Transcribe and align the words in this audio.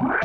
Fala 0.00 0.18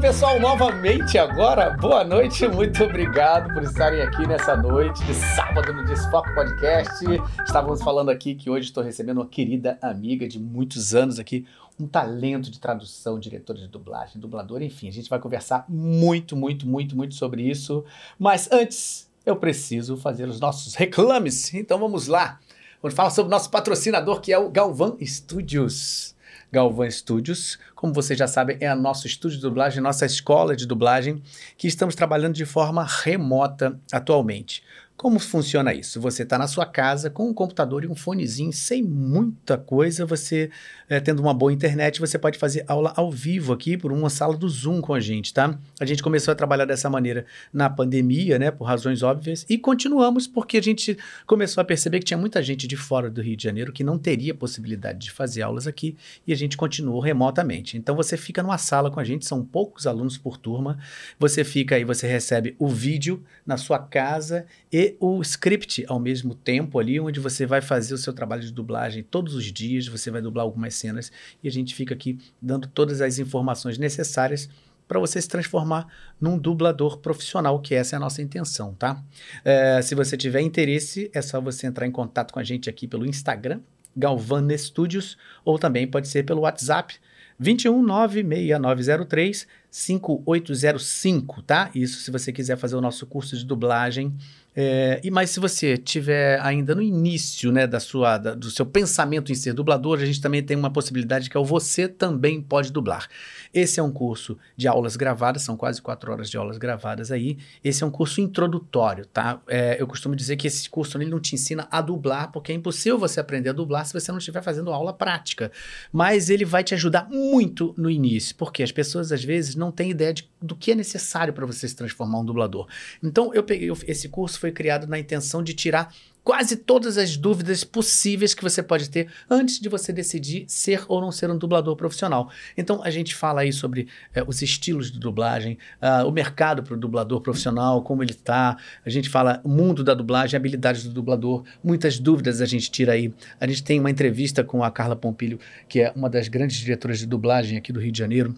pessoal, 0.00 0.40
novamente 0.40 1.16
agora, 1.16 1.70
boa 1.76 2.02
noite, 2.02 2.48
muito 2.48 2.82
obrigado 2.82 3.54
por 3.54 3.62
estarem 3.62 4.02
aqui 4.02 4.26
nessa 4.26 4.56
noite 4.56 5.00
de 5.04 5.14
sábado 5.14 5.72
no 5.72 5.84
Desfoque 5.84 6.34
Podcast. 6.34 7.04
Estávamos 7.46 7.80
falando 7.80 8.10
aqui 8.10 8.34
que 8.34 8.50
hoje 8.50 8.66
estou 8.66 8.82
recebendo 8.82 9.18
uma 9.18 9.28
querida 9.28 9.78
amiga 9.80 10.26
de 10.26 10.40
muitos 10.40 10.92
anos 10.92 11.20
aqui, 11.20 11.46
um 11.78 11.86
talento 11.86 12.50
de 12.50 12.58
tradução, 12.58 13.20
diretora 13.20 13.60
de 13.60 13.68
dublagem, 13.68 14.20
dublador, 14.20 14.60
enfim, 14.60 14.88
a 14.88 14.92
gente 14.92 15.08
vai 15.08 15.20
conversar 15.20 15.64
muito, 15.68 16.34
muito, 16.34 16.66
muito, 16.66 16.96
muito 16.96 17.14
sobre 17.14 17.48
isso. 17.48 17.84
Mas 18.18 18.50
antes, 18.50 19.08
eu 19.24 19.36
preciso 19.36 19.96
fazer 19.96 20.28
os 20.28 20.38
nossos 20.38 20.74
reclames, 20.74 21.52
então 21.54 21.78
vamos 21.78 22.06
lá. 22.06 22.38
Vamos 22.82 22.94
falar 22.94 23.10
sobre 23.10 23.28
o 23.28 23.30
nosso 23.30 23.50
patrocinador 23.50 24.20
que 24.20 24.32
é 24.32 24.38
o 24.38 24.50
Galvan 24.50 24.96
Studios. 25.02 26.14
Galvan 26.52 26.88
Studios. 26.90 27.58
Como 27.74 27.92
vocês 27.92 28.18
já 28.18 28.28
sabem, 28.28 28.56
é 28.60 28.72
o 28.72 28.76
nosso 28.76 29.06
estúdio 29.06 29.38
de 29.38 29.42
dublagem, 29.42 29.82
nossa 29.82 30.06
escola 30.06 30.54
de 30.54 30.66
dublagem, 30.66 31.20
que 31.56 31.66
estamos 31.66 31.94
trabalhando 31.94 32.34
de 32.34 32.44
forma 32.44 32.86
remota 33.02 33.78
atualmente. 33.90 34.62
Como 34.96 35.18
funciona 35.18 35.74
isso? 35.74 36.00
Você 36.00 36.22
está 36.22 36.38
na 36.38 36.46
sua 36.46 36.64
casa 36.64 37.10
com 37.10 37.28
um 37.28 37.34
computador 37.34 37.82
e 37.82 37.88
um 37.88 37.96
fonezinho, 37.96 38.52
sem 38.52 38.80
muita 38.80 39.58
coisa, 39.58 40.06
você 40.06 40.50
é, 40.88 41.00
tendo 41.00 41.20
uma 41.20 41.34
boa 41.34 41.52
internet, 41.52 41.98
você 41.98 42.16
pode 42.16 42.38
fazer 42.38 42.64
aula 42.68 42.92
ao 42.96 43.10
vivo 43.10 43.52
aqui 43.52 43.76
por 43.76 43.90
uma 43.90 44.08
sala 44.08 44.36
do 44.36 44.48
Zoom 44.48 44.80
com 44.80 44.94
a 44.94 45.00
gente, 45.00 45.34
tá? 45.34 45.58
A 45.80 45.84
gente 45.84 46.00
começou 46.00 46.30
a 46.30 46.34
trabalhar 46.34 46.64
dessa 46.64 46.88
maneira 46.88 47.26
na 47.52 47.68
pandemia, 47.68 48.38
né, 48.38 48.52
por 48.52 48.64
razões 48.64 49.02
óbvias, 49.02 49.44
e 49.48 49.58
continuamos 49.58 50.28
porque 50.28 50.58
a 50.58 50.62
gente 50.62 50.96
começou 51.26 51.60
a 51.60 51.64
perceber 51.64 51.98
que 51.98 52.04
tinha 52.06 52.18
muita 52.18 52.40
gente 52.40 52.68
de 52.68 52.76
fora 52.76 53.10
do 53.10 53.20
Rio 53.20 53.36
de 53.36 53.42
Janeiro 53.42 53.72
que 53.72 53.82
não 53.82 53.98
teria 53.98 54.32
possibilidade 54.32 55.00
de 55.00 55.10
fazer 55.10 55.42
aulas 55.42 55.66
aqui 55.66 55.96
e 56.24 56.32
a 56.32 56.36
gente 56.36 56.56
continuou 56.56 57.00
remotamente. 57.00 57.76
Então 57.76 57.96
você 57.96 58.16
fica 58.16 58.44
numa 58.44 58.58
sala 58.58 58.92
com 58.92 59.00
a 59.00 59.04
gente, 59.04 59.26
são 59.26 59.44
poucos 59.44 59.88
alunos 59.88 60.16
por 60.16 60.38
turma, 60.38 60.78
você 61.18 61.42
fica 61.42 61.74
aí, 61.74 61.84
você 61.84 62.06
recebe 62.06 62.54
o 62.60 62.68
vídeo 62.68 63.24
na 63.44 63.56
sua 63.56 63.80
casa 63.80 64.46
e 64.72 64.83
o 65.00 65.20
script 65.22 65.84
ao 65.88 65.98
mesmo 65.98 66.34
tempo 66.34 66.78
ali, 66.78 66.98
onde 66.98 67.20
você 67.20 67.46
vai 67.46 67.60
fazer 67.60 67.94
o 67.94 67.98
seu 67.98 68.12
trabalho 68.12 68.42
de 68.42 68.52
dublagem 68.52 69.02
todos 69.02 69.34
os 69.34 69.44
dias, 69.44 69.86
você 69.86 70.10
vai 70.10 70.20
dublar 70.20 70.44
algumas 70.44 70.74
cenas 70.74 71.10
e 71.42 71.48
a 71.48 71.50
gente 71.50 71.74
fica 71.74 71.94
aqui 71.94 72.18
dando 72.40 72.68
todas 72.68 73.00
as 73.00 73.18
informações 73.18 73.78
necessárias 73.78 74.48
para 74.86 75.00
você 75.00 75.20
se 75.20 75.28
transformar 75.28 75.86
num 76.20 76.38
dublador 76.38 76.98
profissional, 76.98 77.58
que 77.60 77.74
essa 77.74 77.96
é 77.96 77.98
a 77.98 78.00
nossa 78.00 78.20
intenção, 78.22 78.74
tá? 78.74 79.02
É, 79.44 79.80
se 79.82 79.94
você 79.94 80.16
tiver 80.16 80.40
interesse, 80.40 81.10
é 81.14 81.22
só 81.22 81.40
você 81.40 81.66
entrar 81.66 81.86
em 81.86 81.90
contato 81.90 82.32
com 82.32 82.38
a 82.38 82.44
gente 82.44 82.68
aqui 82.68 82.86
pelo 82.86 83.06
Instagram, 83.06 83.60
Galvan 83.96 84.54
Studios, 84.56 85.16
ou 85.44 85.58
também 85.58 85.86
pode 85.86 86.08
ser 86.08 86.24
pelo 86.24 86.42
WhatsApp, 86.42 86.96
21 87.38 87.82
96903 87.82 89.46
5805, 89.70 91.42
tá? 91.42 91.70
Isso 91.74 92.00
se 92.00 92.10
você 92.10 92.32
quiser 92.32 92.56
fazer 92.56 92.76
o 92.76 92.80
nosso 92.80 93.06
curso 93.06 93.36
de 93.36 93.44
dublagem 93.44 94.14
é, 94.56 95.00
e 95.02 95.10
mas 95.10 95.30
se 95.30 95.40
você 95.40 95.76
tiver 95.76 96.40
ainda 96.40 96.74
no 96.74 96.82
início 96.82 97.50
né, 97.50 97.66
da 97.66 97.80
sua, 97.80 98.18
da, 98.18 98.34
do 98.34 98.50
seu 98.50 98.64
pensamento 98.64 99.32
em 99.32 99.34
ser 99.34 99.52
dublador, 99.52 99.98
a 99.98 100.04
gente 100.04 100.20
também 100.20 100.42
tem 100.42 100.56
uma 100.56 100.70
possibilidade 100.70 101.28
que 101.28 101.36
é 101.36 101.40
o 101.40 101.44
Você 101.44 101.88
Também 101.88 102.40
Pode 102.40 102.70
Dublar. 102.70 103.08
Esse 103.52 103.80
é 103.80 103.82
um 103.82 103.90
curso 103.90 104.38
de 104.56 104.68
aulas 104.68 104.96
gravadas, 104.96 105.42
são 105.42 105.56
quase 105.56 105.82
quatro 105.82 106.12
horas 106.12 106.30
de 106.30 106.36
aulas 106.36 106.56
gravadas 106.56 107.10
aí. 107.10 107.38
Esse 107.62 107.82
é 107.82 107.86
um 107.86 107.90
curso 107.90 108.20
introdutório, 108.20 109.06
tá? 109.06 109.40
É, 109.48 109.80
eu 109.80 109.86
costumo 109.86 110.14
dizer 110.14 110.36
que 110.36 110.46
esse 110.46 110.70
curso 110.70 110.96
ele 110.98 111.10
não 111.10 111.20
te 111.20 111.34
ensina 111.34 111.66
a 111.70 111.80
dublar, 111.80 112.30
porque 112.30 112.52
é 112.52 112.54
impossível 112.54 112.98
você 112.98 113.18
aprender 113.20 113.50
a 113.50 113.52
dublar 113.52 113.84
se 113.86 113.92
você 113.92 114.12
não 114.12 114.18
estiver 114.18 114.42
fazendo 114.42 114.72
aula 114.72 114.92
prática. 114.92 115.50
Mas 115.92 116.30
ele 116.30 116.44
vai 116.44 116.62
te 116.62 116.74
ajudar 116.74 117.08
muito 117.10 117.74
no 117.76 117.90
início, 117.90 118.34
porque 118.36 118.62
as 118.62 118.70
pessoas 118.70 119.10
às 119.10 119.24
vezes 119.24 119.56
não 119.56 119.72
têm 119.72 119.90
ideia 119.90 120.14
de, 120.14 120.28
do 120.44 120.54
que 120.54 120.72
é 120.72 120.74
necessário 120.74 121.32
para 121.32 121.46
você 121.46 121.66
se 121.66 121.74
transformar 121.74 122.20
um 122.20 122.24
dublador. 122.24 122.68
Então 123.02 123.32
eu 123.32 123.42
peguei 123.42 123.70
esse 123.86 124.08
curso 124.08 124.38
foi 124.38 124.52
criado 124.52 124.86
na 124.86 124.98
intenção 124.98 125.42
de 125.42 125.54
tirar 125.54 125.92
quase 126.24 126.56
todas 126.56 126.96
as 126.96 127.16
dúvidas 127.16 127.62
possíveis 127.62 128.32
que 128.34 128.42
você 128.42 128.62
pode 128.62 128.88
ter 128.88 129.08
antes 129.28 129.60
de 129.60 129.68
você 129.68 129.92
decidir 129.92 130.46
ser 130.48 130.82
ou 130.88 131.00
não 131.00 131.12
ser 131.12 131.30
um 131.30 131.36
dublador 131.36 131.76
profissional. 131.76 132.30
Então 132.56 132.82
a 132.82 132.90
gente 132.90 133.14
fala 133.14 133.42
aí 133.42 133.52
sobre 133.52 133.86
é, 134.14 134.24
os 134.26 134.40
estilos 134.40 134.90
de 134.90 134.98
dublagem, 134.98 135.58
uh, 135.82 136.08
o 136.08 136.10
mercado 136.10 136.62
para 136.62 136.74
o 136.74 136.76
dublador 136.78 137.20
profissional, 137.20 137.82
como 137.82 138.02
ele 138.02 138.12
está. 138.12 138.56
A 138.84 138.90
gente 138.90 139.10
fala 139.10 139.40
o 139.44 139.48
mundo 139.48 139.84
da 139.84 139.92
dublagem, 139.92 140.36
habilidades 140.36 140.84
do 140.84 140.90
dublador, 140.90 141.44
muitas 141.62 141.98
dúvidas 141.98 142.40
a 142.40 142.46
gente 142.46 142.70
tira 142.70 142.92
aí. 142.92 143.12
A 143.38 143.46
gente 143.46 143.62
tem 143.62 143.78
uma 143.78 143.90
entrevista 143.90 144.42
com 144.42 144.64
a 144.64 144.70
Carla 144.70 144.96
Pompilho, 144.96 145.38
que 145.68 145.80
é 145.80 145.92
uma 145.94 146.08
das 146.08 146.28
grandes 146.28 146.56
diretoras 146.56 146.98
de 146.98 147.06
dublagem 147.06 147.58
aqui 147.58 147.72
do 147.72 147.80
Rio 147.80 147.92
de 147.92 147.98
Janeiro 147.98 148.34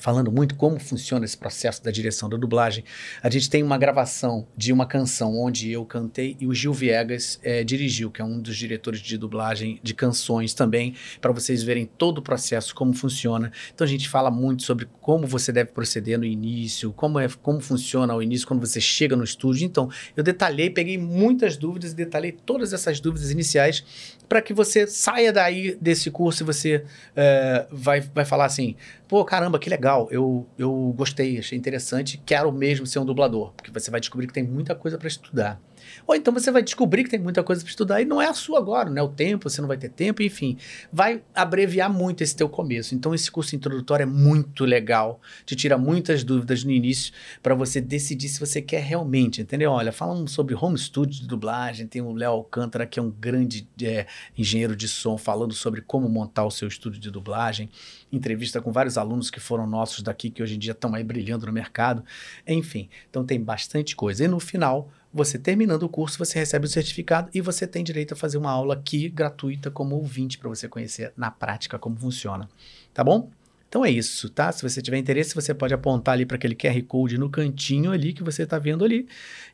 falando 0.00 0.30
muito 0.30 0.54
como 0.54 0.78
funciona 0.78 1.24
esse 1.24 1.36
processo 1.36 1.82
da 1.82 1.90
direção 1.90 2.28
da 2.28 2.36
dublagem. 2.36 2.84
A 3.22 3.30
gente 3.30 3.48
tem 3.48 3.62
uma 3.62 3.78
gravação 3.78 4.46
de 4.56 4.72
uma 4.72 4.86
canção 4.86 5.38
onde 5.38 5.70
eu 5.70 5.84
cantei 5.84 6.36
e 6.40 6.46
o 6.46 6.54
Gil 6.54 6.72
Viegas 6.72 7.38
é, 7.42 7.64
dirigiu, 7.64 8.10
que 8.10 8.20
é 8.20 8.24
um 8.24 8.40
dos 8.40 8.56
diretores 8.56 9.00
de 9.00 9.16
dublagem 9.16 9.80
de 9.82 9.94
canções 9.94 10.54
também, 10.54 10.94
para 11.20 11.32
vocês 11.32 11.62
verem 11.62 11.86
todo 11.86 12.18
o 12.18 12.22
processo, 12.22 12.74
como 12.74 12.92
funciona. 12.94 13.52
Então 13.74 13.84
a 13.84 13.88
gente 13.88 14.08
fala 14.08 14.30
muito 14.30 14.62
sobre 14.62 14.88
como 15.00 15.26
você 15.26 15.52
deve 15.52 15.70
proceder 15.70 16.18
no 16.18 16.24
início, 16.24 16.92
como, 16.92 17.18
é, 17.18 17.28
como 17.42 17.60
funciona 17.60 18.14
o 18.14 18.22
início 18.22 18.46
quando 18.46 18.60
você 18.60 18.80
chega 18.80 19.16
no 19.16 19.24
estúdio. 19.24 19.64
Então 19.64 19.88
eu 20.16 20.22
detalhei, 20.22 20.70
peguei 20.70 20.98
muitas 20.98 21.56
dúvidas 21.56 21.92
e 21.92 21.94
detalhei 21.94 22.32
todas 22.32 22.72
essas 22.72 23.00
dúvidas 23.00 23.30
iniciais 23.30 23.84
para 24.28 24.42
que 24.42 24.52
você 24.52 24.86
saia 24.86 25.32
daí 25.32 25.76
desse 25.80 26.10
curso 26.10 26.42
e 26.42 26.46
você 26.46 26.84
é, 27.14 27.66
vai, 27.70 28.00
vai 28.00 28.24
falar 28.24 28.46
assim, 28.46 28.74
pô, 29.08 29.24
caramba, 29.24 29.58
que 29.58 29.70
legal, 29.70 30.08
eu, 30.10 30.46
eu 30.58 30.92
gostei, 30.96 31.38
achei 31.38 31.56
interessante, 31.56 32.20
quero 32.24 32.50
mesmo 32.52 32.86
ser 32.86 32.98
um 32.98 33.04
dublador, 33.04 33.52
porque 33.56 33.70
você 33.70 33.90
vai 33.90 34.00
descobrir 34.00 34.26
que 34.26 34.32
tem 34.32 34.44
muita 34.44 34.74
coisa 34.74 34.98
para 34.98 35.08
estudar. 35.08 35.60
Ou 36.06 36.14
então 36.14 36.32
você 36.32 36.50
vai 36.50 36.62
descobrir 36.62 37.04
que 37.04 37.10
tem 37.10 37.18
muita 37.18 37.42
coisa 37.42 37.62
para 37.62 37.70
estudar 37.70 38.00
e 38.00 38.04
não 38.04 38.22
é 38.22 38.28
a 38.28 38.34
sua 38.34 38.58
agora, 38.58 38.88
não 38.88 38.98
é 38.98 39.02
o 39.02 39.08
tempo, 39.08 39.50
você 39.50 39.60
não 39.60 39.68
vai 39.68 39.76
ter 39.76 39.88
tempo, 39.88 40.22
enfim. 40.22 40.56
Vai 40.92 41.22
abreviar 41.34 41.92
muito 41.92 42.22
esse 42.22 42.36
teu 42.36 42.48
começo. 42.48 42.94
Então 42.94 43.14
esse 43.14 43.30
curso 43.30 43.56
introdutório 43.56 44.04
é 44.04 44.06
muito 44.06 44.64
legal, 44.64 45.20
te 45.44 45.56
tira 45.56 45.76
muitas 45.76 46.22
dúvidas 46.22 46.62
no 46.62 46.70
início 46.70 47.12
para 47.42 47.54
você 47.54 47.80
decidir 47.80 48.28
se 48.28 48.38
você 48.38 48.62
quer 48.62 48.82
realmente, 48.82 49.40
entendeu? 49.40 49.72
Olha, 49.72 49.90
falamos 49.90 50.32
sobre 50.32 50.54
home 50.54 50.78
studio 50.78 51.20
de 51.22 51.26
dublagem, 51.26 51.86
tem 51.86 52.02
o 52.02 52.12
Léo 52.12 52.32
Alcântara, 52.32 52.86
que 52.86 52.98
é 52.98 53.02
um 53.02 53.10
grande 53.10 53.68
é, 53.82 54.06
engenheiro 54.36 54.76
de 54.76 54.88
som, 54.88 55.18
falando 55.18 55.54
sobre 55.54 55.80
como 55.80 56.08
montar 56.08 56.44
o 56.44 56.50
seu 56.50 56.68
estúdio 56.68 57.00
de 57.00 57.10
dublagem, 57.10 57.68
entrevista 58.12 58.60
com 58.60 58.70
vários 58.70 58.96
alunos 58.96 59.30
que 59.30 59.40
foram 59.40 59.66
nossos 59.66 60.02
daqui, 60.02 60.30
que 60.30 60.42
hoje 60.42 60.54
em 60.54 60.58
dia 60.58 60.72
estão 60.72 60.94
aí 60.94 61.02
brilhando 61.02 61.46
no 61.46 61.52
mercado, 61.52 62.04
enfim. 62.46 62.88
Então 63.10 63.24
tem 63.24 63.40
bastante 63.40 63.96
coisa. 63.96 64.24
E 64.24 64.28
no 64.28 64.38
final, 64.38 64.90
você 65.16 65.38
terminando 65.38 65.82
o 65.84 65.88
curso, 65.88 66.18
você 66.18 66.38
recebe 66.38 66.66
o 66.66 66.68
certificado 66.68 67.30
e 67.34 67.40
você 67.40 67.66
tem 67.66 67.82
direito 67.82 68.12
a 68.12 68.16
fazer 68.16 68.38
uma 68.38 68.50
aula 68.50 68.74
aqui 68.74 69.08
gratuita 69.08 69.70
como 69.70 69.96
ouvinte 69.96 70.38
para 70.38 70.48
você 70.48 70.68
conhecer 70.68 71.12
na 71.16 71.30
prática 71.30 71.78
como 71.78 71.96
funciona. 71.96 72.48
Tá 72.92 73.02
bom? 73.02 73.30
Então 73.68 73.84
é 73.84 73.90
isso, 73.90 74.30
tá? 74.30 74.50
Se 74.52 74.62
você 74.62 74.80
tiver 74.80 74.96
interesse, 74.96 75.34
você 75.34 75.52
pode 75.52 75.74
apontar 75.74 76.14
ali 76.14 76.24
para 76.24 76.36
aquele 76.36 76.54
QR 76.54 76.80
Code 76.82 77.18
no 77.18 77.28
cantinho 77.28 77.90
ali 77.90 78.12
que 78.12 78.22
você 78.22 78.44
está 78.44 78.58
vendo 78.58 78.84
ali 78.84 79.08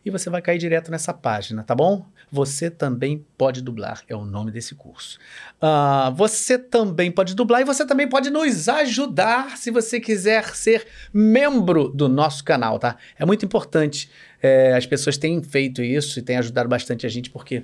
e 0.05 0.11
você 0.11 0.29
vai 0.29 0.43
cair 0.43 0.59
direto 0.59 0.91
nessa 0.91 1.15
página, 1.15 1.63
tá 1.63 1.75
bom? 1.75 2.05
Você 2.31 2.71
também 2.71 3.25
pode 3.39 3.63
dublar, 3.63 4.03
é 4.07 4.15
o 4.15 4.25
nome 4.25 4.51
desse 4.51 4.75
curso. 4.75 5.19
Uh, 5.61 6.15
você 6.15 6.59
também 6.59 7.11
pode 7.11 7.35
dublar 7.35 7.63
e 7.63 7.65
você 7.65 7.87
também 7.87 8.07
pode 8.07 8.31
nos 8.31 8.69
ajudar 8.69 9.57
se 9.57 9.71
você 9.71 9.99
quiser 9.99 10.55
ser 10.55 10.87
membro 11.13 11.89
do 11.89 12.09
nosso 12.09 12.45
canal, 12.45 12.79
tá? 12.79 12.97
É 13.19 13.25
muito 13.25 13.45
importante. 13.45 14.11
É, 14.43 14.75
as 14.75 14.85
pessoas 14.87 15.17
têm 15.17 15.43
feito 15.43 15.83
isso 15.83 16.19
e 16.19 16.23
têm 16.23 16.37
ajudado 16.37 16.69
bastante 16.69 17.07
a 17.07 17.09
gente 17.09 17.31
porque 17.31 17.63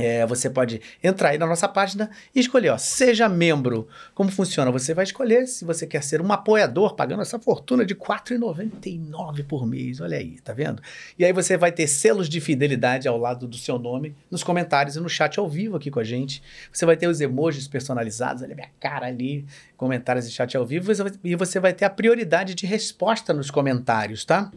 é, 0.00 0.24
você 0.24 0.48
pode 0.48 0.80
entrar 1.02 1.30
aí 1.30 1.38
na 1.38 1.46
nossa 1.46 1.66
página 1.66 2.08
e 2.32 2.38
escolher, 2.38 2.68
ó, 2.68 2.78
seja 2.78 3.28
membro. 3.28 3.88
Como 4.14 4.30
funciona? 4.30 4.70
Você 4.70 4.94
vai 4.94 5.02
escolher 5.02 5.48
se 5.48 5.64
você 5.64 5.88
quer 5.88 6.04
ser 6.04 6.22
um 6.22 6.32
apoiador, 6.32 6.94
pagando 6.94 7.20
essa 7.20 7.36
fortuna 7.36 7.84
de 7.84 7.94
R$ 7.94 8.00
4,99 8.00 9.44
por 9.44 9.66
mês. 9.66 10.00
Olha 10.00 10.16
aí, 10.16 10.38
tá 10.38 10.52
vendo? 10.52 10.80
E 11.18 11.24
aí 11.24 11.32
você 11.32 11.56
vai 11.56 11.72
ter 11.72 11.88
selos 11.88 12.28
de 12.28 12.40
fidelidade 12.40 13.08
ao 13.08 13.18
lado 13.18 13.48
do 13.48 13.56
seu 13.56 13.76
nome, 13.76 14.14
nos 14.30 14.44
comentários 14.44 14.94
e 14.94 15.00
no 15.00 15.08
chat 15.08 15.36
ao 15.36 15.48
vivo 15.48 15.76
aqui 15.76 15.90
com 15.90 15.98
a 15.98 16.04
gente. 16.04 16.40
Você 16.72 16.86
vai 16.86 16.96
ter 16.96 17.08
os 17.08 17.20
emojis 17.20 17.66
personalizados, 17.66 18.44
olha 18.44 18.52
a 18.52 18.54
minha 18.54 18.70
cara 18.78 19.06
ali, 19.06 19.44
comentários 19.76 20.28
e 20.28 20.30
chat 20.30 20.56
ao 20.56 20.64
vivo, 20.64 20.92
e 21.24 21.34
você 21.34 21.58
vai 21.58 21.72
ter 21.72 21.84
a 21.84 21.90
prioridade 21.90 22.54
de 22.54 22.66
resposta 22.66 23.34
nos 23.34 23.50
comentários, 23.50 24.24
tá? 24.24 24.52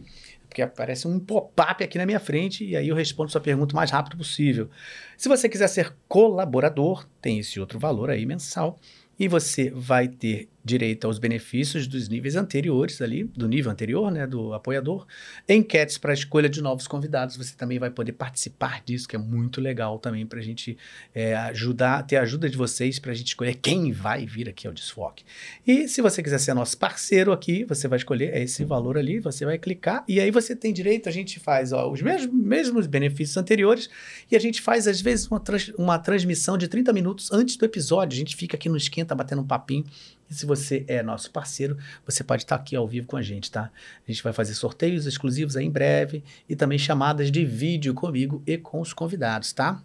Porque 0.51 0.61
aparece 0.61 1.07
um 1.07 1.17
pop-up 1.17 1.81
aqui 1.81 1.97
na 1.97 2.05
minha 2.05 2.19
frente 2.19 2.65
e 2.65 2.75
aí 2.75 2.89
eu 2.89 2.95
respondo 2.95 3.31
sua 3.31 3.39
pergunta 3.39 3.73
o 3.73 3.75
mais 3.75 3.89
rápido 3.89 4.17
possível. 4.17 4.69
Se 5.15 5.29
você 5.29 5.47
quiser 5.47 5.69
ser 5.69 5.95
colaborador, 6.09 7.07
tem 7.21 7.39
esse 7.39 7.57
outro 7.57 7.79
valor 7.79 8.09
aí 8.09 8.25
mensal 8.25 8.77
e 9.17 9.29
você 9.29 9.69
vai 9.69 10.09
ter 10.09 10.49
direito 10.63 11.05
aos 11.05 11.17
benefícios 11.17 11.87
dos 11.87 12.07
níveis 12.07 12.35
anteriores 12.35 13.01
ali, 13.01 13.23
do 13.23 13.47
nível 13.47 13.71
anterior, 13.71 14.11
né, 14.11 14.27
do 14.27 14.53
apoiador, 14.53 15.05
enquetes 15.47 15.97
para 15.97 16.11
a 16.11 16.13
escolha 16.13 16.47
de 16.47 16.61
novos 16.61 16.87
convidados. 16.87 17.35
Você 17.35 17.55
também 17.55 17.79
vai 17.79 17.89
poder 17.89 18.13
participar 18.13 18.81
disso, 18.85 19.07
que 19.07 19.15
é 19.15 19.19
muito 19.19 19.59
legal 19.59 19.97
também 19.97 20.25
para 20.25 20.39
a 20.39 20.41
gente 20.41 20.77
é, 21.13 21.35
ajudar, 21.35 22.03
ter 22.03 22.17
a 22.17 22.21
ajuda 22.21 22.49
de 22.49 22.57
vocês 22.57 22.99
para 22.99 23.11
a 23.11 23.15
gente 23.15 23.27
escolher 23.27 23.55
quem 23.55 23.91
vai 23.91 24.25
vir 24.25 24.47
aqui 24.47 24.67
ao 24.67 24.73
Desfoque. 24.73 25.23
E 25.65 25.87
se 25.87 26.01
você 26.01 26.21
quiser 26.21 26.39
ser 26.39 26.53
nosso 26.53 26.77
parceiro 26.77 27.31
aqui, 27.31 27.63
você 27.65 27.87
vai 27.87 27.97
escolher 27.97 28.35
esse 28.37 28.63
valor 28.63 28.97
ali, 28.97 29.19
você 29.19 29.45
vai 29.45 29.57
clicar 29.57 30.03
e 30.07 30.19
aí 30.19 30.29
você 30.29 30.55
tem 30.55 30.71
direito, 30.71 31.09
a 31.09 31.11
gente 31.11 31.39
faz 31.39 31.71
ó, 31.71 31.91
os 31.91 32.01
mesmos, 32.01 32.33
mesmos 32.33 32.87
benefícios 32.87 33.37
anteriores 33.37 33.89
e 34.29 34.35
a 34.35 34.39
gente 34.39 34.61
faz 34.61 34.87
às 34.87 35.01
vezes 35.01 35.27
uma, 35.27 35.39
trans, 35.39 35.69
uma 35.77 35.97
transmissão 35.97 36.57
de 36.57 36.67
30 36.67 36.93
minutos 36.93 37.31
antes 37.31 37.55
do 37.55 37.65
episódio. 37.65 38.15
A 38.15 38.19
gente 38.19 38.35
fica 38.35 38.55
aqui 38.55 38.69
no 38.69 38.77
esquenta 38.77 39.15
batendo 39.15 39.41
um 39.41 39.47
papinho 39.47 39.85
e 40.31 40.33
se 40.33 40.45
você 40.45 40.85
é 40.87 41.03
nosso 41.03 41.29
parceiro, 41.29 41.77
você 42.05 42.23
pode 42.23 42.43
estar 42.43 42.55
aqui 42.55 42.73
ao 42.73 42.87
vivo 42.87 43.05
com 43.05 43.17
a 43.17 43.21
gente, 43.21 43.51
tá? 43.51 43.69
A 44.07 44.11
gente 44.11 44.23
vai 44.23 44.31
fazer 44.31 44.53
sorteios 44.53 45.05
exclusivos 45.05 45.57
aí 45.57 45.65
em 45.65 45.69
breve 45.69 46.23
e 46.47 46.55
também 46.55 46.79
chamadas 46.79 47.29
de 47.29 47.43
vídeo 47.43 47.93
comigo 47.93 48.41
e 48.47 48.57
com 48.57 48.79
os 48.79 48.93
convidados, 48.93 49.51
tá? 49.51 49.83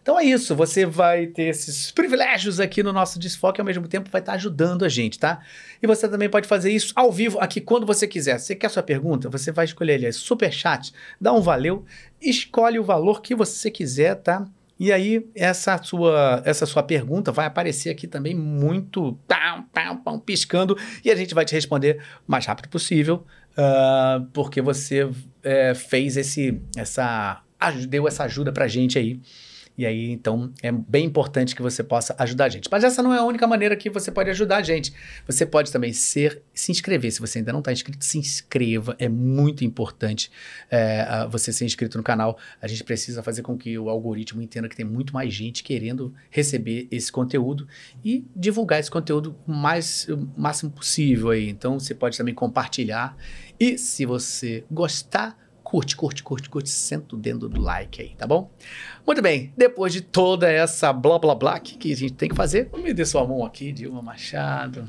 Então 0.00 0.18
é 0.18 0.24
isso, 0.24 0.54
você 0.54 0.86
vai 0.86 1.26
ter 1.26 1.48
esses 1.48 1.90
privilégios 1.90 2.60
aqui 2.60 2.82
no 2.82 2.92
nosso 2.92 3.18
Desfoque 3.18 3.60
e 3.60 3.60
ao 3.60 3.66
mesmo 3.66 3.88
tempo 3.88 4.08
vai 4.08 4.22
estar 4.22 4.34
ajudando 4.34 4.84
a 4.84 4.88
gente, 4.88 5.18
tá? 5.18 5.40
E 5.82 5.86
você 5.86 6.08
também 6.08 6.30
pode 6.30 6.46
fazer 6.46 6.70
isso 6.70 6.92
ao 6.94 7.12
vivo 7.12 7.38
aqui 7.40 7.60
quando 7.60 7.84
você 7.84 8.06
quiser. 8.06 8.38
Você 8.38 8.54
quer 8.54 8.70
sua 8.70 8.82
pergunta? 8.82 9.28
Você 9.28 9.50
vai 9.50 9.64
escolher 9.64 9.94
ali, 9.94 10.06
é 10.06 10.12
super 10.12 10.52
chat, 10.52 10.94
dá 11.20 11.32
um 11.32 11.42
valeu, 11.42 11.84
escolhe 12.22 12.78
o 12.78 12.84
valor 12.84 13.20
que 13.20 13.34
você 13.34 13.70
quiser, 13.70 14.14
tá? 14.14 14.48
E 14.78 14.92
aí, 14.92 15.28
essa 15.34 15.82
sua, 15.82 16.40
essa 16.44 16.64
sua 16.64 16.82
pergunta 16.82 17.32
vai 17.32 17.46
aparecer 17.46 17.90
aqui 17.90 18.06
também 18.06 18.34
muito 18.34 19.18
piscando 20.24 20.76
e 21.04 21.10
a 21.10 21.16
gente 21.16 21.34
vai 21.34 21.44
te 21.44 21.52
responder 21.54 22.00
o 22.26 22.30
mais 22.30 22.46
rápido 22.46 22.68
possível, 22.68 23.26
uh, 23.56 24.24
porque 24.32 24.62
você 24.62 25.10
é, 25.42 25.74
fez 25.74 26.16
esse, 26.16 26.60
essa, 26.76 27.42
deu 27.88 28.06
essa 28.06 28.24
ajuda 28.24 28.52
pra 28.52 28.68
gente 28.68 28.98
aí. 28.98 29.20
E 29.78 29.86
aí, 29.86 30.10
então, 30.10 30.52
é 30.60 30.72
bem 30.72 31.04
importante 31.04 31.54
que 31.54 31.62
você 31.62 31.84
possa 31.84 32.12
ajudar 32.18 32.46
a 32.46 32.48
gente. 32.48 32.68
Mas 32.68 32.82
essa 32.82 33.00
não 33.00 33.14
é 33.14 33.18
a 33.18 33.22
única 33.22 33.46
maneira 33.46 33.76
que 33.76 33.88
você 33.88 34.10
pode 34.10 34.28
ajudar 34.28 34.56
a 34.56 34.62
gente. 34.62 34.92
Você 35.24 35.46
pode 35.46 35.70
também 35.70 35.92
ser, 35.92 36.42
se 36.52 36.72
inscrever. 36.72 37.12
Se 37.12 37.20
você 37.20 37.38
ainda 37.38 37.52
não 37.52 37.60
está 37.60 37.70
inscrito, 37.72 38.04
se 38.04 38.18
inscreva. 38.18 38.96
É 38.98 39.08
muito 39.08 39.64
importante 39.64 40.32
é, 40.68 41.28
você 41.30 41.52
ser 41.52 41.64
inscrito 41.64 41.96
no 41.96 42.02
canal. 42.02 42.36
A 42.60 42.66
gente 42.66 42.82
precisa 42.82 43.22
fazer 43.22 43.42
com 43.42 43.56
que 43.56 43.78
o 43.78 43.88
algoritmo 43.88 44.42
entenda 44.42 44.68
que 44.68 44.74
tem 44.74 44.84
muito 44.84 45.14
mais 45.14 45.32
gente 45.32 45.62
querendo 45.62 46.12
receber 46.28 46.88
esse 46.90 47.12
conteúdo 47.12 47.68
e 48.04 48.26
divulgar 48.34 48.80
esse 48.80 48.90
conteúdo 48.90 49.36
o 49.46 49.52
mais, 49.52 50.08
o 50.08 50.28
máximo 50.36 50.72
possível 50.72 51.30
aí. 51.30 51.48
Então, 51.48 51.78
você 51.78 51.94
pode 51.94 52.18
também 52.18 52.34
compartilhar. 52.34 53.16
E 53.60 53.78
se 53.78 54.04
você 54.04 54.64
gostar, 54.68 55.38
curte, 55.68 55.94
curte, 55.94 56.22
curte, 56.22 56.48
curte, 56.48 56.70
senta 56.70 57.14
o 57.14 57.18
dedo 57.18 57.46
do 57.46 57.60
like 57.60 58.00
aí, 58.00 58.14
tá 58.16 58.26
bom? 58.26 58.50
Muito 59.06 59.20
bem, 59.20 59.52
depois 59.54 59.92
de 59.92 60.00
toda 60.00 60.50
essa 60.50 60.94
blá 60.94 61.18
blá 61.18 61.34
blá 61.34 61.60
que 61.60 61.92
a 61.92 61.94
gente 61.94 62.14
tem 62.14 62.30
que 62.30 62.34
fazer, 62.34 62.70
me 62.78 62.94
dê 62.94 63.04
sua 63.04 63.26
mão 63.26 63.44
aqui, 63.44 63.70
Dilma 63.70 64.00
Machado. 64.00 64.88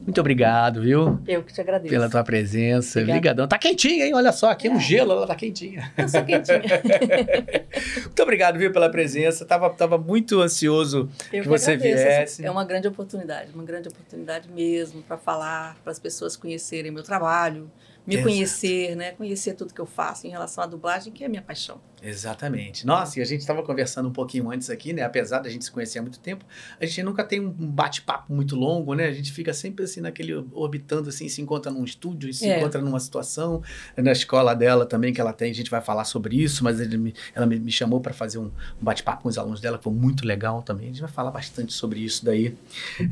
Muito 0.00 0.20
obrigado, 0.20 0.82
viu? 0.82 1.18
Eu 1.26 1.42
que 1.42 1.52
te 1.52 1.60
agradeço. 1.60 1.92
Pela 1.92 2.08
tua 2.08 2.22
presença. 2.22 3.00
Obrigadão. 3.00 3.48
Tá 3.48 3.58
quentinha, 3.58 4.06
hein? 4.06 4.14
Olha 4.14 4.30
só, 4.30 4.50
aqui 4.50 4.68
é 4.68 4.70
um 4.70 4.78
gelo, 4.78 5.10
ela 5.10 5.26
tá 5.26 5.34
quentinha. 5.34 5.92
Eu 5.98 6.08
sou 6.08 6.24
quentinha. 6.24 6.62
muito 8.02 8.22
obrigado, 8.22 8.58
viu, 8.58 8.72
pela 8.72 8.88
presença. 8.90 9.44
Tava, 9.44 9.68
tava 9.70 9.98
muito 9.98 10.40
ansioso 10.40 11.10
Eu 11.24 11.30
que, 11.30 11.40
que 11.42 11.48
você 11.48 11.72
agradeço. 11.72 12.04
viesse. 12.04 12.46
É 12.46 12.50
uma 12.50 12.64
grande 12.64 12.86
oportunidade, 12.86 13.50
uma 13.52 13.64
grande 13.64 13.88
oportunidade 13.88 14.48
mesmo 14.48 15.02
para 15.02 15.16
falar, 15.16 15.76
para 15.82 15.90
as 15.90 15.98
pessoas 15.98 16.36
conhecerem 16.36 16.92
meu 16.92 17.02
trabalho, 17.02 17.68
me 18.06 18.14
Exato. 18.14 18.28
conhecer, 18.28 18.96
né? 18.96 19.12
Conhecer 19.12 19.54
tudo 19.54 19.72
que 19.72 19.80
eu 19.80 19.86
faço 19.86 20.26
em 20.26 20.30
relação 20.30 20.64
à 20.64 20.66
dublagem, 20.66 21.12
que 21.12 21.22
é 21.22 21.26
a 21.26 21.30
minha 21.30 21.42
paixão. 21.42 21.80
Exatamente. 22.02 22.84
Nossa, 22.84 23.20
e 23.20 23.22
a 23.22 23.24
gente 23.24 23.42
estava 23.42 23.62
conversando 23.62 24.08
um 24.08 24.12
pouquinho 24.12 24.50
antes 24.50 24.68
aqui, 24.68 24.92
né? 24.92 25.02
Apesar 25.02 25.38
da 25.38 25.48
gente 25.48 25.64
se 25.64 25.70
conhecer 25.70 26.00
há 26.00 26.02
muito 26.02 26.18
tempo, 26.18 26.44
a 26.80 26.84
gente 26.84 27.00
nunca 27.04 27.22
tem 27.22 27.38
um 27.38 27.50
bate-papo 27.50 28.32
muito 28.34 28.56
longo, 28.56 28.92
né? 28.94 29.06
A 29.06 29.12
gente 29.12 29.30
fica 29.30 29.54
sempre 29.54 29.84
assim 29.84 30.00
naquele 30.00 30.34
orbitando 30.52 31.08
assim, 31.08 31.28
se 31.28 31.40
encontra 31.40 31.70
num 31.70 31.84
estúdio, 31.84 32.32
se 32.34 32.48
é. 32.48 32.58
encontra 32.58 32.80
numa 32.80 32.98
situação. 32.98 33.62
Na 33.96 34.10
escola 34.10 34.52
dela 34.52 34.84
também 34.84 35.12
que 35.12 35.20
ela 35.20 35.32
tem, 35.32 35.52
a 35.52 35.54
gente 35.54 35.70
vai 35.70 35.80
falar 35.80 36.04
sobre 36.04 36.42
isso, 36.42 36.64
mas 36.64 36.80
me, 36.88 37.14
ela 37.36 37.46
me, 37.46 37.60
me 37.60 37.70
chamou 37.70 38.00
para 38.00 38.12
fazer 38.12 38.38
um, 38.38 38.46
um 38.46 38.84
bate-papo 38.84 39.22
com 39.22 39.28
os 39.28 39.38
alunos 39.38 39.60
dela, 39.60 39.78
que 39.78 39.84
foi 39.84 39.92
muito 39.92 40.26
legal 40.26 40.60
também. 40.60 40.86
A 40.86 40.88
gente 40.88 41.02
vai 41.02 41.10
falar 41.10 41.30
bastante 41.30 41.72
sobre 41.72 42.00
isso 42.00 42.24
daí. 42.24 42.56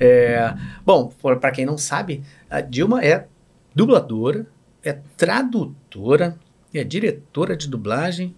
É, 0.00 0.52
bom, 0.84 1.12
para 1.40 1.52
quem 1.52 1.64
não 1.64 1.78
sabe, 1.78 2.24
a 2.48 2.60
Dilma 2.60 3.04
é 3.04 3.28
dubladora, 3.74 4.46
é 4.84 4.98
tradutora, 5.16 6.36
é 6.72 6.84
diretora 6.84 7.56
de 7.56 7.68
dublagem. 7.68 8.34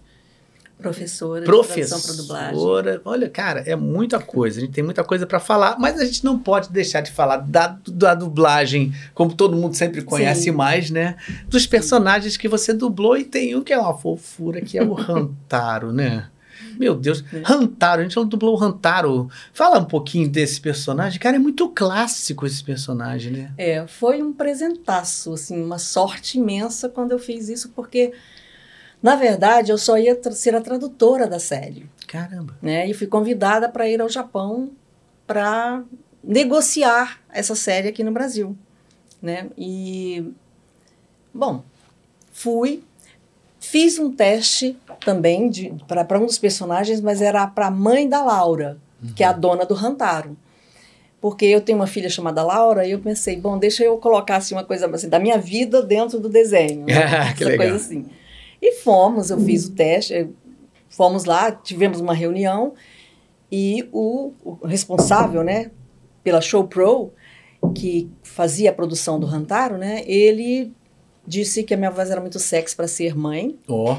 Professora, 1.45 1.45
professora. 1.45 3.01
Olha, 3.05 3.29
cara, 3.29 3.61
é 3.61 3.75
muita 3.75 4.19
coisa. 4.19 4.57
A 4.57 4.61
gente 4.61 4.73
tem 4.73 4.83
muita 4.83 5.03
coisa 5.03 5.25
para 5.25 5.39
falar, 5.39 5.77
mas 5.79 5.97
a 5.99 6.03
gente 6.03 6.25
não 6.25 6.37
pode 6.37 6.71
deixar 6.71 6.99
de 6.99 7.11
falar 7.11 7.37
da, 7.37 7.77
da 7.87 8.13
dublagem, 8.13 8.93
como 9.13 9.33
todo 9.33 9.55
mundo 9.55 9.75
sempre 9.75 10.01
conhece 10.01 10.43
Sim. 10.43 10.51
mais, 10.51 10.89
né? 10.89 11.15
Dos 11.47 11.65
personagens 11.65 12.35
que 12.35 12.49
você 12.49 12.73
dublou 12.73 13.15
e 13.15 13.23
tem 13.23 13.55
um 13.55 13.63
que 13.63 13.71
é 13.71 13.79
uma 13.79 13.97
fofura, 13.97 14.61
que 14.61 14.77
é 14.77 14.83
o 14.83 14.91
Rantaro, 14.93 15.93
né? 15.93 16.27
Meu 16.79 16.95
Deus, 16.95 17.23
é. 17.33 17.43
Hantaro, 17.45 18.01
a 18.01 18.03
gente 18.03 18.15
não 18.15 18.25
dublou 18.25 18.57
o 18.57 18.63
Hantaro. 18.63 19.29
Fala 19.53 19.79
um 19.79 19.85
pouquinho 19.85 20.29
desse 20.29 20.59
personagem. 20.59 21.19
Cara, 21.19 21.35
é 21.35 21.39
muito 21.39 21.69
clássico 21.69 22.45
esse 22.45 22.63
personagem, 22.63 23.31
né? 23.31 23.53
É, 23.57 23.85
foi 23.87 24.21
um 24.21 24.33
presentaço, 24.33 25.33
assim, 25.33 25.61
uma 25.61 25.79
sorte 25.79 26.37
imensa 26.37 26.89
quando 26.89 27.11
eu 27.11 27.19
fiz 27.19 27.49
isso, 27.49 27.69
porque, 27.69 28.13
na 29.01 29.15
verdade, 29.15 29.71
eu 29.71 29.77
só 29.77 29.97
ia 29.97 30.17
ser 30.31 30.55
a 30.55 30.61
tradutora 30.61 31.27
da 31.27 31.39
série. 31.39 31.89
Caramba. 32.07 32.55
Né? 32.61 32.89
E 32.89 32.93
fui 32.93 33.07
convidada 33.07 33.69
para 33.69 33.89
ir 33.89 34.01
ao 34.01 34.09
Japão 34.09 34.71
para 35.25 35.83
negociar 36.23 37.19
essa 37.29 37.55
série 37.55 37.87
aqui 37.87 38.03
no 38.03 38.11
Brasil. 38.11 38.57
Né? 39.21 39.49
E, 39.57 40.31
bom, 41.33 41.63
fui, 42.31 42.83
Fiz 43.63 43.97
um 43.97 44.11
teste 44.11 44.77
também 45.03 45.49
para 45.87 46.19
um 46.19 46.25
dos 46.25 46.37
personagens, 46.37 47.01
mas 47.01 47.21
era 47.21 47.45
para 47.47 47.67
a 47.67 47.71
mãe 47.71 48.07
da 48.07 48.23
Laura, 48.23 48.77
uhum. 49.01 49.13
que 49.13 49.23
é 49.23 49.27
a 49.27 49.31
uhum. 49.31 49.39
dona 49.39 49.65
do 49.65 49.73
Rantaro. 49.73 50.37
Porque 51.21 51.45
eu 51.45 51.61
tenho 51.61 51.77
uma 51.77 51.87
filha 51.87 52.09
chamada 52.09 52.43
Laura 52.43 52.85
e 52.85 52.91
eu 52.91 52.99
pensei, 52.99 53.37
bom, 53.37 53.57
deixa 53.57 53.83
eu 53.83 53.97
colocar 53.97 54.37
assim, 54.37 54.55
uma 54.55 54.63
coisa 54.65 54.87
assim, 54.87 55.07
da 55.07 55.19
minha 55.19 55.37
vida 55.37 55.81
dentro 55.81 56.19
do 56.19 56.27
desenho. 56.27 56.85
Né? 56.85 56.93
Essa 57.31 57.45
legal. 57.45 57.67
coisa 57.67 57.75
assim. 57.75 58.05
E 58.61 58.73
fomos, 58.75 59.29
eu 59.29 59.39
fiz 59.39 59.65
o 59.65 59.71
teste, 59.71 60.29
fomos 60.89 61.25
lá, 61.25 61.51
tivemos 61.51 61.99
uma 61.99 62.13
reunião 62.13 62.73
e 63.51 63.87
o, 63.91 64.33
o 64.43 64.65
responsável, 64.65 65.43
né, 65.43 65.69
pela 66.23 66.41
Show 66.41 66.67
Pro, 66.67 67.11
que 67.75 68.09
fazia 68.21 68.69
a 68.69 68.73
produção 68.73 69.19
do 69.19 69.25
Rantaro, 69.25 69.77
né, 69.77 70.01
ele 70.05 70.73
disse 71.25 71.63
que 71.63 71.73
a 71.73 71.77
minha 71.77 71.91
voz 71.91 72.09
era 72.09 72.21
muito 72.21 72.39
sexy 72.39 72.75
para 72.75 72.87
ser 72.87 73.15
mãe. 73.15 73.57
Oh. 73.67 73.95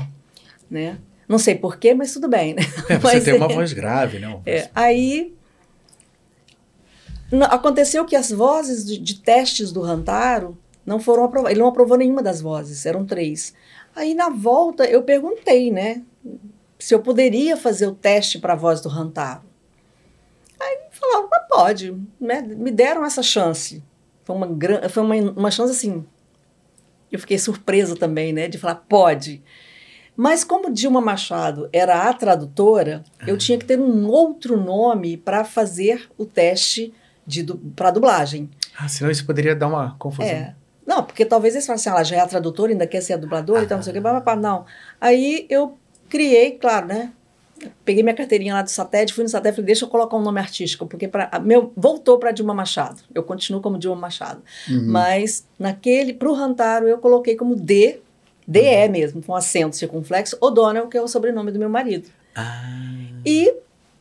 Né? 0.75 0.99
Não 1.29 1.39
sei 1.39 1.55
porquê, 1.55 1.95
mas 1.95 2.13
tudo 2.13 2.29
bem, 2.29 2.53
né? 2.55 2.63
É, 2.91 2.99
você 2.99 3.15
mas, 3.15 3.25
tem 3.25 3.35
uma 3.35 3.47
voz 3.47 3.73
grave, 3.73 4.19
não? 4.19 4.43
É, 4.45 4.69
aí 4.75 5.33
aconteceu 7.49 8.05
que 8.05 8.17
as 8.17 8.33
vozes 8.33 8.85
de, 8.85 8.99
de, 8.99 9.21
testes 9.21 9.71
do 9.71 9.81
Rantaro 9.81 10.59
não 10.85 10.99
foram 10.99 11.23
aprovadas. 11.23 11.53
Ele 11.53 11.61
não 11.61 11.69
aprovou 11.69 11.97
nenhuma 11.97 12.25
das 12.25 12.41
vozes, 12.41 12.85
eram 12.85 13.07
três. 13.07 13.55
Aí 13.95 14.15
na 14.15 14.29
volta 14.29 14.85
eu 14.85 15.05
perguntei, 15.05 15.71
né, 15.71 16.03
se 16.77 16.93
eu 16.93 17.01
poderia 17.01 17.57
fazer 17.57 17.87
o 17.87 17.95
teste 17.95 18.41
para 18.41 18.55
a 18.55 18.57
voz 18.57 18.81
do 18.81 18.89
Rantaro. 18.89 19.43
Aí 20.59 20.79
falaram, 20.91 21.29
ah, 21.33 21.47
pode, 21.49 21.97
né? 22.21 22.43
me 22.43 22.73
deram 22.73 23.05
essa 23.05 23.23
chance. 23.23 23.81
Foi 24.25 24.35
uma, 24.35 24.49
foi 24.89 25.03
uma, 25.05 25.15
uma 25.15 25.51
chance 25.53 25.71
assim 25.71 26.05
eu 27.15 27.19
fiquei 27.19 27.39
surpresa 27.39 27.97
também, 27.97 28.33
né, 28.33 28.49
de 28.49 28.59
falar, 28.59 28.77
pode. 28.89 29.43
Mas 30.17 30.45
como 30.45 30.73
Dilma 30.73 31.01
Machado 31.01 31.69
era 31.73 32.09
a 32.09 32.13
tradutora, 32.13 33.03
eu 33.27 33.37
tinha 33.37 33.59
que 33.59 33.65
ter 33.65 33.79
um 33.79 34.07
outro 34.07 34.57
nome 34.57 35.17
para 35.17 35.45
fazer 35.45 36.09
o 36.17 36.25
teste 36.25 36.95
du 37.27 37.57
para 37.75 37.91
dublagem. 37.91 38.49
Ah, 38.79 38.89
senão 38.89 39.11
isso 39.11 39.27
poderia 39.27 39.57
dar 39.57 39.67
uma 39.67 39.97
confusão. 39.99 40.31
É. 40.31 40.55
Não, 40.87 41.03
porque 41.03 41.25
talvez 41.25 41.55
eles 41.55 41.67
falassem, 41.67 41.91
assim, 41.91 41.97
ela 41.97 42.05
já 42.05 42.17
é 42.17 42.21
a 42.21 42.27
tradutora, 42.27 42.71
ainda 42.71 42.87
quer 42.87 43.01
ser 43.01 43.15
a 43.15 43.17
dubladora 43.17 43.61
ah. 43.61 43.65
e 43.65 43.67
tal, 43.67 43.79
não 43.79 43.83
sei 43.83 43.93
o 43.93 43.97
que, 43.97 44.37
não. 44.37 44.67
Aí 45.01 45.47
eu 45.49 45.79
criei, 46.09 46.53
claro, 46.53 46.87
né, 46.87 47.11
peguei 47.85 48.03
minha 48.03 48.15
carteirinha 48.15 48.55
lá 48.55 48.63
do 48.63 48.71
satélite, 48.71 49.13
fui 49.13 49.25
no 49.25 49.31
satélite 49.31 49.55
e 49.55 49.57
falei, 49.57 49.67
deixa 49.67 49.85
eu 49.85 49.89
colocar 49.89 50.17
um 50.17 50.23
nome 50.23 50.41
artístico, 50.41 50.87
porque 50.87 51.09
pra, 51.09 51.31
meu, 51.43 51.73
voltou 51.77 52.19
para 52.19 52.33
Dilma 52.33 52.55
Machado. 52.55 53.03
Eu 53.15 53.23
continuo 53.23 53.61
como 53.61 53.79
Dilma 53.79 53.97
Machado. 53.97 54.43
Uhum. 54.69 54.87
Mas 54.87 55.47
naquele, 55.59 56.13
para 56.13 56.29
o 56.29 56.35
Rantaro, 56.35 56.89
eu 56.89 56.99
coloquei 56.99 57.37
como 57.37 57.55
D, 57.57 58.01
DE 58.47 58.89
mesmo, 58.89 59.23
com 59.23 59.35
acento 59.35 59.77
circunflexo, 59.77 60.37
O'Donnell, 60.41 60.89
que 60.89 60.97
é 60.97 61.03
o 61.03 61.09
sobrenome 61.09 61.51
do 61.51 61.59
meu 61.59 61.69
marido. 61.69 62.09
Ah. 62.35 62.63
E 63.25 63.55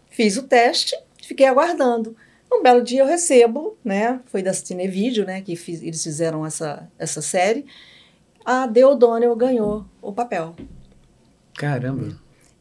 fiz 0.10 0.38
o 0.38 0.44
teste, 0.44 0.96
fiquei 1.22 1.46
aguardando. 1.46 2.16
Um 2.52 2.62
belo 2.62 2.84
dia 2.84 3.02
eu 3.02 3.08
recebo, 3.08 3.78
né? 3.84 4.20
Foi 4.26 4.44
da 4.44 4.54
Cinevídeo, 4.54 5.26
né? 5.26 5.42
Que 5.42 5.56
fiz, 5.56 5.82
eles 5.82 6.04
fizeram 6.04 6.46
essa, 6.46 6.88
essa 7.00 7.22
série. 7.22 7.66
A 8.46 8.68
Deodônio 8.68 9.36
ganhou 9.36 9.86
o 10.02 10.12
papel. 10.12 10.56
Caramba. 11.56 12.16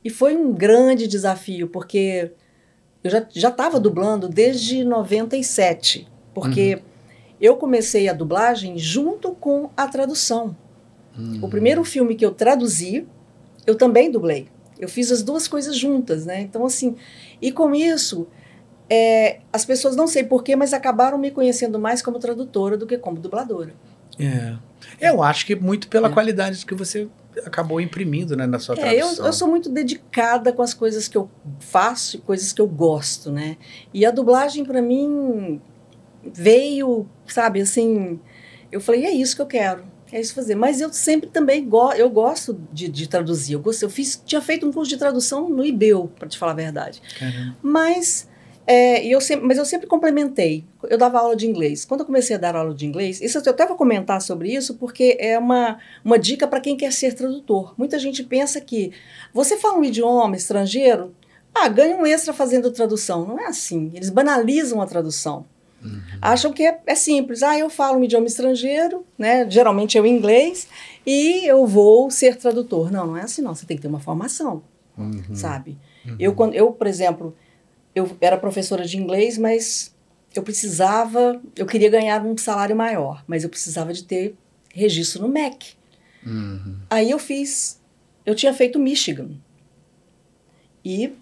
E 0.05 0.09
foi 0.09 0.37
um 0.37 0.53
grande 0.53 1.07
desafio, 1.07 1.69
porque 1.69 2.33
eu 3.05 3.11
já 3.11 3.49
estava 3.49 3.79
dublando 3.79 4.29
desde 4.29 4.85
97. 4.85 6.09
Porque 6.33 6.77
uhum. 6.77 6.83
eu 7.41 7.57
comecei 7.57 8.09
a 8.09 8.13
dublagem 8.13 8.79
junto 8.79 9.33
com 9.33 9.71
a 9.77 9.87
tradução. 9.87 10.57
O 11.43 11.49
primeiro 11.49 11.85
filme 11.85 12.15
que 12.15 12.25
eu 12.25 12.31
traduzi, 12.31 13.07
eu 13.67 13.75
também 13.75 14.11
dublei. 14.11 14.49
Eu 14.79 14.89
fiz 14.89 15.13
as 15.13 15.23
duas 15.23 15.47
coisas 15.47 15.77
juntas, 15.77 16.27
né? 16.27 16.41
Então, 16.41 16.65
assim, 16.65 16.97
e 17.41 17.53
com 17.53 17.75
isso, 17.75 18.27
é, 18.89 19.41
as 19.53 19.65
pessoas 19.65 19.95
não 19.95 20.07
sei 20.07 20.25
porquê, 20.25 20.57
mas 20.57 20.73
acabaram 20.73 21.19
me 21.19 21.31
conhecendo 21.31 21.79
mais 21.79 22.03
como 22.03 22.19
tradutora 22.19 22.77
do 22.77 22.87
que 22.87 22.99
como 22.99 23.19
dubladora. 23.19 23.75
É. 24.19 24.57
Eu 25.01 25.23
acho 25.23 25.47
que 25.47 25.55
muito 25.55 25.89
pela 25.89 26.09
é. 26.09 26.13
qualidade 26.13 26.67
que 26.67 26.75
você 26.75 27.09
acabou 27.45 27.81
imprimindo 27.81 28.37
né, 28.37 28.47
na 28.47 28.59
sua 28.59 28.75
tradução. 28.75 29.09
É, 29.09 29.21
eu, 29.21 29.27
eu, 29.27 29.33
sou 29.33 29.49
muito 29.49 29.69
dedicada 29.71 30.53
com 30.53 30.63
as 30.63 30.75
coisas 30.75 31.09
que 31.09 31.17
eu 31.17 31.31
faço 31.61 32.17
e 32.17 32.21
coisas 32.21 32.53
que 32.53 32.61
eu 32.61 32.67
gosto, 32.67 33.31
né? 33.31 33.57
E 33.95 34.05
a 34.05 34.11
dublagem, 34.11 34.65
para 34.65 34.83
mim, 34.83 35.61
veio, 36.23 37.07
sabe, 37.27 37.61
assim... 37.61 38.21
Eu 38.71 38.81
falei, 38.81 39.05
é 39.05 39.11
isso 39.11 39.37
que 39.37 39.43
eu 39.43 39.47
quero. 39.47 39.85
É 40.13 40.21
isso 40.21 40.35
fazer. 40.35 40.55
Mas 40.55 40.81
eu 40.81 40.93
sempre 40.93 41.31
também 41.31 41.67
go 41.67 41.93
eu 41.93 42.11
gosto 42.11 42.61
de, 42.71 42.89
de 42.89 43.09
traduzir. 43.09 43.55
Eu, 43.55 43.61
gosto, 43.61 43.83
eu 43.83 43.91
fiz, 43.91 44.23
tinha 44.25 44.41
feito 44.41 44.69
um 44.69 44.73
curso 44.73 44.91
de 44.91 44.99
tradução 44.99 45.49
no 45.49 45.65
IBEU, 45.65 46.09
para 46.19 46.29
te 46.29 46.37
falar 46.37 46.53
a 46.53 46.57
verdade. 46.57 47.01
Caramba. 47.19 47.57
Mas 47.63 48.29
é, 48.67 49.05
eu 49.05 49.21
sempre, 49.21 49.47
mas 49.47 49.59
eu 49.59 49.65
sempre 49.65 49.87
complementei. 49.87 50.65
Eu 50.85 50.99
dava 50.99 51.19
aula 51.19 51.35
de 51.35 51.47
inglês. 51.47 51.85
Quando 51.85 52.01
eu 52.01 52.07
comecei 52.07 52.37
a 52.37 52.39
dar 52.39 52.55
aula 52.55 52.75
de 52.75 52.87
inglês, 52.87 53.21
isso 53.21 53.39
eu 53.39 53.51
até 53.51 53.67
vou 53.67 53.77
comentar 53.77 54.21
sobre 54.21 54.55
isso, 54.55 54.75
porque 54.75 55.17
é 55.19 55.39
uma, 55.39 55.79
uma 56.05 56.19
dica 56.19 56.47
para 56.47 56.61
quem 56.61 56.77
quer 56.77 56.93
ser 56.93 57.15
tradutor. 57.15 57.75
Muita 57.77 57.99
gente 57.99 58.23
pensa 58.23 58.61
que 58.61 58.93
você 59.33 59.57
fala 59.57 59.79
um 59.79 59.85
idioma 59.85 60.37
estrangeiro, 60.37 61.15
ah, 61.55 61.69
ganha 61.69 61.97
um 61.97 62.07
extra 62.07 62.33
fazendo 62.33 62.71
tradução. 62.71 63.27
Não 63.27 63.39
é 63.39 63.47
assim. 63.47 63.91
Eles 63.95 64.11
banalizam 64.11 64.81
a 64.81 64.87
tradução. 64.87 65.47
Uhum. 65.83 66.01
Acham 66.21 66.53
que 66.53 66.65
é, 66.65 66.81
é, 66.87 66.95
simples. 66.95 67.43
Ah, 67.43 67.59
eu 67.59 67.69
falo 67.69 67.99
um 67.99 68.05
idioma 68.05 68.27
estrangeiro, 68.27 69.05
né? 69.19 69.49
Geralmente 69.51 69.99
é 69.99 70.01
o 70.01 70.07
inglês, 70.07 70.69
e 71.07 71.45
eu 71.47 71.67
vou 71.67 72.11
ser 72.11 72.37
tradutor. 72.37 72.91
Não, 72.91 73.09
não 73.09 73.17
é 73.17 73.23
assim, 73.23 73.43
não. 73.43 73.55
Você 73.55 73.67
tem 73.67 73.77
que 73.77 73.83
ter 73.83 73.89
uma 73.89 74.01
formação, 74.01 74.63
uhum. 74.97 75.35
sabe? 75.35 75.77
Uhum. 76.07 76.17
Eu, 76.19 76.35
quando, 76.35 76.55
eu, 76.55 76.73
por 76.73 76.87
exemplo, 76.87 77.37
eu 77.95 78.17
era 78.21 78.37
professora 78.37 78.85
de 78.85 78.97
inglês, 78.97 79.37
mas 79.37 79.95
eu 80.35 80.43
precisava, 80.43 81.41
eu 81.57 81.67
queria 81.67 81.91
ganhar 81.91 82.25
um 82.25 82.37
salário 82.37 82.75
maior, 82.75 83.23
mas 83.27 83.45
eu 83.45 83.51
precisava 83.51 83.93
de 83.93 84.05
ter 84.05 84.35
registro 84.73 85.23
no 85.23 85.29
MEC. 85.29 85.75
Uhum. 86.25 86.77
Aí 86.89 87.11
eu 87.11 87.19
fiz, 87.19 87.81
eu 88.25 88.35
tinha 88.35 88.55
feito 88.55 88.79
Michigan. 88.79 89.31
E 90.85 91.13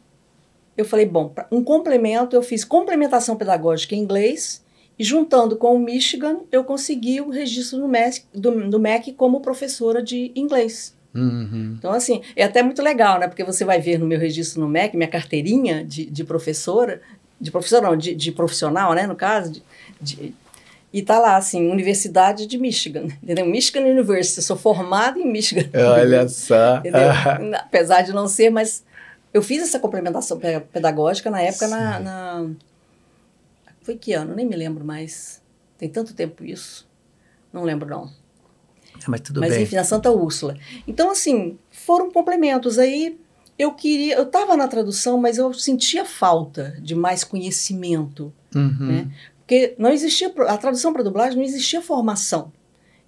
eu 0.81 0.85
falei, 0.85 1.07
bom, 1.07 1.33
um 1.51 1.63
complemento, 1.63 2.35
eu 2.35 2.43
fiz 2.43 2.65
complementação 2.65 3.37
pedagógica 3.37 3.95
em 3.95 3.99
inglês 3.99 4.63
e 4.99 5.05
juntando 5.05 5.57
com 5.57 5.75
o 5.75 5.79
Michigan, 5.79 6.41
eu 6.53 6.63
consegui 6.63 7.21
o 7.21 7.31
registro 7.31 7.79
no 7.79 7.89
MEC, 7.89 8.23
do, 8.35 8.51
no 8.51 8.79
MEC 8.79 9.13
como 9.13 9.41
professora 9.41 10.03
de 10.03 10.31
inglês. 10.35 10.95
Uhum. 11.15 11.75
Então, 11.79 11.93
assim, 11.93 12.23
é 12.37 12.45
até 12.45 12.63
muito 12.63 12.83
legal, 12.83 13.19
né? 13.19 13.27
Porque 13.27 13.43
você 13.43 13.65
vai 13.65 13.81
ver 13.81 13.99
no 13.99 14.07
meu 14.07 14.19
registro 14.19 14.61
no 14.61 14.69
MEC, 14.69 14.97
minha 14.97 15.09
carteirinha 15.09 15.85
de, 15.85 16.05
de 16.07 16.23
professora, 16.23 17.01
de 17.41 17.51
professora 17.51 17.89
não, 17.89 17.97
de, 17.97 18.15
de 18.15 18.31
profissional, 18.31 18.93
né? 18.95 19.07
No 19.07 19.17
caso, 19.17 19.53
de, 19.53 19.63
de, 20.01 20.35
e 20.93 21.03
tá 21.03 21.19
lá, 21.19 21.37
assim, 21.37 21.71
Universidade 21.71 22.47
de 22.47 22.59
Michigan, 22.59 23.09
entendeu? 23.23 23.47
Michigan 23.47 23.81
University, 23.81 24.39
eu 24.39 24.43
sou 24.43 24.57
formada 24.57 25.19
em 25.19 25.31
Michigan. 25.31 25.69
Olha 25.75 26.29
só. 26.29 26.83
Apesar 27.59 28.03
de 28.03 28.13
não 28.13 28.29
ser, 28.29 28.51
mas 28.51 28.85
eu 29.33 29.43
fiz 29.43 29.63
essa 29.63 29.79
complementação 29.79 30.39
pedagógica 30.73 31.31
na 31.31 31.41
época 31.41 31.69
na, 31.69 32.01
na, 32.01 32.51
Foi 33.83 33.97
que 33.97 34.13
ano? 34.13 34.35
Nem 34.35 34.47
me 34.47 34.57
lembro 34.57 34.85
mais. 34.85 35.41
Tem 35.79 35.89
tanto 35.89 36.15
tempo 36.15 36.45
isso. 36.45 36.89
Não 37.53 37.63
lembro, 37.63 37.89
não. 37.89 38.11
É, 38.97 39.09
mas 39.09 39.21
tudo 39.21 39.41
mas, 39.41 39.51
bem. 39.51 39.59
Mas 39.61 39.69
enfim, 39.69 39.77
na 39.77 39.85
Santa 39.85 40.11
Úrsula. 40.11 40.57
Então, 40.87 41.11
assim, 41.11 41.59
foram 41.71 42.11
complementos. 42.11 42.79
Aí 42.79 43.19
eu 43.59 43.73
queria. 43.73 44.17
Eu 44.17 44.25
estava 44.25 44.57
na 44.57 44.67
tradução, 44.67 45.17
mas 45.19 45.39
eu 45.39 45.53
sentia 45.55 46.05
falta 46.05 46.77
de 46.81 46.95
mais 46.95 47.23
conhecimento. 47.23 48.33
Uhum. 48.55 48.87
Né? 48.87 49.11
Porque 49.39 49.75
não 49.79 49.91
existia. 49.91 50.33
A 50.49 50.59
tradução 50.59 50.93
para 50.93 51.05
dublagem 51.05 51.39
não 51.39 51.45
existia 51.45 51.81
formação. 51.81 52.53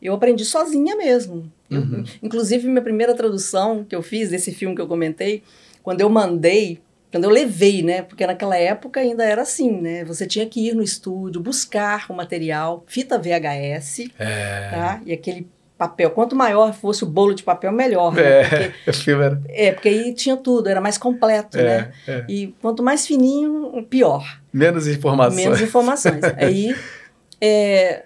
Eu 0.00 0.14
aprendi 0.14 0.44
sozinha 0.44 0.96
mesmo. 0.96 1.52
Uhum. 1.70 1.98
Eu, 1.98 2.04
inclusive, 2.22 2.68
minha 2.68 2.82
primeira 2.82 3.14
tradução 3.14 3.84
que 3.84 3.94
eu 3.94 4.02
fiz 4.02 4.30
desse 4.30 4.52
filme 4.52 4.74
que 4.74 4.80
eu 4.80 4.88
comentei 4.88 5.42
quando 5.82 6.00
eu 6.00 6.08
mandei, 6.08 6.80
quando 7.10 7.24
eu 7.24 7.30
levei, 7.30 7.82
né? 7.82 8.02
Porque 8.02 8.26
naquela 8.26 8.56
época 8.56 9.00
ainda 9.00 9.24
era 9.24 9.42
assim, 9.42 9.80
né? 9.80 10.04
Você 10.04 10.26
tinha 10.26 10.46
que 10.46 10.68
ir 10.68 10.74
no 10.74 10.82
estúdio, 10.82 11.40
buscar 11.40 12.06
o 12.08 12.14
material, 12.14 12.84
fita 12.86 13.18
VHS, 13.18 14.10
é. 14.18 14.70
tá? 14.70 15.00
E 15.04 15.12
aquele 15.12 15.46
papel. 15.76 16.10
Quanto 16.10 16.36
maior 16.36 16.72
fosse 16.72 17.02
o 17.02 17.06
bolo 17.06 17.34
de 17.34 17.42
papel, 17.42 17.72
melhor. 17.72 18.14
Né? 18.14 18.22
É, 18.22 18.72
porque, 18.84 19.10
era... 19.12 19.42
é, 19.48 19.72
porque 19.72 19.88
aí 19.88 20.14
tinha 20.14 20.36
tudo, 20.36 20.68
era 20.68 20.80
mais 20.80 20.96
completo, 20.96 21.58
é, 21.58 21.62
né? 21.62 21.92
É. 22.06 22.24
E 22.28 22.54
quanto 22.62 22.82
mais 22.82 23.06
fininho, 23.06 23.84
pior. 23.90 24.40
Menos 24.52 24.86
informações. 24.86 25.44
Menos 25.44 25.60
informações. 25.60 26.22
aí 26.38 26.74
é, 27.40 28.04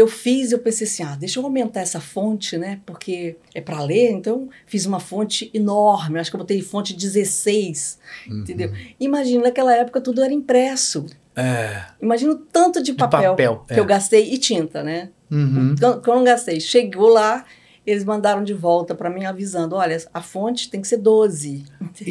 eu 0.00 0.08
fiz, 0.08 0.52
eu 0.52 0.58
pensei 0.58 0.86
assim, 0.86 1.02
ah, 1.02 1.16
deixa 1.16 1.38
eu 1.38 1.44
aumentar 1.44 1.80
essa 1.80 2.00
fonte, 2.00 2.56
né? 2.56 2.80
Porque 2.86 3.36
é 3.54 3.60
para 3.60 3.82
ler, 3.82 4.10
então 4.10 4.48
fiz 4.66 4.86
uma 4.86 5.00
fonte 5.00 5.50
enorme, 5.52 6.18
acho 6.18 6.30
que 6.30 6.36
eu 6.36 6.40
botei 6.40 6.60
fonte 6.62 6.94
16, 6.94 7.98
uhum. 8.28 8.40
entendeu? 8.40 8.72
Imagina, 8.98 9.44
naquela 9.44 9.74
época 9.74 10.00
tudo 10.00 10.22
era 10.22 10.32
impresso. 10.32 11.06
É. 11.36 11.84
Imagina 12.00 12.32
o 12.32 12.36
tanto 12.36 12.82
de 12.82 12.92
papel, 12.92 13.20
de 13.20 13.26
papel 13.28 13.64
que 13.66 13.74
é. 13.74 13.80
eu 13.80 13.84
gastei 13.84 14.32
e 14.32 14.38
tinta, 14.38 14.82
né? 14.82 15.10
Uhum. 15.30 15.74
Que 15.74 16.10
eu 16.10 16.14
não 16.14 16.24
gastei. 16.24 16.60
Chegou 16.60 17.08
lá, 17.08 17.44
eles 17.86 18.04
mandaram 18.04 18.42
de 18.42 18.52
volta 18.52 18.94
para 18.94 19.10
mim 19.10 19.24
avisando, 19.24 19.76
olha, 19.76 19.96
a 20.12 20.20
fonte 20.20 20.70
tem 20.70 20.80
que 20.80 20.88
ser 20.88 20.98
12. 20.98 21.64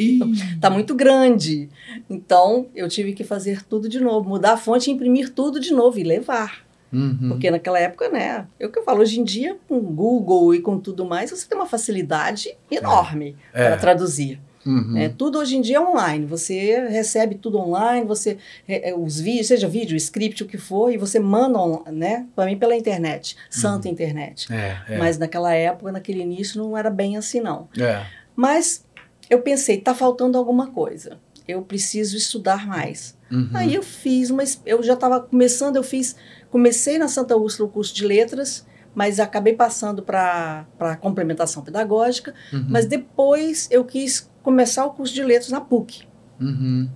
tá 0.62 0.69
muito 0.69 0.96
grande. 0.96 1.69
Então, 2.10 2.67
eu 2.75 2.88
tive 2.88 3.13
que 3.13 3.24
fazer 3.24 3.63
tudo 3.63 3.89
de 3.89 4.00
novo, 4.00 4.29
mudar 4.29 4.53
a 4.53 4.58
fonte, 4.58 4.91
imprimir 4.91 5.34
tudo 5.34 5.60
de 5.60 5.74
novo 5.74 6.00
e 6.00 6.03
levar. 6.03 6.68
Uhum. 6.91 7.29
Porque 7.29 7.51
naquela 7.51 7.79
época, 7.79 8.10
né? 8.10 8.48
É 8.60 8.65
o 8.65 8.72
que 8.72 8.79
eu 8.79 8.84
falo, 8.84 9.01
hoje 9.01 9.19
em 9.19 9.24
dia, 9.24 9.58
com 9.67 9.79
Google 9.79 10.55
e 10.55 10.62
com 10.62 10.79
tudo 10.79 11.05
mais, 11.05 11.29
você 11.29 11.48
tem 11.48 11.58
uma 11.58 11.67
facilidade 11.67 12.55
enorme 12.69 13.36
é. 13.53 13.67
para 13.67 13.77
traduzir. 13.77 14.39
Uhum. 14.65 14.98
É, 14.98 15.10
tudo 15.10 15.39
hoje 15.39 15.55
em 15.55 15.62
dia 15.62 15.77
é 15.77 15.79
online. 15.79 16.25
Você 16.25 16.88
recebe 16.89 17.36
tudo 17.36 17.58
online, 17.58 18.05
você 18.05 18.38
é, 18.67 18.93
os 18.93 19.19
vídeos, 19.19 19.48
seja 19.48 19.67
vídeo, 19.67 19.96
script, 19.96 20.43
o 20.43 20.46
que 20.46 20.58
for, 20.58 20.91
e 20.91 20.98
você 20.98 21.19
manda, 21.19 21.60
né? 21.91 22.25
Para 22.36 22.46
mim 22.46 22.58
pela 22.58 22.75
internet, 22.75 23.36
santa 23.50 23.88
uhum. 23.88 23.93
internet. 23.93 24.51
É, 24.51 24.77
é, 24.89 24.98
Mas 24.98 25.17
naquela 25.17 25.53
época, 25.53 25.91
naquele 25.91 26.22
início, 26.22 26.62
não 26.62 26.77
era 26.77 26.89
bem 26.89 27.17
assim 27.17 27.39
não. 27.39 27.67
É. 27.79 28.05
Mas 28.36 28.86
eu 29.29 29.41
pensei, 29.41 29.77
tá 29.77 29.93
faltando 29.93 30.38
alguma 30.38 30.67
coisa. 30.67 31.17
Eu 31.48 31.62
preciso 31.62 32.15
estudar 32.15 32.67
mais. 32.67 33.17
Uhum. 33.31 33.50
Aí 33.53 33.75
eu 33.75 33.83
fiz, 33.83 34.31
mas 34.31 34.62
eu 34.65 34.81
já 34.81 34.93
estava 34.93 35.19
começando, 35.21 35.75
eu 35.75 35.83
fiz 35.83 36.15
Comecei 36.50 36.98
na 36.98 37.07
Santa 37.07 37.38
Úrsula 37.38 37.69
o 37.69 37.71
curso 37.71 37.93
de 37.93 38.05
letras, 38.05 38.65
mas 38.95 39.19
acabei 39.19 39.53
passando 39.53 40.01
para 40.01 40.65
a 40.79 40.95
complementação 40.95 41.63
pedagógica. 41.63 42.33
Uhum. 42.51 42.65
Mas 42.69 42.86
depois 42.86 43.67
eu 43.69 43.86
quis 43.86 44.29
começar 44.41 44.86
o 44.86 44.91
curso 44.91 45.13
de 45.13 45.24
letras 45.24 45.51
na 45.51 45.62
PUC. 45.62 46.07
Uhum. 46.39 46.89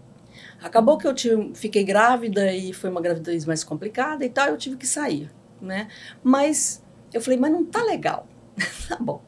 Acabou 0.61 0.97
que 0.97 1.05
eu 1.05 1.13
tive, 1.13 1.51
fiquei 1.53 1.83
grávida 1.83 2.51
e 2.51 2.73
foi 2.73 2.89
uma 2.89 3.01
gravidez 3.01 3.45
mais 3.45 3.63
complicada 3.63 4.25
e 4.25 4.29
tal, 4.29 4.47
eu 4.47 4.57
tive 4.57 4.77
que 4.77 4.87
sair, 4.87 5.29
né? 5.61 5.89
Mas 6.23 6.81
eu 7.13 7.21
falei, 7.21 7.37
mas 7.37 7.51
não 7.51 7.65
tá 7.65 7.83
legal. 7.83 8.27
tá 8.87 8.97
bom. 8.99 9.21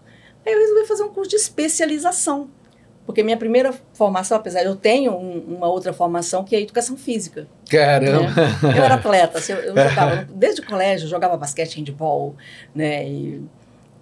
Aí 0.46 0.54
eu 0.54 0.60
resolvi 0.60 0.88
fazer 0.88 1.04
um 1.04 1.10
curso 1.10 1.30
de 1.30 1.36
especialização. 1.36 2.50
Porque 3.06 3.22
minha 3.22 3.38
primeira 3.38 3.74
formação, 3.94 4.38
apesar 4.38 4.62
de 4.62 4.66
eu 4.66 4.76
tenho 4.76 5.14
um, 5.14 5.58
uma 5.58 5.68
outra 5.68 5.94
formação, 5.94 6.44
que 6.44 6.56
é 6.56 6.62
educação 6.62 6.98
física. 6.98 7.48
Caramba! 7.70 8.32
Né? 8.32 8.78
Eu 8.78 8.84
era 8.84 8.96
atleta, 8.96 9.38
assim, 9.38 9.54
eu, 9.54 9.60
eu 9.60 9.76
jogava, 9.90 10.28
desde 10.34 10.62
o 10.62 10.66
colégio, 10.66 11.06
eu 11.06 11.10
jogava 11.10 11.38
basquete, 11.38 11.78
handball, 11.78 12.36
né, 12.74 13.08
e 13.08 13.44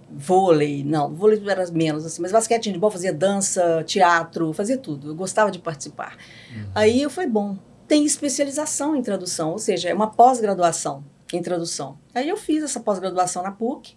vôlei, 0.10 0.83
não, 0.86 1.13
vôlei 1.13 1.41
era 1.48 1.69
menos, 1.72 2.05
assim, 2.05 2.22
mas 2.22 2.31
basquete, 2.31 2.69
handball, 2.69 2.91
fazia 2.91 3.13
dança, 3.13 3.83
teatro, 3.86 4.53
fazia 4.53 4.77
tudo, 4.77 5.10
eu 5.10 5.15
gostava 5.15 5.51
de 5.51 5.60
participar. 5.60 6.15
Uhum. 6.55 6.65
Aí 6.74 7.01
eu 7.01 7.10
falei, 7.10 7.29
bom, 7.29 7.57
tem 7.88 8.05
especialização 8.05 8.95
em 8.95 9.01
tradução, 9.01 9.51
ou 9.51 9.60
seja, 9.60 9.89
é 9.89 9.93
uma 9.93 10.07
pós-graduação 10.07 11.03
em 11.33 11.41
tradução. 11.41 11.98
Aí 12.15 12.29
eu 12.29 12.38
fiz 12.38 12.63
essa 12.63 12.79
pós-graduação 12.79 13.43
na 13.43 13.51
PUC, 13.51 13.95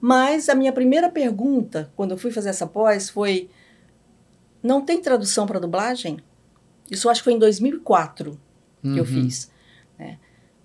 mas 0.00 0.48
a 0.48 0.54
minha 0.54 0.72
primeira 0.72 1.08
pergunta, 1.08 1.90
quando 1.94 2.10
eu 2.10 2.18
fui 2.18 2.32
fazer 2.32 2.48
essa 2.48 2.66
pós, 2.66 3.08
foi 3.08 3.48
não 4.66 4.82
tem 4.82 5.00
tradução 5.00 5.46
para 5.46 5.58
dublagem? 5.58 6.18
Isso 6.90 7.06
eu 7.06 7.10
acho 7.10 7.20
que 7.20 7.24
foi 7.24 7.32
em 7.32 7.38
2004 7.38 8.38
que 8.82 8.88
eu 8.88 8.98
uhum. 8.98 9.04
fiz. 9.04 9.50
Né? 9.98 10.18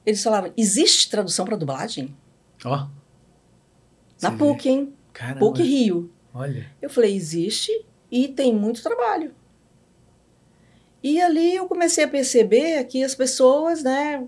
Eles 0.06 0.24
falaram: 0.24 0.52
existe 0.58 1.10
tradução 1.10 1.46
para 1.46 1.56
dublagem? 1.56 2.16
Ó. 2.66 2.88
Na 4.22 4.30
Você 4.30 4.38
PUC, 4.38 4.70
hein? 4.70 4.94
Caramba. 5.14 5.40
PUC 5.40 5.64
Rio. 5.64 6.12
Olha. 6.34 6.68
Eu 6.82 6.90
falei: 6.90 7.16
existe 7.16 7.72
e 8.12 8.28
tem 8.28 8.54
muito 8.54 8.84
trabalho. 8.84 9.34
E 11.04 11.20
ali 11.20 11.56
eu 11.56 11.66
comecei 11.66 12.04
a 12.04 12.08
perceber 12.08 12.84
que 12.84 13.04
as 13.04 13.16
pessoas, 13.16 13.82
né, 13.82 14.24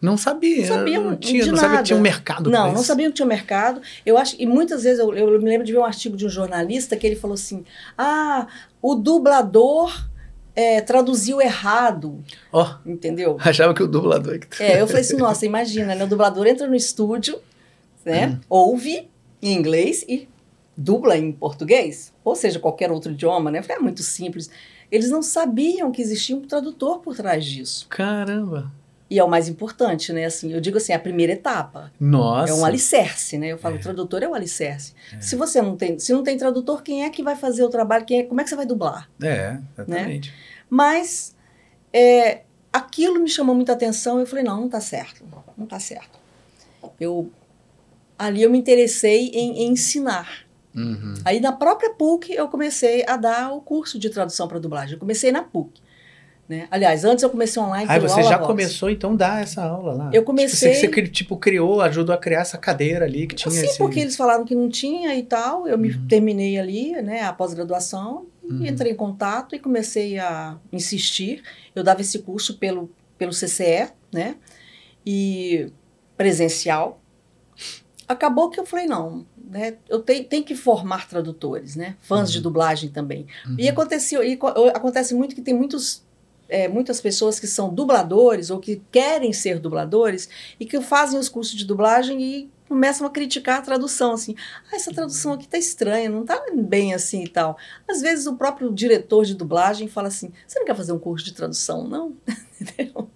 Não 0.00 0.16
sabia. 0.16 0.60
Não 0.60 0.76
sabiam 0.76 1.04
não 1.04 1.16
tinha, 1.16 1.44
de 1.44 1.50
não 1.50 1.56
sabia 1.56 1.68
nada. 1.68 1.82
que 1.82 1.86
tinha 1.88 1.98
um 1.98 2.02
mercado 2.02 2.50
Não, 2.50 2.72
não 2.72 2.82
sabiam 2.82 3.10
que 3.10 3.16
tinha 3.16 3.26
mercado. 3.26 3.82
Eu 4.04 4.16
acho 4.16 4.34
e 4.38 4.46
muitas 4.46 4.84
vezes 4.84 4.98
eu, 4.98 5.12
eu 5.14 5.38
me 5.38 5.48
lembro 5.48 5.66
de 5.66 5.72
ver 5.72 5.78
um 5.78 5.84
artigo 5.84 6.16
de 6.16 6.24
um 6.24 6.30
jornalista 6.30 6.96
que 6.96 7.06
ele 7.06 7.16
falou 7.16 7.34
assim: 7.34 7.64
ah, 7.98 8.46
o 8.90 8.94
dublador 8.94 9.92
é, 10.54 10.80
traduziu 10.80 11.40
errado, 11.40 12.22
Ó, 12.52 12.76
entendeu? 12.86 13.36
achava 13.44 13.74
que 13.74 13.82
o 13.82 13.88
dublador... 13.88 14.38
que- 14.38 14.62
É, 14.62 14.80
eu 14.80 14.86
falei 14.86 15.02
assim, 15.02 15.16
nossa, 15.16 15.44
imagina, 15.44 15.94
né? 15.94 16.04
O 16.04 16.08
dublador 16.08 16.46
entra 16.46 16.66
no 16.66 16.74
estúdio, 16.74 17.38
né? 18.04 18.38
Ouve 18.48 19.08
em 19.42 19.52
inglês 19.54 20.04
e 20.08 20.28
dubla 20.76 21.16
em 21.16 21.32
português, 21.32 22.12
ou 22.24 22.34
seja, 22.36 22.58
qualquer 22.58 22.90
outro 22.92 23.12
idioma, 23.12 23.50
né? 23.50 23.58
Eu 23.58 23.62
falei, 23.62 23.78
é 23.78 23.80
muito 23.80 24.02
simples. 24.02 24.48
Eles 24.90 25.10
não 25.10 25.20
sabiam 25.22 25.90
que 25.90 26.00
existia 26.00 26.36
um 26.36 26.42
tradutor 26.42 27.00
por 27.00 27.16
trás 27.16 27.44
disso. 27.44 27.86
Caramba. 27.88 28.70
E 29.08 29.18
é 29.20 29.24
o 29.24 29.28
mais 29.28 29.48
importante, 29.48 30.12
né? 30.12 30.24
Assim, 30.24 30.52
eu 30.52 30.60
digo 30.60 30.78
assim, 30.78 30.92
a 30.92 30.98
primeira 30.98 31.32
etapa. 31.32 31.92
Nossa. 32.00 32.52
É 32.52 32.54
um 32.56 32.64
alicerce, 32.64 33.38
né? 33.38 33.48
Eu 33.52 33.58
falo, 33.58 33.76
É. 33.76 33.78
tradutor 33.78 34.22
é 34.22 34.28
o 34.28 34.34
alicerce. 34.34 34.94
Se 35.20 35.36
você 35.36 35.62
não 35.62 35.76
tem, 35.76 35.98
se 35.98 36.12
não 36.12 36.24
tem 36.24 36.36
tradutor, 36.36 36.82
quem 36.82 37.04
é 37.04 37.10
que 37.10 37.22
vai 37.22 37.36
fazer 37.36 37.62
o 37.62 37.68
trabalho? 37.68 38.04
Quem 38.04 38.20
é, 38.20 38.22
como 38.24 38.40
é 38.40 38.44
que 38.44 38.50
você 38.50 38.56
vai 38.56 38.66
dublar? 38.66 39.08
É, 39.22 39.58
exatamente. 39.78 40.34
Mas 40.68 41.36
é, 41.92 42.42
aquilo 42.72 43.20
me 43.20 43.28
chamou 43.28 43.54
muita 43.54 43.72
atenção. 43.74 44.18
Eu 44.18 44.26
falei, 44.26 44.44
não, 44.44 44.62
não 44.62 44.68
tá 44.68 44.80
certo, 44.80 45.24
não 45.56 45.66
tá 45.66 45.78
certo. 45.78 46.18
Eu 46.98 47.30
ali 48.18 48.42
eu 48.42 48.50
me 48.50 48.58
interessei 48.58 49.28
em, 49.28 49.62
em 49.64 49.72
ensinar. 49.72 50.46
Uhum. 50.74 51.14
Aí 51.24 51.40
na 51.40 51.52
própria 51.52 51.90
PUC 51.94 52.32
eu 52.34 52.48
comecei 52.48 53.04
a 53.06 53.16
dar 53.16 53.52
o 53.52 53.60
curso 53.60 53.98
de 53.98 54.10
tradução 54.10 54.48
para 54.48 54.58
dublagem. 54.58 54.94
Eu 54.94 54.98
comecei 54.98 55.30
na 55.30 55.42
PUC. 55.42 55.80
Né? 56.48 56.68
Aliás, 56.70 57.04
antes 57.04 57.24
eu 57.24 57.30
comecei 57.30 57.60
online. 57.60 57.88
Pelo 57.88 58.08
você 58.08 58.22
já 58.22 58.38
começou 58.38 58.88
então 58.88 59.16
dar 59.16 59.42
essa 59.42 59.64
aula 59.64 59.92
lá. 59.94 60.10
Eu 60.12 60.22
comecei- 60.22 60.70
Tipo, 60.74 60.94
você, 60.94 61.02
você, 61.02 61.08
tipo, 61.10 61.36
criou, 61.36 61.80
ajudou 61.80 62.14
a 62.14 62.18
criar 62.18 62.40
essa 62.42 62.56
cadeira 62.56 63.04
ali 63.04 63.26
que 63.26 63.34
tinha 63.34 63.50
Sim, 63.50 63.64
esse... 63.66 63.78
porque 63.78 63.98
eles 63.98 64.14
falaram 64.16 64.44
que 64.44 64.54
não 64.54 64.68
tinha 64.68 65.12
e 65.16 65.24
tal. 65.24 65.66
Eu 65.66 65.76
me 65.76 65.90
Uhum. 65.90 66.06
terminei 66.06 66.56
ali, 66.56 66.92
né, 67.02 67.22
a 67.22 67.32
pós-graduação, 67.32 68.26
Uhum. 68.44 68.62
e 68.64 68.68
entrei 68.68 68.92
em 68.92 68.94
contato 68.94 69.56
e 69.56 69.58
comecei 69.58 70.20
a 70.20 70.56
insistir. 70.72 71.42
Eu 71.74 71.82
dava 71.82 72.00
esse 72.00 72.20
curso 72.20 72.58
pelo, 72.58 72.88
pelo 73.18 73.32
CCE, 73.32 73.88
né, 74.12 74.36
e 75.04 75.68
presencial. 76.16 77.00
Acabou 78.08 78.50
que 78.50 78.60
eu 78.60 78.64
falei, 78.64 78.86
não, 78.86 79.26
né, 79.50 79.74
eu 79.88 79.98
tenho, 80.00 80.22
tenho 80.24 80.44
que 80.44 80.54
formar 80.54 81.08
tradutores, 81.08 81.74
né, 81.74 81.96
fãs 82.02 82.30
de 82.30 82.38
Uhum. 82.38 82.42
dublagem 82.44 82.88
também. 82.88 83.26
Uhum. 83.48 83.56
E 83.58 83.68
aconteceu, 83.68 84.22
e 84.22 84.36
co- 84.36 84.46
acontece 84.72 85.12
muito 85.12 85.34
que 85.34 85.42
tem 85.42 85.52
muitos, 85.52 86.05
é, 86.48 86.68
muitas 86.68 87.00
pessoas 87.00 87.38
que 87.40 87.46
são 87.46 87.72
dubladores 87.72 88.50
ou 88.50 88.58
que 88.58 88.82
querem 88.90 89.32
ser 89.32 89.58
dubladores 89.58 90.28
e 90.60 90.64
que 90.66 90.80
fazem 90.80 91.18
os 91.18 91.28
cursos 91.28 91.54
de 91.54 91.64
dublagem 91.64 92.22
e 92.22 92.50
começam 92.68 93.06
a 93.06 93.10
criticar 93.10 93.58
a 93.58 93.62
tradução, 93.62 94.12
assim, 94.12 94.34
ah, 94.72 94.74
essa 94.76 94.92
tradução 94.92 95.32
aqui 95.32 95.46
tá 95.46 95.56
estranha, 95.56 96.10
não 96.10 96.24
tá 96.24 96.42
bem 96.52 96.94
assim 96.94 97.22
e 97.22 97.28
tal. 97.28 97.56
Às 97.88 98.00
vezes 98.02 98.26
o 98.26 98.34
próprio 98.34 98.72
diretor 98.72 99.24
de 99.24 99.34
dublagem 99.34 99.86
fala 99.86 100.08
assim, 100.08 100.32
você 100.46 100.58
não 100.58 100.66
quer 100.66 100.74
fazer 100.74 100.92
um 100.92 100.98
curso 100.98 101.24
de 101.24 101.32
tradução, 101.32 101.86
não? 101.86 102.14
Entendeu? 102.60 103.08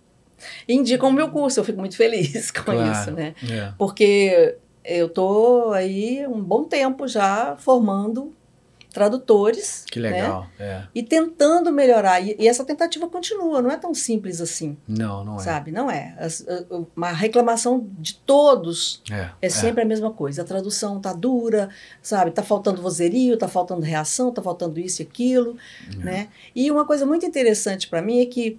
E 0.69 0.75
indicam 0.75 1.09
o 1.09 1.13
meu 1.13 1.31
curso, 1.31 1.59
eu 1.61 1.65
fico 1.65 1.81
muito 1.81 1.97
feliz 1.97 2.51
com 2.53 2.63
Claro. 2.63 2.93
isso, 2.93 3.11
né? 3.11 3.35
É. 3.51 3.73
Porque 3.77 4.57
eu 4.85 5.09
tô 5.09 5.73
aí 5.73 6.25
um 6.27 6.41
bom 6.41 6.65
tempo 6.65 7.07
já 7.09 7.57
formando 7.59 8.33
tradutores. 8.93 9.85
Que 9.91 9.99
né? 10.01 10.11
legal. 10.11 10.47
É. 10.59 10.83
E 10.95 11.03
tentando 11.03 11.73
melhorar. 11.73 12.21
E, 12.21 12.37
e 12.39 12.47
essa 12.49 12.65
tentativa 12.65 13.09
continua, 13.09 13.63
não 13.63 13.71
é 13.71 13.77
tão 13.77 13.95
simples 13.95 14.41
assim, 14.41 14.77
Não, 14.87 15.25
não 15.25 15.37
é. 15.37 15.39
sabe? 15.39 15.71
Não 15.73 15.91
é. 15.91 16.15
As- 16.19 16.47
a- 16.49 16.65
uma 16.97 17.11
reclamação 17.13 17.87
de 17.99 18.15
todos 18.15 19.03
É, 19.11 19.31
é 19.43 19.49
sempre 19.49 19.83
a 19.83 19.85
mesma 19.87 20.11
coisa. 20.11 20.43
A 20.43 20.45
tradução 20.45 21.01
tá 21.01 21.13
dura, 21.13 21.71
sabe? 22.03 22.31
Tá 22.31 22.43
faltando 22.43 22.83
vozerio, 22.83 23.37
tá 23.37 23.49
faltando 23.49 23.81
reação, 23.83 24.33
tá 24.33 24.43
faltando 24.43 24.79
isso 24.79 25.03
e 25.03 25.05
aquilo, 25.05 25.57
É. 25.93 25.97
né? 25.97 26.29
E 26.55 26.71
uma 26.71 26.85
coisa 26.85 27.07
muito 27.07 27.25
interessante 27.25 27.89
para 27.89 28.03
mim 28.03 28.21
é 28.21 28.27
que, 28.27 28.59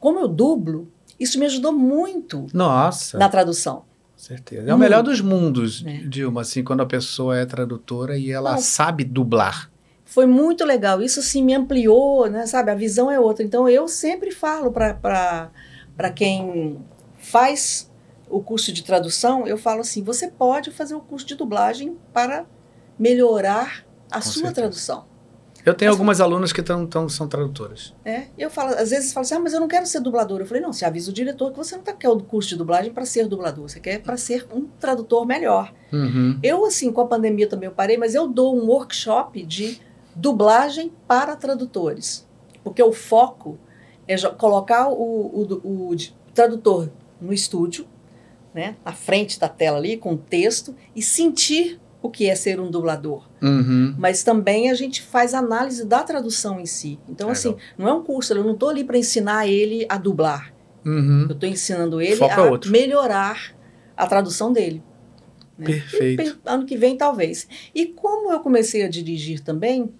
como 0.00 0.18
eu 0.20 0.28
dublo, 0.28 0.88
isso 1.18 1.38
me 1.38 1.46
ajudou 1.46 1.72
muito 1.72 2.46
Nossa, 2.52 3.18
na 3.18 3.28
tradução. 3.28 3.84
Certeza. 4.24 4.70
É 4.70 4.74
o 4.74 4.78
melhor 4.78 5.02
dos 5.02 5.20
mundos, 5.20 5.84
É. 5.86 5.98
Dilma, 5.98 6.40
assim, 6.42 6.62
quando 6.64 6.80
a 6.82 6.86
pessoa 6.86 7.36
é 7.38 7.44
tradutora 7.46 8.16
e 8.18 8.30
ela 8.30 8.52
Não. 8.52 8.58
sabe 8.58 9.04
dublar. 9.04 9.70
Foi 10.04 10.26
muito 10.26 10.64
legal. 10.64 11.00
Isso 11.02 11.20
assim 11.20 11.42
me 11.42 11.54
ampliou, 11.54 12.28
né? 12.28 12.46
Sabe? 12.46 12.70
A 12.70 12.74
visão 12.74 13.10
é 13.10 13.18
outra. 13.18 13.44
Então 13.44 13.68
eu 13.68 13.88
sempre 13.88 14.30
falo 14.30 14.70
para 14.72 15.50
quem 16.14 16.78
faz 17.18 17.90
o 18.28 18.40
curso 18.40 18.72
de 18.72 18.82
tradução, 18.82 19.46
eu 19.46 19.56
falo 19.56 19.80
assim: 19.80 20.02
você 20.02 20.28
pode 20.28 20.70
fazer 20.70 20.94
o 20.94 21.00
curso 21.00 21.26
de 21.26 21.34
dublagem 21.34 21.96
para 22.12 22.46
melhorar 22.98 23.84
a 24.10 24.16
Com 24.16 24.22
sua 24.22 24.32
certeza. 24.32 24.54
tradução. 24.54 25.04
Eu 25.64 25.72
tenho 25.74 25.90
Mas- 25.90 25.94
algumas 25.98 26.20
alunas 26.20 26.52
que 26.52 26.62
tão, 26.62 26.86
tão, 26.86 27.08
são 27.08 27.26
tradutoras. 27.26 27.94
É, 28.04 28.24
eu 28.36 28.50
falo, 28.50 28.74
às 28.74 28.90
vezes 28.90 29.12
falo 29.12 29.24
assim, 29.24 29.34
ah, 29.34 29.40
mas 29.40 29.52
eu 29.54 29.60
não 29.60 29.68
quero 29.68 29.86
ser 29.86 30.00
dublador. 30.00 30.40
Eu 30.40 30.46
falei, 30.46 30.62
não, 30.62 30.72
você 30.72 30.84
avisa 30.84 31.10
o 31.10 31.14
diretor 31.14 31.50
que 31.52 31.56
você 31.56 31.74
não 31.76 31.82
tá, 31.82 31.92
quer 31.94 32.08
o 32.10 32.20
curso 32.20 32.50
de 32.50 32.56
dublagem 32.56 32.92
para 32.92 33.06
ser 33.06 33.26
dublador, 33.26 33.68
você 33.68 33.80
quer 33.80 34.00
para 34.02 34.16
ser 34.16 34.46
um 34.54 34.66
tradutor 34.78 35.24
melhor. 35.26 35.72
Uhum. 35.92 36.38
Eu, 36.42 36.64
assim, 36.66 36.92
com 36.92 37.00
a 37.00 37.06
pandemia 37.06 37.48
também 37.48 37.66
eu 37.68 37.74
parei, 37.74 37.96
mas 37.96 38.14
eu 38.14 38.28
dou 38.28 38.54
um 38.54 38.66
workshop 38.66 39.42
de 39.44 39.78
dublagem 40.14 40.92
para 41.08 41.34
tradutores. 41.34 42.26
Porque 42.62 42.82
o 42.82 42.92
foco 42.92 43.58
é 44.06 44.16
colocar 44.32 44.88
o, 44.88 44.92
o, 44.92 45.60
o- 45.64 45.92
o 45.92 45.96
tradutor 46.34 46.90
no 47.20 47.32
estúdio, 47.32 47.86
né, 48.52 48.76
na 48.84 48.92
frente 48.92 49.40
da 49.40 49.48
tela 49.48 49.78
ali, 49.78 49.96
com 49.96 50.12
o 50.12 50.16
texto, 50.18 50.74
e 50.94 51.02
sentir 51.02 51.80
o 52.04 52.10
que 52.10 52.28
é 52.28 52.34
ser 52.34 52.60
um 52.60 52.70
dublador. 52.70 53.26
Uhum. 53.40 53.94
Mas 53.98 54.22
também 54.22 54.70
a 54.70 54.74
gente 54.74 55.00
faz 55.00 55.32
análise 55.32 55.86
da 55.86 56.02
tradução 56.02 56.60
em 56.60 56.66
si. 56.66 56.98
Então, 57.08 57.30
assim, 57.30 57.56
não 57.78 57.88
é 57.88 57.94
um 57.94 58.02
curso, 58.02 58.34
eu 58.34 58.44
não 58.44 58.52
estou 58.52 58.68
ali 58.68 58.84
para 58.84 58.98
ensinar 58.98 59.46
ele 59.48 59.86
a 59.88 59.96
dublar. 59.96 60.52
Uhum. 60.84 61.24
Eu 61.30 61.34
estou 61.34 61.48
ensinando 61.48 62.02
ele 62.02 62.16
Foco 62.16 62.30
é 62.30 62.46
a 62.46 62.50
outro. 62.50 62.70
melhorar 62.70 63.56
a 63.96 64.06
tradução 64.06 64.52
dele. 64.52 64.82
né? 65.56 65.64
Perfeito. 65.64 66.22
E 66.22 66.34
Ano 66.44 66.66
que 66.66 66.76
vem, 66.76 66.94
talvez. 66.94 67.48
E 67.74 67.86
como 67.86 68.30
eu 68.30 68.40
comecei 68.40 68.82
a 68.82 68.88
dirigir 68.88 69.40
também, 69.40 69.90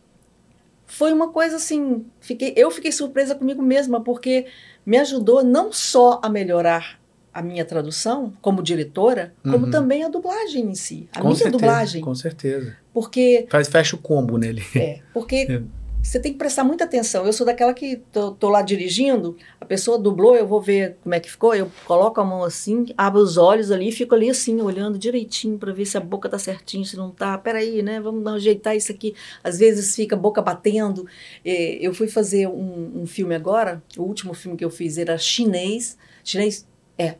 foi 0.84 1.10
uma 1.10 1.30
coisa 1.30 1.56
assim. 1.56 2.04
Fiquei, 2.20 2.52
eu 2.54 2.70
fiquei 2.70 2.92
surpresa 2.92 3.34
comigo 3.34 3.62
mesma, 3.62 3.98
porque 4.02 4.44
me 4.84 4.98
ajudou 4.98 5.42
não 5.42 5.72
só 5.72 6.20
a 6.22 6.28
melhorar 6.28 7.00
a 7.34 7.42
minha 7.42 7.64
tradução 7.64 8.32
como 8.40 8.62
diretora, 8.62 9.34
como 9.42 9.66
Uhum. 9.66 9.70
também 9.70 10.04
a 10.04 10.08
dublagem 10.08 10.64
em 10.70 10.74
si. 10.74 11.08
A 11.12 11.18
Com 11.20 11.24
minha 11.28 11.36
certeza, 11.36 11.58
dublagem. 11.58 12.00
Com 12.02 12.14
certeza. 12.14 12.76
Porque 12.92 13.46
Faz, 13.50 13.66
fecha 13.68 13.96
o 13.96 13.98
combo 13.98 14.38
nele. 14.38 14.62
é, 14.76 15.00
porque 15.12 15.46
É. 15.50 15.60
você 16.00 16.20
tem 16.20 16.32
que 16.32 16.38
prestar 16.38 16.62
muita 16.62 16.84
atenção. 16.84 17.26
Eu 17.26 17.32
sou 17.32 17.44
daquela 17.46 17.72
que 17.74 17.96
tô, 18.12 18.30
tô 18.32 18.48
lá 18.50 18.60
dirigindo, 18.62 19.36
a 19.60 19.64
pessoa 19.64 19.98
dublou, 19.98 20.36
eu 20.36 20.46
vou 20.46 20.60
ver 20.60 20.96
como 21.02 21.14
é 21.14 21.18
que 21.18 21.30
ficou, 21.30 21.54
eu 21.54 21.68
coloco 21.86 22.20
a 22.20 22.24
mão 22.24 22.44
assim, 22.44 22.84
abro 22.96 23.20
os 23.20 23.36
olhos 23.36 23.70
ali 23.72 23.88
e 23.88 23.92
fico 23.92 24.14
ali 24.14 24.28
assim, 24.30 24.60
olhando 24.60 24.96
direitinho 24.98 25.58
para 25.58 25.72
ver 25.72 25.86
se 25.86 25.96
a 25.96 26.00
boca 26.00 26.28
tá 26.28 26.38
certinho, 26.38 26.84
se 26.84 26.96
não 26.96 27.10
tá. 27.10 27.36
Peraí, 27.38 27.82
né? 27.82 27.98
Vamos 28.00 28.24
ajeitar 28.32 28.76
isso 28.76 28.92
aqui. 28.92 29.14
Às 29.42 29.58
vezes 29.58 29.96
fica 29.96 30.14
a 30.14 30.18
boca 30.18 30.40
batendo. 30.40 31.04
É, 31.44 31.78
eu 31.84 31.92
fui 31.94 32.06
fazer 32.06 32.46
um, 32.48 33.00
um 33.02 33.06
filme 33.06 33.34
agora, 33.34 33.82
o 33.96 34.02
último 34.02 34.34
filme 34.34 34.56
que 34.56 34.64
eu 34.64 34.70
fiz 34.70 34.98
era 34.98 35.16
chinês. 35.18 35.96
Chinês? 36.22 36.64
É, 36.96 37.16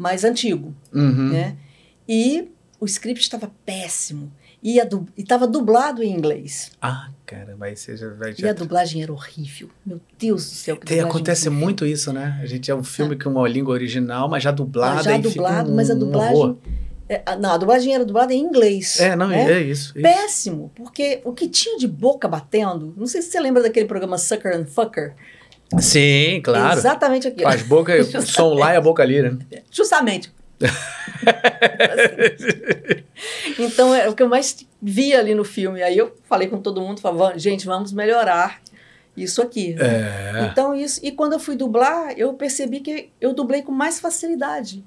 mais 0.00 0.24
antigo 0.24 0.74
Uhum. 0.92 1.30
né? 1.30 1.56
E 2.08 2.48
o 2.80 2.86
script 2.86 3.20
estava 3.22 3.50
péssimo. 3.64 4.32
E 4.62 4.78
estava 5.16 5.46
dublado 5.46 6.02
em 6.02 6.12
inglês. 6.12 6.70
Ah, 6.82 7.08
caramba, 7.24 7.64
aí 7.66 7.76
você 7.76 7.96
já 7.96 8.10
vai. 8.10 8.34
E 8.38 8.46
a 8.46 8.52
dublagem 8.52 9.02
era 9.02 9.10
horrível. 9.10 9.70
Meu 9.86 9.98
Deus 10.18 10.44
do 10.50 10.54
céu, 10.54 10.76
que 10.76 10.84
Tem, 10.86 11.00
acontece 11.00 11.48
horrível. 11.48 11.64
muito 11.64 11.86
isso, 11.86 12.12
né? 12.12 12.38
A 12.42 12.46
gente 12.46 12.70
é 12.70 12.74
um 12.74 12.84
filme 12.84 13.16
com 13.18 13.30
uma 13.30 13.48
língua 13.48 13.72
original, 13.72 14.28
mas 14.28 14.42
já 14.42 14.50
dublada. 14.50 15.00
Ah, 15.00 15.02
já 15.02 15.16
dublado, 15.16 15.70
um- 15.72 15.74
mas 15.76 15.90
a 15.90 15.94
um 15.94 15.98
dublagem. 15.98 16.36
horror. 16.36 16.56
É, 17.08 17.36
não, 17.36 17.52
a 17.52 17.56
dublagem 17.56 17.94
era 17.94 18.04
dublada 18.04 18.34
em 18.34 18.38
inglês. 18.40 19.00
É, 19.00 19.16
não, 19.16 19.28
né? 19.28 19.50
é 19.50 19.60
isso. 19.62 19.92
isso. 19.96 20.02
Péssimo, 20.02 20.70
porque 20.74 21.22
o 21.24 21.32
que 21.32 21.48
tinha 21.48 21.78
de 21.78 21.88
boca 21.88 22.28
batendo, 22.28 22.92
não 22.96 23.06
sei 23.06 23.22
se 23.22 23.30
você 23.30 23.40
lembra 23.40 23.62
daquele 23.62 23.86
programa 23.86 24.18
Sucker 24.18 24.54
and 24.54 24.66
Fucker. 24.66 25.14
Sim, 25.78 26.40
claro. 26.42 26.78
Exatamente 26.78 27.28
aquilo. 27.28 27.48
As 27.48 27.62
bocas, 27.62 28.12
o 28.14 28.22
som 28.22 28.54
lá 28.54 28.74
e 28.74 28.76
a 28.76 28.80
boca 28.80 29.02
ali, 29.02 29.22
né? 29.22 29.38
Justamente. 29.70 30.32
então, 33.58 33.94
é 33.94 34.08
o 34.08 34.14
que 34.14 34.22
eu 34.22 34.28
mais 34.28 34.66
vi 34.80 35.14
ali 35.14 35.34
no 35.34 35.44
filme. 35.44 35.82
Aí 35.82 35.96
eu 35.96 36.16
falei 36.24 36.48
com 36.48 36.58
todo 36.60 36.80
mundo, 36.80 37.00
falava, 37.00 37.38
gente, 37.38 37.66
vamos 37.66 37.92
melhorar. 37.92 38.60
isso 39.16 39.42
aqui. 39.42 39.76
É. 39.78 40.48
Então, 40.50 40.74
isso. 40.74 41.00
E 41.02 41.12
quando 41.12 41.34
eu 41.34 41.40
fui 41.40 41.56
dublar, 41.56 42.12
eu 42.16 42.32
percebi 42.34 42.80
que 42.80 43.10
eu 43.20 43.32
dublei 43.34 43.62
com 43.62 43.72
mais 43.72 44.00
facilidade. 44.00 44.82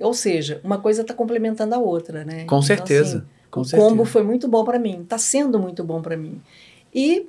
Ou 0.00 0.14
seja, 0.14 0.60
uma 0.64 0.78
coisa 0.78 1.02
está 1.02 1.12
complementando 1.14 1.74
a 1.74 1.78
outra, 1.78 2.24
né? 2.24 2.38
Com 2.44 2.56
Então, 2.56 2.62
certeza. 2.62 3.18
assim, 3.18 3.26
com 3.50 3.60
o 3.60 3.64
certeza. 3.64 3.88
combo 3.90 4.04
foi 4.04 4.22
muito 4.22 4.48
bom 4.48 4.64
para 4.64 4.78
mim, 4.78 5.00
está 5.02 5.18
sendo 5.18 5.58
muito 5.58 5.84
bom 5.84 6.00
para 6.00 6.16
mim. 6.16 6.40
E 6.94 7.26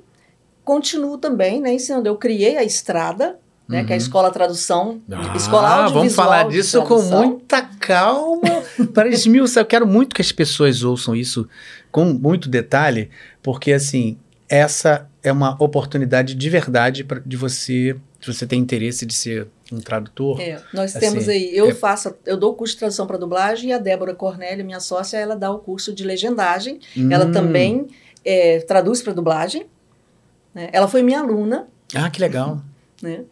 continuo 0.64 1.18
também, 1.18 1.60
né, 1.60 1.74
ensinando. 1.74 2.08
Eu 2.08 2.16
criei 2.16 2.56
a 2.56 2.64
Estrada, 2.64 3.38
né, 3.68 3.84
que 3.84 3.92
é 3.92 3.94
a 3.94 3.98
Uhum. 3.98 4.02
Escola 4.02 4.30
Tradução, 4.30 5.00
Ah, 5.10 5.36
Escola 5.36 5.68
Audiovisual 5.68 5.92
vamos 5.92 6.14
falar 6.14 6.48
disso 6.48 6.82
com 6.82 7.00
muita 7.02 7.62
calma. 7.62 8.62
Para 8.92 9.08
esmiuçar, 9.08 9.62
eu 9.62 9.66
quero 9.66 9.86
muito 9.86 10.14
que 10.14 10.22
as 10.22 10.32
pessoas 10.32 10.82
ouçam 10.82 11.14
isso 11.16 11.48
com 11.90 12.04
muito 12.06 12.48
detalhe, 12.48 13.10
porque 13.42 13.72
assim, 13.72 14.18
essa 14.48 15.08
é 15.22 15.32
uma 15.32 15.56
oportunidade 15.62 16.34
de 16.34 16.50
verdade 16.50 17.04
pra, 17.04 17.20
de 17.24 17.36
você, 17.36 17.96
se 18.20 18.32
você 18.32 18.46
tem 18.46 18.58
interesse 18.60 19.06
de 19.06 19.14
ser 19.14 19.46
um 19.72 19.78
tradutor. 19.80 20.38
É, 20.40 20.60
nós 20.74 20.94
Assim, 20.94 21.06
temos 21.06 21.28
aí, 21.28 21.56
eu 21.56 21.68
é- 21.70 21.74
faço, 21.74 22.14
eu 22.26 22.36
dou 22.36 22.52
o 22.52 22.54
curso 22.54 22.74
de 22.74 22.80
tradução 22.80 23.06
para 23.06 23.16
dublagem 23.16 23.70
e 23.70 23.72
a 23.72 23.78
Débora 23.78 24.14
Cornélio, 24.14 24.64
minha 24.64 24.80
sócia, 24.80 25.16
ela 25.16 25.34
dá 25.34 25.50
o 25.50 25.58
curso 25.58 25.94
de 25.94 26.04
legendagem. 26.04 26.78
Ela 27.10 27.24
Hum. 27.26 27.32
também 27.32 27.86
é, 28.24 28.58
traduz 28.60 29.00
para 29.02 29.12
dublagem. 29.14 29.66
Né? 30.54 30.68
Ela 30.72 30.88
foi 30.88 31.02
minha 31.02 31.20
aluna, 31.20 31.68
Ah, 31.94 32.08
que 32.10 32.20
legal. 32.20 32.60
né? 33.02 33.24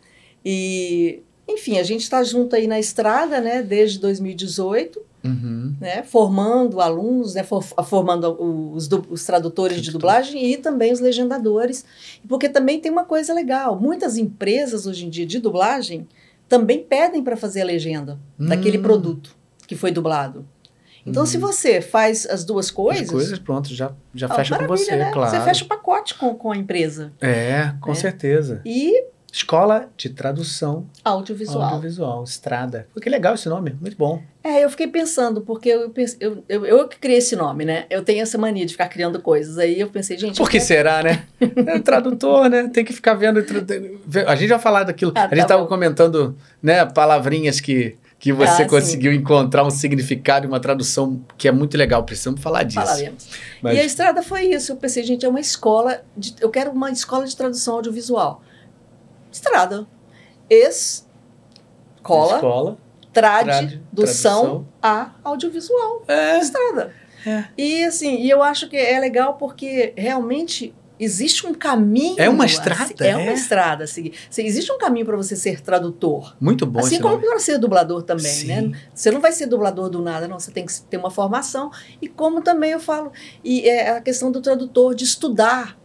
E, 0.45 1.21
enfim, 1.49 1.79
a 1.79 1.83
gente 1.83 2.03
está 2.03 2.23
junto 2.23 2.55
aí 2.57 2.67
na 2.67 2.79
estrada, 2.79 3.41
né? 3.41 3.63
Desde 3.63 3.99
2018, 3.99 5.01
Uhum. 5.23 5.75
né? 5.81 6.03
Formando 6.03 6.81
alunos, 6.81 7.35
né? 7.35 7.43
for- 7.43 7.63
formando 7.63 8.31
os, 8.75 8.89
os 9.11 9.25
tradutores 9.25 9.83
de 9.83 9.91
dublagem 9.91 10.51
e 10.53 10.57
também 10.57 10.93
os 10.93 11.01
legendadores. 11.01 11.85
Porque 12.27 12.49
também 12.49 12.81
tem 12.81 12.91
uma 12.91 13.05
coisa 13.05 13.35
legal. 13.35 13.79
Muitas 13.79 14.17
empresas 14.17 14.87
hoje 14.87 15.05
em 15.07 15.11
dia 15.11 15.27
de 15.27 15.39
dublagem 15.39 16.09
também 16.49 16.83
pedem 16.83 17.23
para 17.23 17.37
fazer 17.37 17.61
a 17.61 17.65
legenda 17.65 18.19
daquele 18.39 18.79
Hum. 18.79 18.83
produto 18.83 19.37
que 19.67 19.77
foi 19.77 19.91
dublado. 19.93 20.45
Então, 21.11 21.27
se 21.27 21.37
você 21.39 21.81
faz 21.81 22.27
as 22.27 22.45
duas 22.45 22.71
coisas, 22.71 23.05
As 23.05 23.11
coisas, 23.11 23.39
pronto, 23.39 23.69
já, 23.75 23.93
já 24.15 24.27
ó, 24.31 24.35
fecha 24.35 24.59
com 24.59 24.67
você, 24.67 24.97
né? 24.97 25.11
claro. 25.13 25.31
Você 25.31 25.41
fecha 25.41 25.65
o 25.65 25.69
pacote 25.69 26.15
com, 26.15 26.35
com 26.35 26.53
a 26.53 26.57
empresa. 26.57 27.13
É, 27.21 27.73
com 27.81 27.93
É. 27.93 27.95
certeza. 27.95 28.61
E 28.65 29.05
Escola 29.33 29.89
de 29.97 30.09
Tradução 30.11 30.87
audiovisual. 31.05 31.63
Audiovisual, 31.63 32.25
Estrada. 32.25 32.89
Pô, 32.93 33.01
que 33.01 33.09
legal 33.09 33.35
esse 33.35 33.49
nome, 33.49 33.77
muito 33.81 33.97
bom. 33.97 34.21
É, 34.43 34.65
eu 34.65 34.71
fiquei 34.71 34.89
pensando, 34.89 35.41
porque 35.43 35.69
eu, 35.69 35.93
eu, 36.19 36.45
eu, 36.49 36.67
eu 36.67 36.89
que 36.89 36.99
criei 36.99 37.19
esse 37.19 37.37
nome, 37.37 37.65
né? 37.65 37.85
Eu 37.89 38.03
tenho 38.03 38.23
essa 38.23 38.37
mania 38.37 38.67
de 38.67 38.73
ficar 38.73 38.89
criando 38.89 39.21
coisas. 39.23 39.57
Aí 39.57 39.79
eu 39.79 39.89
pensei, 39.89 40.19
gente. 40.19 40.37
Por 40.37 40.49
que 40.51 40.57
quero- 40.57 40.65
será, 40.67 41.03
né? 41.05 41.27
É 41.65 41.79
tradutor, 41.79 42.49
né? 42.49 42.69
Tem 42.73 42.85
que 42.85 42.93
ficar 42.93 43.15
vendo. 43.15 43.39
A 44.27 44.35
gente 44.35 44.49
vai 44.49 44.59
falar 44.59 44.83
daquilo. 44.83 45.13
Ah, 45.15 45.21
a 45.21 45.29
gente 45.29 45.37
tá 45.37 45.43
estava 45.43 45.63
bom. 45.63 45.69
comentando, 45.69 46.37
né, 46.61 46.85
palavrinhas 46.87 47.61
que, 47.61 47.97
que 48.21 48.33
você 48.35 48.51
Ah, 48.53 48.57
sim. 48.57 48.67
conseguiu 48.69 49.13
encontrar 49.15 49.65
um 49.65 49.71
significado 49.71 50.45
e 50.45 50.49
uma 50.49 50.61
tradução 50.61 51.25
que 51.39 51.49
é 51.49 51.53
muito 51.53 51.77
legal. 51.77 52.05
Precisamos 52.05 52.41
falar 52.41 52.63
disso. 52.65 52.79
Falaremos. 52.87 53.27
Mas- 53.63 53.77
E 53.77 53.81
a 53.81 53.85
estrada 53.85 54.23
foi 54.23 54.43
isso. 54.45 54.73
Eu 54.73 54.77
pensei, 54.77 55.03
gente, 55.03 55.25
é 55.25 55.29
uma 55.29 55.41
escola. 55.41 56.03
De, 56.17 56.35
eu 56.39 56.51
quero 56.51 56.71
uma 56.71 56.91
escola 56.91 57.27
de 57.27 57.35
tradução 57.35 57.77
audiovisual. 57.77 58.43
Estrada. 59.33 59.87
Escola, 60.51 62.35
Escola. 62.37 62.79
trade, 63.13 63.45
trade, 63.49 63.83
do 63.93 64.03
tradução. 64.03 64.67
a 64.83 65.13
audiovisual. 65.25 66.03
É. 66.09 66.39
Estrada. 66.39 66.93
É. 67.27 67.45
E 67.57 67.85
assim, 67.85 68.17
e 68.17 68.31
eu 68.31 68.43
acho 68.43 68.69
que 68.69 68.77
é 68.77 68.99
legal 68.99 69.35
porque 69.35 69.93
realmente 69.97 70.75
existe 71.01 71.47
um 71.47 71.55
caminho. 71.55 72.15
É 72.19 72.29
uma 72.29 72.45
estrada, 72.47 72.87
se- 72.87 72.95
É, 73.01 73.17
uma 73.17 73.31
é. 73.31 73.35
estrada 73.35 73.85
a 73.85 73.87
seguir. 73.87 74.13
Se- 74.29 74.43
Existe 74.43 74.71
um 74.71 74.79
caminho 74.79 75.07
para 75.07 75.17
você 75.17 75.35
ser 75.35 75.61
tradutor. 75.61 76.37
Muito 76.41 76.67
bom 76.67 76.81
assim 76.81 77.01
como 77.01 77.19
para 77.19 77.39
ser 77.39 77.59
dublador 77.59 78.03
também, 78.03 78.25
Sim. 78.31 78.47
né? 78.47 78.79
Você 78.95 79.11
não 79.11 79.21
vai 79.21 79.33
ser 79.33 79.47
dublador 79.47 79.89
do 79.89 80.01
nada, 80.03 80.29
não. 80.29 80.39
Você 80.39 80.51
tem 80.51 80.67
que 80.67 80.81
ter 80.83 80.97
uma 80.99 81.11
formação. 81.11 81.71
E 82.03 82.07
como 82.09 82.43
também 82.43 82.73
eu 82.73 82.81
falo, 82.81 83.11
e 83.43 83.69
é 83.69 83.91
a 83.97 84.01
questão 84.01 84.31
do 84.31 84.41
tradutor, 84.41 84.95
de 84.95 85.05
estudar, 85.05 85.77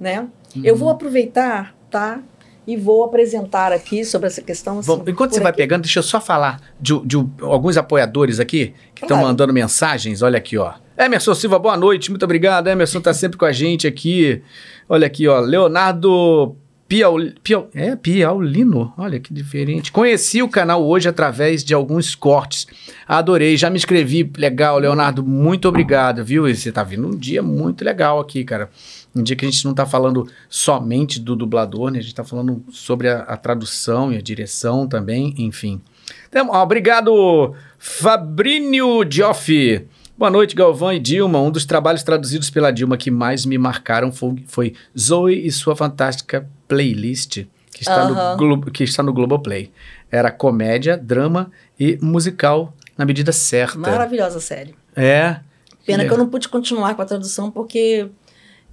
né? 0.00 0.28
Eu 0.64 0.74
Uhum. 0.74 0.78
vou 0.80 0.90
aproveitar, 0.90 1.74
tá? 1.90 2.20
E 2.68 2.76
vou 2.76 3.02
apresentar 3.02 3.72
aqui 3.72 4.04
sobre 4.04 4.26
essa 4.26 4.42
questão. 4.42 4.78
Assim, 4.80 4.86
Vamos, 4.88 5.08
enquanto 5.08 5.32
você 5.32 5.40
vai 5.40 5.48
aqui. 5.50 5.56
pegando, 5.56 5.82
deixa 5.82 6.00
eu 6.00 6.02
só 6.02 6.20
falar 6.20 6.60
de, 6.78 7.00
de 7.06 7.16
alguns 7.40 7.78
apoiadores 7.78 8.38
aqui 8.38 8.74
que 8.94 9.04
estão 9.04 9.16
Claro. 9.16 9.26
mandando 9.26 9.54
mensagens. 9.54 10.20
Olha 10.20 10.36
aqui, 10.36 10.58
ó. 10.58 10.74
Emerson 10.98 11.34
Silva, 11.34 11.58
boa 11.58 11.78
noite, 11.78 12.10
muito 12.10 12.24
obrigado. 12.24 12.66
Emerson 12.68 13.00
tá 13.00 13.14
sempre 13.14 13.38
com 13.38 13.46
a 13.46 13.52
gente 13.52 13.86
aqui. 13.86 14.42
Olha 14.86 15.06
aqui, 15.06 15.26
ó. 15.26 15.40
Leonardo 15.40 16.56
Piau, 16.86 17.16
Piau, 17.42 17.68
é, 17.74 17.94
Piaulino, 17.96 18.92
olha 18.96 19.20
que 19.20 19.32
diferente. 19.32 19.92
Conheci 19.92 20.42
o 20.42 20.48
canal 20.48 20.84
hoje 20.86 21.08
através 21.08 21.62
de 21.62 21.72
alguns 21.74 22.14
cortes. 22.14 22.66
Adorei, 23.06 23.56
já 23.56 23.68
me 23.70 23.76
inscrevi. 23.76 24.30
Legal, 24.36 24.78
Leonardo, 24.78 25.22
muito 25.22 25.68
obrigado, 25.68 26.24
viu? 26.24 26.48
E 26.48 26.54
você 26.56 26.72
tá 26.72 26.82
vindo 26.82 27.06
um 27.06 27.16
dia 27.16 27.42
muito 27.42 27.84
legal 27.84 28.18
aqui, 28.18 28.42
cara. 28.42 28.70
Um 29.14 29.22
dia 29.22 29.34
que 29.34 29.44
a 29.44 29.50
gente 29.50 29.64
não 29.64 29.74
tá 29.74 29.84
falando 29.86 30.28
somente 30.48 31.18
do 31.18 31.34
dublador, 31.34 31.90
né? 31.90 31.98
A 31.98 32.02
gente 32.02 32.14
tá 32.14 32.22
falando 32.24 32.62
sobre 32.70 33.08
a, 33.08 33.20
a 33.22 33.36
tradução 33.36 34.12
e 34.12 34.16
a 34.16 34.20
direção 34.22 34.86
também, 34.86 35.34
enfim. 35.38 35.80
Então, 36.28 36.48
ó, 36.50 36.62
obrigado, 36.62 37.54
Fabrício 37.78 39.04
Dioffi. 39.04 39.86
Boa 40.16 40.30
noite, 40.30 40.54
Galvão 40.54 40.92
e 40.92 40.98
Dilma. 40.98 41.40
Um 41.40 41.50
dos 41.50 41.64
trabalhos 41.64 42.02
traduzidos 42.02 42.50
pela 42.50 42.70
Dilma 42.72 42.96
que 42.96 43.10
mais 43.10 43.44
me 43.46 43.56
marcaram 43.58 44.10
foi, 44.12 44.42
foi 44.46 44.74
Zoe 44.98 45.46
e 45.46 45.50
sua 45.52 45.76
fantástica 45.76 46.48
playlist, 46.66 47.44
que 47.72 47.82
está, 47.82 48.02
Aham. 48.02 48.32
no, 48.32 48.36
Glo- 48.36 48.70
que 48.70 48.82
está 48.84 49.02
no 49.02 49.12
Globoplay. 49.12 49.70
Era 50.10 50.30
comédia, 50.30 50.96
drama 50.96 51.50
e 51.78 51.98
musical 52.02 52.74
na 52.96 53.04
medida 53.04 53.30
certa. 53.32 53.78
Maravilhosa 53.78 54.40
série. 54.40 54.74
É. 54.96 55.38
Pena 55.86 56.02
Ele- 56.02 56.08
que 56.08 56.14
eu 56.14 56.18
não 56.18 56.28
pude 56.28 56.48
continuar 56.48 56.94
com 56.94 57.02
a 57.02 57.06
tradução 57.06 57.50
porque, 57.50 58.08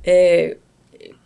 é, 0.05 0.57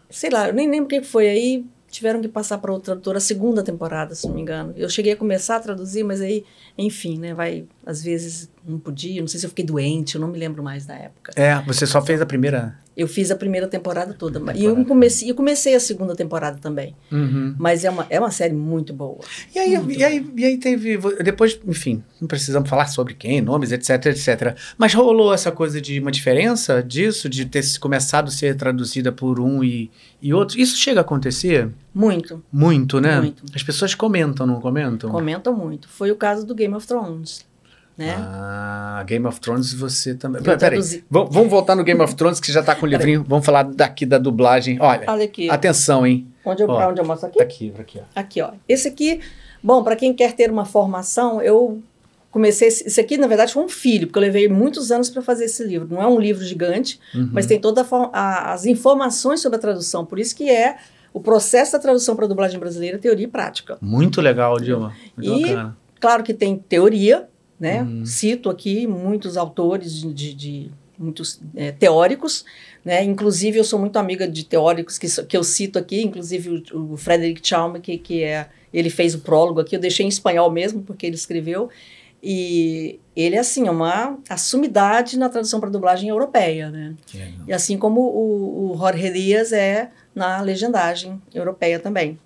sei 0.09 0.29
lá, 0.29 0.47
eu 0.47 0.53
nem 0.53 0.69
lembro 0.69 0.85
o 0.85 0.87
que 0.87 1.01
foi 1.01 1.27
aí. 1.27 1.65
Tiveram 1.89 2.21
que 2.21 2.27
passar 2.27 2.59
para 2.59 2.71
outra 2.71 2.93
tradutora 2.93 3.17
a 3.17 3.21
segunda 3.21 3.63
temporada, 3.63 4.13
se 4.13 4.27
não 4.27 4.35
me 4.35 4.41
engano. 4.41 4.73
Eu 4.77 4.87
cheguei 4.89 5.13
a 5.13 5.17
começar 5.17 5.55
a 5.55 5.59
traduzir, 5.59 6.03
mas 6.03 6.21
aí, 6.21 6.45
enfim, 6.77 7.17
né? 7.17 7.33
Vai, 7.33 7.65
às 7.85 8.01
vezes 8.03 8.49
não 8.67 8.77
podia. 8.79 9.19
Não 9.21 9.27
sei 9.27 9.39
se 9.39 9.45
eu 9.45 9.49
fiquei 9.49 9.65
doente, 9.65 10.15
eu 10.15 10.21
não 10.21 10.27
me 10.27 10.37
lembro 10.37 10.61
mais 10.63 10.85
da 10.85 10.95
época. 10.95 11.31
É, 11.35 11.59
você 11.65 11.85
só 11.85 12.01
fez 12.01 12.21
a 12.21 12.25
primeira. 12.25 12.77
Eu 12.97 13.07
fiz 13.07 13.31
a 13.31 13.35
primeira 13.35 13.65
temporada 13.65 14.13
toda. 14.13 14.41
mas- 14.41 14.57
E 14.57 14.59
Temporada. 14.59 14.81
eu 14.81 14.85
comecei, 14.85 15.31
eu 15.31 15.35
comecei 15.35 15.73
a 15.73 15.79
segunda 15.79 16.15
temporada 16.17 16.57
também. 16.59 16.93
Uhum. 17.09 17.55
Mas 17.57 17.85
é 17.85 17.89
uma, 17.89 18.05
é 18.09 18.19
uma 18.19 18.29
série 18.31 18.53
muito 18.53 18.91
boa. 18.91 19.19
E 19.55 19.59
aí, 19.59 19.73
e, 19.97 20.03
aí, 20.03 20.31
e 20.35 20.43
aí 20.45 20.57
teve. 20.57 20.97
Depois, 21.23 21.57
enfim, 21.65 22.03
não 22.19 22.27
precisamos 22.27 22.69
falar 22.69 22.87
sobre 22.87 23.13
quem, 23.13 23.39
nomes, 23.39 23.71
etc, 23.71 24.07
etc. 24.07 24.57
Mas 24.77 24.93
rolou 24.93 25.33
essa 25.33 25.49
coisa 25.49 25.79
de 25.79 25.97
uma 25.99 26.11
diferença 26.11 26.83
disso, 26.83 27.29
de 27.29 27.45
ter 27.45 27.63
começado 27.79 28.27
a 28.27 28.31
ser 28.31 28.55
traduzida 28.57 29.13
por 29.13 29.39
um 29.39 29.63
e, 29.63 29.89
e 30.21 30.33
outro. 30.33 30.59
Isso 30.59 30.75
chega 30.75 30.99
a 30.99 31.01
acontecer 31.01 31.69
Muito. 31.93 32.43
muito, 32.51 32.99
né? 32.99 33.17
Muito. 33.21 33.43
As 33.55 33.63
pessoas 33.63 33.95
comentam, 33.95 34.45
não 34.45 34.59
comentam? 34.59 35.09
Comentam 35.09 35.55
muito. 35.55 35.87
Foi 35.87 36.11
o 36.11 36.17
caso 36.17 36.45
do 36.45 36.53
Game 36.53 36.68
of 36.75 36.85
Thrones. 36.87 37.47
Né? 37.97 38.15
Ah, 38.17 39.03
Game 39.05 39.25
of 39.27 39.41
Thrones 39.41 39.73
você 39.73 40.15
também. 40.15 40.41
Peraí, 40.41 40.57
traduzi. 40.57 41.03
vamos 41.09 41.33
vamos 41.33 41.49
voltar 41.49 41.75
no 41.75 41.83
Game 41.83 42.01
of 42.01 42.15
Thrones, 42.15 42.39
que 42.39 42.49
já 42.49 42.63
tá 42.63 42.73
com 42.73 42.85
o 42.85 42.89
livrinho. 42.89 43.25
Vamos 43.27 43.45
falar 43.45 43.63
daqui 43.63 44.05
da 44.05 44.17
dublagem. 44.17 44.77
Olha, 44.79 45.03
Olha 45.07 45.25
aqui. 45.25 45.49
atenção, 45.49 46.07
hein? 46.07 46.25
Onde 46.45 46.63
eu, 46.63 46.69
Ó. 46.69 46.89
onde 46.89 47.01
eu 47.01 47.05
mostro 47.05 47.27
aqui? 47.27 47.37
Tá 47.37 47.43
aqui, 47.43 47.73
aqui, 47.77 47.99
ó. 47.99 48.03
Aqui, 48.19 48.41
ó. 48.41 48.51
Esse 48.69 48.87
aqui, 48.87 49.19
bom, 49.61 49.83
para 49.83 49.97
quem 49.97 50.13
quer 50.13 50.31
ter 50.31 50.49
uma 50.49 50.63
formação, 50.63 51.41
eu 51.41 51.81
comecei. 52.31 52.69
esse- 52.69 52.87
Esse 52.87 53.01
aqui, 53.01 53.17
na 53.17 53.27
verdade, 53.27 53.51
foi 53.51 53.63
um 53.63 53.67
filho, 53.69 54.07
porque 54.07 54.17
eu 54.17 54.21
levei 54.23 54.47
muitos 54.47 54.91
anos 54.93 55.09
para 55.09 55.21
fazer 55.21 55.43
esse 55.45 55.61
livro. 55.65 55.85
Não 55.91 56.01
é 56.01 56.07
um 56.07 56.17
livro 56.21 56.41
gigante, 56.45 57.01
Uhum. 57.13 57.29
mas 57.33 57.45
tem 57.47 57.59
todas 57.59 57.85
as 58.13 58.65
informações 58.65 59.41
sobre 59.41 59.57
a 59.57 59.59
tradução. 59.59 60.05
Por 60.05 60.19
isso 60.19 60.33
que 60.33 60.49
é 60.49 60.77
o 61.13 61.19
processo 61.19 61.73
da 61.73 61.79
tradução 61.79 62.15
para 62.15 62.23
a 62.23 62.27
dublagem 62.29 62.57
brasileira, 62.59 62.97
teoria 62.97 63.25
e 63.25 63.29
prática. 63.29 63.77
Muito 63.81 64.21
legal, 64.21 64.57
Dilma. 64.57 64.93
Muito 65.17 65.29
E- 65.37 65.41
bacana. 65.41 65.77
Claro 65.99 66.23
que 66.23 66.33
tem 66.33 66.57
teoria, 66.57 67.27
né? 67.59 67.81
Uhum. 67.83 68.05
Cito 68.05 68.49
aqui 68.49 68.87
muitos 68.87 69.35
autores 69.37 70.01
de, 70.01 70.33
de- 70.33 70.71
muitos 70.97 71.41
é, 71.55 71.71
teóricos, 71.71 72.43
né? 72.83 73.03
Inclusive 73.03 73.57
eu 73.57 73.63
sou 73.63 73.79
muito 73.79 73.97
amiga 73.97 74.27
de 74.27 74.43
teóricos 74.45 74.97
que, 74.97 75.07
que 75.25 75.37
eu 75.37 75.43
cito 75.43 75.79
aqui, 75.79 76.01
inclusive 76.03 76.63
o, 76.73 76.93
o 76.93 76.97
Frederick 76.97 77.45
Chalmers, 77.47 77.81
que, 77.83 77.97
que 77.97 78.23
é 78.23 78.47
ele 78.73 78.89
fez 78.89 79.15
o 79.15 79.19
prólogo 79.19 79.59
aqui, 79.59 79.75
eu 79.75 79.79
deixei 79.79 80.05
em 80.05 80.09
espanhol 80.09 80.51
mesmo 80.51 80.83
porque 80.83 81.05
ele 81.05 81.15
escreveu 81.15 81.69
e 82.21 82.99
ele 83.15 83.35
é 83.35 83.39
assim 83.39 83.67
é 83.67 83.71
uma 83.71 84.17
assumidade 84.29 85.17
na 85.17 85.29
tradução 85.29 85.59
para 85.59 85.69
dublagem 85.69 86.09
europeia, 86.09 86.69
né? 86.69 86.93
E 87.47 87.53
assim 87.53 87.77
como 87.77 88.01
o, 88.01 88.71
o 88.73 88.77
Jorge 88.77 89.09
Dias 89.11 89.51
é 89.51 89.89
na 90.13 90.41
legendagem 90.41 91.21
europeia 91.33 91.79
também. 91.79 92.19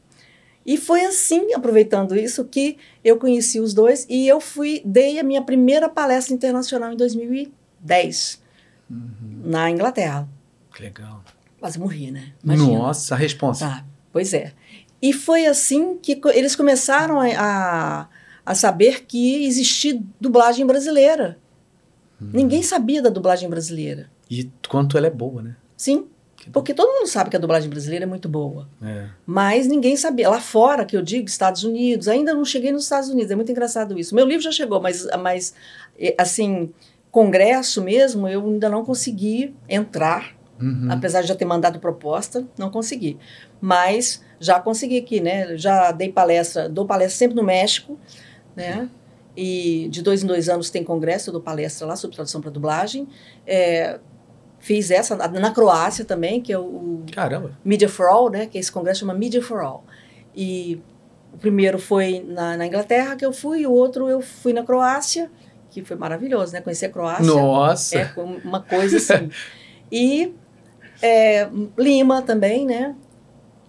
E 0.65 0.77
foi 0.77 1.03
assim, 1.05 1.53
aproveitando 1.53 2.15
isso, 2.15 2.45
que 2.45 2.77
eu 3.03 3.17
conheci 3.17 3.59
os 3.59 3.73
dois 3.73 4.05
e 4.09 4.27
eu 4.27 4.39
fui, 4.39 4.81
dei 4.85 5.19
a 5.19 5.23
minha 5.23 5.41
primeira 5.41 5.89
palestra 5.89 6.33
internacional 6.33 6.91
em 6.93 6.97
2010, 6.97 8.41
Uhum. 8.89 9.41
na 9.45 9.69
Inglaterra. 9.69 10.27
Que 10.75 10.83
legal. 10.83 11.23
Quase 11.59 11.79
morri, 11.79 12.11
né? 12.11 12.33
Imagina. 12.43 12.77
Nossa, 12.77 13.15
a 13.15 13.17
responsa. 13.17 13.67
Tá, 13.67 13.85
pois 14.11 14.33
é. 14.33 14.53
E 15.01 15.11
foi 15.13 15.45
assim 15.45 15.97
que 15.97 16.19
eles 16.33 16.55
começaram 16.55 17.19
a, 17.19 17.27
a, 17.37 18.07
a 18.45 18.55
saber 18.55 19.05
que 19.05 19.45
existia 19.45 20.01
dublagem 20.19 20.65
brasileira. 20.65 21.37
Hum. 22.21 22.29
Ninguém 22.33 22.61
sabia 22.63 23.01
da 23.01 23.09
dublagem 23.09 23.49
brasileira. 23.49 24.09
E 24.29 24.49
quanto 24.69 24.97
ela 24.97 25.07
é 25.07 25.09
boa, 25.09 25.41
né? 25.41 25.55
Sim, 25.75 26.07
porque 26.51 26.73
todo 26.73 26.91
mundo 26.91 27.07
sabe 27.07 27.29
que 27.29 27.35
a 27.35 27.39
dublagem 27.39 27.69
brasileira 27.69 28.05
é 28.05 28.07
muito 28.07 28.27
boa. 28.27 28.67
É. 28.81 29.07
Mas 29.25 29.67
ninguém 29.67 29.95
sabia. 29.95 30.29
Lá 30.29 30.39
fora, 30.41 30.85
que 30.85 30.95
eu 30.97 31.01
digo, 31.01 31.27
Estados 31.27 31.63
Unidos, 31.63 32.07
ainda 32.07 32.33
não 32.33 32.43
cheguei 32.43 32.71
nos 32.71 32.83
Estados 32.83 33.09
Unidos, 33.09 33.31
é 33.31 33.35
muito 33.35 33.51
engraçado 33.51 33.97
isso. 33.97 34.13
Meu 34.15 34.25
livro 34.25 34.43
já 34.43 34.51
chegou, 34.51 34.81
mas, 34.81 35.07
mas 35.21 35.53
eh, 35.97 36.15
assim, 36.17 36.71
congresso 37.11 37.81
mesmo, 37.83 38.27
eu 38.27 38.45
ainda 38.45 38.69
não 38.69 38.83
consegui 38.83 39.55
entrar, 39.69 40.35
Uhum. 40.59 40.87
apesar 40.89 41.21
de 41.21 41.27
já 41.27 41.35
ter 41.35 41.45
mandado 41.45 41.79
proposta, 41.79 42.45
não 42.57 42.69
consegui. 42.69 43.17
Mas 43.59 44.21
já 44.39 44.59
consegui 44.59 44.97
aqui, 44.99 45.19
né? 45.19 45.57
Já 45.57 45.91
dei 45.91 46.11
palestra, 46.11 46.69
dou 46.69 46.85
palestra 46.85 47.17
sempre 47.17 47.35
no 47.35 47.43
México, 47.43 47.99
né? 48.55 48.87
E 49.35 49.87
de 49.89 50.01
dois 50.03 50.23
em 50.23 50.27
dois 50.27 50.47
anos 50.49 50.69
tem 50.69 50.83
congresso, 50.83 51.29
eu 51.29 51.33
dou 51.33 51.41
palestra 51.41 51.87
lá 51.87 51.95
sobre 51.95 52.15
tradução 52.15 52.39
para 52.39 52.51
dublagem. 52.51 53.07
É, 53.47 53.99
fiz 54.63 54.89
essa 54.89 55.15
na, 55.15 55.51
Croácia 55.51 56.05
também, 56.05 56.41
que 56.41 56.53
é 56.53 56.57
o, 56.57 57.03
Caramba. 57.11 57.51
Media 57.65 57.89
for 57.89 58.07
All, 58.07 58.29
né? 58.29 58.45
Que 58.45 58.57
esse 58.57 58.71
congresso 58.71 59.01
chama 59.01 59.13
Media 59.13 59.43
for 59.43 59.59
All. 59.59 59.83
E 60.33 60.81
o 61.33 61.37
primeiro 61.37 61.77
foi 61.77 62.25
na, 62.25 62.55
na 62.55 62.65
Inglaterra 62.65 63.17
que 63.17 63.25
eu 63.25 63.33
fui, 63.33 63.59
e 63.59 63.67
o 63.67 63.73
outro 63.73 64.07
eu 64.07 64.21
fui 64.21 64.53
na 64.53 64.63
Croácia, 64.63 65.29
que 65.69 65.83
foi 65.83 65.97
maravilhoso, 65.97 66.53
né? 66.53 66.61
Conhecer 66.61 66.85
a 66.85 66.89
Croácia. 66.89 67.25
Nossa. 67.25 67.99
É 67.99 68.13
uma 68.15 68.61
coisa 68.61 68.95
assim. 68.95 69.29
e 69.91 70.33
é, 71.01 71.49
Lima 71.77 72.21
também, 72.21 72.65
né? 72.65 72.95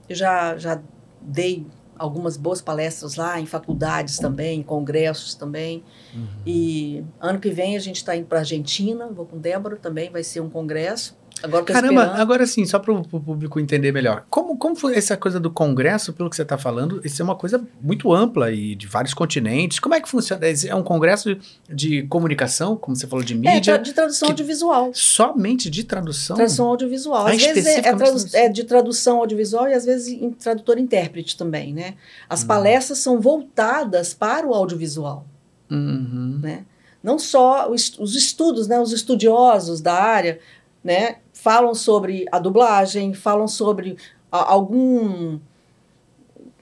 Eu 0.09 0.15
já, 0.15 0.57
já 0.57 0.81
dei 1.21 1.67
algumas 1.99 2.37
boas 2.37 2.61
palestras 2.61 3.17
lá, 3.17 3.41
em 3.41 3.47
faculdades 3.47 4.19
também, 4.19 4.61
em 4.61 4.63
congressos 4.63 5.35
também. 5.35 5.83
Uhum. 6.15 6.27
E 6.47 7.05
ano 7.21 7.39
que 7.39 7.51
vem 7.51 7.77
a 7.77 7.81
gente 7.81 7.97
está 7.97 8.17
indo 8.17 8.27
para 8.27 8.41
Argentina, 8.41 9.09
vou 9.09 9.27
com 9.27 9.39
Débora 9.39 9.77
também, 9.77 10.11
vai 10.11 10.23
ser 10.23 10.41
um 10.41 10.51
congresso. 10.51 11.17
Agora 11.45 11.65
Caramba, 11.65 12.01
esperando. 12.03 12.21
agora 12.23 12.47
sim, 12.47 12.65
só 12.65 12.79
para 12.79 12.93
o 12.93 13.03
público 13.05 13.61
entender 13.61 13.93
melhor. 13.93 14.25
Como, 14.31 14.57
como 14.57 14.75
foi 14.75 14.97
essa 14.97 15.15
coisa 15.17 15.39
do 15.39 15.51
congresso, 15.51 16.13
pelo 16.15 16.31
que 16.31 16.37
você 16.37 16.43
está 16.43 16.57
falando, 16.57 17.01
isso 17.05 17.21
é 17.21 17.25
uma 17.25 17.35
coisa 17.37 17.63
muito 17.83 18.13
ampla 18.15 18.51
e 18.51 18.75
de 18.75 18.87
vários 18.87 19.13
continentes. 19.13 19.79
Como 19.79 19.95
é 19.95 20.01
que 20.01 20.09
funciona? 20.09 20.41
É 20.47 20.75
um 20.75 20.83
congresso 20.83 21.37
de 21.69 22.03
comunicação, 22.05 22.77
como 22.77 22.97
você 22.97 23.07
falou, 23.07 23.25
de 23.25 23.35
É, 23.35 23.37
mídia, 23.37 23.75
tra- 23.75 23.77
de 23.83 23.93
tradução 23.93 24.29
audiovisual. 24.31 24.91
somente 24.95 25.69
de 25.69 25.85
tradução? 25.85 26.37
Tradução 26.37 26.67
audiovisual. 26.69 27.27
Ah, 27.27 27.31
Às 27.33 27.43
vezes 27.45 27.67
é, 27.67 27.79
é 27.79 27.83
tradu- 27.95 28.27
é 28.33 28.49
de 28.49 28.65
tradução 28.65 29.19
audiovisual 29.19 29.69
e 29.69 29.75
às 29.75 29.85
vezes 29.85 30.09
em 30.09 30.31
tradutor 30.31 30.79
intérprete 30.79 31.37
também, 31.37 31.75
né? 31.75 31.95
As 32.29 32.43
Hum. 32.43 32.47
palestras 32.47 32.99
são 33.01 33.21
voltadas 33.21 34.15
para 34.15 34.47
o 34.47 34.55
audiovisual, 34.55 35.27
Uhum. 35.71 36.39
né? 36.43 36.65
Não 37.03 37.19
só 37.19 37.71
os, 37.71 37.99
os 37.99 38.15
estudos, 38.17 38.67
né? 38.67 38.81
Os 38.81 38.93
estudiosos 38.93 39.81
da 39.83 39.93
área, 39.93 40.39
né? 40.83 41.17
Falam 41.45 41.75
sobre 41.75 42.25
a 42.33 42.39
dublagem, 42.39 43.13
falam 43.13 43.47
sobre 43.47 43.99
a- 44.33 44.51
algum 44.51 45.39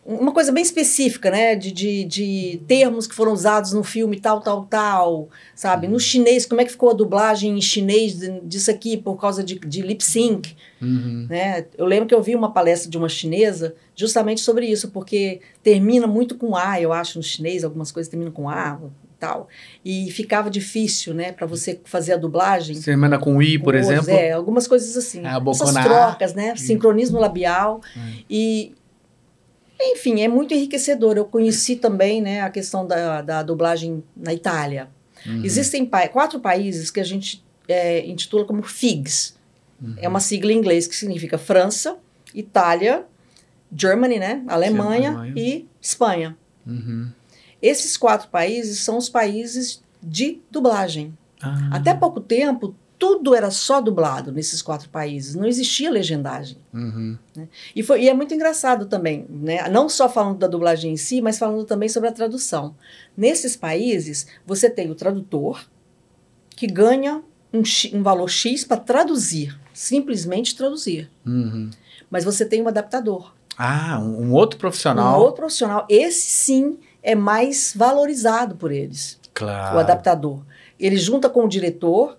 uma 0.05 0.33
coisa 0.33 0.51
bem 0.51 0.64
específica, 0.64 1.31
né? 1.31 1.55
De, 1.55 1.71
de, 1.71 2.03
de 2.05 2.61
termos 2.66 3.07
que 3.07 3.14
foram 3.14 3.33
usados 3.33 3.73
no 3.73 3.85
filme 3.85 4.18
tal, 4.18 4.40
tal, 4.40 4.64
tal, 4.66 5.29
sabe? 5.55 5.87
No 5.87 6.01
chinês, 6.01 6.45
como 6.45 6.61
é 6.61 6.64
que 6.64 6.73
ficou 6.73 6.90
a 6.90 6.95
dublagem 6.95 7.57
em 7.57 7.61
chinês 7.61 8.18
disso 8.42 8.73
aqui 8.73 8.97
por 8.97 9.14
causa 9.21 9.45
de, 9.45 9.57
de 9.61 9.83
lip 9.83 10.03
sync, 10.05 10.57
Uhum. 10.81 11.29
né? 11.31 11.66
Eu 11.79 11.87
lembro 11.87 12.09
que 12.09 12.14
eu 12.14 12.21
vi 12.21 12.35
uma 12.35 12.51
palestra 12.53 12.90
de 12.90 12.99
uma 12.99 13.09
chinesa 13.09 13.77
justamente 13.95 14.40
sobre 14.40 14.66
isso, 14.66 14.90
porque 14.90 15.40
termina 15.62 16.09
muito 16.09 16.35
com 16.35 16.57
A, 16.57 16.81
eu 16.81 16.92
acho, 16.92 17.18
no 17.18 17.23
chinês, 17.23 17.62
algumas 17.62 17.92
coisas 17.92 18.11
terminam 18.11 18.33
com 18.33 18.49
A 18.49 18.81
tal. 19.23 19.49
E 19.85 20.11
ficava 20.11 20.51
difícil, 20.51 21.15
né, 21.15 21.31
para 21.33 21.47
você 21.47 21.81
fazer 21.85 22.13
a 22.15 22.17
dublagem. 22.17 22.77
Emenda 22.89 23.19
com 23.19 23.41
I, 23.41 23.57
por 23.59 23.75
com 23.75 23.81
os- 23.81 23.87
exemplo? 23.89 24.11
É, 24.11 24.33
algumas 24.33 24.67
coisas 24.67 24.97
assim. 24.97 25.23
Ah, 25.25 25.41
Essas 25.49 25.73
trocas, 25.75 26.35
né? 26.35 26.57
Sincronismo 26.57 27.19
labial. 27.21 27.81
Hum. 27.97 28.13
E, 28.29 28.75
enfim, 29.81 30.21
é 30.21 30.29
muito 30.29 30.53
enriquecedor. 30.55 31.17
Eu 31.17 31.25
conheci 31.25 31.77
também, 31.77 32.21
né, 32.21 32.41
a 32.41 32.51
questão 32.51 32.87
da, 32.87 33.23
da 33.23 33.43
dublagem 33.43 34.03
na 34.17 34.33
Itália. 34.35 34.89
Uhum. 35.27 35.45
Existem 35.45 35.87
pa- 35.87 36.09
quatro 36.09 36.41
países 36.41 36.91
que 36.91 36.99
a 37.01 37.05
gente 37.05 37.43
é, 37.69 38.05
intitula 38.07 38.45
como 38.45 38.63
FIGS. 38.65 39.37
Uhum. 39.81 39.95
É 39.99 40.09
uma 40.09 40.21
sigla 40.21 40.53
em 40.53 40.57
inglês 40.57 40.87
que 40.89 40.97
significa 40.97 41.39
França, 41.39 41.97
Itália, 42.35 43.05
Germany, 43.75 44.19
né? 44.19 44.43
Alemanha, 44.49 45.11
Alemanha. 45.11 45.33
e 45.37 45.67
Espanha. 45.81 46.37
Uhum. 46.67 47.09
Esses 47.62 47.96
quatro 47.96 48.29
países 48.29 48.81
são 48.81 48.98
os 48.98 49.09
países 49.09 49.83
de 50.03 50.40
dublagem. 50.51 51.16
Ah. 51.40 51.70
Até 51.72 51.94
pouco 51.94 52.20
tempo, 52.20 52.75
tudo 53.03 53.35
era 53.35 53.51
só 53.51 53.81
dublado 53.81 54.31
nesses 54.31 54.62
quatro 54.62 54.88
países, 54.88 55.35
não 55.35 55.44
existia 55.44 55.90
legendagem. 55.90 56.57
Uhum. 56.72 57.18
E, 57.75 57.83
foi, 57.83 58.03
e 58.03 58.09
é 58.09 58.14
muito 58.14 58.33
engraçado 58.33 58.87
também, 58.87 59.27
né? 59.29 59.68
não 59.68 59.88
só 59.88 60.09
falando 60.09 60.38
da 60.38 60.46
dublagem 60.46 60.92
em 60.92 60.96
si, 60.96 61.20
mas 61.20 61.37
falando 61.37 61.64
também 61.64 61.88
sobre 61.88 62.09
a 62.09 62.12
tradução. 62.12 62.77
Nesses 63.16 63.57
países, 63.57 64.29
você 64.46 64.70
tem 64.70 64.88
o 64.88 64.94
tradutor, 64.94 65.64
que 66.51 66.68
ganha 66.68 67.22
um, 67.53 67.62
um 67.92 68.03
valor 68.05 68.31
X 68.31 68.64
para 68.64 68.77
traduzir, 68.77 69.59
simplesmente 69.75 70.57
traduzir. 70.57 71.11
Uhum. 71.27 71.70
Mas 72.09 72.25
você 72.25 72.44
tem 72.44 72.62
um 72.62 72.68
adaptador. 72.68 73.35
Ah, 73.59 73.98
um, 74.01 74.29
um 74.29 74.33
outro 74.33 74.61
profissional. 74.61 75.18
Um 75.18 75.22
outro 75.25 75.38
profissional. 75.38 75.87
Esse 75.88 76.31
sim 76.31 76.79
é 77.03 77.15
mais 77.15 77.73
valorizado 77.77 78.55
por 78.57 78.71
eles, 78.71 79.19
Claro. 79.35 79.77
o 79.77 79.81
adaptador. 79.81 80.41
Ele 80.79 80.97
junta 80.97 81.29
com 81.29 81.45
o 81.45 81.49
diretor, 81.49 82.17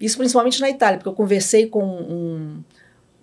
isso 0.00 0.16
principalmente 0.16 0.60
na 0.60 0.70
Itália, 0.70 0.98
porque 0.98 1.08
eu 1.08 1.14
conversei 1.14 1.66
com 1.66 1.84
um, 1.84 2.62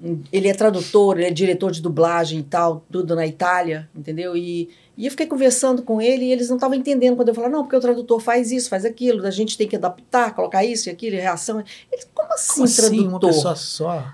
um- 0.04 0.22
ele 0.32 0.48
é 0.48 0.54
tradutor, 0.54 1.18
ele 1.18 1.28
é 1.28 1.32
diretor 1.32 1.72
de 1.72 1.82
dublagem 1.82 2.40
e 2.40 2.44
tal, 2.44 2.84
tudo 2.92 3.16
na 3.16 3.26
Itália, 3.26 3.90
entendeu? 3.96 4.38
E, 4.38 4.70
e 4.96 5.06
eu 5.06 5.12
fiquei 5.12 5.26
conversando 5.26 5.82
com 5.82 6.00
ele 6.02 6.26
e 6.26 6.32
eles 6.32 6.50
não 6.50 6.58
estavam 6.58 6.76
entendendo 6.78 7.16
quando 7.16 7.30
eu 7.30 7.36
falava, 7.36 7.52
não, 7.54 7.64
porque 7.64 7.76
o 7.76 7.80
tradutor 7.82 8.20
faz 8.20 8.52
isso, 8.52 8.70
faz 8.70 8.86
aquilo, 8.86 9.26
a 9.26 9.32
gente 9.32 9.58
tem 9.58 9.68
que 9.68 9.76
adaptar, 9.76 10.36
colocar 10.36 10.64
isso 10.64 10.88
e 10.88 10.92
aquilo, 10.92 11.16
e 11.16 11.20
reação. 11.20 11.64
Eles, 11.92 12.08
como 12.14 12.32
assim, 12.34 12.54
Como 12.54 12.66
assim, 12.66 12.82
tradutor? 12.82 13.08
uma 13.10 13.20
pessoa 13.20 13.56
só? 13.56 14.14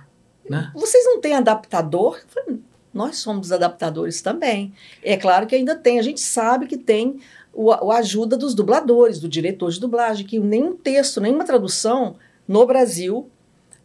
Né? 0.50 0.72
Vocês 0.74 1.04
não 1.06 1.20
têm 1.22 1.36
adaptador? 1.36 2.18
Eu 2.18 2.28
falei, 2.44 2.60
nós 2.94 3.18
somos 3.18 3.52
adaptadores 3.52 4.22
também. 4.22 4.74
É 5.04 5.18
claro 5.18 5.48
que 5.48 5.56
ainda 5.56 5.76
tem, 5.76 6.00
a 6.00 6.04
gente 6.04 6.22
sabe 6.22 6.68
que 6.68 6.78
tem 6.78 7.20
o, 7.54 7.72
a- 7.72 7.98
ajuda 7.98 8.38
dos 8.38 8.54
dubladores, 8.54 9.20
do 9.20 9.28
diretor 9.30 9.72
de 9.72 9.80
dublagem, 9.80 10.26
que 10.26 10.40
nenhum 10.40 10.76
texto, 10.76 11.20
nenhuma 11.22 11.44
tradução 11.46 12.16
no 12.48 12.66
Brasil 12.66 13.30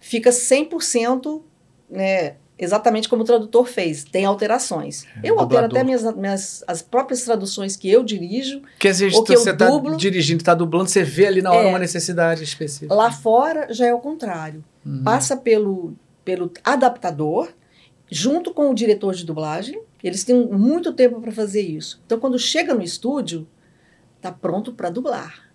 fica 0.01 0.31
100% 0.31 1.43
né, 1.91 2.35
exatamente 2.59 3.09
como 3.09 3.23
o 3.23 3.25
tradutor 3.25 3.67
fez. 3.67 4.05
Tem 4.05 4.25
alterações. 4.25 5.05
É, 5.23 5.31
eu 5.31 5.39
altero 5.39 5.69
dublador. 5.69 5.77
até 5.79 5.85
minhas, 5.85 6.17
minhas, 6.17 6.65
as 6.67 6.83
próprias 6.83 7.23
traduções 7.23 7.77
que 7.77 7.89
eu 7.91 8.03
dirijo. 8.05 8.61
Porque 8.61 8.89
às 8.89 8.99
vezes 8.99 9.17
Ou 9.17 9.25
que 9.25 9.37
você 9.37 9.55
tá 9.55 9.69
dublo. 9.71 9.97
dirigindo, 9.97 10.43
tá 10.45 10.55
dublando, 10.55 10.89
você 10.91 11.03
vê 11.03 11.27
ali 11.27 11.41
na 11.43 11.53
hora 11.53 11.67
É. 11.67 11.71
uma 11.71 11.79
necessidade 11.79 12.43
específica. 12.45 12.93
Lá 12.95 13.11
fora 13.13 13.73
já 13.73 13.87
é 13.87 13.95
o 13.95 14.01
contrário. 14.01 14.65
Uhum. 14.87 15.03
passa 15.05 15.37
pelo, 15.37 15.95
pelo 16.25 16.51
adaptador, 16.65 17.49
junto 18.11 18.53
com 18.53 18.71
o 18.71 18.75
diretor 18.75 19.15
de 19.15 19.25
dublagem. 19.25 19.81
Eles 20.03 20.25
têm 20.25 20.47
muito 20.47 20.93
tempo 20.93 21.21
para 21.21 21.33
fazer 21.33 21.63
isso. 21.63 22.01
Então, 22.07 22.19
quando 22.19 22.39
chega 22.39 22.75
no 22.75 22.83
estúdio, 22.83 23.47
tá 24.21 24.31
pronto 24.33 24.73
para 24.73 24.91
dublar. 24.91 25.51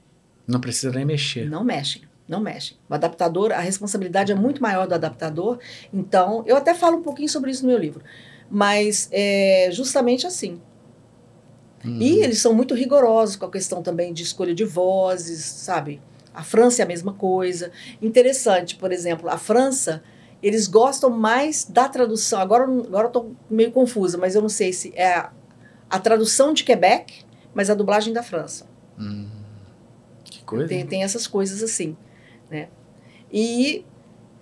Não 0.45 0.59
precisa 0.59 0.91
nem 0.91 1.05
mexer. 1.05 1.49
Não 1.49 1.63
mexem, 1.63 2.03
não 2.27 2.41
mexem. 2.41 2.77
O 2.89 2.93
adaptador, 2.93 3.51
a 3.51 3.59
responsabilidade 3.59 4.31
é 4.31 4.35
muito 4.35 4.61
maior 4.61 4.87
do 4.87 4.93
adaptador. 4.93 5.59
Então, 5.93 6.43
eu 6.45 6.57
até 6.57 6.73
falo 6.73 6.97
um 6.97 7.01
pouquinho 7.01 7.29
sobre 7.29 7.51
isso 7.51 7.63
no 7.63 7.69
meu 7.69 7.77
livro. 7.77 8.03
Mas 8.49 9.09
é 9.11 9.69
justamente 9.71 10.27
assim. 10.27 10.61
Uhum. 11.83 11.97
E 11.99 12.23
eles 12.23 12.39
são 12.39 12.53
muito 12.53 12.73
rigorosos 12.73 13.35
com 13.35 13.45
a 13.45 13.51
questão 13.51 13.81
também 13.81 14.13
de 14.13 14.23
escolha 14.23 14.53
de 14.53 14.63
vozes, 14.63 15.43
sabe? 15.43 16.01
A 16.33 16.43
França 16.43 16.81
é 16.81 16.85
a 16.85 16.87
mesma 16.87 17.13
coisa. 17.13 17.71
Interessante, 18.01 18.75
por 18.75 18.91
exemplo, 18.91 19.29
a 19.29 19.37
França, 19.37 20.03
eles 20.43 20.67
gostam 20.67 21.09
mais 21.09 21.63
da 21.63 21.87
tradução. 21.87 22.41
Agora, 22.41 22.65
agora 22.65 23.05
eu 23.05 23.07
estou 23.07 23.35
meio 23.49 23.71
confusa, 23.71 24.17
mas 24.17 24.35
eu 24.35 24.41
não 24.41 24.49
sei 24.49 24.73
se 24.73 24.91
é 24.93 25.13
a, 25.13 25.31
a 25.89 25.99
tradução 25.99 26.53
de 26.53 26.65
Quebec, 26.65 27.23
mas 27.53 27.69
a 27.69 27.73
dublagem 27.73 28.13
da 28.13 28.21
França. 28.21 28.67
Hum. 28.99 29.29
Que 30.25 30.43
coisa. 30.43 30.67
Tem, 30.67 30.85
tem 30.85 31.03
essas 31.03 31.25
coisas 31.25 31.63
assim, 31.63 31.95
né? 32.51 32.67
E, 33.31 33.85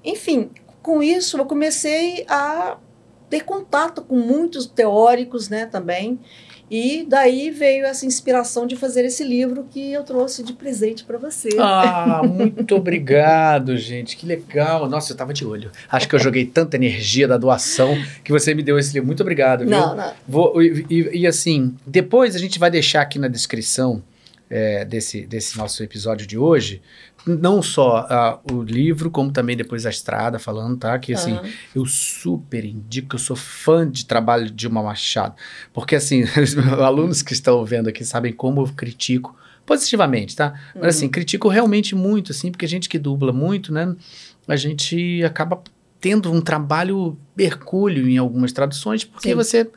enfim, 0.03 0.49
com 0.81 1.03
isso 1.03 1.37
eu 1.37 1.45
comecei 1.45 2.25
a 2.27 2.77
ter 3.29 3.41
contato 3.41 4.01
com 4.01 4.17
muitos 4.17 4.65
teóricos, 4.65 5.49
né, 5.49 5.67
também. 5.67 6.19
E 6.73 7.05
daí 7.05 7.51
veio 7.51 7.86
essa 7.86 8.05
inspiração 8.05 8.65
de 8.65 8.77
fazer 8.77 9.03
esse 9.03 9.25
livro 9.25 9.67
que 9.69 9.91
eu 9.91 10.03
trouxe 10.03 10.41
de 10.41 10.53
presente 10.53 11.03
para 11.03 11.17
você. 11.17 11.49
Ah, 11.60 12.21
muito 12.23 12.73
obrigado, 12.77 13.75
gente. 13.75 14.15
Que 14.15 14.25
legal. 14.25 14.88
Nossa, 14.88 15.12
eu 15.12 15.17
tava 15.17 15.34
de 15.34 15.45
olho. 15.45 15.69
Acho 15.89 16.07
que 16.07 16.15
eu 16.15 16.19
joguei 16.19 16.45
tanta 16.45 16.77
energia 16.77 17.27
da 17.27 17.36
doação 17.38 17.93
que 18.23 18.31
você 18.31 18.53
me 18.53 18.63
deu 18.63 18.79
esse 18.79 18.93
livro. 18.93 19.05
Muito 19.07 19.19
obrigado, 19.19 19.62
viu? 19.62 19.69
Não, 19.71 19.95
não. 19.97 20.13
Vou, 20.25 20.63
e, 20.63 20.86
e- 20.89 21.10
e, 21.19 21.27
assim, 21.27 21.75
depois 21.86 22.38
a 22.38 22.39
gente 22.39 22.57
vai 22.57 22.71
deixar 22.71 23.01
aqui 23.01 23.19
na 23.19 23.27
descrição 23.27 24.01
é, 24.49 24.84
desse, 24.86 25.21
desse 25.25 25.57
nosso 25.57 25.81
episódio 25.84 26.27
de 26.27 26.38
hoje, 26.38 26.81
não 27.25 27.62
só 27.62 28.07
ah, 28.10 28.39
o 28.51 28.62
livro, 28.63 29.12
como 29.12 29.31
também 29.31 29.55
depois 29.55 29.86
a 29.86 29.89
estrada 29.89 30.39
falando, 30.39 30.77
tá? 30.77 30.97
Que 30.97 31.13
assim, 31.13 31.34
Aham. 31.34 31.49
eu 31.75 31.86
super 31.86 32.65
indico, 32.65 33.15
eu 33.15 33.19
sou 33.19 33.36
fã 33.36 33.89
de 33.89 34.05
trabalho 34.05 34.45
de 34.45 34.51
Dilma 34.51 34.81
Machado. 34.81 35.36
Porque, 35.73 35.95
assim, 35.95 36.23
os 36.41 36.55
meus 36.55 36.79
alunos 36.79 37.21
que 37.21 37.34
estão 37.34 37.63
vendo 37.63 37.89
aqui 37.89 38.03
sabem 38.03 38.34
como 38.34 38.62
eu 38.62 38.67
critico 38.73 39.36
positivamente, 39.65 40.36
tá? 40.36 40.60
Mas, 40.75 40.97
assim, 40.97 41.07
critico 41.07 41.47
realmente 41.47 41.95
muito, 41.95 42.31
assim, 42.31 42.51
porque 42.51 42.65
a 42.65 42.69
gente 42.69 42.89
que 42.89 42.97
dubla 42.97 43.31
muito, 43.31 43.71
né? 43.71 43.95
A 44.47 44.55
gente 44.55 45.23
acaba 45.23 45.62
tendo 45.99 46.31
um 46.31 46.41
trabalho 46.41 47.15
hercúleo 47.38 48.10
em 48.10 48.17
algumas 48.17 48.51
traduções, 48.51 49.03
porque 49.05 49.29
Sim. 49.29 49.36
você 49.36 49.69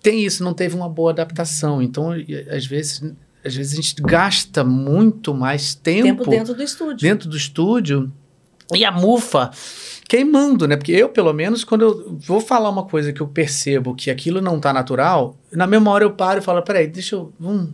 tem 0.00 0.24
isso, 0.24 0.44
não 0.44 0.54
teve 0.54 0.76
uma 0.76 0.88
boa 0.88 1.10
adaptação. 1.10 1.82
Então, 1.82 2.12
às 2.48 2.64
vezes, 2.64 3.02
às 3.44 3.54
vezes 3.54 3.72
a 3.72 3.76
gente 3.76 3.94
gasta 4.02 4.62
muito 4.62 5.34
mais 5.34 5.74
Tempo 5.74 6.28
dentro 6.28 6.54
do 6.54 6.62
estúdio. 6.62 6.96
dentro 6.96 7.28
do 7.28 7.36
estúdio 7.36 8.12
e 8.74 8.84
a 8.84 8.92
mufa 8.92 9.50
queimando, 10.08 10.66
né? 10.66 10.76
Porque 10.76 10.92
eu, 10.92 11.08
pelo 11.08 11.32
menos, 11.32 11.64
quando 11.64 11.82
eu 11.82 12.18
vou 12.18 12.40
falar 12.40 12.68
uma 12.68 12.84
coisa 12.84 13.12
que 13.12 13.20
eu 13.20 13.28
percebo 13.28 13.94
que 13.94 14.10
aquilo 14.10 14.40
não 14.40 14.58
tá 14.60 14.72
natural, 14.72 15.36
na 15.52 15.66
mesma 15.66 15.90
hora 15.90 16.04
eu 16.04 16.12
paro 16.12 16.40
e 16.40 16.42
falo, 16.42 16.62
peraí, 16.62 16.86
deixa 16.86 17.14
eu... 17.16 17.32
Vamos, 17.38 17.70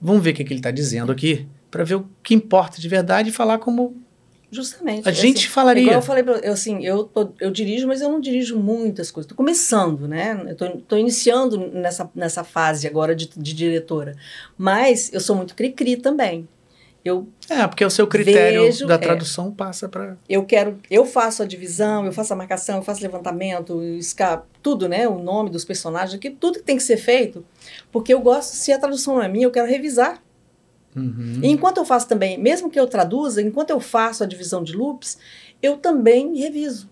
vamos 0.00 0.22
ver 0.22 0.30
o 0.30 0.34
que, 0.34 0.44
que 0.44 0.52
ele 0.52 0.60
tá 0.60 0.70
dizendo 0.70 1.12
aqui, 1.12 1.46
para 1.70 1.84
ver 1.84 1.96
o 1.96 2.06
que 2.22 2.34
importa 2.34 2.80
de 2.80 2.88
verdade 2.88 3.28
e 3.28 3.32
falar 3.32 3.58
como 3.58 3.96
Justamente. 4.50 5.08
a 5.08 5.12
gente 5.12 5.38
Assim, 5.38 5.48
falaria. 5.48 5.82
Igual 5.82 5.96
eu 5.96 6.02
falei, 6.02 6.22
pra, 6.24 6.34
eu, 6.38 6.52
assim, 6.52 6.84
eu, 6.84 7.04
tô- 7.04 7.32
eu 7.40 7.50
dirijo, 7.50 7.86
mas 7.86 8.00
eu 8.00 8.08
não 8.10 8.20
dirijo 8.20 8.58
muitas 8.58 9.10
coisas. 9.10 9.26
Estou 9.26 9.36
começando, 9.36 10.08
né? 10.08 10.34
Tô 10.88 10.96
iniciando 10.96 11.56
nessa, 11.72 12.10
nessa 12.14 12.42
fase 12.42 12.86
agora 12.86 13.14
de, 13.14 13.28
de 13.36 13.54
diretora. 13.54 14.16
Mas 14.58 15.12
eu 15.12 15.20
sou 15.20 15.36
muito 15.36 15.54
cri-cri 15.54 15.96
também. 15.96 16.48
Eu, 17.02 17.26
É, 17.48 17.66
porque 17.66 17.82
o 17.82 17.88
seu 17.88 18.06
critério 18.06 18.62
Vejo, 18.64 18.86
da 18.86 18.96
é. 18.96 18.98
tradução 18.98 19.50
passa 19.50 19.88
para... 19.88 20.18
eu 20.28 20.44
quero, 20.44 20.78
eu 20.90 21.06
faço 21.06 21.42
a 21.42 21.46
divisão, 21.46 22.04
eu 22.04 22.12
faço 22.12 22.34
a 22.34 22.36
marcação, 22.36 22.76
eu 22.76 22.82
faço 22.82 23.00
levantamento, 23.02 23.72
eu 23.82 23.96
esca- 23.96 24.42
tudo, 24.62 24.86
né? 24.86 25.08
O 25.08 25.18
nome 25.18 25.48
dos 25.48 25.64
personagens, 25.64 26.12
aqui, 26.14 26.28
tudo 26.28 26.58
que 26.58 26.64
tem 26.64 26.76
que 26.76 26.82
ser 26.82 26.98
feito, 26.98 27.42
porque 27.90 28.12
eu 28.12 28.20
gosto, 28.20 28.52
se 28.54 28.70
a 28.70 28.78
tradução 28.78 29.14
não 29.14 29.22
é 29.22 29.28
minha, 29.28 29.46
eu 29.46 29.50
quero 29.50 29.66
revisar. 29.66 30.22
Uhum. 30.96 31.40
E 31.42 31.48
enquanto 31.48 31.78
eu 31.78 31.84
faço 31.84 32.08
também, 32.08 32.36
mesmo 32.38 32.68
que 32.70 32.78
eu 32.78 32.86
traduza, 32.86 33.40
enquanto 33.40 33.70
eu 33.70 33.80
faço 33.80 34.22
a 34.24 34.26
divisão 34.26 34.62
de 34.62 34.72
loops, 34.76 35.18
eu 35.62 35.76
também 35.76 36.36
reviso. 36.36 36.88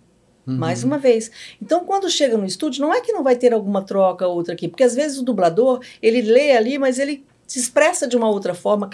Uhum. 0.47 0.57
mais 0.57 0.83
uma 0.83 0.97
vez. 0.97 1.31
Então, 1.61 1.85
quando 1.85 2.09
chega 2.09 2.35
no 2.39 2.47
estúdio, 2.47 2.81
não 2.81 2.95
é 2.95 3.03
que 3.03 3.13
não 3.13 3.23
vai 3.23 3.37
ter 3.37 3.53
alguma 3.53 3.83
troca 3.83 4.27
ou 4.27 4.35
outra 4.35 4.55
aqui, 4.55 4.67
porque 4.67 4.83
às 4.83 4.95
vezes 4.95 5.19
o 5.19 5.23
dublador, 5.23 5.81
ele 6.01 6.23
lê 6.23 6.53
ali, 6.57 6.79
mas 6.79 6.99
ele 6.99 7.23
se 7.47 7.59
expressa 7.59 8.09
de 8.09 8.17
uma 8.17 8.31
outra 8.31 8.55
forma, 8.55 8.89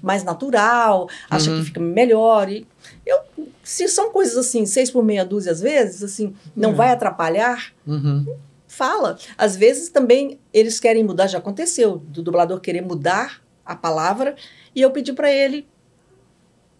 mais 0.00 0.22
natural, 0.22 1.08
acha 1.28 1.50
Uhum. 1.50 1.58
que 1.58 1.64
fica 1.64 1.80
melhor. 1.80 2.48
E 2.48 2.64
eu, 3.04 3.18
se 3.64 3.88
são 3.88 4.12
coisas 4.12 4.36
assim, 4.36 4.64
seis 4.66 4.88
por 4.88 5.02
meia 5.02 5.24
dúzia 5.24 5.50
às 5.50 5.60
vezes, 5.60 6.04
assim, 6.04 6.32
não 6.54 6.70
Uhum. 6.70 6.76
vai 6.76 6.90
atrapalhar, 6.92 7.72
Uhum. 7.84 8.24
fala. 8.68 9.18
Às 9.36 9.56
vezes 9.56 9.88
também 9.88 10.38
eles 10.52 10.78
querem 10.78 11.02
mudar, 11.02 11.26
já 11.26 11.38
aconteceu, 11.38 11.96
do 12.06 12.22
dublador 12.22 12.60
querer 12.60 12.82
mudar 12.82 13.42
a 13.72 13.76
palavra, 13.76 14.34
e 14.74 14.80
eu 14.82 14.90
pedi 14.90 15.12
para 15.12 15.30
ele 15.32 15.66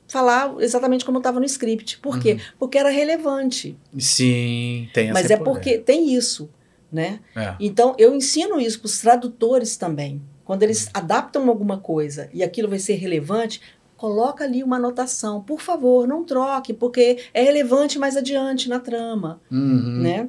falar 0.08 0.54
exatamente 0.58 1.04
como 1.04 1.18
estava 1.18 1.38
no 1.38 1.46
script. 1.46 1.98
Por 1.98 2.18
quê? 2.18 2.32
Uhum. 2.32 2.38
Porque 2.58 2.76
era 2.76 2.90
relevante. 2.90 3.76
Sim, 3.98 4.88
tem 4.92 5.04
essa 5.10 5.12
Mas 5.14 5.30
é 5.30 5.36
porque 5.36 5.78
tem 5.78 6.12
isso, 6.12 6.50
né? 6.90 7.20
É. 7.36 7.54
Então, 7.60 7.94
eu 7.96 8.14
ensino 8.14 8.60
isso 8.60 8.80
para 8.80 8.86
os 8.86 9.00
tradutores 9.00 9.76
também. 9.76 10.20
Quando 10.44 10.64
eles 10.64 10.90
adaptam 10.92 11.48
alguma 11.48 11.78
coisa 11.78 12.28
e 12.34 12.42
aquilo 12.42 12.68
vai 12.68 12.80
ser 12.80 12.94
relevante, 12.94 13.60
coloca 13.96 14.42
ali 14.42 14.64
uma 14.64 14.76
anotação. 14.76 15.40
Por 15.42 15.60
favor, 15.60 16.08
não 16.08 16.24
troque, 16.24 16.72
porque 16.72 17.18
é 17.32 17.42
relevante 17.42 17.98
mais 17.98 18.16
adiante 18.16 18.68
na 18.68 18.80
trama, 18.80 19.40
Uhum. 19.50 20.00
né? 20.02 20.28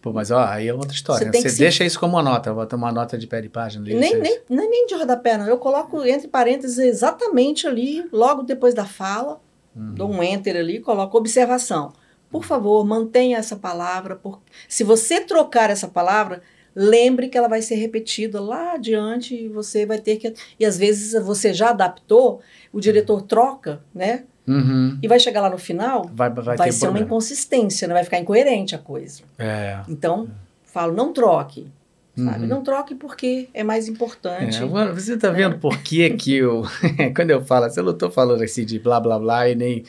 Pô, 0.00 0.12
mas 0.12 0.30
ó, 0.30 0.40
aí 0.44 0.66
é 0.68 0.72
outra 0.74 0.92
história. 0.92 1.18
Você 1.18 1.24
né? 1.26 1.32
Você 1.32 1.42
que 1.42 1.50
se- 1.50 1.58
deixa 1.58 1.84
isso 1.84 2.00
como 2.00 2.16
uma 2.16 2.22
nota, 2.22 2.52
bota 2.54 2.74
uma 2.76 2.90
nota 2.90 3.18
de 3.18 3.26
pé 3.26 3.40
de 3.42 3.48
página 3.50 3.84
ali. 3.84 3.94
Nem, 3.94 4.18
nem, 4.18 4.40
nem, 4.48 4.70
nem 4.70 4.86
de 4.86 4.94
rodapé, 4.94 5.36
não. 5.36 5.46
Eu 5.46 5.58
coloco 5.58 6.02
entre 6.04 6.26
parênteses 6.28 6.78
exatamente 6.78 7.66
ali, 7.66 8.06
logo 8.12 8.42
depois 8.42 8.72
da 8.74 8.84
fala, 8.86 9.40
Uhum. 9.76 9.94
dou 9.94 10.10
um 10.10 10.22
enter 10.22 10.56
ali, 10.56 10.80
coloco 10.80 11.16
observação. 11.18 11.92
Por 12.30 12.44
favor, 12.44 12.84
mantenha 12.84 13.36
essa 13.38 13.56
palavra. 13.56 14.16
Por... 14.16 14.40
Se 14.68 14.82
você 14.84 15.20
trocar 15.20 15.68
essa 15.70 15.86
palavra, 15.88 16.42
lembre 16.74 17.28
que 17.28 17.36
ela 17.36 17.48
vai 17.48 17.60
ser 17.60 17.74
repetida 17.74 18.40
lá 18.40 18.72
adiante 18.74 19.34
e 19.34 19.48
você 19.48 19.84
vai 19.84 19.98
ter 19.98 20.16
que. 20.16 20.32
E 20.58 20.64
às 20.64 20.78
vezes 20.78 21.20
você 21.24 21.52
já 21.52 21.70
adaptou, 21.70 22.40
o 22.72 22.80
diretor 22.80 23.22
troca, 23.22 23.82
né? 23.94 24.24
Uhum. 24.50 24.98
E 25.00 25.06
vai 25.06 25.20
chegar 25.20 25.40
lá 25.40 25.48
no 25.48 25.58
final, 25.58 26.10
Vai, 26.12 26.28
vai, 26.28 26.56
vai, 26.56 26.72
ser 26.72 26.86
uma 26.86 26.92
problema. 26.92 27.06
inconsistência, 27.06 27.86
né? 27.86 27.94
vai 27.94 28.02
ficar 28.02 28.18
incoerente 28.18 28.74
a 28.74 28.78
coisa. 28.78 29.22
É. 29.38 29.78
Então, 29.88 30.28
falo, 30.64 30.92
não 30.92 31.12
troque. 31.12 31.68
Sabe? 32.16 32.42
Uhum. 32.42 32.48
Não 32.48 32.62
troque 32.62 32.94
porque 32.94 33.48
é 33.54 33.62
mais 33.62 33.86
importante. 33.88 34.60
É, 34.60 34.64
mano, 34.66 34.92
você 34.92 35.16
tá 35.16 35.30
vendo 35.30 35.58
por 35.58 35.78
que 35.78 36.10
que 36.10 36.34
eu... 36.34 36.64
Quando 37.14 37.30
eu 37.30 37.44
falo 37.44 37.66
assim, 37.66 37.80
eu 37.80 37.86
não 37.86 37.94
tô 37.96 38.10
falando 38.10 38.42
assim 38.42 38.64
de 38.64 38.78
blá, 38.78 38.98
blá, 38.98 39.18
blá 39.18 39.48
e 39.48 39.54
nem, 39.54 39.84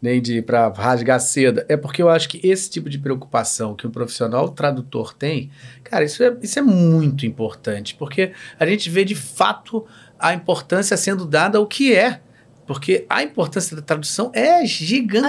nem 0.00 0.20
de 0.20 0.42
pra 0.42 0.68
rasgar 0.68 1.18
seda. 1.18 1.64
É 1.68 1.76
porque 1.76 2.02
eu 2.02 2.10
acho 2.10 2.28
que 2.28 2.38
esse 2.46 2.68
tipo 2.68 2.90
de 2.90 2.98
preocupação 2.98 3.74
que 3.74 3.86
um 3.86 3.90
profissional 3.90 4.50
tradutor 4.50 5.14
tem, 5.14 5.50
cara, 5.82 6.04
isso 6.04 6.22
é, 6.22 6.36
isso 6.42 6.58
é 6.58 6.62
muito 6.62 7.24
importante. 7.24 7.94
Porque 7.94 8.32
a 8.60 8.66
gente 8.66 8.90
vê 8.90 9.04
de 9.04 9.14
fato 9.14 9.86
a 10.18 10.34
importância 10.34 10.96
sendo 10.96 11.24
dada 11.24 11.56
ao 11.56 11.66
que 11.66 11.94
é. 11.94 12.20
Porque 12.66 13.04
a 13.10 13.22
importância 13.22 13.74
da 13.74 13.82
tradução 13.82 14.30
é 14.32 14.64
gigantesca. 14.64 15.28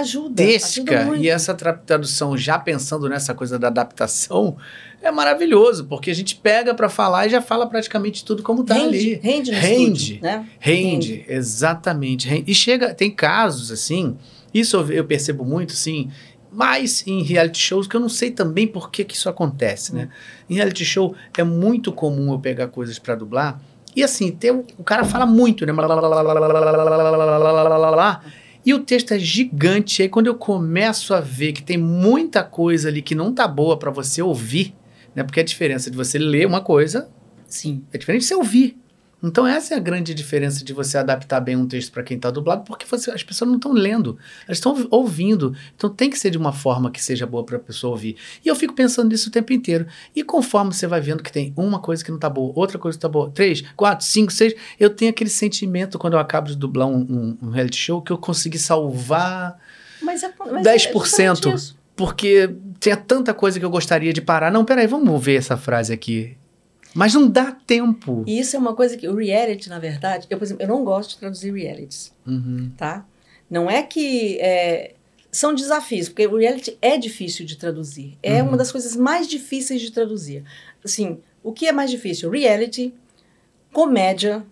Ajuda, 0.82 1.00
ajuda. 1.02 1.17
E 1.17 1.30
essa 1.30 1.54
tra- 1.54 1.74
tradução, 1.74 2.38
já 2.38 2.60
pensando 2.60 3.10
nessa 3.10 3.34
coisa 3.34 3.58
da 3.58 3.67
adaptação, 3.67 4.56
é 5.02 5.12
maravilhoso, 5.12 5.86
porque 5.86 6.12
a 6.12 6.15
gente 6.15 6.36
pega 6.36 6.74
pra 6.76 6.88
falar 6.89 7.26
e 7.28 7.30
já 7.32 7.41
fala 7.41 7.67
praticamente 7.67 8.24
tudo 8.24 8.43
como 8.43 8.63
tá 8.63 8.76
rende, 8.76 8.88
ali. 8.98 9.13
rende 9.22 9.52
Rende. 9.52 9.91
estúdio, 10.13 10.19
né? 10.22 10.48
Rende, 10.60 11.26
exatamente. 11.28 12.28
rende. 12.28 12.50
E 12.52 12.54
chega, 12.56 12.93
tem 12.93 13.10
casos 13.12 13.72
assim, 13.72 14.15
isso 14.54 14.78
eu, 14.91 15.04
percebo 15.04 15.43
muito, 15.43 15.74
assim, 15.74 16.10
mais 16.52 17.06
em 17.08 17.24
reality 17.24 17.58
shows, 17.60 17.88
que 17.88 17.96
eu 17.96 18.00
não 18.00 18.10
sei 18.10 18.30
também 18.30 18.67
por 18.67 18.91
que, 18.91 19.04
que 19.04 19.15
isso 19.15 19.28
acontece, 19.28 19.93
né? 19.96 20.08
Em 20.48 20.54
reality 20.56 20.86
show 20.86 21.15
é 21.36 21.43
muito 21.43 21.91
comum 21.91 22.32
eu 22.32 22.39
pegar 22.39 22.67
coisas 22.67 23.00
pra 23.00 23.15
dublar, 23.15 23.60
e 23.95 24.03
assim, 24.03 24.32
tem, 24.32 24.51
o 24.51 24.84
cara 24.84 25.03
fala 25.03 25.25
muito, 25.25 25.65
né? 25.65 25.73
E 28.65 28.73
o 28.73 28.79
texto 28.79 29.13
é 29.13 29.19
gigante, 29.19 30.01
aí 30.01 30.10
quando 30.10 30.27
eu 30.27 30.36
começo 30.36 31.13
a 31.13 31.19
ver 31.19 31.51
que 31.51 31.62
tem 31.62 31.77
muita 31.77 32.43
coisa 32.43 32.88
ali 32.88 33.01
que 33.01 33.13
não 33.13 33.34
tá 33.34 33.47
boa 33.47 33.77
pra 33.77 33.91
você 33.91 34.21
ouvir, 34.21 34.73
né? 35.13 35.23
Porque 35.23 35.39
a 35.39 35.43
diferença 35.43 35.91
de 35.91 35.97
você 35.97 36.17
ler 36.17 36.47
uma 36.47 36.62
coisa 36.62 37.10
Sim. 37.45 37.84
é 37.91 37.97
diferente 37.97 38.21
de 38.21 38.27
você 38.27 38.36
ouvir. 38.36 38.77
Então 39.24 39.48
essa 39.48 39.74
é 39.74 39.78
a 39.78 39.80
grande 39.80 40.14
diferença 40.14 40.66
de 40.66 40.74
você 40.74 40.98
adaptar 40.98 41.40
bem 41.40 41.56
um 41.56 41.66
texto 41.66 41.92
para 41.94 42.04
quem 42.04 42.18
está 42.18 42.30
dublado, 42.30 42.64
porque 42.66 42.86
você- 42.86 43.10
as 43.10 43.24
pessoas 43.24 43.48
não 43.50 43.56
estão 43.56 43.72
lendo, 43.72 44.18
elas 44.46 44.58
estão 44.58 44.88
ouvindo. 44.92 45.56
Então 45.76 45.90
tem 45.90 46.10
que 46.10 46.20
ser 46.20 46.30
de 46.30 46.38
uma 46.38 46.52
forma 46.52 46.92
que 46.92 47.02
seja 47.02 47.26
boa 47.26 47.44
para 47.46 47.56
a 47.56 47.60
pessoa 47.60 47.92
ouvir. 47.92 48.18
E 48.44 48.48
eu 48.50 48.56
fico 48.56 48.74
pensando 48.74 49.10
nisso 49.10 49.30
o 49.30 49.32
tempo 49.32 49.54
inteiro. 49.54 49.88
E 50.16 50.24
conforme 50.24 50.74
você 50.74 50.86
vai 50.86 51.00
vendo 51.00 51.24
que 51.24 51.32
tem 51.32 51.54
uma 51.56 51.80
coisa 51.80 52.04
que 52.04 52.10
não 52.12 52.18
está 52.18 52.30
boa, 52.30 52.52
outra 52.56 52.78
coisa 52.78 52.98
que 52.98 53.00
está 53.00 53.08
boa, 53.10 53.32
três, 53.32 53.62
quatro, 53.76 54.06
cinco, 54.06 54.32
seis, 54.34 54.54
eu 54.80 54.90
tenho 54.90 55.12
aquele 55.12 55.30
sentimento 55.30 55.98
quando 55.98 56.14
eu 56.14 56.20
acabo 56.20 56.48
de 56.50 56.58
dublar 56.58 56.88
um, 56.88 56.98
um- 56.98 57.38
um 57.44 57.50
reality 57.50 57.78
show 57.78 58.02
que 58.02 58.12
eu 58.12 58.18
consegui 58.18 58.58
salvar 58.60 59.58
Mas 60.02 60.22
é, 60.24 60.34
mas 60.52 60.64
10%. 60.64 61.50
É 61.50 61.84
porque 61.96 62.50
tinha 62.80 62.98
tanta 62.98 63.34
coisa 63.34 63.58
que 63.60 63.64
eu 63.64 63.70
gostaria 63.70 64.12
de 64.12 64.20
parar. 64.22 64.52
Não, 64.52 64.66
peraí, 64.66 64.88
vamos 64.88 65.24
ver 65.24 65.36
essa 65.36 65.56
frase 65.56 65.94
aqui. 65.94 66.36
Mas 66.93 67.13
não 67.13 67.27
dá 67.29 67.51
tempo. 67.51 68.23
E 68.27 68.39
isso 68.39 68.56
é 68.56 68.60
uma 68.60 68.75
coisa 68.75 68.96
que 68.96 69.08
o 69.08 69.15
reality, 69.15 69.67
na 69.69 69.79
verdade, 69.79 70.27
eu, 70.29 70.37
por 70.37 70.44
exemplo, 70.44 70.63
eu 70.63 70.67
não 70.67 70.83
gosto 70.83 71.12
de 71.12 71.17
traduzir 71.17 71.52
realities, 71.54 72.13
Uhum. 72.25 72.71
tá? 72.77 73.06
Não 73.50 73.69
é 73.69 73.81
que 73.83 74.37
é, 74.39 74.94
são 75.31 75.54
desafios, 75.56 76.08
porque 76.10 76.27
o 76.27 76.37
reality 76.37 76.77
é 76.81 76.98
difícil 76.98 77.46
de 77.46 77.56
traduzir. 77.56 78.17
É 78.21 78.41
Uhum. 78.41 78.50
uma 78.50 78.58
das 78.58 78.71
coisas 78.71 78.96
mais 78.96 79.27
difíceis 79.27 79.81
de 79.81 79.91
traduzir. 79.91 80.44
Assim, 80.83 81.19
o 81.44 81.52
que 81.52 81.67
é 81.67 81.71
mais 81.71 81.89
difícil? 81.89 82.29
Reality, 82.29 82.94
comédia, 83.71 84.46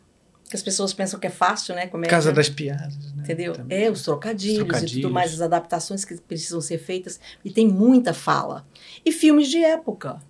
que 0.49 0.55
as 0.55 0.61
pessoas 0.63 0.93
pensam 0.93 1.19
que 1.19 1.27
é 1.27 1.29
fácil, 1.29 1.73
né? 1.75 1.87
Comédia. 1.87 2.09
Casa 2.09 2.31
das 2.31 2.49
piadas. 2.49 2.97
Né? 3.15 3.23
Entendeu? 3.23 3.53
Também. 3.53 3.83
É, 3.85 3.89
os 3.91 4.01
trocadilhos, 4.03 4.57
Os 4.57 4.63
e 4.63 4.65
trocadilhos. 4.65 5.01
tudo 5.03 5.13
mais, 5.13 5.33
as 5.33 5.41
adaptações 5.41 6.03
que 6.03 6.15
precisam 6.21 6.59
ser 6.59 6.77
feitas. 6.77 7.19
E 7.45 7.49
tem 7.51 7.67
muita 7.67 8.13
fala. 8.13 8.65
E 9.05 9.11
filmes 9.11 9.47
de 9.47 9.63
época. 9.63 10.21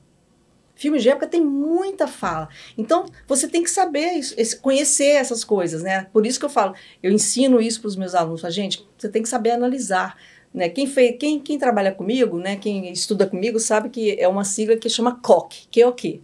Filmes 0.82 1.04
de 1.04 1.10
época 1.10 1.28
tem 1.28 1.46
muita 1.46 2.08
fala. 2.08 2.50
Então, 2.76 3.06
você 3.28 3.48
tem 3.48 3.62
que 3.62 3.70
saber, 3.70 4.14
isso, 4.14 4.60
conhecer 4.62 5.10
essas 5.10 5.44
coisas, 5.44 5.84
né? 5.84 6.08
Por 6.12 6.26
isso 6.26 6.40
que 6.40 6.46
eu 6.46 6.50
falo, 6.50 6.74
eu 7.04 7.12
ensino 7.12 7.62
isso 7.62 7.80
para 7.82 7.88
os 7.90 7.96
meus 7.96 8.16
alunos. 8.16 8.42
Falo, 8.42 8.52
gente, 8.52 8.84
você 8.98 9.08
tem 9.08 9.22
que 9.22 9.30
saber 9.30 9.52
analisar. 9.52 10.18
Né? 10.52 10.70
Quem, 10.70 10.88
fez, 10.88 11.18
quem, 11.20 11.40
quem 11.40 11.60
trabalha 11.60 11.92
comigo, 11.92 12.40
né? 12.40 12.56
quem 12.56 12.92
estuda 12.92 13.28
comigo, 13.28 13.60
sabe 13.60 13.90
que 13.90 14.20
é 14.20 14.28
uma 14.28 14.44
sigla 14.44 14.76
que 14.76 14.90
chama 14.90 15.20
COC, 15.22 15.68
que 15.70 15.80
é 15.80 15.88
o 15.88 15.94
quê? 15.94 16.20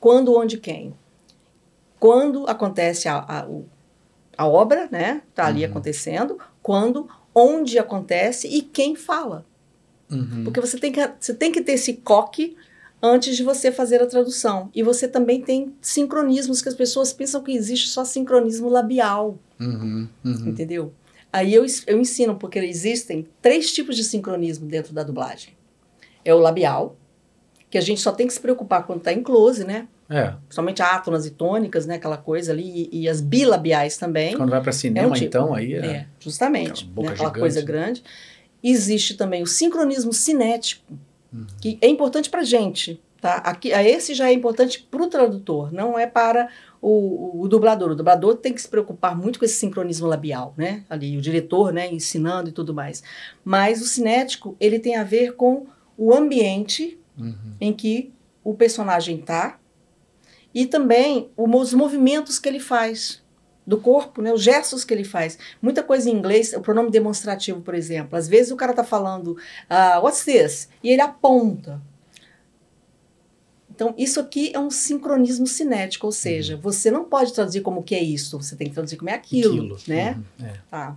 Quando, 0.00 0.36
onde, 0.36 0.56
quem. 0.58 0.92
Quando 2.00 2.44
acontece 2.48 3.08
a, 3.08 3.18
a, 3.18 3.46
a 4.36 4.48
obra, 4.48 4.88
né? 4.90 5.22
Está 5.30 5.46
ali 5.46 5.64
Uhum. 5.64 5.70
acontecendo. 5.70 6.38
Quando, 6.60 7.08
onde 7.32 7.78
acontece 7.78 8.48
e 8.48 8.62
quem 8.62 8.96
fala. 8.96 9.46
Uhum. 10.10 10.42
Porque 10.42 10.60
você 10.60 10.76
tem 10.76 10.90
que, 10.90 11.08
você 11.20 11.32
tem 11.32 11.52
que 11.52 11.62
ter 11.62 11.74
esse 11.74 11.92
coque 11.92 12.56
antes 13.02 13.36
de 13.36 13.42
você 13.42 13.72
fazer 13.72 14.00
a 14.00 14.06
tradução. 14.06 14.70
E 14.74 14.82
você 14.82 15.08
também 15.08 15.40
tem 15.40 15.74
sincronismos 15.80 16.62
que 16.62 16.68
as 16.68 16.74
pessoas 16.74 17.12
pensam 17.12 17.42
que 17.42 17.52
existe 17.52 17.88
só 17.88 18.04
sincronismo 18.04 18.68
labial, 18.68 19.38
Uhum. 19.58 20.08
Uhum. 20.24 20.48
entendeu? 20.48 20.92
Aí 21.32 21.54
eu, 21.54 21.64
eu 21.86 21.98
ensino, 22.00 22.36
porque 22.36 22.58
existem 22.58 23.26
três 23.40 23.72
tipos 23.72 23.96
de 23.96 24.04
sincronismo 24.04 24.66
dentro 24.66 24.92
da 24.92 25.02
dublagem. 25.02 25.54
É 26.24 26.34
o 26.34 26.38
labial, 26.38 26.96
que 27.70 27.78
a 27.78 27.80
gente 27.80 28.00
só 28.00 28.12
tem 28.12 28.26
que 28.26 28.32
se 28.34 28.40
preocupar 28.40 28.84
quando 28.86 28.98
está 28.98 29.12
em 29.12 29.22
close, 29.22 29.64
né? 29.64 29.88
É, 30.10 30.34
Principalmente 30.46 30.82
átonas 30.82 31.24
e 31.24 31.30
tônicas, 31.30 31.86
né? 31.86 31.94
Aquela 31.94 32.18
coisa 32.18 32.52
ali. 32.52 32.88
E, 32.92 33.02
e 33.02 33.08
as 33.08 33.20
bilabiais 33.22 33.96
também. 33.96 34.36
quando 34.36 34.50
vai 34.50 34.60
para 34.60 34.72
cinema, 34.72 35.14
tipo. 35.14 35.24
então, 35.24 35.54
aí 35.54 35.72
é. 35.74 35.86
É, 35.86 36.06
justamente. 36.20 36.84
Aquela 36.84 36.92
boca 36.92 37.08
né, 37.08 37.14
Aquela 37.14 37.28
gigante, 37.30 37.40
coisa 37.40 37.62
grande. 37.62 38.04
Existe 38.62 39.14
também 39.14 39.42
o 39.42 39.46
sincronismo 39.46 40.12
cinético, 40.12 40.84
Uhum. 41.32 41.46
que 41.60 41.78
é 41.80 41.88
importante 41.88 42.28
para 42.28 42.42
gente. 42.42 43.00
Tá? 43.20 43.36
Aqui, 43.36 43.72
a 43.72 43.82
esse 43.84 44.14
já 44.14 44.28
é 44.28 44.32
importante 44.32 44.82
para 44.90 45.00
o 45.00 45.06
tradutor, 45.06 45.72
não 45.72 45.96
é 45.96 46.08
para 46.08 46.48
o, 46.80 47.42
o- 47.42 47.46
dublador. 47.48 47.92
O 47.92 47.94
dublador 47.94 48.34
tem 48.34 48.52
que 48.52 48.60
se 48.60 48.66
preocupar 48.68 49.16
muito 49.16 49.38
com 49.38 49.44
esse 49.44 49.54
sincronismo 49.54 50.08
labial, 50.08 50.52
né? 50.56 50.82
Ali, 50.90 51.16
o 51.16 51.20
diretor, 51.20 51.72
né, 51.72 51.88
ensinando 51.92 52.48
e 52.48 52.52
tudo 52.52 52.74
mais. 52.74 53.00
Mas 53.44 53.80
o 53.80 53.84
cinético, 53.86 54.56
ele 54.58 54.80
tem 54.80 54.96
a 54.96 55.04
ver 55.04 55.36
com 55.36 55.66
o 55.96 56.12
ambiente 56.12 56.98
Uhum. 57.16 57.34
em 57.60 57.72
que 57.72 58.12
o 58.42 58.54
personagem 58.54 59.20
está 59.20 59.60
e 60.54 60.66
também 60.66 61.30
os 61.36 61.72
movimentos 61.72 62.38
que 62.40 62.48
ele 62.48 62.58
faz 62.58 63.21
do 63.66 63.78
corpo, 63.78 64.20
né, 64.20 64.32
os 64.32 64.42
gestos 64.42 64.84
que 64.84 64.92
ele 64.92 65.04
faz. 65.04 65.38
Muita 65.60 65.82
coisa 65.82 66.10
em 66.10 66.12
inglês, 66.12 66.52
o 66.52 66.60
pronome 66.60 66.90
demonstrativo, 66.90 67.60
por 67.60 67.74
exemplo. 67.74 68.18
Às 68.18 68.26
vezes 68.28 68.50
o 68.50 68.56
cara 68.56 68.72
está 68.72 68.82
falando, 68.82 69.36
ah, 69.70 70.00
what's 70.02 70.24
this? 70.24 70.68
E 70.82 70.90
ele 70.90 71.00
aponta. 71.00 71.80
Então, 73.74 73.94
isso 73.96 74.20
aqui 74.20 74.52
é 74.54 74.58
um 74.58 74.70
sincronismo 74.70 75.46
cinético, 75.46 76.06
ou 76.06 76.12
seja, 76.12 76.56
você 76.56 76.90
não 76.90 77.04
pode 77.04 77.32
traduzir 77.32 77.62
como 77.62 77.82
que 77.82 77.94
é 77.94 78.02
isso, 78.02 78.38
você 78.40 78.54
tem 78.54 78.68
que 78.68 78.74
traduzir 78.74 78.96
como 78.96 79.10
é 79.10 79.14
aquilo, 79.14 79.74
Aquilo. 79.74 79.78
né? 79.88 80.20
Uhum. 80.38 80.46
É. 80.46 80.52
Tá. 80.70 80.96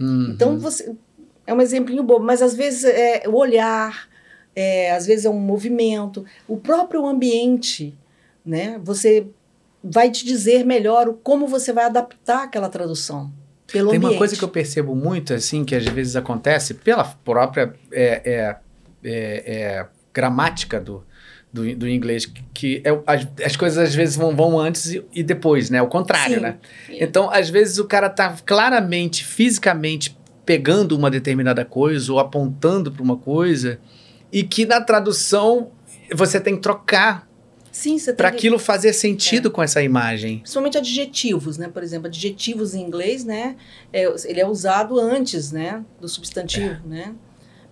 Uhum. 0.00 0.30
Então 0.30 0.58
você 0.58 0.94
é 1.46 1.52
um 1.52 1.60
exemplinho 1.60 2.02
bobo, 2.02 2.24
mas 2.24 2.40
às 2.40 2.54
vezes 2.54 2.84
é 2.84 3.24
o 3.28 3.34
olhar, 3.34 4.08
é, 4.56 4.92
às 4.92 5.06
vezes 5.06 5.26
é 5.26 5.30
um 5.30 5.38
movimento, 5.38 6.24
o 6.48 6.56
próprio 6.56 7.06
ambiente, 7.06 7.96
né? 8.44 8.80
Você 8.82 9.26
vai 9.84 10.10
te 10.10 10.24
dizer 10.24 10.64
melhor 10.64 11.08
o 11.08 11.14
como 11.14 11.46
você 11.46 11.72
vai 11.72 11.84
adaptar 11.84 12.44
aquela 12.44 12.70
tradução 12.70 13.30
pelo 13.70 13.90
Tem 13.90 13.98
ambiente. 13.98 14.12
uma 14.12 14.18
coisa 14.18 14.36
que 14.36 14.42
eu 14.42 14.48
percebo 14.48 14.94
muito, 14.94 15.34
assim, 15.34 15.64
que 15.64 15.74
às 15.74 15.84
vezes 15.84 16.16
acontece 16.16 16.74
pela 16.74 17.04
própria 17.04 17.74
é, 17.92 18.22
é, 18.24 18.56
é, 19.04 19.54
é, 19.54 19.86
gramática 20.12 20.80
do, 20.80 21.04
do, 21.52 21.76
do 21.76 21.88
inglês, 21.88 22.30
que, 22.54 22.82
é, 22.84 22.90
as, 23.06 23.26
as 23.44 23.56
coisas 23.56 23.78
às 23.78 23.94
vezes 23.94 24.16
vão, 24.16 24.34
vão 24.34 24.58
antes 24.58 24.92
e, 24.92 25.04
e 25.12 25.22
depois, 25.22 25.68
né? 25.68 25.82
O 25.82 25.88
contrário, 25.88 26.36
Sim. 26.36 26.40
né? 26.40 26.56
Então, 26.88 27.30
às 27.30 27.50
vezes 27.50 27.78
o 27.78 27.84
cara 27.84 28.08
tá 28.08 28.36
claramente, 28.44 29.24
fisicamente 29.24 30.16
pegando 30.46 30.96
uma 30.96 31.10
determinada 31.10 31.64
coisa 31.64 32.12
ou 32.12 32.18
apontando 32.18 32.90
para 32.92 33.02
uma 33.02 33.16
coisa 33.16 33.78
e 34.32 34.42
que 34.42 34.66
na 34.66 34.80
tradução 34.80 35.70
você 36.12 36.38
tem 36.38 36.54
que 36.56 36.60
trocar 36.60 37.26
Sim, 37.74 37.98
você 37.98 38.12
para 38.12 38.28
aquilo 38.28 38.56
fazer 38.56 38.92
sentido 38.92 39.50
com 39.50 39.60
essa 39.60 39.82
imagem. 39.82 40.38
Principalmente 40.38 40.78
adjetivos, 40.78 41.58
né? 41.58 41.68
Por 41.68 41.82
exemplo, 41.82 42.06
adjetivos 42.06 42.72
em 42.72 42.80
inglês, 42.80 43.24
né? 43.24 43.56
é- 43.92 44.06
ele 44.26 44.40
é 44.40 44.46
usado 44.46 44.98
antes, 45.00 45.50
né? 45.50 45.84
Do 46.00 46.08
substantivo, 46.08 46.86
né? 46.86 47.12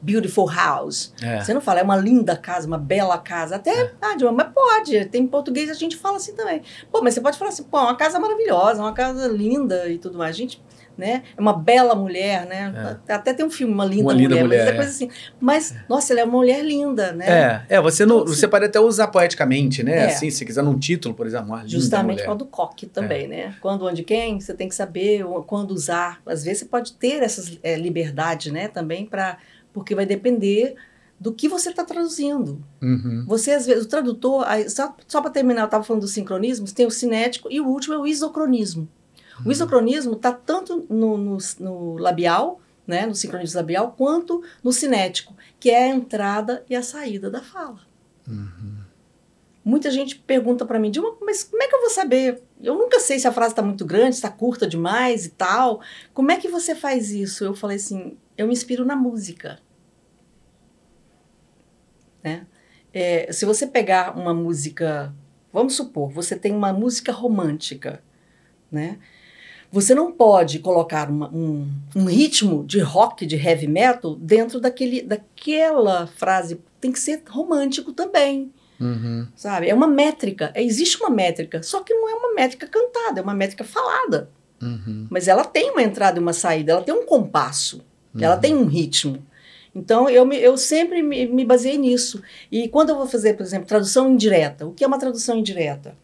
Beautiful 0.01 0.51
house. 0.51 1.15
É. 1.23 1.41
Você 1.41 1.55
não 1.55 1.61
fala, 1.61 1.79
é 1.79 1.83
uma 1.85 1.97
linda 1.97 2.37
casa, 2.37 2.67
uma 2.67 2.79
bela 2.79 3.17
casa. 3.17 3.55
Até, 3.55 3.93
ah, 4.03 4.17
Dilma, 4.17 4.33
mas 4.33 4.53
pode. 4.53 5.05
Tem 5.05 5.23
em 5.23 5.27
português 5.29 5.71
a 5.71 5.75
gente 5.75 5.97
fala 5.97 6.17
assim 6.17 6.35
também. 6.35 6.63
Pô, 6.91 7.01
mas 7.01 7.15
você 7.15 7.21
pode 7.21 7.39
falar 7.39 7.51
assim, 7.51 7.63
pô, 7.63 7.79
uma 7.79 7.97
casa 7.97 8.19
maravilhosa, 8.19 8.83
uma 8.83 8.93
casa 8.93 9.29
linda 9.29 9.89
e 9.89 9.99
tudo 9.99 10.19
mais. 10.19 10.35
A 10.35 10.39
gente, 10.39 10.61
né? 10.97 11.23
É 11.37 11.41
uma 11.41 11.53
bela 11.53 11.95
mulher, 11.95 12.47
né? 12.47 12.99
Até 13.09 13.33
tem 13.35 13.45
um 13.45 13.51
filme, 13.51 13.73
Uma 13.73 13.85
Linda 13.85 14.03
Uma 14.03 14.13
Linda 14.13 14.37
Mulher, 14.37 14.45
Mulher, 14.45 14.65
mas 14.65 14.69
é 14.69 14.73
é. 14.73 14.77
coisa 14.77 14.91
assim. 14.91 15.11
Mas, 15.41 15.75
nossa, 15.89 16.13
ela 16.13 16.21
é 16.21 16.25
uma 16.25 16.39
mulher 16.39 16.65
linda, 16.65 17.13
né? 17.13 17.65
É, 17.69 17.77
é, 17.77 17.81
você 17.81 18.05
não, 18.05 18.21
Então, 18.21 18.35
você 18.35 18.47
pode 18.49 18.65
até 18.65 18.81
usar 18.81 19.09
poeticamente, 19.09 19.83
né? 19.83 19.99
É. 19.99 20.05
Assim, 20.07 20.31
se 20.31 20.45
quiser 20.45 20.63
num 20.63 20.79
título, 20.79 21.15
por 21.15 21.27
exemplo, 21.27 21.47
uma 21.47 21.59
linda 21.59 21.69
Justamente 21.69 22.05
mulher. 22.05 22.23
por 22.23 22.27
causa 22.27 22.39
do 22.39 22.47
coque 22.47 22.87
também, 22.87 23.29
né? 23.29 23.55
Quando, 23.61 23.87
onde, 23.87 24.03
quem, 24.03 24.41
você 24.41 24.55
tem 24.55 24.69
que 24.69 24.75
saber 24.75 25.25
quando 25.47 25.73
usar. 25.73 26.21
Às 26.27 26.45
vezes 26.45 26.61
você 26.61 26.65
pode 26.67 26.93
ter 26.95 27.23
essas 27.23 27.59
é, 27.63 27.77
liberdade, 27.77 28.53
né? 28.53 28.69
Também 28.69 29.07
para 29.07 29.39
porque 29.73 29.95
vai 29.95 30.05
depender 30.05 30.75
do 31.19 31.33
que 31.33 31.49
você 31.49 31.71
está 31.71 31.85
traduzindo. 31.85 32.61
Uhum. 32.83 33.25
Você, 33.29 33.53
às 33.53 33.65
vezes, 33.65 33.85
o 33.85 33.89
tradutor, 33.89 34.45
aí, 34.47 34.69
só, 34.69 34.95
só 35.07 35.23
para 35.23 35.31
terminar, 35.31 35.63
eu 35.63 35.67
estava 35.67 35.85
falando 35.85 36.03
dos 36.03 36.11
sincronismos, 36.11 36.73
tem 36.73 36.85
o 36.85 36.91
cinético 36.91 37.49
e 37.51 37.61
o 37.61 37.67
último 37.67 37.95
é 37.95 37.99
o 37.99 38.07
isocronismo. 38.07 38.89
O 39.45 39.53
isocronismo 39.53 40.15
está 40.15 40.33
tanto 40.33 40.87
no, 40.89 41.17
no, 41.17 41.39
no 41.61 41.97
labial, 41.97 42.61
né, 42.87 43.07
no 43.07 43.15
sincronismo 43.15 43.59
labial, 43.59 43.95
quanto 43.97 44.43
no 44.63 44.73
cinético, 44.73 45.35
que 45.59 45.71
é 45.71 45.85
a 45.85 45.89
entrada 45.89 46.65
e 46.69 46.75
a 46.75 46.83
saída 46.83 47.31
da 47.31 47.43
fala. 47.43 47.81
Muita 49.65 49.91
gente 49.91 50.17
pergunta 50.19 50.67
para 50.67 50.79
mim, 50.79 50.91
Dilma, 50.91 51.15
mas 51.21 51.45
como 51.45 51.63
é 51.63 51.69
que 51.69 51.75
eu 51.75 51.81
vou 51.81 51.91
saber? 51.91 52.43
Eu 52.61 52.75
nunca 52.75 52.99
sei 52.99 53.19
se 53.19 53.29
a 53.29 53.33
frase 53.33 53.53
está 53.53 53.63
muito 53.63 53.85
grande, 53.85 54.17
está 54.17 54.29
curta 54.29 54.67
demais 54.67 55.27
e 55.27 55.31
tal. 55.31 55.81
Como 56.13 56.33
é 56.33 56.37
que 56.37 56.49
você 56.49 56.75
faz 56.75 57.13
isso? 57.13 57.45
Eu 57.45 57.55
falei 57.55 57.77
assim, 57.77 58.17
eu 58.37 58.47
me 58.47 58.53
inspiro 58.53 58.85
na 58.85 58.97
música. 58.97 59.61
Né? 62.25 62.47
É, 62.93 63.33
se 63.33 63.45
você 63.45 63.67
pegar 63.67 64.17
uma 64.17 64.35
música, 64.35 65.15
vamos 65.53 65.75
supor, 65.75 66.11
você 66.11 66.37
tem 66.37 66.53
uma 66.53 66.73
música 66.73 67.13
romântica, 67.13 68.03
né? 68.71 68.99
Você 69.73 69.95
não 69.95 70.13
pode 70.13 70.59
colocar 70.59 71.09
uma- 71.11 71.31
um, 71.35 71.67
um 71.97 72.05
ritmo 72.05 72.63
de 72.65 72.79
rock, 72.81 73.25
de 73.25 73.37
heavy 73.37 73.67
metal, 73.67 74.15
dentro 74.17 74.61
daquele, 74.61 75.01
daquela 75.03 76.07
frase. 76.07 76.61
Tem 76.79 76.93
que 76.93 76.99
ser 77.01 77.23
romântico 77.29 77.93
também, 77.93 78.53
Uhum. 78.79 79.27
sabe? 79.35 79.69
É 79.71 79.75
uma 79.75 79.87
métrica, 79.87 80.51
é- 80.55 80.63
existe 80.63 80.99
uma 81.01 81.09
métrica, 81.09 81.63
só 81.63 81.81
que 81.83 81.95
não 81.95 82.09
é 82.09 82.15
uma 82.15 82.35
métrica 82.35 82.67
cantada, 82.67 83.21
é 83.21 83.23
uma 83.23 83.35
métrica 83.35 83.65
falada. 83.65 84.29
Uhum. 84.61 85.07
Mas 85.11 85.27
ela 85.27 85.45
tem 85.45 85.71
uma 85.71 85.83
entrada 85.83 86.19
e 86.19 86.23
uma 86.23 86.33
saída, 86.35 86.73
ela 86.73 86.83
tem 86.83 86.95
um 86.95 87.07
compasso, 87.07 87.83
ela 88.21 88.35
Uhum. 88.35 88.41
tem 88.41 88.55
um 88.55 88.67
ritmo. 88.67 89.25
Então, 89.75 90.07
eu, 90.11 90.27
me- 90.27 90.37
eu 90.39 90.57
sempre 90.59 91.03
me, 91.03 91.25
me 91.27 91.47
baseei 91.47 91.79
nisso. 91.79 92.23
E 92.51 92.69
quando 92.69 92.91
eu 92.91 92.97
vou 92.97 93.07
fazer, 93.07 93.33
por 93.35 93.43
exemplo, 93.43 93.67
tradução 93.67 94.11
indireta, 94.13 94.67
o 94.67 94.73
que 94.73 94.85
é 94.85 94.87
uma 94.87 94.99
tradução 94.99 95.39
indireta? 95.39 95.97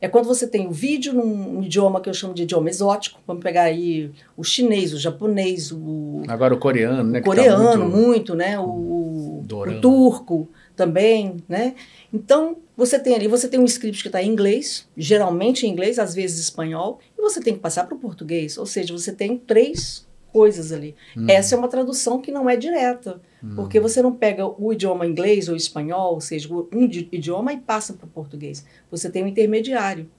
É 0.00 0.08
quando 0.08 0.26
você 0.26 0.46
tem 0.46 0.66
o 0.66 0.70
vídeo 0.70 1.12
num 1.14 1.62
idioma 1.62 2.00
que 2.00 2.08
eu 2.08 2.14
chamo 2.14 2.34
de 2.34 2.42
idioma 2.42 2.68
exótico, 2.68 3.18
vamos 3.26 3.42
pegar 3.42 3.62
aí 3.62 4.10
o 4.36 4.44
chinês, 4.44 4.92
o 4.92 4.98
japonês, 4.98 5.72
o, 5.72 6.22
Agora 6.28 6.54
o 6.54 6.58
coreano, 6.58 7.10
né? 7.10 7.18
o 7.18 7.22
tá 7.22 7.26
coreano, 7.26 7.84
muito- 7.88 7.96
muito, 7.96 8.34
né? 8.34 8.58
O, 8.58 9.42
o 9.48 9.80
turco 9.80 10.48
também, 10.74 11.36
né? 11.48 11.74
Então, 12.12 12.56
você 12.76 12.98
tem 12.98 13.14
ali, 13.14 13.26
você 13.26 13.48
tem 13.48 13.58
um 13.58 13.64
script 13.64 14.02
que 14.02 14.08
está 14.08 14.22
em 14.22 14.28
inglês, 14.30 14.86
geralmente 14.96 15.66
em 15.66 15.70
inglês, 15.70 15.98
às 15.98 16.14
vezes 16.14 16.38
espanhol, 16.40 17.00
e 17.18 17.22
você 17.22 17.40
tem 17.40 17.54
que 17.54 17.60
passar 17.60 17.84
para 17.84 17.94
o 17.96 17.98
português. 17.98 18.58
Ou 18.58 18.66
seja, 18.66 18.92
você 18.92 19.12
tem 19.12 19.38
três 19.38 20.05
coisas 20.36 20.70
ali. 20.70 20.94
Uhum. 21.16 21.26
Essa 21.30 21.54
é 21.54 21.58
uma 21.58 21.68
tradução 21.68 22.20
que 22.20 22.30
não 22.30 22.48
é 22.50 22.56
direta, 22.56 23.20
porque 23.54 23.80
você 23.80 24.02
não 24.02 24.12
pega 24.12 24.46
o 24.46 24.72
idioma 24.72 25.06
inglês 25.06 25.48
ou 25.48 25.56
espanhol, 25.56 26.14
ou 26.14 26.20
seja, 26.20 26.46
um 26.52 26.86
di- 26.86 27.08
idioma 27.10 27.52
e 27.52 27.56
passa 27.58 27.94
para 27.94 28.06
o 28.06 28.08
português. 28.10 28.64
Você 28.90 29.08
tem 29.08 29.24
um 29.24 29.28
intermediário, 29.28 30.10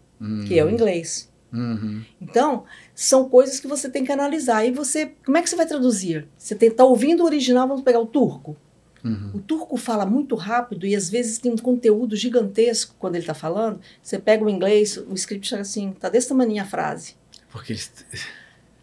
que 0.47 0.57
é 0.57 0.63
o 0.65 0.69
inglês. 0.69 1.29
Uhum. 1.53 2.01
Então, 2.19 2.63
são 2.95 3.29
coisas 3.29 3.59
que 3.59 3.67
você 3.67 3.89
tem 3.89 4.03
que 4.03 4.11
analisar. 4.11 4.65
E 4.65 4.71
você, 4.71 5.11
como 5.25 5.37
é 5.37 5.41
que 5.41 5.49
você 5.49 5.55
vai 5.55 5.67
traduzir? 5.67 6.27
Você 6.37 6.55
está 6.55 6.83
ouvindo 6.83 7.21
o 7.21 7.25
original, 7.25 7.67
vamos 7.67 7.83
pegar 7.83 7.99
o 7.99 8.05
turco. 8.07 8.57
Uhum. 9.03 9.31
O 9.35 9.39
turco 9.39 9.77
fala 9.77 10.05
muito 10.05 10.35
rápido 10.35 10.85
e 10.85 10.95
às 10.95 11.09
vezes 11.09 11.37
tem 11.37 11.51
um 11.51 11.57
conteúdo 11.57 12.15
gigantesco 12.15 12.95
quando 12.97 13.15
ele 13.15 13.23
está 13.23 13.33
falando. 13.35 13.79
Você 14.01 14.17
pega 14.17 14.43
o 14.43 14.49
inglês, 14.49 14.97
o 14.97 15.13
script 15.13 15.47
chega 15.47 15.61
assim, 15.61 15.93
tá 15.99 16.09
desse 16.09 16.27
tamanho 16.29 16.61
a 16.61 16.65
frase. 16.65 17.15
Porque 17.51 17.73
eles 17.73 17.91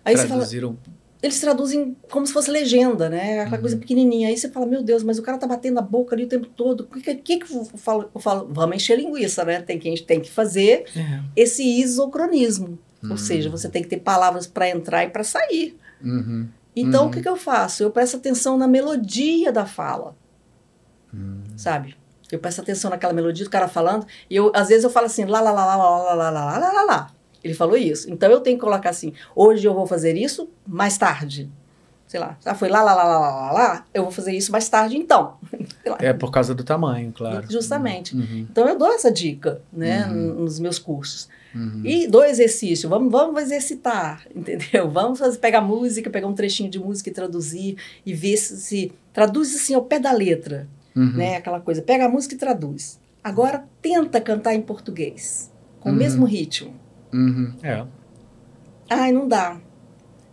Aí 0.05 0.17
você 0.17 0.23
fala, 0.29 0.41
traduziram 0.41 0.77
eles 1.25 1.41
traduzem 1.41 1.97
como 2.11 2.27
se 2.27 2.33
fosse 2.33 2.51
legenda, 2.51 3.09
né? 3.09 3.41
Aquela 3.41 3.57
Uhum. 3.57 3.61
coisa 3.63 3.77
pequenininha. 3.77 4.29
Aí 4.29 4.37
você 4.37 4.49
fala, 4.51 4.67
meu 4.67 4.83
Deus, 4.83 5.03
mas 5.03 5.19
o 5.19 5.23
cara 5.23 5.39
tá 5.39 5.47
batendo 5.47 5.79
a 5.79 5.83
boca 5.83 6.15
ali 6.15 6.25
o 6.25 6.29
tempo 6.29 6.47
todo. 6.47 6.83
O 6.83 7.01
que, 7.01 7.15
que, 7.15 7.39
que 7.39 7.55
eu 7.55 7.65
falo? 7.77 8.11
Eu 8.15 8.21
falo, 8.21 8.47
vamos 8.53 8.77
encher 8.77 8.99
linguiça, 8.99 9.45
né? 9.45 9.63
Tem 9.63 9.79
que, 9.79 9.89
a 9.89 9.91
gente 9.91 10.05
tem 10.05 10.21
que 10.21 10.31
fazer 10.31 10.85
É. 10.97 11.21
esse 11.35 11.63
isocronismo. 11.65 12.79
Uhum. 13.03 13.13
Ou 13.13 13.17
seja, 13.19 13.49
você 13.49 13.69
tem 13.69 13.83
que 13.83 13.89
ter 13.89 13.99
palavras 14.01 14.47
para 14.47 14.69
entrar 14.69 15.05
e 15.05 15.09
para 15.09 15.25
sair. 15.25 15.79
Uhum. 16.03 16.47
Então, 16.77 17.05
Uhum. 17.05 17.09
o 17.09 17.13
que, 17.13 17.23
que 17.23 17.29
eu 17.29 17.37
faço? 17.37 17.83
Eu 17.83 17.91
presto 17.91 18.17
atenção 18.19 18.59
na 18.59 18.67
melodia 18.69 19.51
da 19.53 19.65
fala, 19.65 20.15
Uhum. 21.13 21.43
sabe? 21.57 21.97
Eu 22.33 22.39
presto 22.39 22.61
atenção 22.61 22.91
naquela 22.91 23.13
melodia 23.13 23.45
do 23.45 23.51
cara 23.51 23.69
falando, 23.69 24.07
e 24.29 24.35
eu, 24.37 24.51
às 24.55 24.69
vezes 24.69 24.83
eu 24.85 24.91
falo 24.91 25.07
assim, 25.07 25.25
lá, 25.25 25.41
lá, 25.41 25.53
lá, 25.53 25.65
lá, 25.65 25.77
lá, 25.77 26.15
lá, 26.15 26.31
lá, 26.31 26.59
lá, 26.59 26.73
lá, 26.73 26.83
lá. 26.83 27.11
Ele 27.45 27.53
falou 27.55 27.77
isso. 27.77 28.11
Então, 28.11 28.31
eu 28.33 28.41
tenho 28.41 28.57
que 28.57 28.65
colocar 28.65 28.89
assim, 28.91 29.13
hoje 29.37 29.67
eu 29.69 29.75
vou 29.75 29.87
fazer 29.87 30.17
isso 30.17 30.49
mais 30.67 30.97
tarde. 30.99 31.49
Sei 32.09 32.19
lá, 32.21 32.39
já 32.45 32.55
foi 32.55 32.69
lá, 32.69 32.83
lá, 32.83 32.95
lá, 32.95 33.05
lá, 33.05 33.19
lá, 33.19 33.53
lá, 33.53 33.85
eu 33.93 34.03
vou 34.05 34.11
fazer 34.13 34.33
isso 34.33 34.51
mais 34.51 34.69
tarde, 34.69 34.97
então. 34.97 35.35
É 36.01 36.13
por 36.15 36.31
causa 36.31 36.55
do 36.55 36.65
tamanho, 36.65 37.13
claro. 37.15 37.47
Justamente. 37.51 38.17
Uhum. 38.17 38.47
Então, 38.51 38.67
eu 38.67 38.79
dou 38.79 38.91
essa 38.93 39.13
dica, 39.13 39.61
né, 39.73 40.07
Uhum. 40.07 40.43
nos 40.45 40.59
meus 40.59 40.79
cursos. 40.79 41.29
Uhum. 41.55 41.83
E 41.85 42.07
do 42.07 42.25
exercício, 42.25 42.89
vamos, 42.89 43.13
vamos 43.13 43.41
exercitar, 43.43 44.27
entendeu? 44.35 44.89
Vamos 44.91 45.19
fazer, 45.19 45.39
pegar 45.39 45.61
música, 45.61 46.09
pegar 46.11 46.27
um 46.27 46.33
trechinho 46.35 46.71
de 46.71 46.79
música 46.79 47.11
e 47.11 47.13
traduzir 47.13 47.77
e 48.07 48.15
ver 48.15 48.37
se, 48.39 48.57
se 48.57 48.93
traduz 49.13 49.55
assim 49.55 49.75
ao 49.75 49.83
pé 49.83 49.99
da 49.99 50.11
letra, 50.13 50.67
Uhum. 50.97 51.13
né? 51.13 51.37
Aquela 51.37 51.61
coisa, 51.61 51.83
pega 51.83 52.07
a 52.07 52.09
música 52.09 52.35
e 52.35 52.39
traduz. 52.39 52.99
Agora 53.23 53.65
tenta 53.83 54.21
cantar 54.21 54.55
em 54.55 54.63
português, 54.63 55.51
com 55.81 55.89
Uhum. 55.91 55.95
o 55.95 55.99
mesmo 55.99 56.25
ritmo. 56.25 56.73
Uhum. 57.15 57.53
É. 57.63 57.85
Ai, 58.91 59.13
não 59.13 59.27
dá. 59.29 59.61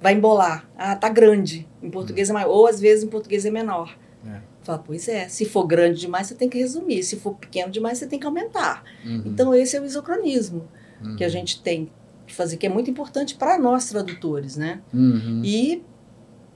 Vai 0.01 0.13
embolar. 0.13 0.67
Ah, 0.77 0.95
tá 0.95 1.07
grande. 1.09 1.67
Em 1.82 1.89
português 1.89 2.29
é 2.29 2.34
maior. 2.34 2.49
Ou 2.49 2.67
às 2.67 2.79
vezes 2.79 3.03
em 3.03 3.07
português 3.07 3.45
é 3.45 3.51
menor. 3.51 3.95
É. 4.27 4.39
Fala, 4.63 4.79
pois 4.79 5.07
é, 5.07 5.27
se 5.27 5.45
for 5.45 5.65
grande 5.65 5.99
demais, 6.01 6.27
você 6.27 6.36
tem 6.36 6.49
que 6.49 6.57
resumir. 6.57 7.03
Se 7.03 7.15
for 7.17 7.34
pequeno 7.36 7.71
demais, 7.71 7.97
você 7.97 8.05
tem 8.07 8.19
que 8.19 8.25
aumentar. 8.25 8.84
Uhum. 9.05 9.23
Então, 9.25 9.53
esse 9.55 9.75
é 9.75 9.82
o 9.82 9.86
isocronismo. 9.86 10.67
Uhum. 11.03 11.15
que 11.15 11.23
a 11.23 11.29
gente 11.29 11.59
tem 11.63 11.89
que 12.27 12.34
fazer, 12.36 12.57
que 12.57 12.65
é 12.67 12.69
muito 12.69 12.88
importante 12.91 13.34
para 13.34 13.57
nós 13.57 13.89
tradutores, 13.89 14.55
né? 14.55 14.82
Uhum. 14.93 15.41
E 15.43 15.82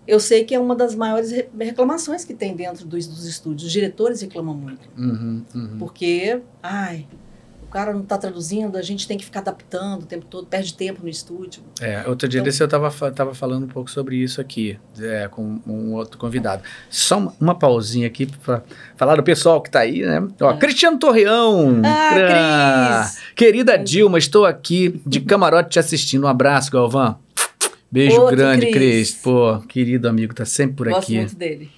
eu 0.07 0.19
sei 0.19 0.43
que 0.45 0.53
é 0.53 0.59
uma 0.59 0.75
das 0.75 0.93
maiores 0.93 1.31
re- 1.31 1.49
reclamações 1.59 2.23
que 2.23 2.31
tem 2.35 2.55
dentro 2.55 2.85
dos, 2.85 3.07
dos 3.07 3.25
estúdios. 3.25 3.63
Os 3.65 3.71
diretores 3.71 4.21
reclamam 4.21 4.53
muito, 4.55 4.87
Uhum. 4.95 5.43
Uhum. 5.55 5.77
porque, 5.79 6.41
ai, 6.61 7.07
cara 7.75 7.91
não 7.93 7.99
está 8.03 8.17
traduzindo, 8.17 8.77
a 8.77 8.81
gente 8.81 9.05
tem 9.05 9.17
que 9.17 9.25
ficar 9.25 9.41
adaptando 9.41 10.03
o 10.03 10.05
tempo 10.05 10.25
todo, 10.27 10.47
perde 10.47 10.73
tempo 10.73 11.01
no 11.03 11.09
estúdio. 11.09 11.61
É, 11.81 12.07
outro 12.07 12.25
dia 12.25 12.39
Então- 12.39 12.45
desse 12.45 12.63
eu 12.63 12.69
tava, 12.69 12.89
fa- 12.89 13.11
tava 13.11 13.33
falando 13.35 13.65
um 13.65 13.67
pouco 13.67 13.91
sobre 13.91 14.15
isso 14.15 14.39
aqui, 14.39 14.79
é, 14.97 15.27
com 15.27 15.59
um 15.67 15.93
outro 15.93 16.17
convidado. 16.17 16.63
Só 16.89 17.17
uma, 17.17 17.33
uma 17.37 17.53
pausinha 17.55 18.07
aqui 18.07 18.27
para 18.27 18.63
falar 18.95 19.17
do 19.17 19.23
pessoal 19.23 19.61
que 19.61 19.69
tá 19.69 19.79
aí, 19.81 20.03
né? 20.03 20.25
Ó, 20.39 20.51
É. 20.51 20.57
Cristiano 20.57 20.97
Torreão. 20.97 21.81
Ah, 21.83 23.09
Cris! 23.11 23.21
Querida 23.35 23.77
Dilma, 23.77 24.17
estou 24.17 24.45
aqui 24.45 25.01
de 25.05 25.19
camarote 25.19 25.71
te 25.71 25.79
assistindo. 25.79 26.23
Um 26.23 26.27
abraço, 26.29 26.71
Galvão. 26.71 27.19
Beijo 27.91 28.21
Outro 28.21 28.37
grande, 28.37 28.67
Cris. 28.67 29.11
Cris. 29.11 29.11
Pô, 29.21 29.59
querido 29.67 30.07
amigo, 30.07 30.33
tá 30.33 30.45
sempre 30.45 30.75
por 30.77 30.87
Gosto 30.87 31.03
aqui. 31.03 31.17
muito 31.17 31.35
dele. 31.35 31.69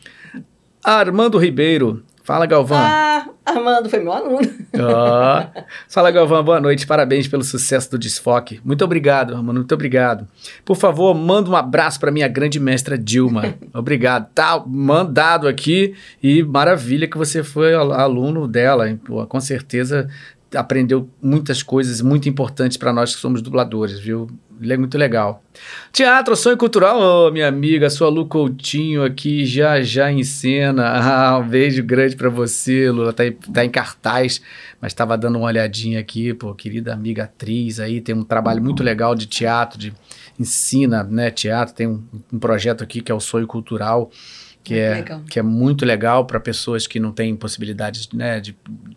Armando 0.83 1.37
Ribeiro. 1.37 2.03
Fala, 2.28 2.45
Galvão. 2.45 2.78
Ah, 2.78 3.25
Armando 3.45 3.89
foi 3.89 3.99
meu 4.01 4.11
aluno. 4.11 4.41
Ó. 4.78 5.45
Fala, 5.88 6.11
Galvão, 6.11 6.43
boa 6.43 6.59
noite. 6.59 6.86
Parabéns 6.86 7.25
pelo 7.25 7.41
sucesso 7.41 7.89
do 7.91 7.97
Desfoque. 7.97 8.59
Muito 8.65 8.84
obrigado, 8.84 9.34
Ramon, 9.34 9.53
muito 9.53 9.73
obrigado. 9.73 10.28
Por 10.65 10.75
favor, 10.75 11.13
manda 11.15 11.49
um 11.49 11.55
abraço 11.55 11.97
para 12.01 12.11
minha 12.11 12.28
grande 12.28 12.59
mestra 12.59 12.97
Dilma. 12.97 13.55
Obrigado. 13.73 14.28
Tá 14.36 14.61
mandado 14.67 15.47
aqui 15.47 15.95
e 16.21 16.43
maravilha 16.43 17.07
que 17.07 17.17
você 17.17 17.41
foi 17.43 17.73
al- 17.73 17.93
aluno 17.93 18.45
dela. 18.45 18.93
Pô, 19.05 19.25
com 19.25 19.39
certeza 19.39 20.09
aprendeu 20.53 21.09
muitas 21.21 21.63
coisas 21.63 22.01
muito 22.01 22.28
importantes 22.28 22.75
para 22.78 22.91
nós 22.91 23.15
que 23.15 23.21
somos 23.21 23.41
dubladores, 23.41 23.99
viu? 23.99 24.28
É 24.61 24.77
muito 24.77 24.97
legal. 24.97 25.43
Teatro, 25.91 26.35
sonho 26.35 26.57
cultural, 26.57 26.99
ô 26.99 27.31
minha 27.31 27.47
amiga, 27.47 27.89
sua 27.89 28.09
Lu 28.09 28.25
Coutinho 28.25 29.03
aqui 29.03 29.45
já 29.45 29.81
já 29.81 30.11
em 30.11 30.23
cena. 30.23 30.83
Ah, 31.07 31.37
um 31.39 31.47
beijo 31.47 31.83
grande 31.83 32.15
pra 32.15 32.29
você, 32.29 32.89
Lula. 32.89 33.11
Tá, 33.13 33.25
em- 33.25 33.31
tá 33.33 33.65
em 33.65 33.69
cartaz, 33.69 34.41
mas 34.81 34.93
tava 34.93 35.17
dando 35.17 35.37
uma 35.37 35.47
olhadinha 35.47 35.99
aqui, 35.99 36.33
pô, 36.33 36.53
querida 36.53 36.93
amiga 36.93 37.23
atriz 37.23 37.79
aí, 37.79 38.01
tem 38.01 38.15
um 38.15 38.23
trabalho 38.23 38.61
muito 38.61 38.83
legal 38.83 39.13
de 39.15 39.25
teatro, 39.27 39.77
de 39.79 39.93
ensina, 40.39 41.03
né, 41.03 41.31
teatro, 41.31 41.73
tem 41.73 41.87
um, 41.87 42.03
um 42.31 42.39
projeto 42.39 42.83
aqui 42.83 43.01
que 43.01 43.11
é 43.11 43.15
o 43.15 43.19
Sonho 43.19 43.47
Cultural, 43.47 44.11
que 44.68 44.74
Muito 44.74 44.84
é, 44.86 44.93
legal. 44.95 45.22
que 45.30 45.39
é 45.39 45.41
muito 45.41 45.86
legal 45.86 46.26
para 46.26 46.39
pessoas 46.41 46.86
que 46.86 46.99
não 46.99 47.11
têm 47.13 47.34
possibilidades 47.38 48.09
né, 48.11 48.41
de 48.41 48.53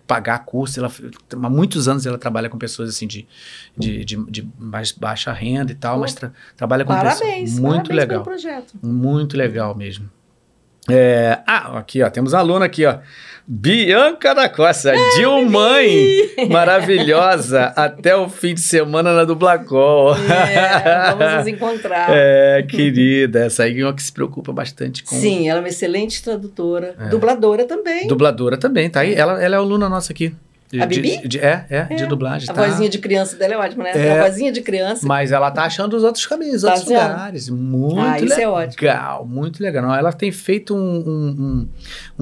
pagar 0.07 0.41
curso. 0.45 0.81
Ela, 0.81 0.91
há 1.45 1.49
muitos 1.51 1.87
anos 1.87 2.05
ela 2.07 2.19
trabalha 2.19 2.49
com 2.49 2.59
pessoas 2.59 2.89
assim 2.89 3.07
de, 3.07 3.27
de, 3.79 4.05
de, 4.05 4.17
de 4.31 4.49
mais 4.59 4.91
baixa 4.91 5.33
renda 5.33 5.71
e 5.71 5.75
tal, 5.77 5.95
Pô, 5.95 6.01
mas 6.01 6.15
tra- 6.15 6.33
trabalha 6.57 6.85
com 6.85 6.93
Parabéns, 6.93 7.21
pessoas. 7.21 7.51
Muito 7.61 7.89
parabéns 7.89 7.97
legal. 7.97 8.23
projeto. 8.25 8.75
Muito 8.83 9.37
legal 9.37 9.77
mesmo. 9.77 10.11
É, 10.93 11.39
ah, 11.47 11.79
aqui, 11.79 12.03
ó, 12.03 12.11
temos 12.11 12.35
aluna 12.35 12.65
aqui, 12.67 12.85
ó. 12.87 12.97
Bianca 13.53 14.33
da 14.33 14.49
Costa, 14.49 14.93
Dilmãe, 15.17 15.97
maravilhosa, 16.49 17.65
até 17.75 18.15
o 18.15 18.29
fim 18.29 18.55
de 18.55 18.61
semana 18.61 19.13
na 19.13 19.25
Dublacol. 19.25 20.15
É, 20.15 21.13
vamos 21.17 21.35
nos 21.39 21.47
encontrar. 21.49 22.09
É, 22.13 22.63
querida, 22.69 23.41
essa 23.47 23.65
aí 23.65 23.81
é 23.81 23.85
uma 23.85 23.93
que 23.93 24.03
se 24.03 24.13
preocupa 24.13 24.53
bastante 24.53 25.03
com 25.03 25.17
Sim, 25.17 25.49
ela 25.49 25.59
é 25.59 25.63
uma 25.63 25.69
excelente 25.69 26.23
tradutora, 26.23 26.95
É. 26.99 27.09
dubladora 27.09 27.65
também. 27.65 28.07
dubladora 28.07 28.57
também, 28.57 28.89
tá 28.89 29.01
aí. 29.01 29.15
Ela, 29.15 29.43
ela 29.43 29.57
é 29.57 29.59
aluna 29.59 29.89
nossa 29.89 30.13
aqui. 30.13 30.33
De- 30.73 30.81
A 30.81 30.87
de- 30.87 31.01
Bibi? 31.01 31.27
de- 31.29 31.39
é, 31.41 31.67
é, 31.69 31.83
de 31.97 32.05
É. 32.05 32.07
dublagem. 32.07 32.49
A 32.49 32.53
tá? 32.53 32.65
vozinha 32.65 32.89
de 32.89 32.99
criança 32.99 33.35
dela 33.37 33.55
é 33.55 33.57
ótima, 33.59 33.83
né? 33.85 33.91
É. 33.95 34.21
A 34.21 34.25
vozinha 34.29 34.53
de 34.53 34.61
criança. 34.61 35.05
Mas 35.05 35.33
ela 35.33 35.51
tá 35.51 35.65
achando 35.65 35.97
os 35.97 36.05
outros 36.05 36.25
caminhos, 36.27 36.57
os 36.57 36.63
Tá 36.63 36.75
outros 36.75 36.93
achando? 36.93 37.11
lugares. 37.11 37.49
Muito 37.49 37.99
Ah, 38.01 38.17
isso 38.21 38.29
legal. 38.37 38.61
é 38.61 38.65
ótimo. 38.67 39.27
Muito 39.27 39.61
legal. 39.63 39.95
Ela 39.95 40.13
tem 40.13 40.31
feito 40.31 40.75
um, 40.77 40.79
um, 40.79 41.69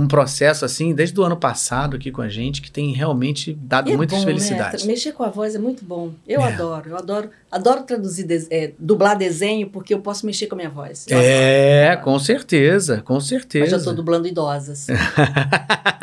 um, 0.05 0.09
processo 0.09 0.65
assim, 0.65 0.95
desde 0.95 1.19
o 1.21 1.23
ano 1.23 1.37
passado 1.37 1.97
aqui 1.97 2.11
com 2.11 2.23
a 2.23 2.29
gente, 2.29 2.63
que 2.63 2.71
tem 2.71 2.93
realmente 2.95 3.53
dado 3.53 3.91
E 3.91 3.93
é 3.93 3.97
muitas 3.97 4.19
bom, 4.21 4.25
felicidades. 4.25 4.85
Né? 4.85 4.93
Mexer 4.93 5.13
com 5.13 5.25
a 5.25 5.29
voz 5.29 5.55
é 5.55 5.59
muito 5.59 5.85
bom. 5.85 6.13
Eu 6.27 6.41
É. 6.41 6.45
adoro, 6.53 6.89
eu 6.89 6.97
adoro, 6.97 7.29
adoro 7.53 7.83
traduzir, 7.83 8.25
des- 8.25 8.47
é, 8.51 8.73
dublar 8.79 9.17
desenho, 9.17 9.69
porque 9.69 9.93
eu 9.93 10.01
posso 10.01 10.25
mexer 10.25 10.47
com 10.47 10.55
a 10.55 10.59
minha 10.59 10.71
voz. 10.71 11.05
Eu 11.09 11.19
É, 11.21 11.89
adoro. 11.91 12.05
com 12.05 12.19
certeza, 12.19 13.03
com 13.05 13.15
Mas 13.15 13.25
certeza. 13.29 13.71
já 13.73 13.77
estou 13.77 13.93
dublando 13.95 14.27
idosas. 14.27 14.87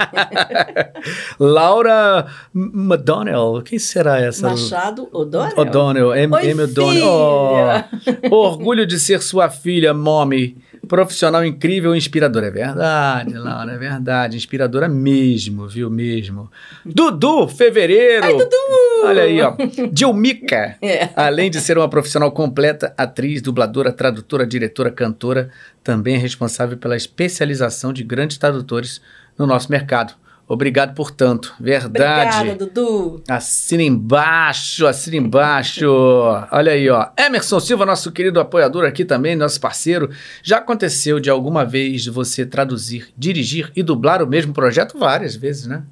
Laura 1.40 2.28
McDonnell, 2.54 3.62
quem 3.64 3.80
será 3.80 4.20
essa? 4.20 4.50
Machado 4.50 5.10
O'Donnell. 5.12 5.60
O'Donnell, 5.60 6.14
M. 6.14 6.62
O'Donnell. 6.62 7.06
Oh, 8.32 8.36
orgulho 8.36 8.86
de 8.86 9.00
ser 9.00 9.22
sua 9.22 9.50
filha, 9.50 9.94
mommy. 9.94 10.58
Profissional 10.88 11.44
incrível 11.44 11.96
e 11.96 11.98
inspiradora. 11.98 12.48
É 12.48 12.52
verdade, 12.52 13.34
Laura, 13.34 13.72
é 13.72 13.78
verdade. 13.78 14.38
Inspiradora 14.38 14.88
mesmo, 14.88 15.68
viu? 15.68 15.90
Mesmo. 15.90 16.50
Dudu, 16.86 17.48
fevereiro. 17.48 18.24
Ai, 18.24 18.34
Dudu! 18.34 18.56
Olha 19.04 19.24
aí, 19.24 19.42
ó. 19.42 19.56
Dilmica. 19.92 20.78
É. 20.82 21.10
Além 21.16 21.50
de 21.50 21.60
ser 21.60 21.78
uma 21.78 21.90
profissional 21.90 22.32
completa, 22.32 22.94
atriz, 22.98 23.42
dubladora, 23.42 23.92
tradutora, 23.92 24.46
diretora, 24.46 24.92
cantora, 24.92 25.50
também 25.84 26.16
é 26.16 26.20
responsável 26.20 26.78
pela 26.78 26.96
especialização 26.96 27.92
de 27.92 28.04
grandes 28.04 28.38
tradutores 28.38 29.02
no 29.38 29.48
nosso 29.48 29.72
mercado. 29.72 30.14
Obrigado 30.48 30.94
por 30.94 31.10
tanto. 31.10 31.56
Verdade. 31.60 32.38
Obrigada, 32.38 32.66
Dudu. 32.66 33.24
Assina 33.28 33.82
embaixo, 33.82 34.86
assina 34.86 35.18
embaixo. 35.18 35.86
Olha 36.52 36.72
aí, 36.72 36.88
ó. 36.90 37.08
Emerson 37.18 37.60
Silva, 37.60 37.86
nosso 37.86 38.12
querido 38.12 38.40
apoiador 38.40 38.86
aqui 38.86 39.04
também, 39.04 39.36
nosso 39.36 39.60
parceiro. 39.60 40.10
Já 40.44 40.58
aconteceu 40.58 41.20
de 41.20 41.30
alguma 41.30 41.66
vez 41.66 42.06
você 42.06 42.46
traduzir, 42.46 43.08
dirigir 43.18 43.72
e 43.76 43.82
dublar 43.82 44.22
o 44.22 44.28
mesmo 44.28 44.54
projeto? 44.54 44.98
Várias 45.00 45.36
vezes, 45.36 45.66
né? 45.66 45.84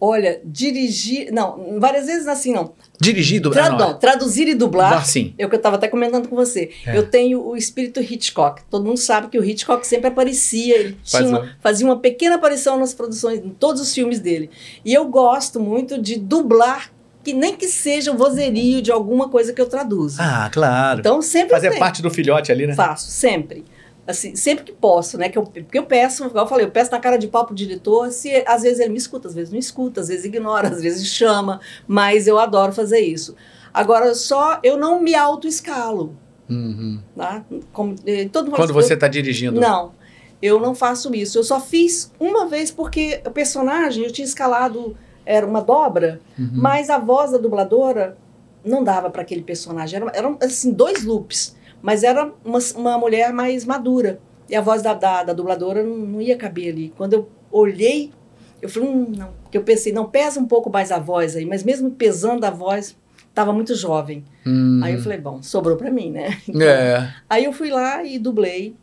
Olha, 0.00 0.40
dirigir. 0.44 1.32
Não, 1.32 1.78
várias 1.80 2.06
vezes 2.06 2.28
assim, 2.28 2.52
não. 2.52 2.72
Dirigir 3.00 3.38
e 3.38 3.40
dublar. 3.40 3.66
Tra- 3.66 3.78
não, 3.78 3.98
traduzir 3.98 4.46
e 4.48 4.54
dublar. 4.54 4.92
Ah, 4.98 5.02
sim. 5.02 5.34
É 5.36 5.44
o 5.44 5.48
que 5.48 5.54
eu 5.54 5.58
estava 5.58 5.76
até 5.76 5.88
comentando 5.88 6.28
com 6.28 6.36
você. 6.36 6.70
É. 6.86 6.96
Eu 6.96 7.08
tenho 7.10 7.44
o 7.44 7.56
espírito 7.56 8.00
Hitchcock. 8.00 8.62
Todo 8.70 8.84
mundo 8.84 8.96
sabe 8.98 9.28
que 9.28 9.38
o 9.38 9.44
Hitchcock 9.44 9.84
sempre 9.86 10.06
aparecia, 10.08 10.76
ele 10.76 10.96
Faz 11.04 11.28
uma- 11.28 11.48
fazia 11.60 11.86
uma 11.86 11.98
pequena 11.98 12.36
aparição 12.36 12.78
nas 12.78 12.94
produções, 12.94 13.38
em 13.44 13.50
todos 13.50 13.80
os 13.82 13.92
filmes 13.92 14.20
dele. 14.20 14.50
E 14.84 14.94
eu 14.94 15.04
gosto 15.06 15.58
muito 15.58 16.00
de 16.00 16.16
dublar, 16.16 16.92
que 17.24 17.32
nem 17.34 17.56
que 17.56 17.66
seja 17.66 18.12
o 18.12 18.16
vozerio 18.16 18.80
de 18.80 18.90
alguma 18.92 19.28
coisa 19.28 19.52
que 19.52 19.60
eu 19.60 19.66
traduzo. 19.68 20.16
Ah, 20.20 20.48
claro. 20.52 21.00
então 21.00 21.20
sempre 21.20 21.50
Fazer 21.50 21.76
parte 21.78 22.00
do 22.02 22.10
filhote 22.10 22.50
ali, 22.52 22.66
né? 22.66 22.74
Faço, 22.74 23.10
sempre. 23.10 23.64
Assim, 24.08 24.34
sempre 24.34 24.64
que 24.64 24.72
posso, 24.72 25.18
né? 25.18 25.28
Que 25.28 25.36
eu, 25.36 25.42
porque 25.42 25.78
eu 25.78 25.84
peço, 25.84 26.24
igual 26.24 26.46
eu 26.46 26.48
falei, 26.48 26.64
eu 26.64 26.70
peço 26.70 26.90
na 26.90 26.98
cara 26.98 27.18
de 27.18 27.28
pau 27.28 27.44
pro 27.44 27.54
diretor, 27.54 28.10
se 28.10 28.42
às 28.46 28.62
vezes 28.62 28.80
ele 28.80 28.88
me 28.88 28.96
escuta, 28.96 29.28
às 29.28 29.34
vezes 29.34 29.52
não 29.52 29.58
escuta, 29.58 30.00
às 30.00 30.08
vezes 30.08 30.24
ignora, 30.24 30.68
às 30.68 30.80
vezes 30.80 31.06
chama, 31.06 31.60
mas 31.86 32.26
eu 32.26 32.38
adoro 32.38 32.72
fazer 32.72 33.00
isso. 33.00 33.36
Agora, 33.72 34.14
só 34.14 34.58
eu 34.62 34.78
não 34.78 35.00
me 35.02 35.14
auto-escalo. 35.14 36.16
Uhum. 36.48 36.98
Tá? 37.14 37.44
Como, 37.70 37.94
eh, 38.06 38.26
todo 38.32 38.50
Quando 38.50 38.72
você 38.72 38.94
está 38.94 39.06
dirigindo? 39.06 39.60
Não, 39.60 39.92
eu 40.40 40.58
não 40.58 40.74
faço 40.74 41.14
isso. 41.14 41.38
Eu 41.38 41.44
só 41.44 41.60
fiz 41.60 42.10
uma 42.18 42.46
vez 42.46 42.70
porque 42.70 43.20
o 43.26 43.30
personagem, 43.30 44.04
eu 44.04 44.10
tinha 44.10 44.24
escalado, 44.24 44.96
era 45.26 45.46
uma 45.46 45.60
dobra, 45.60 46.18
Uhum. 46.38 46.48
mas 46.54 46.88
a 46.88 46.96
voz 46.96 47.30
da 47.32 47.36
dubladora 47.36 48.16
não 48.64 48.82
dava 48.82 49.10
para 49.10 49.20
aquele 49.20 49.42
personagem. 49.42 49.96
Eram, 49.98 50.10
eram, 50.14 50.38
assim, 50.42 50.72
dois 50.72 51.04
loops, 51.04 51.54
mas 51.82 52.02
era 52.02 52.32
uma, 52.44 52.58
uma 52.76 52.98
mulher 52.98 53.32
mais 53.32 53.64
madura. 53.64 54.20
E 54.48 54.56
a 54.56 54.60
voz 54.60 54.82
da, 54.82 54.94
da, 54.94 55.24
da 55.24 55.32
dubladora 55.32 55.82
não, 55.82 55.96
não 55.96 56.20
ia 56.20 56.36
caber 56.36 56.72
ali. 56.72 56.92
Quando 56.96 57.12
eu 57.12 57.28
olhei, 57.50 58.12
eu 58.60 58.68
falei, 58.68 58.88
hum, 58.88 59.12
não. 59.16 59.32
Porque 59.42 59.58
eu 59.58 59.62
pensei, 59.62 59.92
não, 59.92 60.08
pesa 60.08 60.40
um 60.40 60.46
pouco 60.46 60.70
mais 60.70 60.90
a 60.90 60.98
voz 60.98 61.36
aí, 61.36 61.44
mas 61.44 61.62
mesmo 61.62 61.90
pesando 61.90 62.44
a 62.44 62.50
voz, 62.50 62.96
estava 63.28 63.52
muito 63.52 63.74
jovem. 63.74 64.24
Hum. 64.46 64.80
Aí 64.82 64.94
eu 64.94 65.00
falei, 65.00 65.18
bom, 65.18 65.42
sobrou 65.42 65.76
para 65.76 65.90
mim, 65.90 66.10
né? 66.10 66.38
É. 66.60 67.12
Aí 67.28 67.44
eu 67.44 67.52
fui 67.52 67.70
lá 67.70 68.02
e 68.02 68.18
dublei, 68.18 68.74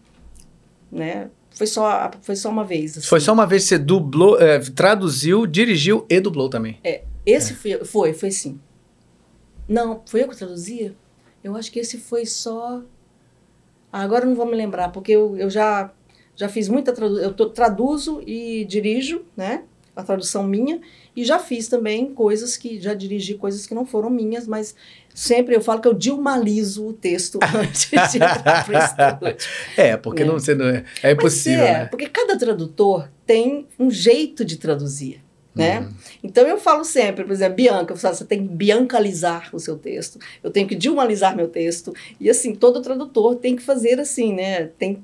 né? 0.91 1.29
Foi 1.51 1.67
só, 1.67 2.11
foi 2.21 2.35
só 2.35 2.49
uma 2.49 2.63
vez. 2.63 2.97
assim. 2.97 3.07
Foi 3.07 3.19
só 3.19 3.33
uma 3.33 3.45
vez 3.45 3.63
que 3.63 3.69
você 3.69 3.77
dublou, 3.77 4.39
é, 4.39 4.59
traduziu, 4.59 5.45
dirigiu 5.45 6.05
e 6.09 6.19
dublou 6.19 6.49
também. 6.49 6.79
Esse 7.25 7.53
foi, 7.53 7.83
foi, 7.83 8.13
foi 8.13 8.31
sim. 8.31 8.59
Não, 9.67 10.01
foi 10.05 10.23
eu 10.23 10.27
que 10.27 10.37
traduzia? 10.37 10.93
Eu 11.45 11.55
acho 11.55 11.71
que 11.71 11.79
esse 11.79 11.99
foi 11.99 12.25
só. 12.25 12.81
Ah, 13.93 14.01
agora 14.01 14.25
eu 14.25 14.29
não 14.29 14.35
vou 14.35 14.47
me 14.47 14.55
lembrar, 14.55 14.89
porque 14.91 15.11
eu, 15.11 15.37
eu 15.37 15.47
já, 15.47 15.91
já 16.35 16.49
fiz 16.49 16.67
muita 16.67 16.91
tradução. 16.91 17.23
Eu 17.23 17.33
tô- 17.33 17.49
traduzo 17.51 18.19
e 18.25 18.65
dirijo, 18.65 19.23
né? 19.37 19.63
A 19.95 20.01
tradução 20.03 20.43
minha. 20.43 20.81
E 21.15 21.23
já 21.23 21.37
fiz 21.37 21.67
também 21.67 22.13
coisas 22.13 22.57
que. 22.57 22.81
Já 22.81 22.95
dirigi 22.95 23.35
coisas 23.35 23.67
que 23.67 23.75
não 23.75 23.85
foram 23.85 24.09
minhas, 24.09 24.47
mas 24.47 24.75
sempre 25.13 25.55
eu 25.55 25.61
falo 25.61 25.79
que 25.79 25.87
eu 25.87 25.93
dilmalizo 25.93 26.87
o 26.87 26.93
texto 26.93 27.37
antes 27.55 27.89
de 27.91 28.17
entrar 28.17 28.67
estúdio. 28.67 29.37
É, 29.77 29.95
porque 29.95 30.23
É. 30.23 30.25
não, 30.25 30.33
você 30.33 30.55
não 30.55 30.65
é, 30.65 30.83
é 31.03 31.11
impossível, 31.11 31.59
Mas 31.59 31.69
é, 31.69 31.73
né? 31.79 31.85
porque 31.85 32.09
cada 32.09 32.35
tradutor 32.37 33.07
tem 33.25 33.67
um 33.79 33.91
jeito 33.91 34.43
de 34.43 34.57
traduzir, 34.57 35.23
né? 35.55 35.79
Uhum. 35.79 35.89
Então 36.23 36.45
eu 36.45 36.59
falo 36.59 36.83
sempre, 36.83 37.23
por 37.23 37.31
exemplo, 37.31 37.55
Bianca, 37.55 37.93
eu 37.93 37.97
falo, 37.97 38.13
você 38.13 38.25
tem 38.25 38.45
que 38.45 38.53
biancalizar 38.53 39.49
o 39.53 39.59
seu 39.59 39.77
texto, 39.77 40.19
eu 40.43 40.51
tenho 40.51 40.67
que 40.67 40.75
dilmalizar 40.75 41.35
meu 41.35 41.47
texto. 41.47 41.93
E 42.19 42.29
assim, 42.29 42.53
todo 42.53 42.81
tradutor 42.81 43.37
tem 43.37 43.55
que 43.55 43.63
fazer 43.63 43.99
assim, 43.99 44.33
né? 44.33 44.65
Tem, 44.77 45.03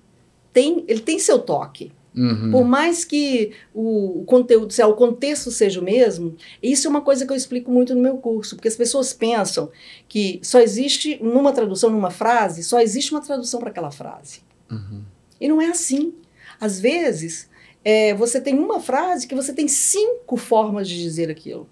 tem, 0.51 0.83
ele 0.87 0.99
tem 0.99 1.17
seu 1.17 1.39
toque. 1.39 1.91
Uhum. 2.13 2.51
Por 2.51 2.65
mais 2.65 3.05
que 3.05 3.53
o, 3.73 4.23
conteúdo, 4.25 4.73
se 4.73 4.83
o 4.83 4.93
contexto 4.93 5.49
seja 5.49 5.79
o 5.79 5.83
mesmo, 5.83 6.35
isso 6.61 6.85
é 6.85 6.89
uma 6.89 7.01
coisa 7.01 7.25
que 7.25 7.31
eu 7.31 7.37
explico 7.37 7.71
muito 7.71 7.95
no 7.95 8.01
meu 8.01 8.17
curso, 8.17 8.55
porque 8.55 8.67
as 8.67 8.75
pessoas 8.75 9.13
pensam 9.13 9.71
que 10.09 10.39
só 10.43 10.59
existe 10.59 11.17
numa 11.23 11.53
tradução, 11.53 11.89
numa 11.89 12.11
frase, 12.11 12.63
só 12.63 12.81
existe 12.81 13.13
uma 13.13 13.21
tradução 13.21 13.61
para 13.61 13.69
aquela 13.69 13.91
frase. 13.91 14.41
Uhum. 14.69 15.03
E 15.39 15.47
não 15.47 15.61
é 15.61 15.67
assim. 15.67 16.13
Às 16.59 16.79
vezes, 16.79 17.49
é, 17.83 18.13
você 18.13 18.39
tem 18.39 18.57
uma 18.57 18.79
frase 18.79 19.27
que 19.27 19.35
você 19.35 19.53
tem 19.53 19.67
cinco 19.67 20.37
formas 20.37 20.87
de 20.87 21.01
dizer 21.01 21.29
aquilo. 21.29 21.67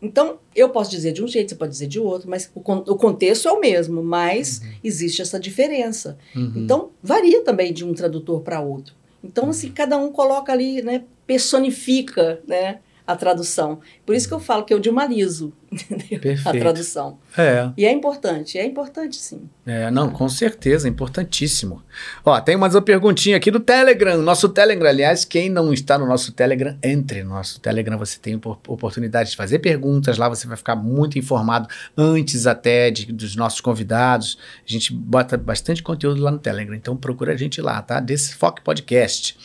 Então, 0.00 0.38
eu 0.54 0.68
posso 0.68 0.90
dizer 0.90 1.12
de 1.12 1.24
um 1.24 1.26
jeito, 1.26 1.48
você 1.48 1.54
pode 1.54 1.72
dizer 1.72 1.86
de 1.86 1.98
outro, 1.98 2.28
mas 2.28 2.50
o, 2.54 2.60
con- 2.60 2.84
o 2.86 2.94
contexto 2.94 3.48
é 3.48 3.52
o 3.52 3.58
mesmo, 3.58 4.02
mas 4.02 4.60
existe 4.82 5.22
essa 5.22 5.40
diferença. 5.40 6.18
Uhum. 6.36 6.52
Então, 6.56 6.90
varia 7.02 7.42
também 7.42 7.72
de 7.72 7.84
um 7.86 7.94
tradutor 7.94 8.42
para 8.42 8.60
outro. 8.60 8.94
Então, 9.22 9.48
assim, 9.48 9.70
cada 9.70 9.96
um 9.96 10.12
coloca 10.12 10.52
ali, 10.52 10.82
né, 10.82 11.04
personifica, 11.26 12.42
né, 12.46 12.80
a 13.06 13.14
tradução. 13.14 13.80
Por 14.06 14.14
isso 14.14 14.26
que 14.26 14.32
eu 14.34 14.40
falo 14.40 14.64
que 14.64 14.72
eu 14.72 14.78
dilmalizo? 14.80 15.52
A 16.46 16.52
tradução. 16.52 17.18
É. 17.36 17.68
E 17.76 17.84
é 17.84 17.90
importante, 17.92 18.56
é 18.56 18.64
importante 18.64 19.16
sim. 19.16 19.48
É, 19.66 19.90
não, 19.90 20.08
com 20.08 20.28
certeza, 20.28 20.88
importantíssimo. 20.88 21.82
Ó, 22.24 22.40
tem 22.40 22.56
mais 22.56 22.74
uma 22.74 22.80
perguntinha 22.82 23.36
aqui 23.36 23.50
do 23.50 23.58
Telegram. 23.60 24.22
Nosso 24.22 24.48
Telegram, 24.48 24.88
aliás, 24.88 25.24
quem 25.24 25.50
não 25.50 25.72
está 25.72 25.98
no 25.98 26.06
nosso 26.06 26.32
Telegram, 26.32 26.78
entre 26.82 27.22
no 27.24 27.30
nosso 27.30 27.60
Telegram. 27.60 27.98
Você 27.98 28.18
tem 28.18 28.36
opor- 28.36 28.58
oportunidade 28.68 29.30
de 29.30 29.36
fazer 29.36 29.58
perguntas 29.58 30.16
lá, 30.16 30.28
você 30.28 30.46
vai 30.46 30.56
ficar 30.56 30.76
muito 30.76 31.18
informado 31.18 31.68
antes 31.96 32.46
até 32.46 32.90
de- 32.90 33.12
dos 33.12 33.34
nossos 33.36 33.60
convidados. 33.60 34.38
A 34.66 34.72
gente 34.72 34.92
bota 34.94 35.36
bastante 35.36 35.82
conteúdo 35.82 36.22
lá 36.22 36.30
no 36.30 36.38
Telegram, 36.38 36.74
então 36.76 36.96
procura 36.96 37.32
a 37.32 37.36
gente 37.36 37.60
lá, 37.60 37.82
tá? 37.82 38.00
Desse 38.00 38.34
Foque 38.36 38.62
Podcast. 38.62 39.36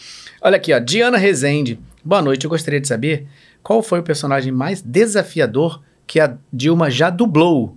Olha 0.42 0.56
aqui, 0.58 0.72
ó, 0.74 0.80
Diana 0.80 1.18
Rezende. 1.18 1.80
Boa 2.06 2.22
noite, 2.22 2.46
eu 2.46 2.50
gostaria 2.50 2.80
de 2.80 2.88
saber 2.88 3.28
qual 3.64 3.82
foi 3.82 4.00
o 4.00 4.04
personagem 4.04 4.52
mais 4.52 4.82
desafiador 4.82 5.82
que 6.06 6.20
a 6.20 6.38
Dilma 6.52 6.90
já 6.90 7.10
dublou. 7.10 7.76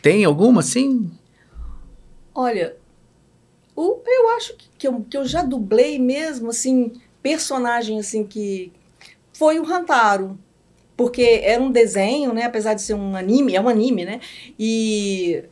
Tem 0.00 0.24
alguma, 0.24 0.62
sim? 0.62 1.10
Olha, 2.34 2.76
o, 3.76 4.00
eu 4.06 4.30
acho 4.30 4.56
que, 4.56 4.68
que, 4.78 4.88
eu, 4.88 5.04
que 5.08 5.16
eu 5.16 5.24
já 5.24 5.42
dublei 5.42 5.98
mesmo, 5.98 6.50
assim, 6.50 6.92
personagem, 7.22 7.98
assim, 7.98 8.24
que 8.24 8.72
foi 9.32 9.58
o 9.58 9.64
Rantaro. 9.64 10.38
Porque 10.96 11.40
era 11.42 11.62
um 11.62 11.70
desenho, 11.70 12.32
né? 12.32 12.44
Apesar 12.44 12.74
de 12.74 12.82
ser 12.82 12.94
um 12.94 13.16
anime, 13.16 13.56
é 13.56 13.60
um 13.60 13.68
anime, 13.68 14.04
né? 14.04 14.20
E 14.58 15.44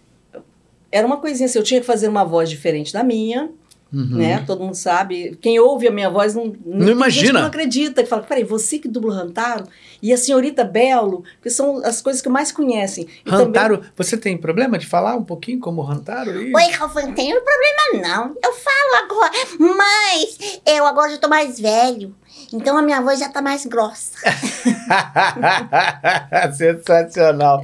era 0.91 1.07
uma 1.07 1.17
coisinha 1.17 1.47
assim, 1.47 1.59
eu 1.59 1.65
tinha 1.65 1.81
que 1.81 1.87
fazer 1.87 2.07
uma 2.07 2.23
voz 2.23 2.49
diferente 2.49 2.93
da 2.93 3.03
minha, 3.03 3.51
Uhum. 3.93 4.17
né? 4.17 4.43
Todo 4.47 4.63
mundo 4.65 4.75
sabe. 4.75 5.37
Quem 5.41 5.59
ouve 5.61 5.87
a 5.87 5.91
minha 5.91 6.09
voz 6.09 6.35
não, 6.35 6.47
Não 6.65 6.87
tem 6.87 6.95
imagina. 6.95 7.41
não 7.41 7.47
acredita, 7.49 8.03
que 8.03 8.09
fala, 8.09 8.23
peraí, 8.23 8.43
você 8.45 8.79
que 8.79 8.89
dubla 8.89 9.13
o 9.13 9.17
Rantaro 9.17 9.65
e 10.03 10.13
a 10.13 10.17
senhorita 10.17 10.65
Belo, 10.65 11.23
que 11.43 11.51
são 11.51 11.85
as 11.85 12.01
coisas 12.01 12.23
que 12.23 12.29
mais 12.29 12.51
conhecem. 12.51 13.07
E 13.25 13.31
também- 13.31 13.47
Rantaro, 13.47 13.83
você 13.97 14.17
tem 14.17 14.37
problema 14.39 14.79
de 14.79 14.87
falar 14.87 15.15
um 15.17 15.25
pouquinho 15.25 15.61
como 15.61 15.83
Rantaro? 15.83 16.43
Ih. 16.43 16.53
Oi, 16.55 16.71
Ralfan, 16.71 17.03
não 17.03 17.13
tem 17.13 17.31
problema 17.33 18.09
não. 18.09 18.35
Eu 18.43 18.53
falo 18.55 19.05
agora, 19.05 19.33
mas 19.77 20.61
eu 20.67 20.87
agora 20.87 21.11
já 21.11 21.19
tô 21.19 21.29
mais 21.29 21.61
velho. 21.61 22.15
Então 22.53 22.77
a 22.79 22.83
minha 22.83 23.01
voz 23.01 23.19
já 23.19 23.29
tá 23.29 23.43
mais 23.43 23.67
grossa. 23.67 24.13
Sensacional. 26.55 27.63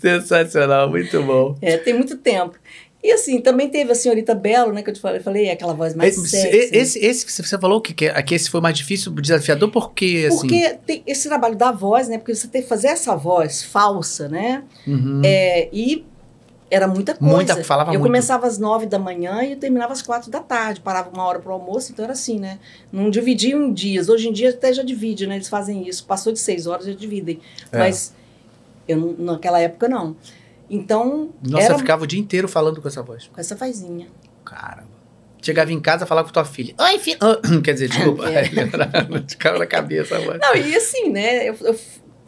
Sensacional, 0.00 0.88
muito 0.88 1.22
bom. 1.22 1.56
É, 1.60 1.76
tem 1.76 1.94
muito 1.94 2.16
tempo. 2.16 2.56
E 3.04 3.12
assim, 3.12 3.38
também 3.38 3.68
teve 3.68 3.92
a 3.92 3.94
senhorita 3.94 4.34
Belo, 4.34 4.72
né, 4.72 4.82
que 4.82 4.88
eu 4.88 4.94
te 4.94 4.98
falei, 5.00 5.18
eu 5.18 5.22
falei 5.22 5.50
aquela 5.50 5.74
voz 5.74 5.94
mais 5.94 6.16
Esse, 6.16 6.26
sexy. 6.30 6.56
né? 6.72 6.78
esse, 6.80 6.98
esse 7.04 7.26
que 7.26 7.30
você 7.32 7.58
falou 7.58 7.78
que, 7.78 7.92
que, 7.92 8.10
que 8.22 8.34
esse 8.34 8.48
foi 8.48 8.62
mais 8.62 8.74
difícil, 8.78 9.12
desafiador, 9.12 9.70
porque 9.70 10.24
assim. 10.26 10.38
Porque 10.38 10.78
tem 10.86 11.02
esse 11.06 11.28
trabalho 11.28 11.54
da 11.54 11.70
voz, 11.70 12.08
né? 12.08 12.16
Porque 12.16 12.34
você 12.34 12.48
tem 12.48 12.62
que 12.62 12.68
fazer 12.68 12.88
essa 12.88 13.14
voz 13.14 13.62
falsa, 13.62 14.26
né? 14.26 14.64
Uhum. 14.86 15.20
É, 15.22 15.68
e 15.70 16.02
era 16.70 16.88
muita 16.88 17.14
coisa. 17.14 17.34
Muita- 17.34 17.62
falava 17.62 17.90
eu 17.90 17.98
muito. 18.00 18.04
começava 18.08 18.46
às 18.46 18.56
nove 18.56 18.86
da 18.86 18.98
manhã 18.98 19.42
e 19.42 19.52
eu 19.52 19.58
terminava 19.58 19.92
às 19.92 20.00
quatro 20.00 20.30
da 20.30 20.40
tarde. 20.40 20.80
Parava 20.80 21.10
uma 21.10 21.24
hora 21.24 21.38
para 21.40 21.50
o 21.50 21.52
almoço, 21.52 21.92
então 21.92 22.04
era 22.06 22.14
assim, 22.14 22.40
né? 22.40 22.58
Não 22.90 23.10
dividiam 23.10 23.62
em 23.64 23.72
dias. 23.74 24.08
Hoje 24.08 24.28
em 24.28 24.32
dia 24.32 24.48
até 24.48 24.72
já 24.72 24.82
divide, 24.82 25.26
né? 25.26 25.34
Eles 25.34 25.48
fazem 25.48 25.86
isso. 25.86 26.06
Passou 26.06 26.32
de 26.32 26.38
seis 26.38 26.66
horas, 26.66 26.86
já 26.86 26.94
dividem. 26.94 27.38
É. 27.70 27.78
Mas 27.78 28.14
eu, 28.88 29.14
naquela 29.18 29.60
época, 29.60 29.88
não. 29.88 30.16
Então, 30.74 31.30
Nossa, 31.42 31.64
era 31.64 31.74
eu 31.74 31.78
ficava 31.78 32.02
o 32.02 32.06
dia 32.06 32.18
inteiro 32.18 32.48
falando 32.48 32.80
com 32.82 32.88
essa 32.88 33.02
voz. 33.02 33.30
com 33.32 33.40
essa 33.40 33.54
vozinha. 33.54 34.08
Caramba. 34.44 34.94
Chegava 35.40 35.72
em 35.72 35.80
casa, 35.80 36.06
falava 36.06 36.26
com 36.26 36.32
tua 36.32 36.44
filha. 36.44 36.74
Oi, 36.78 36.98
filho. 36.98 37.18
Ah, 37.20 37.38
quer 37.62 37.74
dizer, 37.74 37.88
desculpa. 37.88 38.24
É. 38.30 38.44
Ficava 39.28 39.58
na 39.58 39.66
cabeça 39.66 40.16
a 40.16 40.20
voz. 40.20 40.38
Não, 40.40 40.56
e 40.56 40.74
assim, 40.74 41.10
né? 41.10 41.48
eu- 41.48 41.56
eu- 41.60 41.78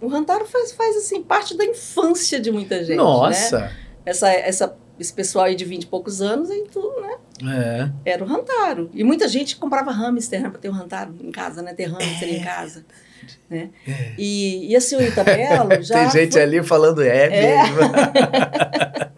o 0.01 0.09
Rantaro 0.09 0.45
faz, 0.47 0.73
faz, 0.73 0.97
assim, 0.97 1.23
parte 1.23 1.57
da 1.57 1.65
infância 1.65 2.39
de 2.39 2.51
muita 2.53 2.79
gente, 2.81 2.91
né? 2.91 3.03
Nossa. 3.03 3.73
Essa, 4.05 4.31
essa, 4.31 4.77
esse 5.01 5.13
pessoal 5.13 5.47
aí 5.47 5.55
de 5.57 5.65
20 5.65 5.83
e 5.85 5.87
poucos 5.87 6.21
anos, 6.21 6.51
aí 6.51 6.65
tudo, 6.71 7.01
né? 7.01 7.91
É. 8.05 8.13
Era 8.13 8.23
o 8.23 8.27
Rantaro. 8.27 8.91
E 8.95 9.03
muita 9.03 9.27
gente 9.27 9.57
comprava 9.57 9.91
hamster, 9.91 10.43
né? 10.43 10.51
Pra 10.51 10.59
ter 10.59 10.69
o 10.69 10.73
Rantaro 10.73 11.15
em 11.21 11.33
casa, 11.33 11.63
né? 11.63 11.73
Ter 11.75 11.87
hamster 11.87 12.29
em 12.29 12.43
casa. 12.45 12.85
Né? 13.51 13.71
E, 14.19 14.71
e 14.73 14.77
a 14.77 14.81
senhorita 14.81 15.23
Belo 15.25 15.71
já... 15.83 16.01
Tem 16.11 16.11
gente 16.23 16.33
foi- 16.33 16.43
ali 16.43 16.63
falando 16.63 17.03
é, 17.03 17.27
É. 17.27 17.63
mesmo. 17.63 17.81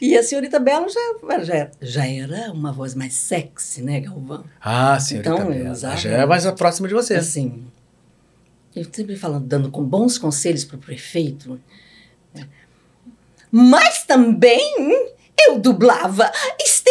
E 0.00 0.16
a 0.16 0.22
senhorita 0.22 0.60
Belo 0.60 0.86
já, 0.90 1.00
já, 1.42 1.70
já 1.80 2.06
era 2.06 2.52
uma 2.52 2.70
voz 2.70 2.94
mais 2.94 3.14
sexy, 3.14 3.80
né, 3.82 4.00
Galvão? 4.00 4.44
Ah, 4.60 5.00
senhorita 5.00 5.32
Então, 5.34 5.50
exato. 5.52 5.96
Já 6.02 6.10
é 6.10 6.26
mais 6.26 6.44
próxima 6.52 6.86
de 6.86 6.92
você. 6.92 7.14
Assim, 7.14 7.64
eu 8.74 8.84
sempre 8.92 9.16
falando, 9.16 9.46
dando 9.46 9.70
com 9.70 9.82
bons 9.82 10.18
conselhos 10.18 10.64
para 10.64 10.76
o 10.76 10.80
prefeito. 10.80 11.58
né? 12.34 12.46
Mas 13.50 14.04
também 14.04 14.70
eu 15.48 15.58
dublava 15.58 16.30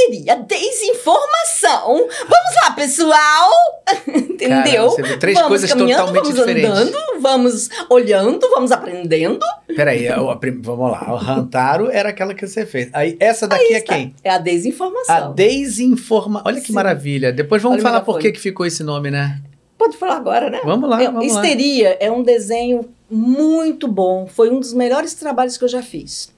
histeria, 0.10 0.36
desinformação. 0.36 1.98
Vamos 1.98 2.56
lá, 2.64 2.72
pessoal! 2.72 3.52
Entendeu? 4.08 4.92
Cara, 4.92 5.08
você 5.08 5.18
três 5.18 5.36
vamos 5.36 5.50
coisas 5.50 5.70
totalmente 5.70 6.14
vamos 6.24 6.34
diferentes. 6.36 6.70
andando, 6.70 6.98
vamos 7.22 7.70
olhando, 7.90 8.40
vamos 8.50 8.72
aprendendo. 8.72 9.40
Peraí, 9.76 10.08
a- 10.08 10.16
a 10.16 10.40
vamos 10.62 10.92
lá. 10.92 11.14
O 11.14 11.16
Rantaro 11.18 11.90
era 11.92 12.10
aquela 12.10 12.34
que 12.34 12.46
você 12.48 12.66
fez. 12.66 12.90
Aí, 12.94 13.16
essa 13.20 13.48
daqui 13.48 13.74
é 13.74 13.78
Está. 13.78 13.94
quem? 13.96 14.16
É 14.24 14.30
a 14.30 14.36
A 14.36 14.38
desinformação. 14.38 15.34
desinforma. 15.34 16.42
Olha 16.46 16.60
que 16.62 16.68
Sim. 16.68 16.74
maravilha. 16.74 17.32
Depois 17.32 17.62
vamos 17.62 17.78
Olha 17.78 17.84
falar 17.84 18.02
por 18.02 18.20
que, 18.20 18.32
que 18.32 18.40
ficou 18.40 18.66
esse 18.66 18.84
nome, 18.84 19.12
né? 19.12 19.42
Pode 19.78 19.98
falar 19.98 20.16
agora, 20.16 20.50
né? 20.50 20.62
Vamos 20.64 20.90
lá, 20.90 21.02
É, 21.04 21.06
vamos 21.06 21.34
lá. 21.34 21.42
Histeria 21.44 21.98
é 22.00 22.10
um 22.10 22.24
desenho 22.24 22.90
muito 23.10 23.88
bom. 23.88 24.26
Foi 24.26 24.50
um 24.50 24.60
dos 24.60 24.74
melhores 24.74 25.14
trabalhos 25.14 25.58
que 25.58 25.64
eu 25.64 25.68
já 25.68 25.82
fiz. 25.82 26.34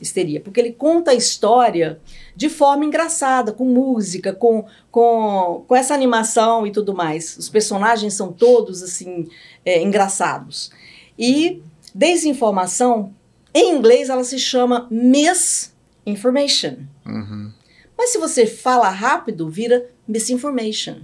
Histeria, 0.00 0.40
porque 0.40 0.60
ele 0.60 0.72
conta 0.72 1.10
a 1.10 1.14
história 1.14 2.00
de 2.34 2.48
forma 2.48 2.84
engraçada, 2.84 3.52
com 3.52 3.64
música, 3.64 4.32
com, 4.32 4.64
com, 4.90 5.64
com 5.66 5.76
essa 5.76 5.94
animação 5.94 6.66
e 6.66 6.72
tudo 6.72 6.94
mais. 6.94 7.36
Os 7.36 7.48
personagens 7.48 8.14
são 8.14 8.32
todos 8.32 8.82
assim 8.82 9.28
é, 9.64 9.82
engraçados. 9.82 10.70
E 11.18 11.62
desinformação, 11.94 13.14
em 13.52 13.74
inglês, 13.76 14.08
ela 14.08 14.24
se 14.24 14.38
chama 14.38 14.88
misinformation. 14.90 16.76
Uhum. 17.06 17.52
Mas 17.96 18.10
se 18.10 18.18
você 18.18 18.46
fala 18.46 18.88
rápido, 18.88 19.50
vira 19.50 19.86
misinformation. 20.08 21.00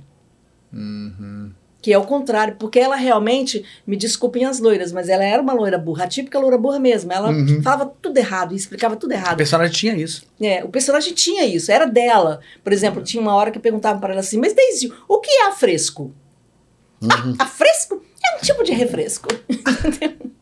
Uhum. 0.73 1.53
Que 1.87 1.93
é 1.93 1.99
o 1.99 2.03
contrário, 2.03 2.57
porque 2.59 2.81
ela 2.81 2.97
realmente, 2.97 3.65
me 3.87 3.97
desculpem 3.97 4.45
as 4.45 4.59
loiras, 4.59 4.91
mas 4.91 5.09
ela 5.09 5.23
era 5.23 5.41
uma 5.41 5.53
loira 5.53 5.79
burra, 5.79 6.03
a 6.03 6.09
típica 6.09 6.37
loira 6.37 6.59
burra 6.59 6.81
mesmo. 6.81 7.13
Ela 7.13 7.31
Uhum. 7.31 7.63
falava 7.63 7.93
tudo 8.03 8.19
errado 8.19 8.53
e 8.55 8.57
explicava 8.57 8.97
tudo 8.97 9.13
O 9.13 9.15
errado. 9.15 9.37
personagem 9.37 9.73
tinha 9.73 9.95
isso. 9.95 10.27
É, 10.41 10.65
o 10.65 10.69
personagem 10.69 11.15
tinha 11.15 11.45
isso, 11.47 11.71
era 11.71 11.87
dela. 11.87 12.41
Por 12.65 12.73
exemplo, 12.73 13.05
tinha 13.05 13.21
uma 13.23 13.37
hora 13.37 13.53
que 13.53 13.61
perguntavam 13.61 14.01
para 14.01 14.15
ela 14.15 14.21
assim: 14.21 14.37
Mas 14.37 14.53
Daisy, 14.53 14.93
o 15.07 15.21
que 15.21 15.31
é 15.31 15.47
afresco? 15.47 16.13
Uhum. 17.01 17.37
Afresco 17.39 18.03
é 18.25 18.37
um 18.37 18.41
tipo 18.41 18.65
de 18.65 18.73
refresco. 18.73 19.29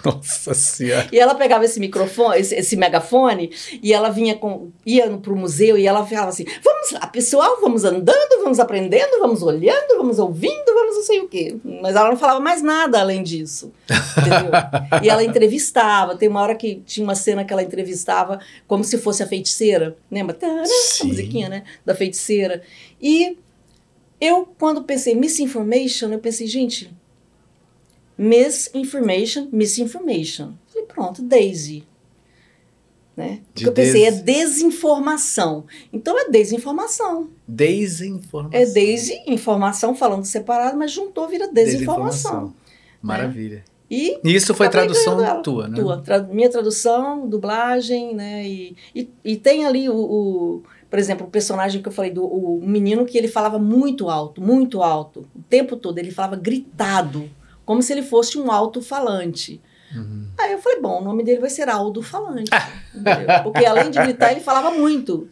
Nossa 0.04 0.54
senhora. 0.54 1.08
E 1.12 1.18
ela 1.18 1.34
pegava 1.34 1.64
esse 1.64 1.80
microfone, 1.80 2.40
esse, 2.40 2.54
esse 2.54 2.76
megafone, 2.76 3.50
e 3.82 3.92
ela 3.92 4.10
vinha 4.10 4.36
com, 4.36 4.70
ia 4.84 5.08
pro 5.18 5.36
museu 5.36 5.76
e 5.76 5.86
ela 5.86 6.04
falava 6.06 6.28
assim: 6.28 6.44
vamos 6.62 6.90
lá, 6.92 7.06
pessoal, 7.06 7.58
vamos 7.60 7.84
andando, 7.84 8.42
vamos 8.42 8.58
aprendendo, 8.58 9.18
vamos 9.20 9.42
olhando, 9.42 9.96
vamos 9.96 10.18
ouvindo, 10.18 10.66
vamos 10.66 10.96
não 10.96 11.02
sei 11.02 11.20
o 11.20 11.28
quê. 11.28 11.56
Mas 11.82 11.96
ela 11.96 12.10
não 12.10 12.16
falava 12.16 12.40
mais 12.40 12.62
nada 12.62 13.00
além 13.00 13.22
disso. 13.22 13.72
Entendeu? 14.18 14.50
e 15.02 15.08
ela 15.08 15.24
entrevistava. 15.24 16.16
Tem 16.16 16.28
uma 16.28 16.40
hora 16.40 16.54
que 16.54 16.82
tinha 16.86 17.04
uma 17.04 17.14
cena 17.14 17.44
que 17.44 17.52
ela 17.52 17.62
entrevistava 17.62 18.40
como 18.66 18.84
se 18.84 18.98
fosse 18.98 19.22
a 19.22 19.26
feiticeira. 19.26 19.96
Lembra? 20.10 20.34
Tará. 20.34 20.62
A 20.62 21.04
musiquinha, 21.04 21.48
né? 21.48 21.64
Da 21.84 21.94
feiticeira. 21.94 22.62
E 23.00 23.38
eu, 24.20 24.46
quando 24.58 24.84
pensei 24.84 25.14
misinformation, 25.14 26.12
eu 26.12 26.18
pensei, 26.18 26.46
gente, 26.46 26.92
misinformation, 28.20 29.48
misinformation. 29.50 30.52
E 30.74 30.82
pronto, 30.82 31.22
Daisy. 31.22 31.84
Né? 33.16 33.40
De 33.54 33.66
eu 33.66 33.72
pensei, 33.72 34.04
é 34.04 34.10
des- 34.10 34.22
desinformação. 34.22 35.64
Então 35.92 36.18
é 36.18 36.28
desinformação. 36.30 37.28
Desinformação. 37.46 38.58
É 38.60 38.64
Daisy, 38.66 39.20
informação 39.26 39.94
falando 39.94 40.24
separado, 40.24 40.76
mas 40.78 40.92
juntou, 40.92 41.28
vira 41.28 41.48
desinformação. 41.48 42.54
Maravilha. 43.02 43.64
E 43.90 44.18
E 44.22 44.34
isso 44.34 44.54
foi 44.54 44.68
tradução 44.68 45.22
ela. 45.24 45.42
tua, 45.42 45.66
né? 45.66 45.74
tua, 45.76 45.98
tra- 46.00 46.22
minha 46.22 46.48
tradução, 46.48 47.26
dublagem, 47.28 48.14
né? 48.14 48.46
E, 48.46 48.76
e, 48.94 49.10
e 49.24 49.36
tem 49.36 49.66
ali 49.66 49.88
o, 49.88 49.96
o- 49.96 50.62
por 50.88 50.98
exemplo, 50.98 51.26
o 51.26 51.30
personagem 51.30 51.82
que 51.82 51.88
eu 51.88 51.92
falei 51.92 52.10
do 52.12 52.24
o 52.24 52.60
menino 52.64 53.04
que 53.04 53.18
ele 53.18 53.28
falava 53.28 53.58
muito 53.58 54.08
alto, 54.08 54.40
muito 54.40 54.82
alto, 54.82 55.26
o 55.34 55.42
tempo 55.48 55.76
todo 55.76 55.98
ele 55.98 56.10
falava 56.12 56.36
gritado, 56.36 57.28
como 57.70 57.80
se 57.84 57.92
ele 57.92 58.02
fosse 58.02 58.36
um 58.36 58.50
alto-falante. 58.50 59.60
Uhum. 59.94 60.26
Aí 60.36 60.50
eu 60.50 60.58
falei, 60.58 60.80
bom, 60.80 61.00
o 61.00 61.04
nome 61.04 61.22
dele 61.22 61.38
vai 61.40 61.48
ser 61.50 61.68
Aldo 61.68 62.02
Falante, 62.02 62.50
entendeu? 62.92 63.42
porque 63.44 63.64
além 63.64 63.90
de 63.92 64.00
gritar 64.02 64.32
ele 64.32 64.40
falava 64.40 64.72
muito, 64.72 65.28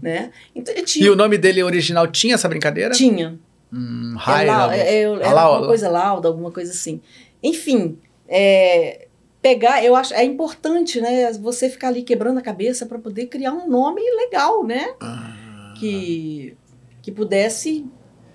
né? 0.00 0.30
Então 0.54 0.72
ele 0.72 0.82
E 0.82 0.84
tinha, 0.84 1.12
o 1.12 1.16
nome 1.16 1.36
dele 1.36 1.62
original 1.64 2.06
tinha 2.06 2.34
essa 2.36 2.48
brincadeira? 2.48 2.94
tinha 2.94 3.36
Hum, 3.72 4.14
é, 4.24 4.30
Level. 4.44 4.70
é, 4.70 4.78
é, 4.80 5.02
era 5.02 5.28
Alau- 5.30 5.52
alguma 5.54 5.66
coisa 5.68 5.88
lauda, 5.88 6.28
alguma 6.28 6.50
coisa 6.52 6.70
assim. 6.70 7.00
Enfim, 7.42 7.98
é, 8.28 9.06
pegar, 9.42 9.84
eu 9.84 9.96
acho, 9.96 10.14
é 10.14 10.24
importante, 10.24 11.00
né? 11.00 11.32
Você 11.34 11.68
ficar 11.68 11.88
ali 11.88 12.02
quebrando 12.02 12.38
a 12.38 12.42
cabeça 12.42 12.86
para 12.86 12.98
poder 13.00 13.26
criar 13.26 13.52
um 13.52 13.68
nome 13.68 14.00
legal, 14.16 14.64
né? 14.64 14.92
Ah. 15.00 15.74
Que, 15.78 16.56
que 17.02 17.10
pudesse 17.12 17.84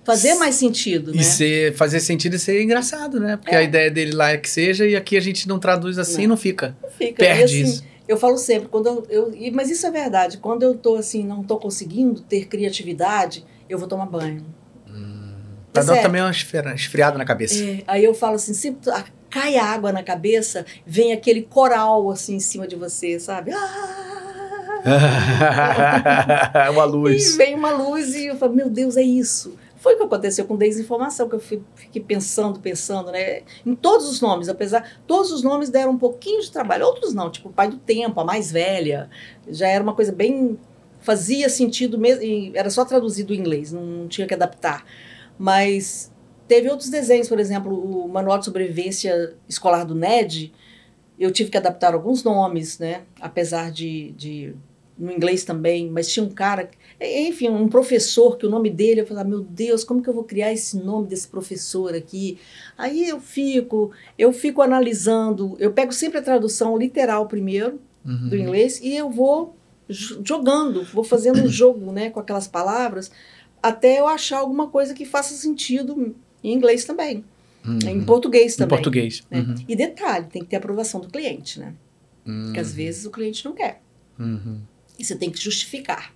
fazer 0.06 0.34
mais 0.36 0.54
sentido, 0.54 1.12
né? 1.12 1.20
E 1.20 1.24
ser, 1.24 1.74
fazer 1.74 2.00
sentido 2.00 2.36
e 2.36 2.38
ser 2.38 2.62
engraçado, 2.62 3.18
né? 3.20 3.36
Porque 3.36 3.54
É. 3.54 3.58
a 3.58 3.62
ideia 3.62 3.90
dele 3.90 4.12
lá 4.12 4.30
é 4.30 4.36
que 4.38 4.48
seja, 4.48 4.86
e 4.86 4.94
aqui 4.96 5.16
a 5.16 5.20
gente 5.20 5.46
não 5.48 5.58
traduz 5.58 5.98
assim 5.98 6.22
e 6.22 6.26
Não. 6.26 6.30
não 6.30 6.36
fica. 6.36 6.76
Fica. 6.96 7.16
Perde 7.24 7.58
e, 7.58 7.62
assim, 7.62 7.72
isso. 7.72 7.84
Eu 8.08 8.16
falo 8.16 8.38
sempre, 8.38 8.68
quando 8.68 8.86
eu, 8.86 9.06
eu- 9.10 9.34
e- 9.34 9.50
mas 9.50 9.68
isso 9.68 9.84
é 9.84 9.90
verdade, 9.90 10.38
quando 10.38 10.62
eu 10.62 10.74
tô 10.76 10.94
assim, 10.94 11.24
não 11.24 11.42
tô 11.42 11.56
conseguindo 11.58 12.20
ter 12.20 12.46
criatividade, 12.46 13.44
eu 13.68 13.78
vou 13.78 13.88
tomar 13.88 14.06
banho. 14.06 14.44
Pra 15.72 15.82
Mas 15.82 15.86
dar 15.86 15.96
é. 15.96 16.02
também 16.02 16.22
uma 16.22 16.30
esfriada 16.30 17.18
na 17.18 17.24
cabeça. 17.26 17.62
É, 17.62 17.82
aí 17.86 18.02
eu 18.04 18.14
falo 18.14 18.36
assim, 18.36 18.54
sempre 18.54 18.90
cai 19.28 19.56
água 19.58 19.92
na 19.92 20.02
cabeça, 20.02 20.64
vem 20.86 21.12
aquele 21.12 21.42
coral 21.42 22.08
assim 22.10 22.36
em 22.36 22.40
cima 22.40 22.66
de 22.66 22.74
você, 22.76 23.18
sabe? 23.20 23.50
Ah! 23.52 23.92
uma 26.72 26.84
E 26.84 26.88
luz. 26.88 27.36
vem 27.36 27.54
uma 27.54 27.72
luz 27.72 28.14
e 28.14 28.26
eu 28.26 28.36
falo, 28.36 28.54
meu 28.54 28.70
Deus, 28.70 28.96
é 28.96 29.02
isso. 29.02 29.54
Foi 29.86 29.94
o 29.94 29.98
que 29.98 30.02
aconteceu 30.02 30.44
com 30.46 30.56
desinformação, 30.56 31.28
que 31.28 31.36
eu 31.36 31.38
fiquei 31.38 32.02
pensando, 32.02 32.58
pensando, 32.58 33.12
né? 33.12 33.42
Em 33.64 33.72
todos 33.72 34.08
os 34.10 34.20
nomes, 34.20 34.48
apesar, 34.48 35.00
todos 35.06 35.30
os 35.30 35.44
nomes 35.44 35.70
deram 35.70 35.92
um 35.92 35.96
pouquinho 35.96 36.42
de 36.42 36.50
trabalho, 36.50 36.84
outros 36.86 37.14
não, 37.14 37.30
tipo 37.30 37.50
o 37.50 37.52
Pai 37.52 37.70
do 37.70 37.76
Tempo, 37.76 38.18
a 38.18 38.24
mais 38.24 38.50
velha, 38.50 39.08
já 39.46 39.68
era 39.68 39.84
uma 39.84 39.94
coisa 39.94 40.10
bem, 40.10 40.58
fazia 40.98 41.48
sentido 41.48 41.96
mesmo, 41.98 42.20
era 42.56 42.68
só 42.68 42.84
traduzido 42.84 43.32
em 43.32 43.38
inglês, 43.38 43.70
não, 43.70 43.86
não 43.86 44.08
tinha 44.08 44.26
que 44.26 44.34
adaptar. 44.34 44.84
Mas 45.38 46.12
teve 46.48 46.68
outros 46.68 46.90
desenhos, 46.90 47.28
por 47.28 47.38
exemplo, 47.38 47.72
o 47.72 48.08
Manual 48.08 48.38
de 48.38 48.44
Sobrevivência 48.44 49.36
Escolar 49.48 49.84
do 49.84 49.94
NED, 49.94 50.52
eu 51.16 51.30
tive 51.30 51.48
que 51.48 51.56
adaptar 51.56 51.94
alguns 51.94 52.24
nomes, 52.24 52.80
né? 52.80 53.02
Apesar 53.20 53.70
de, 53.70 54.10
de 54.16 54.52
no 54.98 55.12
inglês 55.12 55.44
também, 55.44 55.88
mas 55.88 56.12
tinha 56.12 56.24
um 56.24 56.30
cara, 56.30 56.70
enfim, 57.00 57.48
um 57.50 57.68
professor 57.68 58.36
que 58.38 58.46
o 58.46 58.50
nome 58.50 58.70
dele, 58.70 59.02
eu 59.02 59.06
falava, 59.06 59.28
meu 59.28 59.40
Deus, 59.42 59.84
como 59.84 60.02
que 60.02 60.08
eu 60.08 60.14
vou 60.14 60.24
criar 60.24 60.52
esse 60.52 60.76
nome 60.78 61.06
desse 61.06 61.28
professor 61.28 61.94
aqui? 61.94 62.38
Aí 62.78 63.06
eu 63.08 63.20
fico, 63.20 63.90
eu 64.18 64.32
fico 64.32 64.62
analisando, 64.62 65.56
eu 65.58 65.72
pego 65.72 65.92
sempre 65.92 66.18
a 66.18 66.22
tradução 66.22 66.76
literal 66.76 67.26
primeiro 67.26 67.80
Uhum. 68.04 68.28
do 68.28 68.36
inglês 68.36 68.80
e 68.80 68.94
eu 68.94 69.10
vou 69.10 69.56
jo- 69.88 70.20
jogando, 70.24 70.84
vou 70.84 71.02
fazendo 71.04 71.40
um 71.42 71.48
jogo, 71.50 71.90
né, 71.92 72.08
com 72.08 72.20
aquelas 72.20 72.46
palavras, 72.46 73.10
até 73.62 73.98
eu 73.98 74.06
achar 74.06 74.38
alguma 74.38 74.68
coisa 74.68 74.94
que 74.94 75.04
faça 75.04 75.34
sentido 75.34 76.14
em 76.42 76.52
inglês 76.52 76.84
também, 76.84 77.24
Uhum. 77.66 77.78
em 77.84 78.04
português 78.04 78.54
Em 78.54 78.58
também. 78.58 78.68
português. 78.78 79.24
né? 79.30 79.40
Uhum. 79.40 79.54
E 79.68 79.74
detalhe, 79.74 80.26
tem 80.26 80.40
que 80.42 80.48
ter 80.48 80.56
aprovação 80.56 81.00
do 81.00 81.08
cliente, 81.08 81.58
né? 81.58 81.74
Porque 82.24 82.60
às 82.60 82.70
Uhum. 82.70 82.74
vezes 82.76 83.04
o 83.06 83.10
cliente 83.10 83.44
não 83.44 83.52
quer. 83.52 83.82
Uhum. 84.18 84.60
E 84.98 85.04
você 85.04 85.14
tem 85.16 85.28
que 85.30 85.38
justificar. 85.42 86.14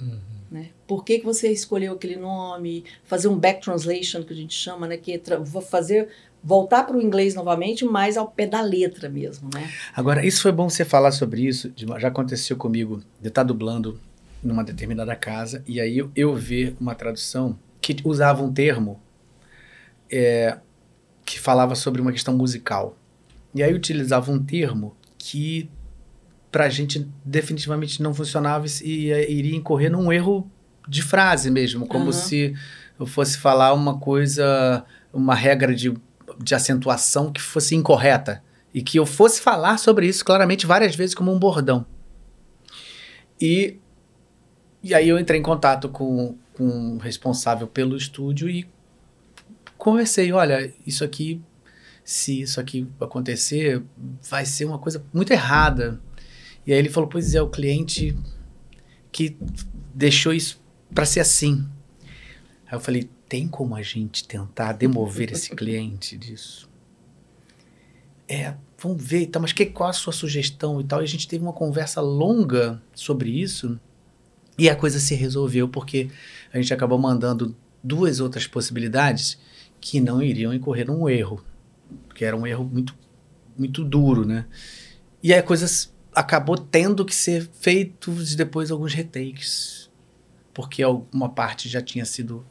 Uhum. 0.00 0.18
Né? 0.50 0.70
Por 0.86 1.04
que, 1.04 1.18
que 1.18 1.24
você 1.24 1.50
escolheu 1.50 1.94
aquele 1.94 2.16
nome? 2.16 2.84
Fazer 3.04 3.28
um 3.28 3.36
back 3.36 3.62
translation, 3.62 4.22
que 4.22 4.32
a 4.32 4.36
gente 4.36 4.54
chama, 4.54 4.86
né? 4.86 4.96
Que 4.96 5.12
é 5.12 5.20
fazer, 5.62 6.08
voltar 6.42 6.84
para 6.84 6.96
o 6.96 7.02
inglês 7.02 7.34
novamente, 7.34 7.84
mas 7.84 8.16
ao 8.16 8.28
pé 8.28 8.46
da 8.46 8.60
letra 8.60 9.08
mesmo, 9.08 9.50
né? 9.52 9.68
Agora, 9.94 10.24
isso 10.24 10.42
foi 10.42 10.52
bom 10.52 10.68
você 10.68 10.84
falar 10.84 11.10
sobre 11.10 11.42
isso. 11.42 11.72
Já 11.98 12.08
aconteceu 12.08 12.56
comigo 12.56 13.02
de 13.20 13.28
estar 13.28 13.42
dublando 13.42 13.98
numa 14.42 14.62
determinada 14.62 15.16
casa 15.16 15.64
e 15.66 15.80
aí 15.80 15.98
eu, 15.98 16.10
eu 16.14 16.34
ver 16.34 16.76
uma 16.78 16.94
tradução 16.94 17.58
que 17.80 17.96
usava 18.04 18.42
um 18.42 18.52
termo 18.52 19.00
é, 20.10 20.58
que 21.24 21.40
falava 21.40 21.74
sobre 21.74 22.00
uma 22.00 22.12
questão 22.12 22.36
musical. 22.36 22.96
E 23.54 23.62
aí 23.62 23.72
utilizava 23.72 24.30
um 24.30 24.42
termo 24.42 24.94
que 25.16 25.68
pra 26.54 26.68
gente 26.68 27.04
definitivamente 27.24 28.00
não 28.00 28.14
funcionava 28.14 28.64
e 28.84 29.10
eh, 29.10 29.28
iria 29.28 29.56
incorrer 29.56 29.90
num 29.90 30.12
erro 30.12 30.48
de 30.86 31.02
frase 31.02 31.50
mesmo, 31.50 31.84
como 31.84 32.04
Aham. 32.04 32.12
se 32.12 32.54
eu 32.96 33.04
fosse 33.04 33.38
falar 33.38 33.74
uma 33.74 33.98
coisa, 33.98 34.84
uma 35.12 35.34
regra 35.34 35.74
de, 35.74 35.92
de 36.38 36.54
acentuação 36.54 37.32
que 37.32 37.40
fosse 37.42 37.74
incorreta. 37.74 38.40
E 38.72 38.82
que 38.82 38.96
eu 38.96 39.04
fosse 39.04 39.40
falar 39.40 39.78
sobre 39.78 40.06
isso 40.06 40.24
claramente 40.24 40.64
várias 40.64 40.94
vezes 40.94 41.12
como 41.12 41.32
um 41.34 41.40
bordão. 41.40 41.84
E, 43.40 43.80
e 44.80 44.94
aí 44.94 45.08
eu 45.08 45.18
entrei 45.18 45.40
em 45.40 45.42
contato 45.42 45.88
com, 45.88 46.38
com 46.52 46.94
o 46.94 46.98
responsável 46.98 47.66
pelo 47.66 47.96
estúdio 47.96 48.48
e 48.48 48.64
conversei, 49.76 50.32
olha, 50.32 50.72
isso 50.86 51.02
aqui, 51.02 51.42
se 52.04 52.42
isso 52.42 52.60
aqui 52.60 52.86
acontecer, 53.00 53.82
vai 54.30 54.46
ser 54.46 54.66
uma 54.66 54.78
coisa 54.78 55.04
muito 55.12 55.32
errada. 55.32 56.00
E 56.66 56.72
aí 56.72 56.78
ele 56.78 56.88
falou, 56.88 57.08
pois 57.08 57.34
é, 57.34 57.42
o 57.42 57.48
cliente 57.48 58.16
que 59.12 59.36
deixou 59.94 60.32
isso 60.32 60.60
para 60.92 61.04
ser 61.04 61.20
assim. 61.20 61.64
Aí 62.66 62.74
eu 62.74 62.80
falei, 62.80 63.08
tem 63.28 63.46
como 63.48 63.74
a 63.74 63.82
gente 63.82 64.26
tentar 64.26 64.72
demover 64.72 65.32
esse 65.32 65.50
cliente 65.56 66.16
disso? 66.16 66.68
É, 68.28 68.54
vamos 68.78 69.02
ver 69.02 69.22
e 69.22 69.26
tal, 69.26 69.42
mas 69.42 69.52
que, 69.52 69.66
qual 69.66 69.90
a 69.90 69.92
sua 69.92 70.12
sugestão 70.12 70.80
e 70.80 70.84
tal? 70.84 71.00
E 71.00 71.04
a 71.04 71.08
gente 71.08 71.28
teve 71.28 71.44
uma 71.44 71.52
conversa 71.52 72.00
longa 72.00 72.82
sobre 72.94 73.30
isso 73.30 73.78
e 74.56 74.68
a 74.68 74.76
coisa 74.76 74.98
se 74.98 75.14
resolveu 75.14 75.68
porque 75.68 76.08
a 76.52 76.56
gente 76.58 76.72
acabou 76.72 76.98
mandando 76.98 77.54
duas 77.82 78.20
outras 78.20 78.46
possibilidades 78.46 79.38
que 79.80 80.00
não 80.00 80.22
iriam 80.22 80.54
incorrer 80.54 80.86
num 80.86 81.08
erro, 81.08 81.44
que 82.14 82.24
era 82.24 82.36
um 82.36 82.46
erro 82.46 82.64
muito, 82.64 82.96
muito 83.58 83.84
duro, 83.84 84.24
né? 84.24 84.46
E 85.22 85.32
aí 85.32 85.38
a 85.38 85.42
coisa 85.42 85.66
acabou 86.14 86.56
tendo 86.56 87.04
que 87.04 87.14
ser 87.14 87.48
feitos 87.60 88.34
depois 88.34 88.70
alguns 88.70 88.94
retakes. 88.94 89.90
Porque 90.52 90.82
alguma 90.82 91.28
parte 91.28 91.68
já 91.68 91.82
tinha 91.82 92.04
sido 92.04 92.44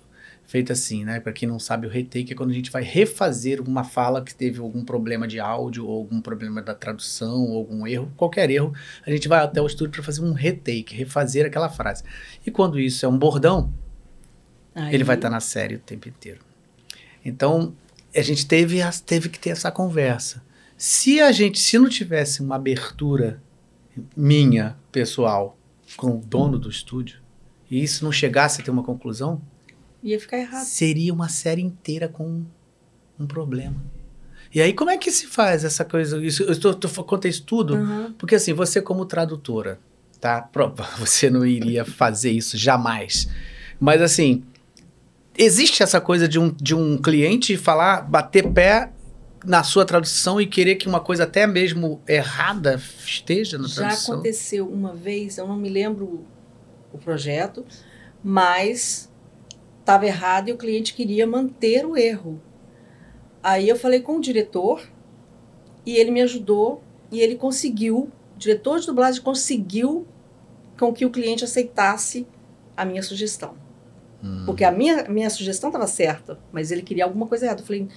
feita 0.45 0.74
assim, 0.74 1.03
né? 1.05 1.20
Para 1.20 1.32
quem 1.34 1.47
não 1.47 1.57
sabe, 1.57 1.88
o 1.88 1.89
retake 1.89 2.34
é 2.34 2.36
quando 2.36 2.51
a 2.51 2.53
gente 2.53 2.70
vai 2.70 2.84
refazer 2.84 3.61
uma 3.61 3.84
fala 3.84 4.24
que 4.24 4.36
teve 4.36 4.59
algum 4.59 4.84
problema 4.84 5.28
de 5.28 5.39
áudio, 5.39 5.88
ou 5.88 5.97
algum 5.99 6.22
problema 6.22 6.61
da 6.61 6.76
tradução, 6.76 7.41
ou 7.41 7.57
algum 7.57 7.88
erro, 7.88 8.11
qualquer 8.18 8.49
erro, 8.51 8.74
a 9.05 9.09
gente 9.09 9.28
vai 9.28 9.39
até 9.39 9.61
o 9.61 9.66
estúdio 9.66 9.93
para 9.93 10.03
fazer 10.03 10.22
um 10.22 10.34
retake, 10.34 10.95
refazer 10.95 11.45
aquela 11.45 11.70
frase. 11.70 12.03
E 12.45 12.51
quando 12.51 12.80
isso 12.80 13.05
é 13.05 13.09
um 13.09 13.18
bordão, 13.18 13.74
Aí- 14.76 14.93
ele 14.93 15.03
vai 15.03 15.16
estar 15.16 15.30
na 15.30 15.39
série 15.39 15.76
o 15.76 15.80
tempo 15.80 16.09
inteiro. 16.09 16.41
Então, 17.26 17.74
a 18.16 18.22
gente 18.22 18.45
teve, 18.45 18.80
teve 19.05 19.30
que 19.30 19.39
ter 19.39 19.51
essa 19.51 19.72
conversa. 19.72 20.43
Se 20.78 21.22
a 21.22 21.32
gente, 21.32 21.57
se 21.57 21.80
não 21.80 21.88
tivesse 21.89 22.41
uma 22.41 22.57
abertura 22.57 23.41
minha, 24.16 24.76
pessoal, 24.91 25.58
com 25.98 26.18
o 26.18 26.22
dono 26.26 26.58
do 26.58 26.70
estúdio, 26.70 27.20
e 27.70 27.84
isso 27.84 28.04
não 28.04 28.12
chegasse 28.12 28.62
a 28.62 28.64
ter 28.64 28.72
uma 28.72 28.84
conclusão, 28.84 29.41
Ia 30.04 30.20
ficar 30.20 30.38
errado. 30.38 30.66
seria 30.66 31.14
uma 31.14 31.30
série 31.30 31.62
inteira 31.62 32.08
com 32.08 32.44
um 33.20 33.26
problema. 33.28 33.76
E 34.54 34.62
aí, 34.62 34.74
como 34.74 34.91
é 34.91 34.98
que 34.98 35.10
se 35.12 35.26
faz 35.28 35.64
essa 35.64 35.84
coisa? 35.84 36.24
Isso, 36.24 36.44
eu 36.44 36.52
estou, 36.52 36.74
tô, 36.74 36.88
contei 37.04 37.32
isso 37.32 37.44
tudo, 37.44 37.76
Uhum. 37.76 38.14
porque 38.18 38.36
assim, 38.36 38.54
você 38.54 38.82
como 38.82 39.06
tradutora, 39.06 39.80
tá? 40.22 40.48
Você 41.00 41.30
não 41.30 41.46
iria 41.46 41.84
fazer 41.84 42.32
isso 42.32 42.56
jamais. 42.58 43.28
Mas 43.80 44.02
assim, 44.02 44.44
existe 45.38 45.82
essa 45.84 46.00
coisa 46.00 46.28
de 46.28 46.39
um, 46.39 46.50
de 46.50 46.76
um 46.76 46.98
cliente 46.98 47.58
falar, 47.58 48.02
bater 48.02 48.48
pé 48.54 48.93
na 49.44 49.64
sua 49.64 49.86
tradução 49.86 50.39
e 50.39 50.48
querer 50.48 50.76
que 50.76 50.88
uma 50.88 51.00
coisa 51.00 51.24
até 51.24 51.46
mesmo 51.46 52.02
errada 52.08 52.82
esteja 53.06 53.58
na 53.58 53.68
Já 53.68 53.88
tradução? 53.88 54.16
aconteceu 54.16 54.68
uma 54.68 54.94
vez, 54.94 55.38
eu 55.38 55.48
não 55.48 55.58
me 55.58 55.70
lembro 55.70 56.26
o 56.91 56.98
projeto, 56.98 57.66
mas 58.24 59.12
estava 59.80 60.06
errado 60.06 60.50
e 60.50 60.54
o 60.54 60.58
cliente 60.58 60.94
queria 60.94 61.28
manter 61.28 61.86
o 61.86 61.98
erro. 61.98 62.41
Aí 63.41 63.68
eu 63.68 63.76
falei 63.76 64.00
com 64.00 64.18
o 64.18 64.22
diretor 64.22 64.88
e 65.86 65.98
ele 65.98 66.12
me 66.12 66.22
ajudou 66.22 66.82
e 67.12 67.20
ele 67.20 67.36
conseguiu, 67.36 68.10
o 68.36 68.38
diretor 68.38 68.80
de 68.80 68.86
dublagem 68.86 69.22
conseguiu 69.22 70.08
com 70.80 70.94
que 70.94 71.06
o 71.06 71.10
cliente 71.10 71.44
aceitasse 71.44 72.26
a 72.76 72.86
minha 72.86 73.04
sugestão. 73.04 73.56
Hum. 74.24 74.44
Porque 74.46 74.64
a 74.64 74.72
minha, 74.72 75.04
minha 75.10 75.30
sugestão 75.30 75.70
estava 75.70 75.86
certa, 75.86 76.39
mas 76.52 76.72
ele 76.72 76.82
queria 76.82 77.04
alguma 77.04 77.28
coisa 77.28 77.46
errada. 77.46 77.62
Eu 77.62 77.66
falei, 77.66 77.88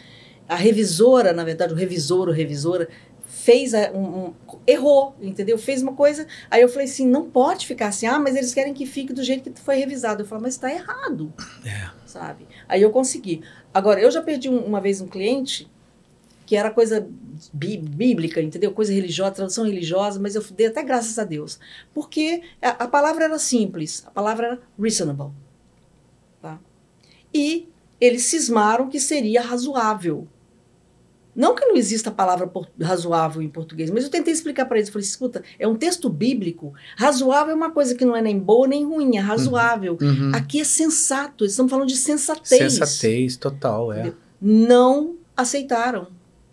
a 0.49 0.55
revisora, 0.57 1.33
na 1.33 1.45
verdade, 1.45 1.73
o 1.73 1.77
revisor 1.77 2.29
ou 2.29 2.35
revisora, 2.35 2.89
fez 3.27 3.75
a- 3.75 3.91
um, 3.93 4.27
um- 4.29 4.35
errou, 4.67 5.15
entendeu? 5.21 5.57
Fez 5.59 5.83
uma 5.83 5.93
coisa. 5.93 6.27
Aí 6.51 6.63
eu 6.63 6.69
falei 6.69 6.87
assim, 6.87 7.07
não 7.07 7.29
pode 7.31 7.67
ficar 7.67 7.89
assim, 7.89 8.07
ah, 8.07 8.19
mas 8.19 8.35
eles 8.37 8.53
querem 8.55 8.73
que 8.75 8.87
fique 8.87 9.13
do 9.13 9.23
jeito 9.23 9.51
que 9.51 9.61
foi 9.61 9.77
revisado. 9.77 10.23
Eu 10.23 10.27
falei, 10.27 10.43
mas 10.43 10.55
está 10.55 10.73
errado, 10.73 11.33
É. 11.65 11.91
sabe? 12.07 12.47
Aí 12.69 12.83
eu 12.83 12.91
consegui. 12.91 13.43
Agora, 13.73 14.01
eu 14.01 14.11
já 14.11 14.23
perdi 14.23 14.49
um- 14.49 14.65
uma 14.65 14.81
vez 14.81 15.01
um 15.01 15.07
cliente 15.07 15.69
que 16.47 16.55
era 16.57 16.71
coisa 16.71 17.07
bí- 17.53 17.77
bíblica, 17.79 18.41
entendeu? 18.41 18.71
Coisa 18.73 18.93
religiosa, 18.93 19.33
tradução 19.33 19.65
religiosa, 19.65 20.19
mas 20.21 20.35
eu 20.37 20.43
dei 20.57 20.67
até 20.69 20.83
graças 20.83 21.19
a 21.19 21.25
Deus. 21.25 21.59
Porque 21.93 22.41
a, 22.63 22.85
a 22.85 22.89
palavra 22.89 23.25
era 23.25 23.39
simples, 23.39 24.05
a 24.07 24.11
palavra 24.13 24.47
era 24.47 24.61
reasonable. 24.81 25.33
Tá? 26.41 26.59
E 27.35 27.69
eles 28.01 28.23
cismaram 28.25 28.89
que 28.89 29.01
seria 29.01 29.43
razoável. 29.43 30.27
Não 31.37 31.55
que 31.55 31.67
não 31.67 31.77
exista 31.77 32.09
a 32.09 32.13
palavra 32.13 32.51
razoável 32.81 33.43
em 33.43 33.49
português, 33.49 33.91
mas 33.91 34.05
eu 34.05 34.11
tentei 34.11 34.33
explicar 34.33 34.65
para 34.65 34.79
eles. 34.79 34.89
Eu 34.89 34.95
Falei, 34.95 35.07
escuta, 35.07 35.43
é 35.59 35.69
um 35.69 35.77
texto 35.77 36.09
bíblico. 36.09 36.73
Razoável 36.97 37.53
é 37.53 37.55
uma 37.55 37.71
coisa 37.71 37.95
que 37.95 38.07
não 38.07 38.17
é 38.17 38.23
nem 38.23 38.39
boa 38.39 38.67
nem 38.67 38.87
ruim, 38.87 39.19
é 39.19 39.21
razoável. 39.21 39.99
Uhum. 40.01 40.33
Aqui 40.35 40.61
é 40.61 40.65
sensato, 40.65 41.45
eles 41.45 41.53
estão 41.53 41.69
falando 41.69 41.89
de 41.89 41.97
sensatez. 41.97 42.73
Sensatez 42.73 43.37
total, 43.37 43.93
é. 43.93 44.15
Não 44.41 45.17
aceitaram. 45.37 46.09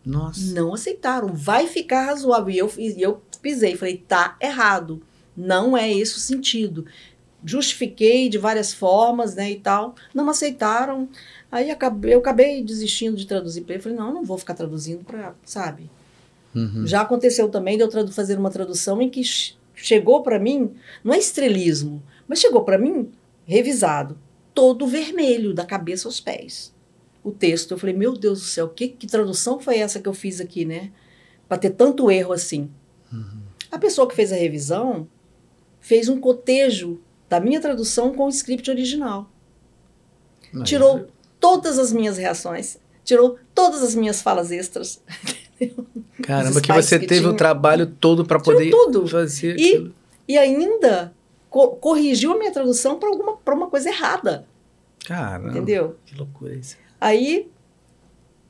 Nossa. 0.05 0.53
Não 0.53 0.73
aceitaram. 0.73 1.29
Vai 1.33 1.67
ficar 1.67 2.07
razoável. 2.07 2.49
E 2.49 2.57
eu, 2.57 2.69
eu 2.97 3.21
pisei, 3.41 3.77
falei, 3.77 4.03
tá 4.05 4.35
errado. 4.41 5.01
Não 5.35 5.77
é 5.77 5.91
esse 5.91 6.17
o 6.17 6.19
sentido. 6.19 6.85
Justifiquei 7.45 8.27
de 8.27 8.37
várias 8.37 8.73
formas, 8.73 9.35
né, 9.35 9.51
e 9.51 9.59
tal. 9.59 9.95
Não 10.13 10.29
aceitaram. 10.29 11.07
Aí 11.55 11.69
eu 11.69 12.19
acabei 12.19 12.63
desistindo 12.63 13.15
de 13.15 13.27
traduzir 13.27 13.61
para 13.61 13.75
ele. 13.75 13.83
Falei, 13.83 13.97
não, 13.97 14.11
não 14.11 14.23
vou 14.23 14.37
ficar 14.39 14.55
traduzindo 14.55 15.03
para, 15.05 15.35
sabe? 15.45 15.87
Uhum. 16.55 16.87
Já 16.87 17.01
aconteceu 17.01 17.47
também 17.47 17.77
de 17.77 17.83
eu 17.83 18.11
fazer 18.11 18.39
uma 18.39 18.49
tradução 18.49 18.99
em 18.99 19.07
que 19.09 19.23
ch- 19.23 19.55
chegou 19.75 20.23
para 20.23 20.39
mim, 20.39 20.71
não 21.03 21.13
é 21.13 21.17
estrelismo, 21.19 22.01
mas 22.27 22.39
chegou 22.39 22.63
para 22.63 22.77
mim 22.79 23.11
revisado, 23.45 24.17
todo 24.53 24.87
vermelho, 24.87 25.53
da 25.53 25.63
cabeça 25.65 26.07
aos 26.07 26.19
pés. 26.19 26.73
O 27.23 27.31
texto, 27.31 27.71
eu 27.71 27.77
falei, 27.77 27.95
meu 27.95 28.13
Deus 28.17 28.39
do 28.41 28.45
céu, 28.45 28.67
que, 28.69 28.87
que 28.87 29.05
tradução 29.05 29.59
foi 29.59 29.77
essa 29.77 29.99
que 29.99 30.09
eu 30.09 30.13
fiz 30.13 30.41
aqui, 30.41 30.65
né? 30.65 30.91
Para 31.47 31.57
ter 31.59 31.69
tanto 31.71 32.09
erro 32.09 32.33
assim. 32.33 32.69
A 33.71 33.77
pessoa 33.77 34.07
que 34.07 34.15
fez 34.15 34.31
a 34.31 34.35
revisão 34.35 35.07
fez 35.79 36.09
um 36.09 36.19
cotejo 36.19 36.99
da 37.29 37.39
minha 37.39 37.59
tradução 37.61 38.13
com 38.13 38.25
o 38.25 38.29
script 38.29 38.69
original. 38.71 39.29
Mas- 40.51 40.67
Tirou 40.69 41.07
todas 41.43 41.77
as 41.77 41.91
minhas 41.91 42.17
reações, 42.17 42.77
tirou 43.03 43.37
todas 43.53 43.83
as 43.83 43.93
minhas 43.93 44.21
falas 44.21 44.49
extras. 44.49 45.01
Caramba, 46.23 46.61
que 46.61 46.71
você 46.71 46.97
que 46.99 47.05
teve 47.05 47.21
o 47.25 47.29
tinha. 47.29 47.37
trabalho 47.37 47.85
todo 47.85 48.25
para 48.25 48.39
poder 48.39 48.71
tudo. 48.71 49.05
fazer 49.07 49.59
E- 49.59 49.67
aquilo. 49.67 49.93
e 50.25 50.37
ainda 50.37 51.13
co- 51.49 51.71
corrigiu 51.75 52.31
a 52.31 52.37
minha 52.37 52.51
tradução 52.51 52.97
para 52.97 53.09
alguma 53.09 53.35
pra 53.35 53.53
uma 53.53 53.69
coisa 53.69 53.89
errada, 53.89 54.47
Caramba, 55.05 55.49
entendeu? 55.49 55.97
que 56.05 56.15
loucura 56.15 56.55
isso. 56.55 56.77
Aí 56.99 57.49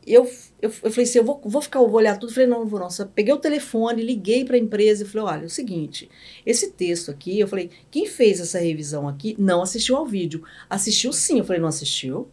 eu, 0.06 0.24
eu, 0.62 0.72
eu 0.84 0.92
falei 0.92 1.04
assim, 1.04 1.18
eu 1.18 1.24
vou, 1.24 1.42
vou 1.44 1.62
ficar, 1.62 1.80
eu 1.80 1.88
vou 1.88 1.96
olhar 1.98 2.18
tudo. 2.20 2.32
Falei, 2.34 2.48
não, 2.48 2.60
não 2.60 2.68
vou 2.68 2.80
não. 2.80 2.90
Só 2.90 3.06
peguei 3.06 3.34
o 3.34 3.38
telefone, 3.40 4.04
liguei 4.04 4.44
para 4.46 4.56
a 4.56 4.60
empresa 4.60 5.04
e 5.04 5.08
falei, 5.08 5.28
olha, 5.36 5.44
é 5.44 5.46
o 5.46 5.50
seguinte, 5.50 6.10
esse 6.46 6.72
texto 6.72 7.10
aqui, 7.10 7.40
eu 7.40 7.48
falei, 7.48 7.70
quem 7.90 8.06
fez 8.06 8.40
essa 8.40 8.60
revisão 8.60 9.08
aqui 9.08 9.36
não 9.40 9.62
assistiu 9.64 9.96
ao 9.96 10.06
vídeo. 10.06 10.44
Assistiu 10.70 11.12
sim. 11.14 11.40
Eu 11.40 11.46
falei, 11.46 11.62
não 11.62 11.70
assistiu? 11.70 12.28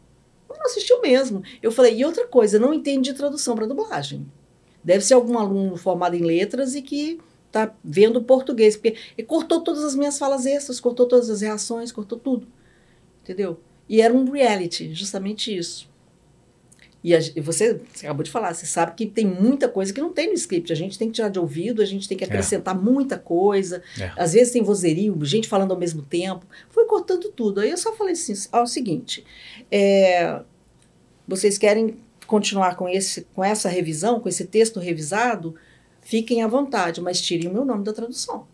Não 0.60 0.66
assistiu 0.66 1.00
mesmo. 1.00 1.42
Eu 1.62 1.72
falei, 1.72 1.96
e 1.96 2.04
outra 2.04 2.26
coisa, 2.26 2.58
não 2.58 2.74
entende 2.74 3.10
de 3.10 3.16
tradução 3.16 3.56
para 3.56 3.66
dublagem. 3.66 4.30
Deve 4.84 5.02
ser 5.02 5.14
algum 5.14 5.38
aluno 5.38 5.76
formado 5.76 6.14
em 6.14 6.22
letras 6.22 6.74
e 6.74 6.82
que 6.82 7.18
tá 7.50 7.74
vendo 7.82 8.22
português, 8.22 8.76
porque 8.76 8.96
ele 9.16 9.26
cortou 9.26 9.62
todas 9.62 9.82
as 9.82 9.94
minhas 9.94 10.18
falas 10.18 10.44
extras, 10.44 10.78
cortou 10.78 11.06
todas 11.06 11.30
as 11.30 11.40
reações, 11.40 11.90
cortou 11.90 12.18
tudo. 12.18 12.46
Entendeu? 13.22 13.58
E 13.88 14.02
era 14.02 14.12
um 14.14 14.30
reality, 14.30 14.94
justamente 14.94 15.56
isso. 15.56 15.90
E, 17.02 17.14
a 17.14 17.18
e 17.18 17.40
você, 17.40 17.80
você 17.92 18.06
acabou 18.06 18.22
de 18.22 18.30
falar, 18.30 18.54
você 18.54 18.66
sabe 18.66 18.94
que 18.94 19.06
tem 19.06 19.26
muita 19.26 19.68
coisa 19.68 19.92
que 19.92 20.00
não 20.00 20.12
tem 20.12 20.28
no 20.28 20.34
script. 20.34 20.70
A 20.70 20.76
gente 20.76 20.98
tem 20.98 21.08
que 21.08 21.14
tirar 21.14 21.30
de 21.30 21.38
ouvido, 21.38 21.80
a 21.80 21.86
gente 21.86 22.06
tem 22.06 22.16
que 22.16 22.24
acrescentar 22.24 22.78
muita 22.78 23.18
coisa. 23.18 23.82
É. 23.98 24.12
Às 24.16 24.34
vezes 24.34 24.52
tem 24.52 24.62
vozerio, 24.62 25.18
gente 25.24 25.48
falando 25.48 25.72
ao 25.72 25.78
mesmo 25.78 26.02
tempo. 26.02 26.46
Foi 26.68 26.84
cortando 26.84 27.30
tudo. 27.30 27.60
Aí 27.60 27.70
eu 27.70 27.78
só 27.78 27.92
falei 27.94 28.12
assim: 28.12 28.34
ó, 28.52 28.58
é 28.58 28.62
o 28.62 28.66
seguinte, 28.66 29.24
é, 29.70 30.42
vocês 31.30 31.56
querem 31.56 31.96
continuar 32.26 32.76
com, 32.76 32.88
esse, 32.88 33.26
com 33.34 33.42
essa 33.42 33.68
revisão, 33.68 34.20
com 34.20 34.28
esse 34.28 34.44
texto 34.46 34.78
revisado? 34.80 35.54
Fiquem 36.02 36.42
à 36.42 36.46
vontade, 36.46 37.00
mas 37.00 37.20
tirem 37.20 37.48
o 37.48 37.52
meu 37.52 37.64
nome 37.64 37.84
da 37.84 37.92
tradução. 37.92 38.46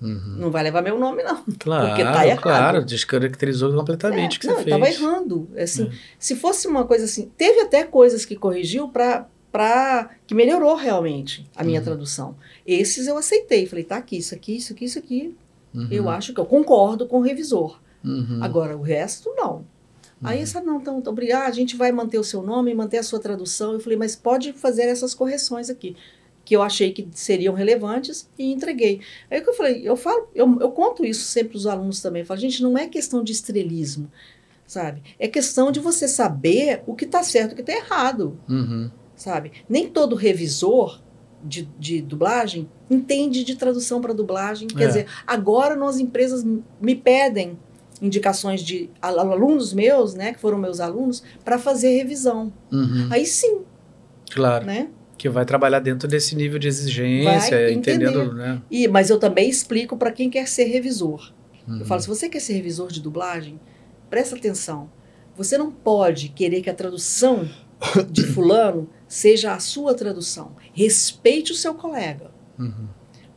Uhum. 0.00 0.36
Não 0.36 0.50
vai 0.50 0.64
levar 0.64 0.82
meu 0.82 0.98
nome, 0.98 1.22
não. 1.22 1.44
Claro, 1.60 1.86
Porque 1.94 2.02
tá 2.02 2.26
errado. 2.26 2.42
claro, 2.42 2.84
descaracterizou 2.84 3.72
completamente 3.72 4.36
o 4.38 4.40
que 4.40 4.46
É, 4.48 4.50
não, 4.50 4.56
você 4.56 4.60
eu 4.62 4.64
fez. 4.64 4.76
tava 4.76 4.88
errando. 4.90 5.48
Assim, 5.56 5.84
É. 5.86 5.90
Se 6.18 6.34
fosse 6.34 6.66
uma 6.66 6.84
coisa 6.84 7.04
assim, 7.04 7.30
teve 7.36 7.60
até 7.60 7.84
coisas 7.84 8.24
que 8.24 8.34
corrigiu 8.36 8.88
para 8.88 9.26
para 9.52 10.08
que 10.26 10.34
melhorou 10.34 10.74
realmente 10.76 11.46
a 11.54 11.62
minha 11.62 11.78
Uhum. 11.80 11.84
tradução. 11.84 12.34
Esses 12.66 13.06
eu 13.06 13.18
aceitei, 13.18 13.66
falei, 13.66 13.84
tá 13.84 13.96
aqui, 13.98 14.16
isso 14.16 14.34
aqui, 14.34 14.56
isso 14.56 14.72
aqui, 14.72 14.86
isso 14.86 14.98
aqui. 14.98 15.36
Uhum. 15.74 15.88
Eu 15.90 16.08
acho 16.08 16.32
que 16.32 16.40
eu 16.40 16.46
concordo 16.46 17.06
com 17.06 17.18
o 17.18 17.20
revisor. 17.20 17.78
Uhum. 18.02 18.38
Agora 18.40 18.74
o 18.74 18.80
resto 18.80 19.30
não. 19.36 19.66
Aí 20.22 20.40
essa 20.40 20.60
não, 20.60 20.80
então, 20.80 20.98
então 20.98 21.12
obrigado, 21.12 21.48
a 21.48 21.54
gente 21.54 21.76
vai 21.76 21.90
manter 21.92 22.18
o 22.18 22.24
seu 22.24 22.42
nome, 22.42 22.74
manter 22.74 22.98
a 22.98 23.02
sua 23.02 23.18
tradução. 23.18 23.72
Eu 23.72 23.80
falei, 23.80 23.98
mas 23.98 24.14
pode 24.16 24.52
fazer 24.52 24.82
essas 24.82 25.14
correções 25.14 25.68
aqui, 25.68 25.96
que 26.44 26.54
eu 26.56 26.62
achei 26.62 26.92
que 26.92 27.08
seriam 27.12 27.54
relevantes 27.54 28.28
e 28.38 28.52
entreguei. 28.52 29.00
Aí 29.30 29.40
que 29.40 29.48
eu 29.50 29.54
falei, 29.54 29.80
eu 29.88 29.96
falo, 29.96 30.28
eu, 30.34 30.58
eu 30.60 30.70
conto 30.70 31.04
isso 31.04 31.24
sempre 31.24 31.50
para 31.50 31.56
os 31.58 31.66
alunos 31.66 32.00
também. 32.00 32.20
Eu 32.22 32.26
falo, 32.26 32.40
gente, 32.40 32.62
não 32.62 32.76
é 32.78 32.86
questão 32.86 33.22
de 33.24 33.32
estrelismo, 33.32 34.10
sabe? 34.66 35.02
É 35.18 35.26
questão 35.28 35.70
de 35.72 35.80
você 35.80 36.06
saber 36.08 36.82
o 36.86 36.94
que 36.94 37.04
está 37.04 37.22
certo 37.22 37.50
e 37.50 37.52
o 37.52 37.56
que 37.56 37.62
está 37.62 37.72
errado, 37.74 38.38
Uhum. 38.48 38.90
sabe? 39.16 39.52
Nem 39.68 39.88
todo 39.88 40.14
revisor 40.16 41.00
de, 41.44 41.68
de 41.78 42.00
dublagem 42.00 42.68
entende 42.88 43.42
de 43.42 43.56
tradução 43.56 44.00
para 44.00 44.12
dublagem. 44.14 44.68
Quer 44.68 44.84
É. 44.84 44.86
dizer, 44.86 45.06
agora 45.26 45.74
nós 45.74 45.98
empresas 45.98 46.44
me 46.80 46.94
pedem 46.94 47.58
indicações 48.02 48.60
de 48.62 48.90
al- 49.00 49.18
alunos 49.20 49.72
meus, 49.72 50.12
né, 50.14 50.32
que 50.34 50.40
foram 50.40 50.58
meus 50.58 50.80
alunos, 50.80 51.22
para 51.44 51.58
fazer 51.58 51.96
revisão. 51.96 52.52
Uhum. 52.70 53.08
Aí 53.10 53.24
sim, 53.24 53.60
Claro. 54.30 54.66
né? 54.66 54.88
Que 55.16 55.28
vai 55.28 55.44
trabalhar 55.44 55.78
dentro 55.78 56.08
desse 56.08 56.34
nível 56.34 56.58
de 56.58 56.66
exigência, 56.68 57.70
entendendo, 57.72 58.34
né? 58.34 58.60
E, 58.70 58.88
mas 58.88 59.08
eu 59.08 59.18
também 59.20 59.48
explico 59.48 59.96
para 59.96 60.10
quem 60.10 60.28
quer 60.28 60.48
ser 60.48 60.64
revisor. 60.64 61.32
Uhum. 61.68 61.78
Eu 61.78 61.86
falo, 61.86 62.00
se 62.00 62.08
você 62.08 62.28
quer 62.28 62.40
ser 62.40 62.54
revisor 62.54 62.88
de 62.88 63.00
dublagem, 63.00 63.60
presta 64.10 64.34
atenção. 64.36 64.90
Você 65.36 65.56
não 65.56 65.70
pode 65.70 66.28
querer 66.30 66.60
que 66.60 66.68
a 66.68 66.74
tradução 66.74 67.48
de 68.10 68.24
fulano 68.34 68.88
seja 69.06 69.54
a 69.54 69.60
sua 69.60 69.94
tradução. 69.94 70.56
Respeite 70.74 71.52
o 71.52 71.54
seu 71.54 71.72
colega. 71.74 72.30
Uhum. 72.58 72.88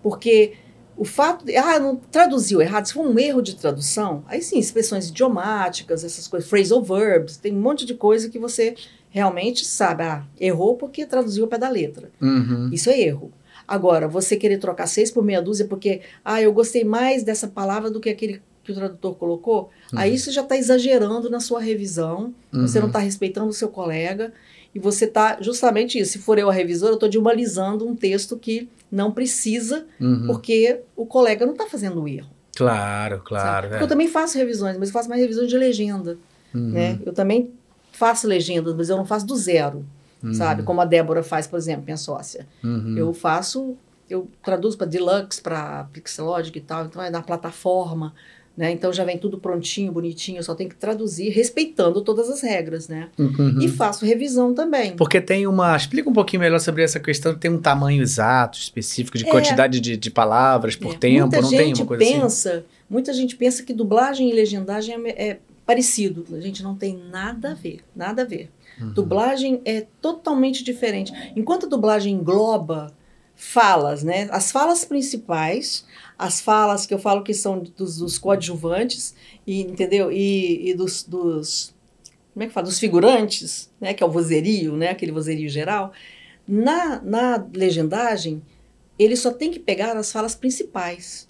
Porque 0.02 0.54
o 0.98 1.04
fato 1.06 1.46
de, 1.46 1.56
ah, 1.58 1.80
não 1.80 1.96
traduziu 1.96 2.62
errado, 2.62 2.86
se 2.88 2.94
for 2.94 3.06
um 3.06 3.18
erro 3.20 3.42
de 3.42 3.56
tradução, 3.56 4.24
aí 4.28 4.42
sim, 4.42 4.58
expressões 4.60 5.10
idiomáticas, 5.10 6.04
essas 6.04 6.28
coisas, 6.28 6.50
phrasal 6.50 6.82
verbs, 6.82 7.38
tem 7.38 7.54
um 7.54 7.60
monte 7.62 7.86
de 7.86 7.94
coisa 7.94 8.30
que 8.30 8.40
você 8.40 8.76
realmente 9.10 9.66
sabe, 9.66 10.04
ah, 10.04 10.24
errou 10.40 10.76
porque 10.78 11.06
traduziu 11.06 11.44
ao 11.46 11.50
pé 11.50 11.58
da 11.58 11.70
letra. 11.70 12.12
Uhum. 12.22 12.70
Isso 12.72 12.90
é 12.90 13.00
erro. 13.00 13.32
Agora, 13.68 14.08
você 14.08 14.36
querer 14.38 14.58
trocar 14.60 14.88
seis 14.88 15.10
por 15.10 15.24
meia 15.24 15.42
dúzia 15.42 15.66
porque, 15.68 16.02
ah, 16.24 16.42
eu 16.42 16.54
gostei 16.54 16.84
mais 16.84 17.24
dessa 17.24 17.48
palavra 17.48 17.90
do 17.90 18.00
que 18.00 18.10
aquele 18.10 18.42
que 18.64 18.72
o 18.72 18.76
tradutor 18.76 19.14
colocou, 19.16 19.70
aí 19.96 20.18
você 20.18 20.32
já 20.32 20.42
está 20.42 20.58
exagerando 20.58 21.30
na 21.30 21.40
sua 21.40 21.60
revisão, 21.62 22.34
você 22.52 22.80
não 22.80 22.86
Uhum. 22.86 22.90
está 22.90 22.98
respeitando 23.00 23.48
o 23.50 23.54
seu 23.54 23.70
colega, 23.70 24.34
e 24.76 24.80
você 24.80 25.06
está 25.06 25.38
justamente 25.42 25.98
isso. 25.98 26.12
Se 26.12 26.20
for 26.20 26.38
eu 26.38 26.50
a 26.50 26.54
revisora, 26.54 26.92
eu 26.92 26.96
estou 26.96 27.08
diumalizando 27.10 27.88
um 27.88 27.96
texto 27.96 28.38
que 28.38 28.70
não 28.92 29.12
precisa, 29.12 29.86
Uhum. 30.00 30.28
porque 30.28 30.82
o 30.96 31.06
colega 31.06 31.46
não 31.46 31.54
está 31.54 31.66
fazendo 31.66 32.02
o 32.04 32.08
erro. 32.08 32.30
Claro, 32.56 33.22
claro. 33.26 33.74
é. 33.74 33.82
Eu 33.82 33.88
também 33.88 34.08
faço 34.08 34.38
revisões, 34.38 34.78
mas 34.78 34.90
eu 34.90 34.94
faço 34.94 35.10
mais 35.10 35.22
revisões 35.22 35.50
de 35.50 35.58
legenda. 35.58 36.18
Uhum. 36.54 36.72
Né? 36.72 37.00
Eu 37.06 37.12
também 37.14 37.52
faço 37.92 38.28
legendas, 38.28 38.76
mas 38.76 38.90
eu 38.90 38.98
não 38.98 39.06
faço 39.06 39.26
do 39.26 39.36
zero, 39.36 39.86
sabe? 40.34 40.64
Como 40.64 40.82
a 40.82 40.86
Débora 40.86 41.22
faz, 41.24 41.48
por 41.48 41.58
exemplo, 41.58 41.84
minha 41.86 41.98
sócia. 41.98 42.46
Uhum. 42.64 42.96
Eu 42.98 43.14
faço, 43.14 43.76
eu 44.10 44.28
traduzo 44.44 44.78
para 44.78 44.88
Deluxe, 44.88 45.42
para 45.42 45.86
Pixelogic 45.94 46.58
e 46.58 46.62
tal, 46.62 46.86
então 46.86 47.02
é 47.02 47.10
na 47.10 47.22
plataforma, 47.22 48.14
né? 48.58 48.72
Então 48.72 48.92
já 48.94 49.04
vem 49.04 49.18
tudo 49.18 49.38
prontinho, 49.38 49.92
bonitinho, 49.92 50.42
só 50.44 50.56
tenho 50.56 50.70
que 50.70 50.76
traduzir 50.76 51.30
respeitando 51.30 52.02
todas 52.02 52.30
as 52.30 52.42
regras, 52.42 52.88
né? 52.88 53.10
Uhum. 53.20 53.60
E 53.62 53.68
faço 53.68 54.06
revisão 54.06 54.54
também. 54.54 54.96
Porque 54.96 55.20
tem 55.20 55.46
uma. 55.48 55.76
Explica 55.76 56.10
um 56.10 56.14
pouquinho 56.14 56.42
melhor 56.42 56.60
sobre 56.60 56.84
essa 56.84 57.00
questão. 57.00 57.36
Tem 57.36 57.52
um 57.52 57.60
tamanho 57.62 58.02
exato, 58.02 58.58
específico, 58.58 59.18
de 59.18 59.26
É. 59.28 59.30
quantidade 59.30 59.80
de, 59.80 59.98
de 59.98 60.10
palavras 60.12 60.76
por 60.76 60.94
É, 60.94 60.98
tempo, 60.98 61.22
muita 61.24 61.42
não 61.42 61.50
gente 61.50 61.60
tem 61.60 61.74
uma 61.74 61.86
coisa 61.86 62.04
assim? 62.04 62.14
pensa, 62.22 62.66
muita 62.90 63.14
gente 63.14 63.36
pensa 63.36 63.64
que 63.64 63.74
dublagem 63.74 64.30
e 64.30 64.34
legendagem 64.34 64.96
é, 65.06 65.30
é 65.30 65.40
parecido. 65.66 66.26
A 66.36 66.40
gente 66.40 66.64
não 66.64 66.76
tem 66.76 66.98
nada 67.12 67.52
a 67.52 67.54
ver, 67.56 67.80
nada 67.96 68.22
a 68.22 68.26
ver. 68.26 68.50
Uhum. 68.80 68.92
Dublagem 68.94 69.62
é 69.66 69.86
totalmente 70.02 70.64
diferente. 70.64 71.12
Enquanto 71.36 71.66
a 71.66 71.70
dublagem 71.70 72.14
engloba 72.14 72.94
falas, 73.36 74.04
né? 74.04 74.28
As 74.32 74.52
falas 74.52 74.86
principais, 74.86 75.86
as 76.18 76.42
falas 76.42 76.86
que 76.86 76.94
eu 76.94 77.00
falo 77.00 77.24
que 77.24 77.34
são 77.34 77.60
dos, 77.60 77.98
dos 77.98 78.18
coadjuvantes, 78.18 79.16
e, 79.46 79.62
entendeu? 79.62 80.12
E, 80.12 80.70
e 80.70 80.74
dos, 80.74 81.04
dos 81.04 81.76
como 82.36 82.44
é 82.44 82.48
que 82.48 82.54
fala? 82.54 82.66
Dos 82.66 82.78
figurantes, 82.78 83.72
né? 83.80 83.94
Que 83.94 84.04
é 84.04 84.06
o 84.06 84.12
vozerio, 84.12 84.76
né? 84.76 84.90
Aquele 84.90 85.14
vozerio 85.14 85.48
geral. 85.48 85.94
Na, 86.46 87.02
na 87.02 87.48
legendagem, 87.54 88.42
ele 89.00 89.16
só 89.16 89.32
tem 89.32 89.50
que 89.50 89.58
pegar 89.58 89.96
as 89.96 90.12
falas 90.12 90.36
principais. 90.36 91.30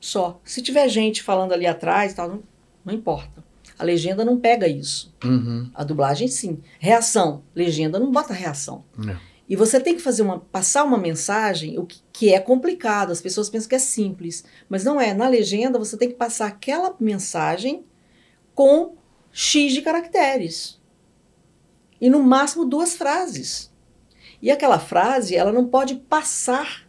Só. 0.00 0.40
Se 0.42 0.62
tiver 0.62 0.88
gente 0.88 1.22
falando 1.22 1.52
ali 1.52 1.66
atrás, 1.66 2.14
tal, 2.14 2.28
não, 2.30 2.42
não 2.82 2.94
importa. 2.94 3.44
A 3.78 3.84
legenda 3.84 4.24
não 4.24 4.40
pega 4.40 4.66
isso. 4.66 5.14
Uhum. 5.22 5.70
A 5.74 5.84
dublagem, 5.84 6.26
sim. 6.26 6.58
Reação. 6.78 7.42
Legenda 7.54 7.98
não 7.98 8.10
bota 8.10 8.32
reação. 8.32 8.82
É. 9.06 9.16
E 9.48 9.54
você 9.54 9.78
tem 9.78 9.94
que 9.94 10.02
fazer 10.02 10.22
uma, 10.22 10.40
passar 10.40 10.84
uma 10.84 10.98
mensagem, 10.98 11.78
o 11.78 11.86
que, 11.86 12.00
que 12.12 12.34
é 12.34 12.40
complicado. 12.40 13.12
As 13.12 13.20
pessoas 13.20 13.48
pensam 13.48 13.68
que 13.68 13.74
é 13.76 13.78
simples, 13.78 14.44
mas 14.68 14.82
não 14.82 15.00
é. 15.00 15.14
Na 15.14 15.28
legenda 15.28 15.78
você 15.78 15.96
tem 15.96 16.08
que 16.08 16.14
passar 16.14 16.46
aquela 16.46 16.94
mensagem 16.98 17.84
com 18.54 18.94
x 19.32 19.72
de 19.72 19.82
caracteres 19.82 20.80
e 22.00 22.10
no 22.10 22.22
máximo 22.22 22.64
duas 22.64 22.96
frases. 22.96 23.72
E 24.42 24.50
aquela 24.50 24.78
frase 24.78 25.34
ela 25.34 25.52
não 25.52 25.66
pode 25.66 25.94
passar 25.94 26.86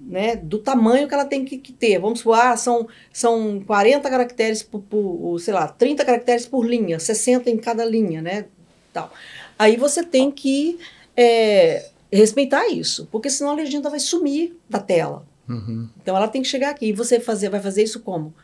né, 0.00 0.36
do 0.36 0.58
tamanho 0.58 1.08
que 1.08 1.14
ela 1.14 1.24
tem 1.24 1.44
que, 1.44 1.58
que 1.58 1.72
ter. 1.72 1.98
Vamos 1.98 2.20
supor, 2.20 2.38
ah, 2.38 2.56
são, 2.56 2.86
são 3.12 3.62
40 3.66 4.08
caracteres 4.10 4.62
por, 4.62 4.82
por, 4.82 5.38
sei 5.40 5.54
lá, 5.54 5.66
30 5.66 6.04
caracteres 6.04 6.46
por 6.46 6.66
linha, 6.66 6.98
60 6.98 7.50
em 7.50 7.56
cada 7.56 7.84
linha, 7.84 8.20
né? 8.20 8.46
Tal. 8.92 9.12
Aí 9.58 9.76
você 9.76 10.04
tem 10.04 10.30
que 10.30 10.78
é, 11.16 11.90
respeitar 12.12 12.68
isso, 12.68 13.06
porque 13.10 13.28
senão 13.30 13.50
a 13.52 13.54
legenda 13.54 13.88
vai 13.90 14.00
sumir 14.00 14.56
da 14.68 14.78
tela. 14.78 15.26
Uhum. 15.48 15.88
Então 16.02 16.16
ela 16.16 16.28
tem 16.28 16.42
que 16.42 16.48
chegar 16.48 16.70
aqui. 16.70 16.86
E 16.86 16.92
você 16.92 17.20
fazer, 17.20 17.48
vai 17.50 17.60
fazer 17.60 17.82
isso 17.82 18.00
como? 18.00 18.34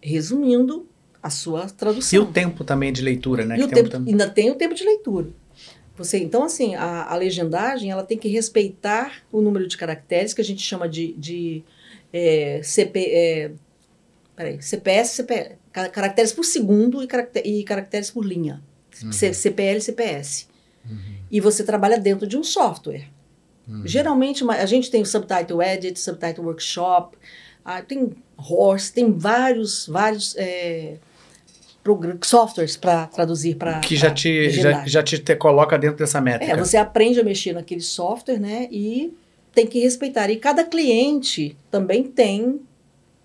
Resumindo 0.00 0.86
a 1.22 1.30
sua 1.30 1.66
tradução. 1.68 2.18
E 2.18 2.22
o 2.22 2.26
tempo 2.26 2.64
também 2.64 2.92
de 2.92 3.02
leitura, 3.02 3.44
né? 3.44 3.58
E 3.58 3.62
o 3.62 3.68
tem 3.68 3.82
tempo, 3.84 3.96
ainda 4.08 4.28
tem 4.28 4.50
o 4.50 4.54
tempo 4.54 4.74
de 4.74 4.84
leitura. 4.84 5.28
Você, 5.96 6.18
então, 6.18 6.42
assim, 6.44 6.74
a, 6.74 7.04
a 7.04 7.14
legendagem 7.16 7.90
ela 7.90 8.02
tem 8.02 8.16
que 8.16 8.26
respeitar 8.28 9.22
o 9.30 9.42
número 9.42 9.66
de 9.68 9.76
caracteres 9.76 10.32
que 10.32 10.40
a 10.40 10.44
gente 10.44 10.62
chama 10.62 10.88
de, 10.88 11.12
de 11.12 11.62
é, 12.10 12.60
CP, 12.64 13.00
é, 13.12 13.50
peraí, 14.34 14.62
CPS, 14.62 15.16
CP, 15.16 15.52
ca- 15.70 15.90
caracteres 15.90 16.32
por 16.32 16.44
segundo 16.44 17.02
e, 17.02 17.06
caracter, 17.06 17.42
e 17.46 17.62
caracteres 17.64 18.10
por 18.10 18.24
linha. 18.24 18.62
C- 19.12 19.34
CPL 19.34 19.76
e 19.78 19.80
CPS. 19.82 20.48
E 21.30 21.40
você 21.40 21.62
trabalha 21.64 21.98
dentro 21.98 22.26
de 22.26 22.36
um 22.36 22.42
software. 22.44 23.04
Geralmente, 23.84 24.42
uma- 24.42 24.54
a 24.56 24.66
gente 24.66 24.90
tem 24.90 25.00
o 25.02 25.06
Subtitle 25.06 25.62
Edit, 25.62 26.00
Subtitle 26.00 26.44
Workshop, 26.44 27.16
ah, 27.64 27.80
tem 27.82 28.10
Horse, 28.36 28.92
tem 28.92 29.12
vários, 29.12 29.86
vários 29.86 30.34
é, 30.36 30.96
softwares 32.22 32.76
para 32.76 33.06
traduzir 33.06 33.54
para 33.56 33.78
Que 33.80 33.96
já 33.96 34.10
te, 34.10 34.50
já, 34.50 34.84
já 34.86 35.02
te, 35.02 35.18
te 35.18 35.36
coloca 35.36 35.78
dentro 35.78 35.98
dessa 35.98 36.20
métrica. 36.20 36.52
É, 36.52 36.56
você 36.56 36.76
aprende 36.76 37.20
a 37.20 37.24
mexer 37.24 37.52
naquele 37.52 37.80
software, 37.80 38.38
né? 38.40 38.68
E 38.70 39.14
tem 39.54 39.66
que 39.66 39.78
respeitar. 39.80 40.30
E 40.30 40.36
cada 40.36 40.64
cliente 40.64 41.56
também 41.70 42.02
tem 42.04 42.60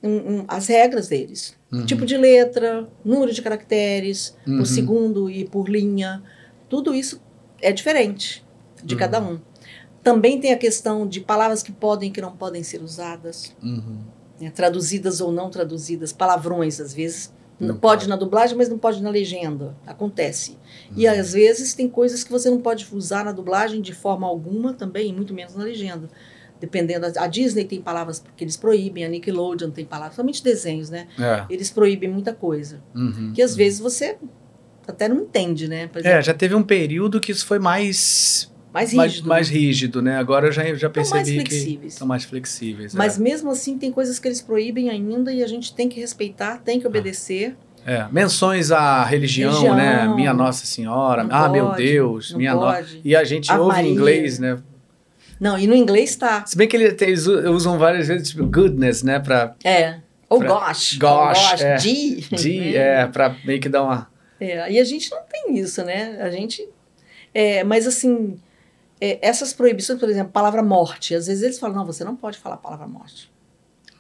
um, 0.03 0.09
um, 0.09 0.45
as 0.47 0.67
regras 0.67 1.07
deles. 1.07 1.55
Uhum. 1.71 1.85
Tipo 1.85 2.05
de 2.05 2.15
letra, 2.17 2.87
número 3.03 3.33
de 3.33 3.41
caracteres, 3.41 4.35
Uhum. 4.47 4.57
por 4.59 4.65
segundo 4.67 5.29
e 5.29 5.45
por 5.45 5.67
linha. 5.69 6.21
Tudo 6.69 6.93
isso 6.93 7.19
é 7.65 7.71
diferente 7.71 8.45
de 8.83 8.93
Uhum. 8.93 8.99
cada 8.99 9.21
um. 9.21 9.39
Também 10.03 10.39
tem 10.39 10.53
a 10.53 10.57
questão 10.57 11.07
de 11.07 11.19
palavras 11.19 11.63
que 11.63 11.71
podem 11.71 12.09
e 12.09 12.11
que 12.11 12.21
não 12.21 12.31
podem 12.35 12.61
ser 12.63 12.81
usadas, 12.81 13.55
Uhum. 13.63 13.97
né? 14.39 14.51
traduzidas 14.51 15.19
ou 15.21 15.31
não 15.31 15.49
traduzidas, 15.49 16.13
palavrões 16.13 16.79
às 16.79 16.93
vezes. 16.93 17.33
Não 17.57 17.77
pode, 17.77 18.09
na 18.09 18.17
dublagem, 18.17 18.57
mas 18.57 18.67
não 18.67 18.77
pode 18.77 19.01
na 19.01 19.09
legenda. 19.09 19.77
Acontece. 19.87 20.51
Uhum. 20.91 20.97
E 20.97 21.07
às 21.07 21.31
vezes 21.31 21.73
tem 21.73 21.87
coisas 21.87 22.21
que 22.21 22.29
você 22.29 22.49
não 22.49 22.59
pode 22.59 22.85
usar 22.93 23.23
na 23.23 23.31
dublagem 23.31 23.81
de 23.81 23.93
forma 23.93 24.27
alguma 24.27 24.73
também, 24.73 25.13
muito 25.13 25.33
menos 25.33 25.55
na 25.55 25.63
legenda. 25.63 26.09
Dependendo, 26.59 27.05
a 27.17 27.27
Disney 27.27 27.63
tem 27.63 27.81
palavras 27.81 28.21
que 28.35 28.43
eles 28.43 28.57
proíbem, 28.57 29.05
a 29.05 29.09
Nickelodeon 29.09 29.71
tem 29.71 29.85
palavras, 29.85 30.15
somente 30.17 30.43
desenhos, 30.43 30.89
né? 30.89 31.07
É. 31.17 31.45
Eles 31.49 31.69
proíbem 31.69 32.09
muita 32.09 32.33
coisa. 32.33 32.81
Uhum. 32.93 33.31
Que 33.33 33.41
às 33.41 33.55
vezes 33.55 33.79
você 33.79 34.17
até 34.91 35.07
não 35.07 35.21
entende, 35.21 35.67
né? 35.67 35.87
Por 35.87 35.97
É, 35.99 36.01
exemplo, 36.01 36.21
já 36.21 36.33
teve 36.33 36.55
um 36.55 36.63
período 36.63 37.19
que 37.19 37.31
isso 37.31 37.45
foi 37.45 37.59
mais 37.59 38.51
mais 38.73 38.93
mais, 38.93 39.11
rígido. 39.13 39.27
mais 39.29 39.49
né? 39.49 39.55
rígido, 39.57 40.01
né? 40.01 40.17
Agora 40.17 40.47
eu 40.47 40.51
já, 40.51 40.63
já 40.75 40.89
mais 40.93 41.09
percebi 41.09 41.43
que 41.43 41.49
flexíveis. 41.49 41.93
estão 41.93 42.07
mais 42.07 42.23
flexíveis. 42.25 42.93
é. 42.93 42.97
Mas 42.97 43.17
mesmo 43.17 43.49
assim 43.51 43.77
tem 43.77 43.91
coisas 43.91 44.19
que 44.19 44.27
eles 44.27 44.41
proíbem 44.41 44.89
ainda 44.89 45.31
e 45.31 45.41
a 45.43 45.47
gente 45.47 45.73
tem 45.73 45.87
que 45.87 45.99
respeitar, 45.99 46.57
tem 46.57 46.79
que 46.79 46.85
obedecer. 46.85 47.55
É, 47.85 48.05
menções 48.11 48.71
à 48.71 49.03
religião, 49.05 49.51
Religião. 49.51 49.75
né? 49.75 50.07
Minha 50.13 50.33
Nossa 50.33 50.65
Senhora, 50.65 51.25
ah, 51.29 51.47
meu 51.47 51.67
pode, 51.67 51.83
Deus, 51.83 52.31
não 52.31 52.37
minha 52.39 52.53
Nossa. 52.55 52.85
E 53.03 53.15
a 53.15 53.23
gente 53.23 53.49
Ave 53.51 53.61
ouve 53.61 53.73
em 53.75 53.83
Maria. 53.83 53.91
inglês, 53.91 54.39
né? 54.39 54.57
Não, 55.39 55.57
e 55.57 55.67
no 55.67 55.75
inglês 55.75 56.15
tá. 56.15 56.43
Se 56.45 56.57
bem 56.57 56.67
que 56.67 56.75
ele- 56.75 56.95
eles 56.99 57.27
usam 57.27 57.77
várias 57.77 58.07
vezes, 58.07 58.29
tipo, 58.29 58.45
goodness, 58.45 59.03
né? 59.03 59.19
Pra, 59.19 59.53
É. 59.63 59.99
Ou 60.27 60.39
Pra- 60.39 60.47
gosh. 60.49 60.97
Gosh, 60.97 61.51
gosh, 61.51 61.61
é. 61.61 61.77
G. 61.77 62.23
né? 62.31 62.73
é, 63.03 63.07
pra 63.07 63.35
meio 63.45 63.59
que 63.61 63.69
dar 63.69 63.83
uma. 63.83 64.07
É, 64.39 64.71
e 64.71 64.79
a 64.79 64.83
gente 64.83 65.09
não 65.11 65.23
tem 65.23 65.57
isso, 65.57 65.83
né? 65.83 66.21
A 66.21 66.29
gente. 66.29 66.67
É, 67.33 67.63
mas 67.63 67.85
assim, 67.85 68.39
é, 68.99 69.19
essas 69.21 69.53
proibições, 69.53 69.99
por 69.99 70.09
exemplo, 70.09 70.31
palavra 70.31 70.63
morte, 70.63 71.13
às 71.13 71.27
vezes 71.27 71.43
eles 71.43 71.59
falam, 71.59 71.77
não, 71.77 71.85
você 71.85 72.03
não 72.03 72.15
pode 72.15 72.37
falar 72.37 72.57
palavra 72.57 72.87
morte. 72.87 73.31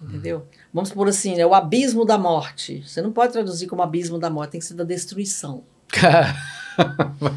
Entendeu? 0.01 0.45
Vamos 0.73 0.91
por 0.91 1.07
assim, 1.07 1.39
é 1.39 1.45
o 1.45 1.53
abismo 1.53 2.05
da 2.05 2.17
morte. 2.17 2.83
Você 2.85 3.01
não 3.01 3.11
pode 3.11 3.33
traduzir 3.33 3.67
como 3.67 3.81
abismo 3.81 4.19
da 4.19 4.29
morte, 4.29 4.51
tem 4.51 4.59
que 4.59 4.65
ser 4.65 4.73
da 4.73 4.83
destruição. 4.83 5.63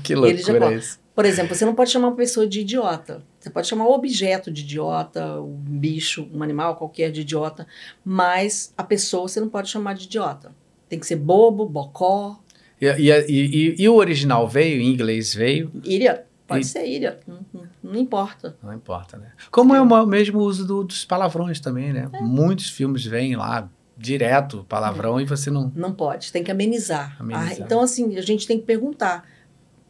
Que 0.02 0.16
loucura 0.16 0.74
isso. 0.74 0.98
Por 1.14 1.24
exemplo, 1.24 1.54
você 1.54 1.64
não 1.64 1.74
pode 1.74 1.90
chamar 1.90 2.08
uma 2.08 2.16
pessoa 2.16 2.46
de 2.46 2.60
idiota. 2.60 3.22
Você 3.38 3.50
pode 3.50 3.66
chamar 3.66 3.86
o 3.86 3.92
objeto 3.92 4.50
de 4.50 4.62
idiota, 4.62 5.40
um 5.40 5.54
bicho, 5.54 6.28
um 6.32 6.42
animal 6.42 6.76
qualquer 6.76 7.10
de 7.10 7.20
idiota, 7.20 7.66
mas 8.04 8.72
a 8.76 8.82
pessoa 8.82 9.28
você 9.28 9.40
não 9.40 9.48
pode 9.48 9.68
chamar 9.68 9.94
de 9.94 10.06
idiota. 10.06 10.52
Tem 10.88 10.98
que 10.98 11.06
ser 11.06 11.16
bobo, 11.16 11.66
bocó, 11.66 12.40
E, 12.80 12.86
e, 12.86 13.10
e, 13.28 13.82
e- 13.82 13.88
o 13.88 13.94
original 13.94 14.46
veio, 14.48 14.80
em 14.80 14.86
inglês 14.92 15.34
veio. 15.34 15.70
idiot. 15.84 16.20
Pode 16.46 16.64
ser 16.66 16.86
idiot. 16.86 17.18
Não, 17.26 17.40
não- 17.52 17.68
não 17.82 17.96
importa. 18.00 18.56
Não 18.62 18.72
importa, 18.72 19.16
né? 19.18 19.32
Como 19.50 19.74
é 19.74 19.80
o 19.80 20.06
mesmo 20.06 20.38
uso 20.40 20.66
do- 20.66 20.84
dos 20.84 21.04
palavrões 21.04 21.60
também, 21.60 21.92
né? 21.92 22.08
Muitos 22.20 22.70
filmes 22.70 23.04
vêm 23.04 23.36
lá 23.36 23.68
direto 23.96 24.64
palavrão 24.68 25.20
e 25.20 25.24
você 25.24 25.50
não. 25.50 25.72
Não 25.74 25.92
pode, 25.92 26.30
tem 26.32 26.42
que 26.44 26.50
amenizar. 26.50 27.16
Amenizar. 27.20 27.50
Ah, 27.50 27.62
então, 27.64 27.80
assim, 27.82 28.16
a 28.16 28.22
gente 28.22 28.46
tem 28.46 28.58
que 28.58 28.64
perguntar. 28.64 29.26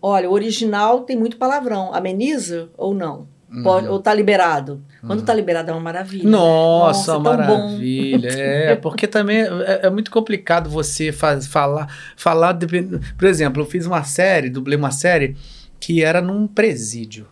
Olha, 0.01 0.28
o 0.30 0.32
original 0.32 1.01
tem 1.03 1.16
muito 1.16 1.36
palavrão. 1.36 1.93
Ameniza 1.93 2.70
ou 2.76 2.95
não? 2.95 3.28
Pode, 3.62 3.88
Ou 3.88 3.99
tá 3.99 4.12
liberado? 4.12 4.82
Quando 5.07 5.22
tá 5.22 5.32
liberado 5.32 5.70
é 5.70 5.72
uma 5.74 5.80
maravilha. 5.80 6.28
Nossa, 6.28 7.14
bom. 7.14 7.22
maravilha. 7.30 8.28
É, 8.28 8.76
porque 8.80 9.07
também 9.07 9.38
é, 9.40 9.80
é 9.84 9.90
muito 9.90 10.11
complicado 10.11 10.68
você 10.68 11.11
faz, 11.12 11.46
falar. 11.46 11.88
falar 12.14 12.53
depend- 12.53 13.01
Por 13.16 13.26
exemplo, 13.26 13.62
eu 13.62 13.66
fiz 13.66 13.86
uma 13.86 14.05
série, 14.05 14.51
dublei 14.51 14.76
uma 14.76 14.90
série 14.90 15.34
que 15.80 16.03
era 16.05 16.20
num 16.20 16.46
presídio. 16.46 17.26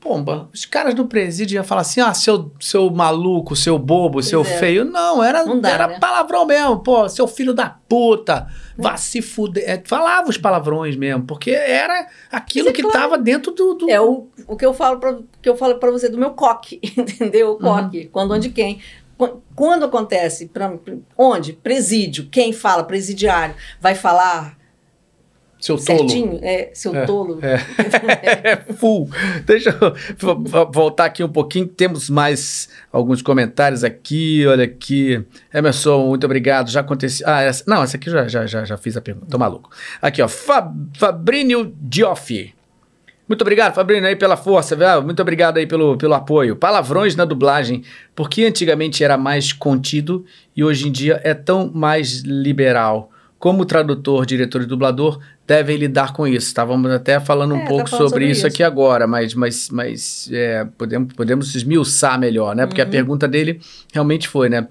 Pomba, 0.00 0.48
os 0.52 0.64
caras 0.64 0.96
no 0.96 1.06
presídio 1.06 1.54
iam 1.54 1.62
falar 1.62 1.82
assim: 1.82 2.00
ah, 2.00 2.12
seu, 2.12 2.50
seu 2.58 2.90
maluco, 2.90 3.54
seu 3.54 3.78
bobo, 3.78 4.20
seu 4.20 4.40
é. 4.40 4.44
feio. 4.44 4.84
Não, 4.84 5.22
era, 5.22 5.44
Não 5.44 5.60
dá, 5.60 5.70
era 5.70 5.86
né? 5.86 5.98
palavrão 6.00 6.44
mesmo, 6.44 6.80
pô, 6.80 7.08
seu 7.08 7.28
filho 7.28 7.54
da 7.54 7.76
puta, 7.88 8.48
vá 8.76 8.96
se 8.96 9.20
fuder. 9.22 9.64
É, 9.68 9.82
falava 9.84 10.28
os 10.30 10.36
palavrões 10.38 10.96
mesmo, 10.96 11.24
porque 11.24 11.50
era 11.50 12.06
aquilo 12.30 12.68
é 12.68 12.72
que 12.72 12.82
claro. 12.82 12.98
tava 12.98 13.18
dentro 13.18 13.52
do. 13.52 13.74
do- 13.74 13.90
É 13.90 14.00
o, 14.00 14.28
o 14.46 14.56
que 14.56 14.64
eu 14.66 14.72
falo 14.74 14.98
para 14.98 15.18
que 15.40 15.48
eu 15.48 15.56
falo 15.56 15.76
para 15.76 15.90
você 15.90 16.08
do 16.08 16.18
meu 16.18 16.30
coque, 16.30 16.80
entendeu? 16.96 17.52
O 17.52 17.58
coque, 17.58 18.06
quando 18.06 18.32
onde 18.34 18.50
quem. 18.50 18.80
Qu- 19.18 19.42
Quando 19.54 19.84
acontece, 19.84 20.46
pra, 20.48 20.72
onde? 21.16 21.52
Presídio. 21.52 22.28
Quem 22.30 22.52
fala 22.52 22.82
presidiário 22.84 23.54
vai 23.80 23.94
falar 23.94 24.56
seu 25.62 25.76
tolo. 25.76 25.84
certinho? 25.98 26.38
É, 26.42 26.70
seu 26.74 26.94
É, 26.94 27.06
tolo. 27.06 27.38
É 27.42 28.56
full. 28.74 29.08
Deixa 29.46 29.70
eu 29.70 29.94
vo- 30.18 30.42
vo- 30.44 30.70
voltar 30.72 31.04
aqui 31.06 31.22
um 31.24 31.28
pouquinho. 31.28 31.66
Temos 31.66 32.10
mais 32.10 32.68
alguns 32.92 33.22
comentários 33.22 33.84
aqui. 33.84 34.44
Olha 34.46 34.64
aqui. 34.64 35.24
Emerson, 35.54 36.08
muito 36.08 36.24
obrigado. 36.24 36.68
Já 36.70 36.80
aconteceu. 36.80 37.26
Ah, 37.28 37.42
essa, 37.42 37.64
não, 37.66 37.82
essa 37.82 37.96
aqui 37.96 38.10
já, 38.10 38.26
já, 38.28 38.44
já, 38.46 38.64
já 38.64 38.76
fiz 38.76 38.96
a 38.96 39.00
pergunta. 39.00 39.26
Tô 39.30 39.38
maluco. 39.38 39.70
Aqui, 40.00 40.20
ó. 40.20 40.28
Fa, 40.28 40.70
Fabrício 40.98 41.72
Dioffi. 41.80 42.54
Muito 43.28 43.42
obrigado, 43.42 43.72
Fabrício, 43.72 44.04
aí 44.06 44.16
pela 44.16 44.36
força, 44.36 44.74
viu? 44.76 45.00
Muito 45.00 45.22
obrigado 45.22 45.56
aí 45.56 45.66
pelo, 45.66 45.96
pelo 45.96 46.12
apoio. 46.12 46.56
Palavrões 46.56 47.16
na 47.16 47.24
dublagem, 47.24 47.82
porque 48.14 48.44
antigamente 48.44 49.02
era 49.02 49.16
mais 49.16 49.52
contido 49.54 50.26
e 50.54 50.62
hoje 50.62 50.88
em 50.88 50.92
dia 50.92 51.18
é 51.24 51.32
tão 51.32 51.70
mais 51.72 52.18
liberal. 52.22 53.10
Como 53.42 53.64
tradutor, 53.64 54.24
diretor 54.24 54.62
e 54.62 54.66
dublador 54.66 55.18
devem 55.44 55.76
lidar 55.76 56.12
com 56.12 56.28
isso. 56.28 56.46
Estávamos 56.46 56.88
até 56.92 57.18
falando 57.18 57.56
um 57.56 57.58
É, 57.58 57.62
tá 57.62 57.68
pouco 57.70 57.90
falando 57.90 58.08
sobre, 58.08 58.26
sobre 58.26 58.30
isso, 58.30 58.38
isso. 58.38 58.46
aqui 58.46 58.62
agora, 58.62 59.04
mas, 59.04 59.34
mas, 59.34 59.68
mas 59.68 60.30
é, 60.32 60.64
podemos, 60.78 61.12
podemos 61.12 61.52
esmiuçar 61.52 62.20
melhor, 62.20 62.54
né? 62.54 62.68
Porque 62.68 62.80
a 62.80 62.86
pergunta 62.86 63.26
dele 63.26 63.60
realmente 63.92 64.28
foi, 64.28 64.48
né? 64.48 64.68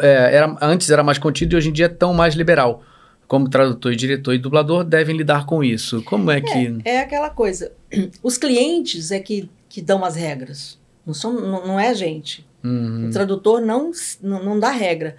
É, 0.00 0.36
era, 0.36 0.56
antes 0.62 0.88
era 0.88 1.02
mais 1.02 1.18
contido 1.18 1.52
e 1.52 1.56
hoje 1.56 1.68
em 1.68 1.72
dia 1.74 1.84
é 1.84 1.88
tão 1.90 2.14
mais 2.14 2.34
liberal. 2.34 2.82
Como 3.28 3.46
tradutor, 3.46 3.92
e 3.92 3.96
diretor 3.96 4.32
e 4.32 4.38
dublador 4.38 4.84
devem 4.84 5.14
lidar 5.14 5.44
com 5.44 5.62
isso. 5.62 6.00
Como 6.04 6.30
é 6.30 6.40
que. 6.40 6.78
É 6.82 7.00
aquela 7.00 7.28
coisa. 7.28 7.72
Os 8.22 8.38
clientes 8.38 9.10
é 9.10 9.20
que, 9.20 9.50
que 9.68 9.82
dão 9.82 10.02
as 10.02 10.16
regras. 10.16 10.78
Não, 11.06 11.12
são, 11.12 11.34
não, 11.34 11.66
não 11.66 11.78
é 11.78 11.88
a 11.88 11.94
gente. 11.94 12.46
Uhum. 12.64 13.08
O 13.08 13.10
tradutor 13.10 13.60
não, 13.60 13.90
não, 14.22 14.42
não 14.42 14.58
dá 14.58 14.70
regra. 14.70 15.14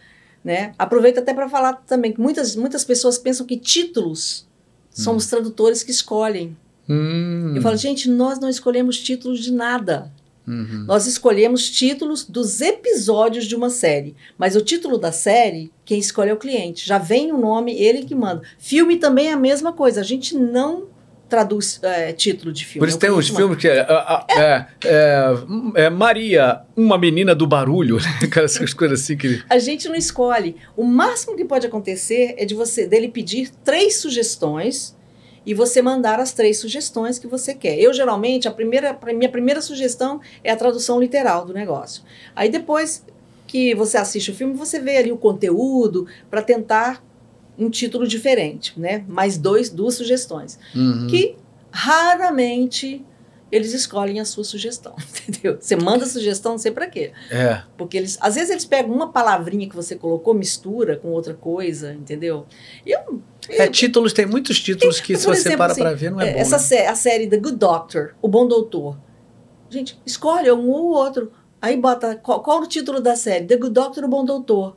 Né? 0.46 0.76
Aproveito 0.78 1.18
até 1.18 1.34
para 1.34 1.50
falar 1.50 1.74
também 1.88 2.14
que 2.14 2.22
muitas, 2.22 2.56
muitas 2.56 2.86
pessoas 2.86 3.18
pensam 3.18 3.48
que 3.48 3.58
títulos 3.58 4.46
são 4.92 5.16
os 5.16 5.26
tradutores 5.26 5.82
que 5.82 5.90
escolhem. 5.90 6.56
Hum. 6.88 7.54
Eu 7.56 7.64
falo, 7.64 7.76
gente, 7.76 8.08
nós 8.08 8.40
não 8.40 8.48
escolhemos 8.48 9.00
títulos 9.00 9.40
de 9.40 9.52
nada. 9.52 10.14
Uhum. 10.48 10.86
Nós 10.86 11.08
escolhemos 11.08 11.72
títulos 11.72 12.24
dos 12.24 12.62
episódios 12.62 13.46
de 13.46 13.56
uma 13.56 13.72
série. 13.72 14.16
Mas 14.38 14.56
o 14.56 14.62
título 14.62 15.00
da 15.00 15.12
série, 15.12 15.72
quem 15.84 15.98
escolhe 15.98 16.30
é 16.30 16.34
o 16.34 16.38
cliente. 16.38 16.86
Já 16.88 17.00
vem 17.00 17.32
o 17.32 17.38
nome, 17.40 17.74
ele 17.74 18.06
que 18.06 18.14
manda. 18.14 18.44
Filme 18.60 18.98
também 18.98 19.30
é 19.30 19.34
a 19.34 19.38
mesma 19.38 19.74
coisa. 19.74 20.02
A 20.02 20.04
gente 20.04 20.38
não 20.38 20.84
traduz 21.28 21.80
é, 21.82 22.14
título 22.14 22.52
de 22.54 22.66
filme. 22.66 22.80
Por 22.80 22.90
isso 22.90 23.00
tem 23.00 23.12
uns 23.12 23.30
filmes 23.30 23.58
que 23.58 23.68
é, 23.68 23.80
é, 23.80 24.66
é, 24.86 25.36
é, 25.76 25.90
Maria, 25.90 26.62
uma 26.76 26.98
menina 26.98 27.34
do 27.34 27.48
barulho, 27.48 27.98
né? 27.98 28.20
Aquelas 28.24 28.74
coisas 28.74 29.02
assim 29.02 29.18
que. 29.18 29.44
A 29.50 29.58
gente 29.58 29.88
não 29.88 29.96
escolhe. 29.96 30.56
O 30.76 30.84
máximo 30.84 31.36
que 31.36 31.46
pode 31.46 31.66
acontecer 31.66 32.36
é 32.38 32.46
de 32.46 32.54
você 32.54 32.86
dele 32.86 33.08
pedir 33.08 33.50
três 33.64 33.98
sugestões 33.98 34.96
e 35.46 35.54
você 35.54 35.82
mandar 35.82 36.20
as 36.20 36.34
três 36.34 36.60
sugestões 36.60 37.20
que 37.20 37.28
você 37.28 37.54
quer. 37.54 37.78
Eu 37.80 37.94
geralmente 37.94 38.48
a 38.48 38.52
primeira, 38.52 38.98
a 39.00 39.14
minha 39.14 39.30
primeira 39.30 39.62
sugestão 39.62 40.20
é 40.44 40.52
a 40.52 40.56
tradução 40.56 41.00
literal 41.00 41.46
do 41.46 41.54
negócio. 41.54 42.04
Aí 42.36 42.50
depois 42.50 43.06
que 43.46 43.76
você 43.76 43.98
assiste 43.98 44.32
o 44.32 44.36
filme, 44.36 44.54
você 44.54 44.80
vê 44.80 44.98
ali 44.98 45.12
o 45.12 45.18
conteúdo 45.18 46.08
para 46.30 46.42
tentar 46.42 47.04
um 47.58 47.70
título 47.70 48.08
diferente, 48.08 48.74
né? 48.80 49.04
Mais 49.08 49.38
dois, 49.38 49.70
duas 49.70 49.96
sugestões. 49.96 50.60
Uhum. 50.76 51.08
Que 51.08 51.36
raramente 51.72 53.04
eles 53.52 53.74
escolhem 53.74 54.20
a 54.20 54.26
sua 54.26 54.44
sugestão, 54.44 54.96
entendeu? 55.28 55.58
Você 55.60 55.76
manda 55.76 56.06
sugestão, 56.06 56.54
não 56.54 56.58
sei 56.60 56.72
para 56.72 56.88
quê. 56.88 57.12
É. 57.32 57.62
Porque 57.78 57.96
eles, 57.96 58.18
às 58.20 58.36
vezes 58.36 58.50
eles 58.50 58.66
pegam 58.66 58.94
uma 58.94 59.12
palavrinha 59.12 59.70
que 59.70 59.76
você 59.76 59.96
colocou, 59.96 60.34
mistura 60.34 60.98
com 60.98 61.10
outra 61.10 61.34
coisa, 61.34 61.94
entendeu? 61.94 62.46
E 62.86 62.92
eu, 62.92 63.22
É, 63.50 63.68
títulos, 63.68 64.12
tem 64.14 64.26
muitos 64.26 64.60
títulos 64.60 65.00
que, 65.00 65.16
se 65.16 65.26
você 65.26 65.40
exemplo, 65.42 65.58
para 65.60 65.72
assim, 65.72 65.82
pra 65.82 65.94
ver, 65.94 66.12
não 66.12 66.20
é, 66.20 66.30
é, 66.30 66.34
bom. 66.34 66.40
essa 66.40 66.58
né? 66.58 66.64
sé- 66.64 66.88
a 66.88 66.96
série 66.96 67.28
The 67.28 67.38
Good 67.38 67.58
Doctor, 67.58 68.16
O 68.22 68.28
Bom 68.28 68.48
Doutor. 68.48 68.98
Gente, 69.70 70.00
escolhe 70.06 70.52
um 70.52 70.68
ou 70.70 70.88
outro. 70.94 71.32
Aí 71.62 71.78
bota 71.78 72.16
qual, 72.16 72.42
qual 72.44 72.62
o 72.62 72.68
título 72.68 73.00
da 73.00 73.16
série? 73.16 73.46
The 73.46 73.58
Good 73.58 73.74
Doctor, 73.74 74.04
O 74.04 74.08
Bom 74.08 74.26
Doutor. 74.26 74.76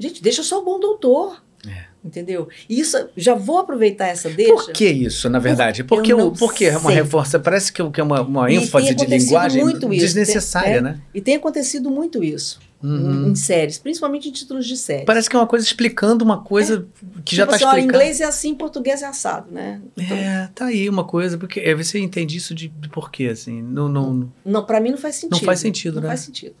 Gente, 0.00 0.22
deixa 0.22 0.42
só 0.42 0.60
o 0.60 0.64
Bom 0.64 0.80
Doutor. 0.80 1.42
É. 1.68 1.90
Entendeu? 2.02 2.48
E 2.66 2.80
isso, 2.80 2.96
já 3.14 3.34
vou 3.34 3.58
aproveitar 3.58 4.06
essa 4.06 4.30
deixa. 4.30 4.54
Por 4.54 4.72
que 4.72 4.86
isso, 4.88 5.28
na 5.28 5.38
verdade? 5.38 5.84
Por- 5.84 5.96
Porque, 5.96 6.10
eu 6.14 6.16
não 6.16 6.32
porque 6.32 6.64
é 6.64 6.78
uma 6.78 6.90
reforça, 6.90 7.38
parece 7.38 7.70
que 7.70 7.82
é 7.82 8.02
uma, 8.02 8.22
uma 8.22 8.50
ênfase 8.50 8.94
de 8.94 9.04
linguagem 9.04 9.62
muito 9.62 9.92
isso, 9.92 10.00
desnecessária, 10.06 10.72
tem- 10.72 10.82
né? 10.82 11.00
E 11.14 11.20
tem 11.20 11.36
acontecido 11.36 11.90
muito 11.90 12.24
isso 12.24 12.58
Uhum. 12.82 13.26
em, 13.26 13.30
em 13.32 13.34
séries, 13.34 13.76
principalmente 13.76 14.26
em 14.30 14.32
títulos 14.32 14.66
de 14.66 14.74
séries. 14.78 15.04
Parece 15.04 15.28
que 15.28 15.36
é 15.36 15.38
uma 15.38 15.46
coisa 15.46 15.66
explicando 15.66 16.24
uma 16.24 16.42
coisa 16.42 16.86
que 17.26 17.36
já 17.36 17.42
tipo 17.44 17.54
está 17.54 17.56
assim, 17.56 17.64
ó, 17.66 17.78
explicando. 17.78 18.02
inglês 18.02 18.20
é 18.22 18.24
assim, 18.24 18.54
português 18.54 19.02
é 19.02 19.06
assado, 19.06 19.52
né? 19.52 19.82
Então, 19.94 20.16
É, 20.16 20.48
tá 20.54 20.64
aí 20.64 20.88
uma 20.88 21.04
coisa, 21.04 21.36
porque 21.36 21.60
é, 21.60 21.74
você 21.74 21.98
entende 21.98 22.38
isso 22.38 22.54
de, 22.54 22.68
de 22.68 22.88
por 22.88 23.10
quê, 23.10 23.24
assim? 23.26 23.60
Não, 23.60 23.86
não, 23.90 24.32
Não, 24.42 24.64
para 24.64 24.80
mim 24.80 24.92
não 24.92 24.96
faz 24.96 25.16
sentido. 25.16 25.44
faz 25.44 25.60
sentido, 25.60 25.96
não 25.96 26.02
né? 26.04 26.08
faz 26.08 26.20
sentido. 26.20 26.54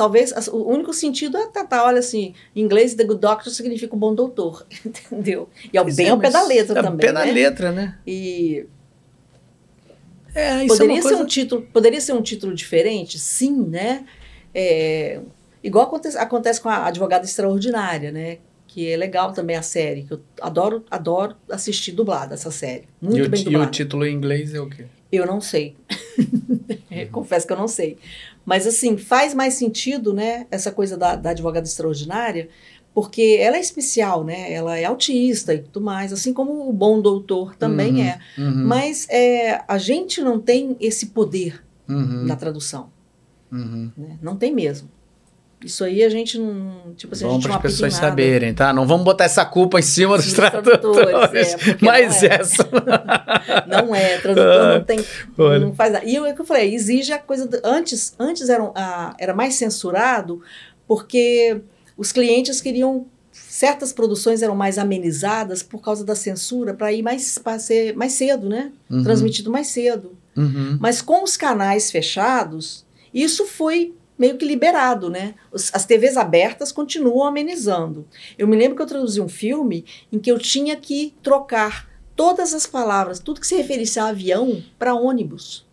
Talvez 0.00 0.32
o 0.48 0.66
único 0.66 0.94
sentido 0.94 1.36
é 1.36 1.46
tá, 1.48 1.62
tá, 1.62 1.84
olha 1.84 1.98
assim, 1.98 2.32
em 2.56 2.62
inglês 2.62 2.94
The 2.94 3.04
Good 3.04 3.20
Doctor 3.20 3.52
significa 3.52 3.94
o 3.94 3.98
bom 3.98 4.14
doutor, 4.14 4.66
entendeu? 4.82 5.46
E 5.70 5.76
é 5.76 5.82
Pois 5.82 5.94
bem 5.94 6.06
é, 6.06 6.08
ao 6.08 6.18
pé 6.18 6.30
da 6.30 6.42
letra 6.42 6.78
é 6.78 6.82
também, 6.82 7.06
pé 7.06 7.12
da 7.12 7.26
né? 7.26 7.30
letra, 7.30 7.70
né? 7.70 7.98
E 8.06 8.64
É, 10.34 10.64
isso 10.64 10.68
poderia 10.68 10.92
é 10.92 10.96
uma 10.96 11.02
ser 11.02 11.08
coisa... 11.08 11.22
um 11.22 11.26
título, 11.26 11.62
poderia 11.70 12.00
ser 12.00 12.14
um 12.14 12.22
título 12.22 12.54
diferente, 12.54 13.18
sim, 13.18 13.62
né? 13.66 14.06
É, 14.54 15.20
igual 15.62 15.84
acontece, 15.84 16.16
acontece 16.16 16.62
com 16.62 16.70
a 16.70 16.86
advogada 16.86 17.26
extraordinária, 17.26 18.10
né? 18.10 18.38
Que 18.66 18.90
é 18.90 18.96
legal 18.96 19.34
também 19.34 19.54
a 19.54 19.60
série, 19.62 20.04
que 20.04 20.14
eu 20.14 20.20
adoro, 20.40 20.82
adoro 20.90 21.36
assistir 21.50 21.92
dublada 21.92 22.32
essa 22.32 22.50
série, 22.50 22.84
muito 23.02 23.18
e, 23.18 23.22
o, 23.26 23.28
bem 23.28 23.42
e 23.42 23.44
dublada. 23.44 23.66
o 23.66 23.70
título 23.70 24.06
em 24.06 24.14
inglês 24.14 24.54
é 24.54 24.60
o 24.60 24.66
quê? 24.70 24.86
Eu 25.12 25.26
não 25.26 25.42
sei. 25.42 25.76
Confesso 27.10 27.46
que 27.46 27.52
eu 27.52 27.56
não 27.56 27.68
sei. 27.68 27.98
Mas, 28.44 28.66
assim, 28.66 28.96
faz 28.96 29.34
mais 29.34 29.54
sentido, 29.54 30.12
né? 30.12 30.46
Essa 30.50 30.72
coisa 30.72 30.96
da, 30.96 31.14
da 31.14 31.30
advogada 31.30 31.66
extraordinária, 31.66 32.48
porque 32.94 33.38
ela 33.40 33.56
é 33.56 33.60
especial, 33.60 34.24
né? 34.24 34.52
Ela 34.52 34.78
é 34.78 34.84
autista 34.84 35.54
e 35.54 35.58
tudo 35.58 35.80
mais, 35.80 36.12
assim 36.12 36.32
como 36.32 36.68
o 36.68 36.72
bom 36.72 37.00
doutor 37.00 37.54
também 37.54 37.94
Uhum, 37.94 38.02
é. 38.02 38.18
Uhum, 38.38 38.66
Mas 38.66 39.06
é, 39.08 39.62
a 39.66 39.78
gente 39.78 40.20
não 40.20 40.40
tem 40.40 40.76
esse 40.80 41.06
poder 41.06 41.64
uhum, 41.88 42.24
na 42.24 42.36
tradução, 42.36 42.90
uhum. 43.50 43.90
né? 43.96 44.18
Não 44.20 44.36
tem 44.36 44.52
mesmo. 44.52 44.88
Isso 45.64 45.84
aí 45.84 46.02
a 46.02 46.08
gente 46.08 46.38
não. 46.38 46.94
Tipo 46.96 47.12
assim, 47.14 47.24
a 47.24 47.28
Bom 47.28 47.38
para 47.38 47.48
não 47.50 47.56
as 47.56 47.62
pessoas 47.62 47.92
nada. 47.94 48.06
saberem, 48.08 48.54
tá? 48.54 48.72
Não 48.72 48.86
vamos 48.86 49.04
botar 49.04 49.24
essa 49.24 49.44
culpa 49.44 49.78
em 49.78 49.82
cima 49.82 50.16
dos 50.16 50.24
Dos 50.26 50.32
tradutores. 50.34 51.06
tradutores, 51.06 51.54
é, 51.54 51.76
mas 51.84 52.22
não 52.22 52.28
é. 52.28 52.34
essa. 52.40 52.68
Não 53.66 53.94
é, 53.94 54.18
tradutor 54.18 54.74
não 54.78 54.84
tem. 54.84 55.04
Olha. 55.38 55.58
Não 55.60 55.74
faz 55.74 55.92
nada. 55.92 56.04
E 56.04 56.18
o 56.18 56.34
que 56.34 56.40
eu 56.40 56.44
falei, 56.44 56.74
exige 56.74 57.12
a 57.12 57.18
coisa. 57.18 57.46
do- 57.46 57.60
antes 57.64 58.14
antes 58.18 58.48
era, 58.48 58.62
a- 58.74 59.14
era 59.18 59.34
mais 59.34 59.54
censurado 59.54 60.40
porque 60.86 61.60
os 61.96 62.12
clientes 62.12 62.60
queriam. 62.60 63.06
Certas 63.32 63.92
produções 63.92 64.42
eram 64.42 64.56
mais 64.56 64.76
amenizadas 64.78 65.62
por 65.62 65.80
causa 65.80 66.04
da 66.04 66.14
censura 66.14 66.74
para 66.74 66.92
ir 66.92 67.02
mais, 67.02 67.38
pra 67.38 67.58
ser 67.58 67.94
mais 67.96 68.12
cedo, 68.12 68.48
né? 68.48 68.72
Uhum, 68.90 69.02
Transmitido 69.04 69.50
mais 69.50 69.68
cedo. 69.68 70.16
uhum. 70.36 70.76
Mas 70.80 71.00
com 71.02 71.22
os 71.22 71.36
canais 71.36 71.90
fechados, 71.90 72.84
isso 73.14 73.44
foi 73.46 73.94
meio 74.20 74.36
que 74.36 74.44
liberado, 74.44 75.08
né? 75.08 75.34
As 75.50 75.86
TVs 75.86 76.18
abertas 76.18 76.70
continuam 76.70 77.26
amenizando. 77.26 78.06
Eu 78.36 78.46
me 78.46 78.54
lembro 78.54 78.76
que 78.76 78.82
eu 78.82 78.86
traduzi 78.86 79.18
um 79.18 79.30
filme 79.30 79.86
em 80.12 80.18
que 80.18 80.30
eu 80.30 80.38
tinha 80.38 80.76
que 80.76 81.14
trocar 81.22 81.88
todas 82.14 82.52
as 82.52 82.66
palavras, 82.66 83.18
tudo 83.18 83.40
que 83.40 83.46
se 83.46 83.56
referisse 83.56 83.98
a 83.98 84.08
avião, 84.08 84.62
para 84.78 84.94
ônibus. 84.94 85.66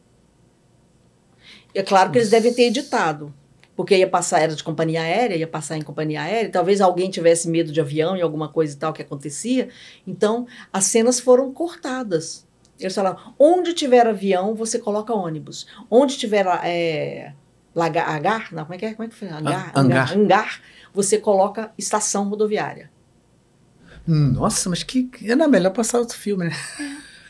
É 1.76 1.84
claro 1.84 2.10
que 2.10 2.20
eles 2.20 2.30
devem 2.30 2.54
ter 2.54 2.64
editado, 2.64 3.34
porque 3.76 3.98
ia 3.98 4.10
passar, 4.10 4.40
era 4.40 4.56
de 4.56 4.64
companhia 4.64 5.02
aérea, 5.02 5.36
ia 5.36 5.46
passar 5.46 5.76
em 5.76 5.82
companhia 5.82 6.22
aérea, 6.22 6.50
talvez 6.50 6.80
alguém 6.80 7.10
tivesse 7.10 7.50
medo 7.50 7.74
de 7.74 7.82
avião 7.82 8.16
e 8.16 8.22
alguma 8.22 8.48
coisa 8.48 8.74
e 8.74 8.78
tal 8.78 8.94
que 8.94 9.02
acontecia. 9.02 9.68
Então, 10.08 10.48
as 10.72 10.86
cenas 10.86 11.20
foram 11.20 11.52
cortadas. 11.52 12.48
Eles 12.80 12.96
falaram, 12.96 13.34
onde 13.38 13.74
tiver 13.74 14.08
avião, 14.08 14.56
você 14.56 14.80
coloca 14.80 15.14
ônibus. 15.14 15.68
Onde 15.92 16.18
tiver 16.18 16.46
é, 16.64 17.34
lagar, 17.78 18.10
agar, 18.10 18.52
não, 18.52 18.64
como 18.64 18.74
é 18.74 18.78
que 18.80 18.86
é? 18.86 18.94
Como 18.96 19.06
é 19.06 19.08
que 19.08 19.16
foi? 19.16 19.30
Hangar, 19.30 19.72
Hangar. 19.76 20.12
hangar, 20.12 20.62
você 20.92 21.20
coloca 21.20 21.72
estação 21.78 22.28
rodoviária. 22.28 22.90
Nossa, 24.08 24.68
mas 24.70 24.82
que. 24.82 25.10
Era 25.24 25.48
melhor 25.48 25.72
passar 25.72 26.00
outro 26.00 26.18
filme, 26.18 26.46
né? 26.46 26.56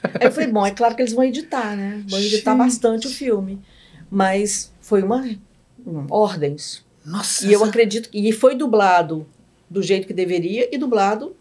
Aí 0.03 0.27
eu 0.27 0.31
falei, 0.31 0.49
bom, 0.49 0.65
é 0.65 0.71
claro 0.71 0.95
que 0.95 1.01
eles 1.01 1.11
vão 1.11 1.25
editar, 1.25 1.75
né? 1.75 2.01
Vão 2.07 2.19
editar 2.19 2.51
Gente. 2.51 2.59
bastante 2.59 3.07
o 3.07 3.09
filme. 3.09 3.61
Mas 4.09 4.71
foi 4.79 5.03
uma, 5.03 5.27
ordens. 6.09 6.85
Nossa. 7.03 7.45
E 7.45 7.51
eu 7.51 7.63
acredito 7.63 8.09
que 8.09 8.17
e 8.17 8.31
foi 8.31 8.55
dublado 8.55 9.27
do 9.69 9.83
jeito 9.83 10.07
que 10.07 10.13
deveria 10.13 10.73
e 10.73 10.77
dublado, 10.77 11.35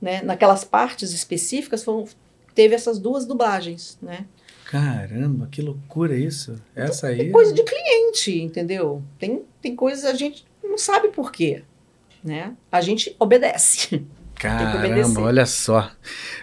né, 0.00 0.22
naquelas 0.22 0.62
partes 0.62 1.12
específicas 1.12 1.82
foram 1.82 2.06
teve 2.54 2.74
essas 2.74 2.98
duas 2.98 3.26
dublagens, 3.26 3.98
né? 4.00 4.26
Caramba, 4.70 5.48
que 5.50 5.60
loucura 5.60 6.16
isso. 6.16 6.54
Essa 6.76 7.08
aí. 7.08 7.28
É 7.28 7.30
coisa 7.30 7.52
de 7.52 7.62
cliente, 7.64 8.40
entendeu? 8.40 9.02
Tem 9.18 9.42
tem 9.60 9.74
coisas 9.74 10.04
a 10.04 10.14
gente 10.14 10.44
não 10.62 10.78
sabe 10.78 11.08
por 11.08 11.32
quê, 11.32 11.62
né? 12.22 12.54
A 12.70 12.80
gente 12.80 13.14
obedece. 13.18 14.06
Caramba, 14.36 15.20
olha 15.20 15.44
só. 15.44 15.90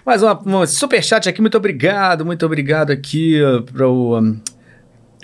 Mais 0.06 0.22
uma, 0.22 0.38
uma 0.40 0.68
superchat 0.68 1.28
aqui, 1.28 1.42
muito 1.42 1.58
obrigado, 1.58 2.24
muito 2.24 2.46
obrigado 2.46 2.92
aqui 2.92 3.40
para 3.74 3.88
o. 3.90 4.20
um, 4.20 4.40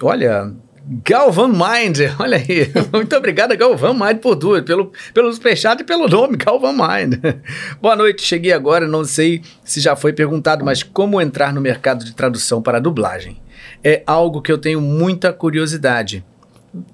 olha, 0.01 0.51
Galvan 0.85 1.49
Mind, 1.49 1.99
olha 2.19 2.37
aí. 2.37 2.69
Muito 2.91 3.15
obrigado, 3.15 3.55
Galvan 3.55 3.93
Mind, 3.93 4.19
por 4.19 4.35
duas, 4.35 4.63
pelo, 4.63 4.91
pelo 5.13 5.31
superchat 5.31 5.81
e 5.81 5.85
pelo 5.85 6.07
nome, 6.07 6.35
Galvan 6.35 6.73
Mind. 6.73 7.15
Boa 7.81 7.95
noite, 7.95 8.21
cheguei 8.23 8.51
agora, 8.51 8.85
não 8.85 9.05
sei 9.05 9.41
se 9.63 9.79
já 9.79 9.95
foi 9.95 10.11
perguntado, 10.11 10.65
mas 10.65 10.83
como 10.83 11.21
entrar 11.21 11.53
no 11.53 11.61
mercado 11.61 12.03
de 12.03 12.13
tradução 12.13 12.61
para 12.61 12.79
dublagem? 12.79 13.41
É 13.81 14.03
algo 14.05 14.41
que 14.41 14.51
eu 14.51 14.57
tenho 14.57 14.81
muita 14.81 15.31
curiosidade. 15.31 16.23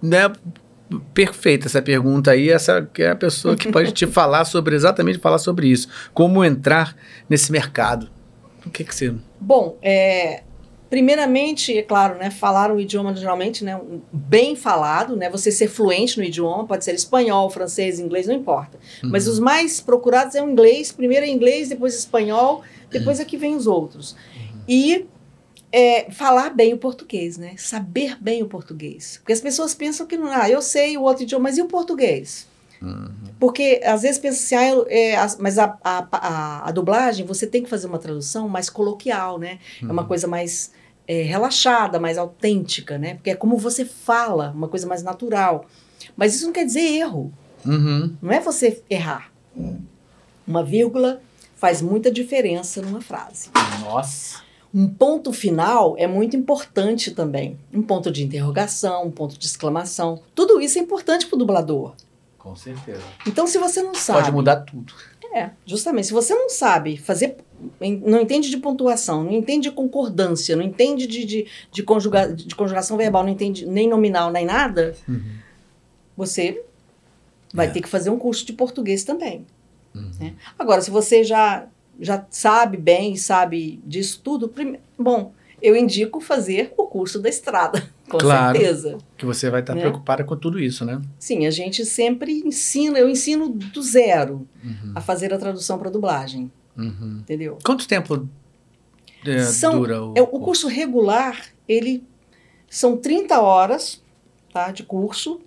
Né? 0.02 0.32
Perfeita 1.14 1.68
essa 1.68 1.82
pergunta 1.82 2.32
aí, 2.32 2.49
essa 2.49 2.88
que 2.94 3.02
é 3.02 3.11
a 3.11 3.16
pessoa 3.16 3.56
que 3.56 3.72
pode 3.72 3.91
te 3.91 4.06
falar 4.07 4.45
sobre, 4.45 4.76
exatamente 4.76 5.18
falar 5.18 5.40
sobre 5.40 5.68
isso. 5.68 5.88
Como 6.14 6.45
entrar 6.45 6.95
nesse 7.28 7.52
mercado. 7.52 8.07
O 8.66 8.70
que 8.70 8.84
que 8.84 8.94
você... 8.94 9.14
Bom, 9.40 9.78
é, 9.82 10.44
primeiramente, 10.90 11.78
é 11.78 11.84
claro, 11.84 12.18
né, 12.18 12.30
falar 12.32 12.72
um 12.72 12.80
idioma 12.80 13.16
geralmente, 13.16 13.64
né, 13.64 13.76
um- 13.76 14.02
bem 14.11 14.56
falado, 14.56 15.16
né, 15.16 15.30
você 15.30 15.52
ser 15.52 15.68
fluente 15.68 16.18
no 16.18 16.24
idioma, 16.24 16.66
pode 16.66 16.84
ser 16.84 16.95
espanhol, 16.95 17.49
francês, 17.49 17.99
inglês, 17.99 18.28
não 18.28 18.34
importa. 18.36 18.78
Mas 19.03 19.28
os 19.28 19.40
mais 19.40 19.80
procurados 19.80 20.36
é 20.36 20.44
o 20.44 20.49
inglês, 20.49 20.91
primeiro 20.91 21.26
é 21.26 21.30
inglês, 21.30 21.70
depois 21.70 21.94
espanhol, 21.95 22.64
depois 22.91 23.20
aqui 23.20 23.38
vem 23.38 23.56
os 23.56 23.68
outros. 23.68 24.16
E 24.68 25.06
é, 25.72 26.10
falar 26.11 26.49
bem 26.49 26.74
o 26.74 26.78
português, 26.78 27.38
né, 27.38 27.53
saber 27.57 28.18
bem 28.20 28.41
o 28.41 28.48
português. 28.48 29.18
Porque 29.18 29.34
as 29.34 29.41
pessoas 29.41 29.76
pensam 29.76 30.07
que, 30.07 30.18
não, 30.18 30.32
ah, 30.32 30.49
eu 30.49 30.61
sei 30.61 30.98
o 30.98 31.03
outro 31.03 31.24
idioma, 31.24 31.44
mas 31.44 31.57
e 31.57 31.61
o 31.61 31.66
português? 31.68 32.48
Porque 33.40 33.82
às 33.84 34.02
vezes 34.03 34.18
pensa 34.18 34.38
assim, 34.41 34.56
ah, 34.56 34.86
é, 34.88 35.16
as- 35.18 35.38
mas 35.38 35.60
a, 35.60 35.78
a, 35.84 36.07
a, 36.11 36.70
a 36.70 36.72
dublagem, 36.72 37.26
você 37.26 37.45
tem 37.45 37.61
que 37.61 37.70
fazer 37.70 37.88
uma 37.88 37.99
tradução 37.99 38.48
mais 38.49 38.70
coloquial, 38.70 39.38
né? 39.38 39.60
É 39.82 39.86
uma 39.91 40.06
coisa 40.06 40.28
mais 40.28 40.72
é, 41.11 41.23
relaxada, 41.23 41.99
mais 41.99 42.19
autêntica, 42.19 42.95
né? 42.99 43.15
Porque 43.15 43.31
é 43.31 43.36
como 43.36 43.57
você 43.57 43.84
fala, 43.84 44.52
uma 44.56 44.68
coisa 44.68 44.86
mais 44.86 45.02
natural. 45.02 45.65
Mas 46.15 46.36
isso 46.36 46.45
não 46.45 46.53
quer 46.53 46.65
dizer 46.65 46.81
erro, 46.81 47.34
Uhum. 47.65 48.15
não 48.22 48.31
é 48.31 48.40
você 48.40 48.84
errar. 48.88 49.31
Uma 50.48 50.64
vírgula 50.64 51.19
faz 51.56 51.81
muita 51.81 52.11
diferença 52.11 52.80
numa 52.81 53.02
frase. 53.02 53.49
Nossa. 53.81 54.41
Um 54.72 54.88
ponto 54.88 55.34
final 55.34 55.95
é 55.98 56.06
muito 56.06 56.38
importante 56.38 57.10
também. 57.10 57.57
Um 57.73 57.81
ponto 57.81 58.11
de 58.11 58.23
interrogação, 58.23 59.06
um 59.07 59.11
ponto 59.11 59.36
de 59.38 59.45
exclamação. 59.48 60.22
Tudo 60.36 60.61
isso 60.61 60.77
é 60.77 60.81
importante 60.81 61.26
para 61.26 61.36
o 61.36 61.40
dublador. 61.40 61.95
Com 62.38 62.56
certeza. 62.56 63.02
Então, 63.26 63.48
se 63.48 63.57
você 63.57 63.81
não 63.81 63.95
sabe. 63.95 64.19
Pode 64.19 64.31
mudar 64.31 64.57
tudo. 64.57 64.94
É, 65.34 65.49
justamente. 65.65 66.07
Se 66.07 66.14
você 66.14 66.34
não 66.36 66.49
sabe 66.49 66.98
fazer, 66.98 67.38
não 68.06 68.22
entende 68.22 68.49
de 68.49 68.57
pontuação, 68.57 69.23
não 69.23 69.31
entende 69.34 69.69
de 69.69 69.76
concordância, 69.76 70.56
não 70.56 70.64
entende 70.64 71.06
de, 71.07 71.26
de, 71.26 71.48
de, 71.72 71.84
conjuga, 71.84 72.34
de 72.34 72.56
conjugação 72.56 72.95
verbal, 72.98 73.23
não 73.23 73.30
entende 73.31 73.65
nem 73.65 73.88
nominal, 73.88 74.31
nem 74.31 74.45
nada, 74.45 74.95
você 76.15 76.61
vai 77.53 77.68
É. 77.68 77.69
ter 77.72 77.81
que 77.81 77.90
fazer 77.90 78.10
um 78.10 78.18
curso 78.19 78.45
de 78.45 78.53
português 78.53 79.03
também. 79.03 79.45
né? 80.19 80.34
Agora, 80.57 80.81
se 80.81 80.91
você 80.91 81.23
já, 81.23 81.68
já 81.99 82.26
sabe 82.30 82.77
bem 82.77 83.15
sabe 83.15 83.80
disso 83.86 84.22
tudo, 84.23 84.48
prime- 84.48 84.80
bom, 84.98 85.34
eu 85.61 85.76
indico 85.76 86.22
fazer 86.22 86.73
o 86.77 86.86
curso 86.86 87.19
da 87.19 87.27
estrada, 87.27 87.81
com 88.10 88.18
Claro. 88.18 88.57
certeza. 88.57 88.98
Que 89.18 89.26
você 89.26 89.49
vai 89.49 89.61
estar 89.61 89.73
Né? 89.76 89.81
preocupada 89.81 90.23
com 90.23 90.36
tudo 90.38 90.60
isso, 90.60 90.86
né? 90.86 91.02
Sim, 91.18 91.45
a 91.48 91.52
gente 91.52 91.84
sempre 91.86 92.40
ensina, 92.45 92.98
eu 92.99 93.10
ensino 93.10 93.49
do 93.49 93.81
zero 93.81 94.48
Uhum. 94.64 94.94
a 94.95 95.02
fazer 95.02 95.34
a 95.34 95.38
tradução 95.38 95.77
para 95.80 95.90
dublagem, 95.90 96.52
Uhum. 96.78 97.20
entendeu? 97.22 97.58
Quanto 97.64 97.88
tempo 97.88 98.28
é, 99.26 99.40
São- 99.44 99.80
dura 99.80 100.04
o, 100.04 100.14
É, 100.16 100.22
o 100.22 100.28
curso 100.28 100.68
regular, 100.68 101.46
ele 101.68 102.04
são 102.70 102.96
30 102.98 103.41
horas 103.41 104.02
tá, 104.54 104.72
de 104.72 104.84
curso, 104.84 105.41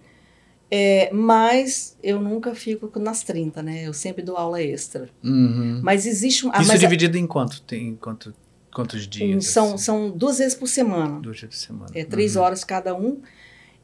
é, 0.70 1.11
mas 1.12 1.97
eu 2.03 2.20
nunca 2.20 2.55
fico 2.55 2.90
nas 2.99 3.23
30, 3.23 3.62
né? 3.62 3.86
Eu 3.86 3.93
sempre 3.93 4.23
dou 4.23 4.36
aula 4.36 4.62
extra. 4.62 5.09
Uhum. 5.23 5.81
Mas 5.82 6.07
existe... 6.07 6.47
ah, 6.53 6.61
Isso 6.61 6.69
mas 6.69 6.70
a- 6.70 6.86
dividido 6.86 7.16
em 7.19 7.27
quanto? 7.27 7.61
Tem 7.62 7.94
quanto, 7.97 8.35
quantos 8.74 9.07
dias? 9.07 9.47
são, 9.47 9.74
assim? 9.74 9.78
são 9.85 10.11
duas 10.11 10.39
vezes 10.39 10.55
por 10.55 10.66
semana. 10.69 11.20
Duas 11.20 11.36
dias 11.39 11.51
por 11.55 11.59
semana. 11.59 11.90
É 11.94 12.05
três 12.05 12.36
Uhum. 12.36 12.43
horas 12.43 12.65
cada 12.65 12.94
um 12.94 13.20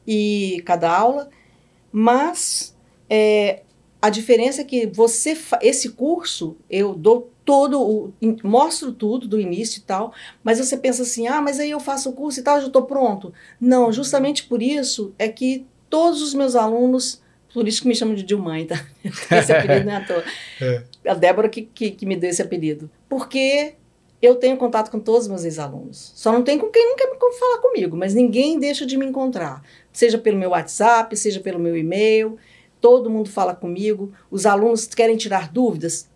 e 0.07 0.61
cada 0.65 0.89
aula, 0.91 1.29
mas 1.91 2.75
é, 3.09 3.61
a 4.01 4.09
diferença 4.09 4.61
é 4.61 4.63
que 4.63 4.87
você 4.87 5.37
esse 5.61 5.89
curso 5.89 6.55
eu 6.69 6.93
dou 6.93 7.31
todo 7.43 7.81
o 7.81 8.13
mostro 8.43 8.91
tudo 8.91 9.27
do 9.27 9.39
início 9.39 9.79
e 9.79 9.81
tal, 9.81 10.13
mas 10.43 10.59
você 10.59 10.77
pensa 10.77 11.01
assim, 11.01 11.27
ah, 11.27 11.41
mas 11.41 11.59
aí 11.59 11.71
eu 11.71 11.79
faço 11.79 12.09
o 12.09 12.13
curso 12.13 12.39
e 12.39 12.43
tal, 12.43 12.61
já 12.61 12.67
estou 12.67 12.83
pronto. 12.83 13.33
Não, 13.59 13.91
justamente 13.91 14.43
por 14.43 14.61
isso 14.61 15.13
é 15.17 15.27
que 15.27 15.65
todos 15.89 16.21
os 16.21 16.35
meus 16.35 16.55
alunos, 16.55 17.21
por 17.51 17.67
isso 17.67 17.81
que 17.81 17.87
me 17.87 17.95
chamam 17.95 18.13
de 18.13 18.21
Dilmãe, 18.21 18.67
tá? 18.67 18.85
Esse 19.35 19.51
apelido 19.51 19.85
não 19.85 19.93
é 19.93 19.95
à 19.95 20.05
toa. 20.05 20.23
É. 20.61 20.83
A 21.07 21.13
Débora 21.13 21.49
que, 21.49 21.63
que, 21.63 21.91
que 21.91 22.05
me 22.05 22.15
deu 22.17 22.29
esse 22.29 22.41
apelido. 22.41 22.89
Porque 23.07 23.75
eu 24.21 24.35
tenho 24.35 24.57
contato 24.57 24.91
com 24.91 24.99
todos 24.99 25.21
os 25.21 25.27
meus 25.29 25.45
ex-alunos. 25.45 26.11
Só 26.15 26.31
não 26.31 26.43
tem 26.43 26.57
com 26.57 26.67
quem 26.67 26.85
não 26.85 26.97
quer 26.97 27.09
falar 27.39 27.59
comigo, 27.59 27.95
mas 27.95 28.13
ninguém 28.13 28.59
deixa 28.59 28.85
de 28.85 28.97
me 28.97 29.05
encontrar. 29.05 29.63
Seja 29.91 30.17
pelo 30.17 30.37
meu 30.37 30.49
WhatsApp, 30.49 31.15
seja 31.15 31.39
pelo 31.39 31.57
meu 31.57 31.77
e-mail, 31.77 32.37
todo 32.81 33.09
mundo 33.09 33.29
fala 33.29 33.53
comigo. 33.55 34.11
Os 34.29 34.45
alunos 34.45 34.85
querem 34.87 35.17
tirar 35.17 35.51
dúvidas, 35.51 36.09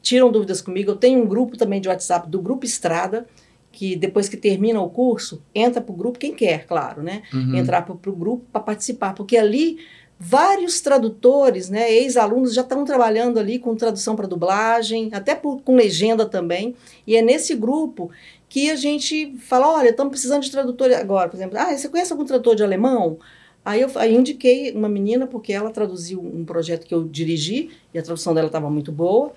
tiram 0.00 0.30
dúvidas 0.30 0.60
comigo. 0.60 0.90
Eu 0.90 0.96
tenho 0.96 1.22
um 1.22 1.26
grupo 1.26 1.56
também 1.56 1.80
de 1.80 1.88
WhatsApp 1.88 2.28
do 2.28 2.40
Grupo 2.40 2.64
Estrada, 2.64 3.26
que 3.70 3.96
depois 3.96 4.28
que 4.28 4.36
termina 4.36 4.80
o 4.80 4.90
curso, 4.90 5.42
entra 5.54 5.80
para 5.80 5.92
o 5.92 5.96
grupo, 5.96 6.18
quem 6.18 6.34
quer, 6.34 6.66
claro, 6.66 7.02
né? 7.02 7.22
Uhum. 7.32 7.56
Entrar 7.56 7.82
para 7.82 8.10
o 8.10 8.16
grupo 8.16 8.44
para 8.52 8.60
participar, 8.60 9.14
porque 9.14 9.36
ali 9.36 9.78
vários 10.24 10.80
tradutores, 10.80 11.68
né, 11.68 11.90
ex-alunos 11.92 12.54
já 12.54 12.60
estão 12.60 12.84
trabalhando 12.84 13.40
ali 13.40 13.58
com 13.58 13.74
tradução 13.74 14.14
para 14.14 14.28
dublagem, 14.28 15.10
até 15.12 15.34
por- 15.34 15.60
com 15.62 15.74
legenda 15.74 16.24
também. 16.26 16.76
E 17.04 17.16
é 17.16 17.22
nesse 17.22 17.56
grupo 17.56 18.08
que 18.48 18.70
a 18.70 18.76
gente 18.76 19.34
fala, 19.38 19.68
olha, 19.68 19.88
estamos 19.88 20.10
precisando 20.10 20.42
de 20.42 20.50
tradutor 20.50 20.92
agora, 20.92 21.28
por 21.28 21.36
exemplo. 21.36 21.58
Ah, 21.58 21.76
você 21.76 21.88
conhece 21.88 22.12
algum 22.12 22.24
tradutor 22.24 22.54
de 22.54 22.62
alemão? 22.62 23.18
Aí 23.64 23.80
eu 23.80 23.90
aí 23.94 24.14
eu 24.14 24.20
indiquei 24.20 24.72
uma 24.72 24.88
menina 24.88 25.26
porque 25.26 25.52
ela 25.52 25.70
traduziu 25.70 26.20
um 26.20 26.44
projeto 26.44 26.86
que 26.86 26.94
eu 26.94 27.04
dirigi 27.04 27.70
e 27.94 27.98
a 27.98 28.02
tradução 28.02 28.34
dela 28.34 28.48
estava 28.48 28.68
muito 28.68 28.90
boa. 28.90 29.32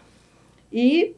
E 0.71 1.15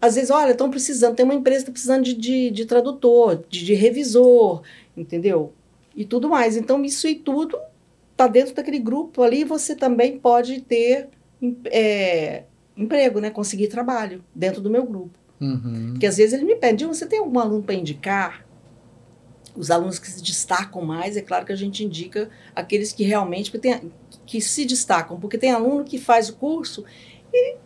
às 0.00 0.16
vezes, 0.16 0.30
olha, 0.30 0.50
estão 0.50 0.68
precisando, 0.68 1.14
tem 1.14 1.24
uma 1.24 1.34
empresa 1.34 1.58
que 1.58 1.70
está 1.70 1.72
precisando 1.72 2.02
de, 2.02 2.14
de, 2.14 2.50
de 2.50 2.64
tradutor, 2.64 3.44
de, 3.48 3.64
de 3.64 3.72
revisor, 3.72 4.62
entendeu? 4.96 5.52
E 5.94 6.04
tudo 6.04 6.28
mais. 6.28 6.56
Então, 6.56 6.84
isso 6.84 7.06
e 7.06 7.14
tudo 7.14 7.56
está 8.10 8.26
dentro 8.26 8.52
daquele 8.52 8.80
grupo 8.80 9.22
ali, 9.22 9.44
você 9.44 9.76
também 9.76 10.18
pode 10.18 10.60
ter 10.62 11.08
é, 11.66 12.42
emprego, 12.76 13.20
né? 13.20 13.30
Conseguir 13.30 13.68
trabalho 13.68 14.24
dentro 14.34 14.60
do 14.60 14.68
meu 14.68 14.84
grupo. 14.84 15.16
Uhum. 15.40 15.90
Porque 15.92 16.06
às 16.06 16.16
vezes 16.16 16.32
ele 16.32 16.44
me 16.44 16.56
pede, 16.56 16.84
você 16.84 17.06
tem 17.06 17.20
algum 17.20 17.38
aluno 17.38 17.62
para 17.62 17.74
indicar? 17.76 18.44
Os 19.54 19.70
alunos 19.70 19.98
que 19.98 20.10
se 20.10 20.22
destacam 20.22 20.82
mais, 20.82 21.16
é 21.16 21.22
claro 21.22 21.44
que 21.44 21.52
a 21.52 21.56
gente 21.56 21.84
indica 21.84 22.30
aqueles 22.54 22.92
que 22.92 23.04
realmente 23.04 23.56
tem, 23.58 23.92
que 24.24 24.40
se 24.40 24.64
destacam, 24.64 25.20
porque 25.20 25.36
tem 25.36 25.50
aluno 25.50 25.84
que 25.84 25.98
faz 25.98 26.30
o 26.30 26.36
curso 26.36 26.84
e 27.32 27.56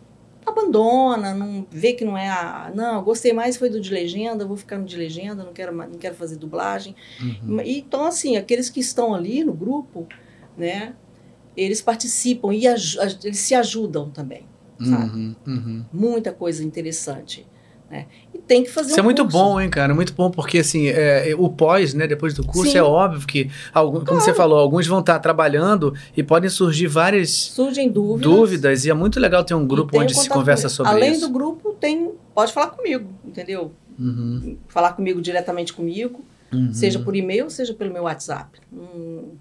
abandona, 0.45 1.33
não 1.33 1.65
vê 1.69 1.93
que 1.93 2.05
não 2.05 2.17
é 2.17 2.29
a. 2.29 2.71
Não, 2.73 3.03
gostei 3.03 3.33
mais 3.33 3.57
foi 3.57 3.69
do 3.69 3.79
de 3.79 3.91
legenda, 3.91 4.45
vou 4.45 4.57
ficar 4.57 4.77
no 4.77 4.85
de 4.85 4.95
legenda, 4.95 5.43
não 5.43 5.53
quero, 5.53 5.75
não 5.75 5.97
quero 5.97 6.15
fazer 6.15 6.37
dublagem. 6.37 6.95
Uhum. 7.21 7.61
E, 7.61 7.79
Então, 7.79 8.05
assim, 8.05 8.37
aqueles 8.37 8.69
que 8.69 8.79
estão 8.79 9.13
ali 9.13 9.43
no 9.43 9.53
grupo, 9.53 10.07
né, 10.57 10.95
eles 11.55 11.81
participam 11.81 12.53
e 12.53 12.65
eles 12.65 12.97
se 13.39 13.55
ajudam 13.55 14.09
também. 14.09 14.45
sabe? 14.79 15.15
Uhum, 15.15 15.35
uhum. 15.47 15.85
Muita 15.91 16.31
coisa 16.31 16.63
interessante. 16.63 17.45
Né? 17.89 18.05
Tem 18.47 18.63
que 18.63 18.69
fazer 18.69 18.91
Isso 18.91 18.97
um 18.97 19.01
é 19.01 19.03
muito 19.03 19.23
curso. 19.23 19.37
bom, 19.37 19.59
hein, 19.59 19.69
cara? 19.69 19.93
Muito 19.93 20.13
bom, 20.13 20.31
porque 20.31 20.59
assim, 20.59 20.87
é, 20.87 21.31
é, 21.31 21.35
o 21.35 21.49
pós, 21.49 21.93
né, 21.93 22.07
depois 22.07 22.33
do 22.33 22.45
curso, 22.45 22.71
Sim. 22.71 22.77
é 22.77 22.81
óbvio 22.83 23.27
que, 23.27 23.51
algum, 23.73 24.05
como 24.05 24.21
você 24.21 24.33
falou, 24.33 24.57
alguns 24.57 24.87
vão 24.87 24.99
estar 24.99 25.19
trabalhando 25.19 25.93
e 26.15 26.23
podem 26.23 26.49
surgir 26.49 26.87
várias 26.87 27.29
Surgem 27.29 27.89
dúvidas. 27.91 28.21
dúvidas, 28.31 28.85
e 28.85 28.89
é 28.89 28.93
muito 28.93 29.19
legal 29.19 29.43
ter 29.43 29.53
um 29.53 29.67
grupo 29.67 29.99
onde 29.99 30.13
o 30.13 30.17
se 30.17 30.29
conversa 30.29 30.69
sobre 30.69 30.93
Além 30.93 31.11
isso. 31.11 31.27
do 31.27 31.29
grupo, 31.33 31.75
tem, 31.79 32.11
pode 32.33 32.53
falar 32.53 32.67
comigo, 32.67 33.09
entendeu? 33.25 33.71
Uhum, 33.99 34.57
Falar 34.69 34.93
comigo 34.93 35.21
diretamente 35.21 35.73
comigo, 35.73 36.23
uhum. 36.53 36.71
seja 36.71 36.99
por 36.99 37.15
e-mail, 37.15 37.49
seja 37.49 37.73
pelo 37.73 37.91
meu 37.91 38.03
WhatsApp. 38.03 38.59
Hum, 38.71 39.31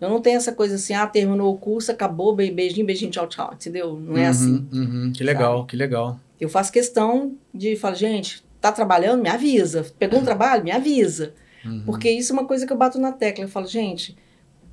eu 0.00 0.08
não 0.08 0.20
tenho 0.22 0.36
essa 0.38 0.52
coisa 0.52 0.76
assim, 0.76 0.94
ah, 0.94 1.06
terminou 1.06 1.52
o 1.52 1.58
curso, 1.58 1.92
acabou, 1.92 2.34
be- 2.34 2.50
beijinho, 2.50 2.86
beijinho, 2.86 3.10
tchau, 3.10 3.26
tchau, 3.26 3.50
entendeu? 3.52 4.00
Não 4.02 4.16
é 4.16 4.22
Uhum, 4.22 4.28
assim. 4.30 4.68
uhum. 4.72 5.12
Que 5.14 5.22
legal, 5.22 5.66
que 5.66 5.76
legal. 5.76 6.18
Eu 6.40 6.48
faço 6.48 6.72
questão 6.72 7.36
de 7.52 7.76
falar, 7.76 7.94
gente, 7.94 8.42
tá 8.60 8.72
trabalhando? 8.72 9.22
Me 9.22 9.28
avisa. 9.28 9.86
Pegou 9.98 10.20
um 10.20 10.24
trabalho? 10.24 10.64
Me 10.64 10.70
avisa. 10.70 11.34
Uhum. 11.64 11.82
Porque 11.84 12.10
isso 12.10 12.32
é 12.32 12.34
uma 12.34 12.46
coisa 12.46 12.66
que 12.66 12.72
eu 12.72 12.76
bato 12.76 12.98
na 12.98 13.12
tecla. 13.12 13.44
Eu 13.44 13.48
falo, 13.48 13.66
gente, 13.66 14.16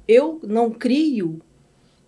eu 0.07 0.39
não 0.44 0.72
crio, 0.72 1.41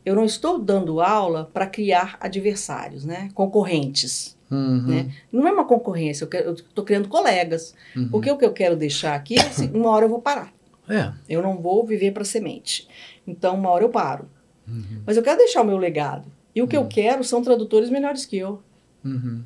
eu 0.06 0.15
não 0.15 0.23
estou 0.23 0.57
dando 0.57 1.02
aula 1.02 1.49
para 1.53 1.68
criar 1.68 2.18
adversários, 2.22 3.03
né? 3.03 3.30
Concorrentes. 3.34 4.38
Uhum, 4.49 4.88
né? 4.88 5.11
Não 5.31 5.48
é 5.48 5.52
uma 5.52 5.65
concorrência, 5.65 6.27
eu 6.44 6.53
estou 6.53 6.84
criando 6.84 7.07
colegas. 7.07 7.76
uhum. 7.95 8.10
Porque 8.10 8.31
o 8.31 8.38
que 8.38 8.45
eu 8.45 8.53
quero 8.53 8.76
deixar 8.76 9.14
aqui 9.14 9.38
é 9.38 9.41
assim, 9.41 9.69
uma 9.73 9.90
hora 9.90 10.06
eu 10.06 10.10
vou 10.10 10.22
parar. 10.22 10.52
É. 10.88 11.11
Eu 11.30 11.44
não 11.44 11.61
vou 11.61 11.86
viver 11.86 12.11
para 12.11 12.23
semente. 12.23 12.88
Então, 13.27 13.56
uma 13.56 13.69
hora 13.69 13.84
eu 13.84 13.90
paro. 13.90 14.27
Uhum, 14.68 15.03
Mas 15.06 15.18
eu 15.18 15.23
quero 15.23 15.38
deixar 15.38 15.61
o 15.61 15.65
meu 15.65 15.77
legado. 15.77 16.31
E 16.56 16.61
o 16.64 16.68
que 16.68 16.76
eu 16.76 16.88
quero 16.88 17.23
são 17.23 17.44
tradutores 17.44 17.90
melhores 17.91 18.26
que 18.26 18.38
eu, 18.38 18.61
uhum. 19.03 19.43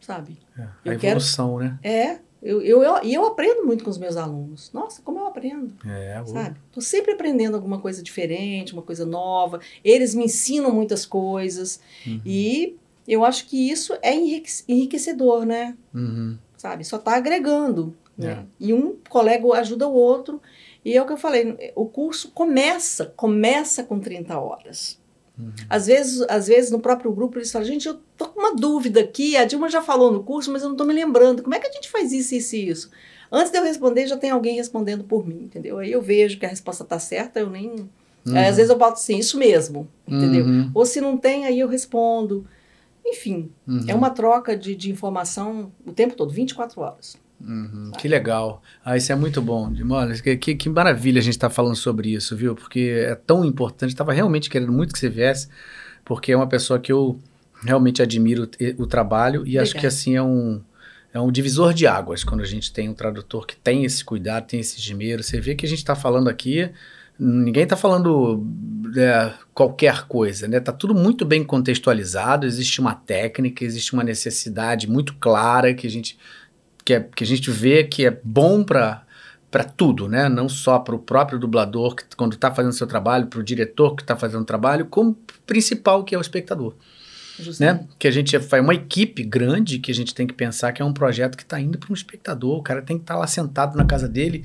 sabe? 0.00 0.38
É. 0.58 0.62
A 0.62 0.66
Eu 0.84 0.98
quero- 0.98 1.16
evolução, 1.18 1.58
né? 1.58 1.78
É, 1.82 2.18
eu, 2.42 2.60
eu, 2.62 2.82
eu- 2.82 3.02
e 3.02 3.12
eu 3.14 3.24
aprendo 3.26 3.64
muito 3.66 3.82
com 3.82 3.90
os 3.90 3.98
meus 3.98 4.16
alunos. 4.16 4.70
Nossa, 4.72 5.02
como 5.02 5.18
eu 5.18 5.26
aprendo, 5.26 5.72
É, 5.86 6.22
sabe? 6.26 6.56
Tô 6.70 6.80
sempre 6.80 7.12
aprendendo 7.12 7.54
alguma 7.54 7.80
coisa 7.80 8.02
diferente, 8.02 8.72
uma 8.72 8.82
coisa 8.82 9.04
nova. 9.04 9.60
Eles 9.82 10.14
me 10.14 10.24
ensinam 10.24 10.70
muitas 10.72 11.04
coisas. 11.04 11.80
Uhum. 12.06 12.20
E 12.24 12.76
eu 13.08 13.24
acho 13.24 13.46
que 13.46 13.70
isso 13.70 13.94
é 14.02 14.14
enrique- 14.14 14.62
enriquecedor, 14.68 15.44
né? 15.44 15.76
Uhum. 15.94 16.38
Sabe? 16.56 16.84
Só 16.84 16.98
tá 16.98 17.16
agregando. 17.16 17.96
Né? 18.16 18.32
É. 18.32 18.44
E 18.60 18.72
um 18.72 18.96
colega 19.08 19.46
ajuda 19.58 19.86
o 19.88 19.92
outro. 19.92 20.40
E 20.84 20.96
é 20.96 21.02
o 21.02 21.06
que 21.06 21.12
eu 21.12 21.16
falei, 21.18 21.72
o 21.74 21.84
curso 21.86 22.30
começa, 22.30 23.06
começa 23.16 23.82
com 23.82 23.98
30 23.98 24.38
horas. 24.38 24.98
Uhum. 25.38 25.52
Às 25.68 25.86
vezes, 25.86 26.22
às 26.28 26.46
vezes, 26.46 26.70
no 26.70 26.80
próprio 26.80 27.12
grupo, 27.12 27.38
eles 27.38 27.50
falam, 27.52 27.66
gente, 27.66 27.86
eu 27.86 27.98
tô 28.16 28.28
com 28.28 28.40
uma 28.40 28.54
dúvida 28.56 29.00
aqui, 29.00 29.36
a 29.36 29.44
Dilma 29.44 29.68
já 29.68 29.82
falou 29.82 30.10
no 30.10 30.22
curso, 30.22 30.50
mas 30.52 30.62
eu 30.62 30.68
não 30.70 30.76
tô 30.76 30.84
me 30.84 30.94
lembrando. 30.94 31.42
Como 31.42 31.54
é 31.54 31.58
que 31.60 31.66
a 31.66 31.72
gente 31.72 31.90
faz 31.90 32.12
isso, 32.12 32.34
isso 32.34 32.56
e 32.56 32.68
isso? 32.68 32.90
Antes 33.30 33.50
de 33.50 33.58
eu 33.58 33.64
responder, 33.64 34.06
já 34.06 34.16
tem 34.16 34.30
alguém 34.30 34.56
respondendo 34.56 35.04
por 35.04 35.26
mim, 35.26 35.42
entendeu? 35.44 35.78
Aí 35.78 35.90
eu 35.92 36.00
vejo 36.00 36.38
que 36.38 36.46
a 36.46 36.48
resposta 36.48 36.84
tá 36.84 36.98
certa, 36.98 37.40
eu 37.40 37.50
nem... 37.50 37.70
Uhum. 38.24 38.36
Aí, 38.36 38.46
às 38.46 38.56
vezes 38.56 38.70
eu 38.70 38.78
boto 38.78 38.94
assim, 38.94 39.18
isso 39.18 39.36
mesmo, 39.38 39.86
entendeu? 40.06 40.44
Uhum. 40.46 40.70
Ou 40.74 40.86
se 40.86 41.00
não 41.00 41.16
tem, 41.16 41.44
aí 41.44 41.60
eu 41.60 41.68
respondo. 41.68 42.46
Enfim, 43.04 43.50
Uhum. 43.68 43.84
é 43.86 43.94
uma 43.94 44.10
troca 44.10 44.56
de, 44.56 44.74
de 44.74 44.90
informação 44.90 45.70
o 45.86 45.92
tempo 45.92 46.14
todo, 46.16 46.32
24 46.32 46.80
horas. 46.80 47.16
Uhum, 47.40 47.92
que 47.98 48.08
legal. 48.08 48.62
Ah, 48.84 48.96
isso 48.96 49.12
é 49.12 49.14
muito 49.14 49.42
bom. 49.42 49.70
Mano, 49.84 50.14
que, 50.22 50.54
que, 50.54 50.68
maravilha 50.68 51.20
a 51.20 51.22
gente 51.22 51.34
estar 51.34 51.50
falando 51.50 51.76
sobre 51.76 52.10
isso, 52.12 52.34
viu? 52.36 52.54
Porque 52.54 53.04
é 53.06 53.14
tão 53.14 53.44
importante. 53.44 53.90
Estava 53.90 54.12
realmente 54.12 54.48
querendo 54.48 54.72
muito 54.72 54.92
que 54.92 54.98
você 54.98 55.08
viesse, 55.08 55.48
porque 56.04 56.32
é 56.32 56.36
uma 56.36 56.48
pessoa 56.48 56.78
que 56.78 56.90
eu 56.90 57.18
realmente 57.62 58.02
admiro 58.02 58.48
o, 58.78 58.82
o 58.82 58.86
trabalho 58.86 59.46
e 59.46 59.58
acho 59.58 59.72
Obrigada. 59.72 59.80
que 59.80 59.86
assim 59.86 60.16
é 60.16 60.22
um, 60.22 60.60
é 61.12 61.20
um 61.20 61.30
divisor 61.30 61.74
de 61.74 61.86
águas 61.86 62.24
quando 62.24 62.40
a 62.40 62.46
gente 62.46 62.72
tem 62.72 62.88
um 62.88 62.94
tradutor 62.94 63.46
que 63.46 63.56
tem 63.56 63.84
esse 63.84 64.04
cuidado, 64.04 64.46
tem 64.46 64.60
esse 64.60 64.78
esmero. 64.78 65.22
Você 65.22 65.40
vê 65.40 65.54
que 65.54 65.66
a 65.66 65.68
gente 65.68 65.78
está 65.78 65.94
falando 65.94 66.28
aqui, 66.28 66.70
ninguém 67.18 67.64
está 67.64 67.76
falando 67.76 68.46
é, 68.96 69.32
qualquer 69.54 70.06
coisa, 70.06 70.48
né? 70.48 70.58
Tá 70.58 70.72
tudo 70.72 70.94
muito 70.94 71.24
bem 71.24 71.44
contextualizado, 71.44 72.46
existe 72.46 72.80
uma 72.80 72.94
técnica, 72.94 73.64
existe 73.64 73.92
uma 73.92 74.04
necessidade 74.04 74.88
muito 74.88 75.14
clara 75.14 75.74
que 75.74 75.86
a 75.86 75.90
gente 75.90 76.18
que, 76.86 76.94
é, 76.94 77.00
que 77.00 77.24
a 77.24 77.26
gente 77.26 77.50
vê 77.50 77.82
que 77.82 78.06
é 78.06 78.20
bom 78.24 78.62
para 78.64 79.02
para 79.50 79.64
tudo, 79.64 80.08
né? 80.08 80.28
Não 80.28 80.48
só 80.48 80.78
para 80.78 80.94
o 80.94 80.98
próprio 80.98 81.38
dublador 81.38 81.94
que 81.94 82.04
quando 82.16 82.34
está 82.34 82.52
fazendo 82.52 82.72
seu 82.72 82.86
trabalho, 82.86 83.26
para 83.26 83.38
o 83.40 83.42
diretor 83.42 83.94
que 83.94 84.02
está 84.02 84.14
fazendo 84.14 84.42
o 84.42 84.44
trabalho, 84.44 84.86
como 84.86 85.16
principal 85.46 86.04
que 86.04 86.14
é 86.14 86.18
o 86.18 86.20
espectador, 86.20 86.74
Justamente. 87.38 87.80
né? 87.82 87.88
Que 87.98 88.06
a 88.06 88.10
gente 88.10 88.36
é 88.36 88.60
uma 88.60 88.74
equipe 88.74 89.22
grande 89.22 89.78
que 89.78 89.90
a 89.90 89.94
gente 89.94 90.14
tem 90.14 90.26
que 90.26 90.34
pensar 90.34 90.72
que 90.72 90.82
é 90.82 90.84
um 90.84 90.92
projeto 90.92 91.36
que 91.36 91.42
está 91.42 91.58
indo 91.58 91.78
para 91.78 91.90
um 91.90 91.94
espectador. 91.94 92.58
O 92.58 92.62
cara 92.62 92.82
tem 92.82 92.98
que 92.98 93.04
estar 93.04 93.16
lá 93.16 93.26
sentado 93.26 93.76
na 93.78 93.84
casa 93.86 94.08
dele, 94.08 94.44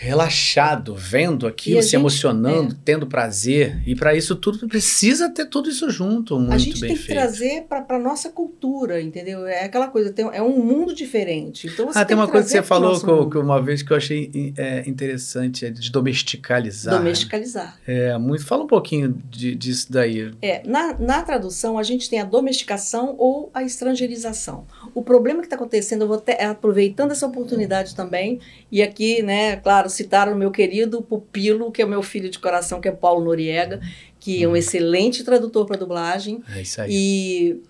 relaxado, 0.00 0.94
vendo 0.94 1.44
aquilo, 1.44 1.82
se 1.82 1.88
gente- 1.88 1.96
é. 1.96 1.98
emocionando, 1.98 2.74
tendo 2.84 3.04
prazer. 3.06 3.82
E 3.84 3.96
para 3.96 4.14
isso 4.14 4.36
tudo 4.36 4.68
precisa 4.68 5.28
ter 5.28 5.46
tudo 5.46 5.68
isso 5.68 5.90
junto, 5.90 6.38
muito 6.38 6.52
a 6.52 6.58
gente 6.58 6.80
bem 6.80 6.90
tem 6.90 6.96
que 6.96 7.02
feito. 7.02 7.18
trazer 7.18 7.62
para 7.68 7.84
a 7.96 7.98
nossa 7.98 8.30
cultura, 8.30 9.00
entendeu? 9.02 9.44
É 9.44 9.64
aquela 9.64 9.88
coisa, 9.88 10.12
tem, 10.12 10.24
é 10.32 10.40
um 10.40 10.58
mundo 10.64 10.94
diferente. 10.94 11.66
Então 11.66 11.86
você 11.86 11.98
Ah, 11.98 12.04
tem 12.04 12.16
que 12.16 12.22
uma 12.22 12.28
coisa 12.28 12.46
que 12.46 12.52
você 12.52 12.62
falou 12.62 12.92
que, 13.00 13.30
que 13.32 13.38
uma 13.38 13.60
vez 13.60 13.82
que 13.82 13.92
eu 13.92 13.96
achei 13.96 14.52
é, 14.56 14.88
interessante, 14.88 15.66
é 15.66 15.70
de 15.70 15.90
domesticalizar. 15.90 16.96
domesticalizar. 16.96 17.76
É, 17.84 18.16
muito. 18.18 18.46
Fala 18.46 18.62
um 18.62 18.68
pouquinho 18.68 19.20
de- 19.28 19.56
disso 19.56 19.90
daí. 19.90 20.30
É, 20.40 20.62
na, 20.64 20.96
na 20.96 21.22
tradução, 21.22 21.76
a 21.76 21.82
gente 21.82 22.08
tem 22.08 22.20
a 22.20 22.24
domesticação 22.24 23.16
ou 23.18 23.50
a 23.52 23.64
estrangeirização. 23.64 24.64
O 24.94 25.02
problema 25.02 25.40
que 25.40 25.46
está 25.46 25.56
acontecendo, 25.56 26.02
eu 26.02 26.08
vou 26.08 26.18
até, 26.18 26.44
aproveitando 26.44 27.10
essa 27.10 27.26
oportunidade 27.26 27.96
também, 27.96 28.38
e 28.70 28.80
aqui, 28.80 29.22
né, 29.22 29.56
claro, 29.56 29.87
citaram 29.88 30.32
o 30.32 30.36
meu 30.36 30.50
querido 30.50 31.02
pupilo, 31.02 31.70
que 31.72 31.80
é 31.82 31.84
o 31.84 31.88
meu 31.88 32.02
filho 32.02 32.28
de 32.30 32.38
coração, 32.38 32.80
que 32.80 32.88
é 32.88 32.92
Paulo 32.92 33.24
Noriega, 33.24 33.80
que 34.20 34.42
é 34.42 34.48
um 34.48 34.56
excelente 34.56 35.24
tradutor 35.24 35.66
para 35.66 35.76
dublagem. 35.76 36.42
É 36.54 36.62
isso 36.62 36.80
aí. 36.80 36.88
E, 36.90 37.60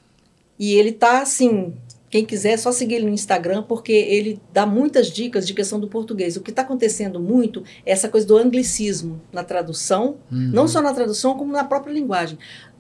e 0.59 0.75
ele 0.75 0.93
tá 0.93 1.23
assim. 1.23 1.75
Quem 2.11 2.25
quiser, 2.25 2.53
é 2.53 2.57
só 2.57 2.73
seguir 2.73 2.95
ele 2.97 3.05
no 3.07 3.13
Instagram, 3.13 3.63
porque 3.65 3.93
ele 3.93 4.41
dá 4.51 4.65
muitas 4.65 5.09
dicas 5.11 5.47
de 5.47 5.53
questão 5.53 5.79
do 5.79 5.89
português. 5.89 6.39
O 6.39 6.41
que 6.41 6.49
está 6.49 6.63
acontecendo 6.63 7.21
muito 7.21 7.63
é 7.85 7.93
essa 7.93 8.09
coisa 8.09 8.27
do 8.27 8.37
anglicismo 8.39 9.21
na 9.31 9.45
tradução, 9.45 10.17
Uhum. 10.33 10.51
não 10.55 10.67
só 10.67 10.81
na 10.81 10.95
tradução, 10.95 11.37
como 11.37 11.53
na 11.53 11.65
própria 11.65 11.93
linguagem. 11.93 12.39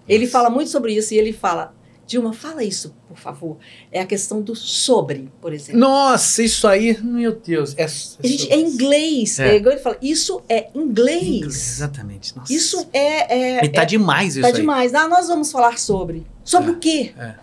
Ele 0.08 0.24
Nossa. 0.24 0.32
fala 0.32 0.48
muito 0.48 0.70
sobre 0.70 0.94
isso 0.94 1.12
e 1.12 1.18
ele 1.18 1.34
fala, 1.34 1.74
Dilma, 2.08 2.32
fala 2.32 2.64
isso, 2.64 2.94
por 3.06 3.18
favor. 3.18 3.58
É 3.92 4.00
a 4.00 4.06
questão 4.06 4.40
do 4.40 4.56
sobre, 4.56 5.30
por 5.42 5.52
exemplo. 5.52 5.78
Nossa, 5.78 6.42
isso 6.42 6.66
aí, 6.66 6.98
meu 7.02 7.32
Deus. 7.32 7.74
É, 7.76 7.86
Gente, 7.86 8.50
é 8.50 8.58
inglês. 8.58 9.38
É. 9.38 9.50
É. 9.50 9.56
igual 9.56 9.74
ele 9.74 9.82
fala, 9.82 9.98
isso 10.00 10.40
é 10.48 10.70
inglês. 10.74 11.22
Inglês, 11.22 11.70
Exatamente. 11.76 12.34
Nossa. 12.34 12.50
Isso 12.50 12.88
é. 12.94 13.58
é 13.60 13.64
E 13.66 13.68
tá 13.68 13.82
é- 13.82 13.84
demais 13.84 14.32
isso 14.36 14.40
Tá 14.40 14.46
aí. 14.48 14.54
demais. 14.54 14.94
Ah, 14.94 15.06
nós 15.06 15.28
vamos 15.28 15.52
falar 15.52 15.78
sobre. 15.78 16.26
Sobre 16.42 16.70
É, 16.70 16.72
o 16.72 16.78
quê? 16.78 17.12
é. 17.18 17.34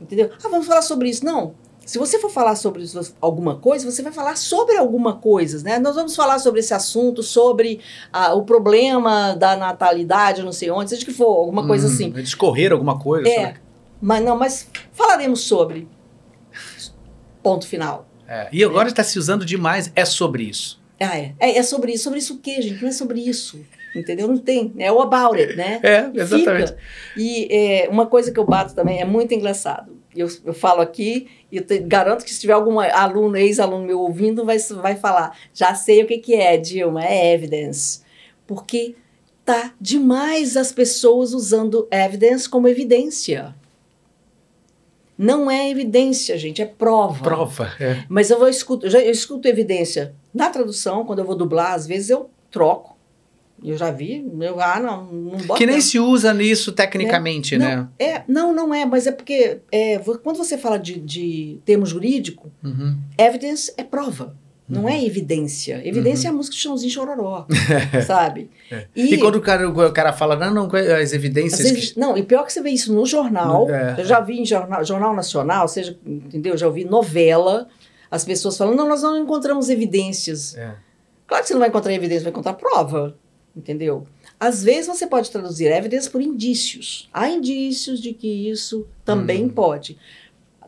Entendeu? 0.00 0.30
Ah, 0.42 0.48
vamos 0.48 0.66
falar 0.66 0.80
sobre 0.80 1.10
isso. 1.10 1.22
Não. 1.22 1.52
Se 1.84 1.98
você 1.98 2.18
for 2.18 2.30
falar 2.30 2.54
sobre 2.56 2.84
alguma 3.20 3.56
coisa, 3.56 3.90
você 3.90 4.02
vai 4.02 4.12
falar 4.12 4.36
sobre 4.36 4.76
alguma 4.76 5.16
coisa, 5.16 5.62
né? 5.62 5.78
Nós 5.78 5.96
vamos 5.96 6.14
falar 6.16 6.38
sobre 6.38 6.60
esse 6.60 6.72
assunto, 6.72 7.22
sobre 7.22 7.80
ah, 8.12 8.34
o 8.34 8.42
problema 8.42 9.34
da 9.34 9.56
natalidade, 9.56 10.42
não 10.42 10.52
sei 10.52 10.70
onde, 10.70 10.90
seja 10.90 11.04
que 11.04 11.12
for, 11.12 11.26
alguma 11.26 11.66
coisa 11.66 11.88
Hum, 11.88 11.90
assim. 11.90 12.10
Discorrer 12.10 12.72
alguma 12.72 12.98
coisa. 12.98 13.28
É, 13.28 13.34
sobre- 13.46 13.67
mas 14.00 14.24
não, 14.24 14.36
mas 14.36 14.68
falaremos 14.92 15.40
sobre. 15.40 15.88
Ponto 17.42 17.66
final. 17.66 18.08
É. 18.26 18.48
E 18.52 18.62
agora 18.62 18.88
está 18.88 19.02
se 19.02 19.18
usando 19.18 19.44
demais. 19.44 19.90
É 19.96 20.04
sobre 20.04 20.44
isso. 20.44 20.80
Ah, 21.00 21.18
é. 21.18 21.34
é. 21.38 21.58
é 21.58 21.62
sobre 21.62 21.92
isso. 21.92 22.04
Sobre 22.04 22.18
isso 22.18 22.34
o 22.34 22.38
quê, 22.38 22.60
gente? 22.60 22.82
Não 22.82 22.88
é 22.88 22.92
sobre 22.92 23.20
isso. 23.20 23.60
Entendeu? 23.94 24.28
Não 24.28 24.38
tem. 24.38 24.72
É 24.78 24.92
o 24.92 25.00
about 25.00 25.40
it, 25.40 25.56
né? 25.56 25.80
É, 25.82 26.10
exatamente. 26.14 26.72
fica. 26.72 26.78
E 27.16 27.48
é, 27.50 27.88
uma 27.88 28.06
coisa 28.06 28.30
que 28.30 28.38
eu 28.38 28.44
bato 28.44 28.74
também 28.74 29.00
é 29.00 29.04
muito 29.04 29.32
engraçado. 29.32 29.96
Eu, 30.14 30.28
eu 30.44 30.52
falo 30.52 30.80
aqui 30.80 31.28
e 31.50 31.60
garanto 31.80 32.24
que 32.24 32.32
se 32.32 32.40
tiver 32.40 32.52
algum 32.52 32.80
aluno, 32.80 33.36
ex-aluno 33.36 33.86
meu 33.86 34.00
ouvindo, 34.00 34.44
vai, 34.44 34.58
vai 34.58 34.96
falar: 34.96 35.36
já 35.54 35.74
sei 35.74 36.02
o 36.02 36.06
que, 36.06 36.18
que 36.18 36.34
é, 36.34 36.56
Dilma, 36.56 37.04
é 37.04 37.32
evidence. 37.32 38.02
Porque 38.46 38.94
tá 39.44 39.72
demais 39.80 40.56
as 40.56 40.72
pessoas 40.72 41.32
usando 41.32 41.88
evidence 41.90 42.48
como 42.48 42.68
evidência. 42.68 43.54
Não 45.18 45.50
é 45.50 45.68
evidência, 45.68 46.38
gente, 46.38 46.62
é 46.62 46.66
prova. 46.66 47.24
Prova. 47.24 47.72
É. 47.80 48.04
Mas 48.08 48.30
eu 48.30 48.38
vou 48.38 48.48
escuto, 48.48 48.86
eu 48.86 48.90
já 48.90 49.00
eu 49.00 49.10
escuto 49.10 49.48
evidência 49.48 50.14
na 50.32 50.48
tradução, 50.48 51.04
quando 51.04 51.18
eu 51.18 51.24
vou 51.24 51.34
dublar, 51.34 51.72
às 51.74 51.86
vezes 51.88 52.08
eu 52.10 52.30
troco. 52.50 52.96
Eu 53.64 53.76
já 53.76 53.90
vi, 53.90 54.24
eu, 54.40 54.60
ah, 54.60 54.78
não, 54.78 55.04
não 55.06 55.36
bota 55.38 55.58
Que 55.58 55.66
nem 55.66 55.74
não. 55.74 55.82
se 55.82 55.98
usa 55.98 56.32
nisso 56.32 56.70
tecnicamente, 56.70 57.58
Não, 57.58 57.66
né? 57.66 57.88
É, 57.98 58.22
não, 58.28 58.52
não 58.54 58.72
é, 58.72 58.86
mas 58.86 59.08
é 59.08 59.10
porque 59.10 59.58
é, 59.72 59.98
quando 60.22 60.36
você 60.36 60.56
fala 60.56 60.78
de, 60.78 61.00
de 61.00 61.58
termo 61.64 61.84
jurídico, 61.84 62.52
Uhum. 62.62 62.96
evidence 63.18 63.74
é 63.76 63.82
prova, 63.82 64.36
não 64.68 64.88
é 64.88 65.02
evidência. 65.04 65.80
Evidência 65.86 66.28
é 66.28 66.30
a 66.30 66.32
música 66.32 66.54
de 66.54 66.62
chãozinho 66.62 66.92
chororó, 66.92 67.46
sabe? 68.06 68.50
Uhum. 68.70 68.78
É. 68.78 68.86
E, 68.94 69.16
quando 69.18 69.36
o 69.36 69.40
cara, 69.40 69.68
o 69.68 69.92
cara 69.92 70.12
fala, 70.12 70.36
não, 70.36 70.52
não, 70.52 70.76
as 71.00 71.12
evidências. 71.12 71.60
Às 71.60 71.72
vezes, 71.72 71.96
não, 71.96 72.16
e 72.16 72.22
pior 72.22 72.44
que 72.44 72.52
você 72.52 72.60
vê 72.60 72.70
isso 72.70 72.92
no 72.92 73.06
jornal. 73.06 73.70
É. 73.70 73.96
Eu 73.98 74.04
já 74.04 74.20
vi 74.20 74.40
em 74.40 74.44
jornal, 74.44 74.84
jornal 74.84 75.14
nacional, 75.14 75.66
seja, 75.68 75.98
entendeu? 76.04 76.56
Já 76.56 76.66
ouvi 76.66 76.84
novela, 76.84 77.68
as 78.10 78.24
pessoas 78.24 78.56
falando, 78.56 78.76
não, 78.76 78.88
nós 78.88 79.02
não 79.02 79.16
encontramos 79.16 79.70
evidências. 79.70 80.56
É. 80.56 80.74
Claro 81.26 81.42
que 81.42 81.48
você 81.48 81.54
não 81.54 81.60
vai 81.60 81.68
encontrar 81.68 81.92
evidência, 81.92 82.24
vai 82.24 82.30
encontrar 82.30 82.54
prova, 82.54 83.16
entendeu? 83.56 84.06
Às 84.40 84.62
vezes 84.62 84.86
você 84.86 85.06
pode 85.06 85.30
traduzir 85.30 85.66
evidências 85.66 86.10
por 86.10 86.20
indícios. 86.22 87.08
Há 87.12 87.28
indícios 87.28 88.00
de 88.00 88.12
que 88.14 88.48
isso 88.50 88.86
também 89.04 89.44
Hum. 89.46 89.48
pode, 89.48 89.98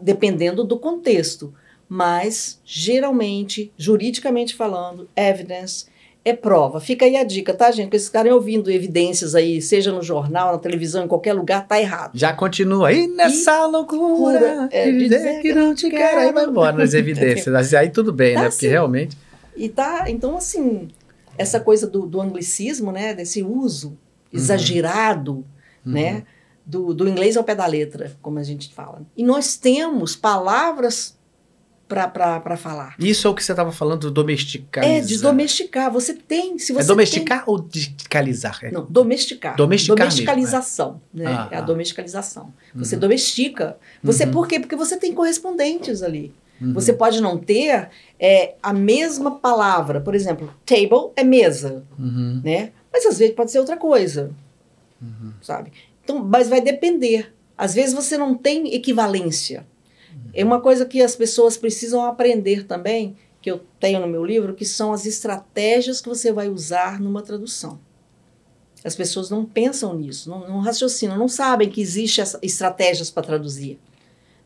dependendo 0.00 0.64
do 0.64 0.78
contexto. 0.78 1.54
Mas, 1.92 2.60
geralmente, 2.64 3.72
juridicamente 3.76 4.54
falando, 4.54 5.08
evidence 5.16 5.86
é 6.24 6.32
prova. 6.32 6.80
Fica 6.80 7.04
aí 7.04 7.16
a 7.16 7.24
dica, 7.24 7.52
tá, 7.52 7.68
gente? 7.72 7.86
Porque 7.86 7.96
esses 7.96 8.08
caras 8.08 8.32
ouvindo 8.32 8.70
evidências 8.70 9.34
aí, 9.34 9.60
seja 9.60 9.90
no 9.90 10.00
jornal, 10.00 10.52
na 10.52 10.58
televisão, 10.58 11.04
em 11.04 11.08
qualquer 11.08 11.32
lugar, 11.32 11.66
tá 11.66 11.80
errado. 11.80 12.12
Já 12.14 12.32
continua 12.32 12.90
aí 12.90 13.08
nessa 13.08 13.66
loucura 13.66 14.00
loucura, 14.00 14.68
é, 14.70 14.88
de 14.88 15.08
dizer 15.08 15.42
que 15.42 15.52
não 15.52 15.74
te 15.74 15.90
quero, 15.90 16.20
aí 16.20 16.32
vai 16.32 16.44
embora 16.44 16.76
nas 16.76 16.94
evidências. 16.94 17.74
Aí 17.74 17.90
tudo 17.90 18.12
bem, 18.12 18.34
Tá 18.34 18.42
né? 18.42 18.50
Porque 18.50 18.66
sim. 18.66 18.72
realmente. 18.72 19.18
E 19.56 19.68
tá, 19.68 20.04
então 20.06 20.36
assim, 20.36 20.86
essa 21.36 21.58
coisa 21.58 21.88
do, 21.88 22.06
do 22.06 22.20
anglicismo, 22.20 22.92
né, 22.92 23.14
desse 23.14 23.42
uso 23.42 23.98
exagerado, 24.32 25.44
né, 25.84 26.22
do, 26.64 26.94
do 26.94 27.08
inglês 27.08 27.36
ao 27.36 27.42
pé 27.42 27.56
da 27.56 27.66
letra, 27.66 28.16
como 28.22 28.38
a 28.38 28.44
gente 28.44 28.72
fala. 28.72 29.02
E 29.16 29.24
nós 29.24 29.56
temos 29.56 30.14
palavras 30.14 31.18
para 31.90 32.56
falar. 32.56 32.94
Isso 32.98 33.26
é 33.26 33.30
o 33.30 33.34
que 33.34 33.42
você 33.42 33.52
estava 33.52 33.72
falando 33.72 34.02
do 34.02 34.10
domesticar. 34.10 34.84
É, 34.84 35.00
de 35.00 35.18
domesticar. 35.18 35.90
Você 35.90 36.14
tem, 36.14 36.58
se 36.58 36.72
você 36.72 36.82
É 36.84 36.86
domesticar 36.86 37.42
ou 37.46 37.60
digitalizar? 37.60 38.56
É. 38.58 38.60
tem, 38.60 38.72
não, 38.72 38.86
domesticar. 38.88 39.56
Domesticar 39.56 39.96
mesmo, 39.96 40.10
Domesticalização, 40.10 41.00
né? 41.12 41.26
Ah, 41.26 41.48
é 41.50 41.56
a 41.56 41.58
ah. 41.58 41.62
domesticalização. 41.62 42.54
Você 42.74 42.94
Uhum. 42.94 43.00
domestica. 43.00 43.76
Você 44.02 44.24
Uhum. 44.24 44.30
por 44.30 44.46
quê? 44.46 44.60
Porque 44.60 44.76
você 44.76 44.96
tem 44.96 45.12
correspondentes 45.12 46.02
ali. 46.02 46.32
Uhum. 46.60 46.72
Você 46.74 46.92
pode 46.92 47.20
não 47.20 47.36
ter 47.36 47.88
é, 48.18 48.54
a 48.62 48.72
mesma 48.72 49.32
palavra. 49.38 50.00
Por 50.00 50.14
exemplo, 50.14 50.52
table 50.64 51.10
é 51.16 51.24
mesa, 51.24 51.82
Uhum. 51.98 52.40
né? 52.44 52.70
Mas 52.92 53.04
às 53.06 53.18
vezes 53.18 53.34
pode 53.34 53.50
ser 53.50 53.58
outra 53.58 53.76
coisa, 53.76 54.30
Uhum. 55.02 55.32
sabe? 55.42 55.72
Então, 56.04 56.22
mas 56.24 56.48
vai 56.48 56.60
depender. 56.60 57.32
Às 57.56 57.74
vezes 57.74 57.94
você 57.94 58.16
não 58.16 58.34
tem 58.34 58.74
equivalência. 58.74 59.66
É 60.32 60.44
uma 60.44 60.60
coisa 60.60 60.84
que 60.84 61.02
as 61.02 61.16
pessoas 61.16 61.56
precisam 61.56 62.04
aprender 62.04 62.64
também, 62.64 63.16
que 63.42 63.50
eu 63.50 63.64
tenho 63.78 64.00
no 64.00 64.06
meu 64.06 64.24
livro, 64.24 64.54
que 64.54 64.64
são 64.64 64.92
as 64.92 65.06
estratégias 65.06 66.00
que 66.00 66.08
você 66.08 66.32
vai 66.32 66.48
usar 66.48 67.00
numa 67.00 67.22
tradução. 67.22 67.80
As 68.84 68.94
pessoas 68.94 69.28
não 69.28 69.44
pensam 69.44 69.94
nisso, 69.94 70.30
não, 70.30 70.48
não 70.48 70.60
raciocinam, 70.60 71.16
não 71.16 71.28
sabem 71.28 71.68
que 71.68 71.80
existem 71.80 72.24
estratégias 72.42 73.10
para 73.10 73.22
traduzir, 73.22 73.78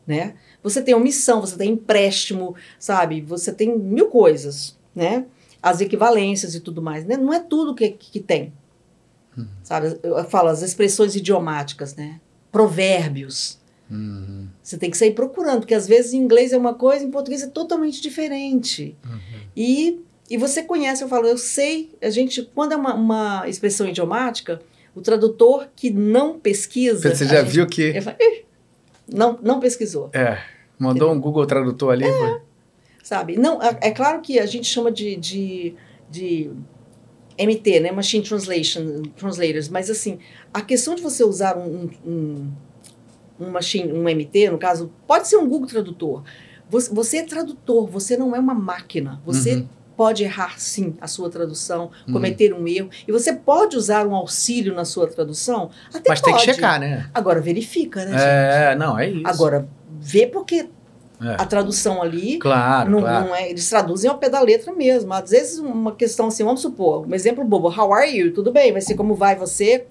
né? 0.05 0.35
Você 0.61 0.81
tem 0.81 0.93
omissão, 0.93 1.39
você 1.39 1.55
tem 1.55 1.71
empréstimo, 1.71 2.55
sabe? 2.79 3.21
Você 3.21 3.53
tem 3.53 3.77
mil 3.77 4.09
coisas, 4.09 4.77
né? 4.93 5.25
As 5.61 5.79
equivalências 5.79 6.53
e 6.53 6.59
tudo 6.59 6.81
mais, 6.81 7.05
né? 7.05 7.15
Não 7.15 7.33
é 7.33 7.39
tudo 7.39 7.75
que, 7.75 7.89
que 7.89 8.19
tem, 8.19 8.51
sabe? 9.63 9.97
Eu 10.03 10.23
falo 10.25 10.49
as 10.49 10.61
expressões 10.61 11.15
idiomáticas, 11.15 11.95
né? 11.95 12.19
Provérbios. 12.51 13.59
Uhum. 13.89 14.47
Você 14.63 14.77
tem 14.77 14.89
que 14.89 14.97
sair 14.97 15.11
procurando, 15.11 15.59
porque 15.59 15.73
às 15.75 15.87
vezes 15.87 16.13
em 16.13 16.17
inglês 16.17 16.51
é 16.53 16.57
uma 16.57 16.73
coisa, 16.73 17.05
em 17.05 17.11
português 17.11 17.43
é 17.43 17.47
totalmente 17.47 18.01
diferente. 18.01 18.95
Uhum. 19.05 19.19
E, 19.55 20.01
e 20.29 20.37
você 20.37 20.63
conhece, 20.63 21.03
eu 21.03 21.07
falo, 21.07 21.27
eu 21.27 21.37
sei, 21.37 21.91
a 22.01 22.09
gente, 22.09 22.41
quando 22.55 22.71
é 22.73 22.75
uma, 22.75 22.93
uma 22.95 23.47
expressão 23.47 23.87
idiomática, 23.87 24.59
o 24.95 25.01
tradutor 25.01 25.67
que 25.75 25.89
não 25.91 26.39
pesquisa. 26.39 27.13
Você 27.13 27.25
já 27.25 27.41
gente- 27.43 27.51
viu 27.53 27.67
que. 27.67 27.91
"Ih, 27.91 28.45
não, 29.07 29.37
não 29.41 29.59
pesquisou, 29.59 30.09
É. 30.13 30.39
Mandou 30.77 31.11
um 31.13 31.19
Google 31.21 31.45
Tradutor 31.45 31.93
ali. 31.93 32.03
foi- 32.05 32.41
sabe? 33.03 33.37
Não, 33.37 33.61
é, 33.61 33.77
é 33.81 33.91
claro 33.91 34.19
que 34.21 34.39
a 34.39 34.45
gente 34.45 34.67
chama 34.67 34.91
de, 34.91 35.15
de, 35.15 35.75
de 36.09 36.49
MT, 37.37 37.79
né? 37.81 37.91
Machine 37.91 38.23
Translation, 38.23 39.03
Translators, 39.15 39.69
mas 39.69 39.89
assim, 39.89 40.19
a 40.53 40.61
questão 40.61 40.95
de 40.95 41.01
você 41.01 41.23
usar 41.23 41.55
um, 41.57 41.89
um, 42.05 42.09
um 42.11 42.51
machine, 43.39 43.91
um 43.91 44.03
MT, 44.09 44.49
no 44.49 44.57
caso, 44.57 44.91
pode 45.07 45.27
ser 45.27 45.37
um 45.37 45.47
Google 45.47 45.67
Tradutor. 45.67 46.23
Você, 46.69 46.93
você 46.93 47.17
é 47.17 47.23
tradutor, 47.23 47.87
você 47.87 48.17
não 48.17 48.35
é 48.35 48.39
uma 48.39 48.53
máquina. 48.53 49.21
Você 49.25 49.55
Uhum. 49.55 49.67
pode 49.95 50.23
errar 50.23 50.59
sim 50.59 50.95
a 50.99 51.07
sua 51.07 51.29
tradução, 51.29 51.91
Uhum. 52.07 52.13
cometer 52.13 52.53
um 52.53 52.67
erro. 52.67 52.89
E 53.07 53.11
você 53.11 53.31
pode 53.33 53.77
usar 53.77 54.05
um 54.07 54.15
auxílio 54.15 54.73
na 54.73 54.83
sua 54.83 55.07
tradução? 55.07 55.69
Até 55.93 56.09
Mas 56.09 56.21
tem 56.21 56.33
que 56.33 56.39
pode. 56.39 56.53
checar, 56.53 56.79
né? 56.79 57.09
Agora 57.13 57.39
verifica, 57.39 58.03
né, 58.05 58.11
gente? 58.11 58.21
É, 58.23 58.75
não, 58.75 58.97
é 58.97 59.09
isso. 59.09 59.27
Agora, 59.27 59.67
vê 59.99 60.25
porque 60.27 60.67
É. 61.21 61.35
a 61.37 61.45
tradução 61.45 62.01
ali 62.01 62.37
Claro, 62.39 62.89
não, 62.91 62.99
claro. 62.99 63.27
não 63.27 63.35
é, 63.35 63.49
eles 63.49 63.69
traduzem 63.69 64.09
ao 64.11 64.17
pé 64.17 64.27
da 64.29 64.41
letra 64.41 64.73
mesmo. 64.73 65.13
Às 65.13 65.29
vezes, 65.29 65.59
uma 65.59 65.93
questão 65.95 66.27
assim, 66.27 66.43
vamos 66.43 66.59
supor, 66.61 67.07
um 67.07 67.13
exemplo 67.15 67.43
bobo, 67.45 67.69
how 67.69 67.93
are 67.93 68.09
you? 68.13 68.33
Tudo 68.33 68.51
bem, 68.51 68.73
vai 68.73 68.81
ser 68.81 68.95
como 68.95 69.15
vai 69.15 69.35
você 69.37 69.85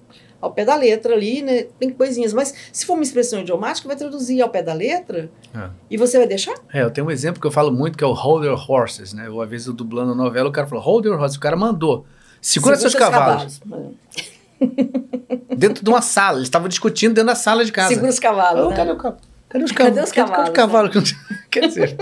ao 0.45 0.53
pé 0.53 0.63
da 0.65 0.75
letra 0.75 1.13
ali, 1.13 1.41
né? 1.41 1.63
Tem 1.79 1.89
coisinhas. 1.89 2.33
Mas 2.33 2.53
se 2.71 2.85
for 2.85 2.93
uma 2.93 3.03
expressão 3.03 3.39
idiomática, 3.41 3.87
vai 3.87 3.97
traduzir 3.97 4.41
ao 4.41 4.49
pé 4.49 4.61
da 4.63 4.73
letra 4.73 5.29
É. 5.53 5.69
e 5.89 5.97
você 5.97 6.17
vai 6.17 6.27
deixar? 6.27 6.55
É, 6.73 6.81
eu 6.83 6.91
tenho 6.91 7.07
um 7.07 7.11
exemplo 7.11 7.41
que 7.41 7.47
eu 7.47 7.51
falo 7.51 7.71
muito 7.71 7.97
que 7.97 8.03
é 8.03 8.07
o 8.07 8.13
Hold 8.13 8.45
Your 8.45 8.71
Horses, 8.71 9.13
né? 9.13 9.27
Eu, 9.27 9.41
às 9.41 9.49
vezes, 9.49 9.67
eu 9.67 9.73
dublando 9.73 10.11
a 10.11 10.15
novela, 10.15 10.47
o 10.49 10.51
cara 10.51 10.67
falou, 10.67 10.83
Hold 10.83 11.05
Your 11.05 11.19
Horses. 11.19 11.37
O 11.37 11.39
cara 11.39 11.55
mandou. 11.55 12.05
Segura, 12.41 12.75
seus 12.77 12.93
cavalos. 12.95 13.59
Dentro 15.57 15.83
de 15.83 15.89
uma 15.89 16.01
sala. 16.01 16.37
Eles 16.37 16.47
estavam 16.47 16.67
discutindo 16.67 17.13
dentro 17.13 17.27
da 17.27 17.35
sala 17.35 17.63
de 17.65 17.71
casa. 17.71 17.89
Segura 17.89 18.09
os 18.09 18.19
cavalos. 18.19 18.65
Ô, 18.65 18.69
né? 18.69 18.75
cadê, 18.75 18.91
o 18.91 18.97
ca- 18.97 19.17
cadê 19.49 19.63
os 19.65 19.71
Cadê 19.73 19.89
cavalos? 19.91 20.09
os 20.09 20.11
cavalos, 20.13 20.49
Cadê 20.49 20.49
o 20.49 20.53
cavalo? 20.53 20.91
Quer 21.51 21.67
dizer, 21.67 21.97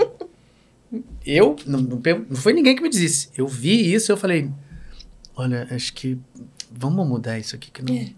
eu, 1.26 1.56
não, 1.66 1.80
não 1.80 2.36
foi 2.36 2.52
ninguém 2.52 2.76
que 2.76 2.82
me 2.82 2.88
disse. 2.90 3.28
Eu 3.36 3.46
vi 3.46 3.92
isso 3.92 4.10
e 4.10 4.12
eu 4.12 4.16
falei, 4.16 4.50
olha, 5.36 5.66
acho 5.70 5.92
que 5.94 6.18
vamos 6.70 7.06
mudar 7.06 7.38
isso 7.38 7.54
aqui, 7.56 7.70
que 7.70 7.82
não... 7.82 7.94
É. 7.94 8.08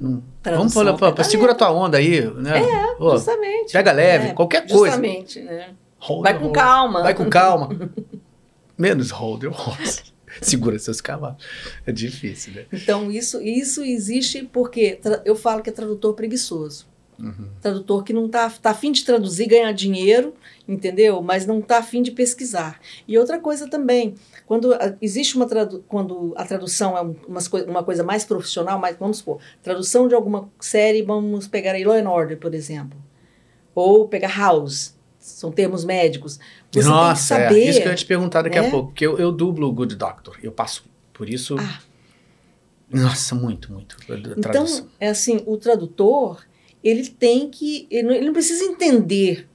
não- 0.00 0.22
vamos 0.42 0.76
ao 0.76 0.96
pé 0.98 1.12
pô, 1.12 1.24
segura 1.24 1.54
tua 1.54 1.70
onda 1.72 1.98
aí, 1.98 2.20
né? 2.34 2.60
Ô, 2.98 3.10
Justamente. 3.12 3.72
pega 3.72 3.92
leve, 3.92 4.28
É, 4.28 4.32
qualquer 4.32 4.66
coisa. 4.66 4.96
Justamente, 4.96 5.40
né? 5.40 5.70
Hold 5.98 6.22
Vai 6.22 6.34
com 6.38 6.44
horse. 6.46 6.54
calma. 6.54 7.02
Vai 7.02 7.14
com 7.14 7.30
calma. 7.30 7.68
Menos 8.76 9.10
hold 9.10 9.42
your 9.44 9.54
horse. 9.54 10.02
Segura 10.42 10.78
seus 10.78 11.00
cavalos. 11.00 11.36
É 11.86 11.92
difícil, 11.92 12.54
né? 12.54 12.64
Então, 12.72 13.10
isso, 13.10 13.40
isso 13.40 13.82
existe 13.84 14.42
porque 14.52 14.98
eu 15.24 15.36
falo 15.36 15.62
que 15.62 15.70
é 15.70 15.72
tradutor 15.72 16.14
preguiçoso. 16.14 16.86
Uhum. 17.16 17.46
Tradutor 17.60 18.02
que 18.02 18.12
não 18.12 18.26
está 18.26 18.50
tá 18.50 18.70
afim 18.70 18.90
de 18.90 19.04
traduzir, 19.04 19.46
ganhar 19.46 19.70
dinheiro, 19.70 20.34
entendeu? 20.66 21.22
Mas 21.22 21.46
não 21.46 21.60
está 21.60 21.78
afim 21.78 22.02
de 22.02 22.10
pesquisar. 22.10 22.80
E 23.06 23.16
outra 23.16 23.38
coisa 23.38 23.68
também, 23.68 24.16
quando 24.46 24.74
ah, 24.74 24.94
existe 25.00 25.36
uma 25.36 25.46
tradu 25.46 25.84
quando 25.88 26.34
a 26.36 26.44
tradução 26.44 26.96
é 26.96 27.02
um- 27.02 27.14
coi- 27.50 27.64
uma 27.64 27.82
coisa 27.82 28.02
mais 28.02 28.24
profissional, 28.24 28.78
mais, 28.78 28.96
vamos 28.96 29.18
supor, 29.18 29.38
tradução 29.62 30.06
de 30.08 30.14
alguma 30.14 30.50
série, 30.60 31.02
vamos 31.02 31.46
pegar 31.48 31.72
aí 31.72 31.84
Law 31.84 31.96
and 31.96 32.08
Order, 32.10 32.38
por 32.38 32.54
exemplo. 32.54 32.98
Ou 33.74 34.06
pegar 34.06 34.28
House, 34.36 34.94
são 35.18 35.50
termos 35.50 35.84
médicos. 35.84 36.38
Você 36.70 36.88
Nossa, 36.88 37.34
tem 37.34 37.44
que 37.44 37.48
saber. 37.48 37.62
é. 37.66 37.70
Isso 37.70 37.80
que 37.80 37.86
eu 37.86 37.90
ia 37.90 37.96
te 37.96 38.06
perguntar 38.06 38.42
daqui 38.42 38.58
a 38.58 38.62
né? 38.62 38.70
pouco. 38.70 38.88
Porque 38.88 39.06
eu, 39.06 39.18
eu 39.18 39.32
dublo 39.32 39.66
o 39.68 39.72
Good 39.72 39.96
Doctor. 39.96 40.36
Eu 40.42 40.52
passo 40.52 40.84
por 41.12 41.28
isso. 41.28 41.56
Ah. 41.58 41.80
Nossa, 42.90 43.34
muito, 43.34 43.72
muito. 43.72 43.96
a 44.08 44.14
Então, 44.38 44.66
é 45.00 45.08
assim, 45.08 45.42
o 45.46 45.56
tradutor, 45.56 46.44
ele 46.82 47.08
tem 47.08 47.48
que, 47.48 47.86
ele 47.90 48.02
não, 48.06 48.14
ele 48.14 48.26
não 48.26 48.32
precisa 48.32 48.62
entender, 48.64 49.48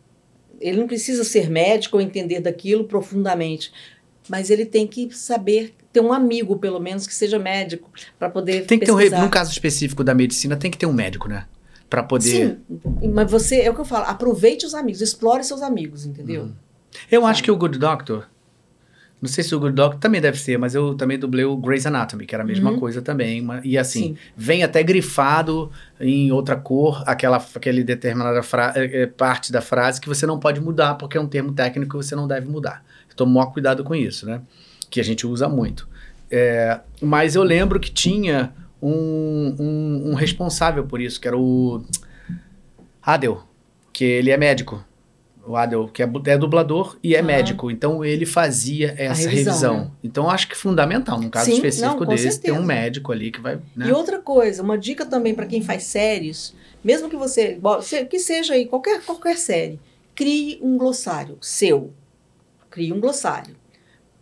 ele 0.60 0.78
não 0.78 0.88
precisa 0.88 1.24
ser 1.24 1.50
médico 1.50 1.96
ou 1.98 2.02
entender 2.02 2.42
daquilo 2.42 2.84
profundamente, 2.84 3.72
mas 4.30 4.50
ele 4.50 4.66
tem 4.66 4.86
que 4.88 5.10
saber 5.16 5.74
ter 5.92 6.00
um 6.02 6.14
amigo, 6.14 6.58
pelo 6.58 6.80
menos, 6.80 7.08
que 7.08 7.14
seja 7.14 7.40
médico, 7.40 7.90
para 8.18 8.30
poder 8.30 8.66
tem 8.66 8.78
que 8.80 8.86
ter 8.86 8.92
um. 8.92 9.22
Num 9.22 9.30
caso 9.30 9.52
específico 9.52 10.04
da 10.04 10.14
medicina, 10.14 10.56
tem 10.56 10.70
que 10.70 10.78
ter 10.78 10.86
um 10.86 10.94
médico, 10.94 11.28
né? 11.28 11.46
Pra 11.90 12.04
poder. 12.04 12.60
Sim, 13.02 13.10
mas 13.12 13.30
você, 13.32 13.62
é 13.62 13.70
o 13.72 13.74
que 13.74 13.82
eu 13.82 13.86
falo, 13.86 14.06
aproveite 14.06 14.66
os 14.66 14.76
amigos, 14.76 15.02
explore 15.02 15.44
seus 15.44 15.62
amigos, 15.64 16.06
entendeu? 16.06 16.44
Uhum. 16.44 16.54
Eu 17.12 17.26
acho 17.26 17.42
que 17.44 17.50
o 17.52 17.56
Good 17.58 17.80
Doctor. 17.80 18.28
Não 19.22 19.28
sei 19.28 19.44
se 19.44 19.54
o 19.54 19.60
Good 19.60 19.74
Doctor 19.76 20.00
também 20.00 20.22
deve 20.22 20.40
ser, 20.40 20.58
mas 20.58 20.74
eu 20.74 20.96
também 20.96 21.20
dublei 21.20 21.44
o 21.44 21.58
Grey's 21.58 21.86
Anatomy, 21.86 22.26
que 22.26 22.34
era 22.34 22.42
a 22.44 22.48
mesma 22.48 22.72
Uhum. 22.72 22.80
coisa 22.80 23.02
também. 23.02 23.42
ma- 23.42 23.60
E 23.66 23.78
assim, 23.78 24.00
Sim. 24.10 24.18
vem 24.38 24.64
até 24.64 24.82
grifado 24.82 25.70
em 26.00 26.32
outra 26.32 26.56
cor, 26.56 27.04
aquela 27.06 27.36
aquele 27.54 27.84
determinada 27.84 28.42
fra- 28.42 28.72
eh, 28.78 29.02
eh, 29.02 29.08
parte 29.08 29.52
da 29.52 29.60
frase 29.60 30.00
que 30.00 30.08
você 30.08 30.26
não 30.26 30.40
pode 30.40 30.62
mudar, 30.62 30.94
porque 30.96 31.18
é 31.18 31.22
um 31.22 31.28
termo 31.28 31.52
técnico 31.52 31.98
que 32.00 32.06
você 32.06 32.16
não 32.16 32.28
deve 32.30 32.48
mudar. 32.48 32.82
Tomo 33.20 33.34
maior 33.34 33.52
cuidado 33.52 33.84
com 33.84 33.94
isso, 33.94 34.26
né? 34.26 34.42
Que 34.90 35.02
a 35.02 35.04
gente 35.04 35.28
usa 35.28 35.50
muito. 35.50 35.90
É, 36.32 36.80
mas 37.02 37.36
eu 37.36 37.44
lembro 37.44 37.78
que 37.80 37.92
tinha 37.92 38.54
um, 38.82 39.56
um, 39.60 40.12
um 40.12 40.14
responsável 40.14 40.86
por 40.86 41.02
isso, 41.02 41.20
que 41.20 41.28
era 41.28 41.38
o 41.38 41.84
Adel, 43.02 43.44
que 43.92 44.06
ele 44.06 44.32
é 44.32 44.38
médico. 44.38 44.86
O 45.46 45.58
Adel, 45.58 45.90
que 45.90 46.02
é, 46.02 46.10
é 46.28 46.38
dublador 46.38 46.98
e 47.04 47.14
é 47.14 47.22
médico. 47.22 47.70
Então 47.70 48.06
ele 48.06 48.26
fazia 48.26 48.96
essa 48.98 49.28
revisão, 49.28 49.54
revisão. 49.54 49.78
né? 49.80 49.92
Então 50.02 50.24
eu 50.24 50.30
acho 50.30 50.48
que 50.48 50.56
fundamental, 50.56 51.20
num 51.20 51.30
caso 51.30 51.48
Sim, 51.48 51.56
específico 51.56 52.06
não, 52.06 52.16
desse, 52.16 52.40
ter 52.40 52.54
um 52.54 52.64
médico 52.64 53.12
ali 53.12 53.32
que 53.32 53.42
vai. 53.42 53.60
Né? 53.76 53.90
E 53.90 53.92
outra 53.92 54.20
coisa, 54.20 54.64
uma 54.64 54.78
dica 54.78 55.06
também 55.06 55.36
para 55.36 55.46
quem 55.46 55.62
faz 55.62 55.84
séries, 55.84 56.56
mesmo 56.82 57.10
que 57.10 57.18
você, 57.18 57.60
que 58.10 58.18
seja 58.18 58.54
aí 58.54 58.66
qualquer, 58.66 59.02
qualquer 59.04 59.38
série, 59.38 59.78
crie 60.16 60.58
um 60.62 60.78
glossário 60.78 61.38
seu. 61.42 61.94
Crie 62.70 62.94
um 62.94 63.00
glossário. 63.00 63.56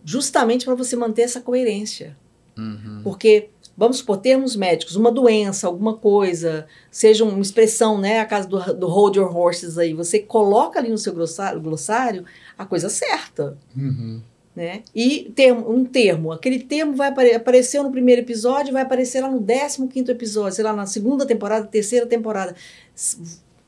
Justamente 0.04 0.66
para 0.66 0.76
você 0.76 0.96
manter 0.96 1.24
essa 1.24 1.42
coerência. 1.42 2.18
Uhum. 2.58 3.02
Porque, 3.04 3.50
vamos 3.76 3.98
supor, 3.98 4.18
termos 4.18 4.56
médicos, 4.56 4.96
uma 4.96 5.12
doença, 5.12 5.68
alguma 5.68 5.96
coisa, 5.96 6.66
seja 6.90 7.24
uma 7.24 7.40
expressão, 7.40 8.00
né? 8.00 8.20
A 8.20 8.26
casa 8.26 8.48
do, 8.48 8.74
do 8.74 8.88
hold 8.88 9.16
your 9.16 9.36
horses 9.36 9.78
aí, 9.78 9.94
você 9.94 10.20
coloca 10.20 10.80
ali 10.80 10.90
no 10.90 10.98
seu 10.98 11.14
glossário, 11.14 11.62
glossário 11.62 12.26
a 12.58 12.66
coisa 12.66 12.90
certa. 12.90 13.58
Uhum. 13.76 14.22
Né? 14.56 14.82
E 14.96 15.32
termo, 15.36 15.72
um 15.72 15.86
termo, 15.86 16.32
aquele 16.32 16.58
termo 16.58 16.96
vai 16.96 17.10
apare 17.10 17.36
apareceu 17.36 17.84
no 17.84 17.92
primeiro 17.92 18.24
episódio, 18.24 18.74
vai 18.74 18.82
aparecer 18.82 19.22
lá 19.22 19.30
no 19.30 19.46
15 19.46 19.88
quinto 19.88 20.10
episódio, 20.10 20.56
sei 20.56 20.64
lá, 20.64 20.74
na 20.74 20.88
segunda 20.88 21.28
temporada, 21.28 21.68
terceira 21.68 22.08
temporada. 22.08 22.56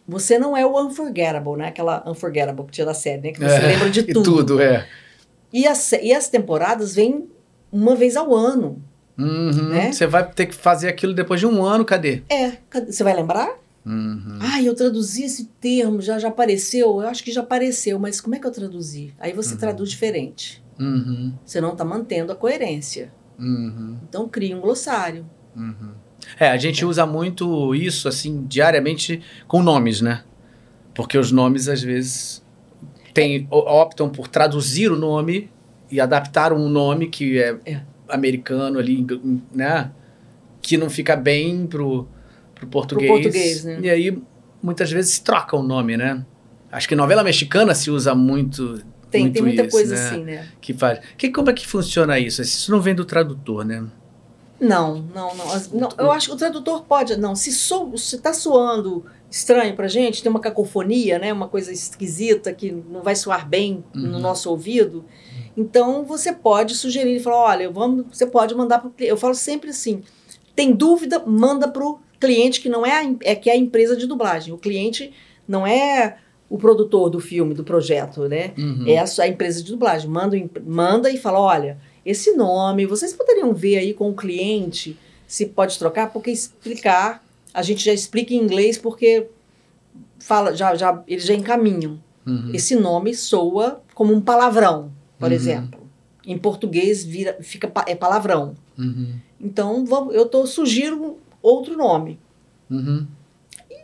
Você 0.10 0.40
não 0.40 0.58
é 0.58 0.66
o 0.66 0.78
unforgettable, 0.80 1.56
né? 1.58 1.68
Aquela 1.68 2.04
unforgettable 2.10 2.66
que 2.66 2.72
tinha 2.72 2.86
da 2.86 2.94
série, 2.94 3.22
né? 3.22 3.32
Que 3.32 3.40
você 3.40 3.46
É, 3.56 3.68
lembra 3.68 3.90
de 3.90 4.00
E 4.10 4.14
tudo. 4.14 4.24
tudo, 4.24 4.62
é. 4.62 4.88
E, 5.54 5.68
as, 5.68 5.92
e 5.94 6.14
as 6.14 6.28
temporadas 6.30 6.96
vêm 6.96 7.28
uma 7.72 7.96
vez 7.96 8.16
ao 8.16 8.36
ano. 8.36 8.82
Uhum. 9.18 9.70
Né? 9.70 9.92
Você 9.92 10.08
vai 10.08 10.28
ter 10.32 10.46
que 10.48 10.56
fazer 10.56 10.88
aquilo 10.88 11.14
depois 11.14 11.40
de 11.40 11.46
um 11.46 11.64
ano, 11.64 11.84
cadê? 11.86 12.24
É, 12.30 12.54
você 12.88 13.04
vai 13.04 13.14
lembrar? 13.14 13.50
Uhum. 13.86 14.40
Ah, 14.42 14.62
eu 14.62 14.76
traduzi 14.76 15.24
esse 15.24 15.46
termo, 15.60 16.02
já, 16.02 16.18
já 16.20 16.28
apareceu? 16.30 17.02
Eu 17.02 17.08
acho 17.08 17.24
que 17.24 17.32
já 17.32 17.42
apareceu, 17.42 17.98
mas 18.00 18.22
como 18.22 18.36
é 18.36 18.40
que 18.40 18.48
eu 18.48 18.52
traduzi? 18.52 19.14
Aí 19.20 19.34
você 19.34 19.56
traduz 19.58 19.90
diferente. 19.90 20.64
Uhum. 20.80 21.34
Você 21.46 21.60
não 21.60 21.74
está 21.74 21.84
mantendo 21.84 22.32
a 22.32 22.36
coerência. 22.36 23.12
Uhum. 23.38 23.98
Então 24.08 24.28
cria 24.28 24.56
um 24.56 24.62
glossário. 24.62 25.26
É, 26.40 26.50
a 26.50 26.58
gente 26.58 26.86
usa 26.86 27.06
muito 27.06 27.76
isso, 27.76 28.08
assim, 28.08 28.46
diariamente 28.48 29.22
com 29.48 29.62
nomes, 29.62 30.00
né? 30.02 30.24
Porque 30.94 31.18
os 31.18 31.32
nomes, 31.32 31.68
às 31.68 31.82
vezes, 31.82 32.44
tem, 33.14 33.48
optam 33.52 34.10
por 34.10 34.28
traduzir 34.28 34.92
o 34.92 34.96
nome 34.96 35.50
e 35.92 36.00
adaptar 36.00 36.54
um 36.54 36.70
nome 36.70 37.08
que 37.08 37.40
é, 37.40 37.58
É. 37.66 37.82
americano 38.08 38.80
ali, 38.80 39.06
né? 39.54 39.92
Que 40.62 40.78
não 40.78 40.90
fica 40.90 41.16
bem 41.16 41.68
pro, 41.68 42.08
pro 42.56 42.68
português. 42.68 43.10
português, 43.10 43.64
né? 43.66 43.80
E 43.82 43.90
aí, 43.90 44.18
muitas 44.62 44.92
vezes, 44.92 45.16
se 45.16 45.24
troca 45.24 45.58
o 45.58 45.64
nome, 45.64 45.98
né? 45.98 46.26
Acho 46.72 46.88
que 46.88 46.96
novela 46.96 47.24
mexicana 47.24 47.74
se 47.74 47.90
usa 47.90 48.14
muito. 48.14 48.82
Tem, 49.10 49.24
muito 49.24 49.34
tem 49.34 49.42
muita 49.42 49.64
isso, 49.64 49.72
coisa 49.72 49.96
né? 49.96 50.02
assim, 50.08 50.24
né? 50.24 50.48
Que 50.62 50.74
faz. 50.74 51.00
Que, 51.18 51.30
como 51.30 51.50
é 51.50 51.54
que 51.54 51.68
funciona 51.68 52.20
isso? 52.20 52.42
Isso 52.42 52.72
não 52.72 52.80
vem 52.80 52.94
do 52.94 53.04
tradutor, 53.04 53.66
né? 53.66 53.84
Não, 54.60 55.02
não, 55.16 55.36
não, 55.36 55.52
As- 55.52 55.72
não. 55.72 55.90
Eu 55.98 56.12
acho 56.12 56.28
que 56.30 56.34
o 56.36 56.38
tradutor 56.38 56.84
pode. 56.84 57.16
Não, 57.18 57.36
se, 57.36 57.52
so, 57.52 57.98
se 57.98 58.18
tá 58.20 58.34
soando 58.34 59.06
estranho 59.32 59.76
pra 59.76 59.88
gente, 59.88 60.22
tem 60.22 60.30
uma 60.30 60.40
cacofonia, 60.40 61.18
né? 61.20 61.32
Uma 61.32 61.48
coisa 61.48 61.72
esquisita 61.72 62.52
que 62.54 62.72
não 62.72 63.02
vai 63.02 63.16
soar 63.16 63.48
bem 63.48 63.84
no 63.94 64.16
Uhum. 64.16 64.20
nosso 64.20 64.50
ouvido. 64.50 65.06
Então 65.56 66.04
você 66.04 66.34
pode 66.34 66.76
sugerir 66.76 67.16
e 67.18 67.20
falar: 67.20 67.38
olha, 67.44 67.70
vamos, 67.70 68.06
você 68.12 68.26
pode 68.26 68.54
mandar 68.56 68.80
para 68.80 68.88
o 68.88 68.92
cliente. 68.92 69.12
Eu 69.12 69.18
falo 69.18 69.34
sempre 69.36 69.70
assim: 69.70 70.02
tem 70.56 70.74
dúvida, 70.74 71.24
manda 71.26 71.68
para 71.68 71.86
o 71.86 72.00
cliente 72.20 72.60
que 72.60 72.68
não 72.70 72.86
é, 72.86 73.02
a, 73.06 73.16
é 73.22 73.36
que 73.36 73.50
é 73.50 73.54
a 73.54 73.58
empresa 73.58 73.96
de 73.96 74.06
dublagem. 74.06 74.54
O 74.54 74.58
cliente 74.58 75.14
não 75.48 75.66
é 75.66 76.18
o 76.50 76.58
produtor 76.58 77.10
do 77.10 77.20
filme, 77.20 77.54
do 77.54 77.64
projeto, 77.64 78.28
né? 78.28 78.52
Uhum. 78.58 78.84
É 78.88 78.98
a, 78.98 79.06
sua 79.08 79.28
empresa 79.28 79.62
de 79.64 79.72
dublagem. 79.72 80.10
Manda, 80.10 80.36
manda 80.66 81.10
e 81.10 81.18
fala: 81.18 81.40
olha, 81.40 81.78
esse 82.10 82.34
nome, 82.34 82.86
vocês 82.86 83.14
poderiam 83.14 83.54
ver 83.54 83.78
aí 83.78 83.94
com 83.94 84.10
o 84.10 84.14
cliente 84.16 84.98
se 85.28 85.46
pode 85.46 85.78
trocar, 85.78 86.12
porque 86.12 86.32
explicar, 86.32 87.24
a 87.54 87.62
gente 87.62 87.84
já 87.86 87.94
explica 87.94 88.34
em 88.34 88.38
inglês 88.38 88.78
porque 88.78 89.28
fala, 90.20 90.56
já, 90.56 90.74
já, 90.76 91.04
eles 91.08 91.24
já 91.26 91.34
encaminham. 91.36 92.00
Uhum. 92.26 92.52
Esse 92.54 92.76
nome 92.76 93.14
soa 93.14 93.82
como 93.94 94.14
um 94.14 94.22
palavrão, 94.22 94.92
por 95.20 95.30
Uhum. 95.30 95.36
exemplo. 95.36 95.80
Em 96.26 96.38
português 96.38 97.04
vira, 97.04 97.38
fica, 97.42 97.72
é 97.86 97.96
palavrão. 97.96 98.56
Uhum. 98.78 99.14
Então 99.40 99.86
vamos, 99.86 100.16
eu 100.16 100.26
tô, 100.26 100.46
sugiro 100.48 101.18
outro 101.42 101.78
nome. 101.78 102.20
Uhum. 102.70 103.06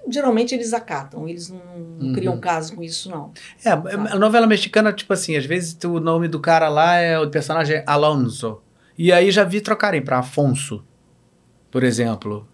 Geralmente 0.10 0.53
eles 0.53 0.73
acatam, 0.73 1.27
eles 1.27 1.49
não, 1.49 1.60
não 1.99 2.07
Uhum. 2.07 2.14
criam 2.14 2.40
caso 2.40 2.76
com 2.76 2.84
isso, 2.84 3.10
não. 3.10 3.32
É, 3.64 3.72
a 3.72 4.19
novela 4.19 4.45
mexicana, 4.48 4.94
tipo 4.94 5.11
assim, 5.14 5.36
às 5.36 5.45
vezes 5.45 5.77
o 5.84 5.99
nome 5.99 6.27
do 6.27 6.40
cara 6.40 6.69
lá 6.69 6.95
é 6.95 7.18
o 7.19 7.30
personagem 7.30 7.77
é 7.77 7.84
Alonso. 7.88 8.61
E 8.98 9.11
aí 9.11 9.32
já 9.32 9.44
vi 9.44 9.61
trocarem 9.61 10.02
pra 10.03 10.19
Afonso, 10.19 10.86
por 11.72 11.84
exemplo. 11.84 12.48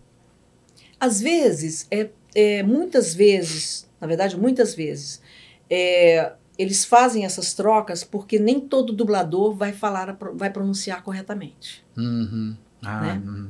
Às 0.99 1.19
vezes, 1.21 1.87
é, 1.91 2.09
é, 2.33 2.63
muitas 2.63 3.13
vezes, 3.13 3.89
na 3.99 4.07
verdade, 4.07 4.37
muitas 4.39 4.73
vezes, 4.73 5.21
é, 5.69 6.33
eles 6.57 6.85
fazem 6.85 7.25
essas 7.25 7.53
trocas 7.53 8.03
porque 8.03 8.37
nem 8.39 8.59
todo 8.59 8.93
dublador 8.93 9.53
vai 9.53 9.71
falar, 9.73 10.15
vai 10.35 10.49
pronunciar 10.49 11.03
corretamente. 11.03 11.83
Uhum. 11.97 12.55
Ah, 12.83 13.01
Né? 13.01 13.21
uhum. 13.25 13.49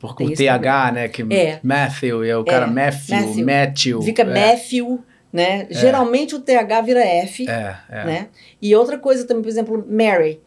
Porque 0.00 0.24
Tem 0.24 0.32
o 0.32 0.36
TH, 0.36 0.92
né? 0.92 1.08
Que 1.08 1.22
É. 1.30 1.60
Matthew, 1.62 2.24
é 2.24 2.36
o 2.36 2.42
cara 2.42 2.64
É, 2.64 2.70
Matthew, 2.70 3.16
Matthew. 3.16 3.44
Matthew. 3.46 4.02
Fica 4.02 4.22
é, 4.22 4.24
Matthew, 4.24 5.04
né? 5.30 5.66
Geralmente 5.70 6.34
o 6.34 6.40
TH 6.40 6.80
vira 6.80 7.04
F, 7.04 7.46
É, 7.48 7.76
é. 7.90 8.04
né? 8.04 8.28
E 8.62 8.74
outra 8.74 8.98
coisa 8.98 9.26
também, 9.26 9.42
por 9.42 9.50
exemplo, 9.50 9.86
Mary. 9.88 10.40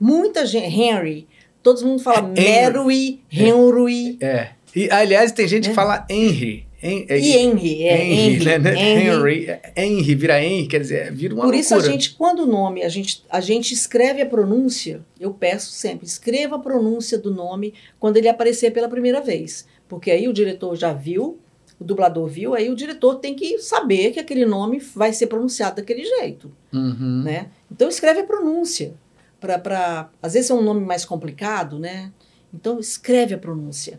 Muita 0.00 0.46
gente, 0.46 0.66
Henry, 0.66 1.26
todo 1.62 1.84
mundo 1.84 2.02
fala 2.02 2.30
Henry. 2.36 2.72
Mary, 2.72 3.20
Henry 3.30 4.18
É. 4.20 4.50
E, 4.74 4.88
aliás, 4.90 5.32
tem 5.32 5.46
gente 5.48 5.64
que 5.64 5.68
Né? 5.70 5.74
fala 5.74 6.06
Henry. 6.08 6.66
É- 6.86 7.18
e 7.18 7.32
Henry. 7.32 7.82
É, 7.84 8.04
Henry, 8.04 8.44
né? 8.58 8.72
Henry, 8.72 8.80
Henry. 8.80 9.08
Henry. 9.08 9.46
É, 9.50 9.72
Henry, 9.84 10.14
vira 10.14 10.42
Henry, 10.44 10.66
quer 10.66 10.80
dizer, 10.80 11.10
vira 11.12 11.34
uma 11.34 11.44
Por 11.44 11.54
isso 11.54 11.72
a 11.72 11.76
loucura. 11.78 11.92
gente, 11.92 12.14
quando 12.14 12.40
o 12.40 12.46
nome, 12.46 12.82
a 12.82 12.88
gente, 12.90 13.24
a 13.30 13.40
gente 13.40 13.72
escreve 13.72 14.20
a 14.20 14.26
pronúncia, 14.26 15.00
eu 15.18 15.32
peço 15.32 15.70
sempre, 15.72 16.04
escreva 16.06 16.56
a 16.56 16.58
pronúncia 16.58 17.16
do 17.16 17.32
nome 17.32 17.72
quando 17.98 18.18
ele 18.18 18.28
aparecer 18.28 18.70
pela 18.70 18.88
primeira 18.88 19.20
vez. 19.22 19.66
Porque 19.88 20.10
aí 20.10 20.28
o 20.28 20.32
diretor 20.32 20.76
já 20.76 20.92
viu, 20.92 21.38
o 21.80 21.84
dublador 21.84 22.26
viu, 22.28 22.54
aí 22.54 22.68
o 22.68 22.76
diretor 22.76 23.14
tem 23.16 23.34
que 23.34 23.58
saber 23.58 24.10
que 24.12 24.20
aquele 24.20 24.44
nome 24.44 24.78
vai 24.94 25.12
ser 25.12 25.26
pronunciado 25.26 25.76
daquele 25.76 26.04
jeito, 26.04 26.52
Uhum. 26.72 27.22
né? 27.24 27.46
Então 27.72 27.88
escreve 27.88 28.20
a 28.20 28.24
pronúncia. 28.24 28.94
Pra, 29.40 29.58
pra, 29.58 30.10
às 30.22 30.32
vezes 30.34 30.50
é 30.50 30.54
um 30.54 30.62
nome 30.62 30.80
mais 30.84 31.04
complicado, 31.04 31.78
né? 31.78 32.10
Então 32.52 32.78
escreve 32.78 33.34
a 33.34 33.38
pronúncia. 33.38 33.98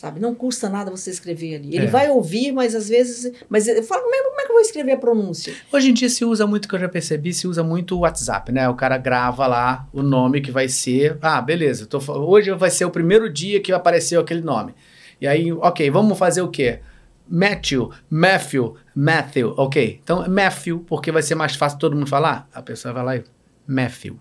Sabe? 0.00 0.18
Não 0.18 0.34
custa 0.34 0.66
nada 0.70 0.90
você 0.90 1.10
escrever 1.10 1.56
ali. 1.56 1.76
Ele 1.76 1.84
É. 1.84 1.90
vai 1.90 2.08
ouvir, 2.08 2.52
mas 2.52 2.74
às 2.74 2.88
vezes. 2.88 3.30
Mas 3.50 3.68
eu 3.68 3.82
falo, 3.82 4.00
como 4.00 4.14
é, 4.14 4.22
como 4.22 4.40
é 4.40 4.44
que 4.44 4.48
eu 4.48 4.54
vou 4.54 4.62
escrever 4.62 4.92
a 4.92 4.96
pronúncia? 4.96 5.52
Hoje 5.70 5.90
em 5.90 5.92
dia 5.92 6.08
se 6.08 6.24
usa 6.24 6.46
muito, 6.46 6.66
que 6.66 6.74
eu 6.74 6.78
já 6.78 6.88
percebi, 6.88 7.34
se 7.34 7.46
usa 7.46 7.62
muito 7.62 7.94
o 7.94 7.98
WhatsApp, 7.98 8.50
né? 8.50 8.66
O 8.66 8.74
cara 8.74 8.96
grava 8.96 9.46
lá 9.46 9.86
o 9.92 10.02
nome 10.02 10.40
que 10.40 10.50
vai 10.50 10.68
ser. 10.70 11.18
Ah, 11.20 11.38
beleza, 11.42 11.84
tô, 11.84 11.98
hoje 12.14 12.50
vai 12.52 12.70
ser 12.70 12.86
o 12.86 12.90
primeiro 12.90 13.30
dia 13.30 13.60
que 13.60 13.70
apareceu 13.72 14.22
aquele 14.22 14.40
nome. 14.40 14.74
E 15.20 15.26
aí, 15.26 15.52
ok, 15.52 15.90
vamos 15.90 16.16
fazer 16.16 16.40
o 16.40 16.48
quê? 16.48 16.80
Matthew, 17.28 17.90
Matthew, 18.08 18.76
Matthew, 18.94 19.52
ok. 19.54 20.00
Então, 20.02 20.26
Matthew, 20.26 20.80
porque 20.88 21.12
vai 21.12 21.20
ser 21.22 21.34
mais 21.34 21.54
fácil 21.56 21.78
todo 21.78 21.94
mundo 21.94 22.06
falar. 22.08 22.48
A 22.54 22.62
pessoa 22.62 22.94
vai 22.94 23.04
lá 23.04 23.16
e. 23.16 23.24
Matthew. 23.66 24.18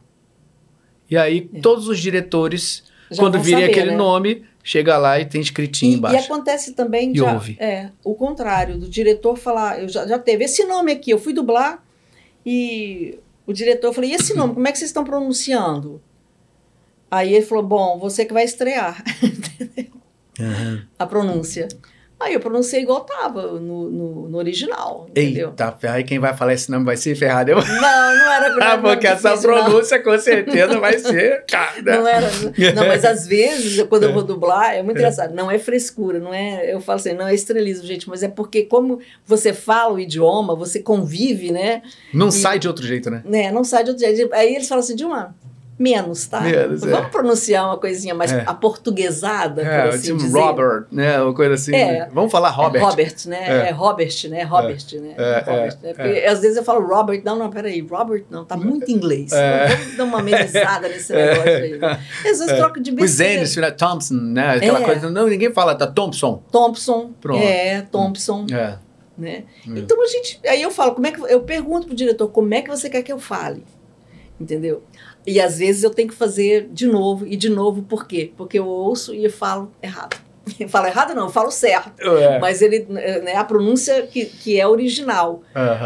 E 1.10 1.16
aí, 1.16 1.50
É. 1.54 1.62
todos 1.62 1.88
os 1.88 1.98
diretores, 2.00 2.84
Já 3.12 3.22
quando 3.24 3.36
saber, 3.62 3.70
aquele 3.72 3.92
né? 3.92 3.98
nome, 3.98 4.46
chega 4.64 4.98
lá 4.98 5.20
e 5.20 5.26
tem 5.26 5.42
escritinho 5.42 5.92
E, 5.92 5.96
e 5.96 5.98
embaixo. 5.98 6.26
acontece 6.32 6.74
também 6.74 7.12
E 7.16 7.22
ouve. 7.22 7.58
é, 7.60 7.90
o 8.04 8.14
contrário, 8.16 8.78
do 8.78 8.88
diretor 8.88 9.36
falar, 9.38 9.82
eu 9.82 9.90
já, 9.90 10.06
já 10.08 10.20
teve 10.20 10.46
esse 10.46 10.64
nome 10.66 10.92
aqui, 10.92 11.12
eu 11.12 11.18
fui 11.20 11.34
dublar 11.34 11.84
e 12.46 13.18
o 13.48 13.54
diretor 13.54 13.92
falou, 13.94 14.10
e 14.10 14.14
esse 14.14 14.34
nome, 14.36 14.54
como 14.54 14.68
é 14.68 14.72
que 14.72 14.78
vocês 14.78 14.90
estão 14.90 15.04
pronunciando? 15.04 16.02
Aí 17.12 17.34
ele 17.34 17.46
falou, 17.46 17.64
bom, 17.64 17.98
você 17.98 18.24
que 18.26 18.34
vai 18.34 18.44
estrear 18.44 19.04
Uhum. 20.40 20.82
a 20.98 21.06
pronúncia. 21.06 21.68
Aí 22.20 22.34
eu 22.34 22.40
pronunciei 22.42 22.82
igual 22.82 23.02
tava 23.02 23.44
no, 23.60 23.90
no, 23.90 24.30
no 24.30 24.38
original, 24.38 25.06
entendeu? 25.10 25.50
Eita, 25.50 25.78
aí 25.84 26.04
quem 26.04 26.20
vai 26.20 26.36
falar 26.36 26.54
esse 26.54 26.70
nome 26.70 26.84
vai 26.84 26.98
se 26.98 27.16
ferrar. 27.16 27.48
Eu... 27.48 27.56
Não, 27.58 27.62
não 27.62 28.32
era 28.32 28.50
Ah, 28.62 28.76
não 28.76 28.84
porque 28.84 29.08
essa 29.08 29.30
difícil, 29.30 29.50
não. 29.52 29.64
pronúncia 29.64 30.04
com 30.04 30.18
certeza 30.20 30.80
vai 30.80 30.98
ser. 31.00 31.46
Cara, 31.46 31.82
Não 31.82 32.08
é. 32.08 32.12
era. 32.18 32.30
Não, 32.76 32.88
mas 32.88 33.06
às 33.06 33.26
vezes, 33.26 33.82
quando 33.88 34.04
eu 34.04 34.14
vou 34.14 34.24
dublar, 34.24 34.74
é 34.76 34.84
muito 34.84 34.98
É. 34.98 35.00
engraçado. 35.00 35.34
Não 35.34 35.50
é 35.50 35.58
frescura, 35.58 36.20
não 36.20 36.34
é. 36.34 36.74
Eu 36.74 36.82
falo 36.82 36.98
assim, 37.00 37.14
não 37.14 37.26
é 37.28 37.34
estrelismo, 37.34 37.86
gente, 37.88 38.10
mas 38.10 38.22
é 38.22 38.28
porque, 38.28 38.64
como 38.64 39.00
você 39.26 39.54
fala 39.54 39.94
o 39.94 40.00
idioma, 40.00 40.56
você 40.56 40.82
convive, 40.82 41.52
né? 41.52 41.82
Não 42.14 42.32
sai 42.32 42.60
de 42.60 42.68
outro 42.68 42.86
jeito, 42.86 43.10
né? 43.10 43.22
né 43.24 43.52
não 43.52 43.64
sai 43.64 43.84
de 43.86 43.92
outro 43.92 44.06
jeito. 44.06 44.34
Aí 44.34 44.56
eles 44.56 44.68
falam 44.68 44.84
assim, 44.84 44.96
Dilma, 44.96 45.34
menos, 45.80 46.28
tá? 46.28 46.42
Menos, 46.42 46.84
é. 46.84 46.90
Vamos 46.92 47.10
pronunciar 47.10 47.66
uma 47.66 47.78
coisinha 47.78 48.14
mais 48.14 48.34
É. 48.34 48.44
aportuguesada, 48.46 49.62
É, 49.62 49.82
por 49.84 49.90
assim 49.96 50.02
tipo 50.08 50.18
dizer. 50.18 50.38
Robert, 50.40 50.86
né? 50.92 51.22
Uma 51.22 51.34
coisa 51.34 51.54
assim. 51.54 51.74
É. 51.74 52.10
Vamos 52.12 52.32
falar 52.32 52.50
Robert. 52.50 52.82
É 52.82 52.86
Robert, 52.86 53.16
né? 53.28 53.38
É. 53.48 53.70
É, 53.70 53.72
Robert, 53.72 54.30
né? 54.30 54.44
Robert, 54.44 54.86
né? 54.96 55.14
É, 55.18 55.40
Robert, 55.40 55.78
é, 55.82 55.88
né? 55.88 55.94
Porque 55.94 56.26
às 56.28 56.42
vezes 56.42 56.58
eu 56.58 56.64
falo 56.64 56.86
Robert, 56.86 57.22
não, 57.24 57.38
não, 57.38 57.50
peraí, 57.50 57.80
Robert 57.80 58.26
não, 58.30 58.44
tá 58.44 58.58
muito 58.58 58.92
inglês. 58.92 59.32
É. 59.32 59.68
Vamos 59.68 59.96
dar 59.98 60.04
uma 60.04 60.20
amenizada 60.20 60.90
nesse 60.90 61.14
negócio 61.16 61.50
aí. 61.50 61.78
Né? 61.78 62.00
Às 62.30 62.40
vezes 62.40 62.58
troca 62.58 62.82
de 62.82 62.90
Os 62.92 62.96
besteira. 62.98 63.42
N's, 63.44 63.56
né? 63.56 63.72
Thompson, 63.72 64.14
né? 64.16 64.56
Aquela 64.58 64.82
É. 64.82 64.84
coisa. 64.84 65.10
Não, 65.10 65.28
ninguém 65.28 65.54
fala, 65.54 65.76
tá 65.76 65.88
Thompson. 65.88 66.44
Thompson, 66.52 67.12
Pronto. 67.22 67.42
é, 67.42 67.82
Thompson, 67.90 68.46
É. 68.52 68.76
né? 69.18 69.44
Então 69.66 70.02
a 70.04 70.08
gente, 70.08 70.40
aí 70.46 70.62
eu 70.62 70.72
falo, 70.72 70.92
como 70.94 71.08
é 71.08 71.12
que 71.12 71.22
eu 71.22 71.40
pergunto 71.42 71.88
pro 71.88 71.96
diretor, 71.96 72.28
como 72.28 72.54
é 72.54 72.62
que 72.62 72.70
você 72.70 72.90
quer 72.90 73.02
que 73.02 73.12
eu 73.14 73.20
fale? 73.20 73.64
Entendeu? 74.40 74.84
E 75.30 75.40
às 75.40 75.60
vezes 75.60 75.84
eu 75.84 75.92
tenho 75.92 76.08
que 76.08 76.16
fazer 76.16 76.68
de 76.72 76.88
novo 76.88 77.28
e 77.28 77.36
de 77.36 77.50
novo, 77.50 77.84
por 77.84 78.08
quê? 78.08 78.32
Porque 78.36 78.58
eu 78.58 78.66
ouço 78.66 79.14
e 79.14 79.26
eu 79.26 79.32
falo 79.32 79.72
errado. 79.82 80.18
Eu 80.60 80.68
falo 80.68 80.88
errado 80.88 81.14
não, 81.14 81.26
eu 81.26 81.30
falo 81.30 81.52
certo. 81.52 81.92
É. 82.02 82.40
Mas 82.40 82.64
ele, 82.64 82.88
né, 82.90 83.36
a 83.36 83.44
pronúncia 83.44 84.02
que, 84.08 84.26
que 84.26 84.60
é 84.60 84.68
original. 84.68 85.44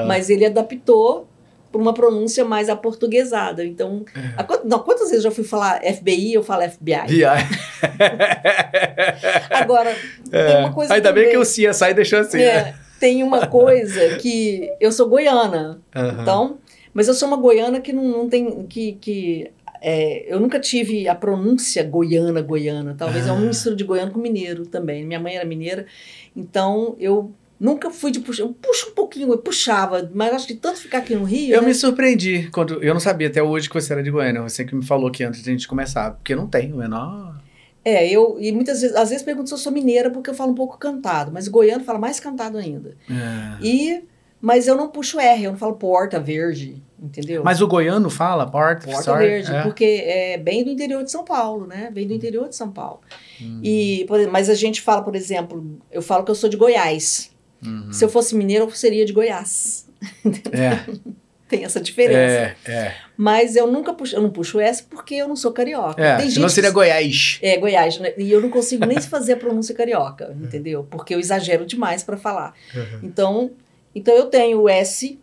Mas 0.08 0.30
ele 0.30 0.46
adaptou 0.46 1.28
para 1.74 1.82
uma 1.82 1.94
pronúncia 1.94 2.46
mais 2.46 2.70
aportuguesada. 2.70 3.66
Então, 3.66 4.06
É. 4.16 4.42
a 4.42 4.48
não, 4.64 4.80
quantas 4.80 5.10
vezes 5.10 5.26
eu 5.26 5.32
já 5.32 5.36
fui 5.36 5.44
falar 5.44 5.82
FBI, 5.82 6.36
eu 6.36 6.44
falo 6.44 6.62
FBI. 6.70 7.08
VI. 7.08 7.24
Agora, 9.50 9.94
tem 10.32 10.58
uma 10.58 10.72
coisa 10.72 10.94
É. 10.94 10.98
Ainda 10.98 11.12
bem 11.12 11.26
também, 11.26 11.32
que 11.32 11.38
o 11.38 11.42
CSI 11.72 11.94
deixou 11.94 12.20
assim. 12.20 12.38
né? 12.38 12.44
é, 12.44 12.74
tem 13.00 13.24
uma 13.24 13.48
coisa 13.48 14.16
que 14.18 14.70
eu 14.80 14.92
sou 14.92 15.10
goiana, 15.10 15.82
então, 16.22 16.58
mas 16.94 17.08
eu 17.08 17.14
sou 17.14 17.28
uma 17.28 17.38
goiana 17.38 17.80
que 17.82 17.92
não, 17.94 18.04
não 18.04 18.30
tem 18.30 18.66
que, 18.68 18.94
que 18.94 19.52
é, 19.82 20.34
eu 20.34 20.40
nunca 20.40 20.60
tive 20.60 21.08
a 21.08 21.16
pronúncia 21.16 21.84
goiana 21.84 22.42
goiana. 22.42 22.96
Talvez 22.98 23.28
é 23.28 23.30
Ah. 23.30 23.34
uma 23.34 23.46
mistura 23.46 23.76
de 23.76 23.84
goiano 23.84 24.12
com 24.12 24.20
mineiro 24.20 24.66
também. 24.66 25.06
Minha 25.06 25.20
mãe 25.20 25.36
era 25.36 25.46
mineira, 25.46 25.86
então 26.36 26.96
eu 27.00 27.34
Nunca 27.64 27.90
fui 27.90 28.12
de 28.12 28.20
puxar. 28.20 28.44
Eu 28.44 28.50
puxo 28.50 28.90
um 28.90 28.94
pouquinho, 28.94 29.32
eu 29.32 29.38
puxava, 29.38 30.12
mas 30.14 30.34
acho 30.34 30.48
que 30.48 30.54
tanto 30.54 30.80
ficar 30.80 30.98
aqui 30.98 31.16
no 31.16 31.24
Rio. 31.24 31.56
Eu 31.56 31.62
né? 31.62 31.68
me 31.68 31.74
surpreendi 31.74 32.50
quando. 32.52 32.84
Eu 32.84 32.94
não 32.94 33.00
sabia 33.00 33.30
até 33.30 33.42
hoje 33.42 33.70
que 33.70 33.74
você 33.74 33.94
era 33.94 34.04
de 34.04 34.12
Goiânia. 34.12 34.42
Você 34.42 34.66
que 34.66 34.76
me 34.76 34.84
falou 34.86 35.08
aqui 35.08 35.24
antes 35.24 35.42
de 35.42 35.50
a 35.50 35.54
gente 35.54 35.66
começar. 35.66 36.12
Porque 36.12 36.36
não 36.36 36.46
tem 36.46 36.74
o 36.74 36.76
menor. 36.76 37.42
É, 37.86 38.06
eu. 38.10 38.38
E 38.38 38.52
muitas 38.52 38.82
vezes, 38.82 38.94
às 38.98 39.12
vezes 39.12 39.24
pergunto 39.24 39.48
se 39.48 39.54
eu 39.54 39.58
sou 39.58 39.72
mineira 39.72 40.10
porque 40.10 40.30
eu 40.30 40.34
falo 40.34 40.52
um 40.52 40.56
pouco 40.56 40.78
cantado, 40.78 41.32
mas 41.32 41.48
goiano 41.48 41.86
fala 41.86 42.00
mais 42.00 42.20
cantado 42.20 42.58
ainda. 42.58 42.98
É. 43.10 43.66
E. 43.66 44.04
Mas 44.44 44.68
eu 44.68 44.76
não 44.76 44.90
puxo 44.90 45.22
R, 45.22 45.42
eu 45.42 45.52
não 45.52 45.58
falo 45.58 45.76
porta 45.76 46.20
verde, 46.20 46.84
entendeu? 47.02 47.42
Mas 47.46 47.62
o 47.62 47.68
goiano 47.68 48.10
fala 48.10 48.46
porta, 48.46 48.88
Porta 48.88 49.04
sorry, 49.04 49.26
Verde, 49.26 49.56
é. 49.56 49.62
porque 49.64 49.86
é 50.06 50.38
bem 50.38 50.66
do 50.66 50.70
interior 50.70 51.02
de 51.02 51.10
São 51.10 51.24
Paulo, 51.24 51.66
né? 51.66 51.90
Vem 51.94 52.06
do 52.06 52.14
interior 52.14 52.50
de 52.50 52.56
São 52.58 52.70
Paulo. 52.70 53.00
Hum. 53.42 53.62
E, 53.64 54.06
mas 54.30 54.50
a 54.50 54.54
gente 54.54 54.82
fala, 54.82 55.02
por 55.02 55.16
exemplo, 55.16 55.80
eu 55.90 56.02
falo 56.02 56.26
que 56.26 56.32
eu 56.32 56.36
sou 56.36 56.50
de 56.50 56.58
Goiás. 56.58 57.32
Uhum. 57.66 57.94
Se 57.94 58.04
eu 58.04 58.10
fosse 58.10 58.36
mineiro, 58.36 58.66
eu 58.66 58.72
seria 58.72 59.06
de 59.06 59.14
Goiás. 59.14 59.88
É, 60.52 60.84
Tem 61.48 61.64
essa 61.64 61.80
diferença. 61.80 62.58
é, 62.66 62.72
é. 62.72 62.96
Mas 63.16 63.56
eu 63.56 63.72
nunca 63.72 63.94
puxo, 63.94 64.14
eu 64.14 64.22
não 64.22 64.30
puxo 64.30 64.60
S 64.60 64.84
porque 64.84 65.16
eu 65.16 65.28
não 65.30 65.38
sou 65.38 65.54
carioca. 65.54 66.04
é. 66.04 66.18
Tem 66.18 66.30
Senão 66.30 66.50
seria 66.50 66.70
Goiás. 66.72 67.40
É, 67.42 67.56
Goiás, 67.58 67.98
né? 67.98 68.12
E 68.18 68.30
eu 68.30 68.42
não 68.42 68.50
consigo 68.50 68.86
nem 68.86 69.00
fazer 69.00 69.34
a 69.34 69.38
pronúncia 69.38 69.74
carioca, 69.74 70.36
entendeu? 70.44 70.86
Porque 70.92 71.16
eu 71.16 71.20
exagero 71.20 71.66
demais 71.66 72.04
para 72.04 72.18
falar. 72.18 72.54
Uhum. 72.76 73.00
Então, 73.04 73.52
então 73.96 74.14
eu 74.14 74.26
tenho 74.28 74.62
o 74.62 74.70
S, 74.70 75.20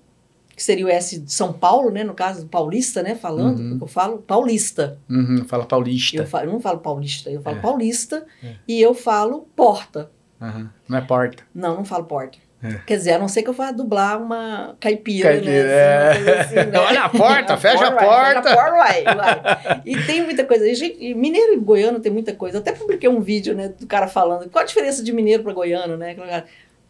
que 0.54 0.62
seria 0.62 0.84
o 0.86 0.88
S 0.88 1.18
de 1.18 1.32
São 1.32 1.52
Paulo, 1.52 1.90
né? 1.90 2.04
No 2.04 2.12
caso, 2.14 2.46
paulista, 2.46 3.02
né? 3.02 3.14
Falando, 3.14 3.58
Uhum. 3.60 3.78
eu 3.80 3.86
falo 3.86 4.18
paulista. 4.18 4.98
Uhum, 5.08 5.44
fala 5.46 5.64
paulista. 5.64 6.16
Eu, 6.18 6.26
falo, 6.26 6.44
eu 6.48 6.52
não 6.52 6.60
falo 6.60 6.78
paulista, 6.80 7.30
eu 7.30 7.40
falo 7.40 7.56
É. 7.56 7.60
paulista 7.60 8.26
É. 8.44 8.54
e 8.68 8.80
eu 8.80 8.92
falo 8.94 9.48
porta. 9.56 10.10
Uhum. 10.40 10.68
Não 10.88 10.98
é 10.98 11.00
porta. 11.00 11.42
Não, 11.54 11.76
não 11.76 11.84
falo 11.84 12.04
porta. 12.04 12.38
É. 12.62 12.74
Quer 12.86 12.98
dizer, 12.98 13.12
a 13.12 13.18
não 13.18 13.26
ser 13.26 13.42
que 13.42 13.48
eu 13.48 13.54
vá 13.54 13.72
dublar 13.72 14.20
uma 14.22 14.76
caipira, 14.78 15.30
Caipira, 15.30 15.50
né? 15.64 15.72
é. 15.72 16.10
Assim, 16.10 16.24
coisa 16.24 16.40
assim, 16.42 16.54
né? 16.70 16.78
Olha 16.78 17.00
a 17.04 17.08
porta, 17.08 17.56
fecha 17.56 17.86
a 17.86 17.92
porta. 17.92 18.42
fecha 18.42 18.50
a 18.50 18.54
porta, 18.54 18.70
vai. 18.76 19.82
E 19.86 20.02
tem 20.02 20.22
muita 20.22 20.44
coisa. 20.44 20.68
E, 20.68 20.74
gente, 20.74 21.14
mineiro 21.14 21.54
e 21.54 21.56
goiano 21.56 22.00
tem 22.00 22.12
muita 22.12 22.34
coisa. 22.34 22.58
Até 22.58 22.72
publiquei 22.72 23.08
um 23.08 23.22
vídeo, 23.22 23.54
né, 23.54 23.68
do 23.68 23.86
cara 23.86 24.06
falando 24.08 24.50
qual 24.50 24.62
a 24.62 24.66
diferença 24.66 25.02
de 25.02 25.10
mineiro 25.10 25.42
para 25.42 25.54
goiano, 25.54 25.96
né? 25.96 26.14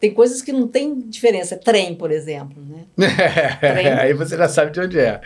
Tem 0.01 0.15
coisas 0.15 0.41
que 0.41 0.51
não 0.51 0.67
tem 0.67 0.99
diferença. 0.99 1.57
Trem, 1.59 1.95
por 1.95 2.11
exemplo, 2.11 2.63
né? 2.65 2.85
Trem. 3.61 3.87
Aí 4.01 4.15
você 4.15 4.35
já 4.37 4.49
sabe 4.49 4.71
de 4.73 4.81
onde 4.81 4.99
é. 4.99 5.21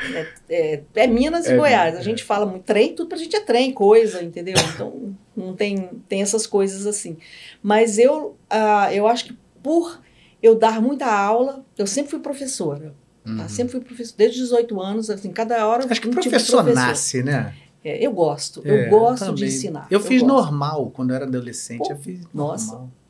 É, 0.49 0.83
é 0.97 1.07
Minas 1.07 1.47
e 1.47 1.53
É, 1.53 1.57
Goiás. 1.57 1.95
A 1.97 2.01
é. 2.01 2.03
gente 2.03 2.25
fala 2.25 2.45
muito 2.45 2.65
trem, 2.65 2.93
tudo 2.93 3.09
pra 3.09 3.17
gente 3.17 3.37
é 3.37 3.41
trem, 3.41 3.71
coisa, 3.73 4.23
entendeu? 4.23 4.55
Então, 4.75 5.15
não 5.37 5.55
tem, 5.55 5.89
tem 6.09 6.23
essas 6.23 6.45
coisas 6.47 6.87
assim. 6.87 7.17
Mas 7.63 7.99
eu, 7.99 8.37
ah, 8.51 8.93
eu 8.93 9.07
acho 9.07 9.27
que 9.27 9.39
por 9.63 10.01
eu 10.43 10.57
dar 10.57 10.83
muita 10.83 11.07
aula, 11.07 11.65
eu 11.79 11.87
sempre 11.87 12.11
fui 12.11 12.19
professora. 12.21 12.95
tá? 13.25 13.31
Uhum. 13.31 13.49
Sempre 13.49 13.73
fui 13.73 13.81
professora, 13.81 14.17
desde 14.19 14.41
18 14.41 14.81
anos, 14.81 15.09
assim, 15.09 15.31
cada 15.31 15.67
hora 15.69 15.87
Acho 15.89 16.01
que 16.01 16.09
um 16.09 16.11
tipo 16.11 16.23
professor 16.23 16.65
professor. 16.65 16.75
nasce, 16.87 17.23
né? 17.23 17.55
É, 17.85 18.05
eu 18.05 18.13
gosto, 18.13 18.61
É, 18.65 18.87
eu 18.87 18.91
gosto 18.91 19.21
também. 19.27 19.35
de 19.37 19.45
ensinar. 19.47 19.87
Eu 19.91 20.01
fiz 20.01 20.21
gosto. 20.23 20.35
normal 20.35 20.91
quando 20.91 21.11
eu 21.11 21.17
era 21.17 21.25
adolescente. 21.27 21.79
Pô, 21.87 21.93
eu 21.93 21.97
fiz 21.99 22.21
nossa. 22.35 22.73
normal. 22.73 22.91
Se- 22.91 23.04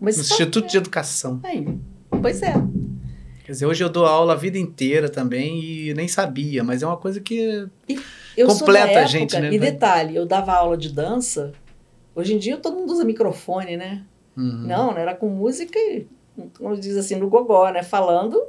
Mas 0.00 0.16
só- 0.16 0.34
Instituto 0.34 0.68
de 0.68 0.76
Educação. 0.76 1.40
Aí, 1.42 1.66
pois 2.22 2.42
é. 2.42 2.54
Quer 3.44 3.52
dizer, 3.52 3.66
hoje 3.66 3.84
eu 3.84 3.90
dou 3.90 4.06
aula 4.06 4.32
a 4.32 4.36
vida 4.36 4.56
inteira 4.58 5.08
também 5.08 5.62
e 5.62 5.94
nem 5.94 6.08
sabia, 6.08 6.64
mas 6.64 6.82
é 6.82 6.86
uma 6.86 6.96
coisa 6.96 7.20
que. 7.20 7.68
Eu 8.36 8.48
Completa 8.48 8.54
sou 8.56 8.66
da 8.66 8.72
a 8.84 8.88
época, 8.88 9.06
gente, 9.06 9.38
né? 9.38 9.52
E 9.52 9.58
detalhe, 9.58 10.16
eu 10.16 10.24
dava 10.24 10.52
aula 10.54 10.76
de 10.76 10.88
dança. 10.90 11.52
Hoje 12.14 12.34
em 12.34 12.38
dia 12.38 12.56
todo 12.56 12.76
mundo 12.76 12.92
usa 12.92 13.04
microfone, 13.04 13.76
né? 13.76 14.04
Uhum. 14.36 14.66
Não, 14.66 14.92
não 14.92 14.98
era 14.98 15.14
com 15.14 15.28
música 15.28 15.78
e, 15.78 16.06
como 16.56 16.76
diz 16.76 16.96
assim, 16.96 17.16
no 17.16 17.28
gogó, 17.28 17.68
né? 17.70 17.82
Falando 17.82 18.42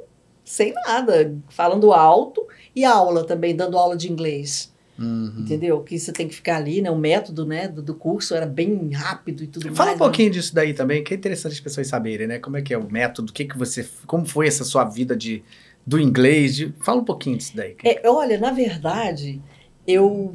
sem 0.44 0.72
nada, 0.72 1.34
falando 1.48 1.92
alto 1.92 2.46
e 2.74 2.84
aula 2.84 3.24
também, 3.26 3.54
dando 3.54 3.76
aula 3.76 3.96
de 3.96 4.10
inglês, 4.10 4.72
Uhum. 4.98 5.34
entendeu? 5.40 5.82
Que 5.82 5.98
você 5.98 6.10
tem 6.12 6.26
que 6.26 6.34
ficar 6.34 6.56
ali, 6.56 6.80
né? 6.80 6.90
O 6.90 6.96
método, 6.96 7.44
né, 7.44 7.68
do, 7.68 7.82
do 7.82 7.94
curso 7.94 8.34
era 8.34 8.46
bem 8.46 8.90
rápido 8.92 9.44
e 9.44 9.46
tudo 9.46 9.74
Fala 9.74 9.90
mais. 9.90 9.96
um 9.96 9.98
pouquinho 9.98 10.30
disso 10.30 10.54
daí 10.54 10.72
também, 10.72 11.04
que 11.04 11.12
é 11.12 11.16
interessante 11.16 11.52
as 11.52 11.60
pessoas 11.60 11.86
saberem, 11.86 12.26
né? 12.26 12.38
Como 12.38 12.56
é 12.56 12.62
que 12.62 12.72
é 12.72 12.78
o 12.78 12.90
método, 12.90 13.30
o 13.30 13.32
que 13.34 13.44
que 13.44 13.58
você, 13.58 13.86
como 14.06 14.24
foi 14.24 14.46
essa 14.46 14.64
sua 14.64 14.84
vida 14.84 15.14
de 15.16 15.42
do 15.86 16.00
inglês? 16.00 16.56
de- 16.56 16.72
fala 16.84 17.00
um 17.00 17.04
pouquinho 17.04 17.36
disso 17.36 17.54
daí. 17.54 17.76
É, 17.84 18.08
olha, 18.08 18.38
na 18.38 18.50
verdade, 18.50 19.40
eu, 19.86 20.34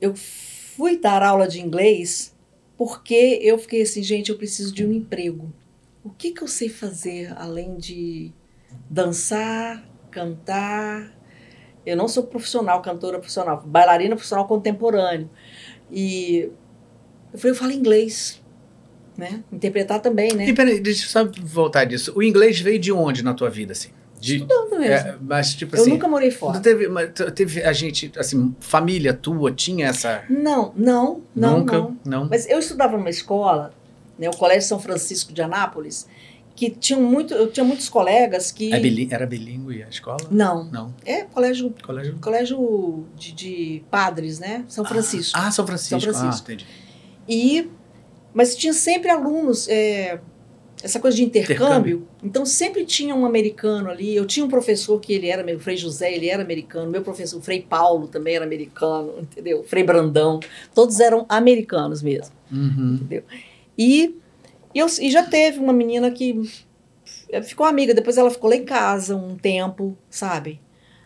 eu 0.00 0.14
fui 0.16 0.98
dar 0.98 1.22
aula 1.22 1.46
de 1.46 1.60
inglês 1.60 2.34
porque 2.76 3.38
eu 3.42 3.58
fiquei 3.58 3.82
assim, 3.82 4.02
gente, 4.02 4.30
eu 4.30 4.38
preciso 4.38 4.72
de 4.72 4.86
um 4.86 4.92
emprego. 4.92 5.52
O 6.02 6.10
que, 6.10 6.30
que 6.30 6.42
eu 6.42 6.48
sei 6.48 6.68
fazer 6.68 7.32
além 7.36 7.76
de 7.76 8.32
dançar, 8.88 9.84
cantar? 10.10 11.12
Eu 11.88 11.96
não 11.96 12.06
sou 12.06 12.22
profissional, 12.24 12.82
cantora 12.82 13.18
profissional, 13.18 13.62
bailarina 13.64 14.14
profissional 14.14 14.46
contemporâneo. 14.46 15.30
E 15.90 16.50
eu 17.32 17.38
falei, 17.38 17.52
eu 17.52 17.54
falo 17.58 17.72
inglês, 17.72 18.42
né? 19.16 19.42
Interpretar 19.50 20.00
também, 20.00 20.34
né? 20.34 20.46
E 20.46 20.52
peraí, 20.52 20.80
deixa 20.80 21.06
eu 21.06 21.08
só 21.08 21.32
voltar 21.42 21.86
disso. 21.86 22.12
O 22.14 22.22
inglês 22.22 22.60
veio 22.60 22.78
de 22.78 22.92
onde 22.92 23.24
na 23.24 23.32
tua 23.32 23.48
vida, 23.48 23.72
assim? 23.72 23.88
De, 24.20 24.36
Estudando 24.36 24.78
mesmo. 24.78 25.08
é, 25.08 25.16
mas 25.20 25.54
tipo 25.54 25.76
eu 25.76 25.80
assim, 25.80 25.90
nunca 25.90 26.08
morei 26.08 26.30
fora. 26.30 26.60
teve, 26.60 26.88
teve 27.34 27.62
a 27.62 27.72
gente, 27.72 28.12
assim, 28.18 28.54
família 28.60 29.14
tua 29.14 29.50
tinha 29.52 29.86
essa... 29.86 30.24
Não, 30.28 30.72
não, 30.76 31.22
não, 31.34 31.60
Nunca? 31.60 31.78
não. 31.78 31.96
Não? 32.04 32.28
Mas 32.28 32.46
eu 32.48 32.58
estudava 32.58 32.96
numa 32.98 33.10
escola, 33.10 33.72
né, 34.18 34.28
o 34.28 34.36
Colégio 34.36 34.68
São 34.68 34.80
Francisco 34.80 35.32
de 35.32 35.40
Anápolis, 35.40 36.06
que 36.58 36.70
tinham 36.70 37.00
muito, 37.00 37.32
eu 37.34 37.48
tinha 37.52 37.62
muitos 37.62 37.88
colegas 37.88 38.50
que 38.50 38.72
É 38.72 39.14
era 39.14 39.24
bilíngue 39.26 39.84
a 39.84 39.88
escola? 39.88 40.18
não, 40.28 40.64
Não. 40.64 40.92
é 41.06 41.22
colégio, 41.22 41.72
Colégio... 41.80 42.18
colégio 42.20 43.06
de, 43.16 43.32
de 43.32 43.82
padres, 43.88 44.40
né, 44.40 44.64
São 44.66 44.84
Francisco. 44.84 45.38
Ah, 45.38 45.52
São 45.52 45.64
Francisco. 45.64 46.00
São 46.00 46.12
Francisco. 46.12 46.46
Ah, 46.50 46.52
entendi. 46.52 46.66
E 47.28 47.70
mas 48.34 48.56
tinha 48.56 48.72
sempre 48.72 49.08
alunos, 49.08 49.68
é, 49.68 50.18
essa 50.82 50.98
coisa 50.98 51.16
de 51.16 51.22
intercâmbio, 51.24 52.08
então 52.22 52.44
sempre 52.44 52.84
tinha 52.84 53.14
um 53.14 53.24
americano 53.24 53.88
ali. 53.88 54.14
Eu 54.14 54.26
tinha 54.26 54.44
um 54.44 54.48
professor 54.48 55.00
que 55.00 55.12
ele 55.12 55.28
era, 55.28 55.44
o 55.56 55.60
Frei 55.60 55.76
José, 55.76 56.12
ele 56.12 56.28
era 56.28 56.42
americano. 56.42 56.90
Meu 56.90 57.02
professor, 57.02 57.38
o 57.38 57.40
Frei 57.40 57.62
Paulo, 57.62 58.08
também 58.08 58.34
era 58.34 58.44
americano, 58.44 59.14
entendeu? 59.20 59.62
Frei 59.64 59.84
Brandão, 59.84 60.40
todos 60.74 60.98
eram 60.98 61.24
americanos 61.28 62.02
mesmo. 62.02 62.34
Uhum. 62.50 63.00
E, 63.76 64.16
eu, 64.78 64.86
e 65.00 65.10
já 65.10 65.22
teve 65.22 65.58
uma 65.58 65.72
menina 65.72 66.10
que 66.10 66.40
eh, 67.30 67.42
ficou 67.42 67.66
amiga, 67.66 67.94
depois 67.94 68.16
ela 68.18 68.30
ficou 68.30 68.50
lá 68.50 68.56
em 68.56 68.64
casa 68.64 69.16
um 69.16 69.36
tempo, 69.36 69.96
sabe? 70.10 70.60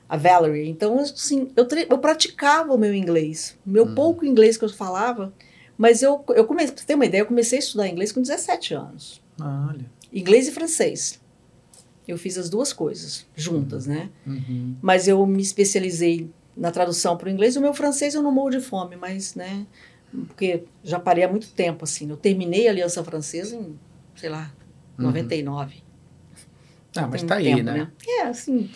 A 0.08 0.16
Valerie. 0.16 0.68
Então, 0.68 0.98
assim, 0.98 1.50
eu, 1.56 1.66
eu 1.88 1.98
praticava 1.98 2.74
o 2.74 2.78
meu 2.78 2.94
inglês. 2.94 3.56
O 3.66 3.70
meu 3.70 3.84
Hum. 3.84 3.94
pouco 3.94 4.24
inglês 4.26 4.56
que 4.56 4.64
eu 4.64 4.68
falava. 4.68 5.32
Mas 5.78 6.02
eu, 6.02 6.22
eu 6.30 6.44
comecei, 6.44 6.74
pra 6.74 6.84
ter 6.84 6.94
uma 6.94 7.06
ideia, 7.06 7.22
eu 7.22 7.26
comecei 7.26 7.58
a 7.58 7.60
estudar 7.60 7.88
inglês 7.88 8.12
com 8.12 8.20
17 8.20 8.74
anos. 8.74 9.22
Ah, 9.40 9.68
olha. 9.70 9.90
Inglês 10.12 10.46
e 10.46 10.52
francês. 10.52 11.20
Eu 12.06 12.18
fiz 12.18 12.36
as 12.36 12.50
duas 12.50 12.72
coisas 12.72 13.26
juntas, 13.34 13.86
né? 13.86 14.10
Uhum. 14.26 14.76
Mas 14.82 15.08
eu 15.08 15.24
me 15.26 15.40
especializei 15.40 16.28
na 16.54 16.70
tradução 16.70 17.16
para 17.16 17.28
o 17.28 17.30
inglês. 17.30 17.56
O 17.56 17.60
meu 17.60 17.72
francês 17.72 18.14
eu 18.14 18.22
não 18.22 18.30
morro 18.30 18.50
de 18.50 18.60
fome, 18.60 18.96
mas, 18.96 19.34
né? 19.34 19.66
Porque 20.26 20.64
já 20.84 20.98
parei 21.00 21.24
há 21.24 21.28
muito 21.28 21.48
tempo, 21.52 21.84
assim. 21.84 22.08
Eu 22.10 22.16
terminei 22.16 22.68
a 22.68 22.70
Aliança 22.70 23.02
Francesa 23.02 23.56
em, 23.56 23.78
sei 24.14 24.28
lá, 24.28 24.52
Uhum. 24.98 25.06
99. 25.06 25.82
Ah, 26.94 27.06
mas 27.06 27.22
Tem 27.22 27.28
tá 27.28 27.34
um 27.36 27.38
aí, 27.38 27.44
tempo, 27.44 27.62
né? 27.64 27.90
É, 28.06 28.22
assim, 28.24 28.68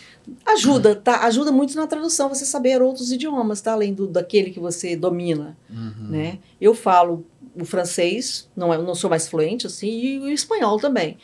ajuda, 0.45 0.95
tá? 0.95 1.23
Ajuda 1.25 1.51
muito 1.51 1.75
na 1.75 1.85
tradução 1.85 2.29
você 2.29 2.45
saber 2.45 2.81
outros 2.81 3.11
idiomas, 3.11 3.61
tá? 3.61 3.73
Além 3.73 3.93
do, 3.93 4.07
daquele 4.07 4.49
que 4.49 4.59
você 4.59 4.95
domina, 4.95 5.55
Uhum. 5.69 6.07
né? 6.09 6.39
Eu 6.59 6.73
falo 6.73 7.23
o 7.55 7.63
francês, 7.63 8.49
não, 8.55 8.73
é- 8.73 8.77
não 8.79 8.95
sou 8.95 9.09
mais 9.09 9.27
fluente, 9.27 9.67
assim, 9.67 9.87
e 9.89 10.19
o 10.19 10.29
espanhol 10.29 10.79
também. 10.79 11.17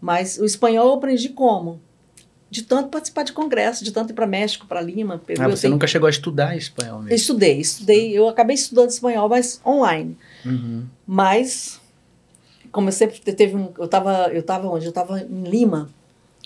Mas 0.00 0.36
o 0.38 0.44
espanhol 0.44 0.88
eu 0.88 0.94
aprendi 0.94 1.28
como? 1.28 1.80
De 2.52 2.62
tanto 2.64 2.90
participar 2.90 3.22
de 3.22 3.32
congresso, 3.32 3.82
de 3.82 3.90
tanto 3.92 4.10
ir 4.10 4.12
para 4.12 4.26
México, 4.26 4.66
para 4.66 4.82
Lima. 4.82 5.22
Ah, 5.38 5.44
eu 5.44 5.50
você 5.56 5.62
tenho- 5.62 5.72
nunca 5.72 5.86
chegou 5.86 6.06
a 6.06 6.10
estudar 6.10 6.54
espanhol 6.54 6.98
eu 6.98 7.02
mesmo? 7.04 7.16
estudei, 7.16 7.58
estudei. 7.58 8.12
Eu 8.12 8.28
acabei 8.28 8.54
estudando 8.54 8.90
espanhol, 8.90 9.26
mas 9.26 9.58
online. 9.64 10.18
Uhum. 10.44 10.84
Mas, 11.06 11.80
como 12.70 12.88
eu 12.88 12.92
sempre 12.92 13.18
te- 13.18 13.32
teve 13.32 13.56
um. 13.56 13.72
Eu 13.78 13.86
estava 13.86 14.28
eu 14.34 14.42
tava 14.42 14.68
onde? 14.68 14.84
Eu 14.84 14.90
estava 14.90 15.18
em 15.20 15.44
Lima. 15.44 15.88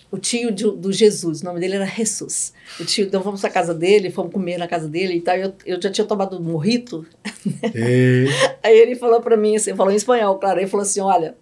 O 0.09 0.16
tio 0.16 0.53
de- 0.53 0.70
do 0.70 0.93
Jesus, 0.93 1.43
o 1.43 1.45
nome 1.45 1.59
dele 1.59 1.74
era 1.74 1.87
Jesus. 1.87 2.53
O 2.78 2.85
tio, 2.85 3.07
então 3.07 3.20
fomos 3.20 3.45
à 3.45 3.51
casa 3.51 3.74
dele, 3.74 4.09
fomos 4.09 4.33
comer 4.33 4.59
na 4.59 4.69
casa 4.69 4.87
dele 4.89 5.15
e 5.15 5.20
tal. 5.20 5.35
Eu, 5.35 5.53
eu 5.66 5.83
já 5.83 5.91
tinha 5.91 6.07
tomado 6.07 6.39
um 6.39 6.41
morrito. 6.41 7.05
E- 7.74 8.27
Aí 8.62 8.78
ele 8.78 8.95
falou 8.95 9.20
para 9.20 9.37
mim, 9.37 9.57
assim, 9.57 9.74
falou 9.74 9.93
em 9.93 9.97
espanhol, 9.97 10.39
claro. 10.39 10.61
Ele 10.61 10.69
falou 10.69 10.83
assim: 10.83 11.01
olha, 11.01 11.35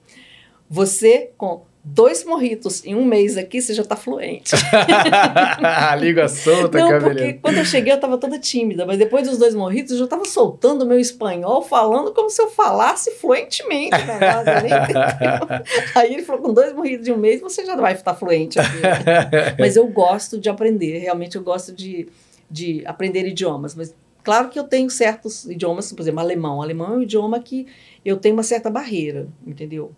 você 0.70 1.30
com 1.36 1.66
dois 1.84 2.24
morritos 2.24 2.82
em 2.84 2.94
um 2.94 3.04
mês 3.04 3.36
aqui, 3.36 3.60
você 3.60 3.74
já 3.74 3.82
está 3.82 3.94
fluente. 3.94 4.54
a 5.62 5.94
língua 5.94 6.28
solta, 6.28 6.78
Não, 6.78 6.98
porque 6.98 7.34
quando 7.34 7.58
eu 7.58 7.64
cheguei 7.64 7.92
eu 7.92 7.96
estava 7.96 8.16
toda 8.16 8.38
tímida, 8.38 8.86
mas 8.86 8.96
depois 8.96 9.28
dos 9.28 9.36
dois 9.36 9.54
morritos 9.54 9.92
eu 9.92 9.98
já 9.98 10.04
estava 10.04 10.24
soltando 10.24 10.82
o 10.82 10.86
meu 10.86 10.98
espanhol, 10.98 11.60
falando 11.60 12.14
como 12.14 12.30
se 12.30 12.40
eu 12.40 12.48
falasse 12.48 13.10
fluentemente 13.12 13.96
nem 14.62 14.72
entendeu. 14.72 15.64
Aí 15.94 16.14
ele 16.14 16.22
falou, 16.22 16.40
com 16.40 16.54
dois 16.54 16.72
morritos 16.72 17.04
de 17.04 17.12
um 17.12 17.18
mês 17.18 17.42
você 17.42 17.66
já 17.66 17.76
vai 17.76 17.92
estar 17.92 18.14
fluente 18.14 18.58
aqui. 18.58 18.78
Mas 19.60 19.76
eu 19.76 19.86
gosto 19.86 20.40
de 20.40 20.48
aprender, 20.48 20.98
realmente 20.98 21.36
eu 21.36 21.42
gosto 21.42 21.70
de, 21.70 22.08
de 22.50 22.82
aprender 22.86 23.26
idiomas, 23.26 23.74
mas 23.74 23.94
claro 24.22 24.48
que 24.48 24.58
eu 24.58 24.64
tenho 24.64 24.88
certos 24.88 25.44
idiomas, 25.44 25.92
por 25.92 26.00
exemplo, 26.00 26.20
alemão. 26.20 26.62
Alemão 26.62 26.94
é 26.94 26.96
um 26.96 27.02
idioma 27.02 27.38
que 27.40 27.66
eu 28.04 28.16
tenho 28.16 28.34
uma 28.34 28.42
certa 28.42 28.70
barreira, 28.70 29.28
entendeu? 29.46 29.92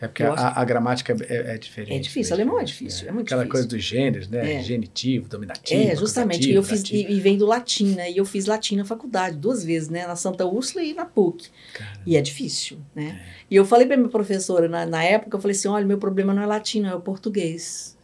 É 0.00 0.06
porque 0.06 0.22
a, 0.22 0.60
a 0.60 0.64
gramática 0.64 1.16
é, 1.28 1.54
é 1.54 1.58
diferente. 1.58 1.92
É 1.92 1.98
difícil, 1.98 2.36
né? 2.36 2.42
alemão 2.42 2.60
é 2.60 2.64
difícil, 2.64 3.08
é 3.08 3.12
muito 3.12 3.26
Aquela 3.26 3.42
difícil. 3.42 3.66
coisa 3.66 3.76
dos 3.76 3.84
gêneros, 3.84 4.28
né? 4.28 4.54
É. 4.54 4.62
Genitivo, 4.62 5.28
dominativo. 5.28 5.82
É, 5.82 5.96
justamente. 5.96 6.48
E 6.48 6.54
eu 6.54 6.62
fiz, 6.62 6.82
e, 6.90 7.10
e 7.10 7.20
vem 7.20 7.36
do 7.36 7.44
latim, 7.44 7.94
né? 7.94 8.10
E 8.10 8.16
eu 8.16 8.24
fiz 8.24 8.46
latim 8.46 8.76
na 8.76 8.84
faculdade, 8.84 9.36
duas 9.36 9.64
vezes, 9.64 9.88
né? 9.88 10.06
Na 10.06 10.14
Santa 10.14 10.46
Úrsula 10.46 10.84
e 10.84 10.94
na 10.94 11.04
PUC. 11.04 11.50
Cara, 11.74 12.00
E 12.06 12.16
é 12.16 12.20
difícil, 12.20 12.78
né? 12.94 13.20
E 13.50 13.56
eu 13.56 13.64
falei 13.64 13.86
para 13.86 13.96
minha 13.96 14.08
professora, 14.08 14.68
na, 14.68 14.86
na 14.86 15.02
época, 15.02 15.36
eu 15.36 15.40
falei 15.40 15.56
assim, 15.56 15.66
olha, 15.68 15.84
meu 15.84 15.98
problema 15.98 16.32
não 16.32 16.42
é 16.42 16.46
latim, 16.46 16.80
não, 16.80 16.90
é 16.90 16.94
o 16.94 17.00
português. 17.00 17.96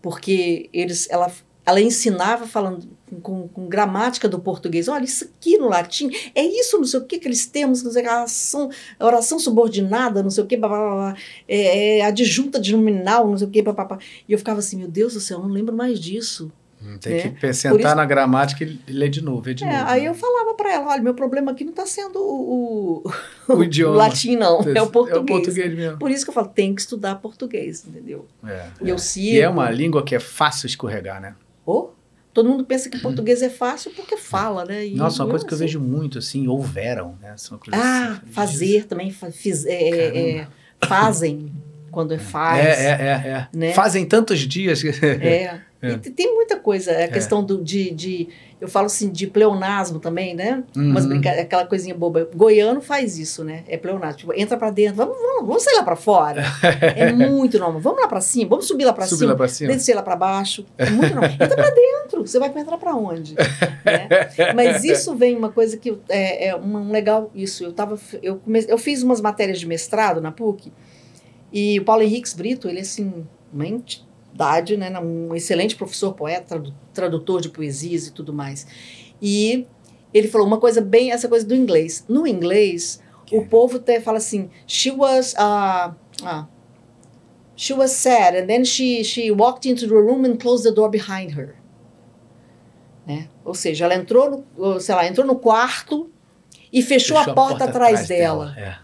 Porque 0.00 0.70
eles, 0.72 1.10
ela, 1.10 1.32
ela 1.68 1.80
ensinava 1.80 2.46
falando 2.46 2.88
com, 3.22 3.48
com 3.48 3.66
gramática 3.68 4.28
do 4.28 4.38
português. 4.38 4.88
Olha, 4.88 5.04
isso 5.04 5.24
aqui 5.24 5.56
no 5.58 5.68
latim, 5.68 6.10
é 6.34 6.42
isso, 6.44 6.76
não 6.78 6.84
sei 6.84 7.00
o 7.00 7.04
que, 7.04 7.16
aqueles 7.16 7.46
termos, 7.46 7.82
não 7.82 7.90
sei 7.90 8.02
o 8.02 8.04
que, 8.04 8.10
oração, 8.10 8.70
oração 9.00 9.38
subordinada, 9.38 10.22
não 10.22 10.30
sei 10.30 10.44
o 10.44 10.46
que, 10.46 10.56
blá, 10.56 10.68
blá, 10.68 10.78
blá, 10.94 11.16
é, 11.48 11.98
é 11.98 12.04
adjunta 12.04 12.60
de 12.60 12.72
nominal, 12.72 13.26
não 13.28 13.36
sei 13.38 13.46
o 13.46 13.50
que, 13.50 13.62
papapá. 13.62 13.98
E 14.28 14.32
eu 14.32 14.38
ficava 14.38 14.58
assim, 14.58 14.76
meu 14.78 14.88
Deus 14.88 15.14
do 15.14 15.20
céu, 15.20 15.38
eu 15.38 15.44
não 15.44 15.50
lembro 15.52 15.74
mais 15.76 15.98
disso. 16.00 16.50
Hum, 16.80 16.96
Tem 17.00 17.14
É. 17.14 17.28
que 17.30 17.52
sentar 17.54 17.80
isso- 17.80 17.94
na 17.96 18.04
gramática 18.04 18.62
e 18.64 18.78
ler 18.92 19.08
de 19.08 19.20
novo, 19.20 19.52
de 19.52 19.64
É, 19.64 19.66
novo. 19.78 19.90
aí 19.90 20.02
né? 20.02 20.08
eu 20.10 20.14
falava 20.14 20.54
para 20.54 20.72
ela, 20.72 20.86
olha, 20.92 21.02
meu 21.02 21.12
problema 21.12 21.50
aqui 21.50 21.64
não 21.64 21.70
está 21.72 21.84
sendo 21.84 22.20
o, 22.20 23.02
o, 23.48 23.52
O 23.56 23.64
idioma. 23.64 23.96
latim, 23.96 24.36
não, 24.36 24.60
é 24.60 24.80
o 24.80 24.86
português. 24.88 25.16
É 25.16 25.18
o 25.18 25.24
português 25.24 25.74
mesmo. 25.74 25.98
Por 25.98 26.08
isso 26.10 26.22
que 26.24 26.30
eu 26.30 26.34
falo, 26.34 26.46
tem 26.48 26.72
que 26.74 26.80
estudar 26.80 27.16
português, 27.16 27.84
entendeu? 27.84 28.26
É, 28.46 28.66
E 28.80 28.88
eu 28.90 28.94
é. 28.94 28.98
sigo. 28.98 29.26
E 29.26 29.40
é 29.40 29.48
uma 29.48 29.68
língua 29.70 30.04
que 30.04 30.14
é 30.14 30.20
fácil 30.20 30.66
escorregar, 30.66 31.20
né? 31.20 31.34
Ô, 31.70 31.90
todo 32.32 32.48
mundo 32.48 32.64
pensa 32.64 32.88
que 32.88 32.98
português 32.98 33.42
é 33.42 33.50
fácil 33.50 33.90
porque 33.94 34.16
fala, 34.16 34.64
né? 34.64 34.86
E 34.86 34.94
Nossa, 34.94 35.22
uma 35.22 35.28
coisa 35.28 35.44
que 35.44 35.52
eu 35.52 35.56
assim. 35.56 35.64
vejo 35.66 35.80
muito, 35.80 36.16
assim, 36.18 36.48
houveram, 36.48 37.14
né? 37.20 37.36
São 37.36 37.60
Ah, 37.70 38.12
assim, 38.22 38.32
fazer 38.32 38.86
também, 38.86 39.10
fa- 39.10 39.30
fiz, 39.30 39.66
é, 39.66 39.72
é, 39.74 40.30
é, 40.38 40.48
fazem, 40.86 41.52
quando 41.90 42.12
é 42.14 42.18
faz. 42.18 42.64
É, 42.66 42.70
é, 42.70 42.86
é, 42.90 43.28
é. 43.30 43.48
né? 43.52 43.72
Fazem 43.72 44.04
tantos 44.06 44.40
dias. 44.40 44.82
É. 44.84 45.60
É. 45.80 45.90
E 45.92 45.98
te- 45.98 46.10
tem 46.10 46.34
muita 46.34 46.56
coisa, 46.58 46.90
a 46.90 47.06
questão 47.06 47.40
do, 47.40 47.62
de, 47.62 47.92
de, 47.92 48.28
eu 48.60 48.66
falo 48.66 48.86
assim, 48.86 49.08
de 49.12 49.28
pleonasmo 49.28 50.00
também, 50.00 50.34
né? 50.34 50.64
Uhum. 50.76 50.92
brinca 51.06 51.30
aquela 51.30 51.64
coisinha 51.64 51.94
boba. 51.94 52.28
Goiano 52.34 52.80
faz 52.80 53.16
isso, 53.16 53.44
né? 53.44 53.62
É 53.68 53.76
pleonasmo. 53.76 54.18
Tipo, 54.18 54.32
entra 54.34 54.56
pra 54.56 54.70
dentro, 54.72 54.96
vamos, 54.96 55.16
vamos, 55.16 55.46
vamos 55.46 55.62
sair 55.62 55.76
lá 55.76 55.84
pra 55.84 55.94
fora. 55.94 56.42
É 56.96 57.12
muito 57.12 57.60
normal. 57.60 57.80
Vamos 57.80 58.00
lá 58.02 58.08
pra 58.08 58.20
cima, 58.20 58.48
vamos 58.50 58.66
subir 58.66 58.86
lá 58.86 58.92
pra 58.92 59.06
Subir 59.06 59.18
cima. 59.20 59.30
lá 59.30 59.36
pra 59.36 59.46
cima. 59.46 59.72
descer 59.72 59.94
lá 59.94 60.02
para 60.02 60.16
baixo. 60.16 60.66
É 60.76 60.90
muito 60.90 61.14
normal. 61.14 61.30
Entra 61.30 61.54
para 61.54 61.70
dentro. 61.70 62.26
Você 62.26 62.40
vai 62.40 62.48
entrar 62.48 62.76
para 62.76 62.96
onde? 62.96 63.36
Né? 63.84 64.08
Mas 64.56 64.82
isso 64.82 65.14
vem 65.14 65.36
uma 65.36 65.52
coisa 65.52 65.76
que 65.76 65.96
é, 66.08 66.48
é 66.48 66.56
um 66.56 66.90
legal 66.90 67.30
isso. 67.36 67.62
Eu 67.62 67.72
tava, 67.72 67.96
eu, 68.20 68.34
come, 68.38 68.64
eu 68.66 68.78
fiz 68.78 69.04
umas 69.04 69.20
matérias 69.20 69.60
de 69.60 69.66
mestrado 69.68 70.20
na 70.20 70.32
PUC 70.32 70.72
e 71.52 71.78
o 71.78 71.84
Paulo 71.84 72.02
Henriques 72.02 72.34
Brito, 72.34 72.68
ele 72.68 72.78
é 72.78 72.82
assim, 72.82 73.26
uma 73.52 73.66
entidade, 73.66 74.76
né, 74.76 74.96
um 74.98 75.34
excelente 75.34 75.76
professor, 75.76 76.12
poeta, 76.12 76.46
tradu- 76.46 76.74
tradutor 76.92 77.40
de 77.40 77.48
poesias 77.48 78.06
e 78.06 78.12
tudo 78.12 78.32
mais. 78.32 78.66
E 79.20 79.66
ele 80.12 80.28
falou 80.28 80.46
uma 80.46 80.58
coisa 80.58 80.80
bem 80.80 81.12
essa 81.12 81.28
coisa 81.28 81.46
do 81.46 81.54
inglês. 81.54 82.04
No 82.08 82.26
inglês, 82.26 83.02
o 83.32 83.44
povo 83.46 83.76
até 83.78 84.00
fala 84.00 84.18
assim, 84.18 84.50
she 84.66 84.90
was 84.90 85.32
uh, 85.34 85.94
ah, 86.22 86.46
She 87.58 87.74
was 87.74 87.90
sad, 87.90 88.36
and 88.36 88.46
then 88.46 88.64
she, 88.64 89.02
she 89.02 89.32
walked 89.32 89.66
into 89.68 89.88
the 89.88 89.96
room 89.96 90.24
and 90.24 90.38
closed 90.38 90.64
the 90.64 90.70
door 90.70 90.88
behind 90.88 91.32
her. 91.32 91.56
Né? 93.04 93.28
Ou 93.44 93.52
seja, 93.52 93.84
ela 93.84 93.96
entrou 93.96 94.44
no, 94.56 94.78
sei 94.78 94.94
lá, 94.94 95.08
entrou 95.08 95.26
no 95.26 95.34
quarto 95.34 96.08
e 96.72 96.80
fechou, 96.80 97.16
a, 97.16 97.34
porta 97.34 97.64
atrás 97.64 98.06
dela. 98.06 98.54
É. 98.56 98.76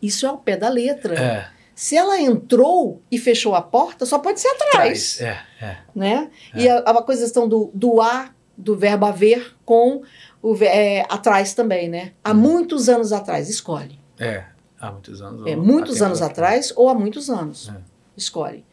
Isso 0.00 0.26
é 0.26 0.28
ao 0.28 0.38
pé 0.38 0.56
da 0.56 0.68
letra. 0.68 1.14
É. 1.14 1.48
Se 1.74 1.96
ela 1.96 2.20
entrou 2.20 3.00
e 3.10 3.18
fechou 3.18 3.54
a 3.54 3.62
porta, 3.62 4.04
só 4.04 4.18
pode 4.18 4.40
ser 4.40 4.48
atrás. 4.48 5.16
Traz. 5.16 5.20
É, 5.20 5.64
é. 5.64 5.76
Né? 5.94 6.30
E 6.54 6.68
a, 6.68 6.78
a 6.78 7.02
coisa 7.02 7.22
questão 7.22 7.48
do, 7.48 7.70
do 7.72 8.00
a, 8.00 8.30
do 8.56 8.76
verbo 8.76 9.06
haver, 9.06 9.54
com 9.64 10.02
o 10.42 10.56
é, 10.60 11.04
atrás 11.08 11.54
também, 11.54 11.88
né? 11.88 12.12
Há 12.24 12.34
muitos 12.34 12.88
anos 12.88 13.12
atrás, 13.12 13.48
escolhe. 13.48 13.98
É. 14.18 14.44
Há 14.80 14.90
muitos 14.90 15.22
anos. 15.22 15.46
É, 15.46 15.54
muitos 15.56 16.02
anos 16.02 16.20
atrás 16.22 16.72
ou 16.76 16.88
há 16.88 16.94
muitos 16.94 17.30
anos. 17.30 17.68
É. 17.68 17.76
Escolhe. 18.16 18.64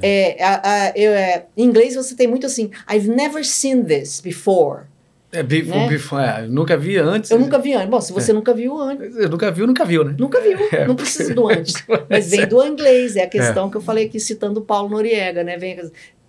É, 0.00 0.42
a- 0.42 0.60
a- 0.64 0.92
eu, 0.96 1.12
é, 1.12 1.46
em 1.56 1.64
inglês 1.64 1.94
você 1.94 2.14
tem 2.14 2.26
muito 2.26 2.46
assim, 2.46 2.70
I've 2.90 3.08
never 3.08 3.44
seen 3.44 3.84
this 3.84 4.20
before. 4.20 4.84
É, 5.32 5.42
before, 5.42 5.78
Né? 5.78 5.88
before, 5.88 6.22
é, 6.22 6.42
nunca 6.42 6.76
vi 6.76 6.98
antes. 6.98 7.30
Eu 7.30 7.38
nunca 7.38 7.58
vi 7.58 7.72
antes. 7.72 7.88
Bom, 7.88 8.00
se 8.00 8.12
você 8.12 8.32
nunca 8.34 8.52
viu 8.52 8.78
antes, 8.78 9.16
Eu 9.16 9.30
nunca 9.30 9.50
vi, 9.50 9.66
nunca 9.66 9.84
viu, 9.84 10.04
né? 10.04 10.14
nunca 10.18 10.40
viu, 10.40 10.58
não 10.86 10.94
precisa 10.94 11.32
do 11.34 11.48
antes. 11.48 11.74
Mas 12.10 12.30
vem 12.30 12.46
do 12.46 12.62
inglês, 12.64 13.16
é 13.16 13.22
a 13.22 13.28
questão 13.28 13.70
que 13.70 13.76
eu 13.76 13.80
falei 13.80 14.06
aqui 14.06 14.20
citando 14.20 14.60
o 14.60 14.62
Paulo 14.62 14.90
Noriega, 14.90 15.42
né? 15.42 15.56
Vem, 15.56 15.76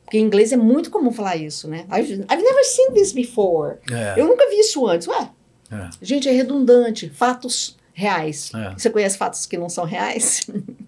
porque 0.05 0.17
em 0.17 0.21
inglês 0.21 0.51
é 0.53 0.57
muito 0.57 0.89
comum 0.89 1.11
falar 1.11 1.35
isso, 1.35 1.67
né? 1.67 1.85
I've, 1.91 2.13
I've 2.13 2.41
never 2.41 2.63
seen 2.63 2.91
this 2.93 3.11
before. 3.11 3.75
É. 3.91 4.13
Eu 4.17 4.25
nunca 4.27 4.49
vi 4.49 4.59
isso 4.59 4.87
antes. 4.87 5.07
Ué, 5.07 5.29
É. 5.71 5.89
gente, 6.01 6.29
é 6.29 6.31
redundante. 6.31 7.09
Fatos 7.09 7.77
reais. 7.93 8.51
É. 8.55 8.73
Você 8.77 8.89
conhece 8.89 9.17
fatos 9.17 9.45
que 9.45 9.57
não 9.57 9.67
são 9.69 9.83
reais? 9.85 10.41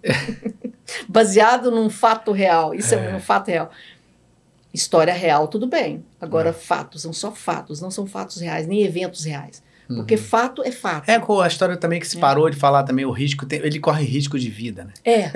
Baseado 1.08 1.72
num 1.72 1.90
fato 1.90 2.32
real. 2.32 2.74
Isso 2.74 2.94
é, 2.96 3.12
É. 3.12 3.16
um 3.16 3.20
fato 3.20 3.48
real. 3.50 3.72
História 4.76 5.14
real, 5.14 5.48
tudo 5.48 5.66
bem. 5.68 6.04
Agora, 6.20 6.50
É. 6.50 6.54
fatos 6.54 7.02
são 7.02 7.14
só 7.14 7.32
fatos, 7.32 7.80
não 7.80 7.90
são 7.90 8.06
fatos 8.06 8.42
reais, 8.42 8.68
nem 8.68 8.84
eventos 8.84 9.24
reais. 9.24 9.64
Porque 9.88 10.18
fato 10.18 10.64
é 10.64 10.72
fato. 10.72 11.08
Uhum. 11.10 11.42
É 11.42 11.44
a 11.44 11.48
história 11.48 11.78
também 11.78 12.00
que 12.00 12.08
se 12.08 12.18
parou 12.18 12.50
de 12.50 12.56
falar 12.58 12.84
também 12.84 13.06
o 13.06 13.12
risco, 13.12 13.46
tem- 13.46 13.60
ele 13.64 13.80
corre 13.80 14.04
risco 14.04 14.38
de 14.40 14.50
vida, 14.50 14.86
né? 14.86 14.94
É. 15.04 15.26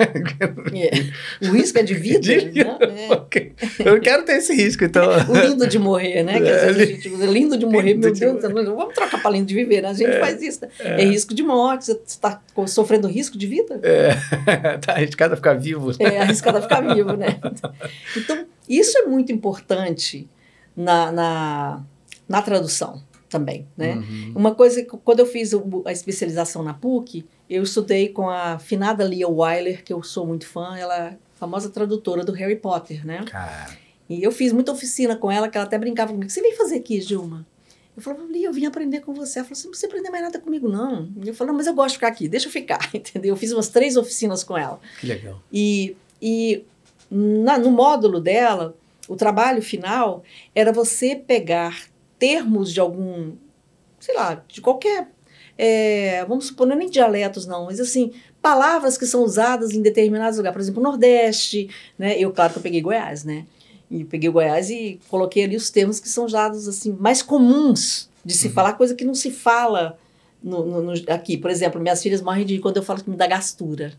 É. 1.40 1.46
O 1.48 1.52
risco 1.52 1.78
é 1.78 1.82
de 1.82 1.94
vida. 1.94 2.20
De 2.20 2.38
vida. 2.38 2.78
né? 2.78 3.06
É. 3.08 3.12
Ok. 3.12 3.52
Eu 3.78 4.00
quero 4.00 4.24
ter 4.24 4.36
esse 4.36 4.54
risco, 4.54 4.84
então. 4.84 5.04
O 5.28 5.36
lindo 5.36 5.66
de 5.66 5.78
morrer, 5.78 6.22
né? 6.22 6.40
Que 6.40 6.48
às 6.48 6.62
vezes 6.76 6.82
a 6.82 6.86
gente 6.86 7.08
usa 7.08 7.26
lindo 7.26 7.56
de 7.56 7.66
morrer, 7.66 7.92
Lindo 7.94 8.06
meu 8.06 8.12
de 8.12 8.20
Deus, 8.20 8.42
vamos 8.42 8.94
trocar 8.94 9.20
para 9.20 9.30
lindo 9.30 9.46
de 9.46 9.54
viver, 9.54 9.82
né? 9.82 9.88
A 9.88 9.92
gente 9.92 10.18
faz 10.18 10.42
isso. 10.42 10.60
né? 10.62 10.68
É. 10.80 11.04
risco 11.04 11.34
de 11.34 11.42
morte, 11.42 11.86
você 11.86 12.00
está 12.06 12.40
sofrendo 12.66 13.06
risco 13.08 13.36
de 13.38 13.46
vida? 13.46 13.80
É, 13.82 14.14
tá 14.78 14.92
arriscado 14.92 15.34
a 15.34 15.36
ficar 15.36 15.54
vivo. 15.54 15.92
É 15.98 16.20
arriscado 16.20 16.58
a 16.58 16.62
ficar 16.62 16.80
vivo, 16.80 17.16
né? 17.16 17.38
Então, 18.16 18.44
isso 18.68 18.98
é 18.98 19.02
muito 19.02 19.32
importante 19.32 20.28
na, 20.76 21.12
na, 21.12 21.80
na 22.28 22.42
tradução 22.42 23.02
também, 23.30 23.66
né? 23.76 23.94
Uhum. 23.94 24.32
Uma 24.34 24.54
coisa, 24.54 24.82
que 24.82 24.90
quando 24.98 25.20
eu 25.20 25.26
fiz 25.26 25.52
a 25.86 25.92
especialização 25.92 26.62
na 26.62 26.74
PUC, 26.74 27.24
eu 27.48 27.62
estudei 27.62 28.08
com 28.08 28.28
a 28.28 28.58
finada 28.58 29.04
Lia 29.04 29.28
Wyler, 29.28 29.82
que 29.84 29.92
eu 29.92 30.02
sou 30.02 30.26
muito 30.26 30.46
fã, 30.46 30.76
ela 30.76 30.96
é 30.96 31.08
a 31.10 31.16
famosa 31.36 31.70
tradutora 31.70 32.24
do 32.24 32.32
Harry 32.32 32.56
Potter, 32.56 33.06
né? 33.06 33.24
Cara, 33.26 33.70
E 34.08 34.22
eu 34.22 34.32
fiz 34.32 34.52
muita 34.52 34.72
oficina 34.72 35.16
com 35.16 35.30
ela, 35.30 35.48
que 35.48 35.56
ela 35.56 35.66
até 35.66 35.78
brincava 35.78 36.08
comigo. 36.10 36.24
O 36.24 36.26
que 36.26 36.32
você 36.32 36.42
vem 36.42 36.54
fazer 36.56 36.76
aqui, 36.76 37.00
Gilma? 37.00 37.46
Eu 37.96 38.02
falava, 38.02 38.22
Li, 38.24 38.44
eu 38.44 38.52
vim 38.52 38.66
aprender 38.66 39.00
com 39.00 39.12
você. 39.14 39.38
Ela 39.38 39.46
falou, 39.46 39.56
você 39.56 39.64
não 39.66 39.70
precisa 39.70 39.86
aprender 39.88 40.10
mais 40.10 40.22
nada 40.24 40.38
comigo, 40.40 40.68
não. 40.68 41.08
E 41.22 41.28
eu 41.28 41.34
falei, 41.34 41.54
mas 41.54 41.66
eu 41.66 41.74
gosto 41.74 41.90
de 41.90 41.94
ficar 41.94 42.08
aqui, 42.08 42.28
deixa 42.28 42.48
eu 42.48 42.52
ficar, 42.52 42.78
entendeu? 42.94 43.30
Eu 43.34 43.36
fiz 43.36 43.52
umas 43.52 43.68
três 43.68 43.96
oficinas 43.96 44.42
com 44.42 44.56
ela. 44.58 44.80
Que 45.00 45.06
legal. 45.06 45.40
E, 45.52 45.96
e 46.20 46.64
na- 47.10 47.58
no 47.58 47.70
módulo 47.70 48.20
dela, 48.20 48.74
o 49.08 49.16
trabalho 49.16 49.60
final 49.62 50.22
era 50.54 50.72
você 50.72 51.14
pegar 51.16 51.84
termos 52.20 52.72
de 52.72 52.78
algum, 52.78 53.32
sei 53.98 54.14
lá, 54.14 54.40
de 54.46 54.60
qualquer, 54.60 55.08
é, 55.58 56.24
vamos 56.26 56.46
supor, 56.46 56.66
não 56.66 56.74
é 56.74 56.78
nem 56.78 56.88
dialetos 56.90 57.46
não, 57.46 57.64
mas 57.66 57.80
assim, 57.80 58.12
palavras 58.40 58.96
que 58.96 59.04
são 59.06 59.24
usadas 59.24 59.72
em 59.72 59.82
determinados 59.82 60.36
lugares. 60.38 60.54
Por 60.54 60.60
exemplo, 60.62 60.82
Nordeste, 60.82 61.68
né? 61.98 62.16
Eu, 62.18 62.30
claro 62.32 62.52
que 62.52 62.58
eu 62.58 62.62
peguei 62.62 62.80
Goiás, 62.80 63.24
né? 63.24 63.44
E 63.90 64.04
peguei 64.04 64.30
Goiás 64.30 64.70
e 64.70 65.00
coloquei 65.08 65.42
ali 65.44 65.56
os 65.56 65.68
termos 65.68 65.98
que 65.98 66.08
são 66.08 66.24
usados 66.24 66.68
assim, 66.68 66.96
mais 67.00 67.22
comuns 67.22 68.08
de 68.24 68.34
se 68.34 68.48
falar, 68.50 68.74
coisa 68.74 68.94
que 68.94 69.04
não 69.04 69.14
se 69.14 69.30
fala 69.30 69.98
no- 70.42 70.64
no- 70.64 70.82
no- 70.82 70.92
aqui. 71.12 71.36
Por 71.36 71.50
exemplo, 71.50 71.80
minhas 71.80 72.00
filhas 72.02 72.22
morrem 72.22 72.46
de 72.46 72.58
quando 72.60 72.76
eu 72.76 72.82
falo 72.82 73.02
que 73.02 73.10
me 73.10 73.16
dá 73.16 73.26
gastura. 73.26 73.92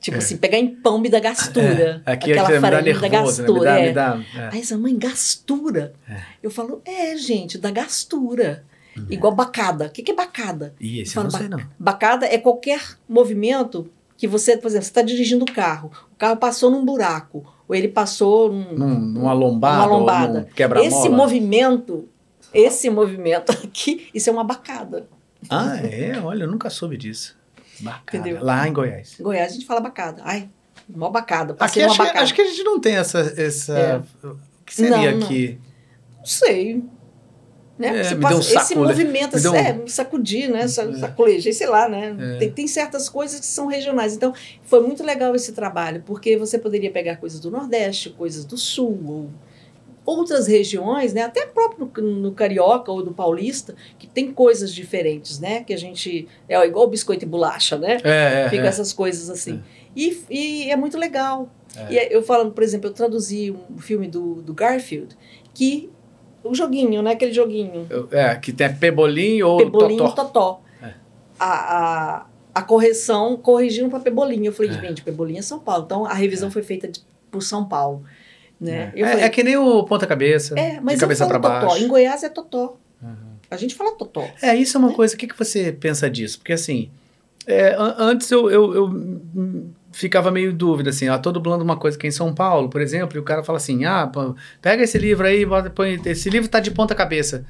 Tipo 0.00 0.16
É. 0.16 0.18
assim, 0.18 0.36
pegar 0.36 0.58
em 0.58 0.74
pão 0.76 0.98
me 0.98 1.08
dá 1.08 1.18
gastura. 1.18 2.02
É, 2.06 2.12
aqui 2.12 2.30
Aquela 2.32 2.48
é 2.48 2.54
me 2.54 2.60
dá 2.60 2.60
farinha 2.60 2.94
me 2.94 3.00
dá 3.00 3.08
nervoso, 3.08 3.42
né? 3.42 3.48
Me 3.48 3.52
gastura. 3.52 3.64
dá, 3.64 3.78
é. 3.78 3.86
me 3.88 3.92
dá, 3.92 4.20
é. 4.36 4.48
Aí 4.52 4.60
essa 4.60 4.78
mãe, 4.78 4.96
gastura. 4.96 5.92
É. 6.08 6.20
Eu 6.42 6.50
falo, 6.50 6.80
é, 6.84 7.16
gente, 7.16 7.58
dá 7.58 7.70
gastura. 7.70 8.64
Igual 9.08 9.32
bacada. 9.34 9.86
O 9.86 9.90
que, 9.90 10.02
que 10.02 10.10
é 10.10 10.14
bacada? 10.14 10.74
Ih, 10.80 11.00
esse 11.02 11.16
eu 11.16 11.22
não 11.24 11.30
sei 11.30 11.48
não. 11.48 11.60
Bacada 11.78 12.26
é 12.26 12.36
qualquer 12.38 12.80
movimento 13.08 13.88
que 14.16 14.26
você, 14.26 14.56
por 14.56 14.66
exemplo, 14.66 14.84
você 14.84 14.90
está 14.90 15.02
dirigindo 15.02 15.44
o 15.44 15.52
carro, 15.52 15.92
o 16.12 16.16
carro 16.16 16.36
passou 16.36 16.68
num 16.68 16.84
buraco, 16.84 17.44
ou 17.68 17.74
ele 17.76 17.86
passou 17.86 18.52
num, 18.52 18.74
Num, 18.74 18.98
numa 18.98 19.32
lombada, 19.32 19.86
numa 19.86 19.96
lombada. 19.98 20.48
Esse 20.82 21.08
movimento, 21.08 22.08
esse 22.52 22.90
movimento 22.90 23.52
aqui, 23.64 24.08
isso 24.12 24.28
é 24.28 24.32
uma 24.32 24.42
bacada. 24.42 25.06
Ah, 25.48 25.76
é? 25.76 26.18
Olha, 26.20 26.42
eu 26.42 26.50
nunca 26.50 26.68
soube 26.68 26.96
disso. 26.96 27.37
Bacana. 27.80 28.22
Entendeu? 28.26 28.44
Lá 28.44 28.66
em 28.68 28.72
Goiás. 28.72 29.16
Em 29.18 29.22
Goiás 29.22 29.50
a 29.52 29.54
gente 29.54 29.66
fala 29.66 29.80
bacada. 29.80 30.22
Ai, 30.24 30.48
mó 30.88 31.10
bacada. 31.10 31.56
Aqui 31.58 31.82
acho, 31.82 31.92
que- 31.96 31.98
bacada. 32.02 32.20
acho 32.24 32.34
que 32.34 32.42
a 32.42 32.46
gente 32.46 32.62
não 32.64 32.80
tem 32.80 32.96
essa. 32.96 33.20
essa 33.36 33.78
É. 33.78 34.26
O 34.26 34.38
que 34.64 34.74
seria 34.74 35.12
Não, 35.12 35.18
não. 35.18 35.26
aqui? 35.26 35.58
Não 36.18 36.26
sei. 36.26 36.82
Né? 37.78 38.00
É, 38.00 38.14
passa- 38.16 38.28
deu 38.28 38.38
um 38.38 38.42
saco, 38.42 38.80
movimento, 38.80 39.36
Me 39.36 39.42
deu 39.42 39.52
um- 39.52 39.56
é, 39.56 39.80
sacudir, 39.86 40.50
né? 40.50 40.62
É. 40.62 40.66
Sacolejei, 40.68 41.52
sei 41.52 41.68
lá, 41.68 41.88
né? 41.88 42.16
É. 42.18 42.38
Tem, 42.38 42.50
tem 42.50 42.66
certas 42.66 43.08
coisas 43.08 43.38
que 43.38 43.46
são 43.46 43.68
regionais. 43.68 44.14
Então, 44.16 44.34
foi 44.64 44.80
muito 44.84 45.04
legal 45.04 45.32
esse 45.36 45.52
trabalho, 45.52 46.02
porque 46.04 46.36
você 46.36 46.58
poderia 46.58 46.90
pegar 46.90 47.16
coisas 47.18 47.38
do 47.38 47.52
Nordeste, 47.52 48.10
coisas 48.10 48.44
do 48.44 48.58
Sul, 48.58 49.00
ou 49.06 49.30
outras 50.08 50.46
regiões, 50.46 51.12
né? 51.12 51.22
Até 51.22 51.44
próprio 51.46 51.90
no, 51.98 52.02
no 52.02 52.32
Carioca 52.32 52.90
ou 52.90 53.02
do 53.02 53.12
Paulista, 53.12 53.74
que 53.98 54.06
tem 54.06 54.32
coisas 54.32 54.72
diferentes, 54.74 55.38
né? 55.38 55.62
Que 55.62 55.74
a 55.74 55.76
gente. 55.76 56.26
É 56.48 56.58
igual 56.66 56.88
biscoito 56.88 57.24
e 57.24 57.28
bolacha, 57.28 57.76
né? 57.76 57.98
É, 58.02 58.44
é. 58.44 58.48
Fica 58.48 58.64
é. 58.64 58.66
essas 58.68 58.92
coisas 58.92 59.28
assim. 59.28 59.62
E, 59.94 60.22
e 60.30 60.70
é 60.70 60.76
muito 60.76 60.96
legal. 60.96 61.50
É. 61.76 61.92
E 61.92 62.14
eu 62.14 62.22
falando, 62.22 62.52
por 62.52 62.62
exemplo, 62.62 62.88
eu 62.88 62.94
traduzi 62.94 63.54
um 63.70 63.78
filme 63.78 64.08
do, 64.08 64.36
do 64.36 64.54
Garfield, 64.54 65.14
que 65.52 65.90
o 66.42 66.54
joguinho, 66.54 67.02
né? 67.02 67.12
Aquele 67.12 67.32
joguinho. 67.32 67.86
É, 68.10 68.34
que 68.36 68.52
tem 68.52 68.72
Pebolim 68.74 69.42
ou 69.42 69.58
Pebolim 69.58 69.96
Totó. 69.98 70.10
e 70.10 70.14
Totó. 70.16 70.60
É. 70.82 70.94
A, 71.38 71.76
a, 71.76 72.26
a 72.54 72.62
correção 72.62 73.36
corrigindo 73.36 73.90
para 73.90 74.00
Pebolim. 74.00 74.46
Eu 74.46 74.52
falei, 74.52 74.70
É. 74.70 74.80
gente, 74.80 75.02
Pebolim 75.02 75.36
é 75.36 75.42
São 75.42 75.58
Paulo. 75.58 75.84
Então 75.84 76.06
a 76.06 76.14
revisão 76.14 76.50
foi 76.50 76.62
feita 76.62 76.88
de- 76.88 77.00
por 77.30 77.42
São 77.42 77.66
Paulo. 77.68 78.04
Né? 78.60 78.92
É. 78.94 79.00
Eu 79.00 79.06
É, 79.06 79.10
falei, 79.10 79.24
é 79.24 79.28
que 79.28 79.42
nem 79.42 79.56
o 79.56 79.84
ponta-cabeça. 79.84 80.58
é, 80.58 80.80
mas 80.80 80.94
de 80.98 81.04
eu 81.04 81.08
cabeça 81.08 81.26
falo 81.26 81.40
pra 81.40 81.50
Totó. 81.60 81.66
baixo. 81.68 81.84
Em 81.84 81.88
Goiás 81.88 82.22
é 82.22 82.28
Totó. 82.28 82.76
Uhum. 83.02 83.14
A 83.50 83.56
gente 83.56 83.74
fala 83.74 83.92
Totó. 83.96 84.28
É, 84.42 84.54
isso 84.56 84.76
é 84.76 84.80
uma 84.80 84.92
coisa. 84.92 85.14
O 85.14 85.18
que, 85.18 85.26
que 85.28 85.38
você 85.38 85.72
pensa 85.72 86.10
disso? 86.10 86.38
Porque 86.38 86.52
assim, 86.52 86.90
é, 87.46 87.74
an- 87.78 87.94
antes 87.98 88.30
eu, 88.30 88.50
eu, 88.50 88.74
eu, 88.74 89.66
ficava 89.92 90.30
meio 90.30 90.50
em 90.50 90.54
dúvida, 90.56 90.90
assim, 90.90 91.08
ah, 91.08 91.18
tô 91.18 91.32
dublando 91.32 91.64
uma 91.64 91.76
coisa 91.76 91.96
aqui 91.96 92.06
em 92.06 92.10
São 92.10 92.34
Paulo, 92.34 92.68
por 92.68 92.80
exemplo, 92.80 93.16
e 93.16 93.20
o 93.20 93.24
cara 93.24 93.42
fala 93.42 93.56
assim, 93.58 93.84
ah, 93.84 94.10
pega 94.60 94.82
esse 94.82 94.98
livro 94.98 95.26
aí, 95.26 95.44
bota, 95.46 95.70
põe, 95.70 96.00
esse 96.04 96.28
livro 96.28 96.48
tá 96.48 96.60
de 96.60 96.70
ponta 96.70 96.94
cabeça. 96.94 97.44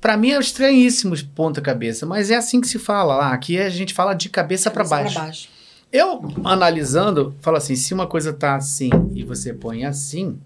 Pra 0.00 0.16
mim 0.16 0.30
é 0.32 0.38
estranhíssimo 0.38 1.14
de 1.16 1.24
ponta 1.24 1.60
cabeça, 1.60 2.04
mas 2.04 2.30
é 2.30 2.34
assim 2.36 2.60
que 2.60 2.68
se 2.68 2.78
fala 2.78 3.16
lá. 3.16 3.32
Aqui 3.32 3.58
a 3.58 3.68
gente 3.70 3.94
fala 3.94 4.14
de 4.14 4.28
cabeça 4.28 4.70
Cabeça 4.70 4.90
baixo. 4.94 5.14
pra 5.14 5.22
baixo. 5.24 5.48
Eu, 5.96 6.20
analisando, 6.44 7.34
falo 7.40 7.56
assim, 7.56 7.74
se 7.76 7.94
uma 7.94 8.06
coisa 8.06 8.32
tá 8.32 8.56
assim 8.56 8.90
e 9.14 9.22
você 9.24 9.52
põe 9.54 9.84
assim, 9.84 10.38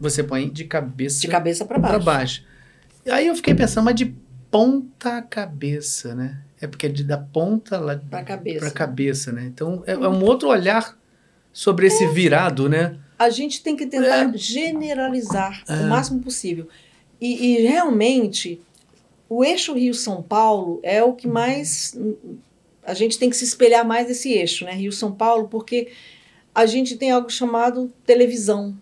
você 0.00 0.22
põe 0.22 0.48
de 0.50 0.64
cabeça 0.64 1.20
De 1.20 1.28
cabeça 1.28 1.64
para 1.64 1.78
pra 1.78 1.98
baixo. 1.98 2.04
baixo. 2.04 2.44
E 3.04 3.10
aí 3.10 3.26
eu 3.26 3.34
fiquei 3.34 3.54
pensando, 3.54 3.84
mas 3.84 3.94
de 3.94 4.14
ponta 4.50 5.20
cabeça, 5.22 6.14
né? 6.14 6.38
É 6.60 6.66
porque 6.66 6.86
é 6.86 6.88
de 6.88 7.04
da 7.04 7.18
ponta 7.18 7.78
lá 7.78 7.96
Pra 8.10 8.22
cabeça. 8.22 8.58
pra 8.60 8.70
cabeça, 8.70 9.32
né? 9.32 9.44
Então 9.46 9.82
é, 9.86 9.92
é 9.92 10.08
um 10.08 10.22
outro 10.24 10.48
olhar 10.48 10.96
sobre 11.52 11.86
esse 11.86 12.06
virado, 12.08 12.68
né? 12.68 12.96
a 13.18 13.28
gente 13.28 13.62
tem 13.62 13.76
que 13.76 13.84
tentar 13.86 14.32
É. 14.32 14.32
generalizar 14.34 15.62
É. 15.68 15.74
o 15.74 15.88
máximo 15.90 16.20
possível. 16.20 16.66
E, 17.20 17.48
e 17.58 17.66
realmente, 17.66 18.58
o 19.28 19.44
eixo 19.44 19.74
Rio-São 19.74 20.22
Paulo 20.22 20.80
é 20.82 21.02
o 21.02 21.12
que 21.12 21.28
mais. 21.28 21.94
A 22.90 22.94
gente 22.94 23.18
tem 23.18 23.30
que 23.30 23.36
se 23.36 23.44
espelhar 23.44 23.84
mais 23.86 24.08
nesse 24.08 24.32
eixo, 24.32 24.64
né? 24.64 24.72
Rio-São 24.72 25.12
Paulo, 25.12 25.48
porque 25.48 25.88
a 26.54 26.66
gente 26.66 26.96
tem 26.96 27.10
algo 27.10 27.30
chamado 27.30 27.92
televisão. 28.04 28.76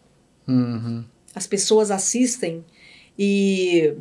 Uhum. 0.47 1.05
As 1.35 1.47
pessoas 1.47 1.91
assistem 1.91 2.65
e. 3.19 3.95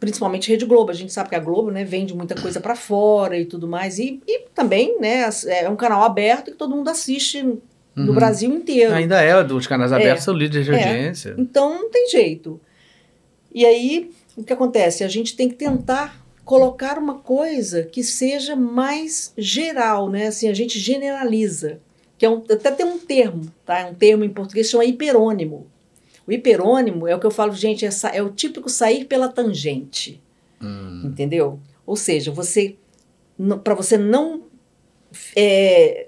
Principalmente 0.00 0.50
Rede 0.50 0.66
Globo, 0.66 0.90
a 0.90 0.94
gente 0.94 1.12
sabe 1.12 1.30
que 1.30 1.34
a 1.34 1.38
Globo 1.40 1.70
né, 1.70 1.82
vende 1.82 2.14
muita 2.14 2.34
coisa 2.34 2.60
para 2.60 2.76
fora 2.76 3.38
e 3.38 3.46
tudo 3.46 3.66
mais. 3.66 3.98
E, 3.98 4.20
e 4.28 4.40
também 4.54 4.98
né, 5.00 5.24
as- 5.24 5.46
é 5.46 5.66
um 5.70 5.76
canal 5.76 6.02
aberto 6.02 6.50
que 6.50 6.58
todo 6.58 6.76
mundo 6.76 6.90
assiste 6.90 7.42
no 7.42 7.62
Uhum. 7.96 8.12
Brasil 8.14 8.52
inteiro. 8.52 8.92
Ainda 8.92 9.22
é, 9.22 9.42
dos 9.42 9.66
canais 9.66 9.92
É. 9.92 9.94
abertos 9.94 10.24
são 10.24 10.34
líderes 10.34 10.66
de 10.66 10.72
É. 10.74 10.76
audiência. 10.76 11.34
Então 11.38 11.70
não 11.74 11.90
tem 11.90 12.10
jeito. 12.10 12.60
E 13.54 13.64
aí, 13.64 14.10
o 14.36 14.42
que 14.44 14.52
acontece? 14.52 15.04
A 15.04 15.08
gente 15.08 15.34
tem 15.36 15.48
que 15.48 15.54
tentar 15.54 16.22
colocar 16.44 16.98
uma 16.98 17.18
coisa 17.18 17.82
que 17.82 18.02
seja 18.02 18.54
mais 18.54 19.32
geral, 19.36 20.10
né? 20.10 20.28
Assim, 20.28 20.48
a 20.48 20.54
gente 20.54 20.78
generaliza. 20.78 21.80
Que 22.16 22.26
é 22.26 22.30
um, 22.30 22.44
até 22.50 22.70
tem 22.70 22.86
um 22.86 22.98
termo, 22.98 23.50
tá? 23.64 23.80
É 23.80 23.86
um 23.86 23.94
termo 23.94 24.24
em 24.24 24.30
português 24.30 24.66
que 24.66 24.72
chama 24.72 24.84
hiperônimo. 24.84 25.66
O 26.26 26.32
hiperônimo 26.32 27.06
é 27.08 27.14
o 27.14 27.20
que 27.20 27.26
eu 27.26 27.30
falo, 27.30 27.52
gente, 27.52 27.84
é, 27.84 27.90
é 28.12 28.22
o 28.22 28.30
típico 28.30 28.68
sair 28.68 29.04
pela 29.04 29.28
tangente. 29.28 30.22
Hum. 30.62 31.02
Entendeu? 31.04 31.58
Ou 31.86 31.96
seja, 31.96 32.30
você 32.30 32.76
para 33.62 33.74
você 33.74 33.98
não 33.98 34.44
é, 35.36 36.06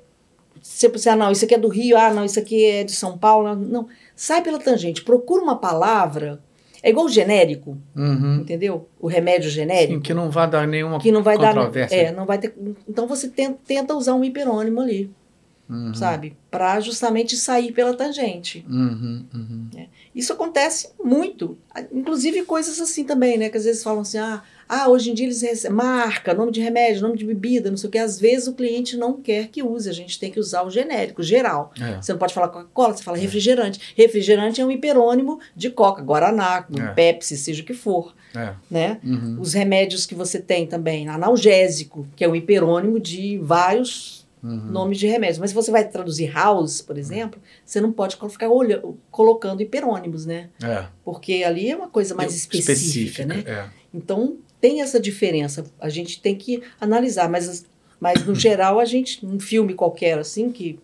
se 0.62 0.88
você, 0.88 1.08
ah, 1.08 1.16
não, 1.16 1.30
isso 1.30 1.44
aqui 1.44 1.54
é 1.54 1.58
do 1.58 1.68
Rio, 1.68 1.96
ah, 1.96 2.12
não, 2.12 2.24
isso 2.24 2.38
aqui 2.40 2.64
é 2.64 2.84
de 2.84 2.92
São 2.92 3.16
Paulo, 3.16 3.54
não. 3.54 3.88
sai 4.16 4.42
pela 4.42 4.58
tangente, 4.58 5.04
procura 5.04 5.42
uma 5.42 5.56
palavra, 5.56 6.42
é 6.86 6.90
igual 6.90 7.06
o 7.06 7.08
genérico, 7.08 7.76
Uhum. 7.96 8.36
entendeu? 8.42 8.88
O 9.00 9.08
remédio 9.08 9.50
genérico, 9.50 9.94
Sim, 9.94 10.00
que 10.00 10.14
não 10.14 10.30
vai 10.30 10.48
dar 10.48 10.68
nenhuma 10.68 11.00
que 11.00 11.10
não 11.10 11.20
vai 11.22 11.36
dar, 11.36 11.52
controvérsia. 11.52 11.96
é, 11.96 12.12
não 12.12 12.24
vai 12.24 12.38
ter, 12.38 12.54
então 12.88 13.08
você 13.08 13.26
tenta, 13.28 13.58
tenta 13.66 13.94
usar 13.94 14.14
um 14.14 14.22
hiperônimo 14.22 14.80
ali, 14.80 15.10
Uhum. 15.68 15.92
sabe? 15.92 16.36
Para 16.48 16.78
justamente 16.78 17.36
sair 17.36 17.72
pela 17.72 17.92
tangente. 17.92 18.64
Uhum, 18.70 19.24
uhum. 19.34 19.68
Isso 20.14 20.32
acontece 20.32 20.90
muito. 21.02 21.58
Inclusive 21.92 22.44
coisas 22.44 22.80
assim 22.80 23.02
também, 23.02 23.36
né? 23.36 23.48
Que 23.50 23.56
às 23.56 23.64
vezes 23.64 23.82
falam 23.82 24.02
assim, 24.02 24.18
ah, 24.18 24.40
ah 24.68 24.88
hoje 24.88 25.10
em 25.10 25.14
dia 25.14 25.26
eles 25.26 25.42
recebem 25.42 25.76
marca, 25.76 26.34
nome 26.34 26.50
de 26.52 26.60
remédio, 26.60 27.02
nome 27.02 27.16
de 27.16 27.24
bebida, 27.24 27.70
não 27.70 27.76
sei 27.76 27.88
o 27.88 27.90
que. 27.90 27.98
Às 27.98 28.18
vezes 28.20 28.48
o 28.48 28.54
cliente 28.54 28.96
não 28.96 29.20
quer 29.20 29.48
que 29.48 29.62
use, 29.62 29.88
a 29.88 29.92
gente 29.92 30.18
tem 30.18 30.30
que 30.30 30.40
usar 30.40 30.62
o 30.62 30.70
genérico, 30.70 31.22
geral. 31.22 31.72
É. 31.80 32.00
Você 32.00 32.12
não 32.12 32.18
pode 32.18 32.34
falar 32.34 32.48
Coca-Cola, 32.48 32.94
você 32.96 33.02
fala 33.02 33.16
refrigerante. 33.16 33.80
Refrigerante 33.96 34.60
é 34.60 34.64
um 34.64 34.70
hiperônimo 34.70 35.38
de 35.54 35.70
Coca, 35.70 36.02
Guaraná, 36.02 36.66
É. 36.76 36.86
Pepsi, 36.94 37.36
seja 37.36 37.62
o 37.62 37.64
que 37.66 37.74
for, 37.74 38.14
É. 38.34 38.54
né? 38.70 39.00
Uhum. 39.04 39.38
Os 39.40 39.52
remédios 39.52 40.06
que 40.06 40.14
você 40.14 40.40
tem 40.40 40.66
também, 40.66 41.08
analgésico, 41.08 42.06
que 42.16 42.24
é 42.24 42.28
um 42.28 42.34
hiperônimo 42.36 42.98
de 43.00 43.38
vários 43.38 44.26
Uhum. 44.42 44.66
nomes 44.70 44.98
de 44.98 45.06
remédios. 45.08 45.38
Mas 45.38 45.50
se 45.50 45.56
você 45.56 45.70
vai 45.72 45.88
traduzir 45.88 46.30
house, 46.32 46.80
por 46.80 46.96
exemplo, 46.98 47.40
você 47.64 47.80
não 47.80 47.90
pode 47.90 48.16
ficar 48.30 48.48
olhando, 48.48 48.96
colocando 49.10 49.60
hiperônimos, 49.60 50.24
né? 50.24 50.50
É. 50.62 50.84
Porque 51.04 51.42
ali 51.42 51.70
é 51.70 51.74
uma 51.76 51.88
coisa 51.88 52.14
mais 52.14 52.32
específica, 52.34 53.24
né? 53.26 53.42
É. 53.46 53.64
Então 53.92 54.36
tem 54.60 54.80
essa 54.80 54.98
diferença. 55.00 55.64
A 55.80 55.88
gente 55.88 56.20
tem 56.20 56.34
que 56.34 56.62
analisar, 56.80 57.28
mas, 57.28 57.64
mas 58.00 58.24
no 58.24 58.34
geral 58.34 58.78
a 58.80 58.84
gente, 58.84 59.24
um 59.24 59.38
filme 59.40 59.74
qualquer 59.74 60.18
assim, 60.18 60.50
que 60.50 60.78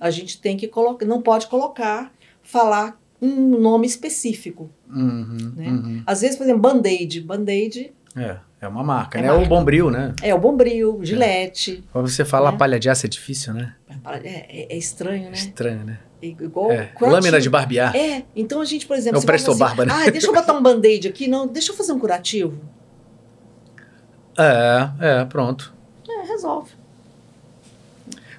a 0.00 0.10
gente 0.10 0.40
tem 0.40 0.56
que 0.56 0.66
colocar, 0.68 1.06
não 1.06 1.22
pode 1.22 1.46
colocar, 1.46 2.12
falar 2.42 3.00
um 3.22 3.58
nome 3.58 3.86
específico. 3.86 4.70
Uhum, 4.88 5.52
Né? 5.56 5.68
uhum. 5.68 6.02
Às 6.06 6.20
vezes, 6.20 6.36
por 6.36 6.44
exemplo, 6.44 6.60
band-aid. 6.62 7.20
Band-aid 7.22 7.92
É. 8.16 8.36
É 8.60 8.68
uma 8.68 8.82
marca, 8.82 9.18
É 9.18 9.22
né? 9.22 9.28
marca. 9.28 9.44
O 9.44 9.46
Bombril, 9.46 9.90
né? 9.90 10.14
É 10.22 10.34
o 10.34 10.38
Bombril, 10.38 10.98
Gillette. 11.02 11.84
Quando 11.92 12.08
você 12.08 12.24
fala 12.24 12.48
É. 12.50 12.56
palha 12.56 12.80
de 12.80 12.88
aço 12.88 13.04
é 13.04 13.08
difícil, 13.10 13.52
né? 13.52 13.74
É, 14.22 14.28
é- 14.28 14.66
é 14.74 14.76
estranho, 14.78 15.24
né? 15.24 15.32
Estranho, 15.32 15.84
né? 15.84 15.98
Igual 16.22 16.72
É. 16.72 16.90
Lâmina 16.98 17.38
de 17.38 17.50
barbear. 17.50 17.94
É, 17.94 18.24
então 18.34 18.62
a 18.62 18.64
gente, 18.64 18.86
por 18.86 18.96
exemplo, 18.96 19.18
É 19.18 19.20
você 19.20 19.26
fala 19.26 19.38
Presto 19.38 19.54
Barba, 19.56 19.84
né? 19.84 19.92
Ah, 19.94 20.10
deixa 20.10 20.28
eu 20.28 20.32
botar 20.32 20.54
um 20.54 20.62
band-aid 20.62 21.06
aqui. 21.08 21.28
Não, 21.28 21.46
deixa 21.46 21.72
eu 21.72 21.76
fazer 21.76 21.92
um 21.92 21.98
curativo. 21.98 22.58
É, 24.38 24.90
é, 25.00 25.24
pronto. 25.24 25.72
É, 26.08 26.26
resolve. 26.26 26.70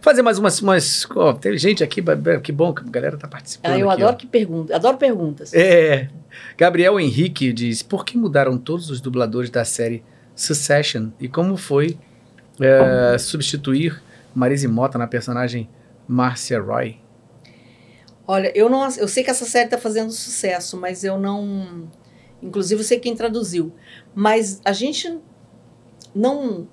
Fazer 0.01 0.21
mais 0.21 0.37
umas. 0.37 0.61
umas 0.61 1.07
ó, 1.15 1.33
tem 1.33 1.57
gente 1.57 1.83
aqui, 1.83 2.03
que 2.43 2.51
bom 2.51 2.73
que 2.73 2.81
a 2.81 2.89
galera 2.89 3.17
tá 3.17 3.27
participando. 3.27 3.73
Ah, 3.73 3.79
eu 3.79 3.89
aqui, 3.89 4.01
adoro 4.03 4.15
ó. 4.15 4.17
que 4.17 4.27
pergunta, 4.27 4.75
adoro 4.75 4.97
perguntas. 4.97 5.53
É. 5.53 6.09
Gabriel 6.57 6.99
Henrique 6.99 7.51
diz: 7.51 7.81
por 7.81 8.05
que 8.05 8.17
mudaram 8.17 8.57
todos 8.57 8.91
os 8.91 9.01
dubladores 9.01 9.49
da 9.49 9.65
série 9.65 10.03
Succession 10.35 11.09
e 11.19 11.27
como 11.27 11.57
foi 11.57 11.97
é, 12.59 13.17
substituir 13.17 14.01
Marise 14.33 14.67
Mota 14.67 14.97
na 14.97 15.07
personagem 15.07 15.67
Marcia 16.07 16.61
Roy? 16.61 16.99
Olha, 18.27 18.51
eu 18.55 18.69
não, 18.69 18.87
eu 18.97 19.07
sei 19.07 19.23
que 19.23 19.29
essa 19.29 19.45
série 19.45 19.65
está 19.65 19.77
fazendo 19.77 20.11
sucesso, 20.11 20.77
mas 20.77 21.03
eu 21.03 21.17
não, 21.19 21.87
inclusive 22.41 22.81
eu 22.81 22.85
sei 22.85 22.99
quem 22.99 23.15
traduziu, 23.15 23.73
mas 24.13 24.61
a 24.65 24.73
gente 24.73 25.19
não 26.15 26.67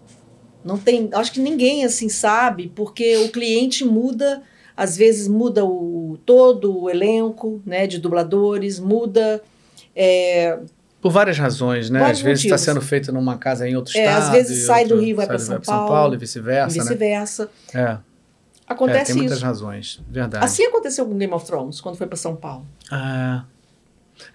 não 0.64 0.78
tem, 0.78 1.10
acho 1.12 1.32
que 1.32 1.40
ninguém 1.40 1.84
assim 1.84 2.08
sabe, 2.08 2.70
porque 2.74 3.16
o 3.16 3.30
cliente 3.32 3.84
muda, 3.84 4.42
às 4.76 4.96
vezes 4.96 5.26
muda 5.26 5.64
o 5.64 6.16
todo 6.24 6.82
o 6.82 6.88
elenco, 6.88 7.60
né, 7.66 7.86
de 7.88 7.98
dubladores, 7.98 8.78
muda 8.78 9.42
é, 9.94 10.58
Por 11.00 11.10
várias 11.10 11.36
razões, 11.36 11.90
né? 11.90 11.98
Vários 11.98 12.20
às 12.20 12.24
vezes 12.24 12.44
está 12.44 12.56
sendo 12.56 12.80
feito 12.80 13.12
numa 13.12 13.36
casa 13.36 13.68
em 13.68 13.74
outro 13.74 13.92
É, 13.98 14.04
estado. 14.04 14.22
às 14.22 14.30
vezes 14.30 14.64
sai 14.64 14.84
do 14.84 14.92
outro- 14.94 15.04
Rio, 15.04 15.16
vai 15.16 15.26
do- 15.26 15.38
São 15.40 15.60
pra 15.60 15.74
Paulo, 15.88 16.14
e 16.14 16.16
e 16.16 16.20
vice-versa, 16.20 16.76
né? 16.78 16.82
vice-versa. 16.84 17.50
É, 17.74 17.80
é, 17.80 17.98
Acontece 18.68 19.06
tem 19.06 19.16
muitas 19.16 19.38
isso. 19.38 19.44
razões, 19.46 20.00
verdade. 20.08 20.44
Assim 20.44 20.64
aconteceu 20.64 21.04
com 21.04 21.18
Game 21.18 21.32
of 21.34 21.44
Thrones, 21.44 21.80
quando 21.80 21.96
foi 21.96 22.06
para 22.06 22.16
São 22.16 22.36
Paulo. 22.36 22.64
Ah, 22.90 23.44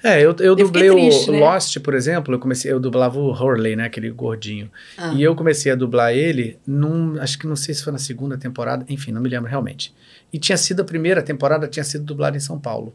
é, 0.03 0.17
eu, 0.19 0.31
eu 0.39 0.45
Eu 0.45 0.55
dublei 0.55 0.89
triste, 0.89 1.29
o 1.29 1.33
né? 1.33 1.39
Lost, 1.39 1.79
por 1.79 1.93
exemplo, 1.93 2.33
eu 2.35 2.39
comecei, 2.39 2.71
eu 2.71 2.79
dublava 2.79 3.19
o 3.19 3.31
Hurley, 3.31 3.75
né, 3.75 3.85
aquele 3.85 4.09
gordinho. 4.11 4.71
Ah. 4.97 5.13
E 5.13 5.21
eu 5.23 5.35
comecei 5.35 5.71
a 5.71 5.75
dublar 5.75 6.13
ele 6.13 6.57
num, 6.65 7.19
acho 7.21 7.37
que 7.39 7.47
não 7.47 7.55
sei 7.55 7.73
se 7.75 7.83
foi 7.83 7.91
na 7.93 7.99
segunda 7.99 8.37
temporada, 8.37 8.85
enfim, 8.89 9.11
não 9.11 9.21
me 9.21 9.29
lembro 9.29 9.49
realmente. 9.49 9.93
E 10.31 10.37
tinha 10.39 10.57
sido 10.57 10.81
a 10.81 10.85
primeira 10.85 11.21
temporada, 11.21 11.67
tinha 11.67 11.83
sido 11.83 12.03
dublada 12.03 12.35
em 12.37 12.39
São 12.39 12.59
Paulo. 12.59 12.93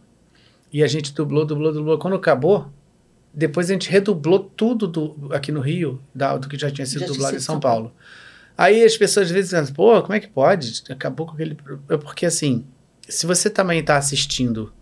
E 0.72 0.82
a 0.82 0.86
gente 0.86 1.12
dublou, 1.14 1.44
dublou, 1.44 1.72
dublou. 1.72 1.98
Quando 1.98 2.16
acabou, 2.16 2.70
depois 3.32 3.68
a 3.70 3.72
gente 3.72 3.90
redublou 3.90 4.38
tudo 4.40 4.86
do, 4.86 5.28
aqui 5.32 5.50
no 5.52 5.60
Rio, 5.60 6.00
da- 6.14 6.36
do 6.36 6.48
que 6.48 6.58
já 6.58 6.70
tinha 6.70 6.86
sido 6.86 7.00
Já 7.00 7.06
tinha 7.06 7.14
dublado 7.14 7.32
sido 7.34 7.42
em 7.42 7.44
São 7.44 7.54
São 7.54 7.60
Paulo. 7.60 7.92
Aí 8.56 8.84
as 8.84 8.96
pessoas 8.96 9.26
às 9.26 9.32
vezes 9.32 9.50
dizem, 9.50 9.74
pô, 9.74 10.00
como 10.02 10.14
é 10.14 10.20
que 10.20 10.28
pode? 10.28 10.82
Acabou 10.90 11.26
com 11.26 11.32
aquele. 11.32 11.56
É 11.88 11.96
porque 11.96 12.26
assim, 12.26 12.64
se 13.08 13.26
você 13.26 13.48
também 13.48 13.80
está 13.80 13.96
assistindo 13.96 14.72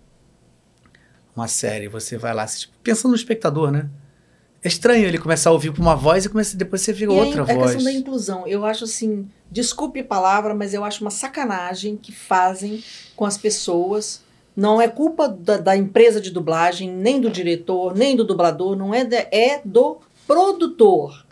uma 1.36 1.48
série, 1.48 1.88
você 1.88 2.16
vai 2.18 2.34
lá 2.34 2.46
pensando 2.82 3.10
no 3.10 3.16
espectador, 3.16 3.70
né? 3.70 3.88
É 4.62 4.68
estranho 4.68 5.06
ele 5.06 5.16
começar 5.18 5.48
a 5.50 5.52
ouvir 5.54 5.70
uma 5.70 5.96
voz 5.96 6.24
e 6.24 6.28
começa, 6.28 6.54
depois 6.56 6.82
você 6.82 6.92
vira 6.92 7.12
E 7.12 7.18
a 7.18 7.22
outra 7.22 7.42
a, 7.42 7.44
voz. 7.46 7.72
questão 7.72 7.84
da 7.84 7.92
inclusão, 7.92 8.46
eu 8.46 8.64
acho 8.66 8.84
assim, 8.84 9.26
desculpe 9.50 10.00
a 10.00 10.04
palavra, 10.04 10.54
mas 10.54 10.74
eu 10.74 10.84
acho 10.84 11.02
uma 11.02 11.10
sacanagem 11.10 11.96
que 11.96 12.12
fazem 12.12 12.82
com 13.16 13.24
as 13.24 13.38
pessoas. 13.38 14.22
Não 14.54 14.78
é 14.80 14.86
culpa 14.88 15.28
da, 15.28 15.56
da 15.56 15.76
empresa 15.76 16.20
de 16.20 16.30
dublagem, 16.30 16.90
nem 16.92 17.20
do 17.20 17.30
diretor, 17.30 17.94
nem 17.96 18.14
do 18.14 18.24
dublador, 18.24 18.76
não 18.76 18.92
é, 18.94 19.02
da- 19.04 19.26
é 19.30 19.62
do 19.64 19.98
produtor. 20.26 21.24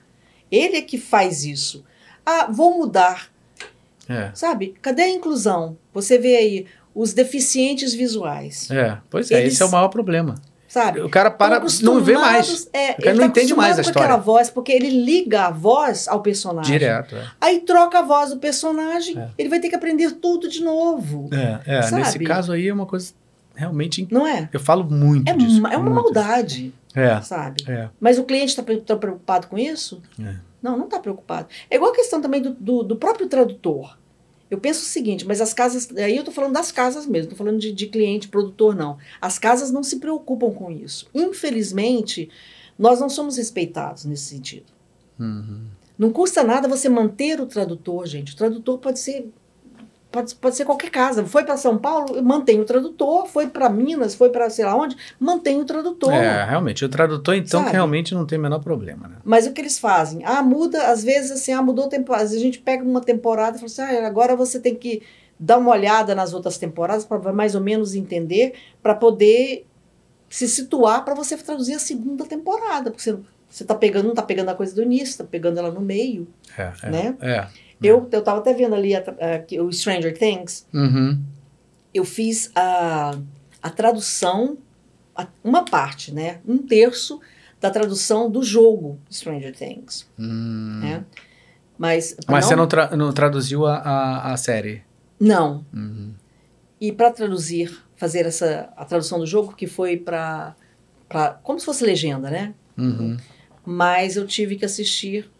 Ele 0.51 0.77
é 0.79 0.83
que 0.83 0.97
faz 0.97 1.45
isso. 1.45 1.85
Ah, 2.25 2.47
vou 2.51 2.79
mudar, 2.79 3.31
É, 4.09 4.31
sabe? 4.35 4.75
Cadê 4.81 5.03
a 5.03 5.09
inclusão? 5.11 5.77
Você 5.93 6.17
vê 6.19 6.37
aí 6.37 6.67
os 6.95 7.13
deficientes 7.13 7.95
visuais, 7.95 8.71
é, 8.71 8.99
pois 9.11 9.31
é, 9.31 9.41
Eles- 9.41 9.55
esse 9.55 9.63
é 9.63 9.67
o 9.67 9.71
maior 9.71 9.89
problema. 9.89 10.35
sabe? 10.67 11.01
O 11.01 11.09
cara 11.09 11.31
para, 11.31 11.63
não 11.83 12.01
vê 12.03 12.13
mais. 12.19 12.69
É, 12.75 12.91
O 12.93 12.97
cara 12.97 13.11
ele 13.11 13.13
não 13.13 13.21
tá 13.21 13.27
entende 13.41 13.55
mais 13.55 13.79
a 13.79 13.81
história. 13.81 14.03
aquela 14.07 14.19
voz, 14.21 14.51
porque 14.51 14.71
ele 14.73 14.91
liga 14.91 15.47
a 15.47 15.51
voz 15.51 16.07
ao 16.09 16.21
personagem. 16.21 16.71
Direto. 16.79 17.17
É, 17.17 17.25
Aí 17.41 17.61
troca 17.61 18.01
a 18.01 18.03
voz 18.03 18.31
do 18.31 18.37
personagem, 18.39 19.19
É. 19.19 19.29
ele 19.39 19.49
vai 19.49 19.61
ter 19.61 19.69
que 19.71 19.75
aprender 19.75 20.11
tudo 20.17 20.47
de 20.49 20.63
novo. 20.63 21.31
é, 21.33 21.79
é, 21.79 21.83
Sabe? 21.83 22.03
nesse 22.03 22.19
caso 22.21 22.53
aí 22.53 22.69
é 22.69 22.73
uma 22.75 22.85
coisa 22.87 23.13
realmente. 23.55 24.07
Não 24.11 24.27
é? 24.27 24.49
Eu 24.53 24.61
falo 24.61 24.85
muito 24.85 25.29
É, 25.31 25.35
disso. 25.37 25.59
uma, 25.59 25.73
é 25.73 25.77
uma 25.77 25.91
maldade, 25.91 26.73
É, 26.95 27.21
sabe? 27.23 27.65
é. 27.67 27.89
Mas 27.99 28.19
o 28.19 28.25
cliente 28.25 28.49
está 28.61 28.63
preocupado 28.97 29.47
com 29.49 29.59
isso? 29.59 30.01
É. 30.23 30.35
Não, 30.63 30.77
não 30.77 30.85
está 30.85 30.99
preocupado. 30.99 31.49
É 31.71 31.77
igual 31.77 31.93
a 31.93 31.95
questão 31.95 32.21
também 32.21 32.43
do, 32.43 32.51
do, 32.51 32.83
do 32.83 32.97
próprio 32.97 33.27
tradutor. 33.29 33.98
Eu 34.51 34.59
penso 34.59 34.81
o 34.81 34.87
seguinte, 34.87 35.27
mas 35.27 35.41
as 35.41 35.53
casas. 35.53 35.89
Aí 35.97 36.15
eu 36.15 36.21
estou 36.21 36.33
falando 36.33 36.55
das 36.55 36.73
casas 36.73 37.07
mesmo, 37.07 37.31
estou 37.31 37.39
falando 37.39 37.59
de, 37.59 37.73
de 37.73 37.87
cliente, 37.87 38.29
produtor, 38.29 38.75
não. 38.75 38.97
As 39.21 39.39
casas 39.39 39.71
não 39.71 39.83
se 39.83 39.99
preocupam 39.99 40.51
com 40.53 40.71
isso. 40.71 41.07
Infelizmente, 41.15 42.31
nós 42.79 43.01
não 43.01 43.09
somos 43.09 43.37
respeitados 43.37 44.05
nesse 44.05 44.25
sentido. 44.25 44.73
Uhum. 45.19 45.65
Não 45.99 46.13
custa 46.13 46.45
nada 46.45 46.69
você 46.69 46.89
manter 46.89 47.41
o 47.41 47.47
tradutor, 47.47 48.07
gente. 48.07 48.33
O 48.33 48.37
tradutor 48.37 48.79
pode 48.79 49.01
ser 49.01 49.29
pode, 50.11 50.35
pode 50.35 50.57
ser 50.57 50.65
qualquer 50.65 50.91
casa. 50.91 51.25
Foi 51.25 51.45
para 51.45 51.57
São 51.57 51.79
Paulo, 51.79 52.23
mantém 52.23 52.61
o 52.61 52.65
tradutor. 52.65 53.27
Foi 53.27 53.47
para 53.47 53.69
Minas, 53.69 54.15
foi 54.15 54.31
para 54.31 54.49
sei 54.51 54.65
lá 54.65 54.75
onde, 54.77 54.97
mantém 55.19 55.61
o 55.61 55.65
tradutor. 55.65 56.13
É, 56.13 56.45
realmente. 56.45 56.85
O 56.85 56.89
tradutor, 56.89 57.35
então, 57.35 57.65
que 57.65 57.73
realmente 57.73 58.15
não 58.15 58.27
tem 58.27 58.39
o 58.39 58.43
menor 58.43 58.61
problema, 58.61 59.09
né? 59.09 59.17
Mas 59.25 59.47
o 59.47 59.53
que 59.53 59.61
eles 59.61 59.79
fazem? 59.79 60.23
Ah, 60.25 60.43
muda, 60.43 60.91
às 60.91 61.05
vezes 61.05 61.31
assim, 61.31 61.53
ah, 61.53 61.63
mudou 61.63 61.87
a 61.87 61.89
temporada. 61.89 62.25
Às 62.25 62.31
vezes 62.31 62.43
a 62.43 62.47
gente 62.47 62.59
pega 62.61 62.83
uma 62.83 63.01
temporada 63.01 63.57
e 63.57 63.61
fala 63.61 63.89
assim, 63.89 63.97
ah, 63.97 64.07
agora 64.07 64.35
você 64.35 64.59
tem 64.59 64.75
que 64.75 65.03
dar 65.39 65.59
uma 65.59 65.71
olhada 65.71 66.15
nas 66.15 66.35
outras 66.35 66.59
temporadas 66.59 67.05
para 67.05 67.33
mais 67.33 67.55
ou 67.55 67.61
menos 67.61 67.95
entender, 67.95 68.55
para 68.83 68.95
poder 68.95 69.65
se 70.29 70.49
situar 70.49 71.05
para 71.05 71.15
você 71.15 71.37
traduzir 71.37 71.75
a 71.75 71.79
segunda 71.79 72.25
temporada. 72.25 72.91
Porque 72.91 73.03
você, 73.03 73.19
você 73.49 73.65
tá 73.65 73.75
pegando, 73.75 74.09
não 74.09 74.15
tá 74.15 74.23
pegando 74.23 74.49
a 74.49 74.55
coisa 74.55 74.75
do 74.75 74.83
início, 74.83 75.19
tá 75.19 75.25
pegando 75.25 75.59
ela 75.59 75.71
no 75.71 75.81
meio. 75.81 76.27
É, 76.57 76.73
é. 76.83 76.91
Né? 76.91 77.17
É. 77.21 77.47
Eu, 77.83 78.09
eu 78.11 78.23
tava 78.23 78.41
até 78.41 78.53
vendo 78.53 78.75
ali 78.75 78.95
a 78.95 79.01
a- 79.01 79.63
o 79.63 79.73
Stranger 79.73 80.17
Things, 80.17 80.67
Uhum. 80.75 81.23
eu 81.95 82.05
fiz 82.05 82.51
a, 82.55 83.17
a 83.63 83.71
tradução, 83.71 84.59
a- 85.15 85.27
uma 85.45 85.65
parte, 85.65 86.13
né? 86.13 86.41
Um 86.47 86.59
terço 86.59 87.21
da 87.61 87.71
tradução 87.71 88.31
do 88.31 88.43
jogo 88.43 88.99
Stranger 89.11 89.55
Things, 89.57 90.07
Hum. 90.19 90.81
né? 90.83 91.05
Mas, 91.77 92.17
Mas 92.27 92.47
você 92.47 92.57
não, 92.57 92.67
tra- 92.67 92.97
não 92.97 93.13
traduziu 93.13 93.65
a, 93.65 93.77
a, 93.77 94.33
a 94.33 94.37
série? 94.37 94.83
Não. 95.21 95.65
Uhum. 95.73 96.13
E 96.81 96.91
para 96.93 97.13
traduzir, 97.13 97.77
fazer 97.97 98.27
essa 98.27 98.69
a 98.77 98.85
tradução 98.85 99.19
do 99.21 99.27
jogo 99.27 99.55
que 99.55 99.67
foi 99.69 99.97
para 99.97 100.55
como 101.43 101.59
se 101.59 101.65
fosse 101.67 101.85
legenda, 101.85 102.29
né? 102.31 102.53
Uhum. 102.77 103.17
Mas 103.65 104.17
eu 104.17 104.27
tive 104.27 104.57
que 104.57 104.65
assistir 104.65 105.31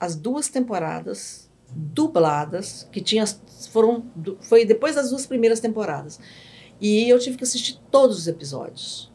as 0.00 0.14
duas 0.16 0.48
temporadas 0.48 1.41
dubladas 1.74 2.88
que 2.90 3.00
tinha 3.00 3.24
foram 3.70 4.04
foi 4.40 4.64
depois 4.64 4.94
das 4.94 5.10
duas 5.10 5.26
primeiras 5.26 5.60
temporadas. 5.60 6.18
E 6.80 7.08
eu 7.08 7.18
tive 7.18 7.36
que 7.36 7.44
assistir 7.44 7.78
todos 7.90 8.18
os 8.18 8.26
episódios 8.26 9.10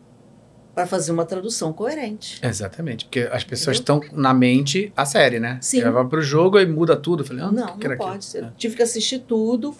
para 0.73 0.85
fazer 0.85 1.11
uma 1.11 1.25
tradução 1.25 1.73
coerente. 1.73 2.39
Exatamente, 2.41 3.05
porque 3.05 3.21
as 3.31 3.43
pessoas 3.43 3.77
estão 3.77 3.99
na 4.13 4.33
mente 4.33 4.93
a 4.95 5.05
série, 5.05 5.39
né? 5.39 5.57
Sim. 5.59 5.81
Ela 5.81 5.91
vai 5.91 6.07
pro 6.07 6.21
jogo 6.21 6.59
e 6.59 6.65
muda 6.67 6.95
tudo. 6.95 7.23
Eu 7.23 7.27
falei, 7.27 7.43
ah, 7.43 7.51
não, 7.51 7.77
que 7.77 7.87
não 7.87 7.97
pode. 7.97 8.27
Eu 8.35 8.51
tive 8.51 8.75
que 8.75 8.83
assistir 8.83 9.19
tudo, 9.19 9.75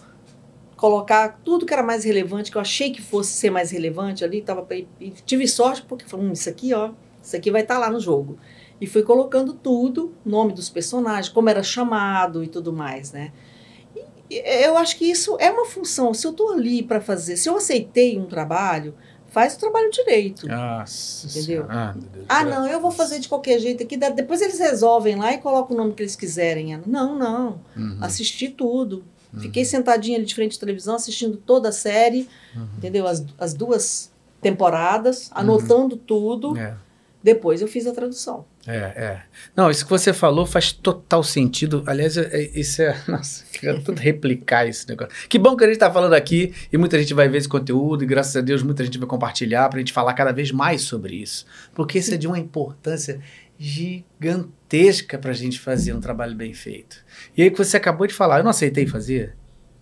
colocar 0.76 1.40
tudo 1.44 1.64
que 1.64 1.72
era 1.72 1.84
mais 1.84 2.04
relevante, 2.04 2.50
que 2.50 2.56
eu 2.56 2.60
achei 2.60 2.90
que 2.90 3.00
fosse 3.00 3.30
ser 3.30 3.48
mais 3.50 3.70
relevante 3.70 4.24
ali, 4.24 4.42
tava 4.42 4.66
tive 5.24 5.46
sorte 5.46 5.82
porque 5.82 6.04
falei, 6.04 6.26
hum, 6.26 6.32
isso 6.32 6.48
aqui, 6.48 6.74
ó, 6.74 6.90
isso 7.22 7.36
aqui 7.36 7.50
vai 7.50 7.62
estar 7.62 7.78
lá 7.78 7.88
no 7.88 8.00
jogo. 8.00 8.38
E 8.80 8.86
fui 8.86 9.02
colocando 9.02 9.52
tudo, 9.54 10.12
nome 10.24 10.52
dos 10.52 10.68
personagens, 10.68 11.28
como 11.28 11.48
era 11.48 11.62
chamado 11.62 12.44
e 12.44 12.48
tudo 12.48 12.72
mais, 12.72 13.12
né? 13.12 13.32
E 14.30 14.36
eu 14.64 14.76
acho 14.76 14.96
que 14.96 15.04
isso 15.06 15.36
é 15.40 15.50
uma 15.50 15.64
função. 15.64 16.12
Se 16.14 16.26
eu 16.26 16.32
tô 16.32 16.50
ali 16.52 16.82
para 16.82 17.00
fazer, 17.00 17.36
se 17.36 17.48
eu 17.48 17.56
aceitei 17.56 18.18
um 18.18 18.26
trabalho, 18.26 18.94
faz 19.30 19.54
o 19.54 19.58
trabalho 19.58 19.90
direito. 19.90 20.46
Nossa 20.46 21.26
Entendeu? 21.26 21.66
Ah, 21.68 21.94
Ah, 22.28 22.44
não, 22.44 22.66
eu 22.68 22.78
vou 22.80 22.90
fazer 22.90 23.18
de 23.20 23.28
qualquer 23.28 23.58
jeito 23.58 23.82
aqui. 23.82 23.96
Depois 23.96 24.40
eles 24.42 24.58
resolvem 24.58 25.16
lá 25.16 25.32
e 25.32 25.38
colocam 25.38 25.74
o 25.74 25.78
nome 25.78 25.94
que 25.94 26.02
eles 26.02 26.14
quiserem. 26.14 26.78
Não, 26.86 27.18
não. 27.18 27.60
Uhum. 27.76 27.98
Assisti 28.00 28.48
tudo. 28.48 29.02
Fiquei 29.40 29.64
sentadinha 29.64 30.16
ali 30.16 30.24
de 30.26 30.34
frente 30.34 30.56
à 30.56 30.60
televisão 30.60 30.94
assistindo 30.94 31.36
toda 31.36 31.68
a 31.68 31.72
série, 31.72 32.28
Uhum. 32.56 32.66
entendeu? 32.78 33.06
As, 33.06 33.24
as 33.38 33.52
duas 33.54 34.10
temporadas, 34.40 35.30
anotando 35.32 35.96
tudo. 35.96 36.56
É. 36.56 36.74
Depois 37.22 37.60
eu 37.60 37.68
fiz 37.68 37.86
a 37.86 37.92
tradução. 37.92 38.44
É, 38.70 38.76
é. 38.76 39.22
Não, 39.56 39.70
isso 39.70 39.82
que 39.84 39.90
você 39.90 40.12
falou 40.12 40.44
faz 40.44 40.72
total 40.72 41.24
sentido. 41.24 41.82
Aliás, 41.86 42.18
é- 42.18 42.28
é- 42.30 42.50
isso 42.60 42.82
é. 42.82 42.94
Nossa, 43.08 43.42
queria 43.50 43.80
tudo 43.80 43.98
replicar 43.98 44.66
esse 44.68 44.86
negócio. 44.86 45.10
Que 45.26 45.38
bom 45.38 45.56
que 45.56 45.64
a 45.64 45.66
gente 45.68 45.78
tá 45.78 45.90
falando 45.90 46.12
aqui 46.12 46.52
e 46.70 46.76
muita 46.76 46.98
gente 46.98 47.14
vai 47.14 47.28
ver 47.28 47.38
esse 47.38 47.48
conteúdo 47.48 48.04
e 48.04 48.06
graças 48.06 48.36
a 48.36 48.42
Deus 48.42 48.62
muita 48.62 48.84
gente 48.84 48.98
vai 48.98 49.08
compartilhar 49.08 49.68
pra 49.70 49.78
gente 49.78 49.92
falar 49.92 50.12
cada 50.12 50.32
vez 50.32 50.52
mais 50.52 50.82
sobre 50.82 51.16
isso. 51.16 51.46
Porque 51.74 51.98
isso 51.98 52.12
é 52.12 52.18
de 52.18 52.26
uma 52.26 52.38
importância 52.38 53.20
gigantesca 53.58 55.18
pra 55.18 55.32
gente 55.32 55.58
fazer 55.58 55.92
um 55.94 56.00
trabalho 56.00 56.34
bem 56.34 56.52
feito. 56.52 57.04
E 57.36 57.42
aí 57.42 57.50
que 57.50 57.58
você 57.58 57.76
acabou 57.76 58.06
de 58.06 58.14
falar, 58.14 58.38
eu 58.38 58.44
não 58.44 58.50
aceitei 58.50 58.86
fazer, 58.86 59.34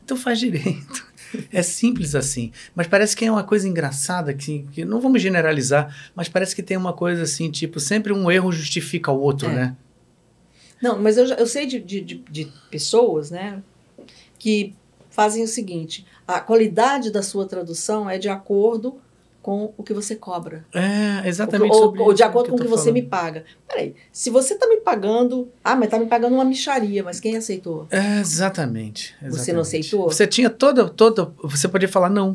então 0.04 0.16
faz 0.16 0.38
direito. 0.38 1.04
É 1.52 1.62
simples 1.62 2.14
assim. 2.14 2.52
Mas 2.74 2.86
parece 2.86 3.16
que 3.16 3.24
é 3.24 3.30
uma 3.30 3.44
coisa 3.44 3.68
engraçada, 3.68 4.32
que, 4.34 4.66
que 4.72 4.84
não 4.84 5.00
vamos 5.00 5.20
generalizar, 5.22 5.94
mas 6.14 6.28
parece 6.28 6.54
que 6.54 6.62
tem 6.62 6.76
uma 6.76 6.92
coisa 6.92 7.22
assim, 7.22 7.50
tipo, 7.50 7.78
sempre 7.80 8.12
um 8.12 8.30
erro 8.30 8.50
justifica 8.52 9.10
o 9.12 9.20
outro, 9.20 9.48
É. 9.48 9.54
né? 9.54 9.76
Não, 10.82 10.98
mas 11.00 11.16
eu, 11.16 11.24
eu 11.26 11.46
sei 11.46 11.66
de, 11.66 11.80
de, 11.80 12.00
de, 12.02 12.14
de 12.30 12.52
pessoas, 12.70 13.30
né, 13.30 13.62
que 14.38 14.74
fazem 15.08 15.42
o 15.42 15.48
seguinte: 15.48 16.04
a 16.28 16.38
qualidade 16.40 17.10
da 17.10 17.22
sua 17.22 17.46
tradução 17.46 18.08
é 18.10 18.18
de 18.18 18.28
acordo 18.28 19.00
com 19.46 19.72
o 19.76 19.82
que 19.84 19.94
você 19.94 20.16
cobra. 20.16 20.66
É, 20.74 21.28
exatamente 21.28 21.70
ou, 21.72 21.96
ou 21.96 22.12
de 22.12 22.24
acordo 22.24 22.48
com 22.50 22.56
o 22.56 22.58
que 22.58 22.66
você 22.66 22.90
me 22.90 23.00
paga. 23.00 23.44
Peraí, 23.68 23.94
se 24.10 24.28
você 24.28 24.54
está 24.54 24.66
me 24.66 24.78
pagando. 24.78 25.48
Ah, 25.62 25.76
mas 25.76 25.84
está 25.84 26.00
me 26.00 26.06
pagando 26.06 26.34
uma 26.34 26.44
micharia, 26.44 27.04
mas 27.04 27.20
quem 27.20 27.36
aceitou? 27.36 27.86
É, 27.88 28.18
exatamente, 28.18 29.14
Você 29.20 29.52
não 29.52 29.60
exatamente. 29.60 29.60
aceitou? 29.60 30.10
Você 30.10 30.26
tinha 30.26 30.50
toda, 30.50 30.88
toda. 30.88 31.30
Você 31.44 31.68
podia 31.68 31.88
falar 31.88 32.10
não. 32.10 32.34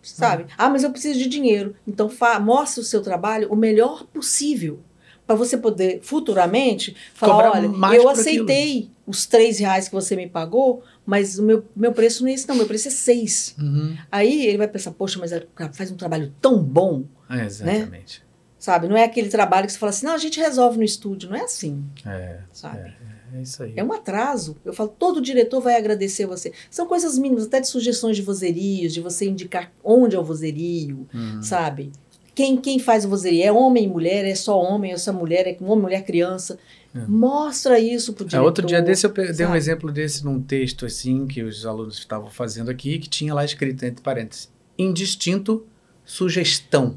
Sabe? 0.00 0.46
Ah, 0.56 0.68
mas 0.68 0.84
eu 0.84 0.92
preciso 0.92 1.18
de 1.18 1.26
dinheiro. 1.26 1.74
Então, 1.84 2.08
mostre 2.40 2.80
o 2.80 2.84
seu 2.84 3.02
trabalho 3.02 3.48
o 3.50 3.56
melhor 3.56 4.04
possível. 4.04 4.78
Para 5.26 5.34
você 5.36 5.56
poder 5.56 6.00
futuramente 6.02 6.94
falar: 7.14 7.50
Cobrar 7.50 7.50
olha, 7.52 7.96
eu 7.96 8.08
aceitei 8.08 8.90
os 9.06 9.26
três 9.26 9.58
reais 9.58 9.88
que 9.88 9.94
você 9.94 10.14
me 10.14 10.28
pagou, 10.28 10.82
mas 11.04 11.38
o 11.38 11.42
meu, 11.42 11.64
meu 11.74 11.92
preço 11.92 12.22
não 12.22 12.30
é 12.30 12.34
esse, 12.34 12.46
não. 12.48 12.54
Meu 12.56 12.66
preço 12.66 12.88
é 12.88 12.90
seis. 12.90 13.54
Uhum. 13.58 13.96
Aí 14.10 14.46
ele 14.46 14.58
vai 14.58 14.68
pensar: 14.68 14.92
poxa, 14.92 15.18
mas 15.18 15.32
cara 15.54 15.72
faz 15.72 15.90
um 15.90 15.96
trabalho 15.96 16.32
tão 16.40 16.62
bom, 16.62 17.04
É, 17.28 17.44
exatamente. 17.44 18.22
sabe? 18.58 18.86
Não 18.88 18.96
é 18.96 19.04
aquele 19.04 19.28
trabalho 19.28 19.66
que 19.66 19.72
você 19.72 19.78
fala 19.78 19.90
assim: 19.90 20.06
não, 20.06 20.14
a 20.14 20.18
gente 20.18 20.38
resolve 20.38 20.78
no 20.78 20.84
estúdio. 20.84 21.28
Não 21.28 21.36
é 21.36 21.42
assim, 21.42 21.84
É, 22.06 22.38
sabe? 22.52 22.94
é 23.34 23.42
isso 23.42 23.62
aí. 23.64 23.72
É 23.76 23.82
um 23.82 23.92
atraso. 23.92 24.56
Eu 24.64 24.72
falo, 24.72 24.88
todo 24.96 25.20
diretor 25.20 25.60
vai 25.60 25.74
agradecer 25.76 26.24
você. 26.26 26.52
São 26.70 26.86
coisas 26.86 27.18
mínimas, 27.18 27.46
até 27.46 27.60
de 27.60 27.66
sugestões 27.68 28.16
de 28.16 28.22
vozerios, 28.22 28.94
de 28.94 29.00
você 29.00 29.28
indicar 29.28 29.72
onde 29.82 30.14
é 30.14 30.18
o 30.18 30.24
vozerio, 30.24 31.06
Uhum. 31.12 31.42
sabe? 31.42 31.90
Quem, 32.36 32.56
quem 32.58 32.78
faz 32.78 33.04
o 33.04 33.08
vozerio? 33.08 33.42
É 33.42 33.50
homem 33.50 33.84
e 33.84 33.88
mulher? 33.88 34.24
É 34.24 34.34
só 34.34 34.60
homem? 34.60 34.92
É 34.92 34.96
só 34.98 35.12
mulher? 35.12 35.46
É 35.48 35.56
homem, 35.60 35.82
mulher, 35.82 36.04
criança? 36.04 36.58
É. 36.94 36.98
Mostra 37.08 37.80
isso 37.80 38.12
pro 38.12 38.24
É, 38.24 38.28
diretor. 38.28 38.44
outro 38.46 38.66
dia 38.66 38.80
desse 38.82 39.04
eu 39.06 39.10
pe- 39.10 39.32
dei 39.32 39.44
um 39.46 39.48
sabe? 39.48 39.58
exemplo 39.58 39.90
desse 39.90 40.24
num 40.24 40.40
texto 40.40 40.86
assim 40.86 41.26
que 41.26 41.42
os 41.42 41.66
alunos 41.66 41.98
estavam 41.98 42.30
fazendo 42.30 42.70
aqui, 42.70 42.98
que 42.98 43.08
tinha 43.08 43.34
lá 43.34 43.44
escrito 43.44 43.82
entre 43.84 44.02
parênteses: 44.02 44.52
indistinto, 44.78 45.66
sugestão. 46.04 46.96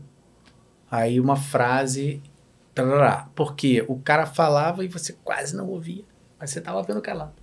Aí 0.91 1.19
uma 1.19 1.35
frase. 1.35 2.21
tarará. 2.75 3.29
Porque 3.35 3.83
o 3.87 3.97
cara 3.97 4.25
falava 4.25 4.85
e 4.85 4.87
você 4.87 5.13
quase 5.23 5.55
não 5.55 5.67
ouvia, 5.69 6.03
mas 6.39 6.49
você 6.51 6.59
estava 6.59 6.81
vendo 6.83 7.01
calado. 7.01 7.33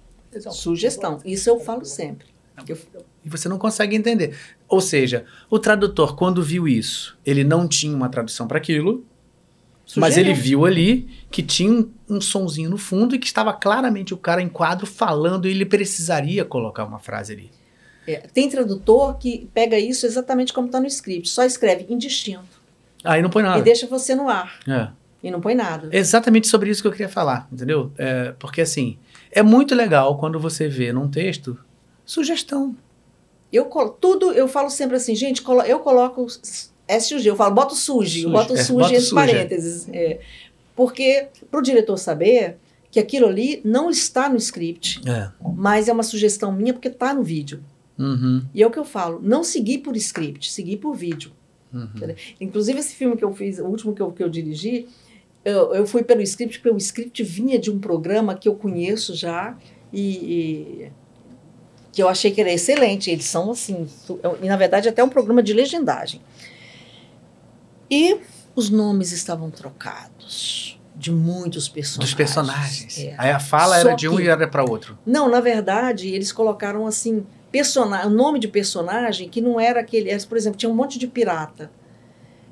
Sugestão. 0.50 1.18
Isso 1.24 1.48
eu 1.50 1.58
falo 1.60 1.84
sempre. 1.84 2.26
Eu- 2.66 2.78
E 3.24 3.28
você 3.28 3.48
não 3.48 3.58
consegue 3.58 3.94
entender. 3.96 4.34
Ou 4.68 4.80
seja, 4.80 5.24
o 5.48 5.58
tradutor, 5.58 6.16
quando 6.16 6.42
viu 6.42 6.66
isso, 6.66 7.16
ele 7.24 7.44
não 7.44 7.68
tinha 7.68 7.94
uma 7.94 8.08
tradução 8.08 8.48
para 8.48 8.58
aquilo, 8.58 9.04
mas 9.96 10.16
ele 10.16 10.34
viu 10.34 10.66
ali 10.66 11.08
que 11.30 11.42
tinha 11.42 11.70
um, 11.70 11.88
um 12.08 12.20
sonzinho 12.20 12.68
no 12.68 12.76
fundo 12.76 13.14
e 13.14 13.18
que 13.18 13.26
estava 13.26 13.52
claramente 13.52 14.12
o 14.12 14.16
cara 14.16 14.42
em 14.42 14.48
quadro 14.48 14.84
falando 14.86 15.46
e 15.46 15.52
ele 15.52 15.64
precisaria 15.64 16.44
colocar 16.44 16.84
uma 16.84 16.98
frase 16.98 17.32
ali. 17.34 17.50
É, 18.08 18.16
tem 18.32 18.48
tradutor 18.48 19.16
que 19.18 19.48
pega 19.54 19.78
isso 19.78 20.06
exatamente 20.06 20.52
como 20.52 20.66
está 20.66 20.80
no 20.80 20.86
script. 20.86 21.28
Só 21.28 21.44
escreve 21.44 21.86
indistinto. 21.88 22.60
Aí 23.04 23.22
não 23.22 23.30
põe 23.30 23.42
E 23.42 23.46
nada. 23.46 23.62
deixa 23.62 23.86
você 23.86 24.14
no 24.14 24.28
ar. 24.28 24.58
É. 24.66 24.88
E 25.22 25.30
não 25.30 25.40
põe 25.40 25.54
nada. 25.54 25.88
Exatamente 25.92 26.46
sobre 26.48 26.70
isso 26.70 26.82
que 26.82 26.88
eu 26.88 26.92
queria 26.92 27.08
falar, 27.08 27.48
entendeu? 27.52 27.92
É, 27.96 28.32
porque 28.38 28.60
assim, 28.60 28.98
é 29.30 29.42
muito 29.42 29.74
legal 29.74 30.18
quando 30.18 30.38
você 30.38 30.68
vê 30.68 30.92
num 30.92 31.08
texto 31.08 31.56
sugestão. 32.04 32.76
Eu 33.52 33.66
colo- 33.66 33.90
tudo, 33.90 34.32
eu 34.32 34.48
falo 34.48 34.68
sempre 34.70 34.96
assim, 34.96 35.14
gente, 35.14 35.42
colo- 35.42 35.62
eu 35.62 35.78
coloco 35.78 36.26
SUG, 36.28 37.26
eu 37.26 37.36
falo, 37.36 37.54
boto 37.54 37.74
suge, 37.74 38.22
eu 38.24 38.30
boto 38.30 38.52
é, 38.54 38.60
entre 38.60 39.00
suja. 39.00 39.14
parênteses. 39.14 39.88
é. 39.92 40.20
porque 40.74 41.28
para 41.50 41.58
o 41.60 41.62
diretor 41.62 41.96
saber 41.96 42.56
que 42.90 43.00
aquilo 43.00 43.26
ali 43.26 43.60
não 43.64 43.88
está 43.90 44.28
no 44.28 44.36
script, 44.36 45.00
É. 45.08 45.30
mas 45.56 45.88
é 45.88 45.92
uma 45.92 46.02
sugestão 46.02 46.52
minha 46.52 46.72
porque 46.72 46.88
está 46.88 47.12
no 47.14 47.22
vídeo. 47.22 47.62
Uhum, 47.98 48.42
E 48.54 48.62
é 48.62 48.66
o 48.66 48.70
que 48.70 48.78
eu 48.78 48.84
falo, 48.84 49.20
não 49.22 49.42
seguir 49.42 49.78
por 49.78 49.96
script, 49.96 50.50
seguir 50.52 50.76
por 50.76 50.94
vídeo. 50.94 51.32
uhum. 51.72 51.88
Inclusive, 52.40 52.78
esse 52.78 52.94
filme 52.94 53.16
que 53.16 53.24
eu 53.24 53.32
fiz, 53.34 53.58
o 53.58 53.64
último 53.64 53.94
que 53.94 54.02
eu, 54.02 54.12
que 54.12 54.22
eu 54.22 54.28
dirigi, 54.28 54.86
eu, 55.44 55.74
eu 55.74 55.86
fui 55.86 56.02
pelo 56.02 56.20
script, 56.22 56.58
porque 56.58 56.74
o 56.74 56.76
script 56.78 57.22
vinha 57.22 57.58
de 57.58 57.70
um 57.70 57.78
programa 57.78 58.34
que 58.34 58.48
eu 58.48 58.54
conheço 58.54 59.14
já 59.14 59.56
e, 59.92 60.02
e 60.02 60.92
que 61.96 62.02
eu 62.02 62.10
achei 62.10 62.30
que 62.30 62.42
era 62.42 62.52
excelente. 62.52 63.10
Eles 63.10 63.24
são 63.24 63.50
assim, 63.50 63.88
su- 64.06 64.20
e 64.42 64.46
na 64.46 64.56
verdade 64.58 64.86
até 64.86 65.02
um 65.02 65.08
programa 65.08 65.42
de 65.42 65.54
legendagem. 65.54 66.20
E 67.90 68.18
os 68.54 68.68
nomes 68.68 69.12
estavam 69.12 69.50
trocados 69.50 70.78
de 70.94 71.10
muitos 71.10 71.70
personagens. 71.70 72.10
Dos 72.10 72.14
personagens. 72.14 72.98
É. 72.98 73.14
Aí 73.16 73.30
a 73.30 73.40
fala 73.40 73.80
Só 73.80 73.88
era 73.88 73.94
de 73.96 74.08
um 74.10 74.16
que- 74.16 74.24
e 74.24 74.28
era 74.28 74.46
para 74.46 74.62
outro. 74.62 74.98
Não, 75.06 75.26
na 75.26 75.40
verdade, 75.40 76.08
eles 76.08 76.32
colocaram 76.32 76.86
assim, 76.86 77.24
persona 77.50 78.06
o 78.06 78.10
nome 78.10 78.38
de 78.38 78.46
personagem 78.48 79.26
que 79.30 79.40
não 79.40 79.58
era 79.58 79.80
aquele. 79.80 80.10
era, 80.10 80.22
Por 80.26 80.36
exemplo, 80.36 80.58
tinha 80.58 80.68
um 80.70 80.74
monte 80.74 80.98
de 80.98 81.06
pirata. 81.06 81.70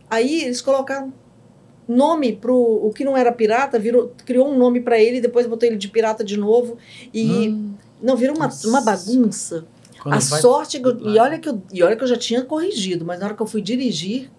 Aí 0.09 0.43
eles 0.45 0.63
colocaram 0.63 1.13
nome 1.87 2.33
pro 2.35 2.57
o 2.57 2.91
que 2.95 3.05
não 3.05 3.15
era 3.15 3.31
pirata, 3.31 3.79
virou, 3.79 4.11
criou 4.25 4.49
um 4.51 4.57
nome 4.57 4.81
para 4.81 4.99
ele, 4.99 5.21
depois 5.21 5.47
botou 5.47 5.69
ele 5.69 5.77
de 5.77 5.89
pirata 5.89 6.25
de 6.25 6.37
novo. 6.39 6.79
E 7.13 7.49
Hum, 7.51 7.75
não, 8.05 8.17
virou 8.17 8.37
uma, 8.37 8.49
uma 8.65 8.81
bagunça. 8.81 9.67
quando 10.03 10.15
A 10.15 10.21
sorte, 10.21 10.79
que 10.81 10.87
eu- 10.87 10.99
e, 11.01 11.19
olha 11.19 11.39
que 11.39 11.49
eu, 11.49 11.63
e 11.73 11.83
olha 11.83 11.97
que 11.97 12.03
eu 12.03 12.09
já 12.09 12.17
tinha 12.17 12.45
corrigido, 12.45 13.05
mas 13.05 13.19
na 13.19 13.27
hora 13.27 13.35
que 13.35 13.43
eu 13.43 13.47
fui 13.47 13.63
dirigir, 13.63 14.31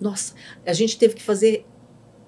nossa, 0.00 0.34
a 0.64 0.72
gente 0.72 0.98
teve 0.98 1.14
que 1.14 1.22
fazer 1.22 1.66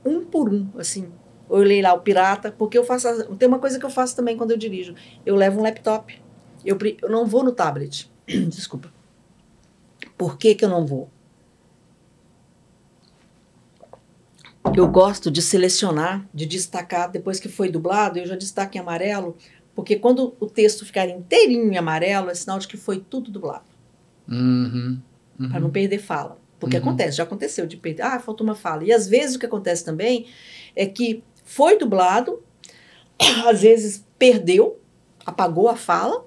um 0.05 0.25
por 0.25 0.53
um, 0.53 0.69
assim. 0.79 1.11
Eu 1.51 1.57
olhei 1.57 1.81
lá 1.81 1.93
o 1.95 2.01
pirata, 2.01 2.53
porque 2.53 2.77
eu 2.77 2.85
faço. 2.85 3.09
Tem 3.37 3.49
uma 3.49 3.59
coisa 3.59 3.79
que 3.79 3.87
eu 3.87 3.91
faço 3.91 4.15
também 4.15 4.37
quando 4.37 4.51
eu 4.51 4.57
dirijo. 4.57 4.95
Eu 5.25 5.35
levo 5.35 5.61
um 5.61 5.63
laptop. 5.63 6.21
Eu, 6.65 6.77
eu 7.03 7.09
não 7.09 7.27
vou 7.27 7.43
no 7.43 7.53
tablet. 7.53 8.11
Desculpa. 8.27 8.93
Por 10.17 10.37
que, 10.37 10.55
que 10.55 10.65
eu 10.65 10.69
não 10.69 10.85
vou? 10.85 11.09
Eu 14.77 14.87
gosto 14.89 15.31
de 15.31 15.41
selecionar, 15.41 16.29
de 16.33 16.45
destacar, 16.45 17.11
depois 17.11 17.41
que 17.41 17.49
foi 17.49 17.71
dublado, 17.71 18.19
eu 18.19 18.27
já 18.27 18.37
destaco 18.37 18.77
em 18.77 18.81
amarelo, 18.81 19.37
porque 19.79 19.95
quando 19.95 20.35
o 20.41 20.47
texto 20.47 20.85
ficar 20.85 21.09
inteirinho 21.09 21.73
em 21.73 21.77
amarelo, 21.77 22.31
é 22.31 22.35
sinal 22.35 22.59
de 22.59 22.67
que 22.67 22.77
foi 22.77 22.99
tudo 22.99 23.31
dublado, 23.31 23.63
Uhum, 24.29 24.99
uhum. 25.39 25.49
para 25.51 25.61
não 25.61 25.71
perder 25.71 25.99
fala. 25.99 26.37
Porque 26.59 26.77
Uhum. 26.77 26.83
acontece, 26.83 27.17
já 27.17 27.23
aconteceu 27.23 27.65
de 27.65 27.77
perder, 27.77 28.03
ah, 28.03 28.19
faltou 28.19 28.45
uma 28.45 28.57
fala. 28.57 28.83
E 28.83 28.93
às 28.93 29.07
vezes 29.07 29.37
o 29.37 29.39
que 29.39 29.47
acontece 29.47 29.85
também 29.85 30.27
é 30.75 30.85
que 30.85 31.23
foi 31.45 31.79
dublado, 31.79 32.43
às 33.49 33.63
vezes 33.63 34.05
perdeu, 34.19 34.81
apagou 35.25 35.69
a 35.69 35.77
fala, 35.77 36.27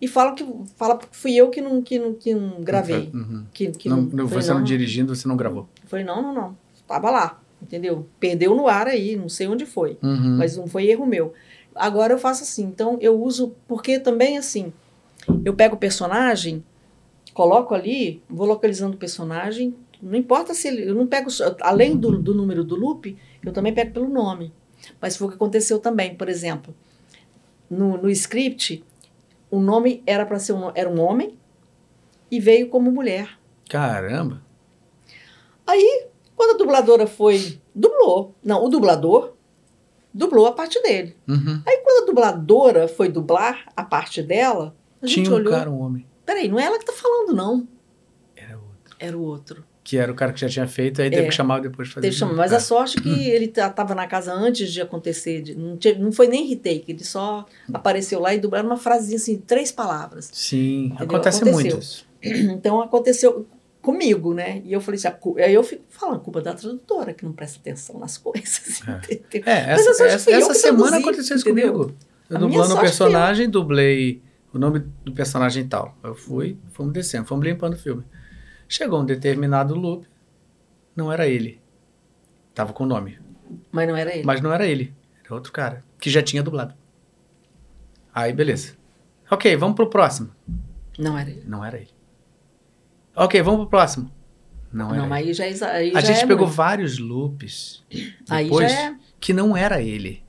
e 0.00 0.06
fala 0.06 0.32
que 0.36 0.46
fala 0.76 0.96
que 0.96 1.08
fui 1.10 1.34
eu 1.34 1.50
que 1.50 1.60
não, 1.60 1.82
que 1.82 1.98
não, 1.98 2.14
que 2.14 2.32
não 2.36 2.60
gravei. 2.62 3.10
Uhum. 3.12 3.46
Que, 3.52 3.72
que 3.72 3.88
Não, 3.88 4.02
não, 4.02 4.10
não, 4.10 4.26
você 4.28 4.54
não 4.54 4.62
dirigindo, 4.62 5.12
você 5.12 5.26
não 5.26 5.36
gravou. 5.36 5.68
Falei, 5.86 6.04
não, 6.04 6.22
não, 6.22 6.32
não. 6.32 6.56
Estava 6.72 7.10
lá, 7.10 7.42
entendeu? 7.60 8.06
Perdeu 8.20 8.54
no 8.54 8.68
ar 8.68 8.86
aí, 8.86 9.16
não 9.16 9.28
sei 9.28 9.48
onde 9.48 9.66
foi. 9.66 9.98
Uhum. 10.00 10.36
Mas 10.36 10.56
não 10.56 10.68
foi 10.68 10.86
erro 10.86 11.04
meu. 11.04 11.34
Agora 11.74 12.12
eu 12.12 12.18
faço 12.18 12.42
assim. 12.42 12.64
Então 12.64 12.98
eu 13.00 13.20
uso. 13.20 13.54
Porque 13.66 13.98
também 13.98 14.38
assim. 14.38 14.72
Eu 15.44 15.54
pego 15.54 15.74
o 15.74 15.78
personagem, 15.78 16.62
coloco 17.32 17.74
ali, 17.74 18.22
vou 18.28 18.46
localizando 18.46 18.96
o 18.96 18.98
personagem. 18.98 19.74
Não 20.02 20.16
importa 20.16 20.54
se 20.54 20.68
ele. 20.68 20.88
Eu 20.88 20.94
não 20.94 21.06
pego. 21.06 21.30
Além 21.60 21.96
do, 21.96 22.18
do 22.18 22.34
número 22.34 22.62
do 22.64 22.76
loop, 22.76 23.16
eu 23.44 23.52
também 23.52 23.72
pego 23.72 23.92
pelo 23.92 24.08
nome. 24.08 24.52
Mas 25.00 25.16
foi 25.16 25.26
o 25.26 25.30
que 25.30 25.36
aconteceu 25.36 25.78
também. 25.78 26.14
Por 26.14 26.28
exemplo, 26.28 26.74
no, 27.70 27.96
no 27.96 28.10
script, 28.10 28.84
o 29.50 29.60
nome 29.60 30.02
era 30.06 30.26
para 30.26 30.38
ser 30.38 30.52
um, 30.52 30.70
era 30.74 30.88
um 30.88 31.00
homem 31.00 31.38
e 32.30 32.38
veio 32.38 32.68
como 32.68 32.90
mulher. 32.90 33.38
Caramba. 33.68 34.42
Quando 36.36 36.56
a 36.56 36.58
dubladora 36.58 37.06
foi. 37.06 37.58
Dublou. 37.74 38.34
Não, 38.42 38.64
o 38.64 38.68
dublador 38.68 39.33
dublou 40.14 40.46
a 40.46 40.52
parte 40.52 40.80
dele. 40.82 41.16
Uhum. 41.28 41.60
Aí 41.66 41.78
quando 41.84 42.04
a 42.04 42.06
dubladora 42.06 42.86
foi 42.88 43.08
dublar 43.08 43.64
a 43.76 43.82
parte 43.82 44.22
dela, 44.22 44.74
a 45.02 45.06
gente 45.06 45.24
Tinha 45.24 45.32
um 45.32 45.34
olhou. 45.38 45.52
cara, 45.52 45.70
um 45.70 45.80
homem. 45.80 46.06
Peraí, 46.24 46.48
não 46.48 46.58
é 46.58 46.64
ela 46.64 46.78
que 46.78 46.84
tá 46.86 46.92
falando, 46.92 47.34
não. 47.34 47.66
Era 48.36 48.54
outro. 48.56 48.96
Era 48.98 49.18
o 49.18 49.22
outro. 49.22 49.64
Que 49.82 49.98
era 49.98 50.10
o 50.10 50.14
cara 50.14 50.32
que 50.32 50.40
já 50.40 50.48
tinha 50.48 50.66
feito, 50.66 51.02
aí 51.02 51.10
teve 51.10 51.24
É. 51.24 51.28
que 51.28 51.34
chamar 51.34 51.60
depois 51.60 51.88
de 51.88 51.94
fazer. 51.94 52.06
Teve 52.06 52.14
de 52.14 52.18
chama- 52.18 52.30
novo. 52.32 52.40
Mas 52.42 52.52
É. 52.52 52.56
a 52.56 52.60
sorte 52.60 52.98
que 53.02 53.28
ele 53.28 53.44
estava 53.44 53.94
na 53.94 54.06
casa 54.06 54.32
antes 54.32 54.72
de 54.72 54.80
acontecer. 54.80 55.42
de- 55.42 55.54
não, 55.54 55.76
teve- 55.76 56.00
não 56.00 56.10
foi 56.10 56.26
nem 56.26 56.46
retake, 56.46 56.92
ele 56.92 57.04
só 57.04 57.44
apareceu 57.70 58.18
lá 58.18 58.32
e 58.32 58.38
dublou 58.38 58.62
uma 58.62 58.78
frasezinha 58.78 59.16
assim, 59.18 59.36
três 59.36 59.70
palavras. 59.70 60.30
Sim, 60.32 60.86
Entendeu? 60.86 61.04
acontece 61.04 61.42
Aconteceu. 61.42 61.52
muito 61.72 61.78
isso. 61.82 62.06
Então 62.22 62.80
aconteceu. 62.80 63.46
Comigo, 63.84 64.32
né? 64.34 64.62
E 64.64 64.72
eu 64.72 64.80
falei 64.80 64.98
assim, 64.98 65.08
aí 65.38 65.52
eu 65.54 65.62
fico 65.62 65.84
falando, 65.90 66.20
culpa 66.20 66.40
da 66.40 66.54
tradutora, 66.54 67.12
que 67.12 67.24
não 67.24 67.32
presta 67.32 67.58
atenção 67.58 67.98
nas 68.00 68.16
coisas. 68.18 68.80
entendeu? 68.80 69.42
É, 69.46 69.66
Mas 69.72 69.80
essa, 69.86 69.94
só 69.94 70.04
essa, 70.06 70.30
essa 70.32 70.54
semana 70.54 70.96
aconteceu 70.98 71.36
isso 71.36 71.48
entendeu? 71.48 71.72
comigo. 71.74 71.94
Eu 72.30 72.36
A 72.36 72.40
dublando 72.40 72.74
eu. 72.74 72.80
personagem, 72.80 73.48
dublei 73.50 74.22
o 74.52 74.58
nome 74.58 74.80
do 75.04 75.12
personagem 75.12 75.68
tal. 75.68 75.96
Eu 76.02 76.14
fui, 76.14 76.56
fomos 76.72 76.92
descendo, 76.92 77.26
fomos 77.26 77.44
limpando 77.44 77.74
o 77.74 77.78
filme. 77.78 78.02
Chegou 78.66 79.00
um 79.00 79.04
determinado 79.04 79.74
loop, 79.74 80.06
não 80.96 81.12
era 81.12 81.28
ele. 81.28 81.60
Tava 82.54 82.72
com 82.72 82.84
o 82.84 82.86
nome, 82.86 83.18
Mas 83.70 83.86
não 83.88 83.96
era 83.96 84.14
ele. 84.14 84.24
mas 84.24 84.40
não 84.40 84.52
era 84.52 84.66
ele. 84.66 84.94
Era 85.24 85.34
outro 85.34 85.52
cara, 85.52 85.82
que 86.00 86.08
já 86.08 86.22
tinha 86.22 86.42
dublado. 86.42 86.74
Aí, 88.14 88.32
beleza. 88.32 88.72
Ok, 89.30 89.54
vamos 89.56 89.74
pro 89.76 89.90
próximo. 89.90 90.30
Não 90.98 91.18
era 91.18 91.28
ele. 91.30 91.42
Não 91.46 91.64
era 91.64 91.76
ele. 91.76 91.90
Ok, 93.16 93.40
vamos 93.42 93.60
pro 93.60 93.70
próximo. 93.70 94.10
Não 94.72 94.92
Não, 94.92 95.12
aí 95.12 95.32
já, 95.32 95.44
é 95.46 95.52
aí 95.70 95.92
A 95.94 96.00
já 96.00 96.12
gente 96.12 96.24
é 96.24 96.26
pegou 96.26 96.46
muito. 96.46 96.56
vários 96.56 96.98
loops 96.98 97.84
Aí 98.28 98.44
depois 98.44 98.70
já 98.72 98.78
é... 98.78 98.94
que 99.20 99.32
não 99.32 99.56
era 99.56 99.80
ele. 99.80 100.22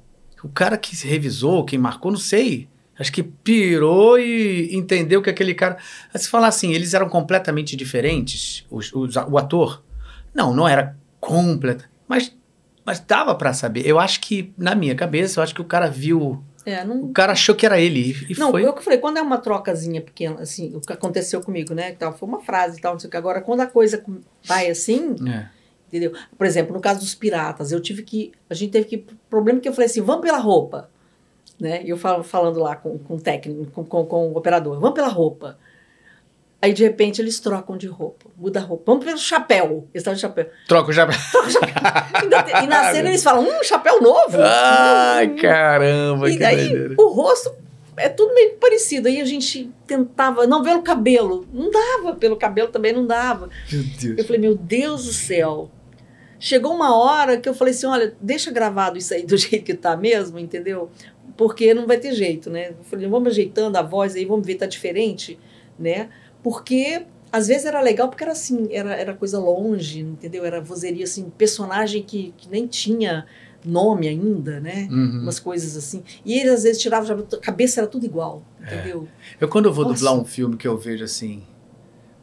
O 0.43 0.49
cara 0.49 0.77
que 0.77 0.95
se 0.95 1.07
revisou, 1.07 1.65
quem 1.65 1.79
marcou, 1.79 2.11
não 2.11 2.19
sei. 2.19 2.69
Acho 2.97 3.11
que 3.11 3.23
pirou 3.23 4.19
e 4.19 4.69
entendeu 4.75 5.21
que 5.21 5.29
aquele 5.29 5.53
cara. 5.55 5.77
Se 6.15 6.29
falar 6.29 6.47
assim, 6.47 6.73
eles 6.73 6.93
eram 6.93 7.09
completamente 7.09 7.75
diferentes, 7.75 8.65
os, 8.69 8.93
os- 8.93 9.15
o 9.15 9.37
ator. 9.37 9.83
Não, 10.33 10.53
não 10.53 10.67
era 10.67 10.95
completa. 11.19 11.89
Mas, 12.07 12.33
mas 12.85 12.99
dava 12.99 13.33
pra 13.35 13.51
saber. 13.51 13.85
Eu 13.87 13.99
acho 13.99 14.21
que, 14.21 14.53
na 14.57 14.75
minha 14.75 14.93
cabeça, 14.95 15.39
eu 15.39 15.43
acho 15.43 15.55
que 15.55 15.61
o 15.61 15.65
cara 15.65 15.89
viu. 15.89 16.43
É, 16.65 16.83
não, 16.83 17.03
O 17.05 17.13
cara 17.13 17.33
achou 17.33 17.53
que 17.53 17.65
era 17.65 17.79
ele. 17.79 18.15
E 18.29 18.39
não, 18.39 18.51
foi. 18.51 18.65
eu 18.65 18.73
que 18.73 18.83
falei, 18.83 18.97
quando 18.99 19.17
é 19.17 19.21
uma 19.21 19.37
trocazinha 19.37 20.01
pequena, 20.01 20.41
assim, 20.41 20.75
o 20.75 20.81
que 20.81 20.91
aconteceu 20.91 21.41
comigo, 21.41 21.73
né? 21.75 21.91
Tal, 21.93 22.11
foi 22.17 22.27
uma 22.27 22.41
frase 22.41 22.79
e 22.79 22.81
tal, 22.81 22.93
não 22.93 22.99
sei 22.99 23.07
o 23.07 23.11
que. 23.11 23.17
Agora, 23.17 23.39
quando 23.41 23.61
a 23.61 23.67
coisa 23.67 24.03
vai 24.43 24.69
assim, 24.69 25.15
É. 25.29 25.47
entendeu? 25.87 26.11
Por 26.37 26.47
exemplo, 26.47 26.73
no 26.73 26.81
caso 26.81 26.99
dos 27.01 27.13
piratas, 27.13 27.71
eu 27.71 27.79
tive 27.79 28.01
que. 28.03 28.31
A 28.49 28.53
gente 28.55 28.71
teve 28.71 28.85
que. 28.87 28.97
Problema 29.29 29.59
que 29.59 29.69
eu 29.69 29.73
falei 29.73 29.85
assim, 29.85 30.01
vamos 30.01 30.23
pela 30.23 30.39
roupa. 30.39 30.89
Né? 31.59 31.83
E 31.85 31.89
eu 31.89 31.97
falo, 31.97 32.23
falando 32.23 32.59
lá 32.59 32.75
com, 32.75 32.97
com 32.97 33.15
o 33.15 33.21
técnico, 33.21 33.65
com, 33.71 33.85
com, 33.85 34.05
com 34.05 34.27
o 34.29 34.35
operador, 34.37 34.77
vamos 34.79 34.95
pela 34.95 35.07
roupa. 35.07 35.57
Aí, 36.65 36.73
de 36.73 36.83
repente, 36.83 37.21
eles 37.21 37.39
trocam 37.39 37.77
de 37.77 37.85
roupa, 37.85 38.25
muda 38.35 38.59
a 38.59 38.63
roupa. 38.63 38.83
Vamos 38.87 39.05
pelo 39.05 39.17
chapéu. 39.19 39.87
Eles 39.93 40.01
estavam 40.01 40.15
de 40.15 40.21
chapéu. 40.21 40.49
Troca 40.67 40.89
o 40.89 40.93
já. 40.93 41.05
Ainda 42.21 42.41
tem- 42.41 42.63
e 42.63 42.67
na 42.67 42.89
cena 42.91 43.09
eles 43.09 43.21
falam, 43.23 43.43
hum, 43.43 43.63
chapéu 43.63 44.01
novo. 44.01 44.37
Ai, 44.41 45.27
Hum. 45.27 45.35
caramba, 45.35 46.29
E 46.29 46.39
daí 46.39 46.95
o 46.97 47.07
rosto 47.09 47.53
é 47.97 48.09
tudo 48.09 48.33
meio 48.33 48.55
parecido. 48.55 49.07
Aí 49.07 49.21
a 49.21 49.25
gente 49.25 49.69
tentava, 49.85 50.47
não 50.47 50.63
ver 50.63 50.75
o 50.75 50.81
cabelo. 50.81 51.47
Não 51.53 51.69
dava, 51.69 52.15
pelo 52.15 52.35
cabelo 52.35 52.69
também 52.69 52.91
não 52.93 53.05
dava. 53.05 53.47
Meu 53.71 53.83
Deus. 53.83 54.17
Eu 54.17 54.23
falei, 54.25 54.41
meu 54.41 54.55
Deus 54.55 55.05
do 55.05 55.13
céu. 55.13 55.69
Chegou 56.39 56.73
uma 56.73 56.95
hora 56.97 57.37
que 57.37 57.47
eu 57.47 57.53
falei 57.53 57.73
assim, 57.75 57.85
olha, 57.85 58.15
deixa 58.19 58.49
gravado 58.51 58.97
isso 58.97 59.13
aí 59.13 59.23
do 59.23 59.37
jeito 59.37 59.63
que 59.63 59.73
tá 59.75 59.95
mesmo, 59.95 60.39
entendeu? 60.39 60.89
Porque 61.37 61.73
não 61.73 61.85
vai 61.85 61.97
ter 61.97 62.13
jeito, 62.13 62.49
né? 62.49 62.69
Eu 62.69 62.83
falei, 62.83 63.07
vamos 63.07 63.29
ajeitando 63.29 63.77
a 63.77 63.81
voz 63.81 64.15
aí, 64.15 64.25
vamos 64.25 64.45
ver, 64.47 64.55
tá 64.55 64.65
diferente, 64.65 65.37
né? 65.77 66.09
Porque 66.45 67.07
às 67.31 67.47
vezes 67.47 67.65
era 67.65 67.81
legal 67.81 68.07
porque 68.07 68.23
era 68.23 68.33
assim, 68.33 68.67
era, 68.69 68.93
era 68.93 69.15
coisa 69.15 69.39
longe, 69.39 70.01
entendeu? 70.01 70.45
Era 70.45 70.61
vozeria 70.61 71.03
assim, 71.03 71.27
personagem 71.35 72.03
que, 72.03 72.35
que 72.37 72.47
nem 72.47 72.67
tinha 72.67 73.25
nome 73.65 74.07
ainda, 74.07 74.59
né? 74.59 74.87
Uhum. 74.91 75.21
umas 75.23 75.39
coisas 75.39 75.75
assim. 75.75 76.03
E 76.23 76.37
ele 76.39 76.51
às 76.51 76.61
vezes 76.61 76.79
tirava, 76.79 77.13
a 77.19 77.37
cabeça 77.37 77.79
era 77.79 77.87
tudo 77.87 78.05
igual, 78.05 78.43
entendeu? 78.61 79.07
Eu 79.41 79.47
quando 79.49 79.65
eu 79.65 79.73
vou 79.73 79.85
Nossa. 79.85 79.95
dublar 79.95 80.13
um 80.13 80.23
filme 80.23 80.55
que 80.55 80.67
eu 80.67 80.77
vejo 80.77 81.03
assim, 81.03 81.41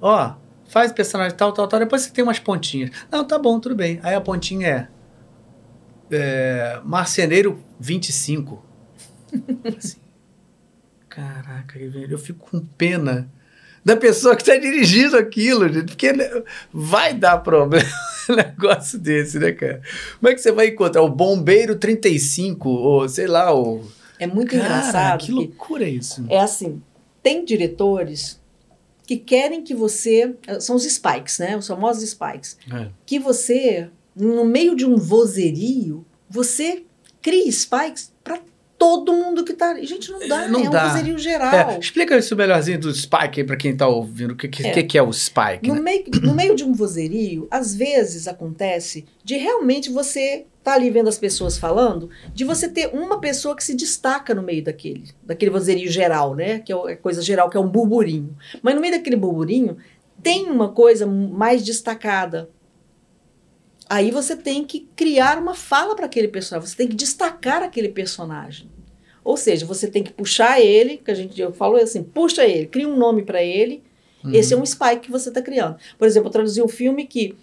ó, 0.00 0.34
faz 0.68 0.92
personagem 0.92 1.36
tal, 1.36 1.52
tal, 1.52 1.66
tal, 1.66 1.80
depois 1.80 2.02
você 2.02 2.10
tem 2.12 2.22
umas 2.22 2.38
pontinhas. 2.38 2.92
Não, 3.10 3.24
tá 3.24 3.40
bom, 3.40 3.58
tudo 3.58 3.74
bem. 3.74 3.98
Aí 4.04 4.14
a 4.14 4.20
pontinha 4.20 4.88
é, 6.12 6.16
é 6.16 6.80
Marceneiro 6.84 7.58
25. 7.80 8.64
assim, 9.76 9.98
caraca, 11.08 11.76
eu 11.76 12.18
fico 12.18 12.48
com 12.48 12.60
pena 12.60 13.28
da 13.84 13.96
pessoa 13.96 14.36
que 14.36 14.44
tá 14.44 14.56
dirigindo 14.56 15.16
aquilo, 15.16 15.68
gente, 15.68 15.86
porque 15.86 16.12
né, 16.12 16.28
vai 16.72 17.12
dar 17.14 17.38
problema 17.38 17.84
um 18.30 18.34
negócio 18.34 18.98
desse, 18.98 19.38
né, 19.38 19.52
cara? 19.52 19.80
Como 20.18 20.30
é 20.30 20.34
que 20.34 20.40
você 20.40 20.52
vai 20.52 20.68
encontrar 20.68 21.02
o 21.02 21.08
Bombeiro 21.08 21.76
35, 21.76 22.68
ou 22.68 23.08
sei 23.08 23.26
lá, 23.26 23.54
o... 23.54 23.82
É 24.18 24.26
muito 24.26 24.50
Cara, 24.52 24.64
engraçado. 24.64 25.20
que 25.20 25.26
que 25.26 25.32
loucura 25.32 25.88
isso. 25.88 26.24
é 26.28 26.38
assim, 26.38 26.80
tem 27.22 27.44
diretores 27.44 28.40
que 29.04 29.16
querem 29.16 29.62
que 29.62 29.74
você, 29.74 30.32
são 30.60 30.76
os 30.76 30.84
spikes, 30.84 31.38
né? 31.40 31.56
Os 31.56 31.66
famosos 31.66 32.08
spikes, 32.08 32.56
É. 32.72 32.86
que 33.04 33.18
você, 33.18 33.88
no 34.14 34.44
meio 34.44 34.76
de 34.76 34.86
um 34.86 34.96
vozerio, 34.96 36.06
você 36.30 36.84
cria 37.20 37.50
spikes 37.50 38.12
todo 38.82 39.12
mundo 39.12 39.44
que 39.44 39.52
tá. 39.52 39.80
Gente, 39.80 40.10
não 40.10 40.26
dá, 40.26 40.48
Não 40.48 40.64
é 40.64 40.68
dá. 40.68 40.84
um 40.84 40.88
vozerio 40.88 41.16
geral. 41.18 41.70
É, 41.70 41.78
explica 41.78 42.18
isso 42.18 42.34
melhorzinho 42.34 42.80
do 42.80 42.92
Spike 42.92 43.40
aí 43.40 43.44
pra 43.44 43.56
quem 43.56 43.76
tá 43.76 43.86
ouvindo. 43.86 44.32
O 44.32 44.36
que, 44.36 44.48
que, 44.48 44.66
É. 44.66 44.72
que, 44.72 44.82
que 44.82 44.98
é 44.98 45.02
o 45.02 45.12
Spike, 45.12 45.68
No 45.68 45.76
né? 45.76 45.80
meio, 45.80 46.04
no 46.20 46.34
meio 46.34 46.56
de 46.56 46.64
um 46.64 46.72
vozerio, 46.72 47.46
às 47.48 47.72
vezes 47.76 48.26
acontece 48.26 49.04
de 49.22 49.36
realmente 49.36 49.88
você 49.88 50.46
tá 50.64 50.74
ali 50.74 50.90
vendo 50.90 51.08
as 51.08 51.16
pessoas 51.16 51.56
falando, 51.56 52.10
de 52.34 52.44
você 52.44 52.68
ter 52.68 52.88
uma 52.92 53.20
pessoa 53.20 53.54
que 53.54 53.62
se 53.62 53.74
destaca 53.76 54.34
no 54.34 54.42
meio 54.42 54.64
daquele, 54.64 55.04
daquele 55.22 55.50
vozerio 55.52 55.88
geral, 55.90 56.34
né? 56.34 56.58
Que 56.58 56.72
é 56.72 56.76
é 56.92 56.96
coisa 56.96 57.22
geral, 57.22 57.48
que 57.48 57.56
é 57.56 57.60
um 57.60 57.68
burburinho. 57.68 58.36
Mas 58.62 58.74
no 58.74 58.80
meio 58.80 58.94
daquele 58.94 59.14
burburinho 59.16 59.76
tem 60.20 60.50
uma 60.50 60.70
coisa 60.70 61.06
mais 61.06 61.62
destacada. 61.64 62.50
Aí 63.88 64.10
você 64.10 64.34
tem 64.34 64.64
que 64.64 64.88
criar 64.96 65.38
uma 65.38 65.54
fala 65.54 65.94
para 65.94 66.06
aquele 66.06 66.26
personagem, 66.26 66.68
você 66.68 66.76
tem 66.76 66.88
que 66.88 66.96
destacar 66.96 67.62
aquele 67.62 67.88
personagem. 67.90 68.71
Ou 69.24 69.36
seja, 69.36 69.64
você 69.66 69.86
tem 69.88 70.02
que 70.02 70.12
puxar 70.12 70.60
ele, 70.60 70.96
que 70.98 71.10
a 71.10 71.14
gente 71.14 71.40
eu 71.40 71.52
falo 71.52 71.76
assim, 71.76 72.02
puxa 72.02 72.44
ele, 72.44 72.66
cria 72.66 72.88
um 72.88 72.96
nome 72.96 73.22
para 73.22 73.42
ele, 73.42 73.82
Uhum. 74.24 74.32
esse 74.34 74.54
é 74.54 74.56
um 74.56 74.64
spike 74.64 75.00
que 75.02 75.10
você 75.10 75.28
está 75.30 75.42
criando. 75.42 75.76
Por 75.98 76.06
exemplo, 76.06 76.28
eu 76.28 76.32
traduzi 76.32 76.62
um 76.62 76.68
filme 76.68 77.06
que 77.06 77.34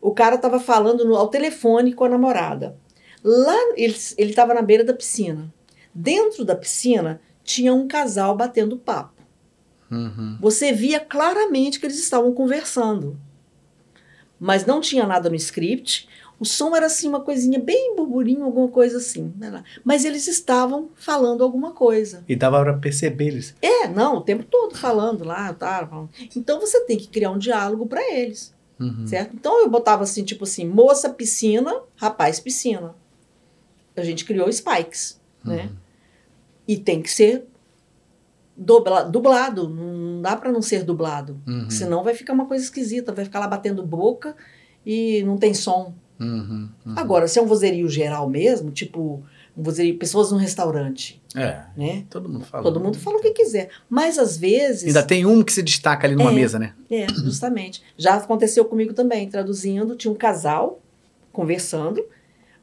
o 0.00 0.12
cara 0.12 0.34
estava 0.36 0.58
falando 0.60 1.04
no- 1.04 1.16
ao 1.16 1.28
telefone 1.28 1.92
com 1.92 2.04
a 2.04 2.08
namorada. 2.08 2.76
Lá, 3.22 3.56
ele 3.76 3.94
estava 4.18 4.52
na 4.52 4.60
beira 4.62 4.82
da 4.84 4.92
piscina. 4.92 5.52
Dentro 5.94 6.44
da 6.44 6.54
piscina 6.56 7.20
tinha 7.44 7.72
um 7.72 7.86
casal 7.86 8.36
batendo 8.36 8.76
papo. 8.76 9.22
Uhum. 9.90 10.36
Você 10.40 10.72
via 10.72 10.98
claramente 10.98 11.78
que 11.78 11.86
eles 11.86 11.98
estavam 12.00 12.32
conversando. 12.32 13.16
Mas 14.38 14.66
não 14.66 14.80
tinha 14.80 15.06
nada 15.06 15.28
no 15.30 15.36
script. 15.36 16.08
O 16.44 16.46
som 16.46 16.76
era 16.76 16.84
assim, 16.84 17.08
uma 17.08 17.20
coisinha 17.22 17.58
bem 17.58 17.96
burburinho, 17.96 18.44
alguma 18.44 18.68
coisa 18.68 18.98
assim. 18.98 19.32
né? 19.38 19.64
Mas 19.82 20.04
eles 20.04 20.28
estavam 20.28 20.90
falando 20.94 21.42
alguma 21.42 21.70
coisa. 21.72 22.22
E 22.28 22.36
dava 22.36 22.62
pra 22.62 22.74
perceber 22.74 23.28
eles. 23.28 23.54
É, 23.62 23.88
não, 23.88 24.18
o 24.18 24.20
tempo 24.20 24.44
todo 24.44 24.76
falando 24.76 25.24
lá, 25.24 25.54
tá. 25.54 25.86
falando. 25.86 26.10
Então 26.36 26.60
você 26.60 26.80
tem 26.84 26.98
que 26.98 27.08
criar 27.08 27.30
um 27.30 27.38
diálogo 27.38 27.86
para 27.86 28.12
eles. 28.12 28.54
Uhum. 28.78 29.06
Certo? 29.06 29.34
Então 29.34 29.58
eu 29.62 29.70
botava 29.70 30.02
assim, 30.02 30.22
tipo 30.22 30.44
assim, 30.44 30.68
moça 30.68 31.08
piscina, 31.08 31.80
rapaz 31.96 32.38
piscina. 32.40 32.94
A 33.96 34.02
gente 34.02 34.26
criou 34.26 34.52
spikes, 34.52 35.18
né? 35.42 35.62
Uhum. 35.62 35.76
E 36.68 36.76
tem 36.76 37.00
que 37.00 37.10
ser 37.10 37.46
dubla- 38.54 39.04
dublado, 39.04 39.66
não 39.66 40.20
dá 40.20 40.36
para 40.36 40.52
não 40.52 40.60
ser 40.60 40.82
dublado. 40.84 41.40
Uhum. 41.46 41.70
Senão 41.70 42.04
vai 42.04 42.12
ficar 42.12 42.34
uma 42.34 42.44
coisa 42.44 42.62
esquisita, 42.64 43.12
vai 43.12 43.24
ficar 43.24 43.40
lá 43.40 43.48
batendo 43.48 43.82
boca 43.82 44.36
e 44.84 45.22
não 45.22 45.38
tem 45.38 45.54
som. 45.54 45.94
Uhum. 46.20 46.68
Uhum. 46.86 46.94
Agora, 46.96 47.26
se 47.28 47.38
é 47.38 47.42
um 47.42 47.46
vozerio 47.46 47.88
geral 47.88 48.28
mesmo, 48.28 48.70
tipo 48.70 49.22
um 49.56 49.62
vozerio, 49.62 49.96
pessoas 49.98 50.32
num 50.32 50.38
restaurante, 50.38 51.22
É, 51.34 51.62
né? 51.76 52.04
todo 52.10 52.28
mundo 52.28 52.44
fala. 52.44 52.62
Todo 52.64 52.80
mundo 52.80 52.98
fala 52.98 53.18
o 53.18 53.20
que 53.20 53.30
quiser. 53.30 53.68
Mas 53.88 54.18
às 54.18 54.36
vezes. 54.36 54.84
Ainda 54.88 55.02
tem 55.02 55.24
um 55.26 55.42
que 55.42 55.52
se 55.52 55.62
destaca 55.62 56.06
ali 56.06 56.16
numa 56.16 56.32
É. 56.32 56.34
mesa, 56.34 56.58
né? 56.58 56.74
É, 56.90 57.06
justamente. 57.08 57.82
Já 57.96 58.14
aconteceu 58.16 58.64
comigo 58.64 58.92
também, 58.92 59.28
traduzindo, 59.28 59.94
tinha 59.96 60.10
um 60.12 60.16
casal 60.16 60.80
conversando, 61.32 62.04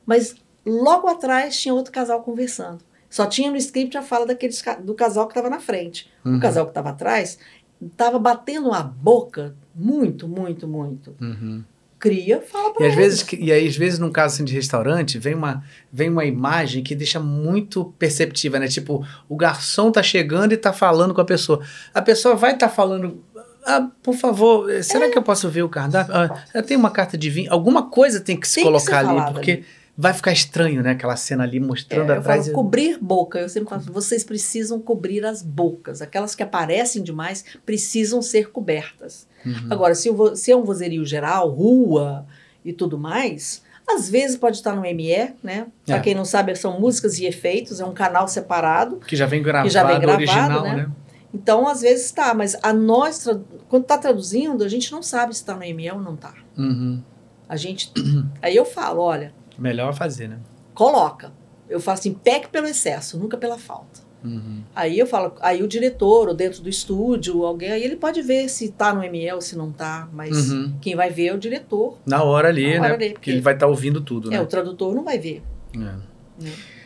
mas 0.05 0.35
logo 0.65 1.07
atrás 1.07 1.59
tinha 1.59 1.73
outro 1.73 1.91
casal 1.91 2.21
conversando. 2.23 2.79
Só 3.09 3.25
tinha 3.25 3.51
no 3.51 3.57
script 3.57 3.97
a 3.97 4.01
fala 4.01 4.25
daqueles, 4.25 4.63
do 4.83 4.93
casal 4.93 5.27
que 5.27 5.31
estava 5.31 5.49
na 5.49 5.59
frente. 5.59 6.09
Uhum. 6.23 6.37
O 6.37 6.39
casal 6.39 6.65
que 6.65 6.71
estava 6.71 6.89
atrás 6.91 7.37
estava 7.81 8.17
batendo 8.19 8.71
a 8.71 8.81
boca 8.83 9.55
muito, 9.75 10.27
muito, 10.27 10.67
muito. 10.67 11.13
Uhum. 11.19 11.63
Cria, 12.01 12.41
fala 12.41 12.71
E 12.71 12.73
para 12.73 12.87
às 12.87 12.95
vezes, 12.95 13.21
que- 13.23 13.35
e 13.35 13.51
aí, 13.51 13.67
às 13.67 13.77
vezes, 13.77 13.99
num 13.99 14.11
caso 14.11 14.33
assim, 14.35 14.43
de 14.43 14.53
restaurante, 14.55 15.19
vem 15.19 15.35
uma, 15.35 15.63
vem 15.93 16.09
uma 16.09 16.25
imagem 16.25 16.81
que 16.83 16.95
deixa 16.95 17.19
muito 17.19 17.85
perceptiva, 17.99 18.57
né? 18.59 18.67
Tipo, 18.67 19.05
o 19.29 19.35
garçom 19.37 19.91
tá 19.91 20.01
chegando 20.01 20.51
e 20.51 20.57
tá 20.57 20.73
falando 20.73 21.13
com 21.13 21.21
a 21.21 21.25
pessoa. 21.25 21.63
A 21.93 22.01
pessoa 22.01 22.35
vai 22.35 22.53
estar 22.55 22.69
falando. 22.69 23.23
Ah, 23.63 23.87
por 24.01 24.15
favor, 24.15 24.67
eh, 24.71 24.81
será 24.81 25.07
que 25.11 25.17
eu 25.17 25.21
posso 25.21 25.47
ver 25.47 25.61
o 25.61 25.69
cardápio? 25.69 26.11
Ah, 26.15 26.61
tenho 26.63 26.79
uma 26.79 26.89
carta 26.89 27.15
de 27.15 27.29
vinho. 27.29 27.53
Alguma 27.53 27.89
coisa 27.91 28.19
tem 28.19 28.35
que 28.35 28.47
se 28.47 28.55
Tem 28.55 28.63
que 28.63 28.67
colocar 28.67 28.85
ser 28.85 28.95
ali, 28.95 29.07
falado 29.07 29.33
porque 29.33 29.51
ali. 29.51 29.65
vai 29.95 30.13
ficar 30.15 30.31
estranho, 30.31 30.81
né? 30.81 30.91
Aquela 30.93 31.15
cena 31.15 31.43
ali 31.43 31.59
mostrando 31.59 32.11
É, 32.11 32.15
eu 32.15 32.19
atrás. 32.21 32.45
falo 32.45 32.55
cobrir 32.55 32.97
boca. 32.99 33.37
Eu 33.39 33.47
sempre 33.47 33.69
falo, 33.69 33.83
vocês 33.93 34.23
precisam 34.23 34.79
cobrir 34.79 35.23
as 35.23 35.43
bocas. 35.43 36.01
Aquelas 36.01 36.33
que 36.33 36.41
aparecem 36.41 37.03
demais 37.03 37.45
precisam 37.63 38.19
ser 38.23 38.49
cobertas. 38.49 39.29
Uhum. 39.45 39.67
Agora, 39.69 39.95
se, 39.95 40.09
o 40.09 40.35
se 40.35 40.51
é 40.51 40.55
um 40.55 40.63
vozerio 40.63 41.05
geral, 41.05 41.49
rua 41.49 42.25
e 42.63 42.71
tudo 42.73 42.97
mais, 42.97 43.61
às 43.87 44.09
vezes 44.09 44.37
pode 44.37 44.57
estar 44.57 44.75
no 44.75 44.81
ME, 44.81 45.33
né? 45.43 45.67
Pra 45.85 45.97
É. 45.97 45.99
quem 45.99 46.13
não 46.15 46.25
sabe, 46.25 46.55
são 46.55 46.79
músicas 46.79 47.17
e 47.19 47.25
efeitos, 47.25 47.79
é 47.79 47.85
um 47.85 47.93
canal 47.93 48.27
separado. 48.27 48.97
Que 48.97 49.15
já 49.15 49.25
vem 49.25 49.41
gravado, 49.41 49.69
já 49.69 49.83
vem 49.83 49.99
gravado, 49.99 50.17
original, 50.23 50.63
né? 50.63 50.75
né? 50.75 50.91
Então, 51.33 51.67
às 51.67 51.81
vezes 51.81 52.05
está, 52.05 52.33
mas 52.33 52.57
a 52.61 52.73
nós, 52.73 53.25
quando 53.69 53.83
está 53.83 53.97
traduzindo, 53.97 54.63
a 54.63 54.67
gente 54.67 54.91
não 54.91 55.01
sabe 55.01 55.33
se 55.33 55.41
está 55.41 55.53
no 55.53 55.61
ME 55.61 55.91
ou 55.91 55.99
não 55.99 56.13
está. 56.15 56.33
Uhum. 56.57 57.01
A 57.47 57.55
gente. 57.55 57.91
Aí 58.41 58.55
eu 58.55 58.65
falo, 58.65 59.01
olha, 59.01 59.33
Melhor 59.57 59.93
fazer, 59.93 60.27
né? 60.27 60.37
coloca. 60.73 61.31
Eu 61.69 61.79
falo 61.79 61.97
assim, 61.97 62.13
peque 62.13 62.49
pelo 62.49 62.67
excesso, 62.67 63.17
nunca 63.17 63.37
pela 63.37 63.57
falta. 63.57 63.90
Uhum. 64.23 64.61
Aí 64.75 64.99
eu 64.99 65.07
falo, 65.07 65.33
aí 65.41 65.63
o 65.63 65.67
diretor, 65.67 66.27
ou 66.27 66.33
dentro 66.33 66.61
do 66.61 66.69
estúdio, 66.69 67.43
alguém, 67.43 67.71
aí 67.71 67.83
ele 67.83 67.95
pode 67.95 68.21
ver 68.21 68.47
se 68.49 68.69
tá 68.69 68.93
no 68.93 69.01
ou 69.33 69.41
se 69.41 69.57
não 69.57 69.71
tá, 69.71 70.07
mas 70.13 70.51
Uhum. 70.51 70.73
quem 70.79 70.95
vai 70.95 71.09
ver 71.09 71.27
é 71.27 71.33
o 71.33 71.37
diretor. 71.39 71.97
Na 72.05 72.23
hora 72.23 72.49
ali, 72.49 72.77
Na 72.77 72.85
hora 72.85 72.89
né? 72.89 72.93
ali, 72.95 72.97
Porque 73.05 73.13
porque- 73.13 73.31
ele 73.31 73.41
vai 73.41 73.53
estar 73.53 73.67
ouvindo 73.67 73.99
tudo, 74.01 74.27
É, 74.29 74.31
né? 74.37 74.41
o 74.41 74.45
tradutor 74.45 74.93
não 74.93 75.03
vai 75.03 75.17
ver. 75.17 75.41
É. 75.73 75.77
Né? 75.77 75.99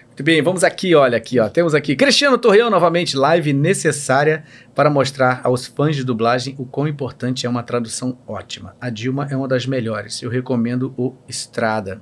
Muito 0.07 0.23
bem, 0.23 0.41
vamos 0.41 0.63
aqui, 0.63 0.95
olha 0.95 1.17
aqui, 1.17 1.37
ó. 1.41 1.49
Temos 1.49 1.75
aqui 1.75 1.93
Cristiano 1.93 2.37
Torreão 2.37 2.69
novamente, 2.69 3.17
live 3.17 3.51
necessária 3.51 4.45
para 4.73 4.89
mostrar 4.89 5.41
aos 5.43 5.65
fãs 5.67 5.93
de 5.93 6.05
dublagem 6.05 6.55
o 6.57 6.65
quão 6.65 6.87
importante 6.87 7.45
é 7.45 7.49
uma 7.49 7.61
tradução 7.63 8.17
ótima. 8.25 8.77
A 8.79 8.89
Dilma 8.89 9.27
é 9.29 9.35
uma 9.35 9.45
das 9.47 9.65
melhores. 9.65 10.21
Eu 10.21 10.29
recomendo 10.29 10.93
o 10.97 11.13
Estrada. 11.27 12.01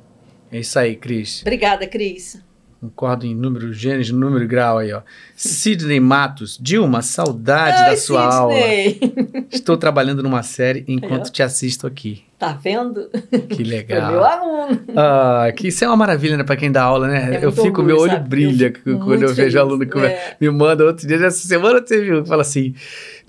É 0.52 0.60
isso 0.60 0.78
aí, 0.78 0.96
Cris. 0.96 1.42
Obrigada, 1.42 1.88
Cris. 1.88 2.40
Concordo 2.84 3.26
em 3.26 3.34
número, 3.34 3.72
gênero, 3.72 4.14
número 4.14 4.44
e 4.44 4.48
grau 4.48 4.80
aí, 4.80 4.92
ó. 4.92 5.02
Sidney 5.38 6.02
Matos. 6.02 6.60
Dilma, 6.62 7.02
saudade 7.02 7.78
Ai, 7.82 7.92
da 7.92 7.96
sua 7.98 8.26
aula. 8.26 8.54
Sidney. 8.54 9.00
Estou 9.50 9.78
trabalhando 9.78 10.22
numa 10.22 10.44
série 10.44 10.84
enquanto 10.86 11.28
ó. 11.28 11.32
te 11.32 11.42
assisto 11.42 11.88
aqui. 11.88 12.24
Tá 12.38 12.52
vendo? 12.62 13.10
Que 13.48 13.56
Foi 13.56 13.64
meu 13.64 13.68
legal. 13.68 14.24
aluno. 14.26 14.82
Ah, 14.98 15.50
que 15.56 15.70
isso 15.70 15.86
é 15.86 15.88
uma 15.88 15.96
maravilha, 15.96 16.36
né, 16.36 16.44
pra 16.44 16.58
quem 16.58 16.70
dá 16.70 16.84
aula, 16.84 17.08
né? 17.08 17.38
É 17.42 17.46
eu 17.46 17.54
fico, 17.54 17.68
orgulho, 17.68 17.86
meu 17.88 17.98
olho 18.00 18.12
sabe? 18.12 18.28
brilha 18.28 18.74
Eu 18.86 19.00
quando 19.00 19.22
eu 19.22 19.30
vejo 19.30 19.36
feliz. 19.36 19.56
aluno 19.56 19.86
que 19.88 19.98
É. 20.00 20.36
me 20.42 20.50
manda 20.50 20.84
outro 20.84 21.08
dia. 21.08 21.16
Essa 21.26 21.48
semana 21.48 21.80
você 21.82 22.02
viu, 22.02 22.22
que 22.24 22.28
fala 22.28 22.42
assim: 22.42 22.76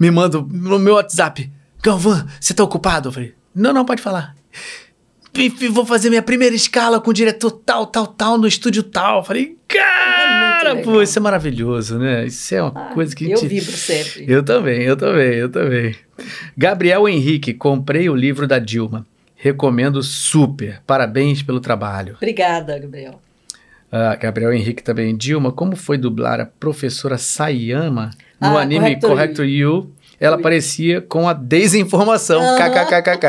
me 0.01 0.11
manda 0.11 0.39
no 0.41 0.81
meu 0.81 0.95
WhatsApp, 0.95 1.49
Galvão, 1.81 2.27
você 2.41 2.53
tá 2.53 2.65
ocupado? 2.65 3.11
Eu 3.11 3.13
falei: 3.13 3.35
não, 3.55 3.73
não, 3.73 3.85
pode 3.85 4.03
falar. 4.03 4.35
Vou 5.71 5.85
fazer 5.85 6.11
minha 6.11 6.23
primeira 6.23 6.55
escala 6.55 7.01
com 7.01 7.11
o 7.11 7.15
diretor 7.15 7.51
tal, 7.51 7.87
tal, 7.87 8.07
tal, 8.07 8.39
no 8.39 8.47
estúdio 8.47 8.83
tal. 8.85 9.25
Falei, 9.25 9.57
cara, 9.67 10.79
É 10.79 10.83
pô, 10.83 11.03
isso 11.03 11.19
é 11.19 11.23
maravilhoso, 11.23 11.99
né? 11.99 12.27
Isso 12.27 12.55
é 12.55 12.63
uma 12.63 12.71
Ah, 12.91 12.95
coisa 12.95 13.15
que 13.15 13.25
eu 13.31 13.37
gente- 13.37 13.49
vibro 13.49 13.73
sempre. 13.73 14.25
eu 14.29 14.43
também, 14.43 14.83
eu 14.83 14.97
também, 14.97 15.35
eu 15.35 15.49
também. 15.49 15.95
Gabriel 16.57 17.09
Henrique, 17.09 17.53
comprei 17.53 18.09
o 18.09 18.15
livro 18.15 18.47
da 18.47 18.59
Dilma. 18.61 19.05
Recomendo 19.35 20.03
super. 20.03 20.81
Parabéns 20.87 21.43
pelo 21.43 21.61
trabalho. 21.61 22.15
Obrigada, 22.17 22.79
Gabriel. 22.79 23.21
Ah, 23.91 24.15
Gabriel 24.17 24.53
Henrique 24.55 24.83
também. 24.83 25.17
Dilma, 25.17 25.53
como 25.53 25.77
foi 25.77 25.99
dublar 25.99 26.41
a 26.41 26.47
professora 26.47 27.19
Sayama 27.19 28.11
no 28.41 28.57
Ah, 28.57 28.63
anime 28.63 28.99
Corrector 29.01 29.45
You? 29.45 29.91
Ela 30.25 30.41
parecia 30.41 31.01
com 31.03 31.29
a 31.29 31.33
desinformação. 31.33 32.41
Aham. 32.41 32.57
KKKKK. 32.57 33.27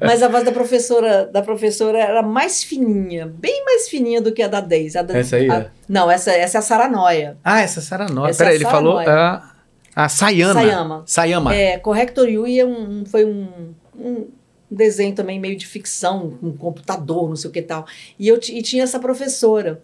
Mas 0.06 0.22
a 0.22 0.28
voz 0.28 0.44
da 0.44 0.52
professora, 0.52 1.26
da 1.26 1.42
professora 1.42 1.98
era 1.98 2.22
mais 2.22 2.62
fininha, 2.62 3.26
bem 3.26 3.64
mais 3.64 3.88
fininha 3.88 4.20
do 4.20 4.32
que 4.32 4.42
a 4.42 4.48
da 4.48 4.60
Deise. 4.60 4.98
A 4.98 5.02
da- 5.02 5.16
Essa 5.18 5.36
aí, 5.36 5.50
a- 5.50 5.54
é? 5.56 5.70
Não, 5.88 6.10
essa, 6.10 6.30
essa 6.32 6.58
é 6.58 6.60
a 6.60 6.62
Saranoia. 6.62 7.36
ah, 7.44 7.60
essa 7.60 7.80
é 7.80 7.82
Sarah 7.82 8.08
Noia. 8.08 8.30
Essa 8.30 8.42
é 8.42 8.46
Peraí, 8.46 8.56
a 8.56 8.60
ele 8.60 8.64
falou 8.70 8.98
a, 8.98 9.52
a 9.94 10.08
Sayama. 10.08 10.54
Sayama. 10.60 11.02
Sayama. 11.06 11.54
É, 11.54 11.78
Corrector 11.78 12.28
Yui 12.28 12.58
é 12.60 12.64
um, 12.66 13.04
foi 13.04 13.24
um, 13.24 13.74
um 13.98 14.28
desenho 14.70 15.14
também 15.14 15.38
meio 15.40 15.56
de 15.56 15.66
ficção, 15.66 16.38
com 16.40 16.52
computador, 16.56 17.28
não 17.28 17.36
sei 17.36 17.50
o 17.50 17.52
que 17.52 17.60
tal. 17.60 17.84
E, 18.18 18.28
eu, 18.28 18.36
e 18.36 18.62
tinha 18.62 18.84
essa 18.84 18.98
professora. 19.00 19.82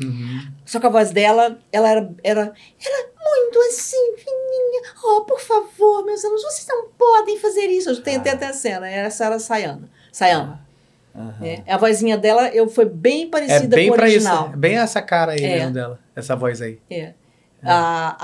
Uhum. 0.00 0.40
Só 0.64 0.80
que 0.80 0.86
a 0.86 0.90
voz 0.90 1.10
dela, 1.10 1.58
ela 1.70 1.88
era, 1.88 2.10
era, 2.24 2.52
era 2.84 3.11
muito 3.36 3.58
assim, 3.68 4.14
fininha. 4.16 4.82
Oh, 5.04 5.22
por 5.22 5.40
favor, 5.40 6.04
meus 6.04 6.24
alunos, 6.24 6.42
vocês 6.42 6.66
não 6.68 6.88
podem 6.98 7.38
fazer 7.38 7.66
isso. 7.66 7.90
Eu 7.90 8.02
tenho 8.02 8.20
até, 8.20 8.30
até 8.30 8.46
a 8.46 8.52
cena. 8.52 8.88
Era 8.88 9.08
a 9.08 9.38
Sayana. 9.38 9.88
Sayama. 10.12 10.60
Aham. 11.14 11.44
É, 11.44 11.62
a 11.66 11.76
vozinha 11.76 12.16
dela 12.16 12.48
eu 12.48 12.68
foi 12.68 12.86
bem 12.86 13.24
É 13.24 13.26
parecida 13.26 13.76
bem 13.76 13.88
com 13.88 13.94
o 13.94 13.96
pra 13.96 14.08
isso. 14.08 14.26
original. 14.26 14.50
é 14.52 14.56
Bem 14.56 14.78
essa 14.78 15.02
cara 15.02 15.32
aí 15.32 15.44
É. 15.44 15.58
mesmo 15.58 15.72
dela. 15.74 15.98
Essa 16.16 16.34
voz 16.34 16.60
aí. 16.62 16.78
É. 16.90 17.12
A, 17.64 18.16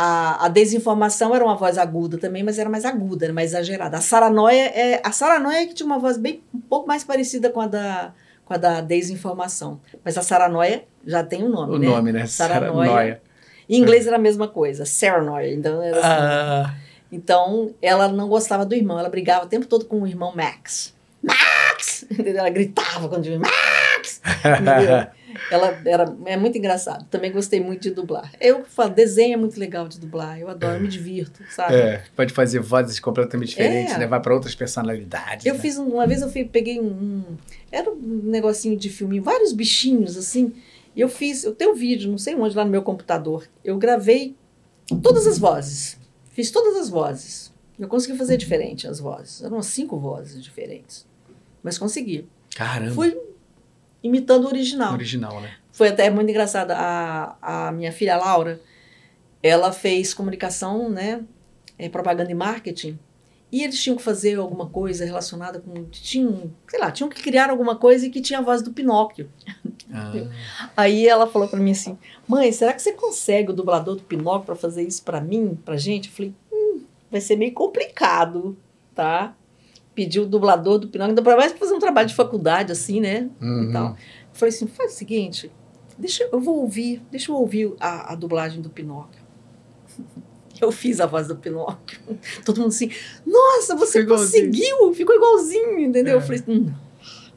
a, 0.42 0.46
a 0.46 0.48
desinformação 0.48 1.32
era 1.34 1.44
uma 1.44 1.54
voz 1.54 1.78
aguda 1.78 2.18
também, 2.18 2.42
mas 2.42 2.58
era 2.58 2.68
mais 2.68 2.84
aguda, 2.84 3.26
era 3.26 3.32
mais 3.32 3.50
exagerada. 3.52 3.96
A 3.96 4.00
Saranoia 4.00 4.66
é 4.74 5.00
a 5.04 5.12
Saranoia 5.12 5.64
que 5.66 5.74
tinha 5.74 5.86
uma 5.86 5.98
voz 6.00 6.16
bem 6.16 6.42
um 6.52 6.58
pouco 6.60 6.88
mais 6.88 7.04
parecida 7.04 7.48
com 7.50 7.60
a 7.60 7.66
da 7.68 8.12
com 8.44 8.54
a 8.54 8.56
da 8.56 8.80
desinformação. 8.80 9.78
Mas 10.02 10.16
a 10.16 10.22
Saranoia 10.22 10.84
já 11.06 11.22
tem 11.22 11.44
um 11.44 11.50
nome, 11.50 11.76
O 11.76 11.78
né? 11.78 11.86
nome, 11.86 12.10
né? 12.12 12.26
Saranoia. 12.26 12.88
Saranoia. 12.88 13.22
Em 13.68 13.76
inglês 13.80 14.06
era 14.06 14.16
a 14.16 14.18
mesma 14.20 14.48
coisa, 14.48 14.84
Saranoia. 14.86 15.52
Então, 15.52 15.82
era 15.82 15.96
assim. 15.98 16.06
Ah, 16.08 16.74
então 17.10 17.74
ela 17.82 18.08
não 18.08 18.28
gostava 18.28 18.64
do 18.66 18.74
irmão, 18.74 18.98
ela 18.98 19.08
brigava 19.08 19.44
o 19.46 19.48
tempo 19.48 19.66
todo 19.66 19.84
com 19.84 20.02
o 20.02 20.06
irmão 20.06 20.34
Max. 20.34 20.94
Max! 21.22 22.04
Entendeu? 22.10 22.38
Ela 22.38 22.50
gritava 22.50 23.08
quando 23.08 23.26
eu 23.26 23.38
Max! 23.38 24.20
Ela 25.50 25.80
era 25.84 26.16
é 26.26 26.36
muito 26.36 26.58
engraçado. 26.58 27.04
Também 27.10 27.30
gostei 27.30 27.60
muito 27.60 27.82
de 27.82 27.90
dublar. 27.90 28.32
Eu 28.40 28.64
falo, 28.64 28.90
desenho 28.90 29.34
é 29.34 29.36
muito 29.36 29.58
legal 29.60 29.86
de 29.86 30.00
dublar. 30.00 30.38
Eu 30.40 30.48
adoro, 30.48 30.74
eu 30.76 30.80
me 30.80 30.88
divirto, 30.88 31.42
sabe? 31.50 31.74
é, 31.74 32.02
pode 32.16 32.32
fazer 32.32 32.58
vozes 32.60 32.98
completamente 32.98 33.50
diferentes, 33.50 33.94
É. 33.94 33.98
levar 33.98 34.20
pra 34.20 34.34
outras 34.34 34.54
personalidades. 34.54 35.44
Eu 35.46 35.54
né? 35.54 35.60
fiz 35.60 35.78
um- 35.78 35.86
uma 35.88 36.06
vez 36.06 36.22
eu 36.22 36.30
fui, 36.30 36.44
peguei 36.44 36.80
um, 36.80 36.86
um- 36.86 37.36
era 37.70 37.90
um 37.90 38.20
negocinho 38.24 38.76
de 38.76 38.88
filme, 38.88 39.20
vários 39.20 39.52
bichinhos 39.52 40.16
assim. 40.16 40.52
Eu 40.98 41.08
fiz, 41.08 41.44
eu 41.44 41.54
tenho 41.54 41.72
um 41.72 41.74
vídeo, 41.74 42.10
não 42.10 42.18
sei 42.18 42.34
onde 42.34 42.56
lá 42.56 42.64
no 42.64 42.70
meu 42.70 42.82
computador. 42.82 43.48
Eu 43.64 43.78
gravei 43.78 44.36
todas 45.02 45.26
as 45.26 45.38
vozes. 45.38 45.98
Fiz 46.30 46.50
todas 46.50 46.76
as 46.76 46.88
vozes. 46.88 47.52
Eu 47.78 47.88
consegui 47.88 48.18
fazer 48.18 48.36
diferente 48.36 48.86
as 48.88 48.98
vozes. 48.98 49.42
Eram 49.42 49.62
cinco 49.62 49.98
vozes 49.98 50.42
diferentes. 50.42 51.06
Mas 51.62 51.78
consegui. 51.78 52.28
Caramba. 52.56 52.94
Fui 52.94 53.16
imitando 54.02 54.44
o 54.44 54.48
original. 54.48 54.92
Original, 54.92 55.40
né? 55.40 55.52
Foi 55.72 55.88
até 55.88 56.10
muito 56.10 56.30
engraçado. 56.30 56.72
A, 56.72 57.36
a 57.40 57.72
minha 57.72 57.92
filha 57.92 58.16
Laura, 58.16 58.60
ela 59.42 59.70
fez 59.72 60.12
comunicação, 60.12 60.90
né? 60.90 61.24
eh, 61.78 61.88
propaganda 61.88 62.30
e 62.30 62.34
marketing. 62.34 62.98
E 63.50 63.64
eles 63.64 63.82
tinham 63.82 63.96
que 63.96 64.02
fazer 64.02 64.38
alguma 64.38 64.68
coisa 64.68 65.04
relacionada 65.04 65.58
com. 65.58 65.84
Tinham, 65.84 66.52
sei 66.68 66.78
lá, 66.78 66.90
tinham 66.90 67.08
que 67.08 67.22
criar 67.22 67.48
alguma 67.48 67.76
coisa 67.76 68.06
e 68.06 68.10
que 68.10 68.20
tinha 68.20 68.40
a 68.40 68.42
voz 68.42 68.62
do 68.62 68.72
Pinóquio. 68.72 69.30
Ah, 69.90 70.12
Aí 70.76 71.08
ela 71.08 71.26
falou 71.26 71.48
pra 71.48 71.58
mim 71.58 71.70
assim: 71.70 71.96
Mãe, 72.26 72.52
será 72.52 72.74
que 72.74 72.82
você 72.82 72.92
consegue 72.92 73.50
o 73.50 73.54
dublador 73.54 73.96
do 73.96 74.02
Pinóquio 74.02 74.44
pra 74.44 74.54
fazer 74.54 74.82
isso 74.82 75.02
pra 75.02 75.18
mim, 75.18 75.58
pra 75.64 75.78
gente? 75.78 76.08
Eu 76.08 76.14
falei: 76.14 76.34
hum, 76.52 76.82
vai 77.10 77.22
ser 77.22 77.36
meio 77.36 77.54
complicado, 77.54 78.54
tá? 78.94 79.34
Pediu 79.94 80.24
o 80.24 80.26
dublador 80.26 80.78
do 80.78 80.88
Pinóquio, 80.88 81.12
ainda 81.12 81.22
pra 81.22 81.36
mais 81.36 81.52
pra 81.52 81.60
fazer 81.60 81.74
um 81.74 81.78
trabalho 81.78 82.06
de 82.06 82.14
faculdade, 82.14 82.70
assim, 82.70 83.00
né? 83.00 83.30
uhum. 83.40 83.70
e 83.70 83.72
tal. 83.72 83.88
Eu 83.90 83.96
falei 84.34 84.54
assim, 84.54 84.66
faz 84.66 84.92
o 84.92 84.96
seguinte, 84.96 85.50
deixa, 85.98 86.28
eu 86.30 86.38
vou 86.38 86.58
ouvir, 86.60 87.02
deixa 87.10 87.32
eu 87.32 87.36
ouvir 87.36 87.74
a, 87.80 88.12
a 88.12 88.14
dublagem 88.14 88.60
do 88.60 88.68
Pinóquio. 88.68 89.20
Eu 90.60 90.72
fiz 90.72 91.00
a 91.00 91.06
voz 91.06 91.28
do 91.28 91.36
Pinóquio. 91.36 91.98
Todo 92.44 92.58
mundo 92.60 92.68
assim, 92.68 92.90
nossa, 93.26 93.74
você 93.76 94.00
Ficou 94.00 94.16
igualzinho." 94.16 94.46
conseguiu, 94.46 94.94
ficou 94.94 95.14
igualzinho, 95.14 95.78
entendeu? 95.80 96.14
É. 96.14 96.16
Eu 96.16 96.20
falei, 96.20 96.42
hum, 96.48 96.72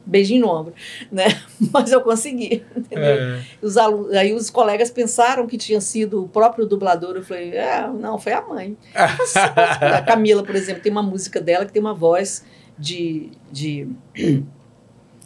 beijinho 0.06 0.42
no 0.42 0.50
ombro, 0.50 0.74
né? 1.12 1.26
Mas 1.72 1.92
eu 1.92 2.02
consegui, 2.02 2.66
entendeu? 2.76 3.06
É. 3.06 3.46
Os 3.62 3.78
alu- 3.78 4.10
aí 4.12 4.34
os 4.34 4.50
colegas 4.50 4.90
pensaram 4.90 5.46
que 5.46 5.58
tinha 5.58 5.80
sido 5.80 6.24
o 6.24 6.28
próprio 6.28 6.66
dublador. 6.66 7.16
Eu 7.16 7.24
falei, 7.24 7.52
é, 7.56 7.88
não, 7.88 8.18
foi 8.18 8.34
a 8.34 8.42
mãe. 8.42 8.76
a 8.96 10.02
Camila, 10.08 10.44
por 10.44 10.56
exemplo, 10.56 10.82
tem 10.82 10.92
uma 10.92 11.04
música 11.04 11.40
dela 11.40 11.66
que 11.66 11.72
tem 11.74 11.82
uma 11.82 11.94
voz 11.94 12.44
de. 12.78 13.30
de 13.52 13.88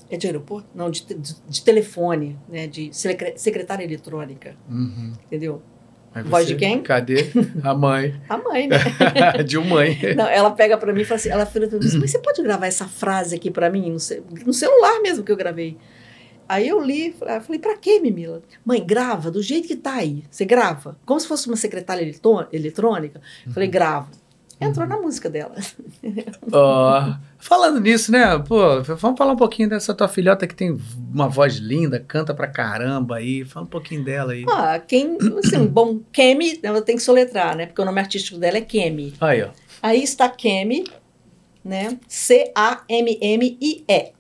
é 0.10 0.18
de 0.18 0.28
aeroporto? 0.28 0.68
Não, 0.76 0.92
de, 0.92 1.04
de, 1.06 1.36
de 1.48 1.62
telefone, 1.64 2.38
né? 2.50 2.68
De 2.68 2.90
secre- 2.94 3.34
secretária 3.38 3.84
eletrônica, 3.84 4.56
Uhum. 4.70 5.14
entendeu? 5.26 5.62
Mas 6.16 6.26
Voz 6.28 6.46
você- 6.48 6.54
de 6.54 6.60
quem? 6.60 6.82
Cadê? 6.82 7.28
A 7.62 7.74
mãe. 7.76 8.16
A 8.30 8.38
mãe, 8.38 8.68
né? 8.68 8.78
de 9.46 9.58
um 9.58 9.66
mãe. 9.66 10.00
Não, 10.16 10.26
ela 10.28 10.50
pega 10.52 10.78
pra 10.78 10.94
mim 10.94 11.02
e 11.02 11.06
fala 11.06 11.18
assim, 11.20 11.30
ela 11.30 11.46
fala 11.46 11.66
assim, 11.66 12.00
mas 12.00 12.10
você 12.12 12.20
pode 12.20 12.42
gravar 12.42 12.68
essa 12.68 12.86
frase 12.88 13.36
aqui 13.36 13.52
pra 13.52 13.70
mim 13.70 13.92
no, 13.92 14.00
ce- 14.00 14.24
no 14.46 14.54
celular 14.54 15.02
mesmo 15.02 15.24
que 15.24 15.32
eu 15.32 15.36
gravei? 15.38 15.78
Aí 16.48 16.68
eu 16.68 16.80
li, 16.80 17.14
falei, 17.42 17.60
pra 17.60 17.76
quê, 17.76 18.00
Mimila? 18.00 18.42
Mãe, 18.64 18.84
grava 18.86 19.30
do 19.32 19.42
jeito 19.42 19.68
que 19.68 19.76
tá 19.76 19.96
aí. 19.96 20.24
Você 20.30 20.46
grava, 20.46 20.96
como 21.06 21.20
se 21.20 21.28
fosse 21.28 21.48
uma 21.48 21.58
secretária 21.58 22.04
eletrô- 22.04 22.46
eletrônica. 22.54 23.20
Falei, 23.52 23.68
gravo. 23.68 24.10
Entrou 24.60 24.88
na 24.88 24.98
música 24.98 25.30
dela. 25.30 25.56
Ó, 26.52 27.14
falando 27.38 27.82
nisso, 27.82 28.12
né? 28.12 28.40
Pô, 28.40 28.82
vamos 28.82 29.18
falar 29.18 29.34
um 29.34 29.38
pouquinho 29.38 29.70
dessa 29.70 29.94
tua 29.94 30.08
filhota 30.08 30.48
que 30.48 30.56
tem 30.56 30.80
uma 31.14 31.28
voz 31.28 31.56
linda, 31.56 32.00
canta 32.00 32.34
pra 32.34 32.48
caramba 32.48 33.18
aí. 33.18 33.44
Fala 33.44 33.66
um 33.66 33.70
pouquinho 33.70 34.04
dela 34.04 34.32
aí. 34.32 34.46
Ah, 34.50 34.80
quem, 34.80 35.18
assim, 35.44 35.66
bom, 35.68 36.00
Kemi, 36.12 36.60
ela 36.64 36.82
tem 36.82 36.96
que 36.96 37.02
soletrar, 37.02 37.56
né? 37.56 37.66
Porque 37.66 37.82
o 37.82 37.86
nome 37.86 38.00
artístico 38.00 38.40
dela 38.40 38.58
é 38.58 38.62
Kemi. 38.62 39.14
Aí, 39.20 39.44
ó. 39.44 39.50
Aí 39.82 40.02
está 40.02 40.30
Kemi, 40.30 40.86
né? 41.64 42.00
C-A-M-M-I-E. 42.08 44.16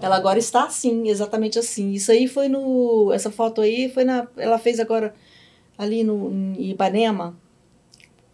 Ela 0.00 0.16
agora 0.16 0.38
está 0.38 0.64
assim, 0.64 1.08
exatamente 1.08 1.58
assim. 1.58 1.92
Isso 1.92 2.10
aí 2.10 2.26
foi 2.26 2.48
no. 2.48 3.12
Essa 3.12 3.30
foto 3.30 3.60
aí 3.60 3.90
foi 3.90 4.04
na. 4.04 4.26
Ela 4.36 4.58
fez 4.58 4.80
agora 4.80 5.14
ali 5.76 6.02
no 6.02 6.30
em 6.30 6.70
Ipanema, 6.70 7.36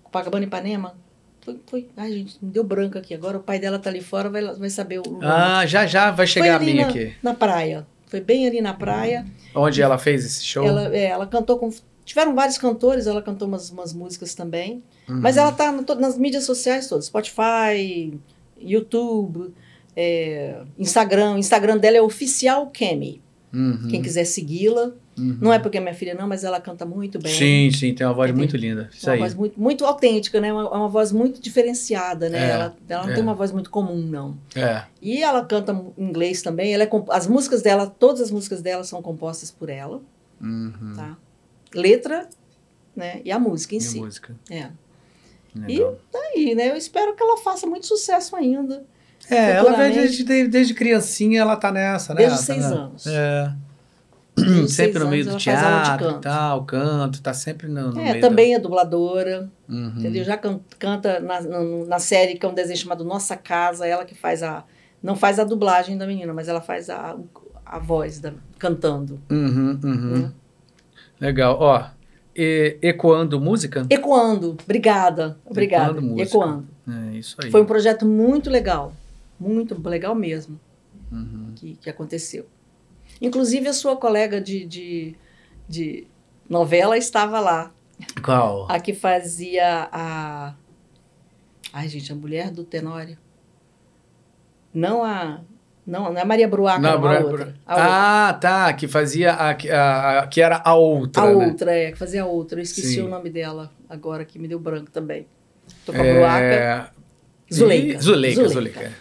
Copacabana 0.04 0.44
Ipanema. 0.44 0.96
Foi, 1.48 1.60
foi. 1.66 1.88
Ai, 1.96 2.12
gente, 2.12 2.36
me 2.42 2.50
deu 2.50 2.62
branco 2.62 2.98
aqui. 2.98 3.14
Agora 3.14 3.38
o 3.38 3.42
pai 3.42 3.58
dela 3.58 3.78
tá 3.78 3.88
ali 3.88 4.02
fora, 4.02 4.28
vai, 4.28 4.44
vai 4.44 4.70
saber 4.70 4.98
o. 4.98 5.08
o 5.08 5.12
nome. 5.12 5.24
Ah, 5.24 5.64
já 5.64 5.86
já 5.86 6.10
vai 6.10 6.26
chegar 6.26 6.56
a 6.56 6.58
minha 6.58 6.84
na, 6.84 6.90
aqui. 6.90 7.14
Na 7.22 7.34
praia. 7.34 7.86
Foi 8.06 8.20
bem 8.20 8.46
ali 8.46 8.60
na 8.60 8.74
praia. 8.74 9.26
Onde 9.54 9.80
ela 9.82 9.98
fez 9.98 10.24
esse 10.24 10.44
show? 10.44 10.64
Ela, 10.64 10.94
é, 10.94 11.04
ela 11.04 11.26
cantou 11.26 11.58
com. 11.58 11.70
Tiveram 12.04 12.34
vários 12.34 12.56
cantores, 12.56 13.06
ela 13.06 13.20
cantou 13.20 13.46
umas, 13.46 13.70
umas 13.70 13.92
músicas 13.92 14.34
também. 14.34 14.82
Uhum. 15.08 15.20
Mas 15.20 15.36
ela 15.36 15.52
tá 15.52 15.70
no 15.72 15.82
nas 15.94 16.18
mídias 16.18 16.44
sociais 16.44 16.86
todas: 16.88 17.06
Spotify, 17.06 18.18
YouTube, 18.58 19.52
é, 19.96 20.62
Instagram. 20.78 21.38
Instagram 21.38 21.78
dela 21.78 21.96
é 21.96 22.02
oficial 22.02 22.68
Kemi. 22.68 23.22
Uhum, 23.52 23.88
Quem 23.90 24.02
quiser 24.02 24.24
segui-la. 24.24 24.92
Uhum. 25.18 25.38
Não 25.40 25.52
é 25.52 25.58
porque 25.58 25.78
é 25.78 25.80
minha 25.80 25.94
filha, 25.94 26.14
não, 26.14 26.26
mas 26.28 26.44
ela 26.44 26.60
canta 26.60 26.84
muito 26.86 27.18
bem. 27.18 27.32
Sim, 27.32 27.70
sim, 27.76 27.94
tem 27.94 28.06
uma 28.06 28.12
voz 28.14 28.30
muito 28.32 28.56
linda. 28.56 28.88
Isso 28.92 29.06
uma 29.06 29.12
aí. 29.14 29.18
voz 29.18 29.34
muito, 29.34 29.60
muito 29.60 29.84
autêntica, 29.84 30.40
né? 30.40 30.52
Uma, 30.52 30.62
é 30.62 30.76
uma 30.76 30.88
voz 30.88 31.12
muito 31.12 31.40
diferenciada, 31.40 32.28
né? 32.28 32.38
É, 32.38 32.50
ela 32.50 32.76
ela 32.88 33.02
não 33.04 33.10
é. 33.10 33.14
tem 33.14 33.22
uma 33.22 33.34
voz 33.34 33.52
muito 33.52 33.70
comum, 33.70 33.96
não. 33.98 34.36
É. 34.54 34.82
E 35.02 35.22
ela 35.22 35.44
canta 35.44 35.72
inglês 35.96 36.42
também. 36.42 36.72
Ela 36.72 36.84
é, 36.84 36.90
as 37.10 37.26
músicas 37.26 37.62
dela, 37.62 37.86
todas 37.86 38.20
as 38.22 38.30
músicas 38.30 38.62
dela 38.62 38.84
são 38.84 39.02
compostas 39.02 39.50
por 39.50 39.68
ela, 39.68 40.00
Uhum. 40.40 40.92
tá? 40.96 41.16
Letra, 41.74 42.28
né? 42.96 43.20
E 43.24 43.30
a 43.32 43.38
música 43.38 43.74
em 43.74 43.78
E 43.78 43.80
si. 43.82 43.98
música. 44.00 44.34
É. 44.50 44.68
Legal. 45.54 45.98
Aí, 46.14 46.54
né? 46.54 46.70
Eu 46.70 46.76
espero 46.76 47.14
que 47.16 47.22
ela 47.22 47.36
faça 47.38 47.66
muito 47.66 47.86
sucesso 47.86 48.36
ainda. 48.36 48.84
É, 49.30 49.50
ela 49.52 49.72
desde, 49.88 50.22
desde, 50.24 50.48
desde 50.48 50.74
criancinha, 50.74 51.40
ela 51.40 51.56
tá 51.56 51.70
nessa, 51.72 52.14
né? 52.14 52.20
Desde 52.26 52.34
Ela 52.36 52.38
tá 52.38 52.44
seis 52.46 52.70
na- 52.70 52.84
anos. 52.84 53.06
É. 53.06 53.52
Sempre 54.68 54.98
no 55.00 55.08
meio 55.08 55.24
do 55.24 55.36
teatro 55.36 56.10
e 56.10 56.20
tal, 56.20 56.64
canto, 56.64 57.20
tá 57.22 57.32
sempre 57.34 57.66
no, 57.68 57.92
no 57.92 58.00
É, 58.00 58.10
meio 58.12 58.20
também 58.20 58.54
é 58.54 58.58
dubladora. 58.58 59.50
Uhum. 59.68 59.94
entendeu? 59.98 60.24
Já 60.24 60.36
can- 60.36 60.60
canta 60.78 61.20
na, 61.20 61.40
na, 61.40 61.60
na 61.86 61.98
série 61.98 62.36
que 62.38 62.44
é 62.44 62.48
um 62.48 62.54
desenho 62.54 62.78
chamado 62.78 63.04
Nossa 63.04 63.36
Casa, 63.36 63.86
ela 63.86 64.04
que 64.04 64.14
faz 64.14 64.42
a. 64.42 64.64
Não 65.02 65.14
faz 65.14 65.38
a 65.38 65.44
dublagem 65.44 65.96
da 65.96 66.06
menina, 66.06 66.32
mas 66.34 66.48
ela 66.48 66.60
faz 66.60 66.90
a, 66.90 67.16
a 67.64 67.78
voz 67.78 68.18
da, 68.18 68.32
cantando. 68.58 69.20
Uhum, 69.30 69.78
uhum. 69.84 70.18
né? 70.22 70.32
Legal. 71.20 71.56
Ó, 71.60 71.84
e- 72.34 72.76
ecoando 72.82 73.40
música? 73.40 73.86
Ecoando, 73.90 74.56
obrigada. 74.64 75.36
Obrigada. 75.44 75.90
Ecoando 75.92 76.02
música. 76.02 76.22
Ecoando. 76.36 76.68
É 77.12 77.16
isso 77.16 77.36
aí. 77.42 77.50
Foi 77.50 77.60
um 77.62 77.66
projeto 77.66 78.04
muito 78.06 78.48
legal. 78.50 78.92
Muito 79.38 79.80
legal 79.88 80.14
mesmo 80.14 80.58
Uhum. 81.12 81.52
que, 81.54 81.76
que 81.80 81.88
aconteceu. 81.88 82.44
Inclusive, 83.20 83.68
a 83.68 83.72
sua 83.72 83.96
colega 83.96 84.40
de, 84.40 84.64
de, 84.64 85.14
de 85.68 86.06
novela 86.48 86.96
estava 86.96 87.40
lá. 87.40 87.72
Qual? 88.22 88.66
A 88.70 88.78
que 88.78 88.94
fazia 88.94 89.88
a. 89.90 90.54
Ai, 91.72 91.88
gente, 91.88 92.12
a 92.12 92.14
mulher 92.14 92.50
do 92.50 92.64
Tenório. 92.64 93.18
Não 94.72 95.02
a. 95.02 95.40
Não, 95.86 96.12
não 96.12 96.20
é 96.20 96.24
Maria 96.24 96.46
Bruaca, 96.46 96.78
não, 96.80 97.00
Bru- 97.00 97.08
a 97.08 97.18
Bru- 97.20 97.28
outra. 97.30 97.54
A 97.66 97.72
outra. 97.74 97.86
ah, 98.28 98.34
tá. 98.34 98.72
Que 98.74 98.86
fazia 98.86 99.32
a, 99.32 99.50
a- 99.50 100.18
a- 100.20 100.26
que 100.26 100.40
era 100.40 100.60
a 100.62 100.74
outra. 100.74 101.22
A 101.22 101.26
né? 101.26 101.46
outra, 101.46 101.72
é, 101.74 101.92
que 101.92 101.98
fazia 101.98 102.22
a 102.22 102.26
outra. 102.26 102.58
Eu 102.60 102.62
esqueci 102.62 102.94
Sim. 102.96 103.02
o 103.02 103.08
nome 103.08 103.30
dela 103.30 103.72
agora, 103.88 104.24
que 104.24 104.38
me 104.38 104.46
deu 104.46 104.58
branco 104.60 104.90
também. 104.90 105.26
Tô 105.86 105.92
com 105.92 106.00
a 106.00 106.04
É... 106.06 106.14
Bruaca. 106.14 106.92
Zuleika. 107.52 108.00
Zuleika, 108.02 108.48
Zuleika. 108.48 108.78
Zuleika. 108.80 108.92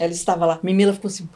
Ela 0.00 0.12
estava 0.12 0.44
lá. 0.44 0.58
Mimila 0.62 0.92
ficou 0.92 1.08
assim: 1.08 1.28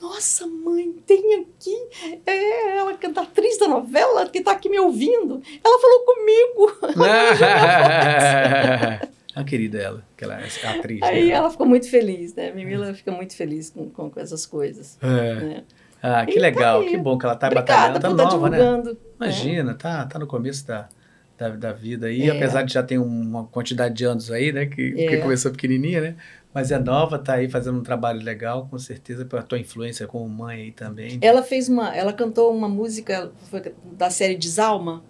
Nossa, 0.00 0.46
mãe, 0.46 0.92
tem 1.06 1.34
aqui. 1.34 2.20
É 2.24 2.76
ela, 2.78 2.96
que 2.96 3.06
é 3.06 3.10
da 3.10 3.22
atriz 3.22 3.58
da 3.58 3.66
novela, 3.66 4.28
que 4.28 4.38
está 4.38 4.52
aqui 4.52 4.68
me 4.68 4.78
ouvindo. 4.78 5.42
Ela 5.64 5.78
falou 5.80 6.04
comigo. 6.04 6.94
a 9.34 9.44
querida 9.44 9.78
ela, 9.78 10.04
aquela 10.16 10.36
atriz. 10.36 11.02
Aí 11.02 11.26
né? 11.26 11.32
ela 11.32 11.50
ficou 11.50 11.66
muito 11.66 11.90
feliz, 11.90 12.34
né? 12.34 12.52
Mimila 12.52 12.94
fica 12.94 13.10
muito 13.10 13.34
feliz 13.36 13.70
com, 13.70 13.90
com, 13.90 14.12
essas 14.16 14.46
coisas. 14.46 14.96
É. 15.02 15.34
Né? 15.34 15.64
Ah, 16.00 16.24
que 16.24 16.32
E 16.32 16.34
tá 16.36 16.40
legal, 16.40 16.80
aí. 16.80 16.90
que 16.90 16.96
bom 16.96 17.18
que 17.18 17.26
ela 17.26 17.34
tá 17.34 17.48
Obrigada 17.48 17.98
batalhando, 17.98 18.00
tá 18.00 18.08
por 18.08 18.16
estar 18.16 18.30
nova, 18.36 18.50
né? 18.50 18.82
né? 18.90 18.96
Imagina, 19.16 19.74
tá, 19.74 20.06
tá 20.06 20.18
no 20.18 20.28
começo 20.28 20.64
da, 20.64 20.88
da, 21.36 21.48
da 21.50 21.72
vida 21.72 22.06
aí, 22.06 22.28
É. 22.28 22.36
apesar 22.36 22.62
de 22.62 22.72
já 22.72 22.82
ter 22.82 22.98
uma 22.98 23.44
quantidade 23.46 23.94
de 23.94 24.04
anos 24.04 24.30
aí, 24.30 24.52
né, 24.52 24.66
que, 24.66 24.94
É. 24.96 25.08
que 25.08 25.16
começou 25.18 25.50
pequenininha, 25.50 26.00
né? 26.00 26.16
Mas 26.58 26.72
é 26.72 26.78
nova, 26.80 27.20
tá 27.20 27.34
aí 27.34 27.48
fazendo 27.48 27.78
um 27.78 27.84
trabalho 27.84 28.20
legal, 28.20 28.66
com 28.68 28.76
certeza, 28.80 29.24
pela 29.24 29.44
tua 29.44 29.60
influência 29.60 30.08
como 30.08 30.28
mãe 30.28 30.62
aí 30.62 30.72
também. 30.72 31.16
Ela 31.22 31.40
fez 31.40 31.68
uma. 31.68 31.94
Ela 31.94 32.12
cantou 32.12 32.52
uma 32.52 32.68
música 32.68 33.30
da 33.92 34.10
série 34.10 34.36
Desalma, 34.36 35.04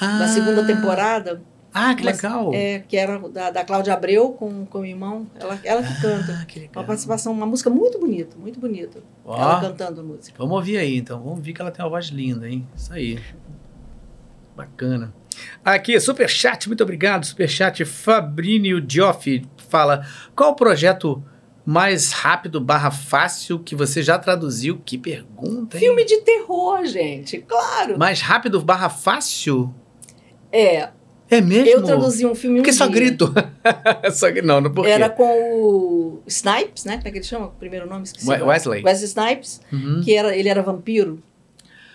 da 0.00 0.26
segunda 0.26 0.66
temporada, 0.66 1.42
Ah, 1.70 1.94
que 1.94 2.02
Mas, 2.02 2.22
legal! 2.22 2.50
é, 2.54 2.78
que 2.78 2.96
era 2.96 3.18
da, 3.28 3.50
da 3.50 3.62
Cláudia 3.62 3.92
Abreu 3.92 4.30
com, 4.30 4.64
com 4.64 4.78
o 4.78 4.86
irmão. 4.86 5.26
Ela, 5.38 5.60
ela 5.62 5.82
que 5.82 6.00
canta. 6.00 6.38
Ah, 6.40 6.44
que 6.46 6.60
legal. 6.60 6.82
Uma 6.82 6.84
participação, 6.86 7.30
uma 7.34 7.46
música 7.46 7.68
muito 7.68 7.98
bonita, 7.98 8.38
muito 8.38 8.58
bonita. 8.58 9.00
Ó. 9.22 9.36
Ela 9.36 9.60
cantando 9.60 10.02
música. 10.02 10.34
Vamos 10.38 10.56
ouvir 10.56 10.78
aí, 10.78 10.96
então. 10.96 11.22
Vamos 11.22 11.44
ver 11.44 11.52
que 11.52 11.60
ela 11.60 11.70
tem 11.70 11.84
uma 11.84 11.90
voz 11.90 12.06
linda, 12.06 12.48
hein? 12.48 12.66
Isso 12.74 12.90
aí. 12.90 13.20
Bacana. 14.64 15.14
Aqui, 15.64 15.98
Superchat, 15.98 16.66
muito 16.68 16.82
obrigado. 16.82 17.24
Superchat, 17.24 17.84
Fabrício 17.84 18.80
Dioff 18.80 19.42
fala: 19.68 20.04
qual 20.36 20.50
o 20.52 20.54
projeto 20.56 21.22
mais 21.64 22.12
rápido 22.12 22.60
barra 22.60 22.90
fácil 22.90 23.58
que 23.58 23.74
você 23.74 24.02
já 24.02 24.18
traduziu? 24.18 24.80
Que 24.84 24.98
pergunta, 24.98 25.76
hein? 25.76 25.80
Filme 25.84 26.04
de 26.04 26.18
terror, 26.22 26.84
gente, 26.84 27.38
claro. 27.38 27.98
Mais 27.98 28.20
rápido 28.20 28.60
barra 28.60 28.88
fácil? 28.90 29.72
É, 30.52 30.88
É 31.30 31.40
mesmo? 31.40 31.68
eu 31.68 31.82
traduzi 31.84 32.26
um 32.26 32.34
filme 32.34 32.58
um 32.58 32.62
Porque 32.62 32.72
só 32.72 32.86
dia. 32.86 32.94
grito. 32.96 33.32
só 34.12 34.32
que 34.32 34.42
não, 34.42 34.60
não 34.60 34.72
por? 34.72 34.84
Era 34.86 35.08
com 35.08 35.24
o 35.24 36.22
Snipes, 36.26 36.84
né? 36.84 36.96
Como 36.96 37.08
é 37.08 37.10
que 37.12 37.18
ele 37.18 37.24
chama? 37.24 37.46
O 37.46 37.50
primeiro 37.52 37.88
nome? 37.88 38.02
Esqueci. 38.04 38.28
Wesley. 38.28 38.82
Wesley 38.84 39.06
Snipes, 39.06 39.60
Uhum. 39.72 40.00
que 40.04 40.12
era, 40.14 40.34
ele 40.36 40.48
era 40.48 40.60
vampiro. 40.62 41.22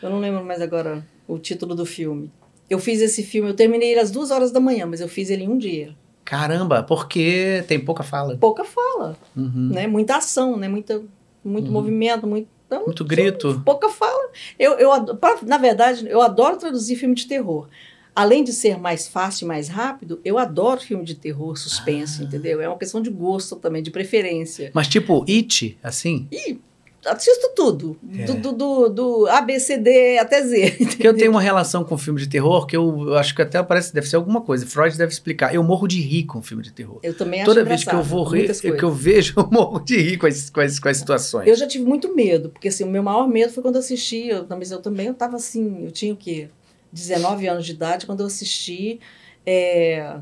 Eu 0.01 0.09
não 0.09 0.19
lembro 0.19 0.43
mais 0.43 0.61
agora 0.61 1.05
o 1.27 1.37
título 1.37 1.75
do 1.75 1.85
filme. 1.85 2.31
Eu 2.69 2.79
fiz 2.79 3.01
esse 3.01 3.21
filme, 3.23 3.49
eu 3.49 3.53
terminei 3.55 3.91
ele 3.91 3.99
às 3.99 4.11
duas 4.11 4.31
horas 4.31 4.51
da 4.51 4.59
manhã, 4.59 4.85
mas 4.85 5.01
eu 5.01 5.07
fiz 5.07 5.29
ele 5.29 5.43
em 5.43 5.49
um 5.49 5.57
dia. 5.57 5.95
Caramba, 6.23 6.81
porque 6.81 7.63
tem 7.67 7.79
pouca 7.79 8.01
fala. 8.03 8.35
Pouca 8.37 8.63
fala, 8.65 9.15
Uhum. 9.35 9.69
né? 9.71 9.85
Muita 9.85 10.17
ação, 10.17 10.57
né? 10.57 10.67
Muita, 10.67 11.01
muito 11.43 11.67
Uhum. 11.67 11.73
movimento, 11.73 12.25
muito, 12.25 12.47
então, 12.65 12.83
Muito 12.85 13.05
grito. 13.05 13.61
pouca 13.63 13.89
fala. 13.89 14.29
Eu, 14.57 14.73
eu, 14.79 15.15
pra- 15.17 15.37
na 15.43 15.57
verdade, 15.59 16.07
eu 16.09 16.19
adoro 16.21 16.57
traduzir 16.57 16.95
filme 16.95 17.13
de 17.13 17.27
terror. 17.27 17.67
Além 18.15 18.43
de 18.43 18.53
ser 18.53 18.79
mais 18.79 19.07
fácil 19.07 19.43
e 19.45 19.47
mais 19.47 19.67
rápido, 19.67 20.19
eu 20.25 20.37
adoro 20.39 20.79
filme 20.81 21.03
de 21.03 21.13
terror, 21.15 21.55
suspense, 21.57 22.21
Ah. 22.21 22.25
entendeu? 22.25 22.59
É 22.61 22.67
uma 22.67 22.77
questão 22.77 23.01
de 23.01 23.09
gosto 23.11 23.57
também, 23.57 23.83
de 23.83 23.91
preferência. 23.91 24.71
Mas 24.73 24.87
tipo, 24.87 25.23
It, 25.29 25.77
assim? 25.83 26.27
E 26.31 26.57
assisto 27.05 27.49
tudo, 27.55 27.97
É. 28.17 28.25
do, 28.25 28.33
do, 28.35 28.51
do, 28.53 28.89
do 28.89 29.27
A, 29.27 29.41
B, 29.41 29.59
C, 29.59 29.77
D 29.77 30.17
até 30.17 30.41
Z. 30.41 30.71
Porque 30.89 31.07
eu 31.07 31.15
tenho 31.15 31.31
uma 31.31 31.41
relação 31.41 31.83
com 31.83 31.97
filme 31.97 32.19
de 32.19 32.27
terror 32.27 32.65
que 32.65 32.75
eu, 32.75 33.09
eu 33.09 33.17
acho 33.17 33.35
que 33.35 33.41
até 33.41 33.61
parece 33.63 33.93
deve 33.93 34.07
ser 34.07 34.15
alguma 34.15 34.41
coisa. 34.41 34.65
Freud 34.65 34.97
deve 34.97 35.11
explicar. 35.11 35.53
Eu 35.53 35.63
morro 35.63 35.87
de 35.87 35.99
rir 36.01 36.23
com 36.25 36.41
filme 36.41 36.63
de 36.63 36.71
terror. 36.71 36.99
Eu 37.03 37.15
também 37.15 37.41
acho 37.41 37.49
Toda 37.49 37.63
vez 37.63 37.83
que 37.83 37.93
eu 37.93 38.03
vou 38.03 38.23
rir, 38.23 38.37
muitas 38.39 38.61
que 38.61 38.67
eu 38.67 38.91
vejo, 38.91 39.33
eu 39.37 39.47
morro 39.51 39.79
de 39.79 39.97
rir 39.97 40.17
com 40.17 40.27
as, 40.27 40.49
com 40.49 40.59
as, 40.61 40.79
com 40.79 40.89
as 40.89 40.97
situações. 40.97 41.47
Eu 41.47 41.55
já 41.55 41.67
tive 41.67 41.85
muito 41.85 42.13
medo, 42.15 42.49
porque 42.49 42.67
assim, 42.69 42.83
o 42.83 42.87
meu 42.87 43.03
maior 43.03 43.27
medo 43.27 43.51
foi 43.53 43.61
quando 43.63 43.75
eu 43.75 43.81
assisti, 43.81 44.27
eu, 44.27 44.45
mas 44.49 44.71
eu 44.71 44.81
também 44.81 45.07
eu 45.07 45.13
tava 45.13 45.35
assim, 45.35 45.83
eu 45.85 45.91
tinha 45.91 46.13
o 46.13 46.17
quê? 46.17 46.49
19 46.91 47.47
anos 47.47 47.65
de 47.65 47.71
idade 47.73 48.05
quando 48.05 48.21
eu 48.21 48.25
assisti 48.27 48.99
é, 49.45 50.15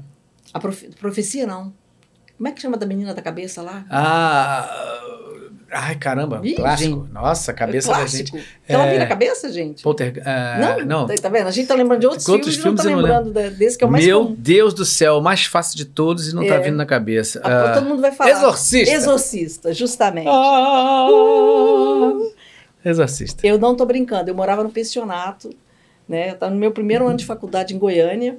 a 0.53 0.59
profe- 0.59 0.89
profecia 0.99 1.45
não. 1.47 1.73
Como 2.35 2.47
é 2.47 2.51
que 2.51 2.59
chama 2.61 2.75
da 2.77 2.85
menina 2.85 3.13
da 3.13 3.21
cabeça 3.21 3.61
lá? 3.61 3.85
Ah. 3.89 5.22
Ai, 5.73 5.95
caramba, 5.95 6.39
Ih, 6.43 6.53
clássico. 6.55 7.01
gente. 7.01 7.11
Nossa, 7.13 7.51
a 7.51 7.53
cabeça 7.53 7.89
é 7.89 7.91
da 7.91 7.97
clássico. 7.99 8.37
gente. 8.37 8.47
Ela 8.67 8.85
É. 8.85 8.91
vira 8.91 9.03
a 9.03 9.07
cabeça, 9.07 9.51
gente? 9.51 9.81
Polter, 9.83 10.21
ah, 10.25 10.57
não, 10.79 10.85
não. 10.85 11.07
Tá, 11.07 11.15
tá 11.21 11.29
vendo? 11.29 11.47
A 11.47 11.51
gente 11.51 11.67
tá 11.67 11.75
lembrando 11.75 11.99
de 12.01 12.07
outros, 12.07 12.27
Outros 12.29 12.55
filmes, 12.55 12.81
filmes 12.81 12.85
eu 12.85 12.91
não 12.91 12.97
não 13.01 13.07
tá 13.07 13.19
lembrando 13.19 13.33
da- 13.33 13.49
desse 13.57 13.77
que 13.77 13.83
é 13.83 13.87
o 13.87 13.91
mais 13.91 14.05
Meu 14.05 14.23
comum. 14.25 14.35
Deus 14.37 14.73
do 14.73 14.85
céu, 14.85 15.17
o 15.17 15.21
mais 15.21 15.45
fácil 15.45 15.75
de 15.77 15.85
todos 15.85 16.27
e 16.31 16.35
não 16.35 16.45
tá 16.45 16.55
É. 16.55 16.59
vindo 16.59 16.77
na 16.77 16.85
cabeça. 16.85 17.41
Ah, 17.43 17.71
Ah, 17.71 17.73
todo 17.73 17.85
mundo 17.87 18.01
vai 18.01 18.11
falar. 18.11 18.29
Exorcista. 18.31 18.93
Exorcista, 18.95 19.73
justamente. 19.73 20.27
Ah, 20.29 21.07
Exorcista. 22.85 23.45
Eu 23.47 23.57
não 23.57 23.75
tô 23.75 23.85
brincando, 23.85 24.29
eu 24.29 24.35
morava 24.35 24.63
no 24.63 24.69
pensionato, 24.69 25.49
né? 26.07 26.31
Eu 26.31 26.35
tava 26.35 26.51
no 26.53 26.59
meu 26.59 26.71
primeiro 26.71 27.07
ano 27.07 27.17
de 27.17 27.25
faculdade 27.25 27.73
em 27.73 27.77
Goiânia. 27.79 28.37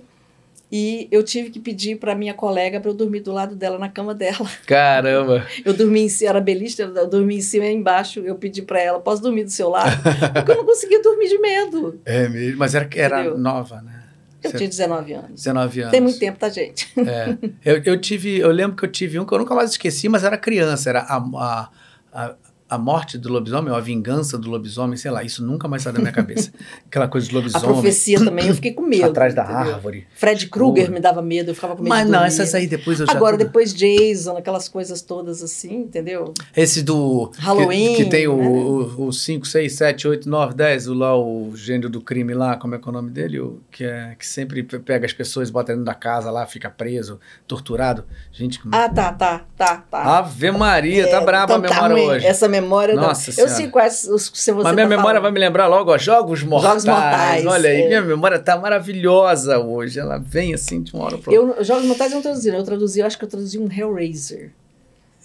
E 0.72 1.08
eu 1.10 1.22
tive 1.22 1.50
que 1.50 1.60
pedir 1.60 1.96
para 1.96 2.14
minha 2.14 2.34
colega 2.34 2.80
para 2.80 2.90
eu 2.90 2.94
dormir 2.94 3.20
do 3.20 3.32
lado 3.32 3.54
dela 3.54 3.78
na 3.78 3.88
cama 3.88 4.14
dela. 4.14 4.48
Caramba! 4.66 5.46
Eu 5.64 5.72
dormi 5.72 6.00
em 6.00 6.08
cima, 6.08 6.30
era 6.30 6.40
belista, 6.40 6.82
eu 6.82 7.08
dormi 7.08 7.36
em 7.36 7.40
cima 7.40 7.66
e 7.66 7.72
embaixo. 7.72 8.20
Eu 8.20 8.34
pedi 8.34 8.62
para 8.62 8.80
ela, 8.80 8.98
posso 8.98 9.22
dormir 9.22 9.44
do 9.44 9.50
seu 9.50 9.68
lado? 9.68 9.96
Porque 10.32 10.50
eu 10.50 10.56
não 10.56 10.64
conseguia 10.64 11.00
dormir 11.02 11.28
de 11.28 11.38
medo. 11.38 12.00
É 12.04 12.28
mesmo, 12.28 12.58
mas 12.58 12.74
era, 12.74 12.88
era 12.94 13.20
Entendeu? 13.20 13.38
nova, 13.38 13.80
né? 13.82 14.02
Eu 14.42 14.52
tinha 14.52 14.68
19 14.68 15.12
anos. 15.12 15.30
19 15.42 15.80
anos. 15.80 15.90
Tem 15.90 16.00
muito 16.00 16.18
tempo, 16.18 16.38
tá, 16.38 16.48
gente? 16.48 16.92
É. 16.98 17.36
Eu, 17.64 17.82
eu 17.84 18.00
tive, 18.00 18.38
eu 18.38 18.50
lembro 18.50 18.76
que 18.76 18.84
eu 18.84 18.90
tive 18.90 19.18
um 19.18 19.24
que 19.24 19.32
eu 19.32 19.38
nunca 19.38 19.54
mais 19.54 19.70
esqueci, 19.70 20.08
mas 20.08 20.22
era 20.22 20.36
criança, 20.36 20.90
era 20.90 21.00
a, 21.00 21.16
a, 21.16 21.70
a, 22.12 22.34
a 22.74 22.78
morte 22.78 23.16
do 23.18 23.28
lobisomem, 23.28 23.70
ou 23.70 23.76
a 23.76 23.80
vingança 23.80 24.36
do 24.38 24.50
lobisomem, 24.50 24.96
sei 24.96 25.10
lá, 25.10 25.22
isso 25.22 25.44
nunca 25.44 25.66
mais 25.68 25.82
sai 25.82 25.92
da 25.92 25.98
minha 26.00 26.12
cabeça. 26.12 26.52
Aquela 26.86 27.08
coisa 27.08 27.30
A 27.30 27.34
lobisomem. 27.34 27.66
profecia 27.66 28.18
também, 28.24 28.48
eu 28.48 28.54
fiquei 28.54 28.72
com 28.72 28.82
medo. 28.82 29.04
Atrás 29.06 29.34
da 29.34 29.42
entendeu? 29.44 29.74
árvore. 29.74 30.06
Fred 30.14 30.48
Krueger 30.48 30.90
me 30.90 31.00
dava 31.00 31.22
medo, 31.22 31.50
eu 31.50 31.54
ficava 31.54 31.76
com 31.76 31.82
medo 31.82 31.88
Mas 31.90 32.06
de 32.06 32.10
não, 32.12 32.24
essas 32.24 32.54
aí 32.54 32.66
depois 32.66 33.00
eu 33.00 33.06
já. 33.06 33.12
Agora, 33.12 33.36
tudo- 33.36 33.46
depois 33.46 33.72
Jason, 33.74 34.36
aquelas 34.36 34.68
coisas 34.68 35.00
todas 35.02 35.42
assim, 35.42 35.74
entendeu? 35.76 36.32
Esse 36.56 36.82
do. 36.82 37.28
que- 37.34 37.40
Halloween, 37.40 37.94
Que, 37.96 38.04
tem 38.06 38.26
o, 38.28 38.36
né? 38.36 38.46
o, 38.48 39.06
o 39.06 39.12
5, 39.12 39.46
6, 39.46 39.72
7, 39.72 40.08
8, 40.08 40.28
9, 40.28 40.54
10, 40.54 40.88
o 40.88 40.94
lá, 40.94 41.16
o 41.16 41.52
gênio 41.54 41.88
do 41.88 42.00
crime 42.00 42.34
lá, 42.34 42.56
como 42.56 42.74
é 42.74 42.78
que 42.78 42.86
é 42.86 42.90
o 42.90 42.92
nome 42.92 43.10
dele? 43.10 43.40
O, 43.40 43.60
que, 43.70 43.84
é, 43.84 44.14
que 44.18 44.26
sempre 44.26 44.62
pe- 44.62 44.78
pega 44.78 45.06
as 45.06 45.12
pessoas, 45.12 45.50
bota 45.50 45.72
dentro 45.72 45.84
da 45.84 45.94
casa 45.94 46.30
lá, 46.30 46.46
fica 46.46 46.68
preso, 46.70 47.20
torturado. 47.46 48.04
Gente, 48.32 48.58
como. 48.60 48.74
Ah, 48.74 48.88
tá, 48.88 49.12
tá, 49.12 49.44
tá, 49.56 49.76
tá. 49.90 50.18
Ave 50.18 50.50
Maria, 50.50 51.08
tá 51.08 51.20
É, 51.20 51.24
braba 51.24 51.54
então 51.56 51.66
a 51.66 51.72
memória 51.88 51.96
ruim. 51.96 52.16
hoje. 52.16 52.26
Essa 52.26 52.48
memória. 52.48 52.63
Nossa 52.64 53.30
não. 53.30 53.34
Senhora. 53.34 53.52
Eu 53.52 53.56
sei 53.56 53.68
quais 53.68 54.04
os 54.08 54.28
que 54.28 54.38
você 54.38 54.52
Mas 54.52 54.64
tá 54.64 54.72
minha 54.72 54.86
memória 54.86 55.20
falando. 55.20 55.22
vai 55.22 55.32
me 55.32 55.38
lembrar 55.38 55.66
logo, 55.66 55.92
ó, 55.92 55.98
Jogos 55.98 56.42
Mortais. 56.42 56.84
Mortais, 56.84 57.46
Olha 57.46 57.70
aí, 57.70 57.82
é. 57.82 57.88
minha 57.88 58.02
memória 58.02 58.38
tá 58.38 58.56
maravilhosa 58.56 59.58
hoje. 59.58 59.98
Ela 60.00 60.18
vem 60.18 60.54
assim 60.54 60.82
de 60.82 60.94
uma 60.94 61.04
hora 61.04 61.18
para 61.18 61.32
outra. 61.32 61.58
Eu, 61.60 61.64
Jogos 61.64 61.84
Mortais 61.84 62.10
eu 62.12 62.16
não 62.16 62.22
traduzi, 62.22 62.48
eu 62.48 62.64
traduzi, 62.64 63.00
eu 63.00 63.06
acho 63.06 63.18
que 63.18 63.24
eu 63.24 63.28
traduzi 63.28 63.58
um 63.58 63.70
Hellraiser. 63.70 64.52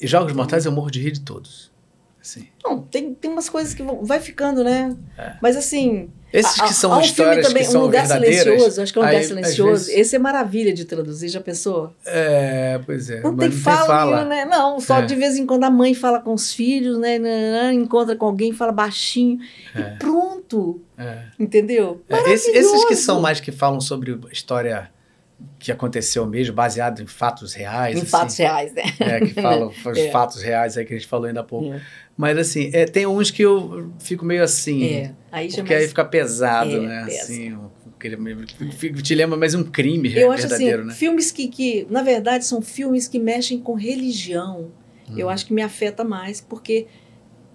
E 0.02 0.08
Jogos 0.08 0.34
Mortais 0.34 0.66
eu 0.66 0.72
morro 0.72 0.90
de 0.90 1.02
rir 1.02 1.12
de 1.12 1.22
todos. 1.22 1.72
Assim. 2.22 2.48
Não, 2.64 2.82
tem, 2.82 3.14
tem 3.14 3.32
umas 3.32 3.50
coisas 3.50 3.74
que 3.74 3.82
vão, 3.82 4.04
vai 4.04 4.20
ficando, 4.20 4.64
né? 4.64 4.96
É. 5.18 5.34
Mas 5.42 5.56
assim. 5.56 6.10
Esses 6.32 6.60
há- 6.60 6.68
que 6.68 6.74
são 6.74 6.94
há 6.94 6.98
um 6.98 7.02
histórias 7.02 7.34
filme 7.36 7.48
também, 7.48 7.64
que 7.66 7.72
são 7.72 7.82
Um 7.82 7.86
Lugar 7.86 8.06
verdadeiras. 8.08 8.44
Silencioso, 8.44 8.82
acho 8.82 8.94
que 8.94 9.00
é 9.00 9.02
um 9.02 9.06
Lugar 9.06 9.18
aí, 9.20 9.24
Silencioso. 9.28 9.72
vezes- 9.86 9.90
Esse 9.90 10.16
é 10.16 10.20
maravilha 10.20 10.74
de 10.74 10.86
traduzir, 10.86 11.30
já 11.30 11.42
pensou? 11.42 11.94
É, 12.06 12.80
pois 12.86 13.10
é. 13.10 13.22
Não 13.22 13.36
tem 13.36 13.52
fala, 13.52 14.06
nenhuma, 14.06 14.26
né? 14.26 14.46
Não, 14.46 14.80
só 14.80 15.00
É. 15.00 15.06
de 15.06 15.16
vez 15.16 15.38
em 15.38 15.46
quando 15.46 15.64
a 15.64 15.72
mãe 15.72 15.94
fala 15.94 16.20
com 16.20 16.34
os 16.34 16.54
filhos, 16.54 17.00
né? 17.00 17.18
Encontra 17.74 18.16
com 18.16 18.26
alguém, 18.26 18.54
fala 18.54 18.72
baixinho. 18.72 19.40
É. 19.76 19.80
E 19.80 19.98
pronto. 19.98 20.82
É. 20.98 21.24
Entendeu? 21.40 22.02
É, 22.10 22.32
esse- 22.32 22.52
esses 22.52 22.86
que 22.86 22.96
são 22.96 23.20
mais 23.22 23.40
que 23.40 23.52
falam 23.52 23.82
sobre 23.82 24.20
história 24.32 24.92
que 25.58 25.72
aconteceu 25.72 26.26
mesmo, 26.26 26.54
baseado 26.54 27.02
em 27.02 27.08
fatos 27.08 27.54
reais. 27.54 27.96
Em 27.96 28.02
assim. 28.02 28.08
fatos 28.08 28.36
reais, 28.38 28.74
né? 28.74 28.84
É, 29.00 29.20
que 29.22 29.34
falam 29.34 29.70
os 29.86 29.98
É. 29.98 30.12
fatos 30.12 30.42
reais 30.42 30.78
aí 30.78 30.84
que 30.86 30.94
a 30.94 30.98
gente 30.98 31.08
falou 31.08 31.28
ainda 31.28 31.40
há 31.40 31.44
pouco. 31.44 31.74
Mas 32.20 32.38
assim, 32.38 32.70
é, 32.74 32.84
tem 32.84 33.08
uns 33.08 33.32
que 33.32 33.42
eu 33.42 33.94
fico 33.98 34.26
meio 34.26 34.44
assim. 34.44 34.84
É. 34.84 35.14
Aí 35.32 35.48
Porque 35.48 35.72
aí 35.74 35.80
mais- 35.80 35.90
fica 35.90 36.04
pesado, 36.04 36.70
É, 36.70 36.80
né? 36.82 37.06
pesa. 37.06 37.22
Assim, 37.22 37.58
te 39.02 39.16
lembra 39.16 39.38
mais 39.38 39.56
um 39.56 39.64
crime 39.64 40.14
Eu 40.14 40.30
acho 40.30 40.46
assim, 40.48 40.66
verdadeiro, 40.66 40.86
né? 40.86 40.94
filmes 40.94 41.32
que, 41.32 41.48
que, 41.48 41.88
na 41.90 42.04
verdade, 42.04 42.44
são 42.44 42.62
filmes 42.62 43.08
que 43.08 43.18
mexem 43.18 43.58
com 43.58 43.74
religião. 43.74 44.70
Hum. 45.10 45.14
Eu 45.18 45.30
acho 45.30 45.46
que 45.46 45.54
me 45.54 45.62
afeta 45.62 46.04
mais, 46.04 46.42
porque 46.42 46.88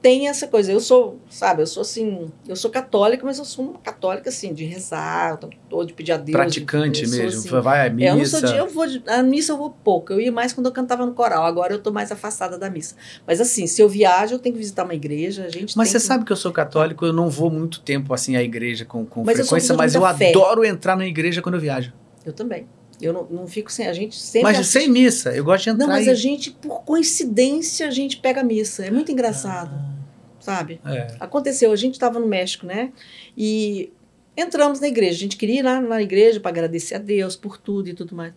tem 0.04 0.28
essa 0.28 0.46
coisa. 0.46 0.70
Eu 0.70 0.80
sou, 0.80 1.18
sabe, 1.30 1.62
eu 1.62 1.66
sou 1.66 1.80
assim, 1.80 2.30
eu 2.46 2.54
sou 2.54 2.70
católica, 2.70 3.24
mas 3.24 3.38
eu 3.38 3.44
sou 3.46 3.64
uma 3.70 3.78
católica 3.78 4.28
assim, 4.28 4.52
de 4.52 4.62
rezar, 4.62 5.32
o 5.32 5.36
tempo 5.38 5.56
todo, 5.66 5.86
de 5.86 5.94
pedir 5.94 6.12
a 6.12 6.18
Deus. 6.18 6.36
Praticante 6.36 7.04
eu 7.04 7.08
sou, 7.08 7.18
mesmo. 7.20 7.38
assim, 7.40 7.60
Vai 7.62 7.80
à 7.80 7.86
é, 7.86 7.90
missa. 7.90 8.06
eu 8.10 8.16
não 8.16 8.24
sou 8.26 8.40
de, 8.42 8.54
eu 8.58 8.68
vou 8.68 8.86
de, 8.86 9.02
a 9.06 9.22
missa 9.22 9.52
eu 9.52 9.56
vou 9.56 9.70
pouco. 9.70 10.12
Eu 10.12 10.20
ia 10.20 10.30
mais 10.30 10.52
quando 10.52 10.66
eu 10.66 10.72
cantava 10.72 11.06
no 11.06 11.14
coral. 11.14 11.46
Agora 11.46 11.72
eu 11.72 11.78
tô 11.78 11.90
mais 11.90 12.12
afastada 12.12 12.58
da 12.58 12.68
missa. 12.68 12.94
Mas 13.26 13.40
assim, 13.40 13.66
se 13.66 13.80
eu 13.80 13.88
viajo, 13.88 14.34
eu 14.34 14.38
tenho 14.38 14.54
que 14.54 14.58
visitar 14.60 14.84
uma 14.84 14.94
igreja. 14.94 15.46
A 15.46 15.48
gente 15.48 15.74
Mas 15.74 15.88
você 15.88 15.94
que- 15.98 16.04
sabe 16.04 16.24
que 16.26 16.32
eu 16.32 16.36
sou 16.36 16.52
católico, 16.52 17.06
eu 17.06 17.12
não 17.14 17.30
vou 17.30 17.50
muito 17.50 17.80
tempo 17.80 18.12
assim 18.12 18.36
à 18.36 18.42
igreja 18.42 18.84
com, 18.84 19.06
com 19.06 19.24
Mas 19.24 19.38
eu 19.38 19.46
frequência, 19.46 19.72
uma 19.72 19.78
mas 19.84 19.94
eu 19.94 20.06
de 20.06 20.18
fé. 20.18 20.28
adoro 20.28 20.66
entrar 20.66 20.96
na 20.98 21.06
igreja 21.06 21.40
quando 21.40 21.54
eu 21.54 21.60
viajo. 21.62 21.94
Eu 22.26 22.34
também. 22.34 22.66
Eu 23.02 23.12
não, 23.12 23.24
não 23.28 23.46
fico 23.48 23.72
sem. 23.72 23.88
A 23.88 23.92
gente 23.92 24.16
sempre. 24.16 24.44
Mas 24.44 24.58
assiste- 24.60 24.72
sem 24.80 24.88
missa, 24.88 25.30
eu 25.34 25.42
gosto 25.44 25.64
de 25.64 25.70
entrar 25.70 25.86
Não, 25.86 25.92
mas 25.92 26.06
e- 26.06 26.10
a 26.10 26.14
gente, 26.14 26.50
por 26.52 26.82
coincidência, 26.84 27.86
a 27.88 27.90
gente 27.90 28.18
pega 28.18 28.40
a 28.40 28.44
missa. 28.44 28.84
É 28.86 28.90
muito 28.90 29.10
engraçado, 29.10 29.70
sabe? 30.44 30.80
É. 30.84 31.16
Aconteceu, 31.20 31.72
a 31.72 31.76
gente 31.76 31.94
estava 31.94 32.18
no 32.20 32.26
México, 32.26 32.66
né? 32.66 32.92
E 33.36 33.90
entramos 34.36 34.80
na 34.80 34.88
igreja. 34.88 35.12
A 35.16 35.18
gente 35.20 35.36
queria 35.36 35.60
ir 35.60 35.62
lá 35.62 35.80
na 35.80 36.02
igreja 36.02 36.38
para 36.40 36.50
agradecer 36.50 36.94
a 36.96 36.98
Deus 36.98 37.34
por 37.36 37.56
tudo 37.56 37.88
e 37.88 37.94
tudo 37.94 38.14
mais. 38.14 38.32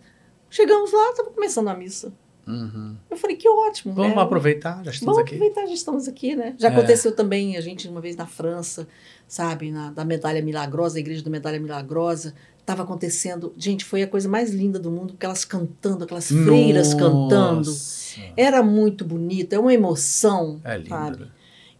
Chegamos 0.50 0.92
lá, 0.92 1.10
estava 1.10 1.30
começando 1.30 1.68
a 1.68 1.74
missa. 1.74 2.12
Uhum. 2.46 2.96
Eu 3.10 3.16
falei, 3.18 3.36
que 3.36 3.46
ótimo, 3.46 3.92
Vamos 3.92 4.16
né? 4.16 4.22
aproveitar, 4.22 4.82
já 4.82 4.90
estamos 4.90 5.16
Vamos 5.16 5.18
aqui. 5.18 5.34
aproveitar, 5.34 5.66
já 5.66 5.74
estamos 5.74 6.08
aqui, 6.08 6.34
né? 6.34 6.54
Já 6.58 6.68
É. 6.68 6.72
aconteceu 6.72 7.12
também, 7.14 7.58
a 7.58 7.60
gente 7.60 7.86
uma 7.86 8.00
vez 8.00 8.16
na 8.16 8.24
França, 8.26 8.88
sabe, 9.26 9.70
na, 9.70 9.90
da 9.90 10.02
Medalha 10.02 10.40
Milagrosa, 10.40 10.96
a 10.96 11.00
igreja 11.00 11.22
da 11.22 11.28
Medalha 11.30 11.60
Milagrosa, 11.60 12.32
estava 12.58 12.84
acontecendo, 12.84 13.52
gente, 13.54 13.84
foi 13.84 14.02
a 14.02 14.06
coisa 14.08 14.26
mais 14.30 14.50
linda 14.50 14.78
do 14.78 14.90
mundo, 14.90 15.12
porque 15.12 15.26
elas 15.26 15.44
cantando, 15.44 16.04
aquelas 16.04 16.28
freiras 16.28 16.94
cantando, 16.94 17.68
Nossa. 17.68 18.18
era 18.34 18.62
muito 18.62 19.04
bonito, 19.04 19.52
é 19.52 19.58
uma 19.58 19.74
emoção, 19.74 20.58
É 20.64 20.76
lindo. 20.78 20.88
sabe? 20.88 21.30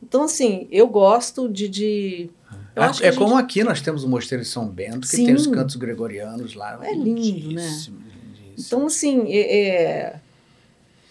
Né? 0.01 0.07
Então, 0.07 0.23
assim, 0.25 0.67
eu 0.71 0.87
gosto 0.89 1.49
de... 1.49 1.69
de 1.69 2.31
eu 2.75 2.83
É, 2.83 2.87
é 2.87 2.89
a 2.89 2.93
gente- 2.93 3.17
como 3.17 3.37
aqui 3.37 3.65
nós 3.65 3.81
temos 3.81 4.05
o 4.05 4.09
Mosteiro 4.09 4.43
de 4.45 4.49
São 4.49 4.67
Bento, 4.69 5.01
que 5.01 5.09
Sim. 5.09 5.27
tem 5.27 5.35
os 5.35 5.47
cantos 5.47 5.77
gregorianos 5.77 6.55
lá. 6.55 6.79
É 6.83 6.93
lindo, 6.95 7.05
né? 7.53 7.63
Lindíssimo, 7.63 7.99
lindíssimo. 7.99 8.55
Então, 8.57 8.87
assim, 8.87 9.25
é- 9.33 9.59
é, 9.59 10.21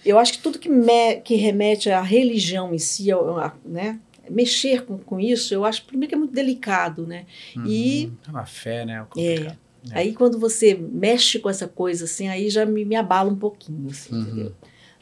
eu 0.05 0.17
acho 0.17 0.33
que 0.33 0.39
tudo 0.39 0.57
que, 0.59 0.69
me- 0.69 1.17
que 1.17 1.35
remete 1.35 1.89
à 1.89 2.01
religião 2.01 2.73
em 2.73 2.79
si, 2.79 3.11
ao- 3.11 3.37
a- 3.39 3.53
né? 3.65 3.99
Mexer 4.29 4.83
com, 4.85 4.97
com 4.97 5.19
isso, 5.21 5.53
eu 5.53 5.63
acho 5.63 5.85
primeiro 5.85 6.09
que 6.09 6.15
é 6.15 6.17
muito 6.17 6.33
delicado, 6.33 7.05
né? 7.07 7.25
e- 7.65 8.05
Uhum. 8.07 8.11
É 8.27 8.29
uma 8.31 8.45
fé, 8.45 8.85
né? 8.85 9.05
complicado. 9.09 9.57
É. 9.91 9.97
Aí 9.99 10.13
quando 10.13 10.37
você 10.37 10.73
mexe 10.75 11.39
com 11.39 11.49
essa 11.49 11.65
coisa, 11.65 12.03
assim, 12.03 12.27
aí 12.27 12.49
já 12.49 12.65
me, 12.65 12.83
me 12.83 12.95
abala 12.95 13.29
um 13.31 13.35
pouquinho, 13.37 13.89
assim, 13.89 14.13
Uhum. 14.15 14.21
entendeu? 14.21 14.53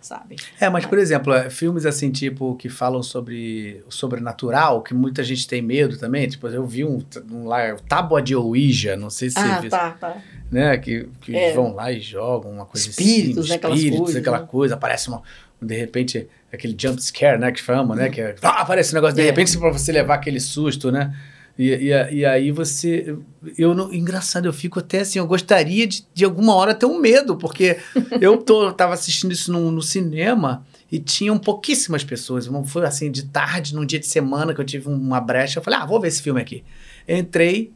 Sabe? 0.05 0.35
É, 0.59 0.69
mas 0.69 0.85
por 0.85 0.99
exemplo, 0.99 1.33
é, 1.33 1.49
filmes 1.49 1.83
assim, 1.83 2.11
tipo, 2.11 2.55
que 2.57 2.69
falam 2.69 3.01
sobre 3.01 3.83
o 3.87 3.91
sobrenatural, 3.91 4.83
que 4.83 4.93
muita 4.93 5.23
gente 5.23 5.47
tem 5.47 5.63
medo 5.63 5.97
também. 5.97 6.27
Tipo, 6.27 6.47
eu 6.47 6.63
vi 6.63 6.85
um, 6.85 7.03
um 7.31 7.47
lá, 7.47 7.73
o 7.73 7.81
Tábua 7.81 8.21
de 8.21 8.35
Ouija, 8.35 8.95
não 8.95 9.09
sei 9.09 9.31
se 9.31 9.39
ah, 9.39 9.55
você 9.55 9.61
viu, 9.61 9.69
tá, 9.71 9.91
tá. 9.99 10.17
né? 10.51 10.77
Que, 10.77 11.09
que 11.21 11.35
É. 11.35 11.53
vão 11.53 11.73
lá 11.73 11.91
e 11.91 11.99
jogam 11.99 12.51
uma 12.51 12.67
coisa 12.67 12.87
Espíritos, 12.87 13.39
assim, 13.45 13.49
né, 13.49 13.55
aquelas 13.55 13.77
espíritos, 13.79 14.03
coisas, 14.03 14.21
aquela 14.21 14.39
né? 14.41 14.47
coisa, 14.47 14.75
aparece 14.75 15.07
uma, 15.07 15.23
de 15.59 15.75
repente, 15.75 16.27
aquele 16.53 16.75
jump 16.79 17.01
scare, 17.01 17.39
né, 17.39 17.51
que 17.51 17.59
chama, 17.59 17.95
né, 17.95 18.09
que 18.09 18.21
é, 18.21 18.35
ah, 18.43 18.61
aparece 18.61 18.91
um 18.91 18.95
negócio, 18.95 19.15
de 19.15 19.23
É. 19.23 19.25
repente, 19.25 19.57
pra 19.57 19.71
você 19.71 19.91
levar 19.91 20.13
aquele 20.13 20.39
susto, 20.39 20.91
né, 20.91 21.15
e, 21.57 21.69
e, 21.69 22.15
e 22.17 22.25
aí 22.25 22.51
você, 22.51 23.17
eu 23.57 23.73
não, 23.73 23.93
engraçado, 23.93 24.45
eu 24.45 24.53
fico 24.53 24.79
até 24.79 24.99
assim, 24.99 25.19
eu 25.19 25.27
gostaria 25.27 25.87
de, 25.87 26.05
de 26.13 26.25
alguma 26.25 26.53
hora 26.53 26.75
ter 26.75 26.85
um 26.85 26.99
medo, 26.99 27.37
porque 27.37 27.77
eu 28.19 28.37
tô, 28.37 28.73
tava 28.73 28.93
assistindo 28.93 29.31
isso 29.31 29.51
no, 29.51 29.71
no 29.71 29.81
cinema 29.81 30.65
e 30.91 30.99
tinham 30.99 31.37
pouquíssimas 31.37 32.03
pessoas, 32.03 32.49
foi 32.65 32.85
assim, 32.85 33.09
de 33.09 33.25
tarde, 33.25 33.73
num 33.73 33.85
dia 33.85 33.99
de 33.99 34.05
semana 34.05 34.53
que 34.53 34.59
eu 34.59 34.65
tive 34.65 34.89
uma 34.89 35.21
brecha, 35.21 35.59
eu 35.59 35.63
falei, 35.63 35.79
ah, 35.79 35.85
vou 35.85 35.99
ver 35.99 36.09
esse 36.09 36.21
filme 36.21 36.41
aqui. 36.41 36.63
Entrei, 37.07 37.71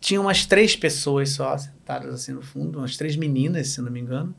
tinha 0.00 0.20
umas 0.20 0.46
três 0.46 0.76
pessoas 0.76 1.30
só 1.30 1.56
sentadas 1.58 2.14
assim 2.14 2.32
no 2.32 2.42
fundo, 2.42 2.78
umas 2.78 2.96
três 2.96 3.16
meninas, 3.16 3.68
se 3.68 3.80
não 3.82 3.90
me 3.90 4.00
engano. 4.00 4.34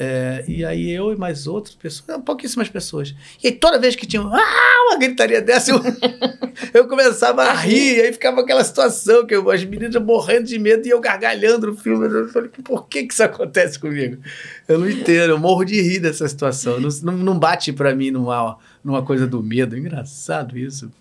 É, 0.00 0.44
e 0.46 0.64
aí 0.64 0.88
eu 0.90 1.12
e 1.12 1.16
mais 1.16 1.48
outras 1.48 1.74
pessoas, 1.74 2.22
pouquíssimas 2.24 2.68
pessoas. 2.68 3.14
E 3.42 3.48
aí 3.48 3.52
toda 3.52 3.80
vez 3.80 3.96
que 3.96 4.06
tinha 4.06 4.22
ah, 4.22 4.86
uma 4.86 4.96
gritaria 4.96 5.42
dessa, 5.42 5.72
eu, 5.72 5.80
eu 6.72 6.86
começava 6.86 7.42
a 7.42 7.52
rir, 7.52 7.96
e 7.96 8.00
aí 8.02 8.12
ficava 8.12 8.40
aquela 8.40 8.62
situação 8.62 9.26
que 9.26 9.34
eu, 9.34 9.50
as 9.50 9.64
meninas 9.64 10.00
morrendo 10.00 10.44
de 10.44 10.56
medo 10.56 10.86
e 10.86 10.90
eu 10.90 11.00
gargalhando 11.00 11.66
no 11.66 11.76
filme. 11.76 12.06
Eu 12.06 12.28
falei, 12.28 12.48
por 12.48 12.86
que, 12.86 13.06
que 13.06 13.12
isso 13.12 13.24
acontece 13.24 13.76
comigo? 13.76 14.22
Eu 14.68 14.78
não 14.78 14.88
entendo, 14.88 15.30
eu 15.30 15.38
morro 15.38 15.64
de 15.64 15.80
rir 15.80 15.98
dessa 15.98 16.28
situação. 16.28 16.78
Não, 16.78 17.12
não, 17.12 17.36
bate 17.36 17.72
pra 17.72 17.92
mim 17.92 18.12
numa, 18.12 18.56
numa 18.84 19.04
coisa 19.04 19.26
do 19.26 19.42
medo. 19.42 19.76
Engraçado 19.76 20.56
isso. 20.56 20.92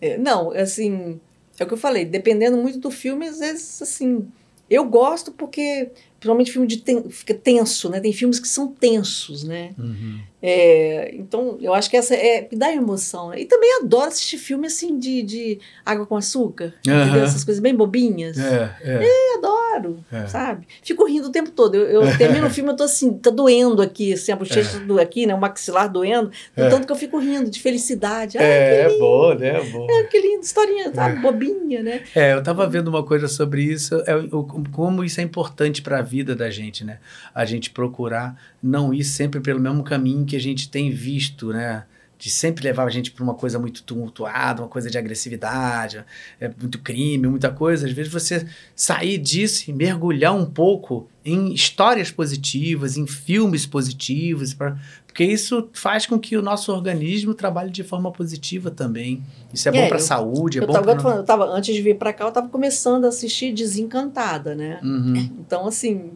É, 0.00 0.18
não, 0.18 0.50
assim, 0.50 1.20
é 1.58 1.62
o 1.62 1.66
que 1.68 1.74
eu 1.74 1.78
falei, 1.78 2.04
dependendo 2.04 2.56
muito 2.56 2.80
do 2.80 2.90
filme, 2.90 3.28
às 3.28 3.38
vezes, 3.38 3.80
assim, 3.80 4.26
eu 4.68 4.84
gosto 4.84 5.30
porque, 5.30 5.90
principalmente 6.24 6.52
filme 6.52 6.66
de 6.66 6.78
ten, 6.78 7.10
fica 7.10 7.34
tenso, 7.34 7.90
né? 7.90 8.00
Tem 8.00 8.12
filmes 8.12 8.40
que 8.40 8.48
são 8.48 8.68
tensos, 8.68 9.44
né? 9.44 9.74
Uhum. 9.78 10.20
É, 10.46 11.14
então, 11.14 11.56
eu 11.58 11.72
acho 11.72 11.88
que 11.88 11.96
essa 11.96 12.14
é 12.14 12.42
que 12.42 12.54
dá 12.54 12.70
emoção. 12.70 13.30
né? 13.30 13.40
E 13.40 13.46
também 13.46 13.78
adoro 13.80 14.08
assistir 14.08 14.36
filme 14.36 14.66
assim 14.66 14.98
de, 14.98 15.22
de 15.22 15.58
água 15.86 16.04
com 16.04 16.16
açúcar, 16.16 16.74
Aham. 16.86 17.02
entendeu? 17.04 17.24
Essas 17.24 17.42
coisas 17.44 17.62
bem 17.62 17.74
bobinhas. 17.74 18.36
É, 18.38 18.76
é. 18.82 19.02
Eu 19.04 19.38
adoro, 19.38 20.04
É. 20.12 20.26
sabe? 20.26 20.66
Fico 20.82 21.06
rindo 21.06 21.28
o 21.28 21.32
tempo 21.32 21.50
todo. 21.50 21.74
Eu, 21.76 22.02
eu 22.02 22.02
termino 22.18 22.46
o 22.46 22.50
filme, 22.50 22.70
eu 22.70 22.76
tô 22.76 22.84
assim, 22.84 23.14
tá 23.14 23.30
doendo 23.30 23.80
aqui, 23.80 24.12
assim, 24.12 24.32
a 24.32 24.36
bochecha 24.36 24.78
do 24.80 25.00
aqui, 25.00 25.24
né? 25.24 25.34
O 25.34 25.40
maxilar 25.40 25.90
doendo, 25.90 26.30
do 26.54 26.62
É. 26.62 26.68
tanto 26.68 26.86
que 26.86 26.92
eu 26.92 26.96
fico 26.96 27.18
rindo 27.18 27.48
de 27.50 27.60
felicidade. 27.62 28.36
Ai, 28.36 28.44
É, 28.44 28.80
é 28.82 28.98
bom, 28.98 29.34
né? 29.34 29.48
É 29.60 29.64
bom. 29.64 29.86
que 30.10 30.20
lindo, 30.20 30.42
historinha, 30.44 30.92
sabe? 30.92 31.20
Bobinha, 31.22 31.82
né? 31.82 32.02
É, 32.14 32.34
eu 32.34 32.42
tava 32.42 32.66
vendo 32.68 32.88
uma 32.88 33.02
coisa 33.02 33.28
sobre 33.28 33.62
isso, 33.62 33.94
é, 34.06 34.14
o, 34.14 34.44
como 34.72 35.02
isso 35.02 35.20
é 35.20 35.24
importante 35.24 35.80
para 35.80 36.00
a 36.00 36.02
vida 36.02 36.34
da 36.36 36.50
gente, 36.50 36.84
né? 36.84 36.98
A 37.34 37.46
gente 37.46 37.70
procurar 37.70 38.38
não 38.62 38.92
ir 38.92 39.04
sempre 39.04 39.40
pelo 39.40 39.58
mesmo 39.60 39.82
caminho 39.82 40.24
que 40.26 40.33
a 40.36 40.40
gente 40.40 40.68
tem 40.68 40.90
visto, 40.90 41.52
né? 41.52 41.84
De 42.16 42.30
sempre 42.30 42.64
levar 42.64 42.86
a 42.86 42.90
gente 42.90 43.10
para 43.10 43.22
uma 43.24 43.34
coisa 43.34 43.58
muito 43.58 43.82
tumultuada, 43.82 44.62
uma 44.62 44.68
coisa 44.68 44.88
de 44.88 44.96
agressividade, 44.96 46.02
é, 46.40 46.48
muito 46.58 46.78
crime, 46.78 47.26
muita 47.26 47.50
coisa. 47.50 47.86
Às 47.86 47.92
vezes 47.92 48.10
você 48.10 48.46
sair 48.74 49.18
disso 49.18 49.68
e 49.70 49.74
mergulhar 49.74 50.34
um 50.34 50.46
pouco 50.46 51.08
em 51.24 51.52
histórias 51.52 52.10
positivas, 52.10 52.96
em 52.96 53.06
filmes 53.06 53.66
positivos, 53.66 54.54
pra, 54.54 54.78
porque 55.06 55.24
isso 55.24 55.68
faz 55.72 56.06
com 56.06 56.18
que 56.18 56.36
o 56.36 56.40
nosso 56.42 56.72
organismo 56.72 57.34
trabalhe 57.34 57.70
de 57.70 57.82
forma 57.82 58.10
positiva 58.10 58.70
também. 58.70 59.22
Isso 59.52 59.68
é, 59.68 59.72
bom 59.72 59.78
É, 59.78 59.88
para 59.88 59.96
a 59.96 60.00
saúde, 60.00 60.58
é 60.58 60.62
eu, 60.62 60.66
bom 60.66 60.72
tava, 60.72 60.96
para 60.96 61.16
eu 61.16 61.24
tava- 61.24 61.44
antes 61.46 61.74
de 61.74 61.82
vir 61.82 61.96
pra 61.98 62.12
cá, 62.12 62.24
eu 62.24 62.32
tava 62.32 62.48
começando 62.48 63.04
a 63.04 63.08
assistir 63.08 63.52
Desencantada, 63.52 64.54
né? 64.54 64.80
Uhum. 64.82 65.14
Então, 65.40 65.66
assim, 65.66 66.12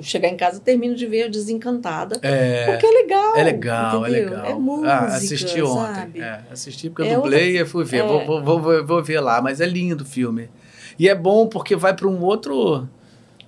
chegar 0.00 0.28
em 0.28 0.36
casa, 0.36 0.56
eu 0.58 0.60
termino 0.60 0.94
de 0.94 1.06
ver 1.06 1.28
Desencantada. 1.30 2.18
É, 2.22 2.64
Porque 2.66 2.86
é 2.86 2.90
legal. 2.90 3.36
é 3.36 3.44
legal, 3.44 4.06
é 4.06 4.10
entendeu? 4.10 4.30
legal. 4.30 4.46
É 4.46 4.54
música, 4.54 4.92
ah, 4.92 5.04
assisti 5.06 5.62
ontem. 5.62 5.94
sabe? 5.94 6.20
É, 6.20 6.40
assisti 6.50 6.90
porque 6.90 7.02
eu 7.02 7.06
É 7.06 7.14
dublei 7.16 7.60
e 7.60 7.64
fui 7.64 7.84
ver. 7.84 7.98
é. 8.04 8.06
Vou, 8.06 8.24
vou, 8.26 8.42
vou, 8.44 8.60
vou- 8.60 8.86
vou 8.86 9.02
ver 9.02 9.20
lá, 9.20 9.40
mas 9.42 9.60
é 9.60 9.66
lindo 9.66 10.02
o 10.04 10.06
filme. 10.06 10.48
E 10.98 11.08
é 11.08 11.14
bom 11.14 11.46
porque 11.48 11.74
vai 11.74 11.94
para 11.94 12.06
um 12.06 12.22
outro. 12.22 12.88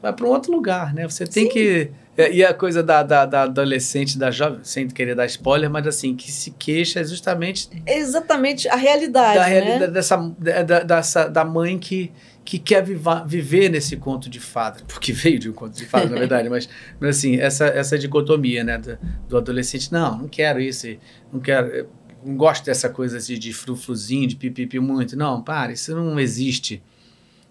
Vai 0.02 0.12
para 0.12 0.26
um 0.26 0.30
outro 0.30 0.52
lugar, 0.52 0.92
né? 0.92 1.08
Você 1.08 1.24
tem 1.26 1.44
Sim. 1.44 1.50
que. 1.50 1.90
É, 2.16 2.32
E 2.32 2.44
a 2.44 2.54
coisa 2.54 2.82
da, 2.82 3.02
da, 3.02 3.26
da 3.26 3.42
adolescente, 3.42 4.18
da 4.18 4.30
jovem, 4.30 4.60
sem 4.62 4.88
querer 4.88 5.14
dar 5.14 5.26
spoiler, 5.26 5.68
mas 5.70 5.86
assim, 5.86 6.14
que 6.16 6.30
se 6.32 6.50
queixa 6.52 7.04
justamente 7.04 7.68
É 7.84 7.98
exatamente 7.98 8.68
a 8.68 8.76
realidade, 8.76 9.38
da 9.38 9.46
né? 9.46 9.60
realidade 9.60 9.92
dessa, 9.92 10.16
da, 10.38 10.80
dessa, 10.80 11.28
da 11.28 11.44
mãe 11.44 11.78
que, 11.78 12.10
que 12.44 12.58
quer 12.58 12.82
viva, 12.82 13.24
viver 13.26 13.68
nesse 13.68 13.96
conto 13.96 14.30
de 14.30 14.40
fada. 14.40 14.82
Porque 14.88 15.12
veio 15.12 15.38
de 15.38 15.50
um 15.50 15.52
conto 15.52 15.76
de 15.76 15.84
fada, 15.84 16.06
na 16.06 16.18
verdade, 16.18 16.48
mas, 16.48 16.68
mas 16.98 17.18
assim, 17.18 17.36
essa, 17.36 17.66
essa 17.66 17.98
dicotomia, 17.98 18.64
né, 18.64 18.78
do, 18.78 18.98
do 19.28 19.36
adolescente, 19.36 19.92
não, 19.92 20.18
não 20.18 20.28
quero 20.28 20.60
isso, 20.60 20.86
não 21.32 21.40
quero, 21.40 21.66
eu 21.68 21.90
não 22.24 22.36
gosto 22.36 22.64
dessa 22.64 22.88
coisa 22.88 23.20
de, 23.20 23.38
de 23.38 23.52
frufruzinho, 23.52 24.26
de 24.26 24.36
pipipi 24.36 24.80
muito, 24.80 25.16
não, 25.16 25.42
para, 25.42 25.72
isso 25.72 25.94
não 25.94 26.18
existe. 26.18 26.82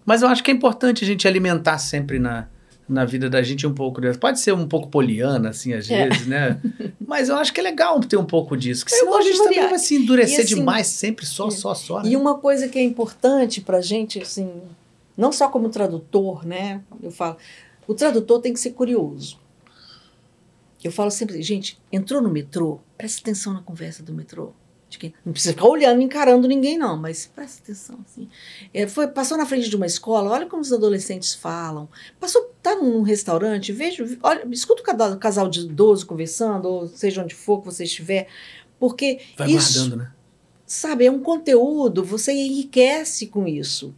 Mas 0.04 0.22
eu 0.22 0.28
acho 0.28 0.42
que 0.42 0.50
é 0.50 0.54
importante 0.54 1.04
a 1.04 1.06
gente 1.06 1.26
alimentar 1.26 1.78
sempre 1.78 2.18
na, 2.18 2.48
na 2.88 3.04
vida 3.04 3.28
da 3.28 3.42
gente 3.42 3.66
um 3.66 3.74
pouco 3.74 4.00
dessa. 4.00 4.18
Pode 4.18 4.38
ser 4.40 4.52
um 4.52 4.66
pouco 4.68 4.88
poliana, 4.88 5.48
assim, 5.50 5.72
às 5.72 5.90
É. 5.90 6.08
vezes, 6.08 6.26
né? 6.26 6.60
Mas 7.04 7.28
eu 7.28 7.36
acho 7.36 7.52
que 7.52 7.60
é 7.60 7.62
legal 7.62 7.98
ter 8.00 8.16
um 8.16 8.24
pouco 8.24 8.56
disso, 8.56 8.84
porque 8.84 8.94
Eu 8.94 9.00
senão 9.00 9.18
a 9.18 9.22
gente 9.22 9.36
também 9.38 9.54
variar. 9.54 9.70
vai 9.70 9.78
se 9.78 9.96
endurecer 9.96 10.44
assim, 10.44 10.54
demais, 10.54 10.86
sempre 10.86 11.26
só, 11.26 11.48
é. 11.48 11.50
só, 11.50 11.74
só. 11.74 12.02
né? 12.02 12.10
E 12.10 12.16
uma 12.16 12.38
coisa 12.38 12.68
que 12.68 12.78
é 12.78 12.82
importante 12.82 13.60
pra 13.60 13.80
gente, 13.80 14.20
assim, 14.20 14.50
não 15.16 15.32
só 15.32 15.48
como 15.48 15.68
tradutor, 15.68 16.46
né? 16.46 16.80
Eu 17.02 17.10
falo, 17.10 17.36
o 17.88 17.94
tradutor 17.94 18.40
tem 18.40 18.52
que 18.52 18.60
ser 18.60 18.70
curioso. 18.70 19.38
Eu 20.84 20.92
falo 20.92 21.10
sempre, 21.10 21.42
gente, 21.42 21.78
entrou 21.90 22.22
no 22.22 22.28
metrô, 22.28 22.78
presta 22.96 23.20
atenção 23.20 23.52
na 23.52 23.60
conversa 23.62 24.02
do 24.02 24.12
metrô. 24.12 24.52
Não 25.26 25.32
precisa 25.32 25.52
ficar 25.52 25.66
olhando, 25.66 26.00
encarando 26.00 26.48
ninguém, 26.48 26.78
não, 26.78 26.96
mas 26.96 27.26
presta 27.26 27.60
atenção, 27.62 27.98
assim. 28.06 28.28
É, 28.72 28.86
foi, 28.86 29.06
passou 29.08 29.36
na 29.36 29.44
frente 29.44 29.68
de 29.68 29.76
uma 29.76 29.84
escola, 29.84 30.30
olha 30.30 30.46
como 30.46 30.62
os 30.62 30.72
adolescentes 30.72 31.34
falam. 31.34 31.86
Passou, 32.18 32.50
tá 32.66 32.74
num 32.74 33.02
restaurante, 33.02 33.70
veja, 33.72 34.04
olha, 34.22 34.44
escuta 34.50 34.82
o 34.82 35.18
casal 35.18 35.48
de 35.48 35.60
idoso 35.60 36.04
conversando, 36.04 36.66
ou 36.66 36.88
seja 36.88 37.22
onde 37.22 37.32
for 37.34 37.60
que 37.60 37.66
você 37.66 37.84
estiver, 37.84 38.26
porque 38.78 39.20
Vai 39.38 39.48
isso, 39.50 39.78
guardando, 39.78 39.96
né? 40.02 40.10
sabe, 40.66 41.06
é 41.06 41.10
um 41.10 41.20
conteúdo, 41.20 42.02
você 42.02 42.32
enriquece 42.32 43.28
com 43.28 43.46
isso, 43.46 43.94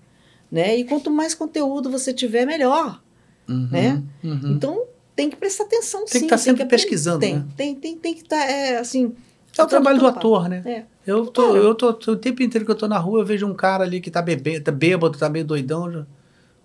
né? 0.52 0.76
E 0.76 0.84
quanto 0.84 1.10
mais 1.10 1.34
conteúdo 1.34 1.90
você 1.90 2.12
tiver, 2.12 2.44
melhor. 2.44 3.02
Uhum, 3.48 3.68
né? 3.70 4.02
uhum. 4.22 4.52
Então, 4.52 4.84
tem 5.16 5.30
que 5.30 5.36
prestar 5.36 5.64
atenção, 5.64 6.00
Tem 6.00 6.08
que 6.12 6.18
sim. 6.18 6.26
tá 6.26 6.36
sempre 6.36 6.62
aprender. 6.62 6.82
pesquisando, 6.82 7.20
Tem, 7.20 7.36
né? 7.36 7.46
tem, 7.56 7.74
tem, 7.74 7.96
tem 7.96 8.14
que 8.14 8.20
estar, 8.22 8.44
é, 8.44 8.76
assim... 8.76 9.14
é 9.56 9.62
o 9.62 9.66
trabalho 9.66 9.98
do 9.98 10.06
ator, 10.06 10.46
né? 10.46 10.62
É. 10.66 10.84
Eu 11.06 11.26
tô, 11.26 11.46
Cara. 11.46 11.58
eu 11.58 11.74
tô, 11.74 11.94
tô- 11.94 12.12
o 12.12 12.16
tempo 12.16 12.42
inteiro 12.42 12.66
que 12.66 12.70
eu 12.70 12.76
tô 12.76 12.86
na 12.86 12.98
rua, 12.98 13.20
eu 13.20 13.24
vejo 13.24 13.46
um 13.46 13.54
cara 13.54 13.82
ali 13.82 13.98
que 13.98 14.10
tá, 14.10 14.20
bebê, 14.20 14.60
tá 14.60 14.70
bêbado, 14.70 15.16
tá 15.18 15.30
meio 15.30 15.44
doidão. 15.46 15.90
já- 15.90 16.06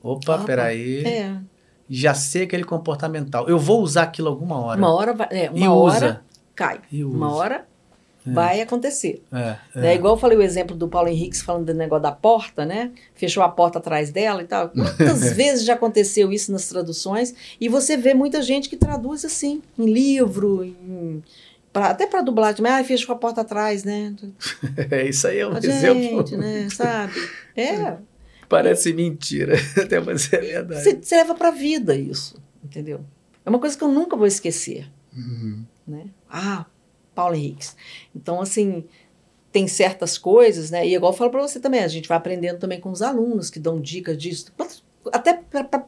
Opa, 0.04 0.36
Opa, 0.36 0.44
peraí. 0.44 1.06
É, 1.06 1.38
Já 1.90 2.14
sei 2.14 2.44
aquele 2.44 2.64
comportamental. 2.64 3.48
Eu 3.48 3.60
vou 3.60 3.82
usar 3.82 4.04
aquilo 4.04 4.30
alguma 4.30 4.60
hora. 4.60 4.80
uma 4.80 4.94
hora 4.94 5.14
vai, 5.14 5.28
é, 5.32 5.46
e 5.54 5.62
uma 5.68 5.74
hora 5.76 5.96
usa. 5.96 6.22
cai, 6.56 6.80
E 6.92 7.04
uma 7.04 7.28
usa. 7.28 7.36
hora 7.36 7.68
É. 8.26 8.32
vai 8.32 8.62
acontecer. 8.62 9.22
É, 9.32 9.56
é. 9.76 9.80
Né? 9.82 9.96
Igual 9.96 10.14
eu 10.16 10.20
falei 10.20 10.38
o 10.38 10.42
exemplo 10.42 10.76
do 10.76 10.88
Paulo 10.88 11.10
Henrique 11.10 11.38
falando 11.44 11.66
do 11.66 11.74
negócio 11.74 12.04
da 12.04 12.12
porta, 12.12 12.66
né? 12.66 12.92
Fechou 13.14 13.44
a 13.44 13.50
porta 13.50 13.80
atrás 13.80 14.12
dela 14.12 14.42
e 14.42 14.46
tal. 14.46 14.70
Quantas 14.70 15.34
vezes 15.36 15.66
já 15.66 15.74
aconteceu 15.74 16.32
isso 16.32 16.52
nas 16.52 16.68
traduções? 16.70 17.36
E 17.60 17.68
você 17.68 17.98
vê 17.98 18.14
muita 18.14 18.42
gente 18.42 18.70
que 18.70 18.78
traduz 18.78 19.26
assim, 19.26 19.62
em 19.78 19.86
livro, 19.86 20.64
em- 20.64 21.22
pra- 21.74 21.88
até 21.90 22.08
para 22.08 22.22
dublagem, 22.22 22.62
mas 22.62 22.80
ah, 22.82 22.84
fechou 22.84 23.14
a 23.14 23.18
porta 23.18 23.42
atrás, 23.42 23.84
né? 23.84 24.14
É, 24.90 25.06
isso 25.08 25.28
aí 25.28 25.40
é 25.40 25.48
um 25.48 25.54
A 25.56 25.58
exemplo. 25.58 26.02
gente, 26.02 26.38
né? 26.38 26.68
Sabe? 26.72 27.14
É, 27.58 27.98
Parece 28.54 28.94
mentira, 28.94 29.56
até 29.82 30.00
mas 30.00 30.32
é 30.32 30.40
verdade. 30.40 30.84
você 30.84 30.96
você 30.96 31.16
leva 31.16 31.34
pra 31.34 31.52
vida 31.52 31.96
isso, 31.96 32.36
entendeu? 32.64 33.02
É 33.46 33.50
uma 33.50 33.60
coisa 33.60 33.78
que 33.78 33.84
eu 33.84 33.90
nunca 33.90 34.16
vou 34.16 34.28
esquecer. 34.28 34.90
Uhum. 35.16 35.64
né? 35.88 36.06
Ah, 36.30 36.66
Paulo 37.14 37.36
Henriques. 37.36 37.76
Então, 38.16 38.42
assim, 38.42 38.86
tem 39.52 39.68
certas 39.68 40.18
coisas, 40.18 40.72
né? 40.72 40.88
E 40.88 40.96
igual 40.96 41.12
eu 41.12 41.18
falo 41.18 41.30
para 41.30 41.42
você 41.42 41.60
também, 41.60 41.84
a 41.84 41.88
gente 41.88 42.08
vai 42.08 42.18
aprendendo 42.18 42.60
também 42.60 42.80
com 42.80 42.90
os 42.90 43.02
alunos 43.02 43.50
que 43.50 43.60
dão 43.60 43.80
dicas 43.80 44.18
disso. 44.18 44.52
Até 45.12 45.34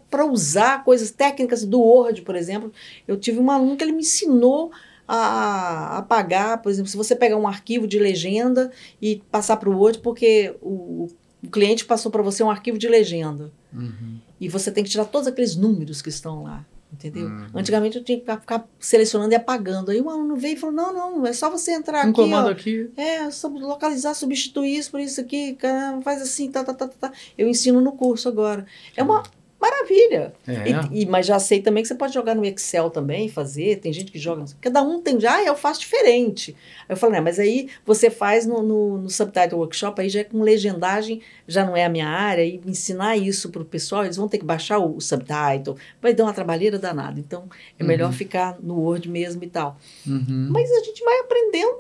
para 0.10 0.26
usar 0.26 0.84
coisas 0.84 1.10
técnicas 1.10 1.66
do 1.66 1.80
Word, 1.80 2.22
por 2.22 2.36
exemplo. 2.36 2.72
Eu 3.08 3.18
tive 3.18 3.40
um 3.40 3.50
aluno 3.50 3.78
que 3.78 3.84
ele 3.84 3.94
me 3.94 4.02
ensinou 4.02 4.72
a 5.08 5.98
apagar, 5.98 6.62
por 6.62 6.72
exemplo, 6.72 6.90
se 6.90 6.98
você 6.98 7.16
pegar 7.16 7.38
um 7.38 7.48
arquivo 7.48 7.88
de 7.88 8.00
legenda 8.00 8.72
e 9.02 9.22
passar 9.32 9.58
para 9.58 9.70
o 9.70 9.78
Word, 9.78 10.00
porque 10.00 10.56
o, 10.62 11.08
o 11.46 11.50
cliente 11.50 11.86
passou 11.86 12.12
para 12.12 12.22
você 12.22 12.44
um 12.44 12.50
arquivo 12.50 12.78
de 12.78 12.88
legenda. 12.88 13.52
Uhum. 13.74 14.20
E 14.40 14.50
você 14.50 14.72
tem 14.72 14.84
que 14.84 14.90
tirar 14.90 15.06
todos 15.06 15.28
aqueles 15.28 15.56
números 15.56 16.02
que 16.02 16.10
estão 16.10 16.44
lá. 16.44 16.66
Entendeu? 16.94 17.28
Uhum. 17.28 17.48
Antigamente 17.54 17.98
eu 17.98 18.04
tinha 18.04 18.20
que 18.20 18.32
ficar 18.38 18.66
selecionando 18.80 19.34
e 19.34 19.36
apagando. 19.36 19.92
Aí 19.92 20.00
o 20.00 20.10
aluno 20.10 20.36
veio 20.38 20.54
e 20.54 20.58
falou: 20.58 20.74
não, 20.74 20.94
não, 20.94 21.26
é 21.26 21.34
só 21.34 21.50
você 21.50 21.74
entrar 21.74 22.06
Um 22.06 22.10
aqui. 22.10 22.22
comando 22.22 22.48
ó, 22.48 22.52
aqui. 22.52 22.90
é, 22.96 23.28
localizar, 23.60 24.14
substituir 24.14 24.78
isso 24.78 24.92
por 24.92 25.02
isso 25.02 25.20
aqui, 25.20 25.58
faz 26.04 26.22
assim, 26.22 26.50
tá, 26.50 26.64
tá, 26.64 26.74
tá, 26.74 26.88
tá, 26.88 27.10
tá. 27.10 27.12
Eu 27.38 27.50
ensino 27.50 27.82
no 27.82 27.92
curso 27.92 28.30
agora. 28.30 28.66
É 28.96 29.04
uma 29.04 29.24
maravilha. 29.60 30.34
É. 30.48 30.70
E, 30.92 31.02
e- 31.02 31.06
mas 31.06 31.26
já 31.26 31.40
sei 31.40 31.62
também 31.62 31.82
que 31.82 31.88
você 31.88 31.96
pode 31.96 32.14
jogar 32.14 32.36
no 32.36 32.46
Excel 32.46 32.90
também, 32.90 33.28
fazer. 33.30 33.78
Tem 33.78 33.92
gente 33.92 34.12
que 34.12 34.20
joga. 34.20 34.46
Cada 34.62 34.82
um 34.82 35.02
tem 35.02 35.20
já, 35.20 35.44
eu 35.44 35.56
faço 35.56 35.80
diferente. 35.82 36.56
Aí 36.88 36.94
eu 36.94 36.98
falo, 36.98 37.14
né, 37.14 37.22
mas 37.22 37.40
aí 37.40 37.70
você 37.86 38.10
faz 38.10 38.46
no, 38.46 38.62
no, 38.62 38.98
no 39.00 39.10
Subtitle 39.10 39.58
Workshop, 39.60 40.02
aí 40.02 40.10
já 40.10 40.20
é 40.20 40.24
com 40.24 40.42
legendagem, 40.42 41.22
já 41.48 41.66
não 41.66 41.76
é 41.76 41.84
a 41.86 41.90
minha 41.90 42.08
área, 42.08 42.44
e 42.44 42.62
ensinar 42.66 43.18
isso 43.18 43.50
para 43.50 43.62
o 43.62 43.66
pessoal, 43.66 44.04
eles 44.04 44.18
vão 44.18 44.28
ter 44.28 44.38
que 44.38 44.46
baixar 44.46 44.78
o, 44.80 44.98
o 44.98 45.02
subtitle, 45.02 45.76
vai 46.02 46.14
dar 46.14 46.24
uma 46.26 46.34
trabalheira 46.34 46.78
danada. 46.78 47.20
Então 47.20 47.50
é 47.80 47.84
melhor 47.84 48.08
Uhum. 48.08 48.14
ficar 48.14 48.58
no 48.62 48.80
Word 48.82 49.10
mesmo 49.10 49.44
e 49.44 49.48
tal. 49.48 49.78
Uhum. 50.06 50.50
Mas 50.52 50.72
a 50.72 50.84
gente 50.84 51.04
vai 51.04 51.20
aprendendo 51.20 51.78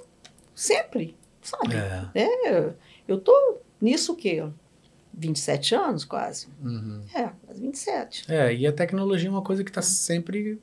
sempre, 0.56 1.16
sabe? 1.42 1.76
É. 1.76 2.06
É, 2.50 2.70
eu 3.08 3.20
tô 3.20 3.58
nisso 3.82 4.14
o 4.14 4.16
quê? 4.16 4.44
27 5.18 5.76
anos 5.76 6.04
quase? 6.06 6.48
Uhum. 6.64 7.02
É, 7.14 7.30
quase 7.46 7.62
27. 7.62 8.26
É, 8.32 8.54
e 8.54 8.68
a 8.68 8.72
tecnologia 8.74 9.28
é 9.30 9.32
uma 9.32 9.42
coisa 9.42 9.64
que 9.64 9.70
está 9.70 9.82
sempre 9.82 10.60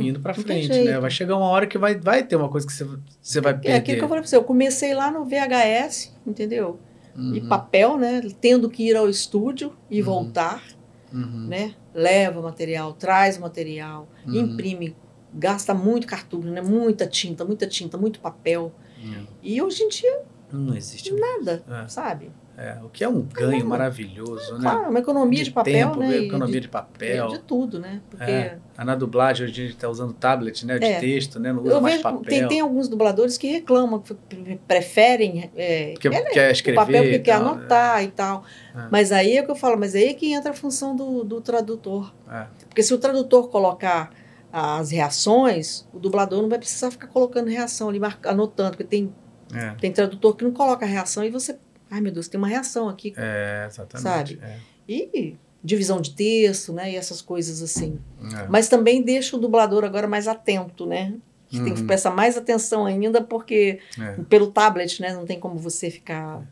indo 0.00 0.20
para 0.20 0.34
frente, 0.34 0.68
né? 0.84 0.98
Vai 1.00 1.10
chegar 1.10 1.36
uma 1.36 1.46
hora 1.46 1.66
que 1.66 1.78
vai, 1.78 1.94
vai 1.98 2.22
ter 2.22 2.36
uma 2.36 2.48
coisa 2.48 2.66
que 2.66 2.72
você, 2.72 2.86
você 3.20 3.40
vai 3.40 3.52
É 3.52 3.56
perder. 3.56 3.76
aquilo 3.78 3.98
que 3.98 4.04
eu 4.04 4.08
falei 4.08 4.22
pra 4.22 4.28
você, 4.28 4.36
eu 4.36 4.44
comecei 4.44 4.94
lá 4.94 5.10
no 5.10 5.24
VHS, 5.24 6.12
entendeu? 6.26 6.78
E 7.16 7.40
Uhum, 7.40 7.48
papel, 7.48 7.96
né? 7.96 8.20
Tendo 8.40 8.68
que 8.68 8.88
ir 8.88 8.96
ao 8.96 9.08
estúdio 9.08 9.72
e 9.90 10.00
Uhum. 10.00 10.04
voltar, 10.04 10.64
uhum, 11.12 11.46
né? 11.48 11.74
Leva 11.94 12.42
material, 12.42 12.92
traz 12.92 13.38
material, 13.38 14.08
Uhum. 14.26 14.34
imprime, 14.34 14.96
gasta 15.32 15.72
muito 15.72 16.06
cartucho, 16.06 16.48
né? 16.48 16.60
Muita 16.60 17.06
tinta, 17.06 17.44
muita 17.44 17.66
tinta, 17.66 17.96
muito 17.96 18.20
papel. 18.20 18.72
uhum. 19.02 19.26
E 19.42 19.62
hoje 19.62 19.82
em 19.84 19.88
dia, 19.88 20.22
Não 20.52 20.74
existe. 20.76 21.12
nada, 21.14 21.64
É. 21.84 21.88
sabe? 21.88 22.30
É, 22.56 22.78
o 22.84 22.88
que 22.88 23.02
é 23.02 23.08
um 23.08 23.20
ganho 23.20 23.66
maravilhoso, 23.66 24.54
né? 24.58 24.60
Claro, 24.70 24.90
uma 24.90 24.98
economia 25.00 25.42
de, 25.42 25.50
papel, 25.50 25.88
tempo, 25.88 25.98
né? 25.98 26.18
e 26.18 26.26
economia 26.28 26.54
de, 26.54 26.60
de 26.60 26.68
papel. 26.68 27.28
de 27.28 27.38
tudo, 27.40 27.80
né? 27.80 28.00
Porque 28.08 28.30
É. 28.30 28.58
Ah, 28.76 28.84
Na 28.84 28.94
dublagem, 28.94 29.44
hoje 29.46 29.52
a 29.60 29.64
gente 29.66 29.74
está 29.76 29.88
usando 29.88 30.12
tablet, 30.12 30.64
né? 30.64 30.78
De 30.78 30.86
É. 30.86 31.00
texto, 31.00 31.40
né? 31.40 31.52
Não 31.52 31.62
usa 31.62 31.72
eu 31.72 31.80
mais 31.80 31.94
vejo 31.94 32.02
papel. 32.04 32.22
tem, 32.22 32.46
tem 32.48 32.60
alguns 32.60 32.88
dubladores 32.88 33.36
que 33.36 33.48
reclamam, 33.48 33.98
que 34.00 34.14
pre- 34.14 34.60
preferem 34.68 35.50
é, 35.56 35.92
Porque 35.94 36.08
é, 36.08 36.22
quer 36.30 36.48
o 36.48 36.52
escrever. 36.52 36.76
papel 36.76 37.02
porque 37.02 37.18
quer 37.18 37.38
tal, 37.38 37.48
anotar 37.54 38.04
e 38.04 38.08
tal. 38.08 38.44
É. 38.74 38.88
Mas 38.90 39.10
aí 39.10 39.36
é 39.36 39.42
o 39.42 39.44
que 39.44 39.50
eu 39.50 39.56
falo, 39.56 39.76
mas 39.76 39.94
aí 39.96 40.04
é 40.06 40.14
que 40.14 40.32
entra 40.32 40.50
a 40.52 40.54
função 40.54 40.94
do, 40.94 41.24
do 41.24 41.40
tradutor. 41.40 42.14
É. 42.30 42.46
Porque 42.68 42.82
se 42.84 42.94
o 42.94 42.98
tradutor 42.98 43.48
colocar 43.48 44.10
as 44.52 44.92
reações, 44.92 45.88
o 45.92 45.98
dublador 45.98 46.40
não 46.40 46.48
vai 46.48 46.58
precisar 46.58 46.90
ficar 46.92 47.08
colocando 47.08 47.48
reação 47.48 47.88
ali, 47.88 48.00
anotando, 48.24 48.70
porque 48.76 48.84
tem, 48.84 49.12
É, 49.52 49.70
tem 49.80 49.90
tradutor 49.92 50.36
que 50.36 50.44
não 50.44 50.52
coloca 50.52 50.86
reação 50.86 51.24
e 51.24 51.30
você. 51.30 51.58
Ai 51.90 52.00
meu 52.00 52.12
Deus, 52.12 52.28
tem 52.28 52.38
uma 52.38 52.48
reação 52.48 52.88
aqui. 52.88 53.12
é, 53.16 53.64
exatamente. 53.68 54.02
Sabe? 54.02 54.38
É. 54.42 54.56
E 54.88 55.36
divisão 55.62 56.00
de 56.00 56.10
texto, 56.10 56.72
né? 56.72 56.92
E 56.92 56.96
essas 56.96 57.22
coisas 57.22 57.62
assim. 57.62 57.98
É. 58.42 58.46
Mas 58.48 58.68
também 58.68 59.02
deixa 59.02 59.36
o 59.36 59.40
dublador 59.40 59.84
agora 59.84 60.06
mais 60.06 60.28
atento, 60.28 60.84
né? 60.86 61.14
Que 61.48 61.60
tem 61.62 61.72
que 61.74 61.80
Uhum. 61.80 61.86
prestar 61.86 62.10
mais 62.10 62.36
atenção 62.36 62.84
ainda, 62.84 63.22
porque 63.22 63.78
É. 63.98 64.16
pelo 64.28 64.48
tablet, 64.50 65.00
né? 65.00 65.12
Não 65.14 65.24
tem 65.24 65.38
como 65.38 65.56
você 65.56 65.90
ficar. 65.90 66.42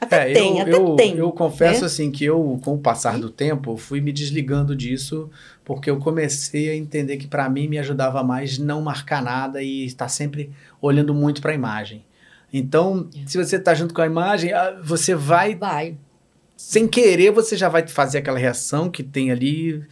Até 0.00 0.30
É, 0.30 0.34
tem, 0.34 0.58
eu, 0.58 0.62
até 0.62 0.72
eu, 0.74 0.96
tem. 0.96 1.16
eu 1.16 1.32
confesso 1.32 1.80
né? 1.80 1.86
assim 1.86 2.10
que 2.10 2.24
eu, 2.24 2.60
com 2.62 2.74
o 2.74 2.78
passar 2.78 3.18
do 3.18 3.30
tempo, 3.30 3.76
fui 3.76 4.00
me 4.00 4.12
desligando 4.12 4.76
disso, 4.76 5.30
porque 5.64 5.90
eu 5.90 5.98
comecei 5.98 6.70
a 6.70 6.76
entender 6.76 7.16
que 7.16 7.26
para 7.26 7.48
mim 7.48 7.66
me 7.68 7.78
ajudava 7.78 8.22
mais 8.22 8.58
não 8.58 8.80
marcar 8.82 9.22
nada 9.22 9.62
e 9.62 9.84
estar 9.84 10.08
sempre 10.08 10.52
olhando 10.80 11.14
muito 11.14 11.40
para 11.40 11.52
a 11.52 11.54
imagem. 11.54 12.04
Então, 12.52 13.08
É. 13.16 13.26
se 13.26 13.38
você 13.42 13.56
está 13.56 13.74
junto 13.74 13.94
com 13.94 14.02
a 14.02 14.06
imagem, 14.06 14.52
ah, 14.52 14.78
você 14.82 15.14
vai, 15.14 15.54
Vai. 15.54 15.96
sem 16.56 16.86
querer, 16.86 17.30
você 17.32 17.56
já 17.56 17.68
vai 17.68 17.86
fazer 17.86 18.18
aquela 18.18 18.38
reação 18.38 18.90
que 18.90 19.02
tem 19.02 19.30
ali. 19.30 19.82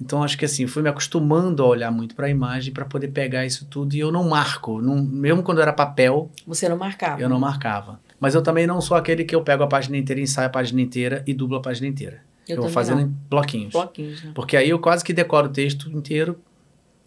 Então, 0.00 0.22
acho 0.22 0.36
que 0.36 0.44
assim, 0.44 0.66
fui 0.66 0.82
me 0.82 0.88
acostumando 0.88 1.62
a 1.62 1.66
olhar 1.66 1.90
muito 1.90 2.14
para 2.14 2.26
a 2.26 2.30
imagem 2.30 2.72
para 2.72 2.84
poder 2.84 3.08
pegar 3.08 3.46
isso 3.46 3.66
tudo 3.70 3.94
e 3.94 4.00
eu 4.00 4.10
não 4.10 4.28
marco. 4.28 4.80
Não, 4.80 4.96
mesmo 5.02 5.42
quando 5.42 5.60
era 5.60 5.72
papel, 5.72 6.30
Você 6.46 6.68
não 6.68 6.76
marcava. 6.76 7.20
eu 7.20 7.28
não 7.28 7.38
marcava. 7.38 8.00
Mas 8.18 8.34
eu 8.34 8.42
também 8.42 8.66
não 8.66 8.80
sou 8.80 8.96
aquele 8.96 9.24
que 9.24 9.34
eu 9.34 9.42
pego 9.42 9.62
a 9.62 9.66
página 9.66 9.96
inteira, 9.96 10.20
ensaio 10.20 10.46
a 10.46 10.50
página 10.50 10.80
inteira 10.80 11.22
e 11.26 11.32
dublo 11.34 11.56
a 11.58 11.60
página 11.60 11.86
inteira. 11.86 12.20
Eu, 12.48 12.56
vou 12.56 12.64
também 12.64 12.74
fazendo 12.74 13.00
não. 13.00 13.06
em 13.06 13.16
bloquinhos. 13.30 13.72
Bloquinhos, 13.72 14.22
né? 14.24 14.32
Porque 14.34 14.56
aí 14.56 14.68
eu 14.68 14.78
quase 14.78 15.04
que 15.04 15.12
decoro 15.12 15.46
o 15.48 15.50
texto 15.52 15.88
inteiro. 15.90 16.38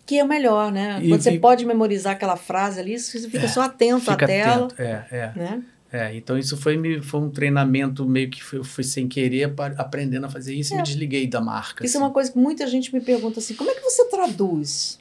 Que 0.07 0.17
é 0.17 0.23
o 0.23 0.27
melhor, 0.27 0.71
né? 0.71 0.99
E- 1.03 1.09
Quando 1.09 1.21
você 1.21 1.31
e- 1.31 1.39
pode 1.39 1.65
memorizar 1.65 2.13
aquela 2.13 2.35
frase 2.37 2.79
ali, 2.79 2.97
você 2.97 3.19
fica 3.29 3.47
só 3.47 3.61
atento 3.61 3.99
Fica 4.09 4.13
à 4.13 4.27
tela. 4.27 4.65
atento. 4.65 4.81
É, 4.81 5.05
é, 5.11 5.31
Né? 5.35 5.63
é. 5.91 6.15
Então 6.15 6.37
isso 6.37 6.55
foi, 6.57 6.77
me, 6.77 7.01
foi 7.01 7.19
um 7.19 7.29
treinamento 7.29 8.05
meio 8.07 8.29
que 8.31 8.41
fui, 8.43 8.63
fui 8.63 8.83
sem 8.83 9.07
querer 9.07 9.53
aprendendo 9.77 10.25
a 10.25 10.29
fazer 10.29 10.55
isso 10.55 10.73
e 10.73 10.75
É. 10.75 10.77
me 10.77 10.83
desliguei 10.83 11.27
da 11.27 11.39
marca. 11.41 11.85
Isso 11.85 11.97
é 11.97 11.99
assim. 11.99 12.05
uma 12.07 12.11
coisa 12.13 12.31
que 12.31 12.37
muita 12.39 12.65
gente 12.65 12.91
me 12.93 13.01
pergunta 13.01 13.39
assim: 13.39 13.53
como 13.53 13.69
é 13.69 13.75
que 13.75 13.81
você 13.81 14.05
traduz? 14.09 14.97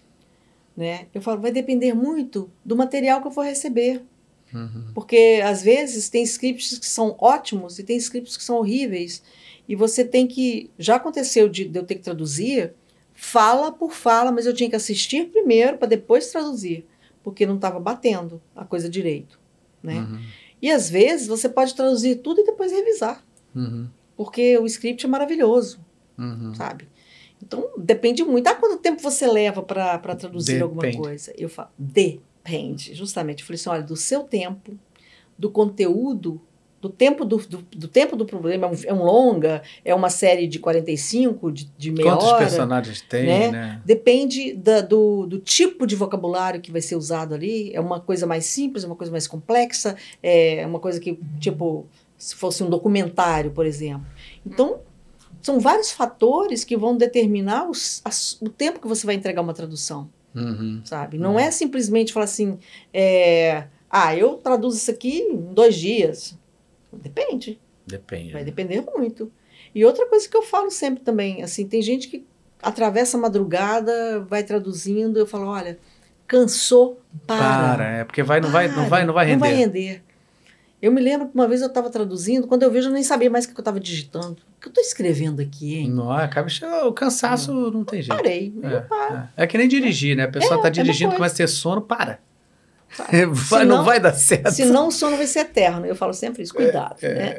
Né? 0.77 1.07
Eu 1.15 1.23
falo, 1.23 1.41
vai 1.41 1.51
depender 1.53 1.95
muito 1.95 2.51
do 2.65 2.77
material 2.77 3.23
que 3.23 3.29
eu 3.29 3.31
for 3.31 3.45
receber. 3.47 4.03
Uhum. 4.53 4.87
Porque 4.95 5.41
às 5.45 5.63
vezes 5.63 6.09
tem 6.09 6.23
scripts 6.23 6.79
que 6.79 6.87
são 6.87 7.17
ótimos 7.19 7.79
e 7.79 7.83
tem 7.83 7.97
scripts 7.97 8.37
que 8.37 8.45
são 8.45 8.57
horríveis. 8.57 9.23
E 9.69 9.75
você 9.75 10.05
tem 10.05 10.27
que. 10.27 10.71
Já 10.79 10.97
aconteceu 10.97 11.49
de, 11.49 11.65
de 11.65 11.79
eu 11.79 11.85
ter 11.85 11.95
que 11.97 12.03
traduzir, 12.03 12.73
fala 13.17 13.73
por 13.73 13.93
fala, 13.93 14.31
mas 14.31 14.47
eu 14.47 14.55
tinha 14.55 14.69
que 14.71 14.77
assistir 14.77 15.27
primeiro 15.31 15.79
para 15.79 15.89
depois 15.89 16.31
traduzir, 16.31 16.87
porque 17.23 17.47
não 17.47 17.57
estava 17.57 17.81
batendo 17.81 18.41
a 18.55 18.65
coisa 18.65 18.89
direito. 18.89 19.39
Né? 19.83 19.99
Uhum. 20.01 20.21
E 20.63 20.71
às 20.71 20.89
vezes 20.91 21.27
você 21.27 21.49
pode 21.49 21.75
traduzir 21.75 22.17
tudo 22.17 22.41
e 22.41 22.45
depois 22.45 22.71
revisar, 22.73 23.25
Uhum. 23.55 23.89
porque 24.17 24.59
o 24.59 24.67
script 24.67 25.05
é 25.05 25.09
maravilhoso, 25.09 25.81
Uhum. 26.19 26.55
sabe? 26.55 26.87
Então 27.43 27.69
depende 27.77 28.23
muito. 28.25 28.47
Ah, 28.47 28.55
quanto 28.55 28.79
tempo 28.79 29.03
você 29.03 29.27
leva 29.27 29.63
para 29.63 29.99
traduzir 30.17 30.63
alguma 30.63 30.83
Depende. 30.83 31.03
coisa? 31.03 31.33
Eu 31.37 31.49
falo, 31.49 31.69
depende. 31.79 32.95
Justamente. 32.95 33.41
Eu 33.41 33.47
falei 33.47 33.57
assim: 33.61 33.69
olha, 33.69 33.83
do 33.83 33.95
seu 33.97 34.23
tempo, 34.25 34.79
do 35.39 35.51
conteúdo, 35.51 36.41
do 36.89 36.93
tempo 36.93 37.25
do, 37.25 37.37
do, 37.39 37.59
do 37.75 37.89
tempo 37.89 38.15
do 38.17 38.25
problema. 38.25 38.67
É 38.67 38.71
um, 38.71 38.75
é 38.87 38.95
um 38.95 39.05
longa, 39.05 39.63
é 39.85 39.95
uma 39.95 40.11
série 40.11 40.47
de 40.47 40.59
45, 40.59 41.51
de, 41.51 41.65
de 41.77 41.91
meia 41.91 42.11
Quantos 42.13 42.27
hora. 42.29 42.39
personagens 42.39 43.01
tem, 43.01 43.27
né? 43.27 43.51
né? 43.51 43.83
Depende 43.85 44.53
da- 44.55 44.81
do, 44.81 45.27
do 45.27 45.39
tipo 45.39 45.87
de 45.87 45.97
vocabulário 45.97 46.61
que 46.61 46.71
vai 46.71 46.81
ser 46.81 46.97
usado 46.97 47.35
ali. 47.35 47.71
É 47.75 47.81
uma 47.81 48.01
coisa 48.01 48.27
mais 48.27 48.47
simples, 48.47 48.85
é 48.85 48.87
uma 48.87 48.97
coisa 48.97 49.11
mais 49.11 49.27
complexa, 49.27 49.97
é 50.23 50.65
uma 50.67 50.79
coisa 50.79 51.01
que, 51.01 51.19
tipo, 51.41 51.87
se 52.17 52.35
fosse 52.35 52.63
um 52.63 52.71
documentário, 52.71 53.51
por 53.51 53.67
exemplo. 53.67 54.07
Então, 54.45 54.81
são 55.43 55.61
vários 55.61 55.91
fatores 55.93 56.65
que 56.65 56.77
vão 56.77 56.97
determinar 56.97 57.69
os- 57.69 58.01
as- 58.05 58.37
o 58.41 58.49
tempo 58.49 58.81
que 58.81 58.89
você 58.89 59.05
vai 59.07 59.15
entregar 59.15 59.43
uma 59.43 59.55
tradução, 59.55 60.09
Uhum. 60.35 60.81
sabe? 60.85 61.19
Não 61.19 61.39
é 61.39 61.51
simplesmente 61.51 62.13
falar 62.13 62.25
assim, 62.25 62.59
é, 62.93 63.65
ah, 63.91 64.15
eu 64.17 64.35
traduzo 64.35 64.77
isso 64.77 64.91
aqui 64.91 65.19
em 65.21 65.37
dois 65.55 65.77
dias. 65.77 66.37
Depende. 67.03 67.61
Depende. 67.87 68.33
Vai 68.33 68.45
depender 68.45 68.83
muito. 68.95 69.31
E 69.75 69.85
outra 69.85 70.07
coisa 70.07 70.29
que 70.29 70.37
eu 70.37 70.43
falo 70.43 70.71
sempre 70.71 71.03
também, 71.05 71.43
assim, 71.43 71.67
tem 71.67 71.81
gente 71.83 72.09
que 72.09 72.27
atravessa 72.63 73.17
a 73.17 73.21
madrugada, 73.21 74.21
vai 74.29 74.43
traduzindo, 74.43 75.19
eu 75.19 75.27
falo, 75.27 75.47
olha, 75.47 75.79
cansou, 76.27 77.01
para. 77.27 77.77
Para, 77.77 77.89
é 77.99 78.05
porque 78.05 78.23
vai, 78.23 78.41
não, 78.41 78.51
vai, 78.51 78.69
não, 78.69 78.75
Para, 78.75 78.89
vai, 78.89 79.05
não 79.05 79.15
vai 79.15 79.27
render. 79.27 79.35
Não 79.37 79.41
vai 79.41 79.55
render. 79.55 80.03
Eu 80.81 80.93
me 80.93 81.01
lembro 81.01 81.29
que 81.29 81.35
uma 81.35 81.49
vez 81.49 81.63
eu 81.63 81.69
estava 81.69 81.89
traduzindo, 81.89 82.47
quando 82.47 82.63
eu 82.63 82.71
vejo 82.71 82.89
eu 82.89 82.93
nem 82.93 83.03
sabia 83.03 83.31
mais 83.31 83.45
o 83.45 83.49
que 83.49 83.55
eu 83.55 83.61
estava 83.61 83.81
digitando. 83.81 84.37
O 84.57 84.61
que 84.61 84.69
eu 84.69 84.71
estou 84.71 84.83
escrevendo 84.85 85.41
aqui, 85.41 85.75
hein? 85.75 85.91
Não, 85.91 86.11
acaba 86.13 86.49
chegando- 86.49 86.87
o 86.87 86.93
cansaço 86.93 87.53
não 87.71 87.83
tem 87.83 88.03
jeito. 88.03 88.17
Parei. 88.17 88.53
Eu 88.63 88.83
paro. 88.83 89.29
É, 89.37 89.45
é 89.45 89.47
que 89.47 89.57
nem 89.57 89.67
dirigir, 89.69 90.17
né? 90.17 90.25
A 90.25 90.29
pessoa 90.31 90.59
É, 90.59 90.63
tá 90.63 90.69
é 90.69 90.71
dirigindo, 90.71 91.15
começa 91.15 91.35
a 91.35 91.37
ter 91.39 91.49
sono, 91.49 91.81
para. 91.81 92.19
Para. 92.97 93.27
Vai- 93.27 93.61
Senão- 93.63 93.77
não 93.79 93.85
vai 93.85 94.01
dar 94.01 94.13
certo. 94.13 94.51
Senão 94.51 94.89
o 94.89 94.91
sono 94.93 95.17
vai 95.17 95.27
ser 95.27 95.41
eterno. 95.41 95.85
Eu 95.87 95.95
falo 95.97 96.13
sempre 96.13 96.43
isso, 96.43 96.55
cuidado. 96.55 96.97
né? 97.03 97.37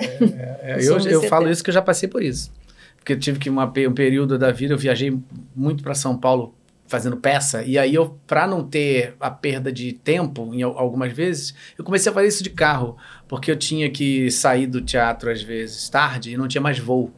É, 0.61 0.75
O 0.77 0.79
eu 0.79 0.83
sono 0.83 1.03
vai 1.03 1.13
eu 1.13 1.21
ser 1.21 1.27
falo 1.29 1.41
eterno. 1.43 1.53
isso 1.53 1.63
que 1.63 1.69
eu 1.69 1.73
já 1.73 1.81
passei 1.81 2.07
por 2.09 2.21
isso. 2.23 2.51
Porque 2.97 3.13
eu 3.13 3.19
tive 3.19 3.39
que 3.39 3.49
uma, 3.49 3.65
um 3.65 3.93
período 3.93 4.37
da 4.37 4.51
vida, 4.51 4.73
eu 4.73 4.77
viajei 4.77 5.17
muito 5.55 5.81
para 5.83 5.93
São 5.95 6.17
Paulo 6.17 6.53
fazendo 6.89 7.17
peça, 7.17 7.63
e 7.63 7.77
aí 7.77 7.93
eu, 7.93 8.17
para 8.25 8.47
não 8.47 8.63
ter 8.63 9.13
a 9.19 9.29
perda 9.29 9.71
de 9.73 9.91
tempo, 9.91 10.53
em 10.53 10.63
al- 10.63 10.77
algumas 10.79 11.11
vezes, 11.11 11.53
eu 11.77 11.83
comecei 11.83 12.09
a 12.09 12.15
fazer 12.15 12.27
isso 12.29 12.41
de 12.43 12.49
carro, 12.49 12.95
porque 13.27 13.51
eu 13.51 13.57
tinha 13.57 13.89
que 13.89 14.31
sair 14.31 14.67
do 14.67 14.79
teatro 14.81 15.29
às 15.29 15.41
vezes 15.41 15.89
tarde 15.89 16.31
e 16.31 16.37
não 16.37 16.47
tinha 16.47 16.61
mais 16.61 16.79
voo. 16.79 17.11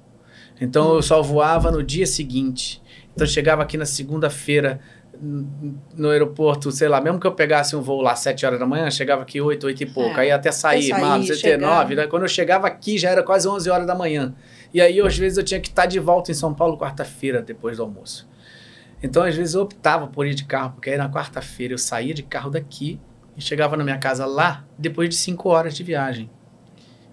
Então 0.59 0.95
eu 0.95 1.01
só 1.03 1.21
voava 1.21 1.69
no 1.71 1.83
dia 1.83 2.07
seguinte. 2.07 2.81
Então 3.13 3.27
eu 3.27 3.31
chegava 3.31 3.61
aqui 3.61 3.77
na 3.77 3.85
segunda-feira 3.85 4.79
no 5.21 6.09
aeroporto, 6.09 6.71
sei 6.71 6.87
lá, 6.87 7.01
mesmo 7.01 7.19
que 7.19 7.27
eu 7.27 7.33
pegasse 7.33 7.75
um 7.75 7.81
voo 7.81 8.01
lá 8.01 8.13
às 8.13 8.19
7 8.19 8.45
horas 8.45 8.59
da 8.59 8.65
manhã, 8.65 8.89
chegava 8.89 9.23
aqui 9.23 9.41
8, 9.41 9.65
8 9.65 9.83
e 9.83 9.85
pouco. 9.85 10.17
É, 10.17 10.21
aí 10.21 10.31
até 10.31 10.51
sair, 10.51 10.91
mano, 10.91 11.23
você 11.23 11.33
ter 11.33 11.39
chegar. 11.39 11.67
9, 11.67 11.95
né? 11.95 12.07
Quando 12.07 12.23
eu 12.23 12.29
chegava 12.29 12.67
aqui 12.67 12.97
já 12.97 13.09
era 13.09 13.21
quase 13.21 13.47
11 13.47 13.69
horas 13.69 13.87
da 13.87 13.95
manhã. 13.95 14.33
E 14.73 14.79
aí, 14.79 15.01
às 15.01 15.17
vezes, 15.17 15.37
eu 15.37 15.43
tinha 15.43 15.59
que 15.59 15.67
estar 15.67 15.85
de 15.85 15.99
volta 15.99 16.31
em 16.31 16.33
São 16.33 16.53
Paulo 16.53 16.77
quarta-feira, 16.77 17.41
depois 17.41 17.77
do 17.77 17.83
almoço. 17.83 18.29
Então, 19.01 19.23
às 19.23 19.35
vezes, 19.35 19.55
eu 19.55 19.61
optava 19.61 20.07
por 20.07 20.25
ir 20.25 20.35
de 20.35 20.45
carro, 20.45 20.71
porque 20.73 20.89
aí 20.89 20.97
na 20.97 21.09
quarta-feira 21.09 21.73
eu 21.73 21.77
saía 21.77 22.13
de 22.13 22.23
carro 22.23 22.49
daqui 22.49 22.99
e 23.35 23.41
chegava 23.41 23.75
na 23.75 23.83
minha 23.83 23.97
casa 23.97 24.25
lá 24.25 24.65
depois 24.77 25.09
de 25.09 25.15
5 25.15 25.49
horas 25.49 25.75
de 25.75 25.83
viagem. 25.83 26.29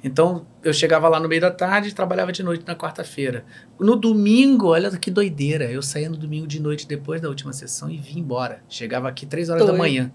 Então, 0.06 0.46
eu 0.62 0.72
chegava 0.72 1.08
lá 1.08 1.18
no 1.18 1.28
meio 1.28 1.40
da 1.40 1.50
tarde 1.50 1.88
e 1.88 1.92
trabalhava 1.92 2.30
de 2.30 2.40
noite 2.40 2.64
na 2.64 2.76
quarta-feira. 2.76 3.44
No 3.78 3.96
domingo, 3.96 4.68
olha 4.68 4.88
que 4.92 5.10
doideira, 5.10 5.64
eu 5.64 5.82
saía 5.82 6.08
no 6.08 6.16
domingo 6.16 6.46
de 6.46 6.62
noite 6.62 6.86
depois 6.86 7.20
da 7.20 7.28
última 7.28 7.52
sessão 7.52 7.90
e 7.90 7.96
vim 7.96 8.20
embora. 8.20 8.62
Chegava 8.68 9.08
aqui 9.08 9.26
3 9.26 9.48
horas 9.50 9.62
da 9.62 9.66
Doido. 9.66 9.78
manhã 9.80 10.12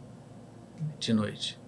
de 0.98 1.14
noite. 1.14 1.60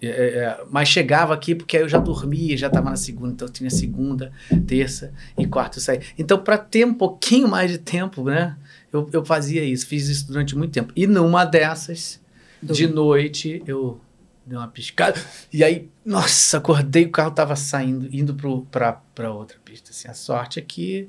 É, 0.00 0.06
é, 0.06 0.38
é, 0.38 0.64
mas 0.70 0.88
chegava 0.88 1.34
aqui 1.34 1.52
porque 1.52 1.76
aí 1.76 1.82
eu 1.82 1.88
já 1.88 1.98
dormia, 1.98 2.56
já 2.56 2.68
estava 2.68 2.90
na 2.90 2.96
segunda, 2.96 3.32
então 3.32 3.48
eu 3.48 3.52
tinha 3.52 3.70
segunda, 3.70 4.30
terça 4.68 5.12
e 5.36 5.44
quarta 5.44 5.78
eu 5.78 5.82
saía. 5.82 6.02
Então, 6.16 6.38
para 6.38 6.56
ter 6.56 6.86
um 6.86 6.94
pouquinho 6.94 7.48
mais 7.48 7.72
de 7.72 7.78
tempo, 7.78 8.22
né, 8.22 8.56
eu, 8.92 9.08
eu 9.12 9.24
fazia 9.24 9.64
isso, 9.64 9.88
fiz 9.88 10.06
isso 10.06 10.28
durante 10.28 10.56
muito 10.56 10.70
tempo. 10.70 10.92
E 10.94 11.08
numa 11.08 11.44
dessas, 11.44 12.20
de 12.62 12.86
noite, 12.86 13.64
eu 13.66 14.00
dei 14.46 14.58
uma 14.58 14.68
piscada, 14.68 15.18
e 15.52 15.64
aí, 15.64 15.88
nossa, 16.04 16.58
acordei, 16.58 17.04
o 17.06 17.10
carro 17.10 17.30
estava 17.30 17.56
saindo, 17.56 18.08
indo 18.12 18.34
para 18.70 19.30
outra 19.32 19.56
pista. 19.64 19.90
Assim, 19.90 20.08
a 20.08 20.14
sorte 20.14 20.58
é 20.58 20.62
que 20.62 21.08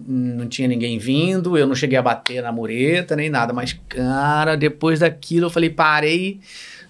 não 0.00 0.48
tinha 0.48 0.66
ninguém 0.66 0.98
vindo, 0.98 1.56
eu 1.56 1.66
não 1.66 1.74
cheguei 1.74 1.98
a 1.98 2.02
bater 2.02 2.42
na 2.42 2.50
mureta 2.50 3.14
nem 3.14 3.30
nada, 3.30 3.52
mas, 3.52 3.78
cara, 3.88 4.56
depois 4.56 5.00
daquilo 5.00 5.46
eu 5.46 5.50
falei, 5.50 5.70
parei, 5.70 6.40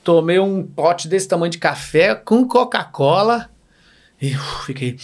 tomei 0.03 0.39
um 0.39 0.63
pote 0.65 1.09
desse 1.09 1.29
tamanho 1.29 1.51
de 1.51 1.59
café 1.59 2.15
com 2.15 2.47
Coca-Cola 2.47 3.51
e 4.21 4.35
uf, 4.37 4.67
fiquei. 4.67 4.97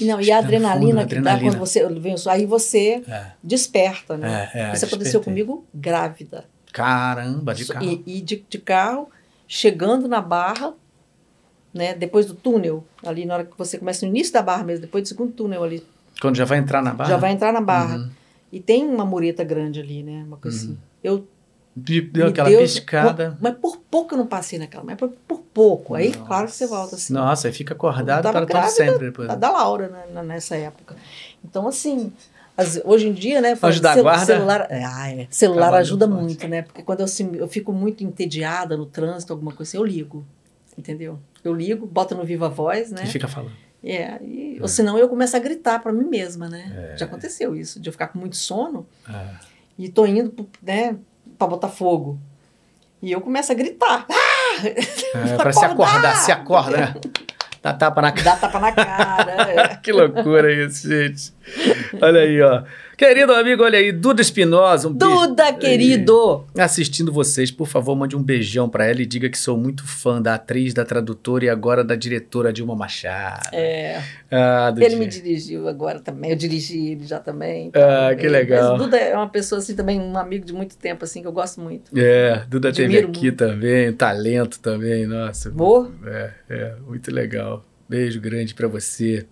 E, 0.00 0.04
não, 0.04 0.20
e 0.20 0.30
a 0.30 0.38
adrenalina 0.38 1.00
fundo, 1.00 1.08
que 1.08 1.14
dá 1.16 1.32
adrenalina. 1.32 1.50
quando 1.50 1.58
você 1.58 1.86
vem 1.88 2.14
aí 2.28 2.46
você 2.46 3.02
É, 3.08 3.32
desperta, 3.42 4.16
né? 4.16 4.48
é, 4.54 4.60
é, 4.60 4.72
Isso 4.72 4.84
aconteceu 4.84 5.20
comigo 5.20 5.66
grávida. 5.74 6.44
Caramba, 6.72 7.52
de 7.52 7.66
carro. 7.66 7.84
E, 8.06 8.18
e 8.18 8.20
de, 8.20 8.44
de 8.48 8.58
carro, 8.58 9.10
chegando 9.48 10.06
na 10.06 10.20
barra, 10.20 10.74
né? 11.74 11.94
Depois 11.94 12.26
do 12.26 12.34
túnel, 12.34 12.84
ali 13.04 13.24
na 13.26 13.34
hora 13.34 13.44
que 13.44 13.56
você 13.58 13.78
começa 13.78 14.04
no 14.06 14.10
início 14.12 14.32
da 14.32 14.42
barra 14.42 14.62
mesmo, 14.62 14.82
depois 14.82 15.02
do 15.02 15.08
segundo 15.08 15.32
túnel 15.32 15.64
ali, 15.64 15.84
Quando 16.20 16.36
já 16.36 16.44
vai 16.44 16.58
entrar 16.58 16.82
na 16.82 16.92
barra? 16.92 17.10
já 17.10 17.16
vai 17.16 17.32
entrar 17.32 17.52
na 17.52 17.60
barra. 17.60 17.96
Uhum. 17.96 18.10
E 18.52 18.60
tem 18.60 18.86
uma 18.86 19.04
mureta 19.04 19.42
grande 19.44 19.80
ali, 19.80 20.02
né? 20.02 20.22
Uma 20.26 20.36
coisa 20.36 20.56
assim. 20.56 20.78
Eu 21.02 21.26
De- 21.76 22.00
Deu 22.00 22.24
me 22.26 22.30
aquela 22.30 22.48
deu- 22.48 22.60
piscada. 22.60 23.36
Mas 23.40 23.54
por 23.56 23.76
pouco 23.76 24.14
eu 24.14 24.18
não 24.18 24.26
passei 24.26 24.58
naquela, 24.58 24.82
mas 24.84 24.96
por, 24.96 25.10
por 25.28 25.38
pouco. 25.54 25.94
Aí, 25.94 26.08
Nossa. 26.08 26.20
claro 26.24 26.46
que 26.46 26.52
você 26.52 26.66
volta 26.66 26.96
assim. 26.96 27.12
Nossa, 27.12 27.46
aí 27.48 27.52
fica 27.54 27.74
acordado 27.74 28.26
Eu 28.26 28.32
para 28.32 28.46
todo 28.46 28.68
sempre 28.70 29.06
depois. 29.06 29.28
da, 29.28 29.34
da 29.34 29.50
Laura 29.50 29.88
né, 29.88 30.22
nessa 30.22 30.56
época. 30.56 30.96
Então, 31.44 31.68
assim, 31.68 32.12
as- 32.58 32.80
hoje 32.84 33.08
em 33.08 33.12
dia, 33.12 33.40
né? 33.40 33.56
Anjo 33.62 33.80
da 33.80 33.94
guarda? 34.02 34.26
Celular, 34.26 34.66
é, 34.68 34.84
ah, 34.84 35.10
é. 35.12 35.26
celular 35.30 35.72
ajuda 35.74 36.06
forte. 36.08 36.20
muito, 36.20 36.48
né? 36.48 36.62
Porque 36.62 36.82
quando 36.82 37.00
eu, 37.00 37.04
assim, 37.06 37.30
eu 37.36 37.48
fico 37.48 37.72
muito 37.72 38.02
entediada 38.04 38.76
no 38.76 38.84
trânsito, 38.84 39.32
alguma 39.32 39.52
coisa 39.52 39.70
assim, 39.70 39.76
eu 39.78 39.84
ligo. 39.84 40.26
Entendeu? 40.76 41.18
Eu 41.42 41.54
ligo, 41.54 41.86
boto 41.86 42.14
no 42.14 42.24
Viva 42.24 42.48
Voz, 42.48 42.90
né? 42.92 43.02
E 43.04 43.06
fica 43.06 43.26
falando. 43.28 43.52
É, 43.82 44.18
e, 44.22 44.58
ou 44.60 44.66
senão 44.68 44.98
eu 44.98 45.08
começo 45.08 45.36
a 45.36 45.38
gritar 45.40 45.78
para 45.80 45.92
mim 45.92 46.04
mesma, 46.08 46.48
né? 46.48 46.92
É. 46.94 46.96
Já 46.96 47.06
aconteceu 47.06 47.54
isso, 47.54 47.80
de 47.80 47.88
eu 47.88 47.92
ficar 47.92 48.08
com 48.08 48.18
muito 48.18 48.36
sono 48.36 48.86
Ah. 49.08 49.34
e 49.78 49.88
tô 49.88 50.04
indo, 50.04 50.48
né, 50.62 50.96
pra 51.38 51.46
botar 51.46 51.68
fogo. 51.68 52.18
E 53.00 53.12
eu 53.12 53.20
começo 53.20 53.52
a 53.52 53.54
gritar. 53.54 54.04
É, 55.14 55.36
pra 55.38 55.52
se 55.52 55.64
acordar, 55.64 56.16
se 56.16 56.32
acorda, 56.32 56.76
né? 56.76 56.94
Dá 57.62 57.72
tapa 57.72 58.02
na 58.02 58.10
cara. 58.12 58.24
Dá 58.24 58.36
tapa 58.36 58.58
na 58.60 58.72
cara. 58.72 59.32
é. 59.52 59.76
Que 59.82 59.92
loucura 59.92 60.52
isso, 60.52 60.88
gente. 60.88 61.32
Olha 62.00 62.20
aí, 62.20 62.40
ó. 62.42 62.62
Querido 62.96 63.32
amigo, 63.32 63.62
olha 63.62 63.78
aí, 63.78 63.92
Duda 63.92 64.20
Espinosa, 64.20 64.88
um 64.88 64.92
beijo. 64.92 65.14
Duda, 65.28 65.52
querido! 65.52 66.44
Assistindo 66.58 67.12
vocês, 67.12 67.48
por 67.48 67.68
favor, 67.68 67.94
mande 67.94 68.16
um 68.16 68.22
beijão 68.22 68.68
pra 68.68 68.86
ela 68.86 69.00
e 69.00 69.06
diga 69.06 69.28
que 69.28 69.38
sou 69.38 69.56
muito 69.56 69.86
fã 69.86 70.20
da 70.20 70.34
atriz, 70.34 70.74
da 70.74 70.84
tradutora 70.84 71.44
e 71.44 71.48
agora 71.48 71.84
da 71.84 71.94
diretora 71.94 72.52
Dilma 72.52 72.74
Machado. 72.74 73.50
É, 73.52 74.02
Ah, 74.32 74.72
ele 74.76 74.80
Dudinha. 74.86 74.98
me 74.98 75.06
dirigiu 75.06 75.68
agora 75.68 76.00
também, 76.00 76.30
eu 76.32 76.36
dirigi 76.36 76.88
ele 76.88 77.06
já 77.06 77.20
também. 77.20 77.68
então, 77.68 77.80
Ah, 77.80 78.12
que 78.16 78.26
legal. 78.28 78.72
Mas 78.72 78.82
Duda 78.82 78.96
é 78.96 79.14
uma 79.14 79.28
pessoa 79.28 79.60
assim 79.60 79.76
também, 79.76 80.00
um 80.00 80.18
amigo 80.18 80.44
de 80.44 80.52
muito 80.52 80.76
tempo, 80.76 81.04
assim, 81.04 81.20
que 81.22 81.28
eu 81.28 81.32
gosto 81.32 81.60
muito. 81.60 81.96
É, 81.96 82.42
Duda 82.48 82.72
teve 82.72 82.98
aqui 82.98 83.20
muito. 83.26 83.36
também, 83.36 83.92
talento 83.92 84.58
também, 84.58 85.06
nossa. 85.06 85.50
Amor? 85.50 85.92
É, 86.04 86.30
é, 86.50 86.74
muito 86.84 87.14
legal. 87.14 87.64
Beijo 87.88 88.20
grande 88.20 88.54
pra 88.54 88.68
você. 88.68 89.26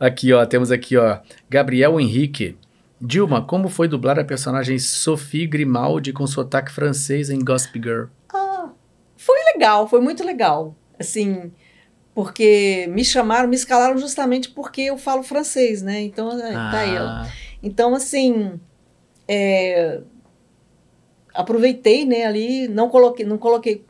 Aqui, 0.00 0.32
ó, 0.32 0.44
temos 0.44 0.70
aqui, 0.72 0.96
ó, 0.96 1.18
Gabriel 1.48 2.00
Henrique. 2.00 2.56
Dilma, 3.00 3.42
como 3.42 3.68
foi 3.68 3.88
dublar 3.88 4.18
a 4.18 4.24
personagem 4.24 4.78
Sophie 4.78 5.46
Grimaldi 5.46 6.12
com 6.12 6.26
sotaque 6.26 6.70
francês 6.70 7.30
em 7.30 7.38
Gossip 7.38 7.80
Girl? 7.82 8.04
Ah, 8.32 8.70
foi 9.16 9.36
legal, 9.54 9.88
foi 9.88 10.00
muito 10.00 10.24
legal. 10.24 10.76
Assim, 10.98 11.50
porque 12.14 12.86
me 12.90 13.04
chamaram, 13.04 13.48
me 13.48 13.56
escalaram 13.56 13.98
justamente 13.98 14.48
porque 14.50 14.82
eu 14.82 14.98
falo 14.98 15.22
francês, 15.22 15.82
né? 15.82 16.00
Então, 16.00 16.30
é, 16.40 16.52
tá 16.52 16.78
aí. 16.78 16.96
Ah, 16.96 17.26
Então, 17.62 17.94
assim, 17.94 18.60
é, 19.26 20.00
aproveitei, 21.34 22.04
né, 22.04 22.24
ali, 22.24 22.68
não 22.68 22.88
coloquei, 22.88 23.24
não 23.24 23.38
coloquei. 23.38 23.84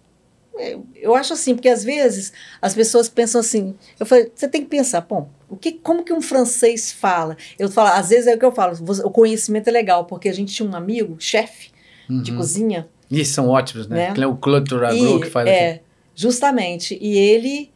Eu 0.94 1.14
acho 1.14 1.32
assim, 1.32 1.54
porque 1.54 1.68
às 1.68 1.82
vezes 1.82 2.32
as 2.60 2.74
pessoas 2.74 3.08
pensam 3.08 3.40
assim. 3.40 3.74
Eu 3.98 4.04
falei, 4.04 4.30
você 4.34 4.46
tem 4.46 4.62
que 4.62 4.68
pensar, 4.68 5.00
bom, 5.00 5.28
o 5.48 5.56
que, 5.56 5.72
como 5.72 6.04
que 6.04 6.12
um 6.12 6.20
francês 6.20 6.92
fala? 6.92 7.36
Eu 7.58 7.70
falo, 7.70 7.88
às 7.88 8.10
vezes 8.10 8.26
é 8.26 8.34
o 8.34 8.38
que 8.38 8.44
eu 8.44 8.52
falo, 8.52 8.76
o 9.04 9.10
conhecimento 9.10 9.68
é 9.68 9.70
legal, 9.70 10.04
porque 10.04 10.28
a 10.28 10.34
gente 10.34 10.54
tinha 10.54 10.68
um 10.68 10.74
amigo, 10.74 11.16
chefe 11.18 11.70
de 12.08 12.30
uhum. 12.30 12.36
cozinha, 12.36 12.88
E 13.10 13.24
são 13.24 13.48
ótimos, 13.48 13.86
né? 13.86 14.12
Né? 14.16 14.26
O 14.26 14.36
Claude 14.36 14.68
Turagro 14.68 15.20
que 15.20 15.30
faz 15.30 15.48
é, 15.48 15.80
justamente. 16.14 16.98
E 17.00 17.16
ele 17.16 17.70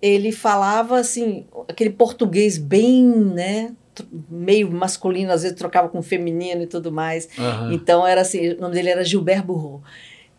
ele 0.00 0.32
falava 0.32 0.98
assim, 0.98 1.46
aquele 1.68 1.90
português 1.90 2.58
bem, 2.58 3.06
né, 3.06 3.72
meio 4.28 4.68
masculino, 4.68 5.30
às 5.30 5.42
vezes 5.42 5.56
trocava 5.56 5.88
com 5.88 6.02
feminino 6.02 6.62
e 6.62 6.66
tudo 6.66 6.90
mais. 6.90 7.28
Aham. 7.38 7.72
Então 7.72 8.04
era 8.04 8.20
assim, 8.20 8.54
o 8.54 8.60
nome 8.60 8.74
dele 8.74 8.88
era 8.90 9.04
Gilbert 9.04 9.44
Bourreau. 9.44 9.80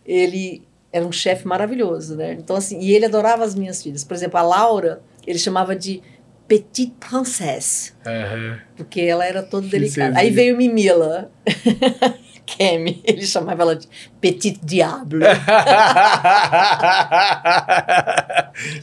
Ele 0.06 0.62
era 0.94 1.06
um 1.06 1.12
chefe 1.12 1.48
maravilhoso, 1.48 2.16
né? 2.16 2.34
Então 2.34 2.56
assim, 2.56 2.80
e 2.80 2.94
ele 2.94 3.06
adorava 3.06 3.44
as 3.44 3.56
minhas 3.56 3.82
filhas. 3.82 4.04
Por 4.04 4.14
exemplo, 4.14 4.40
a 4.40 4.44
Laura, 4.44 5.02
ele 5.26 5.40
chamava 5.40 5.76
de 5.76 6.04
Petite 6.48 6.94
Princesse, 7.00 7.94
Aham. 8.06 8.60
porque 8.76 9.02
ela 9.02 9.26
era 9.26 9.42
toda 9.42 9.68
delicada. 9.68 10.20
Aí 10.20 10.30
veio 10.30 10.56
Mimila. 10.56 11.32
Kemi, 12.46 13.02
ele 13.06 13.26
chamava 13.26 13.62
ela 13.64 13.76
de 13.76 13.88
Petit 14.20 14.60
Diable. 14.62 15.24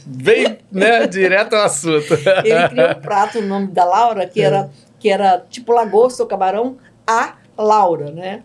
Bem, 0.05 0.57
né? 0.71 1.05
Direto 1.07 1.55
ao 1.55 1.65
assunto. 1.65 2.13
Ele 2.43 2.69
criou 2.69 2.89
um 2.89 2.95
prato, 2.95 3.37
o 3.37 3.41
nome 3.43 3.67
da 3.67 3.85
Laura, 3.85 4.25
que 4.25 4.41
era, 4.41 4.69
que 4.99 5.09
era 5.09 5.45
tipo 5.47 5.71
lagosta 5.71 6.23
ou 6.23 6.27
camarão, 6.27 6.77
a 7.05 7.35
Laura, 7.57 8.11
né? 8.11 8.43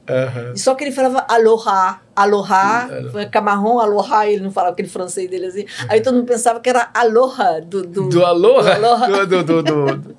E 0.55 0.59
Só 0.59 0.75
que 0.75 0.85
ele 0.85 0.93
falava 0.93 1.25
aloha, 1.29 2.01
aloha, 2.15 2.89
foi 3.13 3.27
camarão, 3.27 3.79
aloha, 3.81 4.27
ele 4.29 4.43
não 4.43 4.51
falava 4.51 4.73
aquele 4.73 4.89
francês 4.89 5.29
dele 5.31 5.47
assim. 5.47 5.65
Aí 5.89 6.01
todo 6.01 6.15
mundo 6.17 6.27
pensava 6.27 6.61
que 6.61 6.69
era 6.69 6.91
aloha 6.95 7.61
do, 7.61 7.83
do, 7.83 8.09
Do 8.09 8.25
Aloha? 8.25 8.75
Do 8.79 8.87
Aloha. 8.87 9.07
Do, 9.27 9.43
do, 9.43 9.63
do, 9.63 9.63
do- 9.63 10.17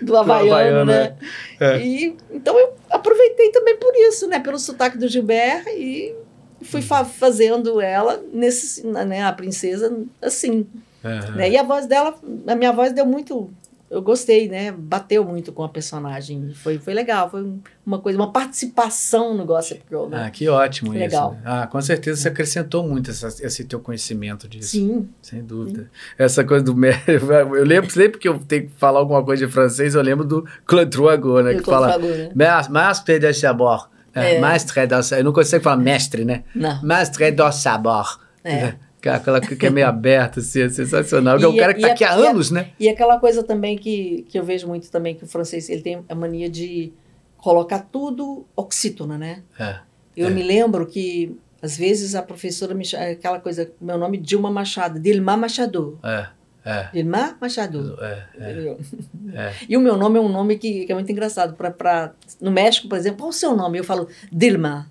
do 0.00 0.16
havaiano, 0.18 0.84
né? 0.84 1.14
é. 1.60 1.78
E, 1.80 2.16
então 2.32 2.58
eu 2.58 2.74
aproveitei 2.90 3.50
também 3.52 3.76
por 3.76 3.94
isso, 3.94 4.26
né? 4.28 4.40
Pelo 4.40 4.58
sotaque 4.58 4.98
do 4.98 5.06
Gilbert 5.08 5.64
e 5.68 6.14
fui 6.62 6.82
fa- 6.82 7.04
fazendo 7.04 7.80
ela, 7.80 8.20
nesse, 8.32 8.84
né? 8.86 9.22
A 9.24 9.32
princesa, 9.32 9.96
assim, 10.20 10.66
Aham. 11.04 11.36
né? 11.36 11.50
E 11.50 11.56
a 11.56 11.62
voz 11.62 11.86
dela, 11.86 12.14
a 12.46 12.54
minha 12.56 12.72
voz 12.72 12.92
deu 12.92 13.06
muito. 13.06 13.52
Eu 13.92 14.00
gostei, 14.00 14.48
né? 14.48 14.72
Bateu 14.72 15.22
muito 15.24 15.52
com 15.52 15.62
a 15.62 15.68
personagem. 15.68 16.50
Foi, 16.54 16.78
foi 16.78 16.94
legal. 16.94 17.28
Foi 17.30 17.46
uma 17.84 17.98
coisa, 17.98 18.18
uma 18.18 18.32
participação 18.32 19.34
no 19.36 19.44
Gossip 19.44 19.82
Girl, 19.88 20.06
né? 20.06 20.24
Ah, 20.26 20.30
que 20.30 20.48
ótimo 20.48 20.92
Legal. 20.92 21.32
isso. 21.32 21.42
né? 21.42 21.42
Ah, 21.44 21.66
com 21.66 21.80
certeza 21.82 22.20
você 22.22 22.28
acrescentou 22.28 22.82
muito 22.88 23.10
essa- 23.10 23.28
esse 23.44 23.64
teu 23.64 23.78
conhecimento 23.80 24.48
disso. 24.48 24.70
Sim. 24.70 25.08
Sem 25.20 25.42
dúvida. 25.44 25.90
Essa 26.16 26.42
coisa 26.42 26.64
do. 26.64 26.72
Eu 27.54 27.64
lembro 27.64 27.90
sempre 27.90 28.18
que 28.18 28.26
eu 28.28 28.38
tenho 28.38 28.68
que 28.68 28.72
falar 28.76 28.98
alguma 28.98 29.22
coisa 29.22 29.46
de 29.46 29.52
francês, 29.52 29.94
eu 29.94 30.02
lembro 30.02 30.24
do 30.24 30.46
Claude 30.64 30.90
Trouagot, 30.90 31.42
né? 31.42 31.54
Que 31.54 31.62
fala. 31.62 31.98
né? 31.98 32.30
"Mas- 32.34 32.68
Mestre 32.68 33.18
de 33.18 33.34
sabor. 33.34 33.90
É, 34.14 34.36
É. 34.36 34.40
Mestre 34.40 34.86
do 34.86 35.02
sabor. 35.02 35.18
Eu 35.20 35.24
não 35.24 35.32
consigo 35.32 35.62
falar 35.62 35.76
mestre, 35.76 36.24
né? 36.24 36.44
Não. 36.54 36.82
Mestre 36.82 37.30
do 37.30 37.52
sabor. 37.52 38.20
É. 38.44 38.74
Que 39.02 39.08
é 39.08 39.12
Aquela 39.12 39.40
que 39.40 39.66
é 39.66 39.70
meio 39.70 39.86
aberta, 39.88 40.38
assim, 40.40 40.62
é 40.62 40.68
sensacional. 40.68 41.36
Que 41.36 41.44
é 41.44 41.48
o 41.48 41.52
E- 41.54 41.58
cara 41.58 41.74
que 41.74 41.80
tá 41.80 41.88
e 41.88 41.90
a- 41.90 41.92
aqui 41.94 42.04
há 42.04 42.12
anos, 42.14 42.50
né? 42.52 42.70
E 42.78 42.88
aquela 42.88 43.18
coisa 43.18 43.42
também 43.42 43.76
que, 43.76 44.24
que 44.28 44.38
eu 44.38 44.44
vejo 44.44 44.66
muito 44.68 44.90
também, 44.90 45.14
que 45.16 45.24
o 45.24 45.26
francês 45.26 45.68
ele 45.68 45.82
tem 45.82 46.04
a 46.08 46.14
mania 46.14 46.48
de 46.48 46.92
colocar 47.36 47.80
tudo 47.80 48.46
oxítona, 48.56 49.18
né? 49.18 49.42
É. 49.58 49.80
Eu 50.16 50.28
É. 50.28 50.30
me 50.30 50.42
lembro 50.42 50.86
que, 50.86 51.36
às 51.60 51.76
vezes, 51.76 52.14
a 52.14 52.22
professora 52.22 52.74
me 52.74 52.84
chama, 52.84 53.06
aquela 53.06 53.40
coisa, 53.40 53.68
meu 53.80 53.98
nome 53.98 54.18
é 54.18 54.20
Dilma 54.20 54.50
Machado, 54.52 55.00
Dilma 55.00 55.36
Machado. 55.36 55.98
É. 56.04 56.26
É. 56.64 56.88
Dilma 56.92 57.36
Machado. 57.40 57.98
É. 58.00 58.22
É. 58.38 58.76
É. 59.34 59.52
E 59.68 59.76
o 59.76 59.80
meu 59.80 59.96
nome 59.96 60.18
é 60.18 60.20
um 60.22 60.28
nome 60.28 60.58
que, 60.58 60.84
que 60.84 60.92
é 60.92 60.94
muito 60.94 61.10
engraçado. 61.10 61.54
Pra, 61.54 61.70
pra, 61.70 62.12
no 62.40 62.50
México, 62.50 62.86
por 62.86 62.98
exemplo, 62.98 63.18
qual 63.20 63.30
o 63.30 63.32
seu 63.32 63.56
nome? 63.56 63.78
Eu 63.78 63.84
falo 63.84 64.06
Dilma. 64.30 64.86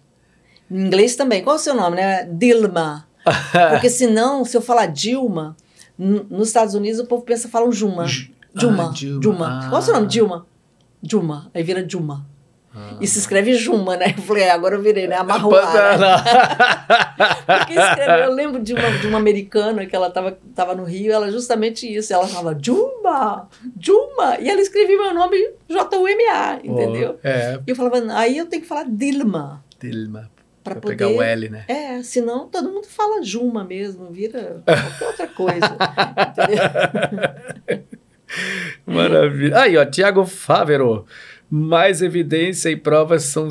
Em 0.69 0.81
inglês 0.88 1.15
também. 1.15 1.43
Qual 1.43 1.56
o 1.57 1.59
seu 1.59 1.75
nome? 1.75 1.98
Né? 1.98 2.23
Dilma. 2.25 3.07
Porque 3.72 3.90
senão, 3.90 4.43
se 4.45 4.56
eu 4.58 4.61
falar 4.61 4.88
Dilma, 4.88 5.56
nos 5.98 6.48
Estados 6.48 6.74
Unidos 6.74 7.00
o 7.00 7.06
povo 7.06 7.24
pensa, 7.24 7.48
falam 7.48 7.72
Juma. 7.72 8.06
Ju- 8.08 8.32
Dilma. 8.56 8.90
ah, 8.90 8.93
Dilma. 8.93 9.19
Dilma. 9.22 9.67
Qual 9.69 9.80
o 9.82 9.83
seu 9.83 9.93
nome? 9.93 10.06
Ah. 10.06 10.09
Dilma. 10.09 10.45
Dilma. 11.01 11.51
Aí 11.53 11.64
vira 11.64 11.83
Dilma. 11.83 12.25
Ah. 12.74 12.95
E 13.01 13.08
se 13.08 13.19
escreve 13.19 13.53
Juma, 13.56 13.98
né? 13.98 14.14
Eu 14.17 14.24
falei, 14.24 14.43
é, 14.43 14.51
agora 14.51 14.75
eu 14.75 14.82
virei, 14.82 15.06
né? 15.08 15.16
Amarrou. 15.17 15.51
Porque 17.45 17.74
escreveu, 17.74 18.16
eu 18.25 18.32
lembro 18.33 18.61
de 18.64 18.74
uma, 18.74 18.90
de 18.98 19.08
uma 19.08 19.17
americana 19.17 19.85
que 19.85 19.95
ela 19.95 20.08
estava 20.08 20.38
tava 20.56 20.74
no 20.75 20.83
Rio, 20.85 21.11
ela 21.11 21.30
justamente 21.32 21.85
isso. 21.91 22.14
Ela 22.14 22.25
falava 22.27 22.58
Juma, 22.61 23.48
Juma. 23.80 24.38
E 24.40 24.50
ela 24.50 24.61
escrevia 24.61 24.98
meu 24.98 25.14
nome 25.14 25.38
J-U-M-A, 25.69 26.59
entendeu? 26.64 27.19
É. 27.24 27.59
E 27.66 27.69
eu 27.69 27.75
falava, 27.75 28.01
aí 28.14 28.38
eu 28.38 28.45
tenho 28.45 28.61
que 28.61 28.67
falar 28.67 28.85
Dilma. 28.85 29.64
Dilma. 29.80 30.31
Pra 30.64 30.75
Pra 30.75 30.81
poder. 30.81 30.95
pegar 30.98 31.09
o 31.09 31.22
L, 31.22 31.49
né? 31.49 31.65
É, 31.67 32.03
senão 32.03 32.48
todo 32.48 32.69
mundo 32.72 32.85
fala 32.88 33.23
Juma 33.23 33.64
mesmo, 33.64 34.11
vira 34.11 34.61
qualquer 34.65 35.07
outra 35.07 35.27
coisa. 35.27 35.77
entendeu? 37.67 37.83
Maravilha. 38.85 39.59
Aí, 39.59 39.77
ó, 39.77 39.85
Tiago 39.85 40.25
Fávero. 40.25 41.06
Mais 41.49 42.01
evidência 42.01 42.69
e 42.69 42.75
provas 42.77 43.23
são. 43.23 43.49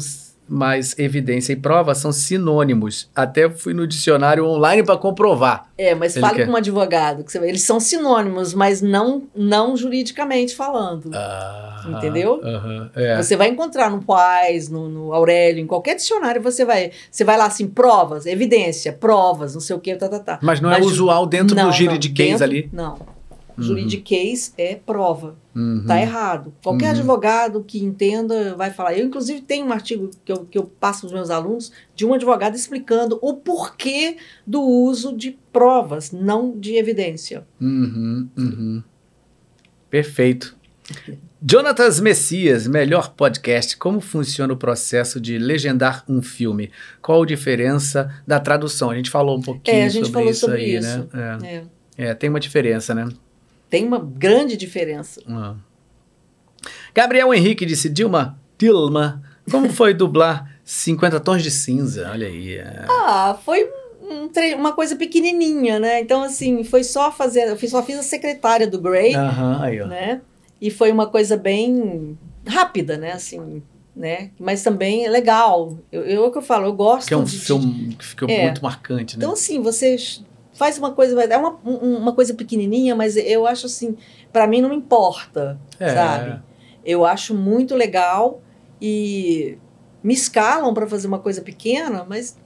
Mais 0.52 0.98
evidência 0.98 1.52
e 1.52 1.56
prova 1.56 1.94
são 1.94 2.10
sinônimos. 2.10 3.08
Até 3.14 3.48
fui 3.48 3.72
no 3.72 3.86
dicionário 3.86 4.44
online 4.44 4.82
para 4.82 4.96
comprovar. 4.96 5.68
É, 5.78 5.94
mas 5.94 6.16
Ele 6.16 6.26
fale 6.26 6.38
quer. 6.38 6.46
com 6.46 6.52
um 6.52 6.56
advogado, 6.56 7.22
que 7.22 7.30
você, 7.30 7.38
eles 7.38 7.62
são 7.62 7.78
sinônimos, 7.78 8.52
mas 8.52 8.82
não, 8.82 9.22
não 9.32 9.76
juridicamente 9.76 10.56
falando. 10.56 11.08
Ah, 11.14 11.84
Entendeu? 11.88 12.40
aham, 12.42 12.90
é. 12.96 13.16
Você 13.22 13.36
vai 13.36 13.46
encontrar 13.48 13.90
no 13.90 14.02
Paz, 14.02 14.68
no, 14.68 14.88
no 14.88 15.12
Aurélio, 15.14 15.62
em 15.62 15.66
qualquer 15.68 15.94
dicionário, 15.94 16.42
você 16.42 16.64
vai, 16.64 16.90
você 17.08 17.22
vai 17.22 17.38
lá 17.38 17.46
assim, 17.46 17.68
provas, 17.68 18.26
evidência, 18.26 18.92
provas, 18.92 19.54
não 19.54 19.60
sei 19.60 19.76
o 19.76 19.78
que, 19.78 19.94
tá, 19.94 20.08
tá, 20.08 20.18
tá. 20.18 20.38
Mas 20.42 20.60
não 20.60 20.68
é 20.70 20.78
Mas 20.78 20.84
ju- 20.86 20.90
usual 20.92 21.26
dentro 21.26 21.54
Não, 21.54 21.70
do 21.70 21.72
juridiquês 21.72 22.42
ali. 22.42 22.68
Não. 22.72 22.98
Juridiquês 23.56 24.52
é 24.58 24.74
prova. 24.74 25.36
Uhum. 25.54 25.84
Tá 25.86 26.00
errado. 26.00 26.54
Qualquer 26.62 26.86
Uhum. 26.86 26.90
advogado 27.00 27.64
que 27.64 27.82
entenda 27.82 28.54
vai 28.54 28.70
falar. 28.70 28.94
Eu, 28.96 29.04
inclusive, 29.06 29.40
tenho 29.40 29.66
um 29.66 29.72
artigo 29.72 30.08
que 30.24 30.30
eu, 30.30 30.44
que 30.44 30.56
eu 30.56 30.64
passo 30.64 31.06
aos 31.06 31.12
meus 31.12 31.28
alunos 31.30 31.72
de 31.94 32.06
um 32.06 32.14
advogado 32.14 32.54
explicando 32.54 33.18
o 33.20 33.34
porquê 33.34 34.16
do 34.46 34.62
uso 34.62 35.16
de 35.16 35.36
provas, 35.52 36.12
não 36.12 36.56
de 36.58 36.76
evidência. 36.76 37.44
Uhum, 37.60 38.28
uhum. 38.38 38.82
Perfeito. 39.88 40.56
Jonatas 41.48 42.00
Messias, 42.00 42.66
melhor 42.66 43.14
podcast. 43.14 43.76
Como 43.76 44.00
funciona 44.00 44.52
o 44.52 44.56
processo 44.56 45.20
de 45.20 45.38
legendar 45.38 46.04
um 46.08 46.20
filme? 46.20 46.70
Qual 47.00 47.22
a 47.22 47.26
diferença 47.26 48.22
da 48.26 48.38
tradução? 48.38 48.90
A 48.90 48.94
gente 48.94 49.10
falou 49.10 49.38
um 49.38 49.42
pouquinho 49.42 49.76
É, 49.78 49.88
gente 49.88 50.06
sobre 50.06 50.12
falou 50.12 50.30
isso 50.30 50.40
sobre 50.40 50.56
aí, 50.60 50.76
isso. 50.76 51.08
né? 51.12 51.38
É. 51.42 51.46
É. 51.56 51.62
É, 52.10 52.14
tem 52.14 52.28
uma 52.30 52.40
diferença, 52.40 52.94
né? 52.94 53.08
Tem 53.70 53.86
uma 53.86 53.98
grande 53.98 54.56
diferença. 54.56 55.22
Ah. 55.28 55.54
Gabriel 56.94 57.32
Henrique 57.32 57.64
disse, 57.64 57.88
Dilma, 57.88 58.38
Dilma, 58.58 59.22
como 59.50 59.70
foi 59.72 59.94
dublar 59.94 60.58
50 60.64 61.20
Tons 61.20 61.42
de 61.42 61.50
Cinza? 61.50 62.08
Olha 62.10 62.26
aí. 62.26 62.56
é. 62.56 62.84
Ah, 62.88 63.38
foi 63.44 63.64
um 63.64 64.28
uma 64.58 64.72
coisa 64.72 64.96
pequenininha, 64.96 65.78
né? 65.78 66.00
Então, 66.00 66.22
assim, 66.24 66.64
foi 66.64 66.82
só 66.82 67.12
fazer. 67.12 67.46
Eu 67.48 67.68
só 67.68 67.80
fiz 67.82 67.96
a 67.96 68.02
secretária 68.02 68.66
do 68.66 68.80
Grey, 68.80 69.14
Aham, 69.14 69.60
aí, 69.62 69.80
ó. 69.80 69.86
né? 69.86 70.20
E 70.60 70.68
foi 70.68 70.90
uma 70.90 71.06
coisa 71.06 71.36
bem 71.36 72.18
rápida, 72.44 72.96
né? 72.96 73.12
Assim, 73.12 73.62
né? 73.94 74.30
Mas 74.38 74.64
também 74.64 75.06
é 75.06 75.08
legal. 75.08 75.78
Eu, 75.92 76.02
eu 76.02 76.24
é 76.24 76.26
o 76.26 76.32
que 76.32 76.38
eu 76.38 76.42
falo, 76.42 76.66
eu 76.66 76.72
gosto 76.72 77.06
Que 77.06 77.14
é 77.14 77.16
um 77.16 77.22
de- 77.22 77.30
de- 77.32 77.38
filme 77.38 77.94
que 77.96 78.04
ficou 78.04 78.28
É. 78.28 78.42
muito 78.42 78.62
marcante, 78.64 79.16
né? 79.16 79.22
Então, 79.22 79.32
assim, 79.34 79.62
você 79.62 79.96
faz 80.60 80.76
uma 80.76 80.90
coisa, 80.92 81.18
é 81.24 81.36
uma, 81.38 81.58
um- 81.64 81.96
uma 81.96 82.12
coisa 82.14 82.34
pequenininha, 82.34 82.94
mas 82.94 83.16
eu 83.16 83.46
acho 83.46 83.64
assim, 83.64 83.96
para 84.30 84.46
mim 84.46 84.60
não 84.60 84.74
importa, 84.74 85.58
É. 85.78 85.94
sabe? 85.94 86.38
Eu 86.84 87.06
acho 87.06 87.34
muito 87.34 87.74
legal 87.74 88.42
e 88.80 89.56
me 90.02 90.12
escalam 90.12 90.74
para 90.74 90.86
fazer 90.86 91.06
uma 91.06 91.18
coisa 91.18 91.40
pequena, 91.40 92.04
mas 92.06 92.36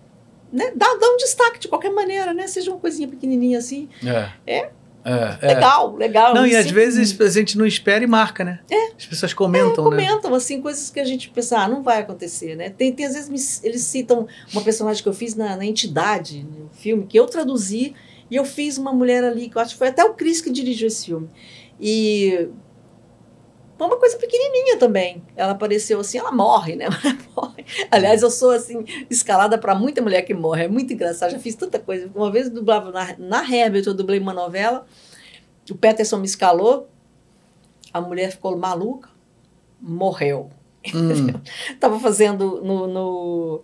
né, 0.52 0.70
dá, 0.76 0.86
dá 1.00 1.08
um 1.12 1.16
destaque 1.16 1.58
de 1.58 1.66
qualquer 1.66 1.90
maneira, 1.92 2.32
né? 2.32 2.46
Seja 2.46 2.70
uma 2.70 2.78
coisinha 2.78 3.08
pequenininha 3.08 3.58
assim. 3.58 3.88
É. 4.04 4.28
É. 4.46 4.70
É, 5.04 5.38
é. 5.42 5.54
Legal, 5.54 5.94
legal. 5.96 6.34
Não, 6.34 6.46
e 6.46 6.56
às 6.56 6.70
vezes 6.70 7.20
a 7.20 7.28
gente 7.28 7.58
não 7.58 7.66
espera 7.66 8.02
e 8.02 8.06
marca, 8.06 8.42
né? 8.42 8.60
É. 8.70 8.92
As 8.96 9.04
pessoas 9.04 9.34
comentam, 9.34 9.84
né? 9.90 9.90
comentam 9.90 10.34
assim 10.34 10.62
coisas 10.62 10.88
que 10.88 10.98
a 10.98 11.04
gente 11.04 11.28
pensa, 11.28 11.58
ah, 11.58 11.68
não 11.68 11.82
vai 11.82 11.98
acontecer, 12.00 12.56
né? 12.56 12.70
Tem, 12.70 12.90
tem 12.92 13.04
às 13.04 13.12
vezes 13.14 13.28
me- 13.28 13.68
eles 13.68 13.82
citam 13.82 14.26
uma 14.52 14.62
personagem 14.62 15.02
que 15.02 15.08
eu 15.08 15.12
fiz 15.12 15.34
na, 15.34 15.56
na 15.56 15.64
entidade, 15.66 16.42
no 16.42 16.70
filme 16.72 17.06
que 17.06 17.18
eu 17.18 17.26
traduzi 17.26 17.94
e 18.30 18.36
eu 18.36 18.44
fiz 18.46 18.78
uma 18.78 18.92
mulher 18.92 19.22
ali 19.22 19.50
que 19.50 19.56
eu 19.58 19.60
acho 19.62 19.72
que 19.72 19.78
foi 19.78 19.88
até 19.88 20.02
o 20.04 20.14
Chris 20.14 20.40
que 20.40 20.50
dirigiu 20.50 20.86
esse 20.88 21.04
filme 21.04 21.28
e 21.78 22.48
foi 23.76 23.86
uma 23.86 23.96
coisa 23.98 24.16
pequenininha 24.18 24.78
também. 24.78 25.22
Ela 25.36 25.52
apareceu 25.52 26.00
assim, 26.00 26.18
ela 26.18 26.30
morre, 26.32 26.76
né? 26.76 26.86
Ela 27.04 27.16
morre. 27.36 27.64
Aliás, 27.90 28.22
eu 28.22 28.30
sou 28.30 28.50
assim 28.50 28.84
escalada 29.10 29.58
para 29.58 29.74
muita 29.74 30.00
mulher 30.00 30.22
que 30.22 30.32
morre. 30.34 30.64
É 30.64 30.68
muito 30.68 30.92
engraçado. 30.92 31.30
Já 31.32 31.38
fiz 31.38 31.54
tanta 31.54 31.78
coisa. 31.78 32.10
Uma 32.14 32.30
vez 32.30 32.46
eu 32.46 32.52
dublava 32.52 32.90
na, 32.92 33.16
na 33.18 33.42
Herbert, 33.50 33.84
eu 33.86 33.94
dublei 33.94 34.18
uma 34.20 34.32
novela. 34.32 34.86
O 35.70 35.74
Peterson 35.74 36.18
me 36.18 36.26
escalou. 36.26 36.88
A 37.92 38.00
mulher 38.00 38.30
ficou 38.32 38.56
maluca, 38.56 39.08
morreu. 39.80 40.50
Hum. 40.94 41.28
Tava 41.80 41.98
fazendo 41.98 42.60
no, 42.62 42.86
no- 42.86 43.60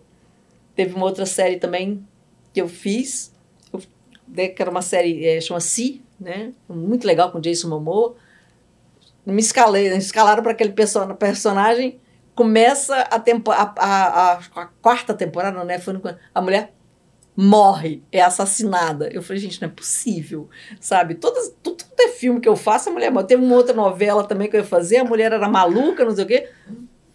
Teve 0.75 0.95
uma 0.95 1.05
outra 1.07 1.27
série 1.27 1.57
também 1.57 2.07
que 2.53 2.61
eu 2.61 2.69
fiz, 2.69 3.33
eu- 3.73 3.83
né, 4.27 4.49
que 4.49 4.63
era 4.63 4.71
uma 4.71 4.83
série, 4.83 5.27
é, 5.27 5.41
chama 5.41 5.61
Si, 5.61 6.03
né? 6.19 6.53
Muito 6.69 7.07
legal 7.07 7.31
com 7.31 7.41
Jason 7.41 7.69
Momoa. 7.69 8.15
Me 9.27 9.41
escalei, 9.41 9.89
escalaram 9.97 10.43
para 10.43 10.53
aquele 10.53 10.73
perso- 10.73 11.15
personagem. 11.15 12.01
Começa 12.35 12.97
a, 13.03 13.19
tempo, 13.21 13.51
a, 13.51 13.75
a, 13.77 14.33
a- 14.33 14.41
a 14.57 14.67
quarta 14.81 15.13
temporada, 15.15 15.57
não, 15.59 15.65
né? 15.65 15.79
Foi 15.79 15.93
no- 15.93 16.03
a 16.35 16.41
mulher 16.41 16.73
morre, 17.37 18.03
é 18.11 18.21
assassinada. 18.23 19.09
Eu 19.13 19.23
falei, 19.23 19.41
gente, 19.43 19.61
não 19.61 19.69
é 19.69 19.71
possível, 19.71 20.49
sabe? 20.81 21.15
Todas, 21.15 21.53
tudo, 21.63 21.77
tudo 21.77 22.01
é 22.01 22.09
filme 22.09 22.41
que 22.41 22.49
eu 22.49 22.57
faço, 22.57 22.89
a 22.89 22.93
mulher 22.93 23.11
morre. 23.11 23.27
Teve 23.27 23.43
uma 23.45 23.57
outra 23.57 23.75
novela 23.75 24.25
também 24.25 24.49
que 24.49 24.57
eu 24.57 24.61
ia 24.61 24.67
fazer, 24.67 24.99
a 24.99 25.05
mulher 25.05 25.33
era 25.33 25.49
maluca, 25.49 26.05
não 26.05 26.15
sei 26.15 26.25
o 26.25 26.27
quê. 26.27 26.49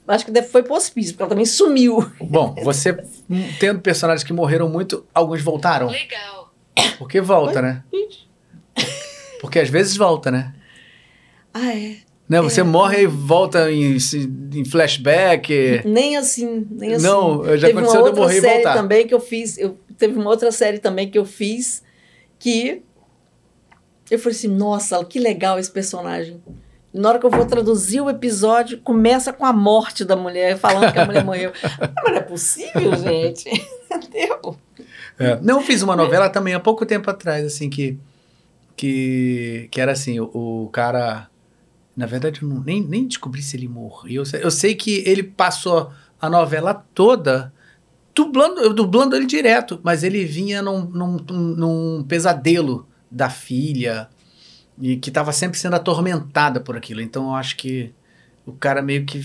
Acho 0.08 0.26
que 0.26 0.32
deve- 0.32 0.48
foi 0.48 0.62
pro 0.62 0.76
hospício, 0.76 1.14
porque 1.14 1.24
ela 1.24 1.30
também 1.30 1.46
sumiu. 1.46 2.08
Bom, 2.22 2.54
você 2.64 2.92
hum, 3.30 3.48
tendo 3.60 3.82
personagens 3.82 4.24
que 4.24 4.32
morreram 4.34 4.70
muito, 4.70 5.06
alguns 5.14 5.42
voltaram. 5.42 5.88
Legal. 5.88 6.54
Porque 7.00 7.20
volta, 7.22 7.62
né? 7.62 7.84
Porque 9.42 9.60
às 9.60 9.70
vezes 9.70 9.96
volta, 9.98 10.30
né? 10.32 10.54
Ah, 11.58 11.74
é. 11.74 11.96
Né? 12.28 12.42
Você 12.42 12.64
morre 12.64 13.04
e 13.04 13.08
volta 13.08 13.72
em, 13.72 13.96
em 14.54 14.66
flashback. 14.66 15.82
Nem 15.86 16.18
assim, 16.18 16.68
nem 16.70 16.96
assim. 16.96 17.06
Não, 17.06 17.46
já 17.58 17.68
teve 17.68 17.80
uma 17.80 17.88
aconteceu 17.88 18.04
de 18.04 18.10
eu 18.10 18.16
morrer 18.16 18.38
e 18.38 18.42
série 18.42 18.54
voltar. 18.56 18.74
também 18.74 19.08
que 19.08 19.14
eu 19.14 19.20
fiz. 19.22 19.58
Eu, 19.58 19.78
teve 19.98 20.20
uma 20.20 20.30
outra 20.30 20.52
série 20.52 20.80
também 20.80 21.10
que 21.10 21.18
eu 21.18 21.24
fiz 21.24 21.82
que 22.40 22.84
eu 24.10 24.20
falei 24.20 24.38
assim, 24.38 24.48
nossa, 24.48 25.04
que 25.06 25.18
legal 25.18 25.58
esse 25.58 25.72
personagem. 25.72 26.42
Na 26.94 27.10
hora 27.10 27.20
que 27.20 27.26
eu 27.26 27.30
vou 27.30 27.46
traduzir 27.46 28.02
o 28.02 28.10
episódio, 28.10 28.80
começa 28.80 29.34
com 29.34 29.46
a 29.46 29.52
morte 29.52 30.06
da 30.06 30.16
mulher, 30.16 30.58
falando 30.58 30.92
que 30.92 31.00
a 31.00 31.06
mulher 31.06 31.24
morreu. 31.24 31.52
Mas 31.80 32.12
não 32.12 32.18
é 32.18 32.22
possível, 32.22 32.96
gente. 32.96 33.50
Entendeu? 33.92 34.58
É. 35.20 35.40
Não, 35.42 35.60
eu 35.60 35.62
fiz 35.62 35.82
uma 35.82 35.96
novela 35.96 36.30
também 36.30 36.54
há 36.54 36.60
pouco 36.60 36.86
tempo 36.86 37.10
atrás, 37.10 37.46
assim, 37.46 37.70
que. 37.70 37.98
Que, 38.78 39.70
que 39.72 39.80
era 39.80 39.94
assim, 39.94 40.20
o, 40.20 40.30
o 40.34 40.70
cara. 40.72 41.30
Na 41.96 42.06
verdade, 42.06 42.42
eu 42.42 42.50
não, 42.50 42.62
nem, 42.62 42.84
nem 42.84 43.08
descobri 43.08 43.42
se 43.42 43.56
ele 43.56 43.68
morreu. 43.68 44.22
Eu 44.22 44.26
sei, 44.26 44.44
eu 44.44 44.52
sei 44.52 44.76
que 44.76 45.04
ele 45.06 45.24
passou 45.24 45.92
a 46.20 46.30
novela 46.30 46.74
toda 46.74 47.54
dublando, 48.14 48.74
dublando 48.74 49.16
ele 49.16 49.26
direto, 49.26 49.80
mas 49.84 50.04
ele 50.04 50.24
vinha 50.26 50.62
num, 50.62 50.86
num, 50.86 51.18
num 51.30 52.04
pesadelo 52.04 52.88
da 53.12 53.30
filha 53.30 54.10
e 54.80 54.98
que 54.98 55.10
estava 55.10 55.32
sempre 55.32 55.58
sendo 55.58 55.76
atormentada 55.76 56.60
por 56.60 56.76
aquilo. 56.76 57.02
Então 57.02 57.28
eu 57.28 57.36
acho 57.36 57.56
que 57.58 57.94
o 58.46 58.54
cara 58.54 58.82
meio 58.82 59.06
que. 59.06 59.24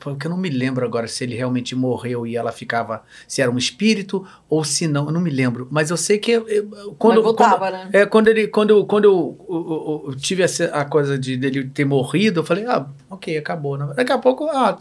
Porque 0.00 0.26
eu 0.26 0.30
não 0.30 0.36
me 0.36 0.48
lembro 0.48 0.84
agora 0.84 1.06
se 1.06 1.22
ele 1.24 1.34
realmente 1.36 1.74
morreu 1.74 2.26
e 2.26 2.36
ela 2.36 2.50
ficava. 2.52 3.02
Se 3.28 3.40
era 3.40 3.50
um 3.50 3.58
espírito 3.58 4.26
ou 4.48 4.64
se 4.64 4.88
não, 4.88 5.06
eu 5.06 5.12
não 5.12 5.20
me 5.20 5.30
lembro. 5.30 5.68
Mas 5.70 5.90
eu 5.90 5.96
sei 5.96 6.18
que. 6.18 6.32
eu- 6.32 6.48
eu- 6.48 6.94
quando, 6.98 7.16
Mas 7.16 7.24
voltava, 7.24 7.70
né? 7.70 7.88
é, 7.92 8.06
quando 8.06 8.28
ele, 8.28 8.48
quando, 8.48 8.70
eu- 8.70 8.84
quando 8.86 9.04
eu, 9.04 10.04
eu- 10.08 10.16
tive 10.16 10.42
essa, 10.42 10.66
a 10.66 10.84
coisa 10.84 11.18
de 11.18 11.36
dele 11.36 11.68
ter 11.68 11.84
morrido, 11.84 12.40
eu 12.40 12.44
falei, 12.44 12.66
ah, 12.66 12.86
ok, 13.10 13.36
acabou. 13.38 13.76
né? 13.78 13.92
Daqui 13.94 14.12
a 14.12 14.18
pouco, 14.18 14.46
ah, 14.46 14.76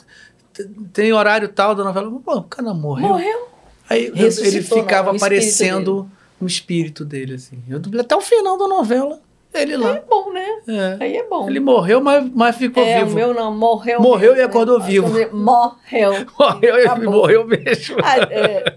tem 0.93 1.11
horário 1.13 1.49
tal 1.49 1.75
da 1.75 1.83
novela. 1.83 2.09
Pô, 2.23 2.37
o 2.37 2.43
cara 2.43 2.73
morreu. 2.73 3.09
Morreu. 3.09 3.47
Aí 3.89 4.11
Ressuscitou, 4.11 4.79
ele 4.79 4.83
ficava 4.83 5.13
não, 5.13 6.09
um 6.41 6.45
espírito 6.47 7.05
dele, 7.05 7.35
assim. 7.35 7.61
Eu 7.69 7.79
até 7.99 8.15
o 8.15 8.21
final 8.21 8.57
da 8.57 8.67
novela, 8.67 9.19
ele 9.61 9.73
É 9.73 9.77
lá. 9.77 10.01
bom, 10.09 10.31
né? 10.31 10.45
É. 10.67 10.97
Aí 11.03 11.17
é 11.17 11.27
bom. 11.27 11.49
Ele 11.49 11.59
morreu, 11.59 12.01
mas, 12.01 12.29
mas 12.33 12.55
ficou 12.55 12.83
é, 12.83 12.99
vivo. 12.99 13.11
o 13.11 13.15
meu 13.15 13.33
não, 13.33 13.53
morreu. 13.55 13.99
Morreu 14.01 14.31
mesmo, 14.31 14.41
e 14.41 14.45
acordou 14.45 14.79
né? 14.79 14.85
vivo. 14.85 15.07
Morreu. 15.35 16.11
Morreu 16.39 16.75
e 16.77 16.81
Acabou. 16.85 17.11
morreu 17.11 17.45
mesmo. 17.47 17.97
Ah, 18.03 18.17
é, 18.17 18.75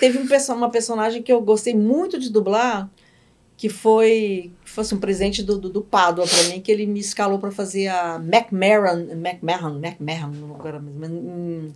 teve 0.00 0.18
um 0.18 0.26
uma 0.56 0.70
personagem 0.70 1.22
que 1.22 1.32
eu 1.32 1.40
gostei 1.40 1.74
muito 1.74 2.18
de 2.18 2.30
dublar, 2.30 2.88
que 3.56 3.68
foi 3.68 4.52
que 4.64 4.70
fosse 4.70 4.94
um 4.94 4.98
presente 4.98 5.42
do, 5.42 5.58
do, 5.58 5.68
do 5.68 5.82
Pádua 5.82 6.24
pra 6.26 6.42
mim, 6.44 6.60
que 6.60 6.70
ele 6.70 6.86
me 6.86 7.00
escalou 7.00 7.38
pra 7.38 7.50
fazer 7.50 7.88
a 7.88 8.16
McMahon, 8.16 9.10
McMahon, 9.12 9.78
McMahon, 9.84 10.54
agora 10.54 10.78
mesmo, 10.78 11.04
em- 11.04 11.72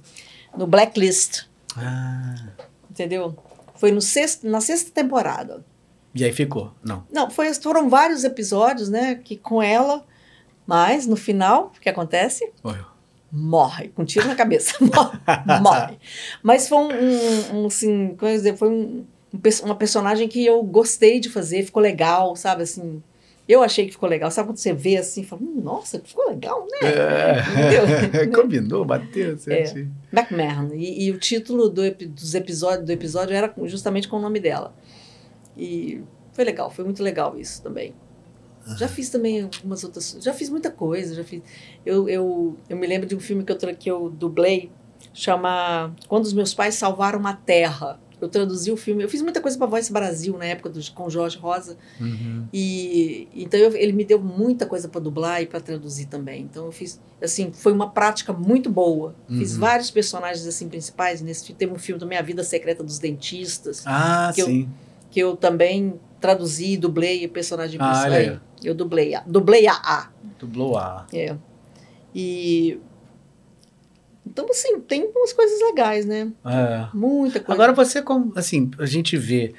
no 0.57 0.67
Blacklist, 0.67 1.45
Ah, 1.77 2.35
entendeu? 2.91 3.35
Foi 3.75 3.91
no 3.91 4.01
sexto, 4.01 4.47
na 4.49 4.61
sexta 4.61 4.91
temporada. 4.93 5.65
E 6.15 6.25
aí 6.25 6.33
ficou. 6.33 6.73
Não. 6.85 7.05
Não, 7.11 7.31
foi, 7.31 7.53
foram 7.55 7.89
vários 7.89 8.25
episódios, 8.25 8.89
né, 8.89 9.15
que 9.15 9.37
com 9.37 9.63
ela, 9.63 10.05
mas 10.67 11.07
no 11.07 11.17
final, 11.17 11.73
o 11.77 11.81
que 11.81 11.89
acontece? 11.89 12.51
Morreu. 12.63 12.85
morre, 13.31 13.89
com 13.89 14.03
um 14.03 14.05
tiro 14.05 14.29
na 14.29 14.35
cabeça, 14.35 14.75
morre, 14.85 15.19
morre. 15.61 15.99
Mas 16.43 16.69
foi 16.69 16.79
um, 16.79 16.91
um, 16.93 17.63
um, 17.63 17.67
assim, 17.67 18.15
como 18.19 18.31
dizer, 18.31 18.57
foi 18.57 18.69
um, 18.69 19.05
um 19.33 19.39
uma 19.65 19.75
personagem 19.75 20.29
que 20.29 20.45
eu 20.45 20.63
gostei 20.63 21.19
de 21.19 21.31
fazer, 21.31 21.63
ficou 21.65 21.83
legal, 21.83 22.37
sabe, 22.37 22.63
assim, 22.63 23.03
eu 23.49 23.63
achei 23.63 23.87
que 23.87 23.93
ficou 23.93 24.09
legal. 24.09 24.31
Sabe 24.31 24.49
quando 24.49 24.59
você 24.59 24.73
vê 24.73 24.97
assim, 24.97 25.25
fala, 25.25 25.43
hum, 25.43 25.61
nossa, 25.63 26.01
ficou 26.05 26.29
legal, 26.29 26.67
né? 26.71 26.89
É. 28.23 28.27
Combinou, 28.33 28.85
bateu, 28.85 29.37
certinho. 29.37 29.91
McMahon. 30.13 30.71
E, 30.75 31.07
e 31.07 31.11
o 31.11 31.19
título 31.19 31.69
do, 31.69 31.83
dos 31.91 32.35
episódios, 32.35 32.87
do 32.87 32.93
episódio 32.93 33.35
era 33.35 33.53
justamente 33.65 34.09
com 34.09 34.17
o 34.17 34.21
nome 34.21 34.39
dela. 34.39 34.73
E 35.57 36.03
foi 36.33 36.45
legal, 36.45 36.71
foi 36.71 36.85
muito 36.85 37.03
legal 37.03 37.39
isso 37.39 37.63
também. 37.63 37.95
Já 38.79 38.87
fiz 38.87 39.11
também 39.11 39.43
algumas 39.43 39.83
outras. 39.83 40.17
Já 40.21 40.33
fiz 40.33 40.49
muita 40.49 40.71
coisa. 40.71 41.15
Já 41.17 41.25
fiz, 41.25 41.43
eu, 41.85 42.09
eu, 42.09 42.57
eu 42.69 42.77
me 42.77 42.87
lembro 42.87 43.09
de 43.09 43.17
um 43.17 43.21
filme 43.21 43.43
que 43.45 43.51
eu, 43.53 43.57
que 43.77 43.91
eu 43.91 44.09
dublei, 44.09 44.71
chama 45.13 45.95
Quando 46.09 46.25
os 46.25 46.33
Meus 46.33 46.55
Pais 46.55 46.75
Salvaram 46.77 47.27
a 47.27 47.35
Terra. 47.35 48.01
Eu 48.21 48.29
traduzi 48.29 48.71
o 48.71 48.77
filme. 48.77 49.03
Eu 49.03 49.09
fiz 49.09 49.21
muita 49.21 49.41
coisa 49.41 49.59
para 49.59 49.67
Voice 49.67 49.93
Brasil 49.93 50.39
na 50.39 50.45
época 50.45 50.71
do, 50.71 50.81
com 50.93 51.11
Jorge 51.11 51.37
Rosa. 51.39 51.77
Uhum. 52.01 52.47
E 52.53 53.27
então 53.35 53.59
eu- 53.59 53.75
ele 53.75 53.93
me 53.93 54.05
deu 54.05 54.21
muita 54.23 54.65
coisa 54.65 54.89
para 54.89 55.01
dublar 55.01 55.43
e 55.43 55.47
para 55.47 55.59
traduzir 55.59 56.07
também. 56.07 56.43
Então 56.43 56.67
eu 56.67 56.71
fiz, 56.71 57.01
assim, 57.21 57.51
foi 57.53 57.73
uma 57.73 57.91
prática 57.91 58.33
muito 58.33 58.71
boa. 58.71 59.17
Fiz 59.29 59.55
Uhum. 59.55 59.61
vários 59.61 59.91
personagens 59.91 60.47
assim 60.47 60.69
principais 60.69 61.21
nesse 61.21 61.53
teve 61.53 61.73
um 61.73 61.79
filme 61.81 61.99
também 61.99 62.17
A 62.17 62.23
Vida 62.23 62.45
Secreta 62.45 62.85
dos 62.85 63.01
Dentistas, 63.01 63.83
Ah, 63.85 64.31
Que 64.33 64.41
eu- 64.43 64.47
sim. 64.47 64.69
Que 65.13 65.21
eu 65.21 65.37
também 65.37 66.01
traduzi 66.21 66.77
dublei 66.77 67.25
o 67.25 67.29
personagem 67.29 67.79
Ah, 67.81 67.85
principal. 67.91 68.11
olha 68.13 68.19
aí. 68.33 68.41
Eu 68.67 68.75
dublei 68.75 69.15
a, 69.15 69.21
dublei 69.27 69.67
a 69.69 69.75
A. 69.75 70.09
Dublou 70.41 70.77
a. 70.77 71.07
É. 71.13 71.37
E 72.15 72.79
então 74.27 74.47
assim, 74.49 74.81
tem 74.81 75.05
umas 75.15 75.33
coisas 75.33 75.61
legais, 75.61 76.07
né? 76.07 76.33
É. 76.45 76.87
Muita 76.95 77.39
coisa. 77.41 77.53
Agora 77.53 77.73
você, 77.73 78.01
como, 78.01 78.33
assim, 78.37 78.71
a 78.79 78.87
gente 78.87 79.17
vê 79.17 79.53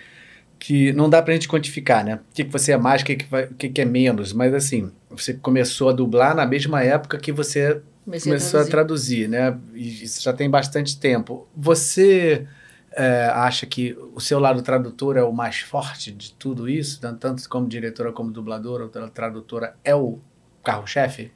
que 0.57 0.93
não 0.93 1.09
dá 1.09 1.21
pra 1.21 1.33
gente 1.33 1.47
quantificar, 1.47 2.03
né? 2.05 2.15
O 2.15 2.33
que, 2.33 2.45
que 2.45 2.51
você 2.51 2.71
é 2.71 2.77
mais, 2.77 3.01
o 3.01 3.05
que, 3.05 3.17
que, 3.17 3.25
vai- 3.25 3.47
que, 3.57 3.69
que 3.69 3.81
é 3.81 3.85
menos, 3.85 4.31
mas 4.33 4.53
assim, 4.53 4.91
você 5.09 5.33
começou 5.33 5.89
a 5.89 5.93
dublar 5.93 6.33
na 6.35 6.45
mesma 6.45 6.81
época 6.81 7.17
que 7.17 7.31
você 7.31 7.81
Comecei 8.05 8.31
começou 8.31 8.59
a 8.61 8.65
traduzir, 8.65 9.27
né? 9.29 9.57
E 9.73 10.03
isso 10.05 10.21
já 10.23 10.31
tem 10.33 10.49
bastante 10.49 10.97
tempo. 10.97 11.47
Você 11.55 12.47
é, 12.95 13.25
acha 13.33 13.65
que 13.65 13.97
o 14.13 14.19
seu 14.19 14.39
lado 14.39 14.61
tradutor 14.61 15.17
é 15.17 15.23
o 15.23 15.31
mais 15.33 15.59
forte 15.59 16.11
de 16.11 16.33
tudo 16.33 16.69
isso? 16.69 16.99
Tan- 17.01 17.15
Tanto 17.15 17.47
como 17.49 17.67
diretora 17.67 18.11
como 18.11 18.31
dubladora, 18.31 18.83
ou 18.83 18.89
tra- 18.89 19.09
tradutora 19.09 19.75
é 19.83 19.95
o 19.95 20.19
carro-chefe? 20.63 21.31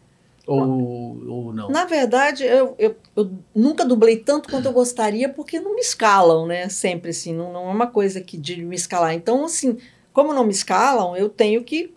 Ou, 0.46 1.28
ou 1.28 1.54
não? 1.54 1.70
Na 1.70 1.84
verdade, 1.86 2.44
eu, 2.46 2.74
eu, 2.80 2.96
eu 3.16 3.32
nunca 3.54 3.84
dublei 3.84 4.18
tanto 4.18 4.50
quanto 4.50 4.66
eu 4.68 4.72
gostaria, 4.72 5.28
porque 5.28 5.60
não 5.60 5.76
me 5.76 5.82
escalam, 5.82 6.46
né? 6.48 6.70
Sempre 6.70 7.10
assim, 7.10 7.34
não, 7.34 7.52
não 7.52 7.68
é 7.70 7.74
uma 7.74 7.88
coisa 7.88 8.22
que 8.22 8.38
de 8.38 8.64
me 8.64 8.76
escalar. 8.76 9.14
Então, 9.14 9.44
assim, 9.44 9.78
como 10.14 10.34
não 10.34 10.46
me 10.46 10.52
escalam, 10.54 11.18
eu 11.18 11.28
tenho 11.28 11.64
que 11.66 11.94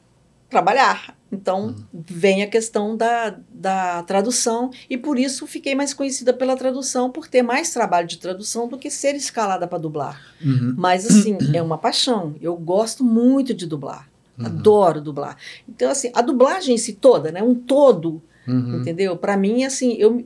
trabalhar. 0.48 1.16
Então, 1.32 1.76
vem 1.92 2.42
a 2.42 2.46
questão 2.48 2.96
da, 2.96 3.36
da 3.48 4.02
tradução, 4.02 4.70
e 4.88 4.96
por 4.98 5.18
isso 5.18 5.46
fiquei 5.46 5.74
mais 5.76 5.94
conhecida 5.94 6.32
pela 6.32 6.56
tradução, 6.56 7.08
por 7.10 7.28
ter 7.28 7.42
mais 7.42 7.72
trabalho 7.72 8.06
de 8.08 8.18
tradução 8.18 8.66
do 8.66 8.76
que 8.76 8.90
ser 8.90 9.14
escalada 9.14 9.66
para 9.68 9.78
dublar. 9.78 10.20
Uhum. 10.44 10.74
Mas, 10.76 11.06
assim, 11.06 11.38
é 11.54 11.62
uma 11.62 11.78
paixão. 11.78 12.34
Eu 12.40 12.56
gosto 12.56 13.04
muito 13.04 13.54
de 13.54 13.64
dublar. 13.66 14.08
Uhum. 14.38 14.46
Adoro 14.46 15.00
dublar. 15.00 15.36
Então, 15.68 15.88
assim, 15.90 16.10
a 16.14 16.20
dublagem 16.22 16.74
em 16.74 16.78
si 16.78 16.94
toda, 16.94 17.30
né? 17.30 17.42
Um 17.42 17.54
todo, 17.54 18.20
Uhum. 18.48 18.80
Entendeu? 18.80 19.16
Para 19.16 19.36
mim, 19.36 19.64
assim, 19.64 19.92
eu. 19.98 20.24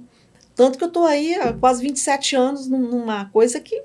Tanto 0.54 0.78
que 0.78 0.84
eu 0.84 0.88
tô 0.88 1.04
aí 1.04 1.34
há 1.34 1.52
quase 1.52 1.82
27 1.82 2.36
anos 2.36 2.68
num- 2.68 2.88
numa 2.88 3.24
coisa 3.26 3.60
que, 3.60 3.82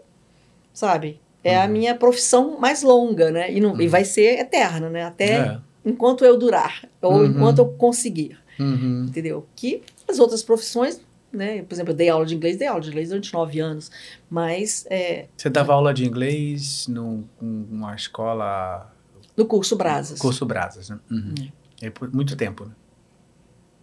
sabe, 0.72 1.20
é 1.44 1.58
a 1.60 1.66
Uhum. 1.66 1.72
minha 1.72 1.96
profissão 1.96 2.58
mais 2.60 2.84
longa, 2.84 3.32
né? 3.32 3.52
E, 3.52 3.60
não, 3.60 3.80
e 3.82 3.88
vai 3.88 4.06
ser 4.06 4.40
eterna, 4.40 4.88
né? 4.90 5.04
Até 5.04 5.32
É. 5.32 5.60
enquanto 5.86 6.24
eu 6.26 6.38
durar, 6.38 6.88
ou 7.02 7.14
Uhum. 7.20 7.26
enquanto 7.26 7.60
eu 7.60 7.66
conseguir, 7.70 8.38
Uhum. 8.60 9.06
entendeu? 9.08 9.48
Que 9.56 9.82
as 10.08 10.20
outras 10.20 10.44
profissões, 10.44 11.00
né? 11.32 11.62
Por 11.64 11.74
exemplo, 11.74 11.92
eu 11.92 11.96
dei 11.98 12.10
aula 12.10 12.26
de 12.26 12.36
inglês, 12.36 12.58
dei 12.58 12.68
aula 12.68 12.82
de 12.82 12.90
inglês 12.90 13.10
durante 13.10 13.32
nove 13.34 13.60
anos, 13.60 13.90
mas 14.30 14.86
é, 14.90 15.28
Você 15.38 15.50
dava 15.50 15.74
aula 15.74 15.94
de 15.94 16.06
inglês 16.06 16.88
num- 16.88 17.24
numa 17.42 17.96
escola. 17.96 18.94
no 19.38 19.46
curso 19.46 19.76
Brasas. 19.76 20.20
Curso 20.20 20.46
Brasas, 20.46 20.90
né? 20.90 21.00
Uhum. 21.10 21.34
É 21.82 21.90
por 21.90 22.14
muito 22.14 22.36
tempo, 22.36 22.66
né? 22.66 22.72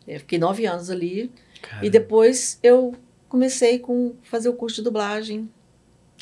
Eu 0.07 0.19
fiquei 0.21 0.39
nove 0.39 0.67
anos 0.67 0.91
ali, 0.91 1.33
Cara. 1.63 1.85
e 1.85 1.91
depois 1.91 2.59
eu 2.63 2.95
comecei 3.29 3.79
com 3.79 4.15
fazer 4.23 4.49
o 4.49 4.53
curso 4.53 4.77
de 4.77 4.83
dublagem. 4.83 5.49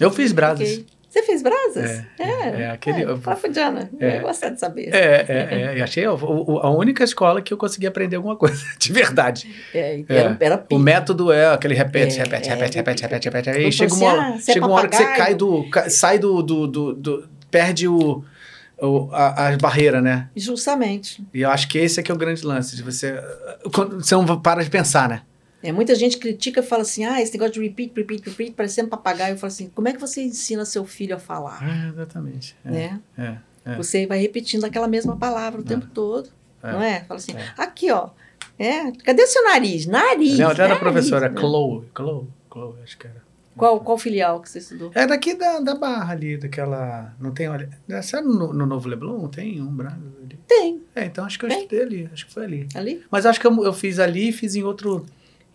Eu 0.00 0.10
fiz 0.10 0.32
Brasas. 0.32 0.68
Fiquei- 0.68 0.86
Você 1.14 1.22
fez 1.22 1.42
Brasas? 1.42 2.02
É, 2.18 2.62
é 2.62 2.70
aquele- 2.70 3.04
É, 3.04 3.16
fala 3.18 3.36
pra 3.36 3.48
Diana. 3.50 3.88
É. 4.00 4.18
Eu 4.18 4.22
gosto 4.22 4.50
de 4.50 4.58
saber. 4.58 4.92
É, 4.92 5.24
é, 5.28 5.78
é. 5.78 5.82
Achei 5.82 6.04
a, 6.04 6.12
o- 6.12 6.58
a 6.60 6.70
única 6.70 7.04
escola 7.04 7.40
que 7.40 7.52
eu 7.52 7.56
consegui 7.56 7.86
aprender 7.86 8.16
alguma 8.16 8.34
coisa, 8.34 8.60
de 8.76 8.92
verdade. 8.92 9.48
É, 9.72 10.00
É. 10.00 10.04
Era, 10.08 10.36
era 10.40 10.66
O 10.72 10.76
método 10.78 11.30
é 11.30 11.52
aquele 11.54 11.74
repete, 11.74 12.18
É, 12.18 12.24
repete, 12.24 12.48
é, 12.48 12.54
repete, 12.54 12.76
repete, 12.78 13.02
repete, 13.02 13.24
repete. 13.28 13.50
Aí 13.50 13.64
Eu 13.64 13.70
chega 13.70 13.94
uma, 13.94 14.12
hora- 14.12 14.34
é 14.34 14.38
chega 14.40 14.66
uma 14.66 14.74
hora 14.74 14.88
que 14.88 14.96
você 14.96 15.04
cai 15.06 15.34
do. 15.36 15.64
sai 15.88 16.18
do. 16.18 16.42
do, 16.42 16.66
do, 16.66 16.92
do- 16.94 17.28
perde 17.48 17.86
o. 17.86 18.24
o 18.82 19.08
a, 19.12 19.50
a 19.50 19.56
barreira, 19.56 20.00
né? 20.02 20.28
Justamente. 20.34 21.24
E 21.32 21.42
eu 21.42 21.50
acho 21.50 21.68
que 21.68 21.78
esse 21.78 22.00
é 22.00 22.02
que 22.02 22.10
é 22.10 22.14
o 22.14 22.18
grande 22.18 22.44
lance, 22.44 22.74
de 22.74 22.82
você. 22.82 23.14
Quando 23.72 24.02
você 24.04 24.16
não 24.16 24.40
para 24.40 24.64
de 24.64 24.68
pensar, 24.70 25.08
né? 25.08 25.22
É, 25.64 25.72
muita 25.72 25.94
gente 25.94 26.18
critica 26.18 26.60
e 26.60 26.62
fala 26.62 26.82
assim, 26.82 27.04
ah, 27.04 27.20
esse 27.22 27.32
negócio 27.32 27.54
de 27.54 27.60
repeat, 27.62 27.92
repeat, 27.96 28.22
repeat, 28.28 28.52
parecendo 28.52 28.88
papagaio. 28.90 29.32
Eu 29.34 29.38
falo 29.38 29.48
assim, 29.52 29.70
como 29.74 29.88
é 29.88 29.92
que 29.94 30.00
você 30.00 30.22
ensina 30.22 30.64
seu 30.64 30.84
filho 30.84 31.16
a 31.16 31.18
falar? 31.18 31.58
É, 31.66 31.88
exatamente. 31.88 32.54
É, 32.64 32.70
Né? 32.70 33.00
é, 33.16 33.36
é. 33.64 33.76
Você 33.76 34.06
vai 34.06 34.18
repetindo 34.18 34.64
aquela 34.64 34.86
mesma 34.86 35.16
palavra 35.16 35.60
o 35.60 35.64
tempo 35.64 35.86
todo, 35.86 36.28
É. 36.62 36.70
não 36.72 36.82
é? 36.82 37.02
Fala 37.04 37.18
assim, 37.18 37.32
É. 37.32 37.52
aqui, 37.56 37.90
ó, 37.90 38.10
é, 38.58 38.92
cadê 38.92 39.22
o 39.22 39.26
seu 39.26 39.42
nariz? 39.44 39.86
Nariz, 39.86 40.38
Não, 40.38 40.48
até 40.50 40.62
era 40.62 40.64
a 40.64 40.68
nariz, 40.68 40.80
professora, 40.80 41.28
né? 41.30 41.40
Chloe. 41.40 41.84
Chloe, 41.96 42.26
Chloe, 42.52 42.74
acho 42.84 42.98
que 42.98 43.06
era. 43.06 43.24
Qual, 43.56 43.80
qual 43.80 43.96
filial 43.96 44.40
que 44.40 44.50
você 44.50 44.58
estudou? 44.58 44.90
É 44.94 45.06
daqui 45.06 45.34
da, 45.34 45.60
da 45.60 45.76
Barra 45.76 46.12
ali, 46.12 46.36
daquela. 46.36 47.14
Não 47.20 47.30
tem. 47.30 47.48
Olha, 47.48 47.70
sabe 48.02 48.26
no, 48.26 48.52
no 48.52 48.66
Novo 48.66 48.88
Leblon? 48.88 49.28
Tem 49.28 49.62
um 49.62 49.68
Brasa 49.72 49.96
ali. 50.24 50.36
Tem, 50.46 50.82
É, 50.94 51.04
então 51.04 51.24
acho 51.24 51.38
que 51.38 51.44
eu 51.44 51.48
Tem. 51.48 51.58
estudei 51.60 51.82
ali. 51.82 52.10
Acho 52.12 52.26
que 52.26 52.32
foi 52.34 52.44
ali. 52.44 52.68
ali. 52.74 53.02
Mas 53.10 53.24
acho 53.24 53.40
que 53.40 53.46
eu, 53.46 53.64
eu 53.64 53.72
fiz 53.72 54.00
ali 54.00 54.28
e 54.30 54.32
fiz 54.32 54.56
em 54.56 54.64
outro. 54.64 55.06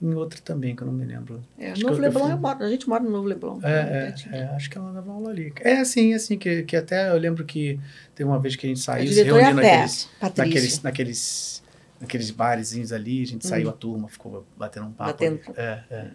Em 0.02 0.14
outro 0.14 0.42
também, 0.42 0.74
que 0.76 0.82
eu 0.82 0.88
não 0.88 0.94
me 0.94 1.04
lembro. 1.04 1.42
É, 1.58 1.72
Acho 1.72 1.82
Novo 1.82 1.96
eu- 1.96 1.98
eu 1.98 2.02
Leblon, 2.04 2.24
fui- 2.24 2.32
eu 2.32 2.38
moro, 2.38 2.64
a 2.64 2.70
gente 2.70 2.88
mora 2.88 3.04
no 3.04 3.10
Novo 3.10 3.28
Leblon. 3.28 3.60
É, 3.62 3.84
pertinho. 4.06 4.34
é, 4.36 4.40
é, 4.40 4.44
acho 4.56 4.70
que 4.70 4.78
ela 4.78 4.94
dava 4.94 5.12
aula 5.12 5.30
ali. 5.30 5.52
É 5.60 5.78
assim, 5.80 6.14
assim, 6.14 6.38
que, 6.38 6.64
que 6.64 6.76
até 6.78 7.10
eu 7.10 7.18
lembro 7.18 7.44
que 7.44 7.78
teve 8.16 8.30
uma 8.30 8.40
vez 8.40 8.56
que 8.56 8.66
a 8.66 8.70
gente 8.70 8.80
A 8.80 8.84
saiu 8.84 9.08
se 9.10 9.14
diretora 9.14 9.42
é 9.42 9.44
a 9.44 9.48
reunindo 9.48 9.62
naqueles, 9.68 10.10
naqueles, 10.38 10.82
naqueles, 10.84 11.64
naqueles 12.00 12.32
barezinhos 12.32 12.94
ali, 12.94 13.24
a 13.24 13.28
gente 13.28 13.46
Hum. 13.46 13.50
saiu 13.50 13.70
a 13.70 13.74
turma, 13.74 14.08
ficou 14.08 14.46
batendo 14.58 14.86
um 14.88 14.92
papo. 14.94 15.12
Batendo. 15.12 15.42
ali. 15.48 15.54
É, 15.58 15.84
é. 15.92 16.08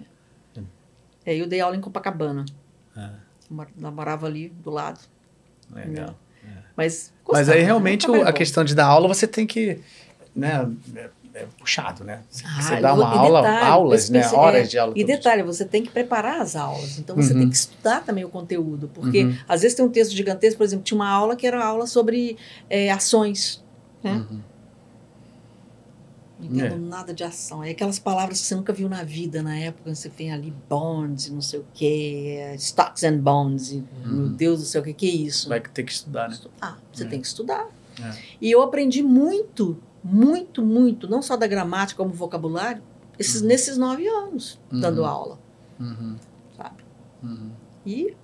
É, 1.26 1.34
eu 1.36 1.46
dei 1.46 1.60
aula 1.60 1.76
em 1.76 1.80
Copacabana. 1.80 2.44
É. 2.96 3.10
Morava 3.50 4.26
ali 4.26 4.48
do 4.48 4.70
lado. 4.70 5.00
Legal. 5.74 6.18
Mas, 6.76 7.12
Mas 7.12 7.12
gostava, 7.24 7.52
aí 7.52 7.58
né? 7.60 7.64
realmente 7.64 8.10
o- 8.10 8.22
a 8.26 8.32
questão 8.32 8.64
de 8.64 8.74
dar 8.74 8.86
aula 8.86 9.08
você 9.08 9.26
tem 9.26 9.46
que, 9.46 9.78
né, 10.36 10.70
é, 10.96 11.08
é 11.34 11.46
puxado, 11.58 12.04
né? 12.04 12.20
Você, 12.30 12.44
Ah, 12.46 12.62
você 12.62 12.80
dá 12.80 12.94
uma 12.94 13.08
aula, 13.08 13.42
detalhe, 13.42 13.66
aulas, 13.66 14.08
né, 14.10 14.20
pense- 14.22 14.34
horas 14.34 14.62
é, 14.62 14.70
de 14.70 14.78
aula. 14.78 14.92
E 14.96 15.02
detalhe, 15.04 15.42
você 15.42 15.64
tem 15.64 15.82
que 15.82 15.90
preparar 15.90 16.40
as 16.40 16.54
aulas. 16.56 16.98
Então 16.98 17.16
você 17.16 17.32
Uhum. 17.32 17.40
tem 17.40 17.50
que 17.50 17.56
estudar 17.56 18.04
também 18.04 18.24
o 18.24 18.28
conteúdo. 18.28 18.88
Porque 18.94 19.24
Uhum. 19.24 19.36
às 19.48 19.62
vezes 19.62 19.76
tem 19.76 19.84
um 19.84 19.88
texto 19.90 20.12
gigantesco, 20.12 20.58
por 20.58 20.64
exemplo, 20.64 20.84
tinha 20.84 20.96
uma 20.96 21.08
aula 21.10 21.34
que 21.36 21.46
era 21.46 21.64
aula 21.64 21.86
sobre 21.86 22.36
é, 22.70 22.90
ações. 22.90 23.62
né? 24.02 24.24
Uhum. 24.30 24.40
Não 26.38 26.46
entendo 26.46 26.74
É. 26.74 26.78
nada 26.78 27.14
de 27.14 27.24
ação. 27.24 27.62
É 27.64 27.70
aquelas 27.70 27.98
palavras 27.98 28.40
que 28.40 28.46
você 28.46 28.54
nunca 28.54 28.72
viu 28.72 28.88
na 28.88 29.02
vida 29.02 29.42
na 29.42 29.56
época. 29.56 29.94
Você 29.94 30.08
tem 30.08 30.32
ali 30.32 30.52
bonds, 30.68 31.30
não 31.30 31.40
sei 31.40 31.60
o 31.60 31.64
quê, 31.72 32.36
é, 32.40 32.54
stocks 32.56 33.02
and 33.04 33.18
bonds. 33.18 33.70
E, 33.72 33.82
Meu 34.04 34.28
Deus 34.28 34.60
do 34.60 34.66
céu, 34.66 34.82
o 34.82 34.84
que, 34.84 34.92
que 34.92 35.08
é 35.08 35.14
isso? 35.14 35.48
Vai 35.48 35.60
ter 35.60 35.82
que 35.84 35.92
estudar, 35.92 36.28
né? 36.28 36.36
Ah, 36.60 36.76
você 36.92 37.04
É. 37.04 37.06
tem 37.06 37.20
que 37.20 37.26
estudar. 37.26 37.66
É. 38.02 38.12
E 38.40 38.50
eu 38.50 38.60
aprendi 38.62 39.02
muito, 39.02 39.78
muito, 40.04 40.62
muito, 40.62 41.08
não 41.08 41.22
só 41.22 41.36
da 41.36 41.46
gramática 41.46 42.02
como 42.02 42.12
vocabulário, 42.14 42.82
esses, 43.18 43.40
Uhum. 43.40 43.48
nesses 43.48 43.78
nove 43.78 44.06
anos 44.06 44.60
dando 44.70 45.00
Uhum. 45.00 45.06
aula, 45.06 45.38
Uhum. 45.80 46.16
sabe? 46.56 46.84
Uhum. 47.22 47.50
E 47.86 48.14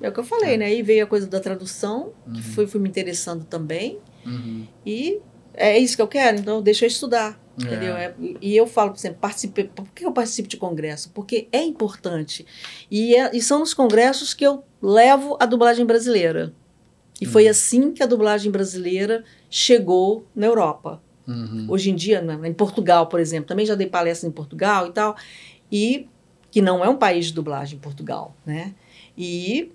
é 0.00 0.08
o 0.08 0.12
que 0.12 0.20
eu 0.20 0.24
falei, 0.24 0.56
né? 0.56 0.66
Aí 0.66 0.82
veio 0.82 1.04
a 1.04 1.06
coisa 1.06 1.26
da 1.26 1.38
tradução, 1.40 2.12
que 2.24 2.30
Uhum. 2.38 2.42
fui, 2.42 2.66
fui 2.66 2.80
me 2.80 2.88
interessando 2.88 3.44
também, 3.44 3.98
Uhum. 4.24 4.66
e 4.84 5.20
é 5.54 5.78
isso 5.78 5.94
que 5.96 6.02
eu 6.02 6.08
quero, 6.08 6.38
então 6.38 6.62
deixa 6.62 6.84
eu 6.84 6.88
estudar. 6.88 7.38
Entendeu? 7.58 7.96
É, 7.96 8.14
e- 8.42 8.54
eu 8.54 8.66
falo, 8.66 8.90
por 8.90 8.98
exemplo, 8.98 9.18
por 9.74 9.88
que 9.94 10.04
eu 10.04 10.12
participo 10.12 10.46
de 10.46 10.58
congresso? 10.58 11.10
Porque 11.14 11.48
é 11.50 11.62
importante. 11.62 12.44
E, 12.90 13.16
é- 13.16 13.34
e 13.34 13.40
são 13.40 13.60
nos 13.60 13.72
congressos 13.72 14.34
que 14.34 14.46
eu 14.46 14.62
levo 14.82 15.38
a 15.40 15.46
dublagem 15.46 15.86
brasileira. 15.86 16.52
E 17.18 17.24
foi 17.24 17.48
assim 17.48 17.92
que 17.92 18.02
a 18.02 18.06
dublagem 18.06 18.52
brasileira 18.52 19.24
chegou 19.48 20.26
na 20.34 20.44
Europa. 20.44 21.02
Uhum. 21.26 21.66
Hoje 21.68 21.90
em 21.90 21.94
dia, 21.94 22.24
em 22.44 22.52
Portugal, 22.54 23.06
por 23.08 23.18
exemplo, 23.20 23.46
também 23.48 23.66
já 23.66 23.74
dei 23.74 23.86
palestra 23.88 24.28
em 24.28 24.32
Portugal 24.32 24.86
e 24.86 24.92
tal, 24.92 25.16
e 25.70 26.08
que 26.50 26.62
não 26.62 26.84
é 26.84 26.88
um 26.88 26.96
país 26.96 27.26
de 27.26 27.32
dublagem 27.34 27.78
Portugal, 27.78 28.34
né? 28.46 28.74
E 29.18 29.72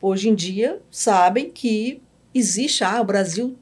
hoje 0.00 0.28
em 0.28 0.34
dia 0.34 0.80
sabem 0.90 1.50
que 1.50 2.00
existe, 2.34 2.84
ah, 2.84 3.00
o 3.00 3.04
Brasil 3.04 3.56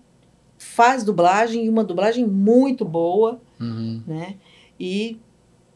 faz 0.58 1.02
dublagem 1.02 1.64
e 1.64 1.68
uma 1.68 1.82
dublagem 1.84 2.26
muito 2.26 2.84
boa, 2.84 3.40
Uhum. 3.58 4.02
né? 4.06 4.36
E 4.78 5.18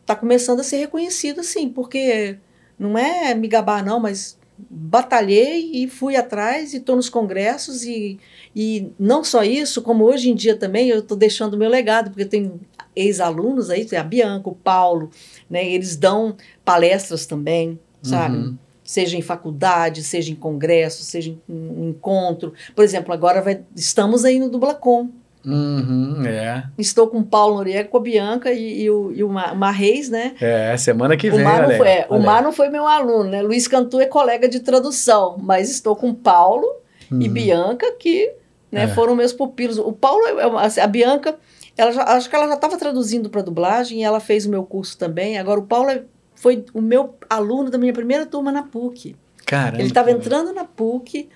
está 0.02 0.14
começando 0.14 0.60
a 0.60 0.64
ser 0.64 0.76
reconhecido, 0.78 1.40
assim, 1.40 1.68
porque 1.68 2.38
não 2.78 2.98
é 2.98 3.34
me 3.34 3.48
gabar, 3.48 3.84
não, 3.84 3.98
mas 3.98 4.38
batalhei 4.70 5.70
e 5.72 5.88
fui 5.88 6.16
atrás 6.16 6.72
e 6.72 6.78
estou 6.78 6.96
nos 6.96 7.08
congressos 7.08 7.84
e, 7.84 8.18
e 8.54 8.88
não 8.98 9.22
só 9.24 9.42
isso, 9.42 9.82
como 9.82 10.04
hoje 10.04 10.30
em 10.30 10.34
dia 10.34 10.56
também 10.56 10.88
eu 10.88 11.00
estou 11.00 11.16
deixando 11.16 11.54
o 11.54 11.58
meu 11.58 11.68
legado, 11.70 12.10
porque 12.10 12.24
tem 12.24 12.52
ex-alunos 12.94 13.70
aí, 13.70 13.86
a 13.96 14.02
Bianca, 14.02 14.48
o 14.48 14.54
Paulo, 14.54 15.10
né? 15.48 15.66
Eles 15.66 15.96
dão 15.96 16.36
palestras 16.64 17.24
também, 17.26 17.78
sabe? 18.02 18.36
Uhum. 18.36 18.58
Seja 18.84 19.16
em 19.16 19.22
faculdade, 19.22 20.02
seja 20.02 20.30
em 20.30 20.34
congresso, 20.34 21.02
seja 21.02 21.30
em 21.30 21.40
um 21.48 21.88
encontro. 21.90 22.52
Por 22.74 22.84
exemplo, 22.84 23.12
agora 23.14 23.40
vai- 23.40 23.62
estamos 23.74 24.24
aí 24.24 24.38
no 24.38 24.50
Dublacom. 24.50 25.08
Uhum. 25.44 26.24
É. 26.26 26.64
Estou 26.78 27.08
com 27.08 27.18
o 27.18 27.24
Paulo 27.24 27.56
Noriega, 27.56 27.88
com 27.88 27.96
a 27.96 28.00
Bianca 28.00 28.52
e, 28.52 28.82
e 28.82 28.90
o, 28.90 29.12
e 29.12 29.24
o 29.24 29.28
Ma- 29.28 29.54
Mar 29.54 29.72
Reis, 29.72 30.08
né? 30.08 30.34
É, 30.40 30.76
semana 30.76 31.16
que 31.16 31.28
O 31.28 31.34
vem. 31.36 31.44
Mar, 31.44 31.68
não 31.68 31.76
foi, 31.76 31.88
é, 31.88 32.06
o 32.08 32.18
Mar 32.18 32.42
não 32.42 32.52
foi 32.52 32.68
meu 32.68 32.86
aluno, 32.86 33.30
né? 33.30 33.42
Luiz 33.42 33.66
Cantu 33.66 34.00
é 34.00 34.06
colega 34.06 34.48
de 34.48 34.60
tradução, 34.60 35.36
mas 35.40 35.70
estou 35.70 35.96
com 35.96 36.10
o 36.10 36.14
Paulo 36.14 36.66
e 37.10 37.26
Uhum. 37.26 37.32
Bianca, 37.32 37.92
que 37.98 38.32
né, 38.70 38.84
É. 38.84 38.88
foram 38.88 39.14
meus 39.14 39.32
pupilos. 39.32 39.78
O 39.78 39.92
Paulo, 39.92 40.24
é 40.26 40.46
uma- 40.46 40.62
assim, 40.62 40.80
a 40.80 40.86
Bianca, 40.86 41.36
ela 41.76 41.92
já- 41.92 42.04
acho 42.04 42.30
que 42.30 42.34
ela 42.36 42.48
já 42.48 42.54
estava 42.54 42.76
traduzindo 42.78 43.28
para 43.28 43.42
dublagem 43.42 44.00
e 44.00 44.02
ela 44.04 44.20
fez 44.20 44.46
o 44.46 44.50
meu 44.50 44.62
curso 44.64 44.96
também. 44.96 45.38
Agora, 45.38 45.60
o 45.60 45.64
Paulo 45.64 45.90
é- 45.90 46.04
foi 46.34 46.64
o 46.72 46.80
meu 46.80 47.14
aluno 47.28 47.70
da 47.70 47.76
minha 47.78 47.92
primeira 47.92 48.24
turma 48.26 48.50
na 48.50 48.62
PUC. 48.62 49.14
Caramba. 49.44 49.78
Ele 49.78 49.88
estava 49.88 50.10
entrando 50.10 50.52
na 50.54 50.64
PUC, 50.64 51.28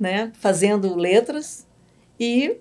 né, 0.00 0.32
fazendo 0.40 0.96
letras 0.96 1.64
e 2.18 2.56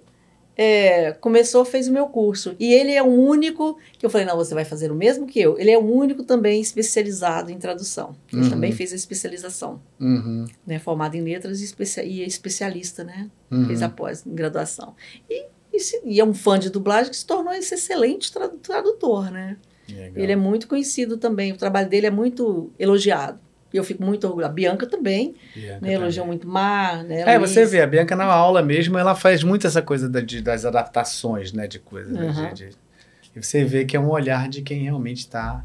é, 0.57 1.11
começou, 1.13 1.63
fez 1.65 1.87
o 1.87 1.91
meu 1.93 2.07
curso. 2.07 2.55
E 2.59 2.73
ele 2.73 2.91
é 2.91 3.01
o 3.01 3.07
único 3.07 3.77
que 3.97 4.05
eu 4.05 4.09
falei, 4.09 4.27
não, 4.27 4.35
você 4.35 4.53
vai 4.53 4.65
fazer 4.65 4.91
o 4.91 4.95
mesmo 4.95 5.25
que 5.25 5.39
eu. 5.39 5.57
Ele 5.57 5.71
é 5.71 5.77
o 5.77 5.81
único 5.83 6.23
também 6.23 6.61
especializado 6.61 7.51
em 7.51 7.57
tradução. 7.57 8.15
Ele 8.31 8.43
Uhum. 8.43 8.49
também 8.49 8.71
fez 8.71 8.91
a 8.91 8.95
especialização, 8.95 9.81
Uhum. 9.99 10.45
né, 10.67 10.77
formado 10.79 11.15
em 11.15 11.21
letras 11.21 11.61
e, 11.61 11.63
especia- 11.63 12.03
e 12.03 12.21
é 12.21 12.25
especialista, 12.25 13.03
né, 13.03 13.29
Uhum. 13.49 13.65
fez 13.67 13.81
após 13.81 14.23
graduação. 14.25 14.93
E, 15.29 15.45
e, 15.73 15.79
se- 15.79 16.01
e 16.03 16.19
é 16.19 16.25
um 16.25 16.33
fã 16.33 16.59
de 16.59 16.69
dublagem 16.69 17.09
que 17.11 17.17
se 17.17 17.25
tornou 17.25 17.53
esse 17.53 17.73
excelente 17.73 18.31
tradu- 18.31 18.57
tradutor, 18.57 19.31
né? 19.31 19.57
Legal. 19.89 20.23
Ele 20.23 20.31
é 20.31 20.35
muito 20.35 20.67
conhecido 20.67 21.17
também, 21.17 21.51
o 21.51 21.57
trabalho 21.57 21.89
dele 21.89 22.07
é 22.07 22.11
muito 22.11 22.71
elogiado. 22.77 23.39
E 23.73 23.77
eu 23.77 23.83
fico 23.83 24.03
muito 24.03 24.25
orgulhosa. 24.27 24.51
A 24.51 24.53
Bianca 24.53 24.85
também, 24.85 25.33
Bianca 25.55 25.79
né, 25.81 25.93
elogiou 25.93 26.25
muito 26.27 26.47
Mar, 26.47 27.03
né? 27.03 27.21
É, 27.21 27.37
Luiz. 27.37 27.51
você 27.51 27.65
vê, 27.65 27.81
a 27.81 27.87
Bianca 27.87 28.15
na 28.15 28.25
aula 28.25 28.61
mesmo, 28.61 28.97
ela 28.97 29.15
faz 29.15 29.43
muito 29.43 29.65
essa 29.67 29.81
coisa 29.81 30.09
da- 30.09 30.19
de- 30.21 30.41
das 30.41 30.65
adaptações, 30.65 31.53
né, 31.53 31.67
de 31.67 31.79
coisas. 31.79 32.11
né, 32.13 32.27
Uhum. 32.27 32.53
de- 32.53 32.69
de- 32.69 32.77
e 33.35 33.41
você 33.43 33.63
vê 33.63 33.85
que 33.85 33.95
é 33.95 33.99
um 33.99 34.09
olhar 34.09 34.49
de 34.49 34.61
quem 34.61 34.83
realmente 34.83 35.19
está 35.19 35.63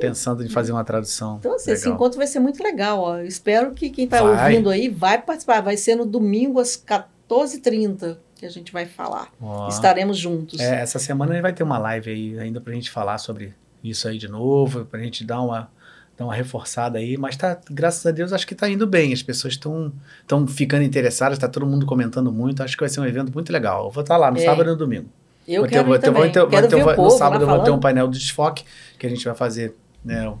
pensando 0.00 0.44
em 0.44 0.48
fazer 0.48 0.72
uma 0.72 0.84
tradução. 0.84 1.36
Então, 1.38 1.54
assim, 1.54 1.70
esse 1.70 1.84
Legal. 1.84 1.94
encontro 1.96 2.18
vai 2.18 2.26
ser 2.26 2.40
muito 2.40 2.62
legal. 2.62 2.98
Ó. 3.00 3.18
Espero 3.20 3.72
que 3.72 3.88
quem 3.90 4.04
está 4.04 4.22
ouvindo 4.22 4.68
aí 4.70 4.88
vai 4.88 5.20
participar. 5.20 5.60
Vai 5.62 5.76
ser 5.78 5.96
no 5.96 6.04
domingo 6.06 6.60
às 6.60 6.76
14h30 6.76 8.18
que 8.34 8.44
a 8.46 8.50
gente 8.50 8.72
vai 8.72 8.86
falar. 8.86 9.28
Ó. 9.40 9.68
Estaremos 9.68 10.18
juntos. 10.18 10.60
É, 10.60 10.80
essa 10.80 10.98
semana 10.98 11.32
a 11.32 11.34
gente 11.34 11.42
vai 11.42 11.52
ter 11.52 11.62
uma 11.62 11.78
live 11.78 12.10
aí 12.10 12.38
ainda 12.38 12.60
pra 12.60 12.72
gente 12.74 12.90
falar 12.90 13.18
sobre 13.18 13.54
isso 13.82 14.06
aí 14.08 14.18
de 14.18 14.28
novo, 14.28 14.84
pra 14.84 15.00
gente 15.00 15.24
dar 15.24 15.40
uma, 15.40 15.70
dar 16.16 16.24
uma 16.24 16.34
reforçada 16.34 16.98
aí, 16.98 17.16
mas 17.16 17.36
tá, 17.36 17.60
graças 17.70 18.04
a 18.06 18.10
Deus, 18.10 18.32
acho 18.32 18.46
que 18.46 18.54
tá 18.54 18.68
indo 18.68 18.86
bem. 18.86 19.12
As 19.12 19.22
pessoas 19.22 19.54
estão 19.54 19.92
estão 20.22 20.46
ficando 20.46 20.82
interessadas, 20.82 21.38
tá 21.38 21.46
todo 21.48 21.66
mundo 21.66 21.84
comentando 21.86 22.32
muito. 22.32 22.62
Acho 22.62 22.76
que 22.76 22.82
vai 22.82 22.88
ser 22.88 23.00
um 23.00 23.04
evento 23.06 23.32
muito 23.34 23.52
legal. 23.52 23.84
Eu 23.86 23.90
vou 23.90 24.02
estar 24.02 24.16
lá 24.16 24.30
no 24.30 24.38
É. 24.38 24.44
sábado 24.44 24.68
e 24.68 24.72
no 24.72 24.76
domingo. 24.76 25.08
Eu 25.46 25.60
Vou 25.60 25.68
ter- 25.68 25.74
quero 25.76 25.86
vou 25.88 25.98
ter- 25.98 26.06
vou 26.10 26.14
também. 26.16 26.32
ter- 26.32 26.40
vou 26.40 26.48
quero 26.48 26.68
ter- 26.68 26.82
vou- 26.82 26.92
o 26.92 26.96
povo 26.96 27.08
No 27.12 27.18
sábado 27.18 27.42
eu 27.44 27.48
vou 27.48 27.62
ter 27.62 27.70
um 27.70 27.78
painel 27.78 28.08
de 28.08 28.18
desfoque 28.18 28.64
que 28.98 29.06
a 29.06 29.10
gente 29.10 29.24
vai 29.24 29.34
fazer, 29.34 29.76
né, 30.04 30.28
um, 30.28 30.38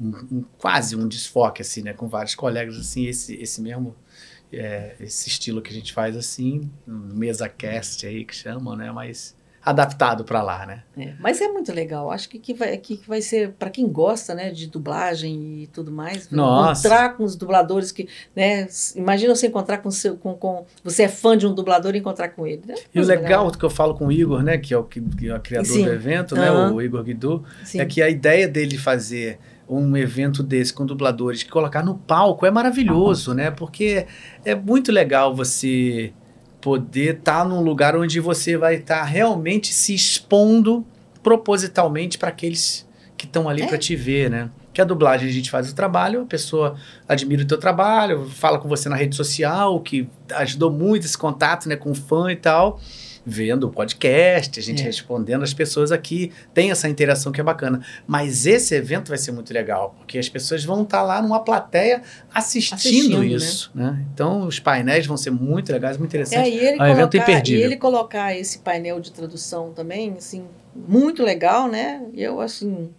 um- 0.00 0.44
quase 0.58 0.96
um 0.96 1.06
desfoque 1.06 1.62
assim, 1.62 1.82
né, 1.82 1.92
com 1.92 2.08
vários 2.08 2.34
colegas 2.34 2.76
assim, 2.78 3.06
esse 3.06 3.34
esse 3.36 3.60
mesmo 3.60 3.94
é, 4.52 4.96
esse 5.00 5.28
estilo 5.28 5.62
que 5.62 5.70
a 5.70 5.72
gente 5.74 5.92
faz 5.92 6.16
assim, 6.16 6.68
mesa 6.86 7.48
cast 7.48 8.04
aí 8.06 8.24
que 8.24 8.34
chamam, 8.34 8.74
né, 8.76 8.90
mas 8.92 9.34
adaptado 9.64 10.24
para 10.24 10.42
lá, 10.42 10.66
né? 10.66 10.82
É, 10.96 11.12
mas 11.20 11.40
é 11.40 11.48
muito 11.48 11.72
legal. 11.72 12.10
Acho 12.10 12.28
que, 12.28 12.38
que, 12.38 12.52
vai, 12.52 12.76
que 12.76 13.00
vai 13.06 13.22
ser, 13.22 13.52
para 13.52 13.70
quem 13.70 13.88
gosta 13.88 14.34
né, 14.34 14.50
de 14.50 14.66
dublagem 14.66 15.62
e 15.62 15.66
tudo 15.68 15.92
mais, 15.92 16.28
Nossa. 16.30 16.80
encontrar 16.88 17.16
com 17.16 17.22
os 17.22 17.36
dubladores 17.36 17.92
que. 17.92 18.08
Né, 18.34 18.66
imagina 18.96 19.34
você 19.34 19.46
encontrar 19.46 19.78
com, 19.78 19.90
seu, 19.90 20.16
com, 20.16 20.34
com. 20.34 20.66
Você 20.82 21.04
é 21.04 21.08
fã 21.08 21.38
de 21.38 21.46
um 21.46 21.54
dublador 21.54 21.94
e 21.94 21.98
encontrar 21.98 22.30
com 22.30 22.46
ele. 22.46 22.62
né? 22.66 22.74
E 22.74 22.98
o 22.98 23.02
Coisa 23.04 23.14
legal 23.14 23.50
que 23.52 23.64
eu 23.64 23.70
falo 23.70 23.94
com 23.94 24.06
o 24.06 24.12
Igor, 24.12 24.42
né, 24.42 24.58
que 24.58 24.74
é 24.74 24.78
o, 24.78 24.82
que, 24.82 25.00
que 25.00 25.28
é 25.28 25.36
o 25.36 25.40
criador 25.40 25.72
Sim. 25.72 25.84
do 25.84 25.92
evento, 25.92 26.34
né, 26.34 26.48
Aham. 26.48 26.72
o 26.72 26.82
Igor 26.82 27.02
Guidu, 27.04 27.44
Sim. 27.64 27.80
é 27.80 27.86
que 27.86 28.02
a 28.02 28.08
ideia 28.08 28.48
dele 28.48 28.76
fazer 28.76 29.38
um 29.68 29.96
evento 29.96 30.42
desse 30.42 30.72
com 30.72 30.84
dubladores, 30.84 31.42
que 31.42 31.50
colocar 31.50 31.82
no 31.84 31.94
palco 31.94 32.44
é 32.44 32.50
maravilhoso, 32.50 33.32
né? 33.32 33.50
Porque 33.50 34.06
é 34.44 34.54
muito 34.54 34.92
legal 34.92 35.34
você 35.34 36.12
poder 36.62 37.18
estar 37.18 37.44
num 37.44 37.60
lugar 37.60 37.94
onde 37.94 38.18
você 38.20 38.56
vai 38.56 38.76
estar 38.76 39.02
realmente 39.02 39.74
se 39.74 39.94
expondo 39.94 40.86
propositalmente 41.22 42.16
para 42.16 42.28
aqueles 42.30 42.86
que 43.16 43.26
estão 43.26 43.48
ali 43.48 43.62
É. 43.62 43.66
para 43.66 43.76
te 43.78 43.94
ver, 43.96 44.30
né? 44.30 44.48
Que 44.72 44.80
a 44.80 44.84
dublagem 44.84 45.28
a 45.28 45.32
gente 45.32 45.50
faz 45.50 45.70
o 45.70 45.74
trabalho, 45.74 46.22
a 46.22 46.24
pessoa 46.24 46.76
admira 47.06 47.42
o 47.42 47.46
teu 47.46 47.58
trabalho, 47.58 48.26
fala 48.30 48.58
com 48.58 48.68
você 48.68 48.88
na 48.88 48.96
rede 48.96 49.14
social, 49.14 49.78
que 49.80 50.08
ajudou 50.36 50.70
muito 50.70 51.04
esse 51.04 51.18
contato, 51.18 51.68
né, 51.68 51.76
com 51.76 51.90
o 51.90 51.94
fã 51.94 52.32
e 52.32 52.36
tal, 52.36 52.80
vendo 53.24 53.64
o 53.68 53.70
podcast, 53.70 54.58
a 54.58 54.62
gente 54.62 54.82
É. 54.82 54.84
respondendo 54.86 55.42
as 55.42 55.54
pessoas 55.54 55.92
aqui, 55.92 56.32
tem 56.52 56.70
essa 56.70 56.88
interação 56.88 57.30
que 57.30 57.40
é 57.40 57.44
bacana. 57.44 57.80
Mas 58.06 58.46
esse 58.46 58.74
evento 58.74 59.10
vai 59.10 59.18
ser 59.18 59.30
muito 59.32 59.52
legal, 59.54 59.94
porque 59.98 60.18
as 60.18 60.28
pessoas 60.28 60.64
vão 60.64 60.82
estar 60.82 61.02
lá 61.02 61.22
numa 61.22 61.40
plateia 61.40 62.02
assistindo, 62.34 62.74
Assistindo, 62.76 63.18
né? 63.20 63.26
isso, 63.26 63.70
né? 63.74 64.04
Então 64.12 64.46
os 64.46 64.58
painéis 64.58 65.06
vão 65.06 65.16
ser 65.16 65.30
muito 65.30 65.72
legais, 65.72 65.96
muito 65.96 66.12
É, 66.14 66.18
interessantes. 66.20 66.52
e 66.52 66.56
ele, 66.56 66.64
É 66.82 66.90
evento 66.90 67.10
colocar, 67.12 67.16
e 67.16 67.18
imperdível. 67.20 67.64
ele 67.64 67.76
colocar 67.76 68.36
esse 68.36 68.58
painel 68.58 68.98
de 69.00 69.12
tradução 69.12 69.72
também, 69.72 70.14
assim, 70.18 70.44
muito 70.74 71.22
legal, 71.22 71.68
né? 71.68 72.02
E 72.12 72.22
eu, 72.22 72.40
assim. 72.40 72.90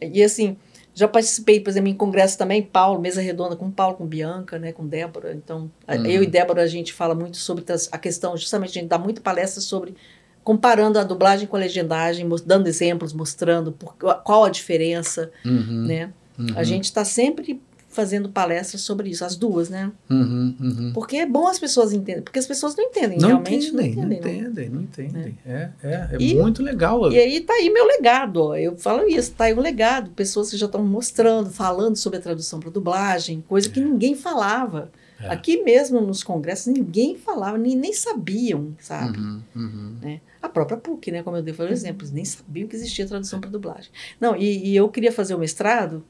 E 0.00 0.22
assim, 0.22 0.56
já 0.98 1.06
participei, 1.06 1.60
por 1.60 1.68
exemplo, 1.68 1.90
em 1.90 1.94
congresso 1.94 2.38
também, 2.38 2.62
Paulo, 2.62 2.98
mesa 2.98 3.20
redonda 3.20 3.54
com 3.54 3.70
Paulo, 3.70 3.96
com 3.96 4.06
Bianca, 4.06 4.58
né, 4.58 4.72
com 4.72 4.86
Débora. 4.86 5.34
Então, 5.34 5.70
Uhum. 5.86 6.06
eu 6.06 6.22
e 6.22 6.26
Débora, 6.26 6.62
a 6.62 6.66
gente 6.66 6.90
fala 6.92 7.14
muito 7.14 7.36
sobre 7.36 7.62
a 7.92 7.98
questão, 7.98 8.34
justamente, 8.34 8.70
a 8.70 8.80
gente 8.80 8.88
dá 8.88 8.98
muita 8.98 9.20
palestra 9.20 9.60
sobre 9.60 9.94
comparando 10.42 10.98
a 10.98 11.04
dublagem 11.04 11.46
com 11.46 11.56
a 11.56 11.58
legendagem, 11.58 12.26
dando 12.46 12.66
exemplos, 12.66 13.12
mostrando 13.12 13.72
por, 13.72 13.94
qual 14.24 14.44
a 14.44 14.48
diferença, 14.48 15.30
Uhum, 15.44 15.84
né? 15.86 16.12
uhum, 16.38 16.46
A 16.56 16.62
gente 16.64 16.84
está 16.84 17.04
sempre 17.04 17.60
fazendo 17.96 18.28
palestras 18.28 18.82
sobre 18.82 19.08
isso, 19.08 19.24
as 19.24 19.34
duas, 19.34 19.68
né? 19.70 19.90
uhum, 20.08 20.54
uhum. 20.60 20.90
Porque 20.94 21.16
é 21.16 21.26
bom 21.26 21.48
as 21.48 21.58
pessoas 21.58 21.92
entenderem, 21.92 22.22
porque 22.22 22.38
as 22.38 22.46
pessoas 22.46 22.76
não 22.76 22.84
entendem, 22.84 23.18
Não 23.18 23.28
realmente 23.28 23.68
entendem, 23.68 23.94
não 23.96 24.04
entendem. 24.04 24.42
não. 24.42 24.50
entendem, 24.50 24.68
não 24.70 24.82
entendem. 24.82 25.38
É, 25.46 25.70
é, 25.82 26.08
é 26.12 26.16
E- 26.20 26.34
muito 26.34 26.62
legal. 26.62 27.10
E 27.10 27.18
aí 27.18 27.40
tá 27.40 27.54
aí 27.54 27.70
meu 27.70 27.86
legado, 27.86 28.36
ó. 28.42 28.54
Eu 28.56 28.76
falo 28.76 29.08
isso, 29.08 29.32
tá 29.32 29.44
aí 29.44 29.54
um 29.54 29.60
legado. 29.60 30.10
Pessoas 30.10 30.50
que 30.50 30.56
já 30.56 30.66
estão 30.66 30.84
mostrando, 30.84 31.50
falando 31.50 31.96
sobre 31.96 32.18
a 32.18 32.22
tradução 32.22 32.60
para 32.60 32.70
dublagem, 32.70 33.42
coisa 33.48 33.68
que 33.70 33.80
ninguém 33.80 34.14
falava. 34.14 34.90
É. 35.18 35.28
Aqui 35.30 35.62
mesmo 35.62 35.98
nos 36.02 36.22
congressos, 36.22 36.66
ninguém 36.66 37.16
falava, 37.16 37.56
nem, 37.56 37.74
nem 37.74 37.92
sabiam, 37.94 38.76
sabe? 38.78 39.16
Uhum, 39.18 39.40
uhum. 39.56 40.20
A 40.42 40.48
própria 40.48 40.76
PUC, 40.76 41.10
né? 41.10 41.22
Como 41.22 41.36
eu 41.38 41.42
dei 41.42 41.54
falei 41.54 41.72
exemplos, 41.72 42.10
nem 42.12 42.22
sabiam 42.24 42.68
que 42.68 42.76
existia 42.76 43.06
tradução 43.06 43.40
para 43.40 43.48
dublagem. 43.48 43.90
Não, 44.20 44.36
e, 44.36 44.68
e 44.68 44.76
eu 44.76 44.86
queria 44.90 45.10
fazer 45.10 45.34
o 45.34 45.38
mestrado, 45.38 46.04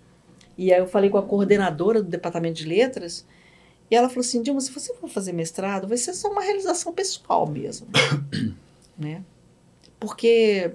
e 0.57 0.73
aí 0.73 0.79
eu 0.81 0.87
falei 0.87 1.11
com 1.11 1.19
a 1.19 1.23
coordenadora 1.23 2.03
do 2.03 2.09
departamento 2.09 2.55
de 2.55 2.65
letras, 2.67 3.27
e 3.91 3.95
ela 3.95 4.09
falou 4.09 4.21
assim: 4.21 4.43
Dilma, 4.43 4.61
se 4.61 4.73
você 4.73 4.95
for 4.95 5.09
fazer 5.09 5.33
mestrado, 5.33 5.87
vai 5.89 5.97
ser 5.97 6.13
só 6.15 6.29
uma 6.31 6.43
realização 6.43 6.93
pessoal 6.93 7.47
mesmo. 7.49 7.87
né? 8.99 9.23
Porque, 10.01 10.73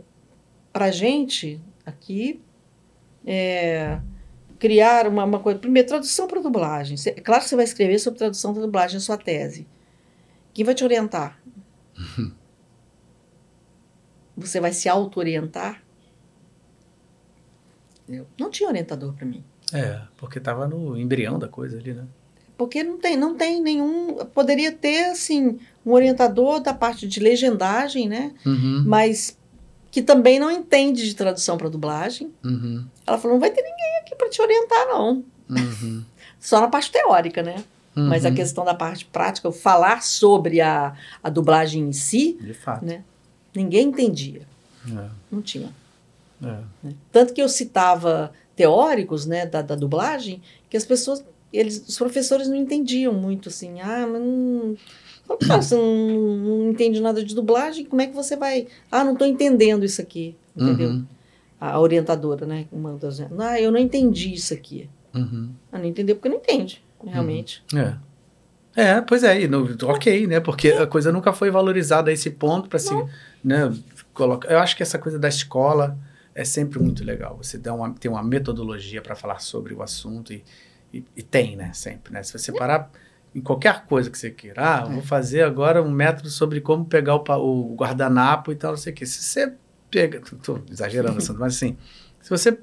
pra 0.71 0.89
gente, 0.91 1.61
aqui, 1.85 2.41
é, 3.25 3.99
criar 4.57 5.07
uma, 5.07 5.23
uma 5.25 5.39
coisa. 5.39 5.59
Primeiro, 5.59 5.87
tradução 5.87 6.27
para 6.27 6.39
dublagem. 6.41 6.97
Cê- 6.97 7.11
É 7.17 7.21
claro 7.21 7.43
que 7.43 7.49
você 7.49 7.55
vai 7.55 7.65
escrever 7.65 7.99
sobre 7.99 8.19
tradução 8.19 8.53
para 8.53 8.61
dublagem 8.63 8.95
na 8.95 9.01
sua 9.01 9.17
tese. 9.17 9.67
Quem 10.53 10.65
vai 10.65 10.73
te 10.75 10.83
orientar? 10.83 11.41
Você 14.35 14.59
vai 14.59 14.71
se 14.73 14.89
auto-orientar? 14.89 15.83
Eu 18.09 18.25
não 18.39 18.49
tinha 18.49 18.67
orientador 18.69 19.13
para 19.13 19.25
mim. 19.25 19.43
É, 19.73 20.01
porque 20.17 20.39
tava 20.39 20.67
no 20.67 20.97
embrião 20.97 21.37
da 21.39 21.47
coisa 21.47 21.77
ali, 21.77 21.93
né? 21.93 22.03
Porque 22.57 22.83
não 22.83 22.97
tem, 22.97 23.17
não 23.17 23.35
tem 23.35 23.61
nenhum. 23.61 24.17
Poderia 24.33 24.71
ter, 24.71 25.05
assim, 25.05 25.57
um 25.85 25.91
orientador 25.93 26.59
da 26.59 26.73
parte 26.73 27.07
de 27.07 27.19
legendagem, 27.19 28.07
né? 28.07 28.33
Uhum, 28.45 28.83
Mas 28.85 29.37
que 29.89 30.01
também 30.01 30.39
não 30.39 30.49
entende 30.51 31.03
de 31.07 31.15
tradução 31.15 31.57
para 31.57 31.69
dublagem. 31.69 32.31
uhum, 32.43 32.85
Ela 33.07 33.17
falou: 33.17 33.33
não 33.35 33.41
vai 33.41 33.49
ter 33.49 33.61
ninguém 33.63 33.97
aqui 34.01 34.15
para 34.15 34.29
te 34.29 34.41
orientar, 34.41 34.87
não. 34.87 35.23
uhum, 35.49 36.03
Só 36.39 36.59
na 36.61 36.67
parte 36.67 36.91
teórica, 36.91 37.41
né? 37.43 37.63
Mas 37.93 38.25
a 38.25 38.29
uhum. 38.29 38.35
questão 38.35 38.63
da 38.63 38.73
parte 38.73 39.03
prática, 39.05 39.51
falar 39.51 40.01
sobre 40.01 40.61
a, 40.61 40.93
a 41.21 41.29
dublagem 41.29 41.83
em 41.89 41.91
si, 41.91 42.37
De 42.39 42.53
fato. 42.53 42.85
né? 42.85 43.03
Ninguém 43.53 43.87
entendia. 43.89 44.43
É, 44.87 45.09
Não 45.29 45.41
tinha. 45.41 45.69
é. 46.41 46.57
né? 46.83 46.93
Tanto 47.11 47.33
que 47.33 47.41
eu 47.41 47.49
citava 47.49 48.31
teóricos 48.55 49.25
né, 49.25 49.45
da, 49.45 49.61
da 49.61 49.75
dublagem, 49.75 50.41
que 50.69 50.77
as 50.77 50.85
pessoas, 50.85 51.23
eles, 51.51 51.83
os 51.87 51.97
professores 51.97 52.47
não 52.47 52.55
entendiam 52.55 53.13
muito 53.13 53.49
assim. 53.49 53.79
Ah, 53.81 54.07
mas 54.09 54.21
não. 54.21 54.75
Fala, 55.25 55.39
"Cara, 55.39 55.61
você 55.61 55.75
não, 55.75 56.37
não 56.37 56.69
entende 56.71 56.99
nada 57.01 57.23
de 57.23 57.33
dublagem, 57.35 57.85
como 57.85 58.01
é 58.01 58.07
que 58.07 58.15
você 58.15 58.35
vai. 58.35 58.67
Ah, 58.91 59.03
não 59.03 59.13
estou 59.13 59.27
entendendo 59.27 59.83
isso 59.85 60.01
aqui. 60.01 60.35
Entendeu? 60.55 60.89
Uhum, 60.89 61.05
A 61.59 61.79
orientadora, 61.79 62.45
né? 62.45 62.65
Uma 62.71 62.93
das, 62.97 63.21
ah, 63.21 63.61
eu 63.61 63.71
não 63.71 63.79
entendi 63.79 64.33
isso 64.33 64.53
aqui. 64.53 64.89
uhum. 65.13 65.49
Ah, 65.71 65.77
não 65.79 65.85
entendeu 65.85 66.15
porque 66.15 66.27
não 66.29 66.37
entende, 66.37 66.83
realmente. 67.05 67.63
É. 67.75 67.95
É, 68.73 69.01
pois 69.01 69.21
é, 69.23 69.41
e 69.41 69.47
no, 69.49 69.67
ok, 69.83 70.27
né? 70.27 70.39
Porque 70.39 70.69
a 70.69 70.87
coisa 70.87 71.11
nunca 71.11 71.33
foi 71.33 71.51
valorizada 71.51 72.09
a 72.09 72.13
esse 72.13 72.29
ponto 72.31 72.69
para 72.69 72.79
se, 72.79 72.93
né, 73.43 73.69
colocar. 74.13 74.49
Eu 74.49 74.59
acho 74.59 74.77
que 74.77 74.83
essa 74.83 74.97
coisa 74.97 75.19
da 75.19 75.27
escola 75.27 75.97
é 76.33 76.43
sempre 76.43 76.79
muito 76.79 77.03
legal. 77.03 77.37
Você 77.37 77.57
dá 77.57 77.73
uma, 77.73 77.93
tem 77.93 78.09
uma 78.09 78.23
metodologia 78.23 79.01
para 79.01 79.15
falar 79.15 79.39
sobre 79.39 79.73
o 79.73 79.81
assunto 79.81 80.33
e, 80.33 80.43
e, 80.93 81.03
e 81.15 81.21
tem, 81.23 81.55
né? 81.55 81.71
Sempre, 81.73 82.13
né? 82.13 82.23
Se 82.23 82.33
você 82.37 82.51
parar 82.51 82.91
em 83.33 83.41
qualquer 83.41 83.85
coisa 83.85 84.09
que 84.09 84.17
você 84.17 84.29
queira, 84.29 84.61
ah, 84.61 84.85
É. 84.87 84.93
vou 84.93 85.01
fazer 85.01 85.41
agora 85.43 85.81
um 85.81 85.91
método 85.91 86.29
sobre 86.29 86.59
como 86.61 86.85
pegar 86.85 87.15
o, 87.15 87.71
o 87.71 87.75
guardanapo 87.75 88.51
e 88.51 88.55
tal, 88.55 88.71
não 88.71 88.77
sei 88.77 88.91
o 88.91 88.95
quê. 88.95 89.05
Se 89.05 89.23
você 89.23 89.53
pega, 89.89 90.21
tô 90.41 90.59
exagerando, 90.69 91.17
assunto, 91.17 91.39
mas 91.39 91.55
assim, 91.55 91.77
se 92.21 92.29
você 92.29 92.57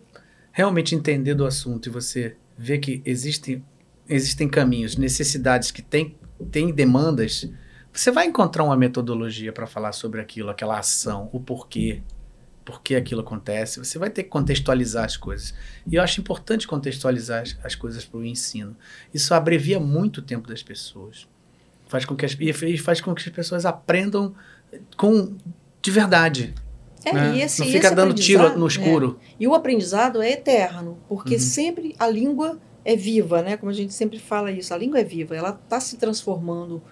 realmente 0.53 0.95
entender 0.95 1.35
do 1.35 1.47
assunto 1.47 1.89
e 1.89 1.91
você 1.93 2.37
vê 2.57 2.79
que 2.79 3.03
existem 3.05 3.65
existem 4.09 4.49
caminhos, 4.49 4.97
necessidades 4.97 5.71
que 5.71 5.83
têm 5.83 6.17
tem 6.51 6.73
demandas, 6.73 7.51
você 7.93 8.11
vai 8.11 8.27
encontrar 8.27 8.65
uma 8.65 8.77
metodologia 8.77 9.53
para 9.53 9.67
falar 9.67 9.93
sobre 9.93 10.21
aquilo, 10.21 10.51
aquela 10.51 10.79
ação, 10.79 11.29
o 11.33 11.41
porquê, 11.41 12.01
por 12.69 12.83
que 12.83 12.95
aquilo 12.95 13.23
acontece. 13.23 13.79
Você 13.79 13.99
vai 13.99 14.11
ter 14.11 14.25
que 14.25 14.29
contextualizar 14.29 15.07
as 15.07 15.17
coisas. 15.17 15.55
E 15.91 15.95
eu 15.95 16.03
acho 16.03 16.21
importante 16.21 16.69
contextualizar 16.69 17.41
as, 17.41 17.57
as 17.65 17.75
coisas 17.75 18.05
para 18.05 18.21
o 18.21 18.25
ensino. 18.27 18.77
Isso 19.13 19.33
abrevia 19.33 19.81
muito 19.81 20.19
o 20.19 20.23
tempo 20.23 20.47
das 20.47 20.63
pessoas. 20.63 21.27
Faz 21.87 22.05
com 22.05 22.15
que 22.15 22.27
as, 22.27 22.37
e 22.39 22.77
faz 22.77 23.01
com 23.01 23.15
que 23.15 23.23
as 23.27 23.35
pessoas 23.35 23.65
aprendam 23.65 24.35
com 24.99 25.35
de 25.81 25.91
verdade. 25.91 26.55
É, 27.03 27.11
né? 27.11 27.37
e 27.37 27.41
esse, 27.41 27.61
Não 27.61 27.69
fica 27.69 27.87
esse 27.87 27.97
dando 27.97 28.13
tiro 28.13 28.59
no 28.59 28.67
escuro. 28.67 29.19
é. 29.31 29.35
E 29.41 29.49
o 29.49 29.55
aprendizado 29.55 30.21
é 30.21 30.33
eterno, 30.33 30.99
porque 31.09 31.37
Uhum. 31.37 31.41
sempre 31.41 31.97
a 31.99 32.07
língua 32.07 32.59
é 32.85 32.95
viva, 32.95 33.41
né? 33.41 33.57
Como 33.57 33.71
a 33.71 33.75
gente 33.75 33.95
sempre 33.95 34.19
fala 34.19 34.53
isso, 34.53 34.75
a 34.75 34.77
língua 34.77 35.01
é 35.01 35.05
viva, 35.05 35.35
ela 35.35 35.59
está 35.65 35.81
se 35.81 35.97
transformando 35.97 36.75
o 36.77 36.83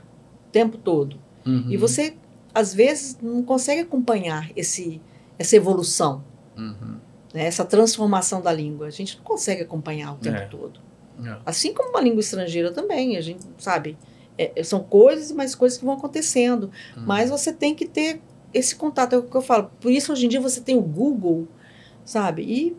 tempo 0.50 0.78
todo. 0.78 1.18
Uhum. 1.44 1.66
E 1.68 1.76
você, 1.76 2.14
às 2.54 2.72
vezes, 2.72 3.18
não 3.20 3.42
consegue 3.42 3.82
acompanhar 3.82 4.50
esse, 4.56 5.02
essa 5.38 5.56
evolução, 5.56 6.24
Uhum. 6.56 6.96
né? 7.34 7.44
essa 7.46 7.64
transformação 7.64 8.40
da 8.40 8.52
língua. 8.52 8.86
A 8.86 8.90
gente 8.90 9.16
não 9.18 9.24
consegue 9.24 9.62
acompanhar 9.62 10.14
o 10.14 10.16
tempo 10.16 10.36
É. 10.38 10.46
todo. 10.46 10.80
É. 11.24 11.36
Assim 11.46 11.72
como 11.72 11.90
uma 11.90 12.00
língua 12.00 12.20
estrangeira 12.20 12.70
também, 12.72 13.16
a 13.16 13.20
gente 13.20 13.40
sabe. 13.58 13.96
é, 14.38 14.62
são 14.62 14.80
coisas, 14.80 15.32
mas 15.32 15.54
coisas 15.54 15.78
que 15.78 15.84
vão 15.86 15.94
acontecendo. 15.94 16.64
Uhum. 16.94 17.04
Mas 17.06 17.30
você 17.30 17.50
tem 17.54 17.74
que 17.74 17.86
ter 17.86 18.20
esse 18.52 18.76
contato, 18.76 19.14
é 19.14 19.16
o 19.16 19.22
que 19.22 19.34
eu 19.34 19.40
falo. 19.40 19.70
Por 19.80 19.90
isso, 19.90 20.12
hoje 20.12 20.26
em 20.26 20.28
dia, 20.28 20.38
você 20.42 20.60
tem 20.60 20.76
o 20.76 20.82
Google, 20.82 21.48
sabe? 22.04 22.42
E 22.42 22.76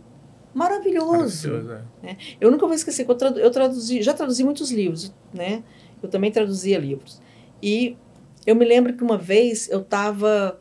maravilhoso. 0.54 1.50
Maravilhoso, 1.50 1.84
é. 2.04 2.16
Eu 2.40 2.52
nunca 2.52 2.66
vou 2.66 2.76
esquecer 2.76 3.06
que 3.06 3.12
eu, 3.12 3.16
tradu- 3.16 3.40
eu 3.40 3.50
traduzi, 3.52 4.02
já 4.02 4.14
traduzi 4.14 4.44
muitos 4.44 4.72
livros, 4.72 5.12
né? 5.34 5.64
Eu 6.02 6.10
também 6.10 6.32
traduzia 6.32 6.78
livros. 6.78 7.20
E 7.62 7.98
eu 8.46 8.56
me 8.56 8.64
lembro 8.66 8.94
que 8.94 9.04
uma 9.04 9.18
vez 9.18 9.68
eu 9.70 9.82
estava. 9.82 10.60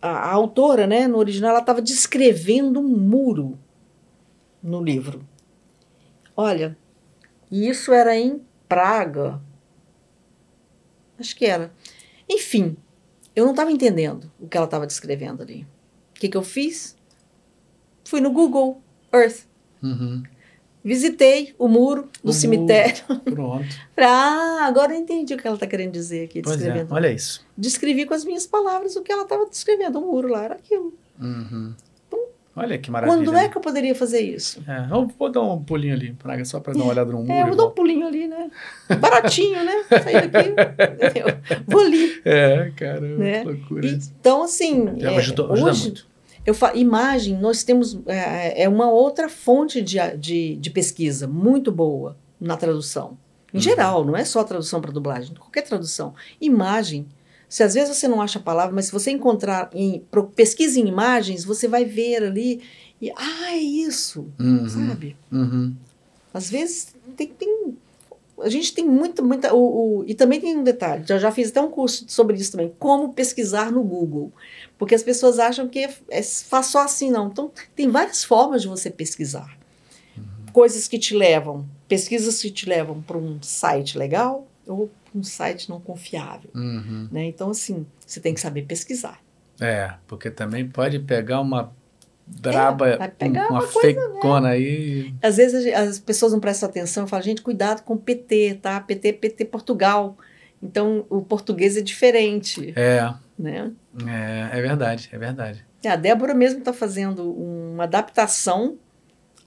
A, 0.00 0.08
a 0.08 0.32
autora, 0.32 0.86
né, 0.86 1.08
no 1.08 1.18
original, 1.18 1.50
ela 1.50 1.60
estava 1.60 1.82
descrevendo 1.82 2.80
um 2.80 2.88
muro 2.88 3.58
no 4.62 4.82
livro. 4.82 5.26
Olha, 6.36 6.76
e 7.50 7.68
isso 7.68 7.92
era 7.92 8.16
em 8.16 8.42
Praga. 8.68 9.40
Acho 11.18 11.34
que 11.34 11.46
era. 11.46 11.72
Enfim, 12.28 12.76
eu 13.34 13.44
não 13.44 13.52
estava 13.52 13.72
entendendo 13.72 14.30
o 14.38 14.46
que 14.46 14.56
ela 14.56 14.66
estava 14.66 14.86
descrevendo 14.86 15.42
ali. 15.42 15.66
O 16.10 16.20
que, 16.20 16.28
que 16.28 16.36
eu 16.36 16.42
fiz? 16.42 16.96
Fui 18.04 18.20
no 18.20 18.30
Google 18.30 18.80
Earth. 19.12 19.46
Uhum. 19.82 20.22
Visitei 20.88 21.54
o 21.58 21.68
muro 21.68 22.02
do 22.02 22.06
O 22.06 22.26
muro. 22.28 22.32
cemitério. 22.32 23.04
Pronto. 23.24 23.66
Falei, 23.94 24.10
ah, 24.10 24.64
agora 24.66 24.94
eu 24.94 24.98
entendi 24.98 25.34
o 25.34 25.36
que 25.36 25.46
ela 25.46 25.56
está 25.56 25.66
querendo 25.66 25.92
dizer 25.92 26.24
aqui, 26.24 26.40
Pois 26.42 26.56
é, 26.56 26.58
descrevendo. 26.58 26.94
olha 26.94 27.12
isso. 27.12 27.44
Descrevi 27.56 28.06
com 28.06 28.14
as 28.14 28.24
minhas 28.24 28.46
palavras 28.46 28.96
o 28.96 29.02
que 29.02 29.12
ela 29.12 29.22
estava 29.24 29.44
descrevendo. 29.46 29.98
O 29.98 30.02
muro 30.10 30.28
lá 30.28 30.44
era 30.44 30.54
aquilo. 30.54 30.94
Uhum. 31.20 31.74
Olha 32.56 32.76
que 32.76 32.90
maravilha. 32.90 33.16
Quando 33.24 33.36
é 33.36 33.48
que 33.48 33.56
eu 33.56 33.60
poderia 33.60 33.94
fazer 33.94 34.20
isso? 34.20 34.60
É, 34.66 34.92
eu 34.92 35.06
vou 35.16 35.30
dar 35.30 35.42
um 35.42 35.62
pulinho 35.62 35.94
ali, 35.94 36.12
Praga, 36.14 36.44
só 36.44 36.58
para 36.58 36.72
dar 36.72 36.80
uma 36.80 36.90
olhada 36.90 37.12
no 37.12 37.18
muro. 37.18 37.32
É, 37.32 37.42
eu 37.42 37.46
vou 37.48 37.56
dar 37.56 37.66
um 37.66 37.70
pulinho 37.70 38.04
ali, 38.04 38.26
né? 38.26 38.50
Baratinho, 38.98 39.62
né? 39.64 39.84
Sair 40.02 40.28
daqui. 40.28 40.48
entendeu? 41.06 41.36
Vou 41.68 41.82
ali. 41.82 42.20
É, 42.24 42.72
caramba, 42.74 43.16
Né? 43.22 43.40
que 43.42 43.46
loucura. 43.46 43.88
Então, 43.88 44.42
assim, 44.42 44.88
é, 45.00 45.06
ajudou- 45.18 45.52
ajuda 45.52 45.70
hoje, 45.70 45.82
muito. 45.84 46.07
Eu 46.48 46.54
falo, 46.54 46.76
imagem, 46.78 47.36
nós 47.38 47.62
temos, 47.62 47.98
é, 48.06 48.62
é 48.62 48.68
uma 48.68 48.90
outra 48.90 49.28
fonte 49.28 49.82
de, 49.82 49.98
de, 50.16 50.56
de 50.56 50.70
pesquisa 50.70 51.26
muito 51.28 51.70
boa 51.70 52.16
na 52.40 52.56
tradução. 52.56 53.18
Em 53.52 53.56
Uhum. 53.58 53.62
geral, 53.62 54.04
não 54.04 54.16
é 54.16 54.24
só 54.24 54.42
tradução 54.44 54.80
para 54.80 54.90
dublagem, 54.92 55.34
qualquer 55.34 55.62
tradução. 55.62 56.14
Imagem, 56.40 57.06
se 57.48 57.62
às 57.62 57.74
vezes 57.74 57.94
você 57.96 58.08
não 58.08 58.20
acha 58.22 58.38
a 58.38 58.42
palavra, 58.42 58.74
mas 58.74 58.86
se 58.86 58.92
você 58.92 59.10
encontrar, 59.10 59.68
em, 59.74 60.02
pesquisa 60.34 60.78
em 60.80 60.86
imagens, 60.88 61.44
você 61.44 61.68
vai 61.68 61.84
ver 61.84 62.22
ali, 62.24 62.62
e, 63.00 63.10
ah, 63.16 63.52
é 63.52 63.58
isso, 63.58 64.26
Uhum, 64.38 64.68
sabe? 64.68 65.16
uhum. 65.30 65.74
Às 66.32 66.50
vezes 66.50 66.94
tem, 67.16 67.26
tem- 67.28 67.76
a 68.40 68.48
gente 68.48 68.72
tem 68.72 68.84
muita, 68.86 69.20
muita. 69.22 69.52
O, 69.54 69.98
o- 70.00 70.04
e 70.06 70.14
também 70.14 70.40
tem 70.40 70.56
um 70.56 70.62
detalhe, 70.62 71.04
já, 71.06 71.18
já 71.18 71.30
fiz 71.32 71.48
até 71.50 71.60
um 71.60 71.70
curso 71.70 72.04
sobre 72.08 72.36
isso 72.36 72.52
também, 72.52 72.72
como 72.78 73.12
pesquisar 73.12 73.72
no 73.72 73.82
Google. 73.82 74.32
Porque 74.78 74.94
as 74.94 75.02
pessoas 75.02 75.38
acham 75.38 75.68
que 75.68 75.80
é, 75.80 75.94
é 76.08 76.22
faz 76.22 76.66
só 76.66 76.84
assim, 76.84 77.10
não. 77.10 77.28
Então, 77.28 77.50
tem 77.74 77.90
várias 77.90 78.24
formas 78.24 78.62
de 78.62 78.68
você 78.68 78.88
pesquisar. 78.88 79.58
Coisas 80.52 80.86
que 80.86 80.98
te 80.98 81.14
levam, 81.16 81.68
pesquisas 81.88 82.40
que 82.40 82.50
te 82.50 82.68
levam 82.68 83.02
para 83.02 83.18
um 83.18 83.42
site 83.42 83.98
legal 83.98 84.46
ou 84.66 84.88
pra 84.88 85.18
um 85.18 85.24
site 85.24 85.68
não 85.68 85.80
confiável. 85.80 86.50
Uhum. 86.54 87.08
Né? 87.10 87.24
Então, 87.24 87.50
assim, 87.50 87.84
você 88.06 88.20
tem 88.20 88.32
que 88.32 88.40
saber 88.40 88.62
pesquisar. 88.62 89.20
É, 89.60 89.94
porque 90.06 90.30
também 90.30 90.66
pode 90.68 91.00
pegar 91.00 91.40
uma 91.40 91.72
braba, 92.24 92.96
vai 92.96 93.08
pegar 93.08 93.48
uma, 93.48 93.60
uma 93.60 93.66
fecona 93.66 94.50
aí. 94.50 95.12
Às 95.20 95.38
vezes 95.38 95.72
as 95.74 95.98
pessoas 95.98 96.32
não 96.32 96.40
prestam 96.40 96.68
atenção 96.68 97.04
e 97.04 97.08
falam, 97.08 97.24
gente, 97.24 97.42
cuidado 97.42 97.82
com 97.82 97.96
PT, 97.96 98.60
tá? 98.62 98.80
PT, 98.80 99.14
PT 99.14 99.44
Portugal. 99.46 100.16
Então, 100.62 101.04
o 101.08 101.22
português 101.22 101.76
é 101.76 101.80
diferente, 101.80 102.72
É, 102.76 103.12
né? 103.38 103.70
é, 104.06 104.58
é 104.58 104.60
verdade, 104.62 105.08
é 105.12 105.18
verdade. 105.18 105.64
A 105.86 105.94
Débora 105.96 106.34
mesmo 106.34 106.58
está 106.58 106.72
fazendo 106.72 107.30
uma 107.32 107.84
adaptação 107.84 108.76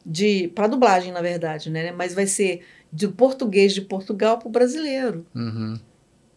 de 0.05 0.47
para 0.49 0.67
dublagem, 0.67 1.11
na 1.11 1.21
verdade, 1.21 1.69
né? 1.69 1.91
Mas 1.91 2.13
vai 2.13 2.25
ser 2.25 2.65
do 2.91 3.11
português 3.11 3.73
de 3.73 3.81
Portugal 3.81 4.37
para 4.37 4.47
o 4.47 4.51
brasileiro, 4.51 5.25
Uhum. 5.35 5.79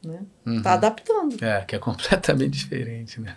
né? 0.05 0.21
Uhum. 0.45 0.63
Tá 0.63 0.75
adaptando. 0.75 1.43
É, 1.43 1.61
que 1.65 1.75
é 1.77 1.79
completamente 1.79 2.51
diferente, 2.59 3.21
né? 3.21 3.37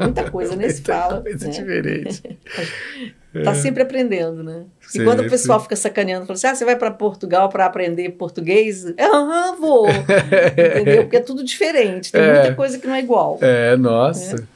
Muita 0.00 0.30
coisa 0.30 0.54
nesse 0.56 0.76
Muita 0.80 0.92
fala. 0.94 1.20
coisa 1.22 1.44
né? 1.46 1.50
diferente. 1.50 2.38
Tá 3.44 3.54
sempre 3.54 3.82
aprendendo, 3.82 4.42
né? 4.44 4.64
E 4.82 4.92
Sim, 4.98 5.04
quando 5.04 5.20
o 5.20 5.30
pessoal 5.30 5.58
fica 5.58 5.74
sacaneando, 5.74 6.26
fala 6.26 6.34
assim: 6.36 6.48
ah, 6.48 6.54
você 6.54 6.66
vai 6.66 6.76
para 6.76 6.90
Portugal 6.90 7.48
para 7.48 7.64
aprender 7.64 8.10
português? 8.10 8.84
Aham, 9.00 9.56
vou. 9.58 9.88
Entendeu? 10.78 11.04
Porque 11.04 11.16
é 11.16 11.20
tudo 11.20 11.42
diferente. 11.42 12.12
Tem 12.12 12.20
É. 12.20 12.32
muita 12.34 12.54
coisa 12.54 12.78
que 12.78 12.86
não 12.86 12.94
é 12.94 13.00
igual. 13.00 13.38
É, 13.40 13.74
nossa. 13.74 14.46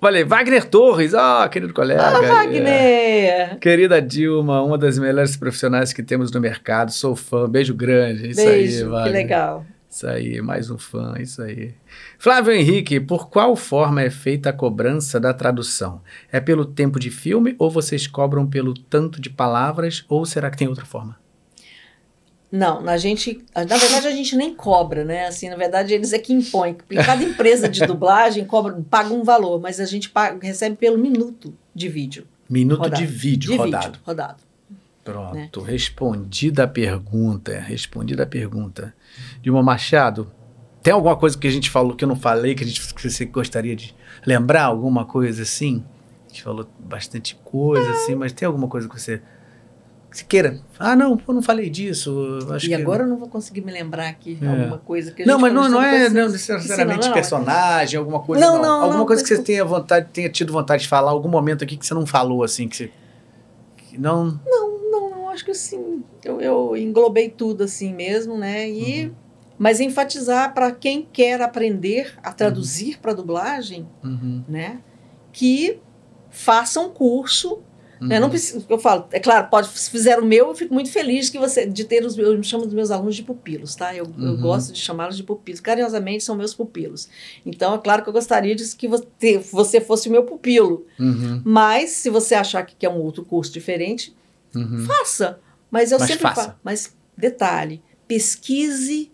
Falei, 0.00 0.24
Wagner 0.24 0.64
Torres, 0.64 1.12
ah, 1.12 1.46
querido 1.52 1.74
colega. 1.74 2.02
Ah, 2.08 2.24
É. 2.24 2.26
Wagner! 2.26 3.58
Querida 3.58 4.00
Dilma, 4.00 4.62
uma 4.62 4.78
das 4.78 4.98
melhores 4.98 5.36
profissionais 5.36 5.92
que 5.92 6.02
temos 6.02 6.30
no 6.30 6.40
mercado, 6.40 6.90
sou 6.90 7.14
fã, 7.14 7.46
beijo 7.48 7.74
grande. 7.74 8.30
Isso 8.30 8.40
aí, 8.40 8.46
Beijo, 8.46 8.84
que 8.84 8.90
Wagner. 8.90 9.12
legal. 9.12 9.66
Isso 9.90 10.06
aí, 10.06 10.40
mais 10.40 10.70
um 10.70 10.78
fã, 10.78 11.14
isso 11.18 11.42
aí. 11.42 11.74
Flávio 12.18 12.52
Henrique, 12.52 12.98
por 12.98 13.28
qual 13.28 13.54
forma 13.54 14.02
é 14.02 14.10
feita 14.10 14.50
a 14.50 14.52
cobrança 14.52 15.20
da 15.20 15.34
tradução? 15.34 16.00
É 16.32 16.40
pelo 16.40 16.64
tempo 16.64 16.98
de 16.98 17.10
filme 17.10 17.54
ou 17.58 17.70
vocês 17.70 18.06
cobram 18.06 18.46
pelo 18.46 18.74
tanto 18.74 19.20
de 19.20 19.28
palavras 19.28 20.04
ou 20.08 20.24
será 20.24 20.50
que 20.50 20.56
tem 20.56 20.68
outra 20.68 20.84
forma? 20.84 21.18
Não, 22.50 22.80
na 22.80 22.96
gente, 22.96 23.44
na 23.54 23.76
verdade 23.76 24.06
a 24.06 24.10
gente 24.10 24.36
nem 24.36 24.54
cobra, 24.54 25.04
né? 25.04 25.26
Assim, 25.26 25.48
na 25.48 25.56
verdade 25.56 25.92
eles 25.92 26.12
é 26.12 26.18
que 26.18 26.32
impõem. 26.32 26.74
Porque 26.74 26.94
cada 26.96 27.22
empresa 27.22 27.68
de 27.68 27.84
dublagem 27.86 28.44
cobra, 28.44 28.80
paga 28.88 29.12
um 29.12 29.22
valor, 29.22 29.60
mas 29.60 29.80
a 29.80 29.84
gente 29.84 30.08
paga, 30.08 30.38
recebe 30.40 30.76
pelo 30.76 30.96
minuto 30.96 31.52
de 31.74 31.88
vídeo. 31.88 32.26
Minuto 32.48 32.78
Rodado. 32.78 33.02
de 33.02 33.06
vídeo 33.06 33.50
de 33.50 33.56
rodado. 33.56 33.86
vídeo 33.86 34.00
rodado. 34.04 34.46
Pronto, 35.04 35.60
respondida 35.60 36.64
a 36.64 36.68
pergunta, 36.68 37.60
respondida 37.60 38.24
a 38.24 38.26
pergunta. 38.26 38.94
Dilma 39.40 39.62
Machado, 39.62 40.30
tem 40.86 40.92
alguma 40.92 41.16
coisa 41.16 41.36
que 41.36 41.48
a 41.48 41.50
gente 41.50 41.68
falou 41.68 41.96
que 41.96 42.04
eu 42.04 42.08
não 42.08 42.14
falei, 42.14 42.54
que, 42.54 42.62
a 42.62 42.66
gente, 42.66 42.94
que 42.94 43.10
você 43.10 43.24
gostaria 43.24 43.74
de 43.74 43.92
lembrar? 44.24 44.66
Alguma 44.66 45.04
coisa 45.04 45.42
assim? 45.42 45.82
A 46.26 46.28
gente 46.28 46.44
falou 46.44 46.64
bastante 46.78 47.34
coisa, 47.44 47.90
assim, 47.90 48.14
mas 48.14 48.32
tem 48.32 48.46
alguma 48.46 48.68
coisa 48.68 48.88
que 48.88 48.94
você, 49.00 49.20
você 50.12 50.22
queira? 50.22 50.60
Ah, 50.78 50.94
não, 50.94 51.20
eu 51.26 51.34
não 51.34 51.42
falei 51.42 51.68
disso. 51.68 52.38
e 52.62 52.68
que... 52.68 52.74
agora 52.74 53.02
eu 53.02 53.08
não 53.08 53.16
vou 53.16 53.26
conseguir 53.28 53.62
me 53.62 53.72
lembrar 53.72 54.06
aqui 54.06 54.38
É. 54.40 54.46
alguma 54.46 54.78
coisa 54.78 55.10
que 55.10 55.24
a 55.24 55.26
Não, 55.26 55.34
gente 55.34 55.42
mas 55.42 55.52
não, 55.54 55.62
falou 55.64 55.76
não 55.76 55.82
sobre 55.82 55.96
é 56.06 56.08
não, 56.08 56.28
necessariamente 56.30 56.76
Sim, 56.76 56.84
não, 57.00 57.06
não, 57.08 57.12
personagem, 57.14 57.98
alguma 57.98 58.20
coisa. 58.20 58.46
Não, 58.46 58.54
Não, 58.54 58.62
não, 58.62 58.80
Alguma 58.82 58.98
não, 59.00 59.06
coisa 59.06 59.24
que 59.24 59.30
mas- 59.30 59.38
você 59.40 59.44
tenha 59.44 59.64
vontade, 59.64 60.06
tenha 60.12 60.28
tido 60.28 60.52
vontade 60.52 60.84
de 60.84 60.88
falar, 60.88 61.10
algum 61.10 61.28
momento 61.28 61.64
aqui 61.64 61.76
que 61.76 61.84
você 61.84 61.94
não 61.94 62.06
falou, 62.06 62.44
assim, 62.44 62.68
que 62.68 62.76
você. 62.76 62.92
que 63.76 63.98
não. 63.98 64.38
Não, 64.46 64.90
não, 64.92 65.28
acho 65.30 65.44
que 65.44 65.50
assim, 65.50 66.04
eu, 66.24 66.40
eu 66.40 66.76
englobei 66.76 67.28
tudo 67.28 67.64
assim 67.64 67.92
mesmo, 67.92 68.38
né? 68.38 68.70
E, 68.70 69.06
Uhum. 69.06 69.25
Mas 69.58 69.80
enfatizar 69.80 70.52
para 70.54 70.70
quem 70.72 71.06
quer 71.12 71.40
aprender 71.40 72.14
a 72.22 72.32
traduzir 72.32 72.98
para 72.98 73.12
dublagem, 73.14 73.88
Uhum, 74.04 74.44
né? 74.48 74.80
Que 75.32 75.78
faça 76.30 76.80
um 76.80 76.90
curso 76.90 77.62
Né? 77.98 78.16
uhum. 78.16 78.20
Não 78.20 78.28
precisa, 78.28 78.62
eu 78.68 78.78
falo, 78.78 79.06
é 79.10 79.18
claro, 79.18 79.48
pode, 79.48 79.68
se 79.68 79.90
fizer 79.90 80.18
o 80.18 80.24
meu, 80.26 80.48
eu 80.48 80.54
fico 80.54 80.74
muito 80.74 80.90
feliz 80.90 81.30
que 81.30 81.38
você, 81.38 81.64
de 81.64 81.82
ter 81.84 82.04
os 82.04 82.14
meus, 82.14 82.28
eu 82.36 82.42
chamo 82.42 82.66
dos 82.66 82.74
meus 82.74 82.90
alunos 82.90 83.16
de 83.16 83.22
pupilos, 83.22 83.74
tá? 83.74 83.96
Eu, 83.96 84.04
eu 84.18 84.22
Uhum. 84.32 84.36
gosto 84.42 84.70
de 84.74 84.78
chamá-los 84.78 85.16
de 85.16 85.22
pupilos, 85.22 85.60
carinhosamente 85.62 86.22
são 86.22 86.36
meus 86.36 86.52
pupilos. 86.52 87.08
Então, 87.46 87.74
é 87.74 87.78
claro 87.78 88.02
que 88.02 88.08
eu 88.10 88.12
gostaria 88.12 88.54
de 88.54 88.76
que 88.76 88.86
você, 88.86 89.38
você 89.50 89.80
fosse 89.80 90.10
o 90.10 90.12
meu 90.12 90.24
pupilo, 90.24 90.84
Uhum, 91.00 91.40
mas 91.42 91.88
se 91.92 92.10
você 92.10 92.34
achar 92.34 92.62
que 92.66 92.74
quer 92.76 92.90
um 92.90 92.98
outro 93.00 93.24
curso 93.24 93.50
diferente, 93.50 94.14
uhum. 94.54 94.84
faça. 94.86 95.40
Mas 95.70 95.90
eu 95.90 95.98
Mas 95.98 96.08
sempre 96.08 96.22
faça. 96.24 96.42
falo. 96.42 96.54
Mas 96.62 96.94
detalhe: 97.16 97.82
pesquise 98.06 99.10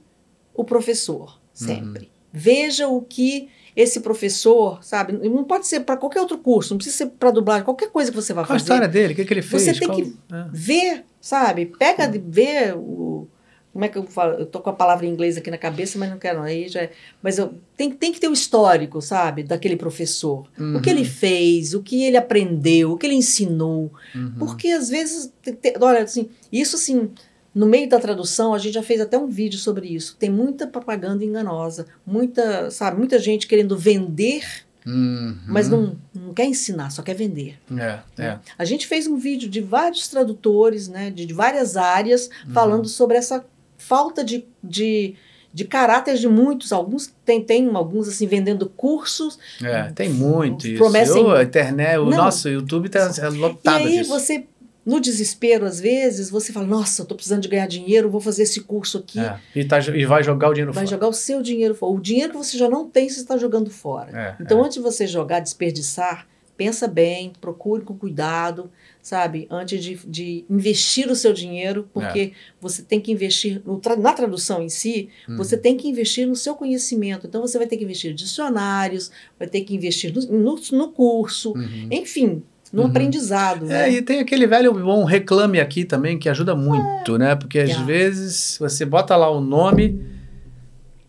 o 0.55 0.65
professor 0.65 1.39
sempre. 1.53 2.05
Uhum. 2.05 2.09
Veja 2.33 2.89
o 2.89 3.01
que 3.03 3.49
esse 3.75 4.01
professor, 4.01 4.83
sabe? 4.85 5.13
Não 5.13 5.45
pode 5.45 5.67
ser 5.67 5.81
para 5.81 5.97
qualquer 5.97 6.21
outro 6.21 6.37
curso, 6.39 6.73
não 6.75 6.79
precisa 6.79 6.97
ser 6.99 7.07
para 7.07 7.31
dublagem, 7.31 7.65
qualquer 7.65 7.91
coisa 7.91 8.11
que 8.11 8.17
você 8.17 8.33
vai 8.35 8.45
Qual 8.45 8.55
a 8.57 8.59
fazer. 8.59 8.63
história 8.65 8.89
dele? 8.89 9.13
O 9.13 9.17
que, 9.17 9.25
que 9.25 9.33
ele 9.33 9.43
fez? 9.43 9.63
Você 9.63 9.73
tem 9.73 9.89
Qual- 9.89 9.97
que- 9.97 10.17
É. 10.33 10.45
Ver, 10.53 11.05
sabe? 11.21 11.67
Pega 11.79 12.07
de 12.07 12.19
ver 12.19 12.75
o. 12.77 13.27
Como 13.73 13.87
é 13.87 13.89
que 13.89 13.97
eu 13.97 14.03
falo? 14.07 14.35
Eu 14.35 14.45
tô 14.45 14.61
com 14.61 14.69
a 14.69 14.73
palavra 14.75 15.07
em 15.07 15.09
inglês 15.09 15.39
aqui 15.39 15.51
na 15.51 15.57
cabeça, 15.57 15.99
mas 15.99 16.11
não 16.11 16.19
quero. 16.19 16.43
Aí 16.43 16.69
já 16.69 16.83
é- 16.83 16.91
Mas 17.23 17.39
eu, 17.39 17.55
tem, 17.75 17.91
tem 17.91 18.13
que 18.13 18.21
ter 18.21 18.29
o 18.29 18.33
histórico, 18.35 19.01
sabe? 19.01 19.43
Daquele 19.43 19.77
professor. 19.77 20.41
O 20.59 20.81
que 20.83 20.91
Uhum. 20.91 20.97
ele 20.99 21.05
fez, 21.07 21.73
o 21.73 21.83
que 21.83 22.05
ele 22.05 22.19
aprendeu, 22.19 22.93
o 22.93 22.99
que 22.99 23.07
ele 23.07 23.15
ensinou. 23.15 23.91
Uhum. 24.15 24.35
Porque 24.39 24.69
às 24.69 24.91
vezes, 24.91 25.33
te- 25.43 25.53
te- 25.55 25.75
olha, 25.81 26.03
assim, 26.03 26.29
isso 26.53 26.77
assim, 26.77 27.11
no 27.55 27.67
meio 27.67 27.89
da 27.89 27.99
tradução, 28.01 28.55
a 28.55 28.59
gente 28.59 28.75
já 28.75 28.83
fez 28.83 29.01
até 29.01 29.19
um 29.19 29.27
vídeo 29.27 29.59
sobre 29.59 29.89
isso. 29.89 30.17
Tem 30.19 30.31
muita 30.31 30.67
propaganda 30.67 31.25
enganosa, 31.25 31.87
muita, 32.07 32.71
sabe, 32.71 32.99
muita 32.99 33.19
gente 33.19 33.47
querendo 33.47 33.77
vender, 33.77 34.43
Uhum. 34.85 35.37
mas 35.47 35.69
não, 35.69 35.97
não 36.15 36.35
quer 36.35 36.47
ensinar, 36.47 36.91
só 36.91 37.03
quer 37.03 37.15
vender. 37.15 37.57
É, 37.77 37.99
é. 38.21 38.39
A 38.59 38.65
gente 38.65 38.87
fez 38.87 39.07
um 39.07 39.17
vídeo 39.17 39.49
de 39.49 39.61
vários 39.61 40.09
tradutores, 40.09 40.89
né, 40.89 41.11
de, 41.11 41.25
de 41.27 41.33
várias 41.35 41.77
áreas, 41.77 42.29
Uhum. 42.47 42.53
falando 42.53 42.89
sobre 42.89 43.17
essa 43.17 43.45
falta 43.79 44.25
de, 44.25 44.45
de, 44.65 45.15
de 45.55 45.65
caráter 45.65 46.17
de 46.17 46.27
muitos. 46.27 46.73
Alguns 46.73 47.13
tem, 47.25 47.43
tem 47.45 47.69
alguns 47.75 48.09
assim 48.09 48.27
vendendo 48.27 48.67
cursos. 48.69 49.39
É, 49.63 49.85
tem 49.93 50.09
muito 50.09 50.67
isso. 50.67 50.79
Promessa 50.79 51.17
em- 51.19 51.21
Eu, 51.23 51.31
a 51.33 51.43
internet, 51.45 51.99
o 51.99 52.07
Não. 52.11 52.17
nosso 52.17 52.49
YouTube 52.49 52.89
tá 52.89 53.11
é 53.21 53.27
E 53.27 53.31
lotado 53.39 53.77
aí 53.87 53.99
disso. 53.99 54.11
você, 54.11 54.47
no 54.85 54.99
desespero, 55.01 55.65
às 55.65 55.79
vezes, 55.81 56.29
você 56.31 56.53
fala, 56.53 56.67
nossa, 56.67 57.03
eu 57.03 57.07
tô 57.07 57.15
precisando 57.15 57.43
de 57.43 57.49
ganhar 57.49 57.67
dinheiro, 57.67 58.11
vou 58.11 58.21
fazer 58.21 58.43
esse 58.43 58.61
curso 58.63 58.99
aqui. 58.99 59.21
É, 59.21 59.39
e, 59.55 59.65
tá, 59.65 59.79
e 59.79 60.05
vai 60.05 60.23
jogar 60.25 60.49
o 60.51 60.53
dinheiro 60.53 60.73
Vai 60.73 60.85
fora. 60.85 60.97
jogar 60.97 61.09
o 61.09 61.13
seu 61.13 61.41
dinheiro 61.41 61.75
fora. 61.75 61.93
O 61.93 62.01
dinheiro 62.01 62.33
que 62.33 62.39
você 62.39 62.59
já 62.59 62.69
não 62.69 62.89
tem, 62.89 63.09
você 63.09 63.21
está 63.21 63.37
jogando 63.37 63.71
fora. 63.71 64.11
É, 64.39 64.43
Então, 64.43 64.59
é. 64.61 64.63
antes 64.65 64.75
de 64.77 64.83
você 64.83 65.07
jogar, 65.07 65.41
desperdiçar, 65.41 66.27
pensa 66.57 66.87
bem, 66.87 67.33
procure 67.41 67.83
com 67.83 67.97
cuidado, 67.97 68.71
sabe? 69.01 69.47
Antes 69.51 69.83
de, 69.83 69.97
de 70.07 70.45
investir 70.51 71.11
o 71.11 71.17
seu 71.17 71.33
dinheiro, 71.33 71.89
porque 71.93 72.21
É. 72.21 72.31
você 72.61 72.83
tem 72.83 73.01
que 73.01 73.11
investir 73.11 73.63
no 73.65 73.81
na 73.99 74.13
tradução 74.13 74.63
em 74.63 74.69
si, 74.69 75.09
Uhum. 75.29 75.37
você 75.37 75.57
tem 75.57 75.77
que 75.77 75.89
investir 75.89 76.27
no 76.27 76.37
seu 76.37 76.55
conhecimento. 76.55 77.27
Então, 77.27 77.41
você 77.41 77.57
vai 77.59 77.67
ter 77.67 77.77
que 77.77 77.85
investir 77.85 78.13
em 78.13 78.15
dicionários, 78.15 79.11
vai 79.39 79.49
ter 79.49 79.63
que 79.63 79.75
investir 79.75 80.13
no, 80.15 80.21
no, 80.39 80.61
no 80.73 80.89
curso, 80.93 81.53
Uhum. 81.53 81.89
enfim, 81.91 82.43
no 82.73 82.83
Uhum. 82.83 82.89
aprendizado. 82.89 83.67
É, 83.67 83.69
né? 83.69 83.91
e 83.91 84.03
tem 84.03 84.21
aquele 84.21 84.47
velho 84.47 84.73
bom 84.73 85.05
reclame 85.05 85.61
aqui 85.61 85.85
também 85.85 86.19
que 86.19 86.29
ajuda 86.29 86.55
muito, 86.57 87.19
né? 87.19 87.35
Porque 87.37 87.59
às 87.59 87.71
É. 87.71 87.85
vezes 87.85 88.57
você 88.59 88.85
bota 88.85 89.15
lá 89.17 89.29
o 89.31 89.41
nome. 89.41 90.11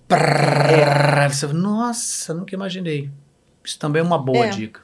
prrr, 0.07 1.29
Você, 1.31 1.47
nossa, 1.47 2.33
nunca 2.33 2.53
imaginei. 2.53 3.09
Isso 3.63 3.79
também 3.79 4.01
é 4.01 4.03
uma 4.03 4.17
boa 4.17 4.45
É. 4.45 4.49
dica. 4.49 4.81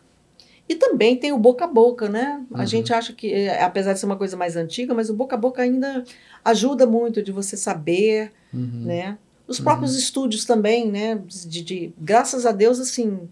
E 0.67 0.75
também 0.75 1.15
tem 1.15 1.31
o 1.31 1.37
boca 1.37 1.65
a 1.65 1.67
boca, 1.67 2.07
né? 2.07 2.41
A 2.53 2.59
Uhum. 2.59 2.65
gente 2.65 2.93
acha 2.93 3.11
que, 3.13 3.31
eh, 3.33 3.61
apesar 3.61 3.93
de 3.93 3.99
ser 3.99 4.05
uma 4.05 4.15
coisa 4.15 4.37
mais 4.37 4.55
antiga, 4.55 4.93
mas 4.93 5.09
o 5.09 5.13
boca 5.13 5.35
a 5.35 5.37
boca 5.39 5.61
ainda 5.61 6.03
ajuda 6.45 6.85
muito 6.85 7.21
de 7.21 7.31
você 7.31 7.57
saber, 7.57 8.31
Uhum. 8.53 8.83
né? 8.85 9.17
Os 9.47 9.59
próprios 9.59 9.95
estúdios 9.97 10.45
também, 10.45 10.89
né? 10.89 11.19
De, 11.27 11.61
de- 11.63 11.93
graças 11.99 12.45
a 12.45 12.51
Deus, 12.51 12.79
assim, 12.79 13.27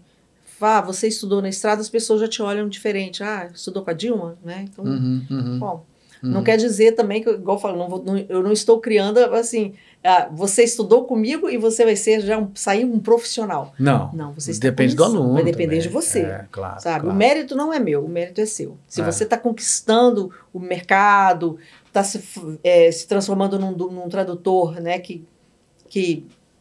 vá, 0.58 0.80
você 0.80 1.08
estudou 1.08 1.40
na 1.42 1.48
estrada, 1.48 1.80
as 1.80 1.88
pessoas 1.88 2.20
já 2.20 2.28
te 2.28 2.42
olham 2.42 2.68
diferente. 2.68 3.22
Ah, 3.22 3.48
estudou 3.54 3.82
com 3.82 3.90
a 3.90 3.94
Dilma, 3.94 4.36
né? 4.44 4.66
Então, 4.70 4.84
Uhum, 4.84 5.26
uhum, 5.30 5.58
bom, 5.58 5.84
uhum. 6.22 6.30
não 6.30 6.42
quer 6.42 6.56
dizer 6.56 6.92
também 6.92 7.22
que, 7.22 7.30
igual 7.30 7.56
eu 7.56 7.60
falo, 7.60 7.76
não 7.78 7.88
vou- 7.88 8.02
não- 8.04 8.18
eu 8.28 8.42
não 8.42 8.52
estou 8.52 8.80
criando, 8.80 9.18
assim, 9.34 9.74
ah, 10.02 10.28
você 10.32 10.62
estudou 10.64 11.04
comigo 11.04 11.48
e 11.50 11.56
você 11.58 11.84
vai 11.84 11.96
ser 11.96 12.20
já 12.20 12.38
um, 12.38 12.48
sair 12.54 12.84
um 12.84 12.98
profissional. 13.00 13.72
Não. 13.78 14.10
Não, 14.12 14.32
você 14.32 14.50
está 14.52 14.68
Depende 14.68 14.94
do 14.94 15.02
aluno. 15.04 15.34
Vai 15.34 15.42
depender 15.44 15.64
também. 15.76 15.80
de 15.80 15.88
você. 15.88 16.20
É, 16.20 16.46
claro. 16.50 16.80
Sabe? 16.80 17.00
claro. 17.00 17.14
O 17.14 17.18
mérito 17.18 17.56
não 17.56 17.72
é 17.72 17.78
meu, 17.80 18.04
o 18.04 18.08
mérito 18.08 18.40
é 18.40 18.46
seu. 18.46 18.76
Se 18.86 19.00
É. 19.00 19.04
você 19.04 19.24
está 19.24 19.36
conquistando 19.36 20.30
o 20.52 20.58
mercado, 20.60 21.58
está 21.86 22.02
se, 22.04 22.22
é, 22.62 22.90
se 22.92 23.06
transformando 23.08 23.58
num, 23.58 23.72
num 23.72 24.08
tradutor 24.08 24.80
né, 24.80 24.98
que 24.98 25.24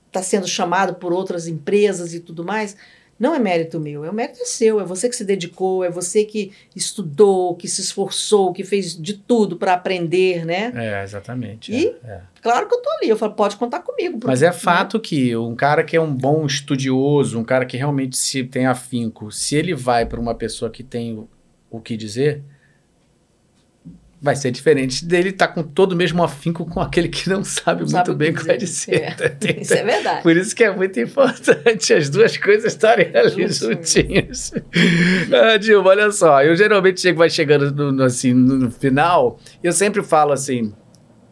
está 0.07 0.21
sendo 0.23 0.47
chamado 0.47 0.95
por 0.95 1.11
outras 1.13 1.47
empresas 1.47 2.13
e 2.13 2.19
tudo 2.19 2.43
mais, 2.43 2.75
não 3.19 3.33
é 3.33 3.39
mérito 3.39 3.79
meu, 3.79 4.05
é 4.05 4.09
o 4.09 4.13
mérito 4.13 4.39
é 4.41 4.45
seu. 4.45 4.79
É 4.79 4.83
você 4.83 5.09
que 5.09 5.15
se 5.15 5.25
dedicou, 5.25 5.83
é 5.83 5.89
você 5.89 6.23
que 6.23 6.51
estudou, 6.75 7.55
que 7.55 7.67
se 7.67 7.81
esforçou, 7.81 8.53
que 8.53 8.63
fez 8.63 8.95
de 8.95 9.13
tudo 9.13 9.57
para 9.57 9.73
aprender, 9.73 10.45
né? 10.45 10.71
É, 10.75 11.03
exatamente. 11.03 11.71
E- 11.73 11.87
é, 12.03 12.11
é. 12.11 12.21
Claro 12.41 12.67
que 12.67 12.75
eu 12.75 12.81
tô 12.81 12.89
ali, 12.91 13.09
eu 13.09 13.17
falo, 13.17 13.33
pode 13.33 13.57
contar 13.57 13.79
comigo. 13.79 14.19
Mas 14.25 14.41
é 14.41 14.47
né? 14.47 14.53
fato 14.53 14.99
que 14.99 15.35
um 15.35 15.55
cara 15.55 15.83
que 15.83 15.97
é 15.97 16.01
um 16.01 16.13
bom 16.13 16.45
estudioso, 16.45 17.39
um 17.39 17.43
cara 17.43 17.65
que 17.65 17.75
realmente 17.75 18.15
se 18.15 18.43
tem 18.43 18.65
afinco, 18.65 19.31
se 19.31 19.55
ele 19.55 19.73
vai 19.73 20.05
para 20.05 20.19
uma 20.19 20.35
pessoa 20.35 20.69
que 20.69 20.83
tem 20.83 21.17
o, 21.17 21.27
o 21.69 21.81
que 21.81 21.97
dizer, 21.97 22.43
vai 24.21 24.35
ser 24.35 24.51
diferente 24.51 25.05
dele 25.05 25.29
estar 25.29 25.47
com 25.49 25.61
todo 25.61 25.91
o 25.91 25.95
mesmo 25.95 26.23
afinco 26.23 26.65
com 26.65 26.79
aquele 26.79 27.07
que 27.07 27.29
não 27.29 27.43
sabe 27.43 27.81
Não 27.81 27.89
muito 27.91 28.07
sabe 28.07 28.15
bem 28.15 28.31
o 28.31 28.33
que 28.35 28.45
vai 28.45 28.57
dizer. 28.57 28.95
É. 28.95 29.15
Isso 29.61 29.73
é 29.73 29.83
verdade. 29.83 30.23
Por 30.23 30.35
isso 30.35 30.55
que 30.55 30.63
é 30.63 30.75
muito 30.75 30.99
importante 30.99 31.93
as 31.93 32.09
duas 32.09 32.35
coisas 32.37 32.73
estarem 32.73 33.11
ali 33.15 33.47
juntinhas. 33.47 34.53
ah, 35.31 35.57
Dilma, 35.57 35.89
olha 35.89 36.11
só, 36.11 36.43
eu 36.43 36.55
geralmente 36.55 36.99
chego, 36.99 37.19
vai 37.19 37.29
chegando 37.29 37.71
no, 37.71 37.91
no, 37.91 38.03
assim, 38.03 38.33
no, 38.33 38.57
no 38.57 38.71
final, 38.71 39.39
eu 39.63 39.71
sempre 39.71 40.01
falo 40.01 40.31
assim, 40.31 40.73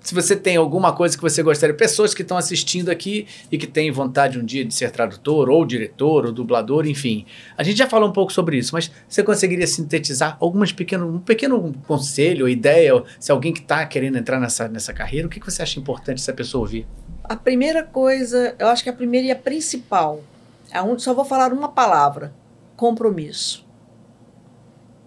se 0.05 0.13
você 0.13 0.35
tem 0.35 0.55
alguma 0.55 0.93
coisa 0.93 1.17
que 1.17 1.21
você 1.23 1.41
gostaria, 1.41 1.75
pessoas 1.75 2.13
que 2.13 2.21
estão 2.21 2.37
assistindo 2.37 2.89
aqui 2.89 3.25
e 3.51 3.57
que 3.57 3.65
têm 3.65 3.89
vontade 3.89 4.37
um 4.37 4.45
dia 4.45 4.63
de 4.63 4.71
ser 4.71 4.91
tradutor, 4.91 5.49
ou 5.49 5.65
diretor, 5.65 6.27
ou 6.27 6.31
dublador, 6.31 6.85
enfim. 6.85 7.25
A 7.57 7.63
gente 7.63 7.77
já 7.77 7.89
falou 7.89 8.07
um 8.07 8.13
pouco 8.13 8.31
sobre 8.31 8.55
isso, 8.55 8.75
mas 8.75 8.91
você 9.09 9.23
conseguiria 9.23 9.65
sintetizar 9.65 10.37
algumas 10.39 10.71
pequeno, 10.71 11.07
um 11.15 11.19
pequeno 11.19 11.73
conselho, 11.87 12.47
ideia, 12.47 13.03
se 13.19 13.31
alguém 13.31 13.51
que 13.51 13.61
está 13.61 13.83
querendo 13.87 14.15
entrar 14.15 14.39
nessa, 14.39 14.67
nessa 14.67 14.93
carreira, 14.93 15.25
o 15.25 15.29
que, 15.29 15.39
que 15.39 15.51
você 15.51 15.63
acha 15.63 15.79
importante 15.79 16.19
essa 16.19 16.33
pessoa 16.33 16.61
ouvir? 16.61 16.85
A 17.23 17.35
primeira 17.35 17.81
coisa, 17.83 18.55
eu 18.59 18.67
acho 18.67 18.83
que 18.83 18.89
a 18.91 18.93
primeira 18.93 19.25
e 19.25 19.31
a 19.31 19.35
principal, 19.35 20.23
a 20.71 20.83
un- 20.83 20.99
só 20.99 21.15
vou 21.15 21.25
falar 21.25 21.51
uma 21.51 21.69
palavra: 21.69 22.31
compromisso. 22.75 23.65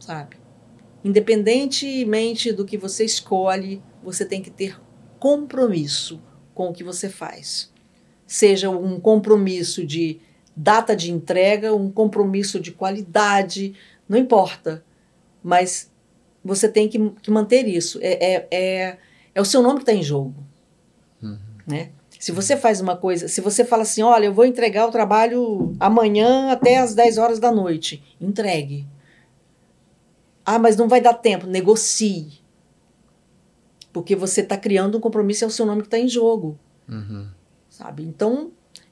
Sabe? 0.00 0.36
Independentemente 1.04 2.52
do 2.52 2.64
que 2.64 2.76
você 2.76 3.04
escolhe, 3.04 3.80
você 4.02 4.24
tem 4.24 4.42
que 4.42 4.50
ter 4.50 4.76
compromisso 5.18 6.20
com 6.54 6.68
o 6.68 6.72
que 6.72 6.84
você 6.84 7.08
faz. 7.08 7.72
Seja 8.26 8.70
um 8.70 9.00
compromisso 9.00 9.86
de 9.86 10.20
data 10.56 10.94
de 10.94 11.10
entrega, 11.10 11.74
um 11.74 11.90
compromisso 11.90 12.58
de 12.58 12.72
qualidade, 12.72 13.74
não 14.08 14.18
importa. 14.18 14.84
Mas 15.42 15.90
você 16.44 16.68
tem 16.68 16.88
que, 16.88 17.10
que 17.22 17.30
manter 17.30 17.66
isso. 17.66 17.98
É, 18.02 18.34
é, 18.34 18.48
é, 18.50 18.98
é 19.34 19.40
o 19.40 19.44
seu 19.44 19.62
nome 19.62 19.76
que 19.76 19.82
está 19.82 19.92
em 19.92 20.02
jogo. 20.02 20.34
Né? 21.68 21.90
Se 22.18 22.32
você 22.32 22.56
faz 22.56 22.80
uma 22.80 22.96
coisa, 22.96 23.28
se 23.28 23.40
você 23.40 23.64
fala 23.64 23.82
assim, 23.82 24.02
olha, 24.02 24.26
eu 24.26 24.34
vou 24.34 24.44
entregar 24.44 24.86
o 24.86 24.90
trabalho 24.90 25.76
amanhã 25.78 26.50
até 26.50 26.78
as 26.78 26.94
10 26.94 27.18
horas 27.18 27.38
da 27.38 27.52
noite, 27.52 28.02
entregue. 28.20 28.86
Ah, 30.44 30.58
mas 30.58 30.76
não 30.76 30.88
vai 30.88 31.00
dar 31.00 31.12
tempo, 31.14 31.46
negocie. 31.46 32.37
Porque 33.92 34.14
você 34.16 34.40
está 34.42 34.56
criando 34.56 34.98
um 34.98 35.00
compromisso, 35.00 35.44
é 35.44 35.46
o 35.46 35.50
seu 35.50 35.64
nome 35.66 35.82
que 35.82 35.86
está 35.88 35.98
em 35.98 36.08
jogo, 36.08 36.58
Uhum. 36.88 37.26
sabe? 37.68 38.02
Então, 38.02 38.50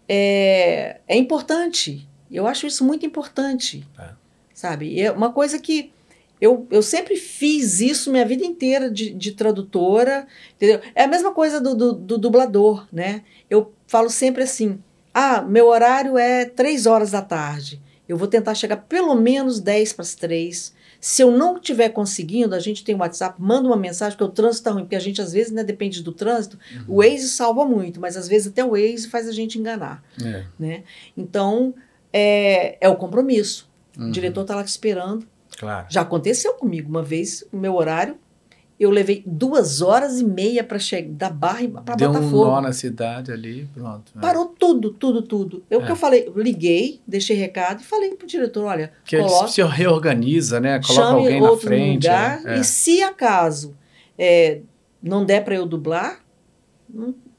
é, 0.09 1.01
é 1.07 1.17
importante. 1.17 2.07
Eu 2.31 2.47
acho 2.47 2.67
isso 2.67 2.85
muito 2.85 3.05
importante, 3.07 3.87
É. 3.99 4.11
sabe? 4.55 4.87
E 4.95 5.01
É 5.03 5.11
uma 5.13 5.33
coisa 5.33 5.59
que 5.59 5.93
eu, 6.41 6.67
eu 6.71 6.83
sempre 6.83 7.17
fiz 7.17 7.81
isso 7.81 8.11
minha 8.11 8.25
vida 8.27 8.45
inteira 8.45 8.91
de, 8.91 9.11
de 9.15 9.33
tradutora, 9.33 10.27
entendeu? 10.55 10.81
É 10.95 11.05
a 11.05 11.09
mesma 11.09 11.33
coisa 11.33 11.61
do, 11.61 11.75
do, 11.75 11.93
do 11.95 12.19
dublador, 12.19 12.87
né? 12.93 13.23
Eu 13.49 13.73
falo 13.87 14.11
sempre 14.11 14.43
assim, 14.43 14.79
ah, 15.15 15.41
meu 15.41 15.69
horário 15.69 16.19
é 16.19 16.45
três 16.45 16.85
horas 16.87 17.13
da 17.13 17.23
tarde. 17.23 17.81
Eu 18.09 18.17
vou 18.17 18.29
tentar 18.29 18.55
chegar 18.55 18.77
pelo 18.77 19.15
menos 19.15 19.61
10 19.61 19.95
para 19.95 20.03
as 20.03 20.15
três. 20.15 20.75
Se 21.09 21.23
eu 21.23 21.31
não 21.31 21.57
estiver 21.57 21.89
conseguindo, 21.91 22.53
a 22.53 22.59
gente 22.59 22.83
tem 22.83 22.93
o 22.93 22.99
WhatsApp, 22.99 23.41
manda 23.41 23.69
uma 23.69 23.77
mensagem, 23.77 24.19
porque 24.19 24.29
o 24.29 24.35
trânsito 24.35 24.63
está 24.63 24.73
ruim, 24.73 24.83
porque 24.83 24.97
a 24.97 25.01
gente 25.01 25.23
às 25.23 25.33
vezes, 25.33 25.53
né, 25.53 25.63
depende 25.63 26.03
do 26.03 26.11
trânsito, 26.11 26.59
o 26.89 26.97
Waze 26.97 27.29
salva 27.29 27.65
muito, 27.65 28.01
mas 28.01 28.17
às 28.17 28.27
vezes 28.27 28.49
até 28.49 28.65
o 28.65 28.71
Waze 28.71 29.07
faz 29.09 29.29
a 29.29 29.33
gente 29.33 29.57
enganar, 29.57 30.03
É. 30.21 30.45
né? 30.59 30.83
Então, 31.17 31.73
é, 32.13 32.77
é 32.85 32.89
o 32.89 32.97
compromisso. 32.97 33.71
Uhum. 33.97 34.09
O 34.09 34.11
diretor 34.11 34.41
está 34.41 34.57
lá 34.57 34.65
te 34.65 34.69
esperando. 34.71 35.25
Claro. 35.57 35.87
Já 35.89 36.01
aconteceu 36.01 36.55
comigo 36.55 36.89
uma 36.91 37.05
vez, 37.05 37.45
o 37.53 37.57
meu 37.57 37.77
horário, 37.77 38.19
eu 38.79 38.91
levei 38.91 39.23
duas 39.27 39.81
horas 39.81 40.21
e 40.21 40.25
meia 40.25 40.63
para 40.63 40.79
chegar 40.79 41.09
da 41.13 41.31
Barra 41.31 41.67
para 41.85 41.95
Deu 41.97 42.11
um 42.11 42.13
Botafogo. 42.13 42.45
nó 42.45 42.61
na 42.61 42.73
cidade 42.73 43.33
ali, 43.33 43.67
pronto. 43.73 44.13
né? 44.15 44.21
Parou 44.21 44.47
tudo, 44.59 44.91
tudo, 44.91 45.23
tudo. 45.23 45.63
Eu 45.71 45.81
É. 45.81 45.87
que 45.87 45.93
eu 45.93 45.97
falei, 45.97 46.31
liguei, 46.37 47.01
deixei 47.07 47.37
recado 47.37 47.81
e 47.81 47.85
falei 47.85 48.15
pro 48.15 48.27
diretor, 48.27 48.65
olha, 48.65 48.93
Que 49.05 49.17
ele 49.17 49.25
coloca, 49.25 49.49
se 49.49 49.63
reorganiza, 49.63 50.61
né? 50.61 50.79
Coloca 50.87 51.07
alguém 51.09 51.41
na 51.41 51.57
frente. 51.57 52.07
lugar 52.07 52.43
né? 52.43 52.57
É. 52.57 52.61
e 52.61 52.65
se 52.65 53.03
acaso 53.03 53.75
é, 54.19 54.61
não 55.03 55.25
der 55.25 55.43
para 55.45 55.55
eu 55.55 55.65
dublar, 55.67 56.21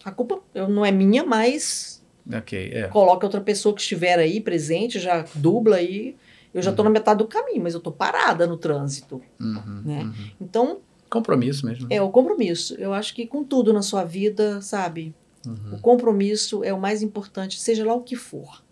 a 0.03 0.11
culpa 0.11 0.39
não 0.69 0.85
é 0.85 0.91
minha, 0.91 1.23
mas 1.23 2.03
Ok, 2.35 2.71
é. 2.73 2.87
coloca 2.87 3.25
outra 3.25 3.41
pessoa 3.41 3.73
que 3.75 3.81
estiver 3.81 4.19
aí 4.19 4.41
presente, 4.41 4.99
já 4.99 5.25
dubla 5.35 5.77
aí. 5.77 6.15
Eu 6.53 6.61
já 6.61 6.71
tô 6.71 6.81
Uhum. 6.81 6.85
na 6.89 6.93
metade 6.93 7.19
do 7.19 7.27
caminho, 7.27 7.61
mas 7.61 7.73
eu 7.75 7.79
tô 7.79 7.91
parada 7.91 8.47
no 8.47 8.57
trânsito. 8.57 9.21
Uhum, 9.39 9.81
Né? 9.85 10.01
uhum. 10.03 10.13
Então, 10.41 10.77
Compromisso 11.09 11.65
mesmo. 11.65 11.87
é 11.89 12.01
o 12.01 12.09
compromisso. 12.09 12.75
Eu 12.75 12.93
acho 12.93 13.13
que 13.15 13.25
com 13.27 13.43
tudo 13.43 13.71
na 13.73 13.81
sua 13.81 14.03
vida, 14.03 14.61
sabe? 14.61 15.13
Uhum. 15.45 15.75
O 15.75 15.79
compromisso 15.79 16.63
é 16.63 16.73
o 16.73 16.79
mais 16.79 17.01
importante, 17.01 17.59
seja 17.59 17.85
lá 17.85 17.93
o 17.93 18.01
que 18.01 18.15
for. 18.15 18.63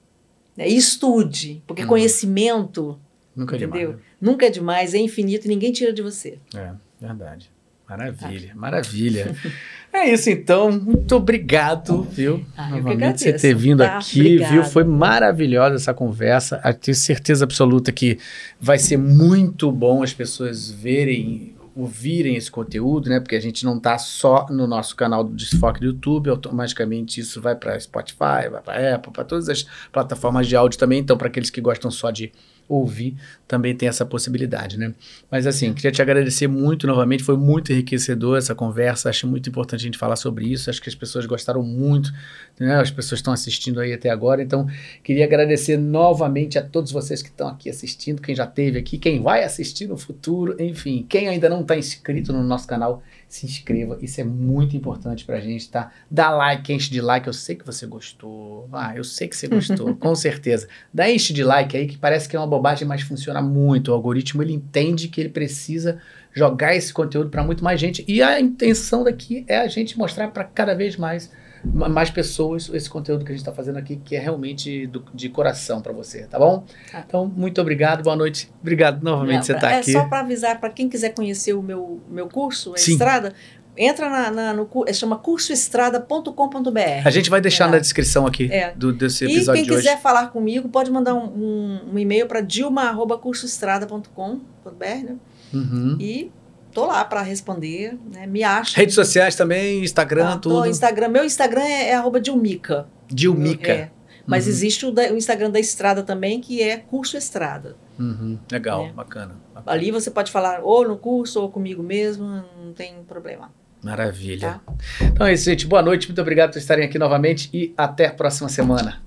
Né? 0.57 0.67
Estude, 0.67 1.61
porque 1.67 1.83
Uhum. 1.83 1.87
conhecimento 1.89 2.99
Nunca 3.35 3.55
é 3.55 3.57
entendeu? 3.57 3.87
demais. 3.89 4.05
nunca 4.21 4.45
é 4.45 4.49
demais, 4.49 4.93
é 4.93 4.97
infinito 4.97 5.45
e 5.45 5.49
ninguém 5.49 5.71
tira 5.71 5.91
de 5.93 6.01
você. 6.01 6.39
né? 6.53 6.75
É, 7.01 7.05
verdade. 7.05 7.51
Maravilha, 7.87 8.53
maravilha. 8.55 9.35
É 9.93 10.11
isso 10.11 10.29
então. 10.29 10.69
Muito 10.73 11.15
obrigado, 11.15 12.01
viu? 12.03 12.43
Ah, 12.57 12.67
Novamente 12.71 13.21
você 13.21 13.31
ter 13.31 13.55
vindo 13.55 13.77
tá? 13.77 13.95
aqui, 13.97 14.19
Obrigada. 14.19 14.51
viu? 14.53 14.63
Foi 14.65 14.83
maravilhosa 14.83 15.75
essa 15.75 15.93
conversa. 15.93 16.59
Eu 16.65 16.73
tenho 16.73 16.95
certeza 16.95 17.45
absoluta 17.45 17.93
que 17.93 18.17
vai 18.59 18.77
ser 18.77 18.97
muito 18.97 19.71
bom 19.71 20.03
as 20.03 20.13
pessoas 20.13 20.69
verem, 20.69 21.55
ouvirem 21.75 22.35
esse 22.35 22.49
conteúdo, 22.49 23.09
né? 23.09 23.19
Porque 23.19 23.35
a 23.35 23.39
gente 23.39 23.65
não 23.65 23.79
tá 23.79 23.97
só 23.97 24.47
no 24.49 24.65
nosso 24.65 24.95
canal 24.95 25.23
do 25.23 25.35
Desfoque 25.35 25.81
do 25.81 25.87
YouTube, 25.87 26.29
automaticamente 26.29 27.19
isso 27.19 27.41
vai 27.41 27.55
para 27.55 27.77
Spotify, 27.79 28.49
vai 28.49 28.61
para 28.63 28.95
Apple, 28.95 29.11
para 29.11 29.25
todas 29.25 29.49
as 29.49 29.65
plataformas 29.91 30.47
de 30.47 30.55
áudio 30.55 30.79
também. 30.79 30.99
Então, 30.99 31.17
para 31.17 31.27
aqueles 31.27 31.49
que 31.49 31.59
gostam 31.59 31.91
só 31.91 32.11
de 32.11 32.31
ouvir, 32.67 33.15
também 33.47 33.75
tem 33.75 33.87
essa 33.87 34.05
possibilidade, 34.05 34.77
né? 34.77 34.93
Mas 35.29 35.45
assim, 35.45 35.73
queria 35.73 35.91
te 35.91 36.01
agradecer 36.01 36.47
muito 36.47 36.87
novamente, 36.87 37.23
foi 37.23 37.37
muito 37.37 37.71
enriquecedor 37.71 38.37
essa 38.37 38.55
conversa, 38.55 39.09
acho 39.09 39.27
muito 39.27 39.49
importante 39.49 39.81
a 39.81 39.83
gente 39.83 39.97
falar 39.97 40.15
sobre 40.15 40.45
isso, 40.45 40.69
acho 40.69 40.81
que 40.81 40.89
as 40.89 40.95
pessoas 40.95 41.25
gostaram 41.25 41.61
muito, 41.61 42.11
né? 42.59 42.75
As 42.79 42.91
pessoas 42.91 43.19
estão 43.19 43.33
assistindo 43.33 43.79
aí 43.79 43.93
até 43.93 44.09
agora, 44.09 44.41
então 44.41 44.67
queria 45.03 45.25
agradecer 45.25 45.77
novamente 45.77 46.57
a 46.57 46.63
todos 46.63 46.91
vocês 46.91 47.21
que 47.21 47.29
estão 47.29 47.47
aqui 47.47 47.69
assistindo, 47.69 48.21
quem 48.21 48.35
já 48.35 48.45
esteve 48.45 48.79
aqui, 48.79 48.97
quem 48.97 49.21
vai 49.21 49.43
assistir 49.43 49.87
no 49.87 49.97
futuro, 49.97 50.55
enfim, 50.59 51.05
quem 51.07 51.27
ainda 51.27 51.47
não 51.49 51.61
está 51.61 51.77
inscrito 51.77 52.33
no 52.33 52.43
nosso 52.43 52.67
canal, 52.67 53.03
se 53.27 53.45
inscreva, 53.45 53.97
isso 54.01 54.21
é 54.21 54.23
muito 54.23 54.77
importante 54.77 55.25
pra 55.25 55.39
gente, 55.41 55.69
tá? 55.69 55.91
Dá 56.09 56.29
like, 56.29 56.71
enche 56.71 56.89
de 56.89 57.01
like, 57.01 57.27
eu 57.27 57.33
sei 57.33 57.55
que 57.55 57.65
você 57.65 57.85
gostou, 57.85 58.69
ah, 58.71 58.95
eu 58.95 59.03
sei 59.03 59.27
que 59.27 59.35
você 59.35 59.47
gostou, 59.47 59.93
com 59.97 60.15
certeza. 60.15 60.67
Dá 60.93 61.09
enche 61.09 61.33
de 61.33 61.43
like 61.43 61.75
aí, 61.75 61.87
que 61.87 61.97
parece 61.97 62.29
que 62.29 62.35
é 62.35 62.39
uma 62.39 62.47
bobagem, 62.47 62.87
mas 62.87 63.01
funciona 63.01 63.41
muito. 63.41 63.89
O 63.89 63.93
algoritmo, 63.93 64.41
ele 64.41 64.53
entende 64.53 65.07
que 65.09 65.19
ele 65.19 65.29
precisa 65.29 65.99
jogar 66.33 66.75
esse 66.75 66.93
conteúdo 66.93 67.29
para 67.29 67.43
muito 67.43 67.63
mais 67.63 67.79
gente. 67.79 68.03
E 68.07 68.21
a 68.21 68.39
intenção 68.39 69.03
daqui 69.03 69.43
é 69.47 69.57
a 69.57 69.67
gente 69.67 69.97
mostrar 69.97 70.29
para 70.29 70.43
cada 70.43 70.73
vez 70.75 70.95
mais 70.97 71.29
ma- 71.29 71.44
mais 71.73 72.09
pessoas 72.09 72.69
esse 72.73 72.89
conteúdo 72.89 73.23
que 73.25 73.31
a 73.31 73.35
gente 73.35 73.41
está 73.41 73.51
fazendo 73.51 73.77
aqui, 73.77 73.97
que 73.97 74.15
é 74.15 74.19
realmente 74.19 74.87
do- 74.87 75.03
de 75.13 75.27
coração 75.29 75.81
para 75.81 75.91
você, 75.93 76.23
tá 76.27 76.37
bom? 76.39 76.63
Tá. 76.91 77.03
Então, 77.07 77.25
muito 77.25 77.59
obrigado, 77.61 78.03
boa 78.03 78.15
noite. 78.15 78.49
Obrigado 78.61 79.03
novamente 79.03 79.39
por 79.39 79.45
você 79.45 79.53
estar 79.53 79.71
é 79.71 79.77
aqui. 79.79 79.91
só 79.91 80.05
para 80.05 80.19
avisar 80.21 80.59
para 80.59 80.69
quem 80.69 80.87
quiser 80.89 81.09
conhecer 81.13 81.53
o 81.53 81.61
meu, 81.61 81.99
meu 82.09 82.27
curso, 82.27 82.73
a 82.73 82.77
Sim. 82.77 82.93
Estrada, 82.93 83.33
entra 83.77 84.09
na, 84.09 84.31
na- 84.31 84.53
no 84.53 84.69
é, 84.87 84.93
chama 84.93 85.17
cursoestrada.com.br. 85.17 87.05
A 87.05 87.09
gente 87.09 87.29
vai 87.29 87.41
deixar 87.41 87.67
É. 87.67 87.71
na 87.71 87.77
descrição 87.79 88.25
aqui 88.25 88.49
É. 88.51 88.71
do, 88.73 88.93
desse 88.93 89.25
E 89.25 89.33
episódio 89.35 89.61
quem 89.61 89.65
de 89.65 89.71
hoje. 89.77 89.83
quiser 89.87 89.99
falar 90.01 90.27
comigo, 90.27 90.69
pode 90.69 90.89
mandar 90.91 91.13
um, 91.13 91.25
um- 91.25 91.79
um 91.93 91.99
e-mail 91.99 92.25
para 92.27 92.39
dilma.cursoestrada.com.br 92.41 95.03
né? 95.03 95.15
Uhum. 95.53 95.97
e 95.99 96.31
tô 96.75 96.85
lá 96.85 97.03
para 97.05 97.21
responder, 97.23 97.97
né? 98.13 98.27
Me 98.27 98.43
acha. 98.43 98.77
Redes 98.77 98.93
sociais 98.93 99.35
também, 99.35 99.83
Instagram, 99.83 100.37
tô 100.37 100.49
tudo. 100.49 100.67
Instagram, 100.67 101.07
meu 101.07 101.23
Instagram 101.25 101.63
é, 101.63 101.89
é 101.89 101.95
arroba 101.95 102.19
Dilmica. 102.19 102.85
Dilmica. 103.07 103.71
É. 103.71 103.91
Mas 104.27 104.43
Uhum. 104.45 104.49
existe 104.51 104.85
o, 104.85 104.91
da- 104.91 105.11
o 105.11 105.17
Instagram 105.17 105.49
da 105.51 105.59
Estrada 105.59 106.03
também, 106.03 106.41
que 106.41 106.61
é 106.61 106.77
Curso 106.77 107.15
Estrada. 107.17 107.75
Uhum. 107.97 108.37
Legal, 108.51 108.85
É. 108.87 108.91
bacana. 108.91 109.35
bacana. 109.53 109.71
Ali 109.77 109.89
você 109.89 110.11
pode 110.11 110.31
falar 110.31 110.59
ou 110.63 110.87
no 110.87 110.97
curso 110.97 111.41
ou 111.41 111.49
comigo 111.49 111.81
mesmo, 111.81 112.25
não 112.61 112.73
tem 112.73 112.93
problema. 113.07 113.51
Maravilha. 113.81 114.59
Tá? 114.65 114.73
Então 115.05 115.27
é 115.27 115.33
isso, 115.33 115.45
gente. 115.45 115.65
Boa 115.67 115.81
noite, 115.81 116.07
muito 116.07 116.19
obrigado 116.21 116.51
por 116.51 116.57
estarem 116.57 116.83
aqui 116.85 116.97
novamente 116.99 117.49
e 117.53 117.73
até 117.77 118.07
a 118.07 118.13
próxima 118.13 118.49
semana. 118.49 119.01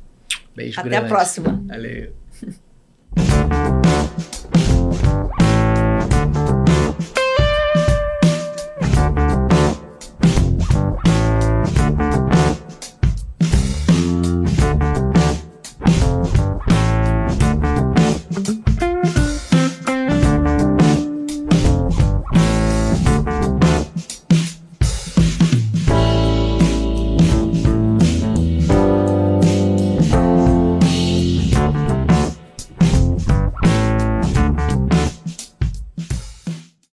Beijo 0.55 0.81
Até 0.81 0.89
grande. 0.89 1.05
a 1.07 1.09
próxima. 1.09 1.63
Valeu. 1.67 2.13